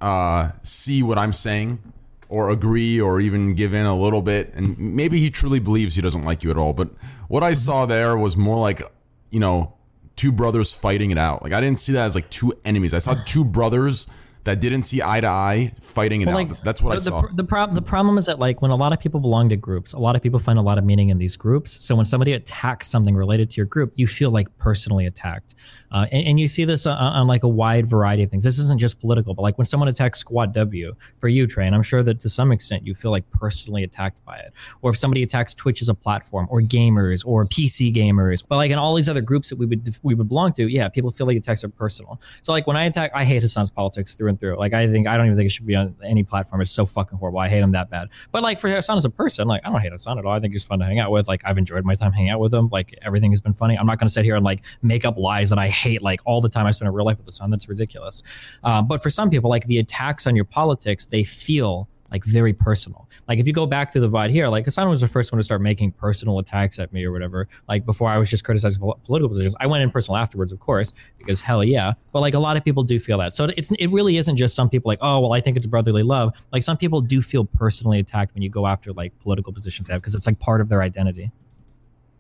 uh, 0.01 0.51
see 0.63 1.03
what 1.03 1.19
I'm 1.19 1.33
saying 1.33 1.81
or 2.29 2.51
agree 2.51 3.01
or 3.01 3.21
even 3.21 3.55
give 3.55 3.73
in 3.73 3.87
a 3.87 3.97
little 3.97 4.23
bit. 4.23 4.53
And 4.55 4.79
maybe 4.79 5.19
he 5.19 5.31
truly 5.31 5.61
believes 5.61 5.95
he 5.95 6.03
doesn't 6.03 6.25
like 6.25 6.45
you 6.45 6.51
at 6.51 6.59
all. 6.59 6.73
But 6.73 6.91
what 7.29 7.43
I 7.43 7.55
saw 7.55 7.87
there 7.87 8.17
was 8.17 8.37
more 8.37 8.59
like, 8.59 8.83
you 9.31 9.41
know, 9.41 9.75
two 10.17 10.33
brothers 10.33 10.73
fighting 10.73 11.11
it 11.11 11.19
out. 11.19 11.43
Like, 11.43 11.53
I 11.53 11.61
didn't 11.61 11.79
see 11.79 11.93
that 11.93 12.07
as 12.07 12.15
like 12.15 12.29
two 12.29 12.53
enemies. 12.65 12.93
I 12.93 12.99
saw 12.99 13.15
two 13.25 13.45
brothers 13.45 14.09
that 14.49 14.61
didn't 14.61 14.83
see 14.83 15.03
eye 15.03 15.21
to 15.21 15.27
eye 15.27 15.73
fighting 15.81 16.23
it 16.23 16.27
Well, 16.27 16.39
out. 16.39 16.49
like, 16.51 16.63
That's 16.63 16.83
what 16.83 16.93
I 16.93 16.95
the, 16.97 17.01
saw. 17.01 17.21
The, 17.23 17.29
the, 17.35 17.45
prob- 17.45 17.75
the 17.75 17.83
problem 17.83 18.19
is 18.19 18.27
that 18.27 18.39
like 18.39 18.61
when 18.63 18.71
a 18.71 18.77
lot 18.77 18.93
of 18.93 18.99
people 19.01 19.21
belong 19.21 19.49
to 19.51 19.57
groups, 19.57 19.93
a 19.93 19.99
lot 19.99 20.17
of 20.17 20.23
people 20.23 20.39
find 20.39 20.59
a 20.59 20.63
lot 20.63 20.79
of 20.79 20.85
meaning 20.85 21.11
in 21.11 21.19
these 21.19 21.37
groups. 21.37 21.85
So 21.85 21.95
when 21.95 22.07
somebody 22.07 22.33
attacks 22.33 22.89
something 22.89 23.15
related 23.15 23.51
to 23.51 23.57
your 23.57 23.67
group, 23.67 23.93
you 23.97 24.07
feel 24.07 24.31
like 24.31 24.49
personally 24.59 25.07
attacked. 25.07 25.55
Uh, 25.91 26.07
and, 26.13 26.27
and 26.29 26.41
you 26.41 26.49
see 26.49 26.65
this 26.65 26.87
on, 26.87 26.97
on 26.97 27.27
like 27.27 27.45
a 27.45 27.49
wide 27.49 27.87
variety 27.87 28.23
of 28.23 28.31
things. 28.31 28.45
This 28.45 28.59
isn't 28.59 28.79
just 28.79 29.01
political, 29.01 29.35
but 29.35 29.43
like 29.43 29.59
when 29.59 29.65
someone 29.65 29.89
attacks 29.89 30.19
Squad 30.19 30.53
W 30.53 30.95
for 31.19 31.29
you, 31.29 31.47
Trey, 31.47 31.67
and 31.67 31.75
I'm 31.75 31.83
sure 31.83 32.03
that 32.03 32.21
to 32.21 32.29
some 32.29 32.53
extent 32.53 32.87
you 32.87 32.95
feel 32.95 33.11
like 33.11 33.29
personally 33.31 33.85
attacked 33.85 34.25
by 34.25 34.37
it. 34.37 34.53
Or 34.83 34.91
if 34.91 34.99
somebody 34.99 35.23
attacks 35.23 35.55
Twitch 35.55 35.83
as 35.83 35.89
a 35.89 35.95
platform, 35.95 36.47
or 36.51 36.61
gamers, 36.61 37.27
or 37.27 37.47
PC 37.47 37.95
gamers, 37.95 38.45
but 38.47 38.57
like 38.57 38.71
in 38.71 38.79
all 38.79 38.95
these 38.95 39.09
other 39.09 39.21
groups 39.21 39.49
that 39.51 39.57
we 39.57 39.67
would 39.67 39.89
we 40.03 40.15
would 40.15 40.29
belong 40.29 40.53
to, 40.55 40.67
yeah, 40.67 40.89
people 40.89 41.11
feel 41.11 41.27
like 41.27 41.37
attacks 41.37 41.65
are 41.65 41.69
personal. 41.69 42.21
So 42.43 42.53
like 42.53 42.67
when 42.67 42.77
I 42.77 42.85
attack, 42.85 43.11
I 43.15 43.25
hate 43.25 43.43
Hasan's 43.43 43.71
politics 43.71 44.15
through 44.15 44.29
and 44.29 44.41
through. 44.41 44.59
Like 44.59 44.75
I 44.75 44.87
think 44.89 45.07
I 45.07 45.17
don't 45.17 45.27
even 45.27 45.37
think 45.37 45.47
it 45.47 45.51
should 45.51 45.67
be 45.67 45.77
on 45.77 45.95
any 46.05 46.23
platform. 46.23 46.61
It's 46.61 46.71
so 46.71 46.87
fucking 46.87 47.19
horrible. 47.19 47.39
I 47.39 47.49
hate 47.49 47.61
him 47.61 47.73
that 47.73 47.91
bad. 47.91 48.09
But 48.33 48.43
like 48.43 48.59
for 48.59 48.69
Hasan 48.69 48.97
as 48.97 49.05
a 49.05 49.11
person, 49.11 49.49
like 49.49 49.63
I 49.65 49.71
don't 49.71 49.81
hate 49.81 49.93
Hasan 49.93 50.19
at 50.19 50.25
all. 50.25 50.33
I 50.33 50.41
think 50.41 50.53
he's 50.53 50.65
fun 50.65 50.79
to 50.81 50.85
hang 50.85 50.99
out 50.99 51.11
with. 51.11 51.29
Like 51.29 51.43
I've 51.45 51.59
enjoyed 51.59 51.85
my 51.85 51.95
time 51.95 52.13
hanging 52.13 52.31
out 52.31 52.41
with 52.41 52.53
him. 52.53 52.69
Like 52.71 52.99
everything 53.03 53.33
has 53.33 53.41
been 53.41 53.55
funny. 53.55 53.79
I'm 53.79 53.87
not 53.87 53.99
gonna 53.99 54.11
sit 54.11 54.25
here 54.25 54.37
and 54.37 54.45
like 54.45 54.63
make 54.83 55.05
up 55.05 55.17
lies 55.17 55.51
that 55.51 55.59
I 55.59 55.69
hate 55.79 56.03
like 56.03 56.21
all 56.25 56.41
the 56.41 56.49
time 56.49 56.67
I 56.67 56.71
spend 56.73 56.89
in 56.89 56.95
real 56.95 57.07
life 57.07 57.19
with 57.19 57.27
Hasan. 57.27 57.51
That's 57.51 57.69
ridiculous. 57.69 58.23
Um, 58.65 58.87
but 58.87 59.03
for 59.03 59.11
some 59.11 59.31
people, 59.31 59.51
like 59.51 59.67
the 59.67 59.79
attacks 59.79 60.27
on 60.27 60.37
your 60.37 60.45
politics, 60.45 61.07
they 61.07 61.25
feel 61.25 61.89
like 62.11 62.25
very 62.25 62.53
personal. 62.53 63.09
Like 63.27 63.39
if 63.39 63.47
you 63.47 63.53
go 63.53 63.67
back 63.67 63.93
to 63.93 64.01
the 64.01 64.09
VOD 64.09 64.31
here, 64.31 64.49
like 64.49 64.65
Hasan 64.65 64.89
was 64.89 65.01
the 65.01 65.09
first 65.09 65.31
one 65.31 65.39
to 65.39 65.43
start 65.43 65.61
making 65.61 65.93
personal 65.93 66.39
attacks 66.39 66.79
at 66.79 66.93
me 66.93 67.05
or 67.05 67.13
whatever. 67.13 67.49
Like 67.69 67.85
before 67.85 68.09
I 68.09 68.17
was 68.19 68.31
just 68.31 68.45
criticizing 68.45 68.81
pol- 68.81 68.99
political 69.05 69.29
positions. 69.29 69.55
I 69.61 69.67
went 69.67 69.83
in 69.83 69.91
personal 69.91 70.17
afterwards, 70.17 70.51
of 70.53 70.59
course, 70.59 70.95
because 71.19 71.43
hell 71.43 71.63
yeah. 71.63 71.93
But 72.13 72.21
like 72.21 72.35
a 72.35 72.39
lot 72.39 72.57
of 72.57 72.65
people 72.65 72.83
do 72.83 72.99
feel 72.99 73.19
that. 73.19 73.35
So 73.35 73.51
it's 73.57 73.71
it 73.73 73.89
really 73.89 74.17
isn't 74.17 74.37
just 74.37 74.55
some 74.55 74.71
people 74.71 74.89
like, 74.89 75.01
oh 75.03 75.21
well, 75.21 75.33
I 75.33 75.41
think 75.41 75.57
it's 75.57 75.67
brotherly 75.67 76.03
love. 76.03 76.35
Like 76.53 76.63
some 76.63 76.77
people 76.77 77.01
do 77.01 77.21
feel 77.21 77.45
personally 77.45 77.99
attacked 77.99 78.35
when 78.35 78.43
you 78.43 78.49
go 78.49 78.67
after 78.67 78.93
like 78.93 79.19
political 79.21 79.53
positions 79.53 79.89
they 79.89 79.93
have 79.93 80.01
because 80.01 80.15
it's 80.15 80.27
like 80.27 80.39
part 80.39 80.61
of 80.61 80.69
their 80.69 80.83
identity. 80.83 81.31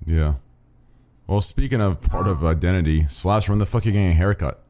Yeah. 0.05 0.35
Well, 1.29 1.41
speaking 1.43 1.81
of 1.81 2.01
part 2.01 2.27
of 2.27 2.45
identity, 2.45 3.07
Slash, 3.09 3.49
when 3.49 3.59
the 3.59 3.67
fuck 3.67 3.85
you 3.85 3.93
getting 3.93 4.09
a 4.09 4.15
haircut? 4.15 4.65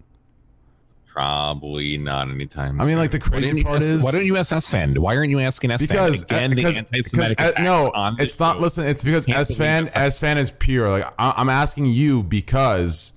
Probably 1.07 1.99
not 1.99 2.29
anytime. 2.29 2.81
I 2.81 2.85
mean, 2.85 2.91
soon. 2.93 2.99
like, 2.99 3.11
the 3.11 3.19
Why 3.19 3.29
crazy 3.29 3.63
part 3.65 3.77
ask- 3.77 3.87
is- 3.87 4.03
why 4.05 4.11
don't 4.13 4.25
you 4.27 4.37
ask 4.37 4.53
Esfand? 4.55 4.99
Why 4.99 5.17
aren't 5.17 5.31
you 5.31 5.41
asking 5.41 5.71
Esfand 5.71 5.81
because 5.89 6.23
again? 6.23 6.53
uh, 6.53 6.55
the 6.55 6.85
because, 6.93 7.31
because, 7.31 7.33
uh, 7.39 7.63
no, 7.63 7.91
on 7.95 8.17
the 8.17 8.23
it's 8.25 8.39
not. 8.39 8.57
show? 8.57 8.63
Listen, 8.63 8.87
it's 8.87 9.03
because 9.03 9.27
Can't 9.27 9.39
Esfand 9.39 9.93
believe. 9.95 10.11
Esfand 10.13 10.37
is 10.37 10.51
pure. 10.53 10.91
Like 10.91 11.05
I, 11.19 11.35
I'm 11.37 11.49
asking 11.49 11.87
you 11.87 12.23
because 12.23 13.15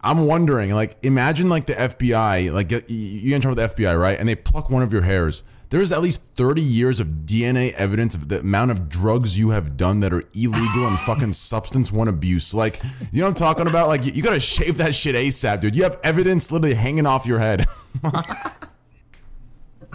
I'm 0.00 0.26
wondering. 0.26 0.72
Like 0.74 0.96
imagine 1.02 1.48
like 1.48 1.66
the 1.66 1.74
FBI. 1.74 2.52
Like 2.52 2.70
you 2.70 2.82
you 2.88 3.28
get 3.30 3.36
in 3.36 3.40
trouble 3.40 3.60
with 3.60 3.74
the 3.76 3.82
FBI, 3.82 3.98
right? 4.00 4.18
And 4.18 4.28
they 4.28 4.36
pluck 4.36 4.70
one 4.70 4.82
of 4.84 4.92
your 4.92 5.02
hairs. 5.02 5.42
There's 5.74 5.90
at 5.90 6.02
least 6.02 6.22
30 6.36 6.62
years 6.62 7.00
of 7.00 7.08
DNA 7.26 7.72
evidence 7.72 8.14
of 8.14 8.28
the 8.28 8.38
amount 8.38 8.70
of 8.70 8.88
drugs 8.88 9.36
you 9.36 9.50
have 9.50 9.76
done 9.76 9.98
that 10.00 10.12
are 10.12 10.22
illegal 10.32 10.86
and 10.86 10.96
fucking 11.00 11.32
substance 11.32 11.90
one 11.90 12.06
abuse. 12.06 12.54
Like, 12.54 12.80
you 13.10 13.18
know 13.20 13.24
what 13.24 13.30
I'm 13.30 13.34
talking 13.34 13.66
about? 13.66 13.88
Like, 13.88 14.06
you, 14.06 14.12
you 14.12 14.22
gotta 14.22 14.38
shave 14.38 14.76
that 14.76 14.94
shit 14.94 15.16
ASAP, 15.16 15.60
dude. 15.60 15.74
You 15.74 15.82
have 15.82 15.98
evidence 16.04 16.52
literally 16.52 16.76
hanging 16.76 17.06
off 17.06 17.26
your 17.26 17.40
head. 17.40 17.66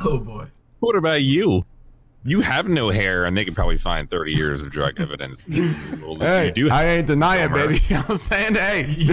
Oh 0.02 0.18
boy. 0.18 0.48
What 0.80 0.96
about 0.98 1.24
you? 1.24 1.66
You 2.26 2.42
have 2.42 2.68
no 2.68 2.90
hair, 2.90 3.24
and 3.24 3.38
they 3.38 3.46
could 3.46 3.56
probably 3.56 3.78
find 3.78 4.10
30 4.10 4.34
years 4.34 4.62
of 4.62 4.72
drug 4.72 5.00
evidence. 5.00 5.48
Hey, 6.20 6.48
you 6.48 6.52
do 6.52 6.70
I 6.70 6.86
ain't 6.86 7.08
denying 7.08 7.52
it, 7.52 7.54
baby. 7.54 7.80
I'm 7.92 8.16
saying, 8.16 8.56
hey. 8.56 8.82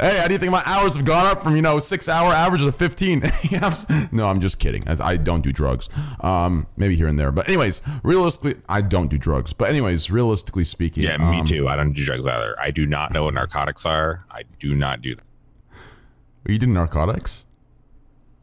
hey, 0.00 0.18
how 0.18 0.26
do 0.26 0.32
you 0.32 0.38
think 0.38 0.50
my 0.50 0.62
hours 0.64 0.96
have 0.96 1.04
gone 1.04 1.26
up 1.26 1.42
from, 1.42 1.54
you 1.56 1.62
know, 1.62 1.78
six 1.78 2.08
hour 2.08 2.32
averages 2.32 2.66
of 2.66 2.74
15? 2.74 3.22
You 3.50 3.58
I'm 3.60 3.72
no, 4.10 4.26
I'm 4.28 4.40
just 4.40 4.58
kidding. 4.58 4.88
I, 4.88 4.96
I 5.00 5.16
don't 5.16 5.42
do 5.42 5.52
drugs. 5.52 5.88
Um, 6.20 6.66
maybe 6.76 6.96
here 6.96 7.06
and 7.06 7.18
there. 7.18 7.30
But, 7.30 7.48
anyways, 7.48 7.82
realistically, 8.02 8.60
I 8.68 8.80
don't 8.80 9.08
do 9.08 9.18
drugs. 9.18 9.52
But, 9.52 9.68
anyways, 9.68 10.10
realistically 10.10 10.64
speaking. 10.64 11.04
Yeah, 11.04 11.18
me 11.18 11.40
um, 11.40 11.44
too. 11.44 11.68
I 11.68 11.76
don't 11.76 11.92
do 11.92 12.02
drugs 12.04 12.26
either. 12.26 12.58
I 12.58 12.70
do 12.70 12.86
not 12.86 13.12
know 13.12 13.24
what 13.24 13.34
narcotics 13.34 13.84
are. 13.84 14.24
I 14.30 14.44
do 14.58 14.74
not 14.74 15.02
do 15.02 15.14
that. 15.14 15.24
Are 16.48 16.52
you 16.52 16.58
did 16.58 16.70
narcotics? 16.70 17.46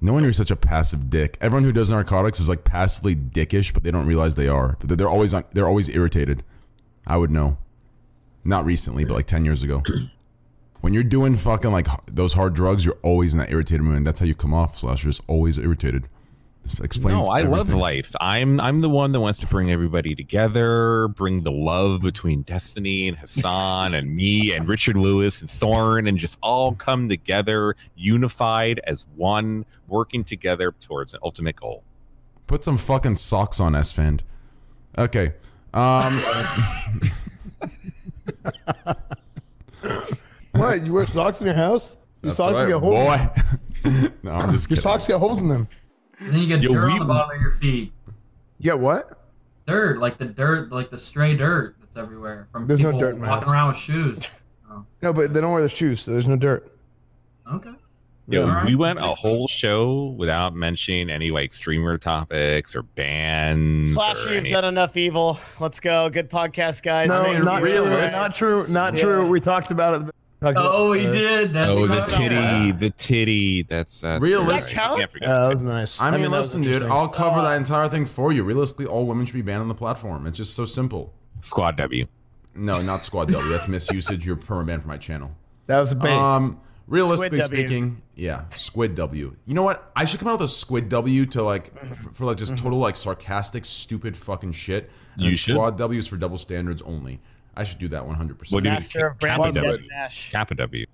No 0.03 0.14
wonder 0.14 0.28
you're 0.28 0.34
such 0.34 0.49
a 0.49 0.56
passive 0.56 1.11
dick. 1.11 1.38
Everyone 1.40 1.64
who 1.64 1.72
does 1.72 1.91
narcotics 1.91 2.40
is 2.40 2.49
like 2.49 2.64
passively 2.64 3.15
dickish, 3.15 3.72
but 3.72 3.84
they 3.84 3.91
don't 3.91 4.07
realize 4.07 4.34
they 4.34 4.48
are. 4.48 4.78
They're 4.84 4.98
they're 4.98 5.10
always 5.10 5.34
on, 5.34 5.44
they're 5.52 5.68
always 5.68 5.90
irritated. 5.90 6.44
I 7.06 7.18
would 7.18 7.30
know. 7.30 7.57
Not 8.44 8.65
recently, 8.65 9.06
but 9.06 9.14
like 9.14 9.28
ten 9.28 9.45
years 9.45 9.64
ago. 9.64 9.84
When 10.82 10.95
you're 10.95 11.03
doing 11.03 11.36
fucking 11.36 11.72
like 11.72 11.86
those 12.07 12.34
hard 12.34 12.56
drugs, 12.56 12.88
you're 12.88 12.98
always 13.03 13.34
in 13.34 13.40
that 13.40 13.52
irritated 13.52 13.82
mood. 13.82 13.98
And 13.98 14.07
that's 14.07 14.19
how 14.19 14.26
you 14.26 14.34
come 14.34 14.52
off. 14.52 14.80
Slash, 14.80 15.03
you're 15.03 15.11
just 15.11 15.22
always 15.28 15.60
irritated. 15.60 16.07
This 16.64 16.80
explains. 16.80 17.26
no, 17.26 17.32
I 17.34 17.42
love 17.42 17.74
life. 17.74 18.16
I'm 18.22 18.60
I'm 18.60 18.80
the 18.80 18.90
one 18.90 19.12
that 19.14 19.20
wants 19.20 19.40
to 19.40 19.48
bring 19.48 19.72
everybody 19.72 20.14
together, 20.14 21.08
bring 21.08 21.42
the 21.42 21.52
love 21.52 22.02
between 22.02 22.44
Destiny 22.44 23.08
and 23.08 23.18
Hasan 23.18 23.96
and 23.96 24.16
me 24.16 24.54
and 24.54 24.68
Richard 24.68 24.96
Lewis 24.98 25.42
and 25.42 25.50
Thorin, 25.50 26.08
and 26.08 26.20
just 26.20 26.38
all 26.44 26.76
come 26.76 27.10
together, 27.10 27.76
unified 27.96 28.80
as 28.86 29.08
one, 29.16 29.66
working 29.88 30.24
together 30.24 30.72
towards 30.80 31.16
an 31.16 31.20
ultimate 31.24 31.56
goal. 31.56 31.84
Put 32.46 32.64
some 32.64 32.78
fucking 32.78 33.16
socks 33.16 33.60
on, 33.60 33.74
Esfand. 33.74 34.20
Okay. 34.98 35.34
Um. 35.74 36.14
what? 40.52 40.86
You 40.86 40.94
wear 40.94 41.08
socks 41.08 41.42
in 41.42 41.48
your 41.48 41.56
house? 41.56 41.98
Your 42.22 42.30
That's 42.30 42.38
socks 42.38 42.56
right, 42.58 42.68
get 42.68 42.80
holes. 42.80 43.00
boy. 43.00 43.30
no, 44.24 44.32
I'm 44.32 44.52
just 44.52 44.70
Your 44.70 44.76
kidding. 44.78 44.92
socks 44.92 45.08
get 45.08 45.18
holes 45.20 45.42
in 45.42 45.50
them. 45.50 45.68
And 46.22 46.30
then 46.34 46.39
you 46.41 46.48
get 46.48 46.61
Yo, 46.61 46.72
dirt 46.73 46.88
we- 46.88 46.93
on 46.93 46.99
the 46.99 47.06
bottom 47.06 47.35
of 47.35 47.41
your 47.41 47.52
feet. 47.52 47.91
You 48.60 48.64
get 48.64 48.80
what? 48.80 49.18
Dirt, 49.68 49.98
like 49.99 50.18
the 50.18 50.26
dirt, 50.26 50.72
like 50.72 50.89
the 50.89 50.98
stray 50.98 51.35
dirt 51.35 51.76
that's 51.80 51.95
everywhere 51.98 52.48
from 52.52 52.68
There's 52.68 52.80
no 52.81 52.91
people 52.91 52.99
dirt 53.11 53.19
walking 53.19 53.49
around 53.49 53.69
with 53.69 53.77
shoes. 53.77 54.27
Oh, 54.69 54.85
No, 55.02 55.14
but 55.14 55.34
they 55.34 55.41
don't 55.41 55.52
wear 55.52 55.61
the 55.64 55.69
shoes, 55.69 56.02
so 56.02 56.11
there's 56.11 56.27
no 56.27 56.35
dirt. 56.35 56.72
okay. 57.52 57.72
Yo, 58.27 58.43
Alright. 58.48 58.65
we 58.65 58.76
went 58.76 58.99
a 58.99 59.14
whole 59.15 59.45
show 59.48 60.10
without 60.18 60.56
mentioning 60.56 61.10
any 61.10 61.31
like 61.31 61.52
streamer 61.52 61.98
topics 61.98 62.76
or 62.76 62.84
bans. 62.84 63.93
Slash, 63.93 64.26
or 64.26 64.30
you've 64.30 64.41
any- 64.45 64.49
done 64.52 64.64
enough 64.64 64.95
evil. 64.95 65.38
Let's 65.60 65.80
go. 65.81 66.10
Good 66.10 66.30
podcast, 66.30 66.81
guys. 66.84 67.10
No, 67.10 67.23
mean, 67.23 67.43
not 67.43 67.60
true. 67.60 67.89
Not 67.89 68.35
true. 68.35 68.65
Not 68.69 68.93
Yeah. 68.95 69.02
true. 69.02 69.27
We 69.27 69.41
talked 69.41 69.72
about 69.72 70.02
it. 70.07 70.15
Talked 70.41 70.57
about 70.57 70.72
Oh, 70.73 70.91
he 70.93 71.05
did. 71.05 71.53
That's 71.53 71.69
Oh, 71.72 71.85
the 71.88 72.03
exactly- 72.03 72.30
titty, 72.30 72.72
the 72.72 72.89
titty. 72.89 73.61
That's 73.63 74.01
that's 74.01 74.23
Real- 74.23 74.41
right. 74.43 74.53
Does 74.53 74.68
that 74.68 74.73
count? 74.73 74.99
Can't 74.99 75.11
forget 75.11 75.30
Yeah, 75.30 75.39
that 75.41 75.53
was 75.53 75.63
nice. 75.63 75.99
I 76.01 76.11
mean, 76.11 76.22
that 76.22 76.30
was 76.31 76.39
listen, 76.55 76.61
dude. 76.63 76.84
I'll 76.84 77.07
cover 77.09 77.41
that 77.41 77.55
entire 77.57 77.88
thing 77.88 78.05
for 78.05 78.31
you. 78.31 78.43
Realistically, 78.43 78.85
all 78.88 79.05
women 79.05 79.26
should 79.26 79.35
be 79.35 79.41
banned 79.41 79.61
on 79.61 79.68
the 79.68 79.76
platform. 79.76 80.26
It's 80.27 80.38
just 80.38 80.55
so 80.55 80.65
simple. 80.65 81.13
Squad 81.39 81.77
W. 81.77 82.07
No, 82.55 82.81
not 82.81 83.03
Squad 83.03 83.30
W. 83.30 83.49
That's 83.51 83.68
misusage. 83.68 84.26
You're 84.26 84.35
perma-banned 84.35 84.81
from 84.81 84.89
my 84.89 84.97
channel. 84.97 85.31
That 85.68 85.80
was 85.80 85.91
a 85.93 85.95
bait. 85.95 86.11
Um, 86.11 86.59
realistically 86.88 87.39
Squid 87.39 87.51
W. 87.51 87.68
speaking, 87.68 88.01
yeah, 88.15 88.43
Squid 88.49 88.95
W. 88.95 89.35
You 89.45 89.53
know 89.53 89.63
what? 89.63 89.89
I 89.95 90.03
should 90.05 90.19
come 90.19 90.27
out 90.30 90.34
with 90.41 90.49
a 90.49 90.53
Squid 90.53 90.89
W 90.89 91.26
to 91.27 91.43
like 91.43 91.68
for, 91.95 92.11
for 92.13 92.26
like 92.26 92.38
just 92.38 92.57
total 92.57 92.77
like 92.80 92.95
sarcastic, 92.97 93.63
stupid 93.63 94.18
fucking 94.18 94.51
shit. 94.51 94.89
And 95.13 95.22
You 95.22 95.30
then 95.30 95.35
should. 95.38 95.53
Squad 95.53 95.77
W 95.77 95.99
is 95.99 96.07
for 96.07 96.18
double 96.18 96.38
standards 96.38 96.81
only. 96.81 97.22
I 97.56 97.64
should 97.64 97.80
do 97.80 97.88
that 97.90 98.06
100. 98.06 98.34
What 98.34 98.40
percent 98.40 98.64
do 98.64 98.69
you 98.69 98.73
Master 98.73 99.07
of 99.07 99.19
Kappa 99.19 99.41
Brandon 99.52 99.64
W. 99.64 99.88
Nash. 99.90 100.32
Kappa 100.32 100.56
W. 100.56 100.86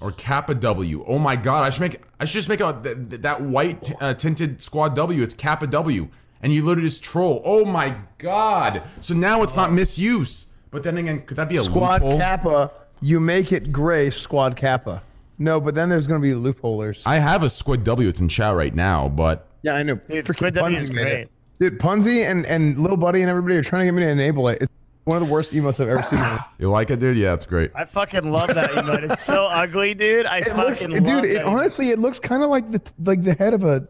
Or 0.00 0.12
Kappa 0.12 0.54
W. 0.54 1.04
Oh 1.06 1.18
my 1.18 1.36
god, 1.36 1.64
I 1.64 1.70
should 1.70 1.82
make 1.82 2.00
I 2.18 2.24
should 2.24 2.34
just 2.34 2.48
make 2.48 2.60
a 2.60 2.72
th- 2.72 2.96
th- 3.10 3.20
that 3.22 3.40
white 3.42 3.82
t- 3.82 3.94
uh, 4.00 4.14
tinted 4.14 4.62
Squad 4.62 4.94
W. 4.96 5.22
It's 5.22 5.34
Kappa 5.34 5.66
W. 5.66 6.08
and 6.42 6.52
you 6.54 6.64
literally 6.64 6.88
just 6.88 7.04
troll. 7.04 7.42
Oh 7.44 7.64
my 7.66 7.96
god! 8.18 8.82
So 9.00 9.14
now 9.14 9.42
it's 9.42 9.56
not 9.56 9.72
misuse. 9.72 10.54
But 10.70 10.84
then 10.84 10.96
again, 10.96 11.22
could 11.22 11.36
that 11.36 11.48
be 11.48 11.56
a 11.58 11.64
Squad 11.64 12.00
loophole? 12.02 12.18
Kappa, 12.18 12.70
you 13.02 13.20
make 13.20 13.52
it 13.52 13.72
gray. 13.72 14.08
Squad 14.10 14.56
Kappa. 14.56 15.02
No, 15.38 15.60
but 15.60 15.74
then 15.74 15.88
there's 15.90 16.06
gonna 16.06 16.20
be 16.20 16.32
loopholers. 16.32 17.02
I 17.04 17.16
have 17.16 17.42
a 17.42 17.48
Squid 17.50 17.84
W. 17.84 18.08
It's 18.08 18.20
in 18.20 18.28
chat 18.28 18.54
right 18.54 18.74
now, 18.74 19.08
but 19.08 19.48
Yeah, 19.62 19.74
I 19.74 19.82
know. 19.82 19.96
Dude, 19.96 20.24
Freaking 20.26 20.32
Squid 20.32 20.54
W 20.54 20.76
Punzi 20.76 20.80
is 20.80 20.90
made 20.90 21.02
great. 21.02 21.28
Dude, 21.58 21.78
Punzi 21.78 22.30
and 22.30 22.46
and 22.46 22.78
Lil 22.78 22.96
Buddy 22.96 23.20
and 23.20 23.28
everybody 23.28 23.56
are 23.56 23.62
trying 23.62 23.80
to 23.80 23.86
get 23.86 23.92
me 23.94 24.02
to 24.02 24.08
enable 24.08 24.48
it. 24.48 24.62
It's 24.62 24.69
one 25.10 25.20
of 25.20 25.26
the 25.26 25.32
worst 25.32 25.52
emotes 25.52 25.80
I've 25.80 25.88
ever 25.88 26.02
seen. 26.04 26.38
you 26.58 26.70
like 26.70 26.90
it, 26.90 27.00
dude? 27.00 27.16
Yeah, 27.16 27.34
it's 27.34 27.44
great. 27.46 27.72
I 27.74 27.84
fucking 27.84 28.30
love 28.30 28.54
that 28.54 28.70
emote. 28.70 29.10
It's 29.10 29.24
so 29.24 29.42
ugly, 29.50 29.94
dude. 29.94 30.24
I 30.24 30.38
It 30.38 30.56
looks, 30.56 30.80
fucking 30.80 30.90
love 31.04 31.22
dude, 31.22 31.30
it 31.32 31.34
that. 31.34 31.44
honestly, 31.46 31.90
it 31.90 31.98
looks 31.98 32.20
kind 32.20 32.42
of 32.44 32.50
like 32.50 32.70
the 32.70 32.80
like 33.04 33.24
the 33.24 33.34
head 33.34 33.52
of 33.52 33.64
a 33.64 33.88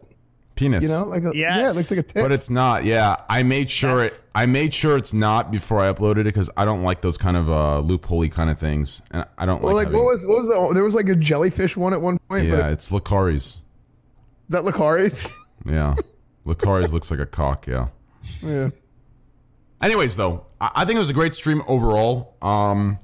Penis. 0.55 0.83
you 0.83 0.89
know, 0.89 1.05
like 1.05 1.23
a 1.23 1.31
yeah, 1.35 1.59
it 1.61 1.73
looks 1.75 1.91
like 1.91 1.99
a 1.99 2.03
tit. 2.03 2.23
But 2.23 2.31
it's 2.31 2.49
not. 2.49 2.83
Yeah, 2.85 3.17
I 3.29 3.43
made 3.43 3.69
sure 3.69 4.03
it. 4.03 4.19
I 4.35 4.47
made 4.47 4.73
sure 4.73 4.97
it's 4.97 5.13
not 5.13 5.51
before 5.51 5.79
I 5.79 5.91
uploaded 5.93 6.21
it 6.21 6.23
because 6.25 6.49
I 6.57 6.65
don't 6.65 6.83
like 6.83 7.01
those 7.01 7.17
kind 7.17 7.37
of 7.37 7.49
uh, 7.49 7.81
loopholey 7.85 8.31
kind 8.31 8.49
of 8.49 8.57
things, 8.59 9.01
and 9.11 9.25
I 9.37 9.45
don't 9.45 9.61
well, 9.61 9.75
like. 9.75 9.85
like 9.85 9.93
having, 9.93 10.03
what 10.03 10.13
was 10.13 10.25
what 10.25 10.37
was 10.39 10.47
the 10.47 10.73
there 10.73 10.83
was 10.83 10.93
like 10.95 11.07
a 11.09 11.15
jellyfish 11.15 11.77
one 11.77 11.93
at 11.93 12.01
one 12.01 12.17
point. 12.29 12.47
yeah, 12.47 12.57
but 12.57 12.73
it's 12.73 12.89
Lacari's. 12.89 13.63
that 14.49 14.63
Lacari's. 14.63 15.29
Yeah, 15.65 15.95
Lacari's 16.45 16.93
looks 16.93 17.11
like 17.11 17.19
a 17.19 17.25
cock. 17.25 17.67
Yeah. 17.67 17.87
Yeah. 18.43 18.69
Anyways, 19.81 20.15
though, 20.15 20.45
I, 20.59 20.71
I 20.75 20.85
think 20.85 20.97
it 20.97 20.99
was 20.99 21.09
a 21.09 21.13
great 21.13 21.35
stream 21.35 21.61
overall. 21.67 22.35
Um, 22.41 22.99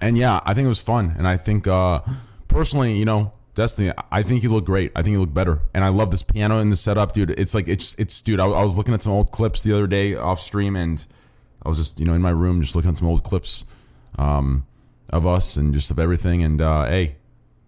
and 0.00 0.16
yeah, 0.16 0.40
I 0.44 0.54
think 0.54 0.66
it 0.66 0.68
was 0.68 0.82
fun, 0.82 1.14
and 1.16 1.26
I 1.26 1.36
think 1.36 1.66
uh, 1.66 2.00
personally, 2.48 2.96
you 2.96 3.04
know, 3.04 3.32
Destiny, 3.54 3.92
I 4.12 4.22
think 4.22 4.44
you 4.44 4.50
look 4.50 4.64
great. 4.64 4.92
I 4.94 5.02
think 5.02 5.14
you 5.14 5.20
look 5.20 5.34
better, 5.34 5.62
and 5.74 5.84
I 5.84 5.88
love 5.88 6.12
this 6.12 6.22
piano 6.22 6.60
in 6.60 6.70
the 6.70 6.76
setup, 6.76 7.10
dude. 7.10 7.30
It's 7.30 7.56
like 7.56 7.66
it's 7.66 7.92
it's, 7.98 8.22
dude. 8.22 8.38
I, 8.38 8.46
I 8.46 8.62
was 8.62 8.76
looking 8.76 8.94
at 8.94 9.02
some 9.02 9.12
old 9.12 9.32
clips 9.32 9.62
the 9.62 9.72
other 9.72 9.88
day 9.88 10.14
off 10.14 10.38
stream, 10.38 10.76
and 10.76 11.04
I 11.64 11.68
was 11.68 11.78
just 11.78 11.98
you 11.98 12.06
know 12.06 12.14
in 12.14 12.22
my 12.22 12.30
room 12.30 12.60
just 12.60 12.76
looking 12.76 12.90
at 12.90 12.96
some 12.96 13.08
old 13.08 13.24
clips, 13.24 13.64
um, 14.16 14.64
of 15.10 15.26
us 15.26 15.56
and 15.56 15.74
just 15.74 15.90
of 15.90 15.98
everything. 15.98 16.44
And 16.44 16.60
uh, 16.62 16.84
hey, 16.84 17.16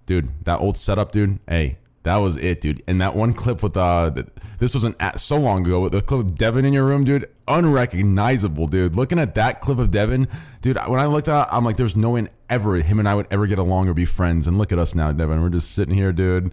dude, 0.06 0.30
that 0.44 0.60
old 0.60 0.76
setup, 0.76 1.10
dude. 1.10 1.40
Hey, 1.48 1.78
that 2.02 2.16
was 2.16 2.36
it, 2.39 2.60
dude. 2.62 2.82
And 2.86 3.01
that 3.01 3.14
one 3.14 3.32
clip 3.32 3.62
with 3.62 3.77
uh, 3.77 4.10
this 4.59 4.74
wasn't 4.74 4.97
at, 5.01 5.20
so 5.20 5.36
long 5.36 5.66
ago. 5.66 5.81
With 5.81 5.93
the 5.93 6.01
clip 6.01 6.20
of 6.20 6.35
Devin 6.36 6.64
in 6.64 6.72
your 6.72 6.85
room, 6.85 7.05
dude, 7.05 7.28
unrecognizable, 7.47 8.68
dude. 8.68 8.97
Looking 8.97 9.18
at 9.18 9.35
that 9.35 9.60
clip 9.60 9.78
of 9.78 9.90
Devin, 9.90 10.27
dude. 10.62 10.78
When 10.86 10.98
I 10.98 11.06
looked 11.06 11.28
at, 11.28 11.48
I'm 11.52 11.64
like, 11.64 11.77
there's 11.77 11.97
no 11.97 12.10
way 12.10 12.28
ever 12.48 12.77
him 12.77 12.98
and 12.98 13.09
I 13.09 13.14
would 13.14 13.27
ever 13.31 13.47
get 13.47 13.59
along 13.59 13.89
or 13.89 13.94
be 13.94 14.06
friends. 14.06 14.47
And 14.47 14.56
look 14.56 14.72
at 14.72 14.78
us 14.78 14.94
now, 14.94 15.12
Devin. 15.12 15.43
We're 15.43 15.51
just 15.51 15.74
sitting 15.74 15.94
here, 15.94 16.12
dude. 16.12 16.52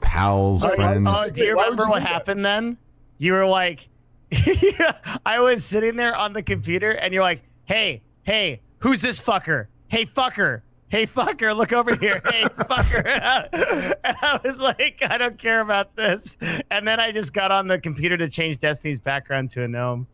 Pals, 0.00 0.64
Oh, 0.64 0.74
friends. 0.74 1.08
Oh, 1.10 1.28
do 1.34 1.44
you 1.44 1.54
remember 1.54 1.86
what 1.86 2.02
happened 2.02 2.44
then? 2.44 2.76
You 3.18 3.32
were 3.34 3.46
like, 3.46 3.88
I 5.26 5.40
was 5.40 5.64
sitting 5.64 5.96
there 5.96 6.14
on 6.16 6.32
the 6.32 6.42
computer, 6.42 6.90
and 6.90 7.12
you're 7.12 7.22
like, 7.22 7.42
"Hey, 7.66 8.00
hey, 8.22 8.60
who's 8.78 9.00
this 9.00 9.20
fucker? 9.20 9.66
Hey, 9.88 10.06
fucker." 10.06 10.62
Hey 10.92 11.06
fucker, 11.06 11.56
look 11.56 11.72
over 11.72 11.96
here. 11.96 12.20
Hey 12.30 12.44
fucker. 12.44 13.02
and 14.04 14.16
I 14.20 14.38
was 14.44 14.60
like, 14.60 15.02
I 15.02 15.16
don't 15.16 15.38
care 15.38 15.62
about 15.62 15.96
this. 15.96 16.36
And 16.70 16.86
then 16.86 17.00
I 17.00 17.12
just 17.12 17.32
got 17.32 17.50
on 17.50 17.66
the 17.66 17.78
computer 17.78 18.18
to 18.18 18.28
change 18.28 18.58
Destiny's 18.58 19.00
background 19.00 19.50
to 19.52 19.62
a 19.62 19.68
gnome. 19.68 20.06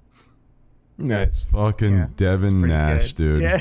Nice. 0.96 1.42
Fucking 1.42 2.12
Devin 2.16 2.62
Nash, 2.62 3.12
dude. 3.12 3.42
Yeah. 3.42 3.60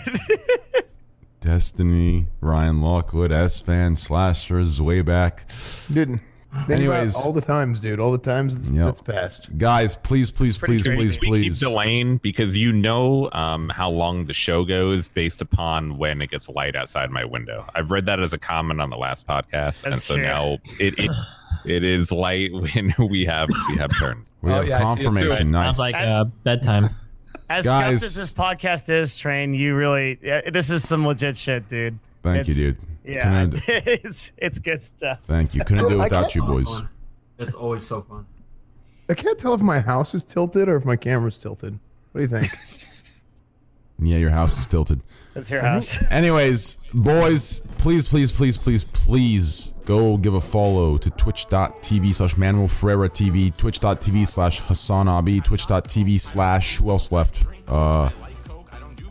Destiny, 1.40 2.28
Ryan 2.40 2.82
Lockwood, 2.82 3.32
Esfand, 3.32 3.98
slashers, 3.98 4.80
way 4.80 5.02
back. 5.02 5.48
Dude. 5.92 6.20
Think 6.66 6.70
Anyways, 6.80 7.16
all 7.16 7.34
the 7.34 7.42
times, 7.42 7.80
dude. 7.82 8.00
All 8.00 8.12
the 8.12 8.18
times 8.18 8.56
Yep. 8.72 8.86
that's 8.86 9.02
passed. 9.02 9.58
guys, 9.58 9.96
please, 9.96 10.32
please, 10.32 10.58
please, 10.58 10.82
Pretty 10.84 10.96
please, 10.96 11.18
crazy. 11.18 11.32
We 11.32 11.42
keep 11.44 11.52
please. 11.52 11.60
delaying 11.60 12.18
because 12.18 12.56
you 12.58 12.72
know 12.72 13.30
um, 13.34 13.70
how 13.70 13.90
long 13.90 14.26
the 14.26 14.34
show 14.34 14.64
goes 14.66 15.08
based 15.10 15.42
upon 15.42 15.98
when 15.98 16.22
it 16.22 16.32
gets 16.32 16.48
light 16.50 16.76
outside 16.76 17.12
my 17.12 17.26
window. 17.26 17.66
I've 17.76 17.92
read 17.92 18.06
that 18.06 18.20
as 18.20 18.34
a 18.34 18.38
comment 18.38 18.80
on 18.82 18.90
the 18.90 18.98
last 18.98 19.28
podcast, 19.28 19.84
and 19.84 20.02
so 20.02 20.16
true. 20.16 20.24
now 20.24 20.58
it, 20.80 20.98
it 20.98 21.12
it 21.66 21.84
is 21.84 22.12
light 22.12 22.52
when 22.54 22.94
we 23.10 23.26
have 23.26 23.50
we 23.70 23.78
have 23.78 23.92
turn. 24.00 24.26
We 24.42 24.52
have 24.52 24.70
confirmation. 24.84 25.52
Nice. 25.52 25.78
Sounds 25.78 25.80
like 25.94 26.10
uh, 26.10 26.24
bedtime. 26.44 26.90
As 27.50 27.66
Guys. 27.66 28.02
scuffed 28.02 28.04
as 28.04 28.16
this 28.16 28.34
podcast 28.34 28.90
is, 28.90 29.16
Train, 29.16 29.54
you 29.54 29.74
really, 29.76 30.20
yeah, 30.22 30.50
this 30.50 30.70
is 30.70 30.86
some 30.88 31.06
legit 31.08 31.38
shit, 31.38 31.70
dude. 31.70 31.98
Thank 32.36 32.48
you, 32.48 32.54
dude. 32.54 32.78
Yeah, 33.04 33.24
Couldn't- 33.46 33.64
it's, 34.06 34.32
it's 34.38 34.60
good 34.60 34.84
stuff. 34.84 35.20
Thank 35.28 35.56
you. 35.56 35.64
Couldn't 35.64 35.88
do 35.88 36.00
it 36.00 36.04
without 36.04 36.36
you, 36.36 36.42
boys. 36.44 36.82
It's 37.40 37.54
always 37.54 37.86
so 37.86 38.02
fun. 38.02 38.26
I 39.10 39.14
can't 39.14 39.40
tell 39.40 39.54
if 39.54 39.62
my 39.62 39.80
house 39.80 40.14
is 40.14 40.24
tilted 40.26 40.68
or 40.68 40.76
if 40.76 40.86
my 40.86 40.96
camera's 40.98 41.38
tilted. 41.38 41.80
What 42.12 42.20
do 42.20 42.22
you 42.22 42.28
think? 42.42 42.52
Yeah, 44.00 44.18
your 44.18 44.30
house 44.30 44.60
is 44.60 44.68
tilted. 44.68 45.02
That's 45.34 45.50
your 45.50 45.62
house. 45.62 45.98
Anyways, 46.12 46.78
boys, 46.94 47.62
please, 47.80 48.08
please, 48.08 48.32
please, 48.32 48.56
please, 48.56 48.84
please 48.84 49.74
go 49.86 50.18
give 50.18 50.36
a 50.36 50.42
follow 50.42 50.98
to 50.98 51.10
twitch.tv 51.10 52.14
slash 52.14 52.38
Manuel 52.38 52.68
Ferrara 52.68 53.10
TV, 53.10 53.56
twitch.tv 53.58 54.28
slash 54.28 54.60
Hasan 54.62 55.08
Abi, 55.08 55.42
twitch.tv 55.42 56.20
slash 56.20 56.78
who 56.78 56.92
else 56.92 57.12
left? 57.12 57.44
Uh 57.68 58.10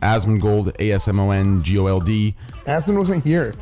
Asmongold, 0.01 0.75
A 0.79 0.91
S 0.91 1.07
M 1.07 1.19
O 1.19 1.31
N 1.31 1.63
G 1.63 1.77
O 1.77 1.87
L 1.87 1.99
D. 1.99 2.35
Aspen 2.65 2.97
wasn't 2.97 3.23
here. 3.23 3.55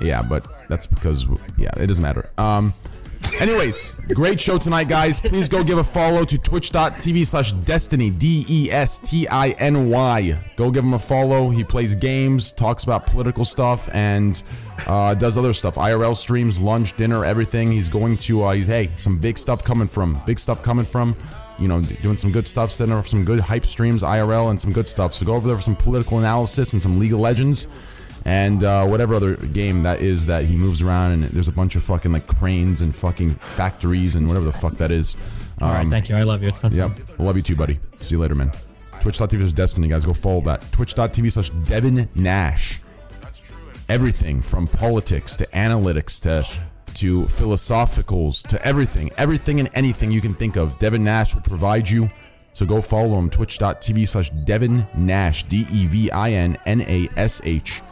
Yeah, 0.00 0.22
but 0.22 0.46
that's 0.68 0.86
because 0.86 1.26
yeah, 1.56 1.70
it 1.76 1.86
doesn't 1.86 2.02
matter. 2.02 2.30
Um 2.38 2.74
anyways, 3.40 3.92
great 4.14 4.40
show 4.40 4.58
tonight, 4.58 4.88
guys. 4.88 5.20
Please 5.20 5.48
go 5.48 5.64
give 5.64 5.78
a 5.78 5.84
follow 5.84 6.24
to 6.24 6.38
twitch.tv 6.38 7.26
slash 7.26 7.52
destiny 7.52 8.10
D 8.10 8.44
E 8.48 8.70
S 8.70 8.98
T 8.98 9.26
I 9.28 9.50
N 9.50 9.88
Y. 9.90 10.38
Go 10.56 10.70
give 10.70 10.84
him 10.84 10.94
a 10.94 10.98
follow. 10.98 11.50
He 11.50 11.64
plays 11.64 11.94
games, 11.94 12.52
talks 12.52 12.84
about 12.84 13.06
political 13.06 13.44
stuff, 13.44 13.88
and 13.94 14.42
uh, 14.86 15.14
does 15.14 15.38
other 15.38 15.52
stuff. 15.52 15.76
IRL 15.76 16.16
streams, 16.16 16.60
lunch, 16.60 16.96
dinner, 16.96 17.24
everything. 17.24 17.72
He's 17.72 17.88
going 17.88 18.16
to 18.18 18.44
uh 18.44 18.52
he's, 18.52 18.66
hey, 18.66 18.90
some 18.96 19.18
big 19.18 19.38
stuff 19.38 19.64
coming 19.64 19.88
from 19.88 20.20
big 20.26 20.38
stuff 20.38 20.62
coming 20.62 20.84
from 20.84 21.16
you 21.58 21.68
know, 21.68 21.80
doing 21.80 22.16
some 22.16 22.32
good 22.32 22.46
stuff, 22.46 22.70
setting 22.70 22.92
up 22.94 23.06
some 23.06 23.24
good 23.24 23.40
hype 23.40 23.64
streams, 23.66 24.02
IRL, 24.02 24.50
and 24.50 24.60
some 24.60 24.72
good 24.72 24.88
stuff. 24.88 25.14
So 25.14 25.24
go 25.26 25.34
over 25.34 25.46
there 25.46 25.56
for 25.56 25.62
some 25.62 25.76
political 25.76 26.18
analysis 26.18 26.72
and 26.72 26.80
some 26.82 26.98
League 26.98 27.12
of 27.12 27.20
Legends 27.20 27.66
and 28.26 28.64
uh, 28.64 28.86
whatever 28.86 29.14
other 29.14 29.36
game 29.36 29.82
that 29.82 30.00
is 30.00 30.26
that 30.26 30.46
he 30.46 30.56
moves 30.56 30.80
around 30.82 31.12
and 31.12 31.24
there's 31.24 31.48
a 31.48 31.52
bunch 31.52 31.76
of 31.76 31.82
fucking 31.82 32.10
like 32.10 32.26
cranes 32.26 32.80
and 32.80 32.94
fucking 32.94 33.34
factories 33.34 34.16
and 34.16 34.26
whatever 34.26 34.46
the 34.46 34.52
fuck 34.52 34.72
that 34.78 34.90
is. 34.90 35.16
All 35.60 35.68
right, 35.68 35.80
Um, 35.82 35.90
thank 35.90 36.08
you. 36.08 36.16
I 36.16 36.22
love 36.22 36.42
you. 36.42 36.48
It's 36.48 36.58
been 36.58 36.72
Yep. 36.72 36.90
fun. 37.16 37.26
Love 37.26 37.36
you 37.36 37.42
too, 37.42 37.54
buddy. 37.54 37.78
See 38.00 38.14
you 38.14 38.20
later, 38.20 38.34
man. 38.34 38.50
Twitch.tv 39.00 39.40
slash 39.42 39.52
Destiny, 39.52 39.88
guys. 39.88 40.04
Go 40.06 40.14
follow 40.14 40.40
that. 40.42 40.64
Twitch.tv 40.72 41.30
slash 41.30 41.50
Devin 41.50 42.08
Nash. 42.14 42.80
Everything 43.88 44.40
from 44.40 44.66
politics 44.66 45.36
to 45.36 45.46
analytics 45.48 46.18
to 46.22 46.42
to 46.96 47.22
philosophicals 47.22 48.46
to 48.48 48.64
everything. 48.66 49.10
Everything 49.16 49.60
and 49.60 49.68
anything 49.74 50.10
you 50.10 50.20
can 50.20 50.34
think 50.34 50.56
of. 50.56 50.78
Devin 50.78 51.04
Nash 51.04 51.34
will 51.34 51.42
provide 51.42 51.88
you. 51.88 52.10
So 52.52 52.64
go 52.64 52.80
follow 52.80 53.18
him. 53.18 53.30
Twitch.tv 53.30 54.06
slash 54.08 54.30
Devin 54.30 54.86
Nash. 54.96 55.44
D 55.44 55.66
E 55.72 55.86
V 55.86 56.10
I 56.10 56.30
N 56.30 56.56
N 56.66 56.82
A 56.82 57.08
S 57.16 57.40
H. 57.44 57.82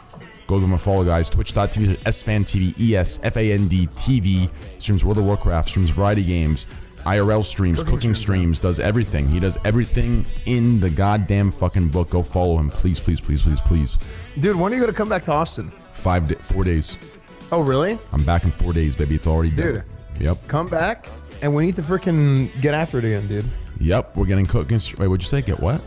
Go 0.47 0.55
give 0.55 0.65
him 0.65 0.73
a 0.73 0.77
follow, 0.77 1.03
guys. 1.03 1.29
Twitch.tv 1.29 1.85
slash 1.85 1.97
EsfandTV. 1.97 2.79
E 2.79 2.95
S 2.95 3.19
F 3.23 3.37
A 3.37 3.51
N 3.51 3.67
D 3.67 3.87
TV. 3.87 4.49
Streams 4.79 5.03
World 5.03 5.17
of 5.17 5.25
Warcraft. 5.25 5.69
Streams 5.69 5.89
variety 5.89 6.23
games. 6.23 6.67
IRL 7.05 7.43
streams, 7.43 7.83
cooking 7.83 8.15
streams, 8.15 8.61
does 8.61 8.79
everything. 8.79 9.27
He 9.27 9.39
does 9.39 9.57
everything 9.65 10.25
in 10.45 10.79
the 10.79 10.89
goddamn 10.89 11.51
fucking 11.51 11.89
book. 11.89 12.09
Go 12.09 12.23
follow 12.23 12.57
him, 12.57 12.69
please, 12.69 12.97
please, 12.99 13.19
please, 13.19 13.41
please, 13.41 13.59
please. 13.61 13.97
Dude, 14.39 14.55
when 14.55 14.71
are 14.71 14.75
you 14.75 14.81
gonna 14.81 14.93
come 14.93 15.09
back 15.09 15.25
to 15.25 15.31
Austin? 15.33 15.69
Five, 15.91 16.29
da 16.29 16.35
four 16.35 16.63
days. 16.63 16.97
Oh, 17.53 17.61
really? 17.61 17.99
I'm 18.11 18.23
back 18.23 18.45
in 18.45 18.51
four 18.51 18.73
days, 18.73 18.95
baby. 18.95 19.13
It's 19.13 19.27
already 19.27 19.51
Dude. 19.51 19.75
done. 19.75 19.83
Yep, 20.19 20.47
Come 20.47 20.67
back, 20.69 21.07
and 21.43 21.53
we 21.53 21.67
need 21.67 21.75
to 21.75 21.83
freaking 21.83 22.49
get 22.61 22.73
after 22.73 22.97
it 22.97 23.05
again, 23.05 23.27
dude. 23.27 23.45
yep. 23.79 24.15
We're 24.17 24.25
getting 24.25 24.47
cooking. 24.47 24.79
Wait, 24.97 25.07
what'd 25.07 25.21
you 25.21 25.27
say? 25.27 25.41
Get 25.43 25.59
what? 25.59 25.79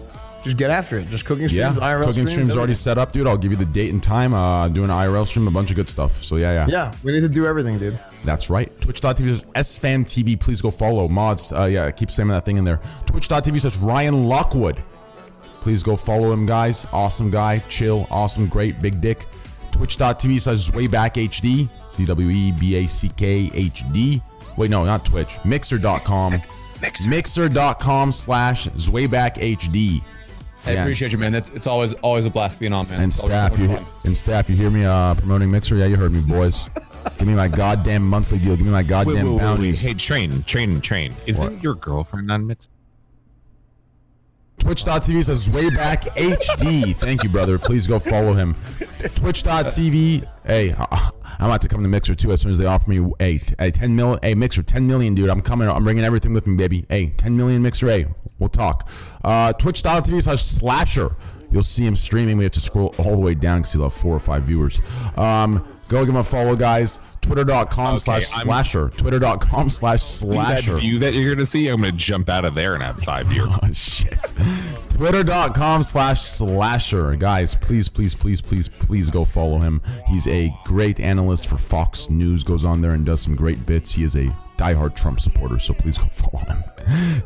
Just 0.45 0.59
get 0.59 0.71
after 0.71 0.99
it. 0.99 1.09
Just 1.09 1.25
cooking 1.25 1.49
Yeah, 1.49 1.71
streams, 1.73 1.81
IRL 1.85 1.99
cooking 2.01 2.13
streams, 2.13 2.31
streams 2.31 2.57
already 2.57 2.75
set 2.75 2.99
up, 2.99 3.11
dude. 3.11 3.27
I'll 3.27 3.37
give 3.37 3.51
you 3.51 3.57
the 3.57 3.65
date 3.65 3.93
and 3.93 4.01
time. 4.01 4.33
Uh, 4.33 4.69
doing 4.69 4.91
an 4.91 4.97
IRL 4.97 5.27
stream, 5.27 5.49
a 5.49 5.51
bunch 5.51 5.71
of 5.71 5.77
good 5.77 5.89
stuff. 5.89 6.23
So 6.23 6.37
yeah, 6.37 6.53
yeah. 6.53 6.67
Yeah, 6.69 6.95
we 7.03 7.11
need 7.13 7.23
to 7.23 7.29
do 7.29 7.47
everything, 7.47 7.79
dude. 7.81 7.99
That's 8.25 8.49
right. 8.49 8.71
Twitch.tv 8.81 9.39
slash 9.41 9.65
EsfandTV. 9.65 10.39
Please 10.39 10.61
go 10.63 10.71
follow. 10.71 11.09
Mods, 11.09 11.53
uh, 11.53 11.65
yeah, 11.65 11.91
keep 11.91 12.13
saying 12.13 12.29
that 12.29 12.45
thing 12.45 12.59
in 12.59 12.65
there. 12.65 12.81
Twitch.tv 13.07 13.61
slash 13.61 13.77
Ryan 13.79 14.29
Lockwood. 14.29 14.81
Please 15.63 15.83
go 15.83 15.97
follow 15.97 16.31
him, 16.33 16.47
guys. 16.47 16.87
Awesome 16.93 17.29
guy. 17.29 17.59
Chill. 17.69 18.07
Awesome. 18.09 18.47
Great. 18.47 18.81
Big 18.81 19.01
dick. 19.01 19.25
Twitch.tv 19.77 20.41
slash 20.41 20.71
ZwaybackHD. 20.71 21.69
C 21.91 22.05
W 22.07 22.29
E 22.29 22.53
B 22.53 22.77
A 22.77 22.87
C 22.87 23.09
K 23.17 23.51
H 23.55 23.83
D. 23.93 24.21
Wait, 24.57 24.71
no, 24.71 24.85
not 24.85 25.05
Twitch. 25.05 25.37
Mixer.com. 25.45 26.41
Mixer. 26.81 27.09
Mixer.com 27.09 28.13
slash 28.13 28.67
ZwaybackHD. 28.69 30.03
I 30.65 30.73
Yeah, 30.73 30.83
appreciate 30.83 31.13
you, 31.13 31.19
man. 31.19 31.35
It's, 31.35 31.49
it's 31.51 31.67
always 31.67 31.93
always 31.95 32.25
a 32.25 32.31
blast 32.31 32.59
being 32.59 32.73
on, 32.73 32.89
man. 32.89 33.01
And 33.01 33.13
It's 33.13 33.17
staff, 33.23 33.59
you 33.59 33.69
fun. 33.69 33.85
and 34.05 34.17
staff, 34.17 34.51
you 34.51 34.57
hear 34.57 34.71
me 34.71 34.85
uh, 34.85 35.15
promoting 35.15 35.51
Mixer? 35.51 35.77
Yeah, 35.77 35.87
you 35.87 35.97
heard 35.97 36.13
me, 36.13 36.21
boys. 36.21 36.69
Give 37.19 37.29
me 37.29 37.35
my 37.35 37.47
goddamn 37.47 38.03
monthly 38.09 38.39
deal. 38.41 38.57
Give 38.57 38.67
me 38.67 38.73
my 38.73 38.83
goddamn 38.83 39.15
wait, 39.15 39.23
wait, 39.25 39.31
wait. 39.31 39.39
bounties. 39.39 39.83
Hey, 39.83 39.95
train, 39.95 40.43
train, 40.43 40.81
train. 40.81 41.15
Isn't 41.27 41.53
What? 41.55 41.63
your 41.63 41.75
girlfriend 41.77 42.31
on 42.33 42.47
Mits? 42.49 42.69
Twitch.tv 44.67 45.25
says 45.25 45.49
way 45.49 45.71
back 45.71 46.03
HD. 46.17 46.93
Thank 46.97 47.23
you, 47.23 47.29
brother. 47.29 47.57
Please 47.57 47.87
go 47.87 48.01
follow 48.01 48.33
him. 48.33 48.55
Twitch.tv. 49.15 50.29
Hey, 50.45 50.75
I- 50.77 51.11
I'm 51.39 51.47
about 51.47 51.61
to 51.63 51.69
come 51.69 51.83
to 51.85 51.89
Mixer 51.89 52.17
too 52.17 52.33
as 52.33 52.41
soon 52.41 52.51
as 52.51 52.59
they 52.59 52.67
offer 52.67 52.91
me 52.91 53.13
a, 53.21 53.39
a 53.61 53.71
10 53.71 53.95
mil. 53.95 54.19
Hey, 54.23 54.35
Mixer, 54.35 54.65
10 54.65 54.85
million, 54.85 55.15
dude. 55.15 55.31
I'm 55.31 55.41
coming. 55.41 55.69
I'm 55.69 55.85
bringing 55.85 56.03
everything 56.03 56.33
with 56.33 56.49
me, 56.49 56.57
baby. 56.57 56.85
Hey, 56.89 57.11
10 57.11 57.37
million 57.37 57.63
Mixer. 57.63 57.87
Hey, 57.87 58.07
we'll 58.41 58.49
talk. 58.49 58.91
Uh, 59.23 59.53
Twitch.tv 59.53 60.23
slash 60.25 60.43
slasher. 60.43 61.15
You'll 61.53 61.63
see 61.63 61.87
him 61.87 61.95
streaming. 61.95 62.37
We 62.37 62.43
have 62.45 62.53
to 62.55 62.61
scroll 62.61 62.93
all 62.99 63.13
the 63.13 63.21
way 63.21 63.35
down 63.35 63.61
because 63.61 63.73
he'll 63.75 63.85
have 63.85 63.93
four 63.95 64.17
or 64.17 64.19
five 64.19 64.43
viewers. 64.45 64.81
Um, 65.17 65.59
go 65.89 66.01
give 66.05 66.09
him 66.09 66.17
a 66.17 66.25
follow, 66.25 66.57
guys. 66.57 66.99
Twitter.com 67.27 67.87
Okay, 67.95 67.97
slash 67.99 68.33
I'm- 68.35 68.45
slasher. 68.47 68.89
Twitter.com 68.97 69.69
slash 69.71 70.03
slasher. 70.03 70.75
That 70.75 70.81
view 70.81 70.99
that 71.01 71.15
you're 71.15 71.35
gonna 71.35 71.45
see, 71.47 71.69
I'm 71.69 71.81
gonna 71.81 71.93
jump 71.93 72.29
out 72.29 72.45
of 72.45 72.55
there 72.55 72.75
and 72.75 72.83
have 72.83 72.99
five 73.01 73.31
years. 73.33 73.49
Oh 73.63 73.73
shit. 73.73 74.33
Twitter.com 74.91 75.83
slash 75.83 76.23
slasher. 76.23 77.17
Guys, 77.17 77.55
please, 77.55 77.89
please, 77.89 78.15
please, 78.15 78.41
please, 78.41 78.69
please 78.69 79.11
go 79.11 79.25
follow 79.25 79.59
him. 79.59 79.83
He's 80.07 80.27
a 80.29 80.55
great 80.65 81.01
analyst 81.01 81.49
for 81.49 81.57
Fox 81.59 82.09
News, 82.11 82.45
goes 82.45 82.65
on 82.65 82.81
there 82.81 82.93
and 82.93 83.05
does 83.05 83.21
some 83.21 83.35
great 83.37 83.67
bits. 83.67 83.95
He 83.95 84.05
is 84.05 84.15
a 84.17 84.27
diehard 84.57 84.95
Trump 84.97 85.21
supporter, 85.21 85.59
so 85.59 85.75
please 85.75 85.99
go 85.99 86.07
follow 86.13 86.45
him. 86.45 86.63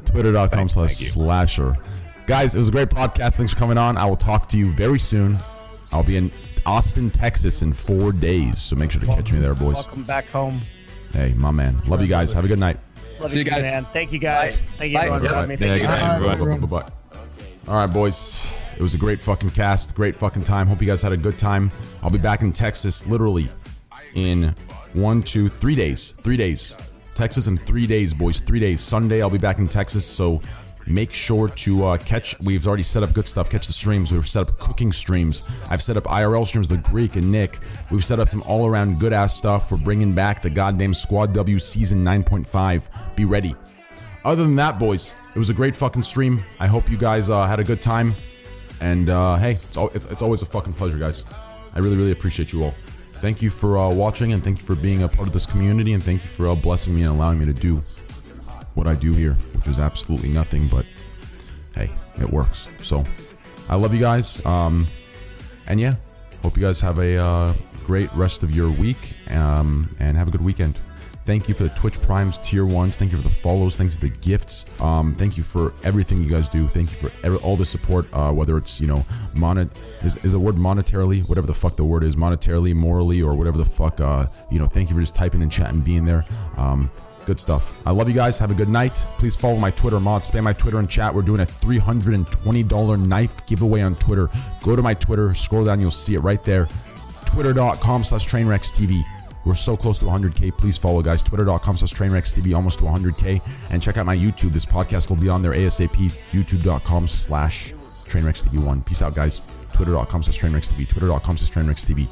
Twitter.com 0.05 0.69
slash 0.69 0.95
slasher. 0.95 1.77
Guys, 2.27 2.55
it 2.55 2.59
was 2.59 2.69
a 2.69 2.73
great 2.73 2.89
podcast. 2.89 3.37
Thanks 3.37 3.53
for 3.53 3.59
coming 3.59 3.79
on. 3.79 3.97
I 3.97 4.05
will 4.07 4.17
talk 4.17 4.49
to 4.51 4.59
you 4.59 4.73
very 4.73 4.99
soon. 4.99 5.39
I'll 5.93 6.05
be 6.05 6.17
in 6.17 6.31
Austin, 6.67 7.11
Texas 7.11 7.63
in 7.63 7.73
four 7.73 8.13
days, 8.13 8.61
so 8.61 8.77
make 8.77 8.91
sure 8.91 9.01
to 9.01 9.07
catch 9.07 9.33
me 9.33 9.39
there, 9.39 9.55
boys. 9.55 9.87
Welcome 9.87 10.03
back 10.05 10.27
home. 10.29 10.61
Hey, 11.13 11.35
my 11.35 11.51
man. 11.51 11.81
Love 11.87 12.03
you 12.03 12.09
guys. 12.09 12.33
Have 12.33 12.45
a 12.45 12.49
good 12.49 12.59
night. 12.59 12.79
Love 13.21 13.31
See 13.31 13.39
you 13.39 13.45
guys. 13.45 13.63
man. 13.63 13.85
Thank 13.87 14.13
you 14.13 14.19
guys. 14.19 14.61
Thank 14.79 14.93
you 14.93 14.99
Bye. 14.99 15.05
everyone 15.07 15.21
for 15.23 15.29
Bye. 15.29 15.35
having 15.41 15.61
me. 15.61 15.67
Yeah, 15.67 15.75
you. 15.75 16.21
good 16.21 16.31
everyone. 16.31 16.61
Bye-bye. 16.61 16.91
All 17.69 17.75
right, 17.75 17.93
boys. 17.93 18.57
It 18.77 18.83
was 18.83 18.95
a 18.95 18.99
great 18.99 19.21
fucking 19.21 19.51
cast, 19.51 19.95
great 19.95 20.17
fucking 20.17 20.45
time. 20.45 20.67
Hope 20.67 20.81
you 20.81 20.87
guys 20.87 21.03
had 21.03 21.13
a 21.13 21.17
good 21.17 21.39
time. 21.39 21.71
I'll 22.03 22.11
be 22.11 22.19
back 22.19 22.41
in 22.41 22.53
Texas 22.53 23.07
literally 23.07 23.49
in 24.15 24.55
one, 24.95 25.23
two, 25.23 25.49
three 25.49 25.75
days. 25.75 26.13
Three 26.13 26.37
days. 26.39 26.77
Texas 27.15 27.47
in 27.47 27.59
three 27.59 27.87
days, 27.87 28.15
boys. 28.15 28.41
Three 28.41 28.61
days. 28.61 28.81
Sunday, 28.81 29.21
I'll 29.21 29.29
be 29.29 29.37
back 29.39 29.59
in 29.59 29.69
Texas. 29.69 30.07
So 30.07 30.41
make 30.91 31.13
sure 31.13 31.49
to 31.49 31.85
uh, 31.87 31.97
catch. 31.99 32.39
We've 32.41 32.67
already 32.67 32.83
set 32.83 33.03
up 33.03 33.13
good 33.13 33.29
stuff. 33.29 33.49
Catch 33.51 33.67
the 33.67 33.73
streams. 33.73 34.13
We've 34.13 34.29
set 34.29 34.49
up 34.49 34.59
cooking 34.59 34.93
streams. 34.93 35.43
I've 35.69 35.83
set 35.83 35.97
up 35.97 36.05
IRL 36.05 36.47
streams. 36.47 36.69
The 36.69 36.77
Greek 36.79 37.17
and 37.17 37.31
Nick. 37.31 37.59
We've 37.91 38.05
set 38.05 38.21
up 38.21 38.29
some 38.29 38.43
all 38.43 38.67
around 38.67 39.01
good 39.01 39.13
ass 39.13 39.37
stuff. 39.37 39.71
We're 39.71 39.79
bringing 39.79 40.15
back 40.15 40.43
the 40.43 40.51
goddamn 40.51 40.95
Squad 40.95 41.33
W 41.35 41.59
season 41.59 42.05
9.5. 42.05 43.17
Be 43.17 43.25
ready. 43.25 43.55
Other 44.25 44.43
than 44.43 44.57
that, 44.57 44.79
boys, 44.79 45.15
it 45.35 45.39
was 45.39 45.51
a 45.51 45.55
great 45.55 45.75
fucking 45.75 46.03
stream. 46.03 46.45
I 46.59 46.67
hope 46.67 46.91
you 46.91 46.97
guys 46.97 47.31
uh, 47.31 47.47
had 47.47 47.61
a 47.61 47.65
good 47.65 47.81
time. 47.81 48.15
And 48.81 49.09
uh, 49.11 49.37
hey, 49.37 49.53
it's, 49.53 49.77
al- 49.77 49.91
it's 49.95 50.07
it's 50.07 50.23
always 50.23 50.43
a 50.43 50.47
fucking 50.47 50.73
pleasure, 50.73 50.99
guys. 50.99 51.25
I 51.75 51.79
really 51.81 51.97
really 51.97 52.13
appreciate 52.13 52.53
you 52.53 52.65
all. 52.65 52.75
Thank 53.21 53.43
you 53.43 53.51
for 53.51 53.79
uh, 53.79 53.91
watching, 53.91 54.33
and 54.33 54.43
thank 54.43 54.59
you 54.59 54.65
for 54.65 54.75
being 54.75 55.03
a 55.03 55.09
part 55.09 55.29
of 55.29 55.35
this 55.35 55.45
community, 55.45 55.93
and 55.93 56.03
thank 56.03 56.23
you 56.23 56.29
for 56.29 56.49
uh, 56.49 56.55
blessing 56.55 56.95
me 56.95 57.03
and 57.03 57.11
allowing 57.11 57.39
me 57.39 57.45
to 57.47 57.53
do 57.53 57.81
what 58.75 58.87
I 58.87 58.95
do 58.95 59.13
here, 59.13 59.35
which 59.55 59.69
is 59.69 59.79
absolutely 59.79 60.29
nothing, 60.29 60.69
but 60.69 60.87
hey, 61.75 61.91
it 62.19 62.31
works. 62.31 62.69
So 62.83 63.05
I 63.69 63.77
love 63.77 63.95
you 63.95 64.01
guys. 64.01 64.45
Um, 64.45 64.87
and 65.67 65.79
yeah, 65.79 65.97
hope 66.43 66.57
you 66.57 66.63
guys 66.63 66.81
have 66.81 66.99
a 66.99 67.17
uh, 67.17 67.55
great 67.85 68.13
rest 68.15 68.43
of 68.43 68.55
your 68.55 68.71
week 68.71 69.17
um, 69.31 69.95
and 69.99 70.17
have 70.17 70.29
a 70.29 70.31
good 70.31 70.43
weekend. 70.43 70.79
Thank 71.27 71.49
you 71.49 71.55
for 71.55 71.65
the 71.65 71.69
Twitch 71.71 72.01
Primes 72.01 72.39
tier 72.39 72.65
ones. 72.65 72.97
Thank 72.97 73.13
you 73.13 73.19
for 73.19 73.23
the 73.23 73.35
follows. 73.35 73.77
Thank 73.77 73.93
you 73.93 73.99
for 73.99 74.07
the 74.07 74.17
gifts. 74.21 74.67
Um, 74.81 75.15
thank 75.15 75.37
you 75.37 75.43
for 75.43 75.73
everything 75.85 76.23
you 76.23 76.31
guys 76.31 76.49
do. 76.49 76.67
Thank 76.67 76.91
you 76.91 76.97
for 76.97 77.13
every, 77.25 77.39
all 77.39 77.57
the 77.57 77.67
support. 77.67 78.07
Uh, 78.13 78.33
whether 78.33 78.57
it's 78.57 78.81
you 78.81 78.87
know, 78.87 79.05
monet 79.35 79.69
is, 80.03 80.17
is 80.25 80.33
the 80.33 80.39
word 80.39 80.57
monetarily, 80.57 81.29
whatever 81.29 81.47
the 81.47 81.55
fuck 81.55 81.77
the 81.77 81.85
word 81.85 82.03
is, 82.03 82.17
monetarily, 82.17 82.75
morally, 82.75 83.23
or 83.23 83.35
whatever 83.37 83.59
the 83.59 83.65
fuck. 83.65 84.01
Uh, 84.01 84.27
you 84.51 84.59
know, 84.59 84.67
thank 84.67 84.89
you 84.89 84.95
for 84.97 85.03
just 85.03 85.15
typing 85.15 85.43
in 85.43 85.51
chat 85.51 85.71
and 85.71 85.85
being 85.85 86.05
there. 86.05 86.25
Um, 86.57 86.91
good 87.27 87.41
stuff. 87.41 87.77
I 87.87 87.91
love 87.91 88.09
you 88.09 88.15
guys. 88.15 88.39
Have 88.39 88.51
a 88.51 88.55
good 88.55 88.69
night. 88.69 88.95
Please 89.19 89.37
follow 89.37 89.57
my 89.57 89.71
Twitter 89.71 90.01
mod. 90.01 90.23
Spam 90.23 90.45
my 90.45 90.53
Twitter 90.53 90.79
and 90.79 90.89
chat. 90.89 91.15
We're 91.15 91.23
doing 91.23 91.41
a 91.41 91.47
$320 91.47 93.07
knife 93.07 93.47
giveaway 93.47 93.83
on 93.83 93.95
Twitter. 93.97 94.29
Go 94.63 94.77
to 94.77 94.83
my 94.83 94.95
Twitter, 94.95 95.35
scroll 95.35 95.65
down, 95.65 95.81
you'll 95.81 95.91
see 95.91 96.15
it 96.15 96.21
right 96.21 96.43
there. 96.45 96.69
Twitter.com 97.27 98.05
slash 98.05 98.27
TrainwrecksTV. 98.27 99.03
We're 99.45 99.55
so 99.55 99.77
close 99.77 99.99
to 100.01 100.05
100K. 100.05 100.53
Please 100.53 100.77
follow, 100.77 101.03
guys. 101.03 101.23
Twitter.com 101.23 101.77
slash 101.77 101.95
TrainwrecksTV, 101.95 102.55
almost 102.55 102.81
to 102.81 102.85
100K. 102.85 103.41
And 103.71 103.83
check 103.83 103.97
out 103.97 104.07
my 104.07 104.17
YouTube. 104.17 104.53
This 104.53 104.67
podcast 104.67 105.09
will 105.09 105.17
be 105.17 105.29
on 105.29 105.43
there 105.43 105.53
ASAP. 105.53 106.11
YouTube.com 106.33 107.07
slash 107.07 107.73
TrainwrecksTV1. 107.73 108.85
Peace 108.85 109.03
out, 109.03 109.15
guys. 109.15 109.43
Twitter.com 109.73 110.23
slash 110.23 110.39
TrainwrecksTV. 110.39 110.89
Twitter.com 110.89 111.37
slash 111.37 111.51
TrainwrecksTV. 111.51 112.07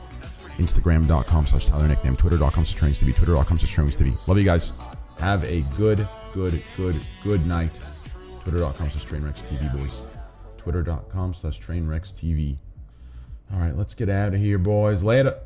Instagram.com 0.57 1.47
slash 1.47 1.67
Tyler 1.67 1.89
Nickname. 1.89 2.17
Twitter.com 2.17 2.65
slash 2.65 2.77
TrainwrecksTV. 2.81 3.17
Twitter.com 3.17 3.59
slash 3.59 3.77
TrainwrecksTV. 3.77 4.29
Love 4.29 4.39
you 4.39 4.45
guys. 4.45 4.73
Have 5.19 5.45
a 5.45 5.63
good, 5.77 6.07
good, 6.33 6.63
good, 6.77 7.01
good 7.25 7.47
night. 7.47 7.81
Twitter.com 8.43 8.91
slash 8.91 9.07
TrainwrecksTV, 9.07 9.77
boys. 9.77 10.01
Twitter.com 10.57 11.35
slash 11.35 11.61
TrainwrecksTV. 11.61 12.59
All 13.53 13.59
right, 13.59 13.77
let's 13.77 13.95
get 13.95 14.09
out 14.09 14.35
of 14.35 14.41
here, 14.41 14.59
boys. 14.59 15.03
Later. 15.03 15.39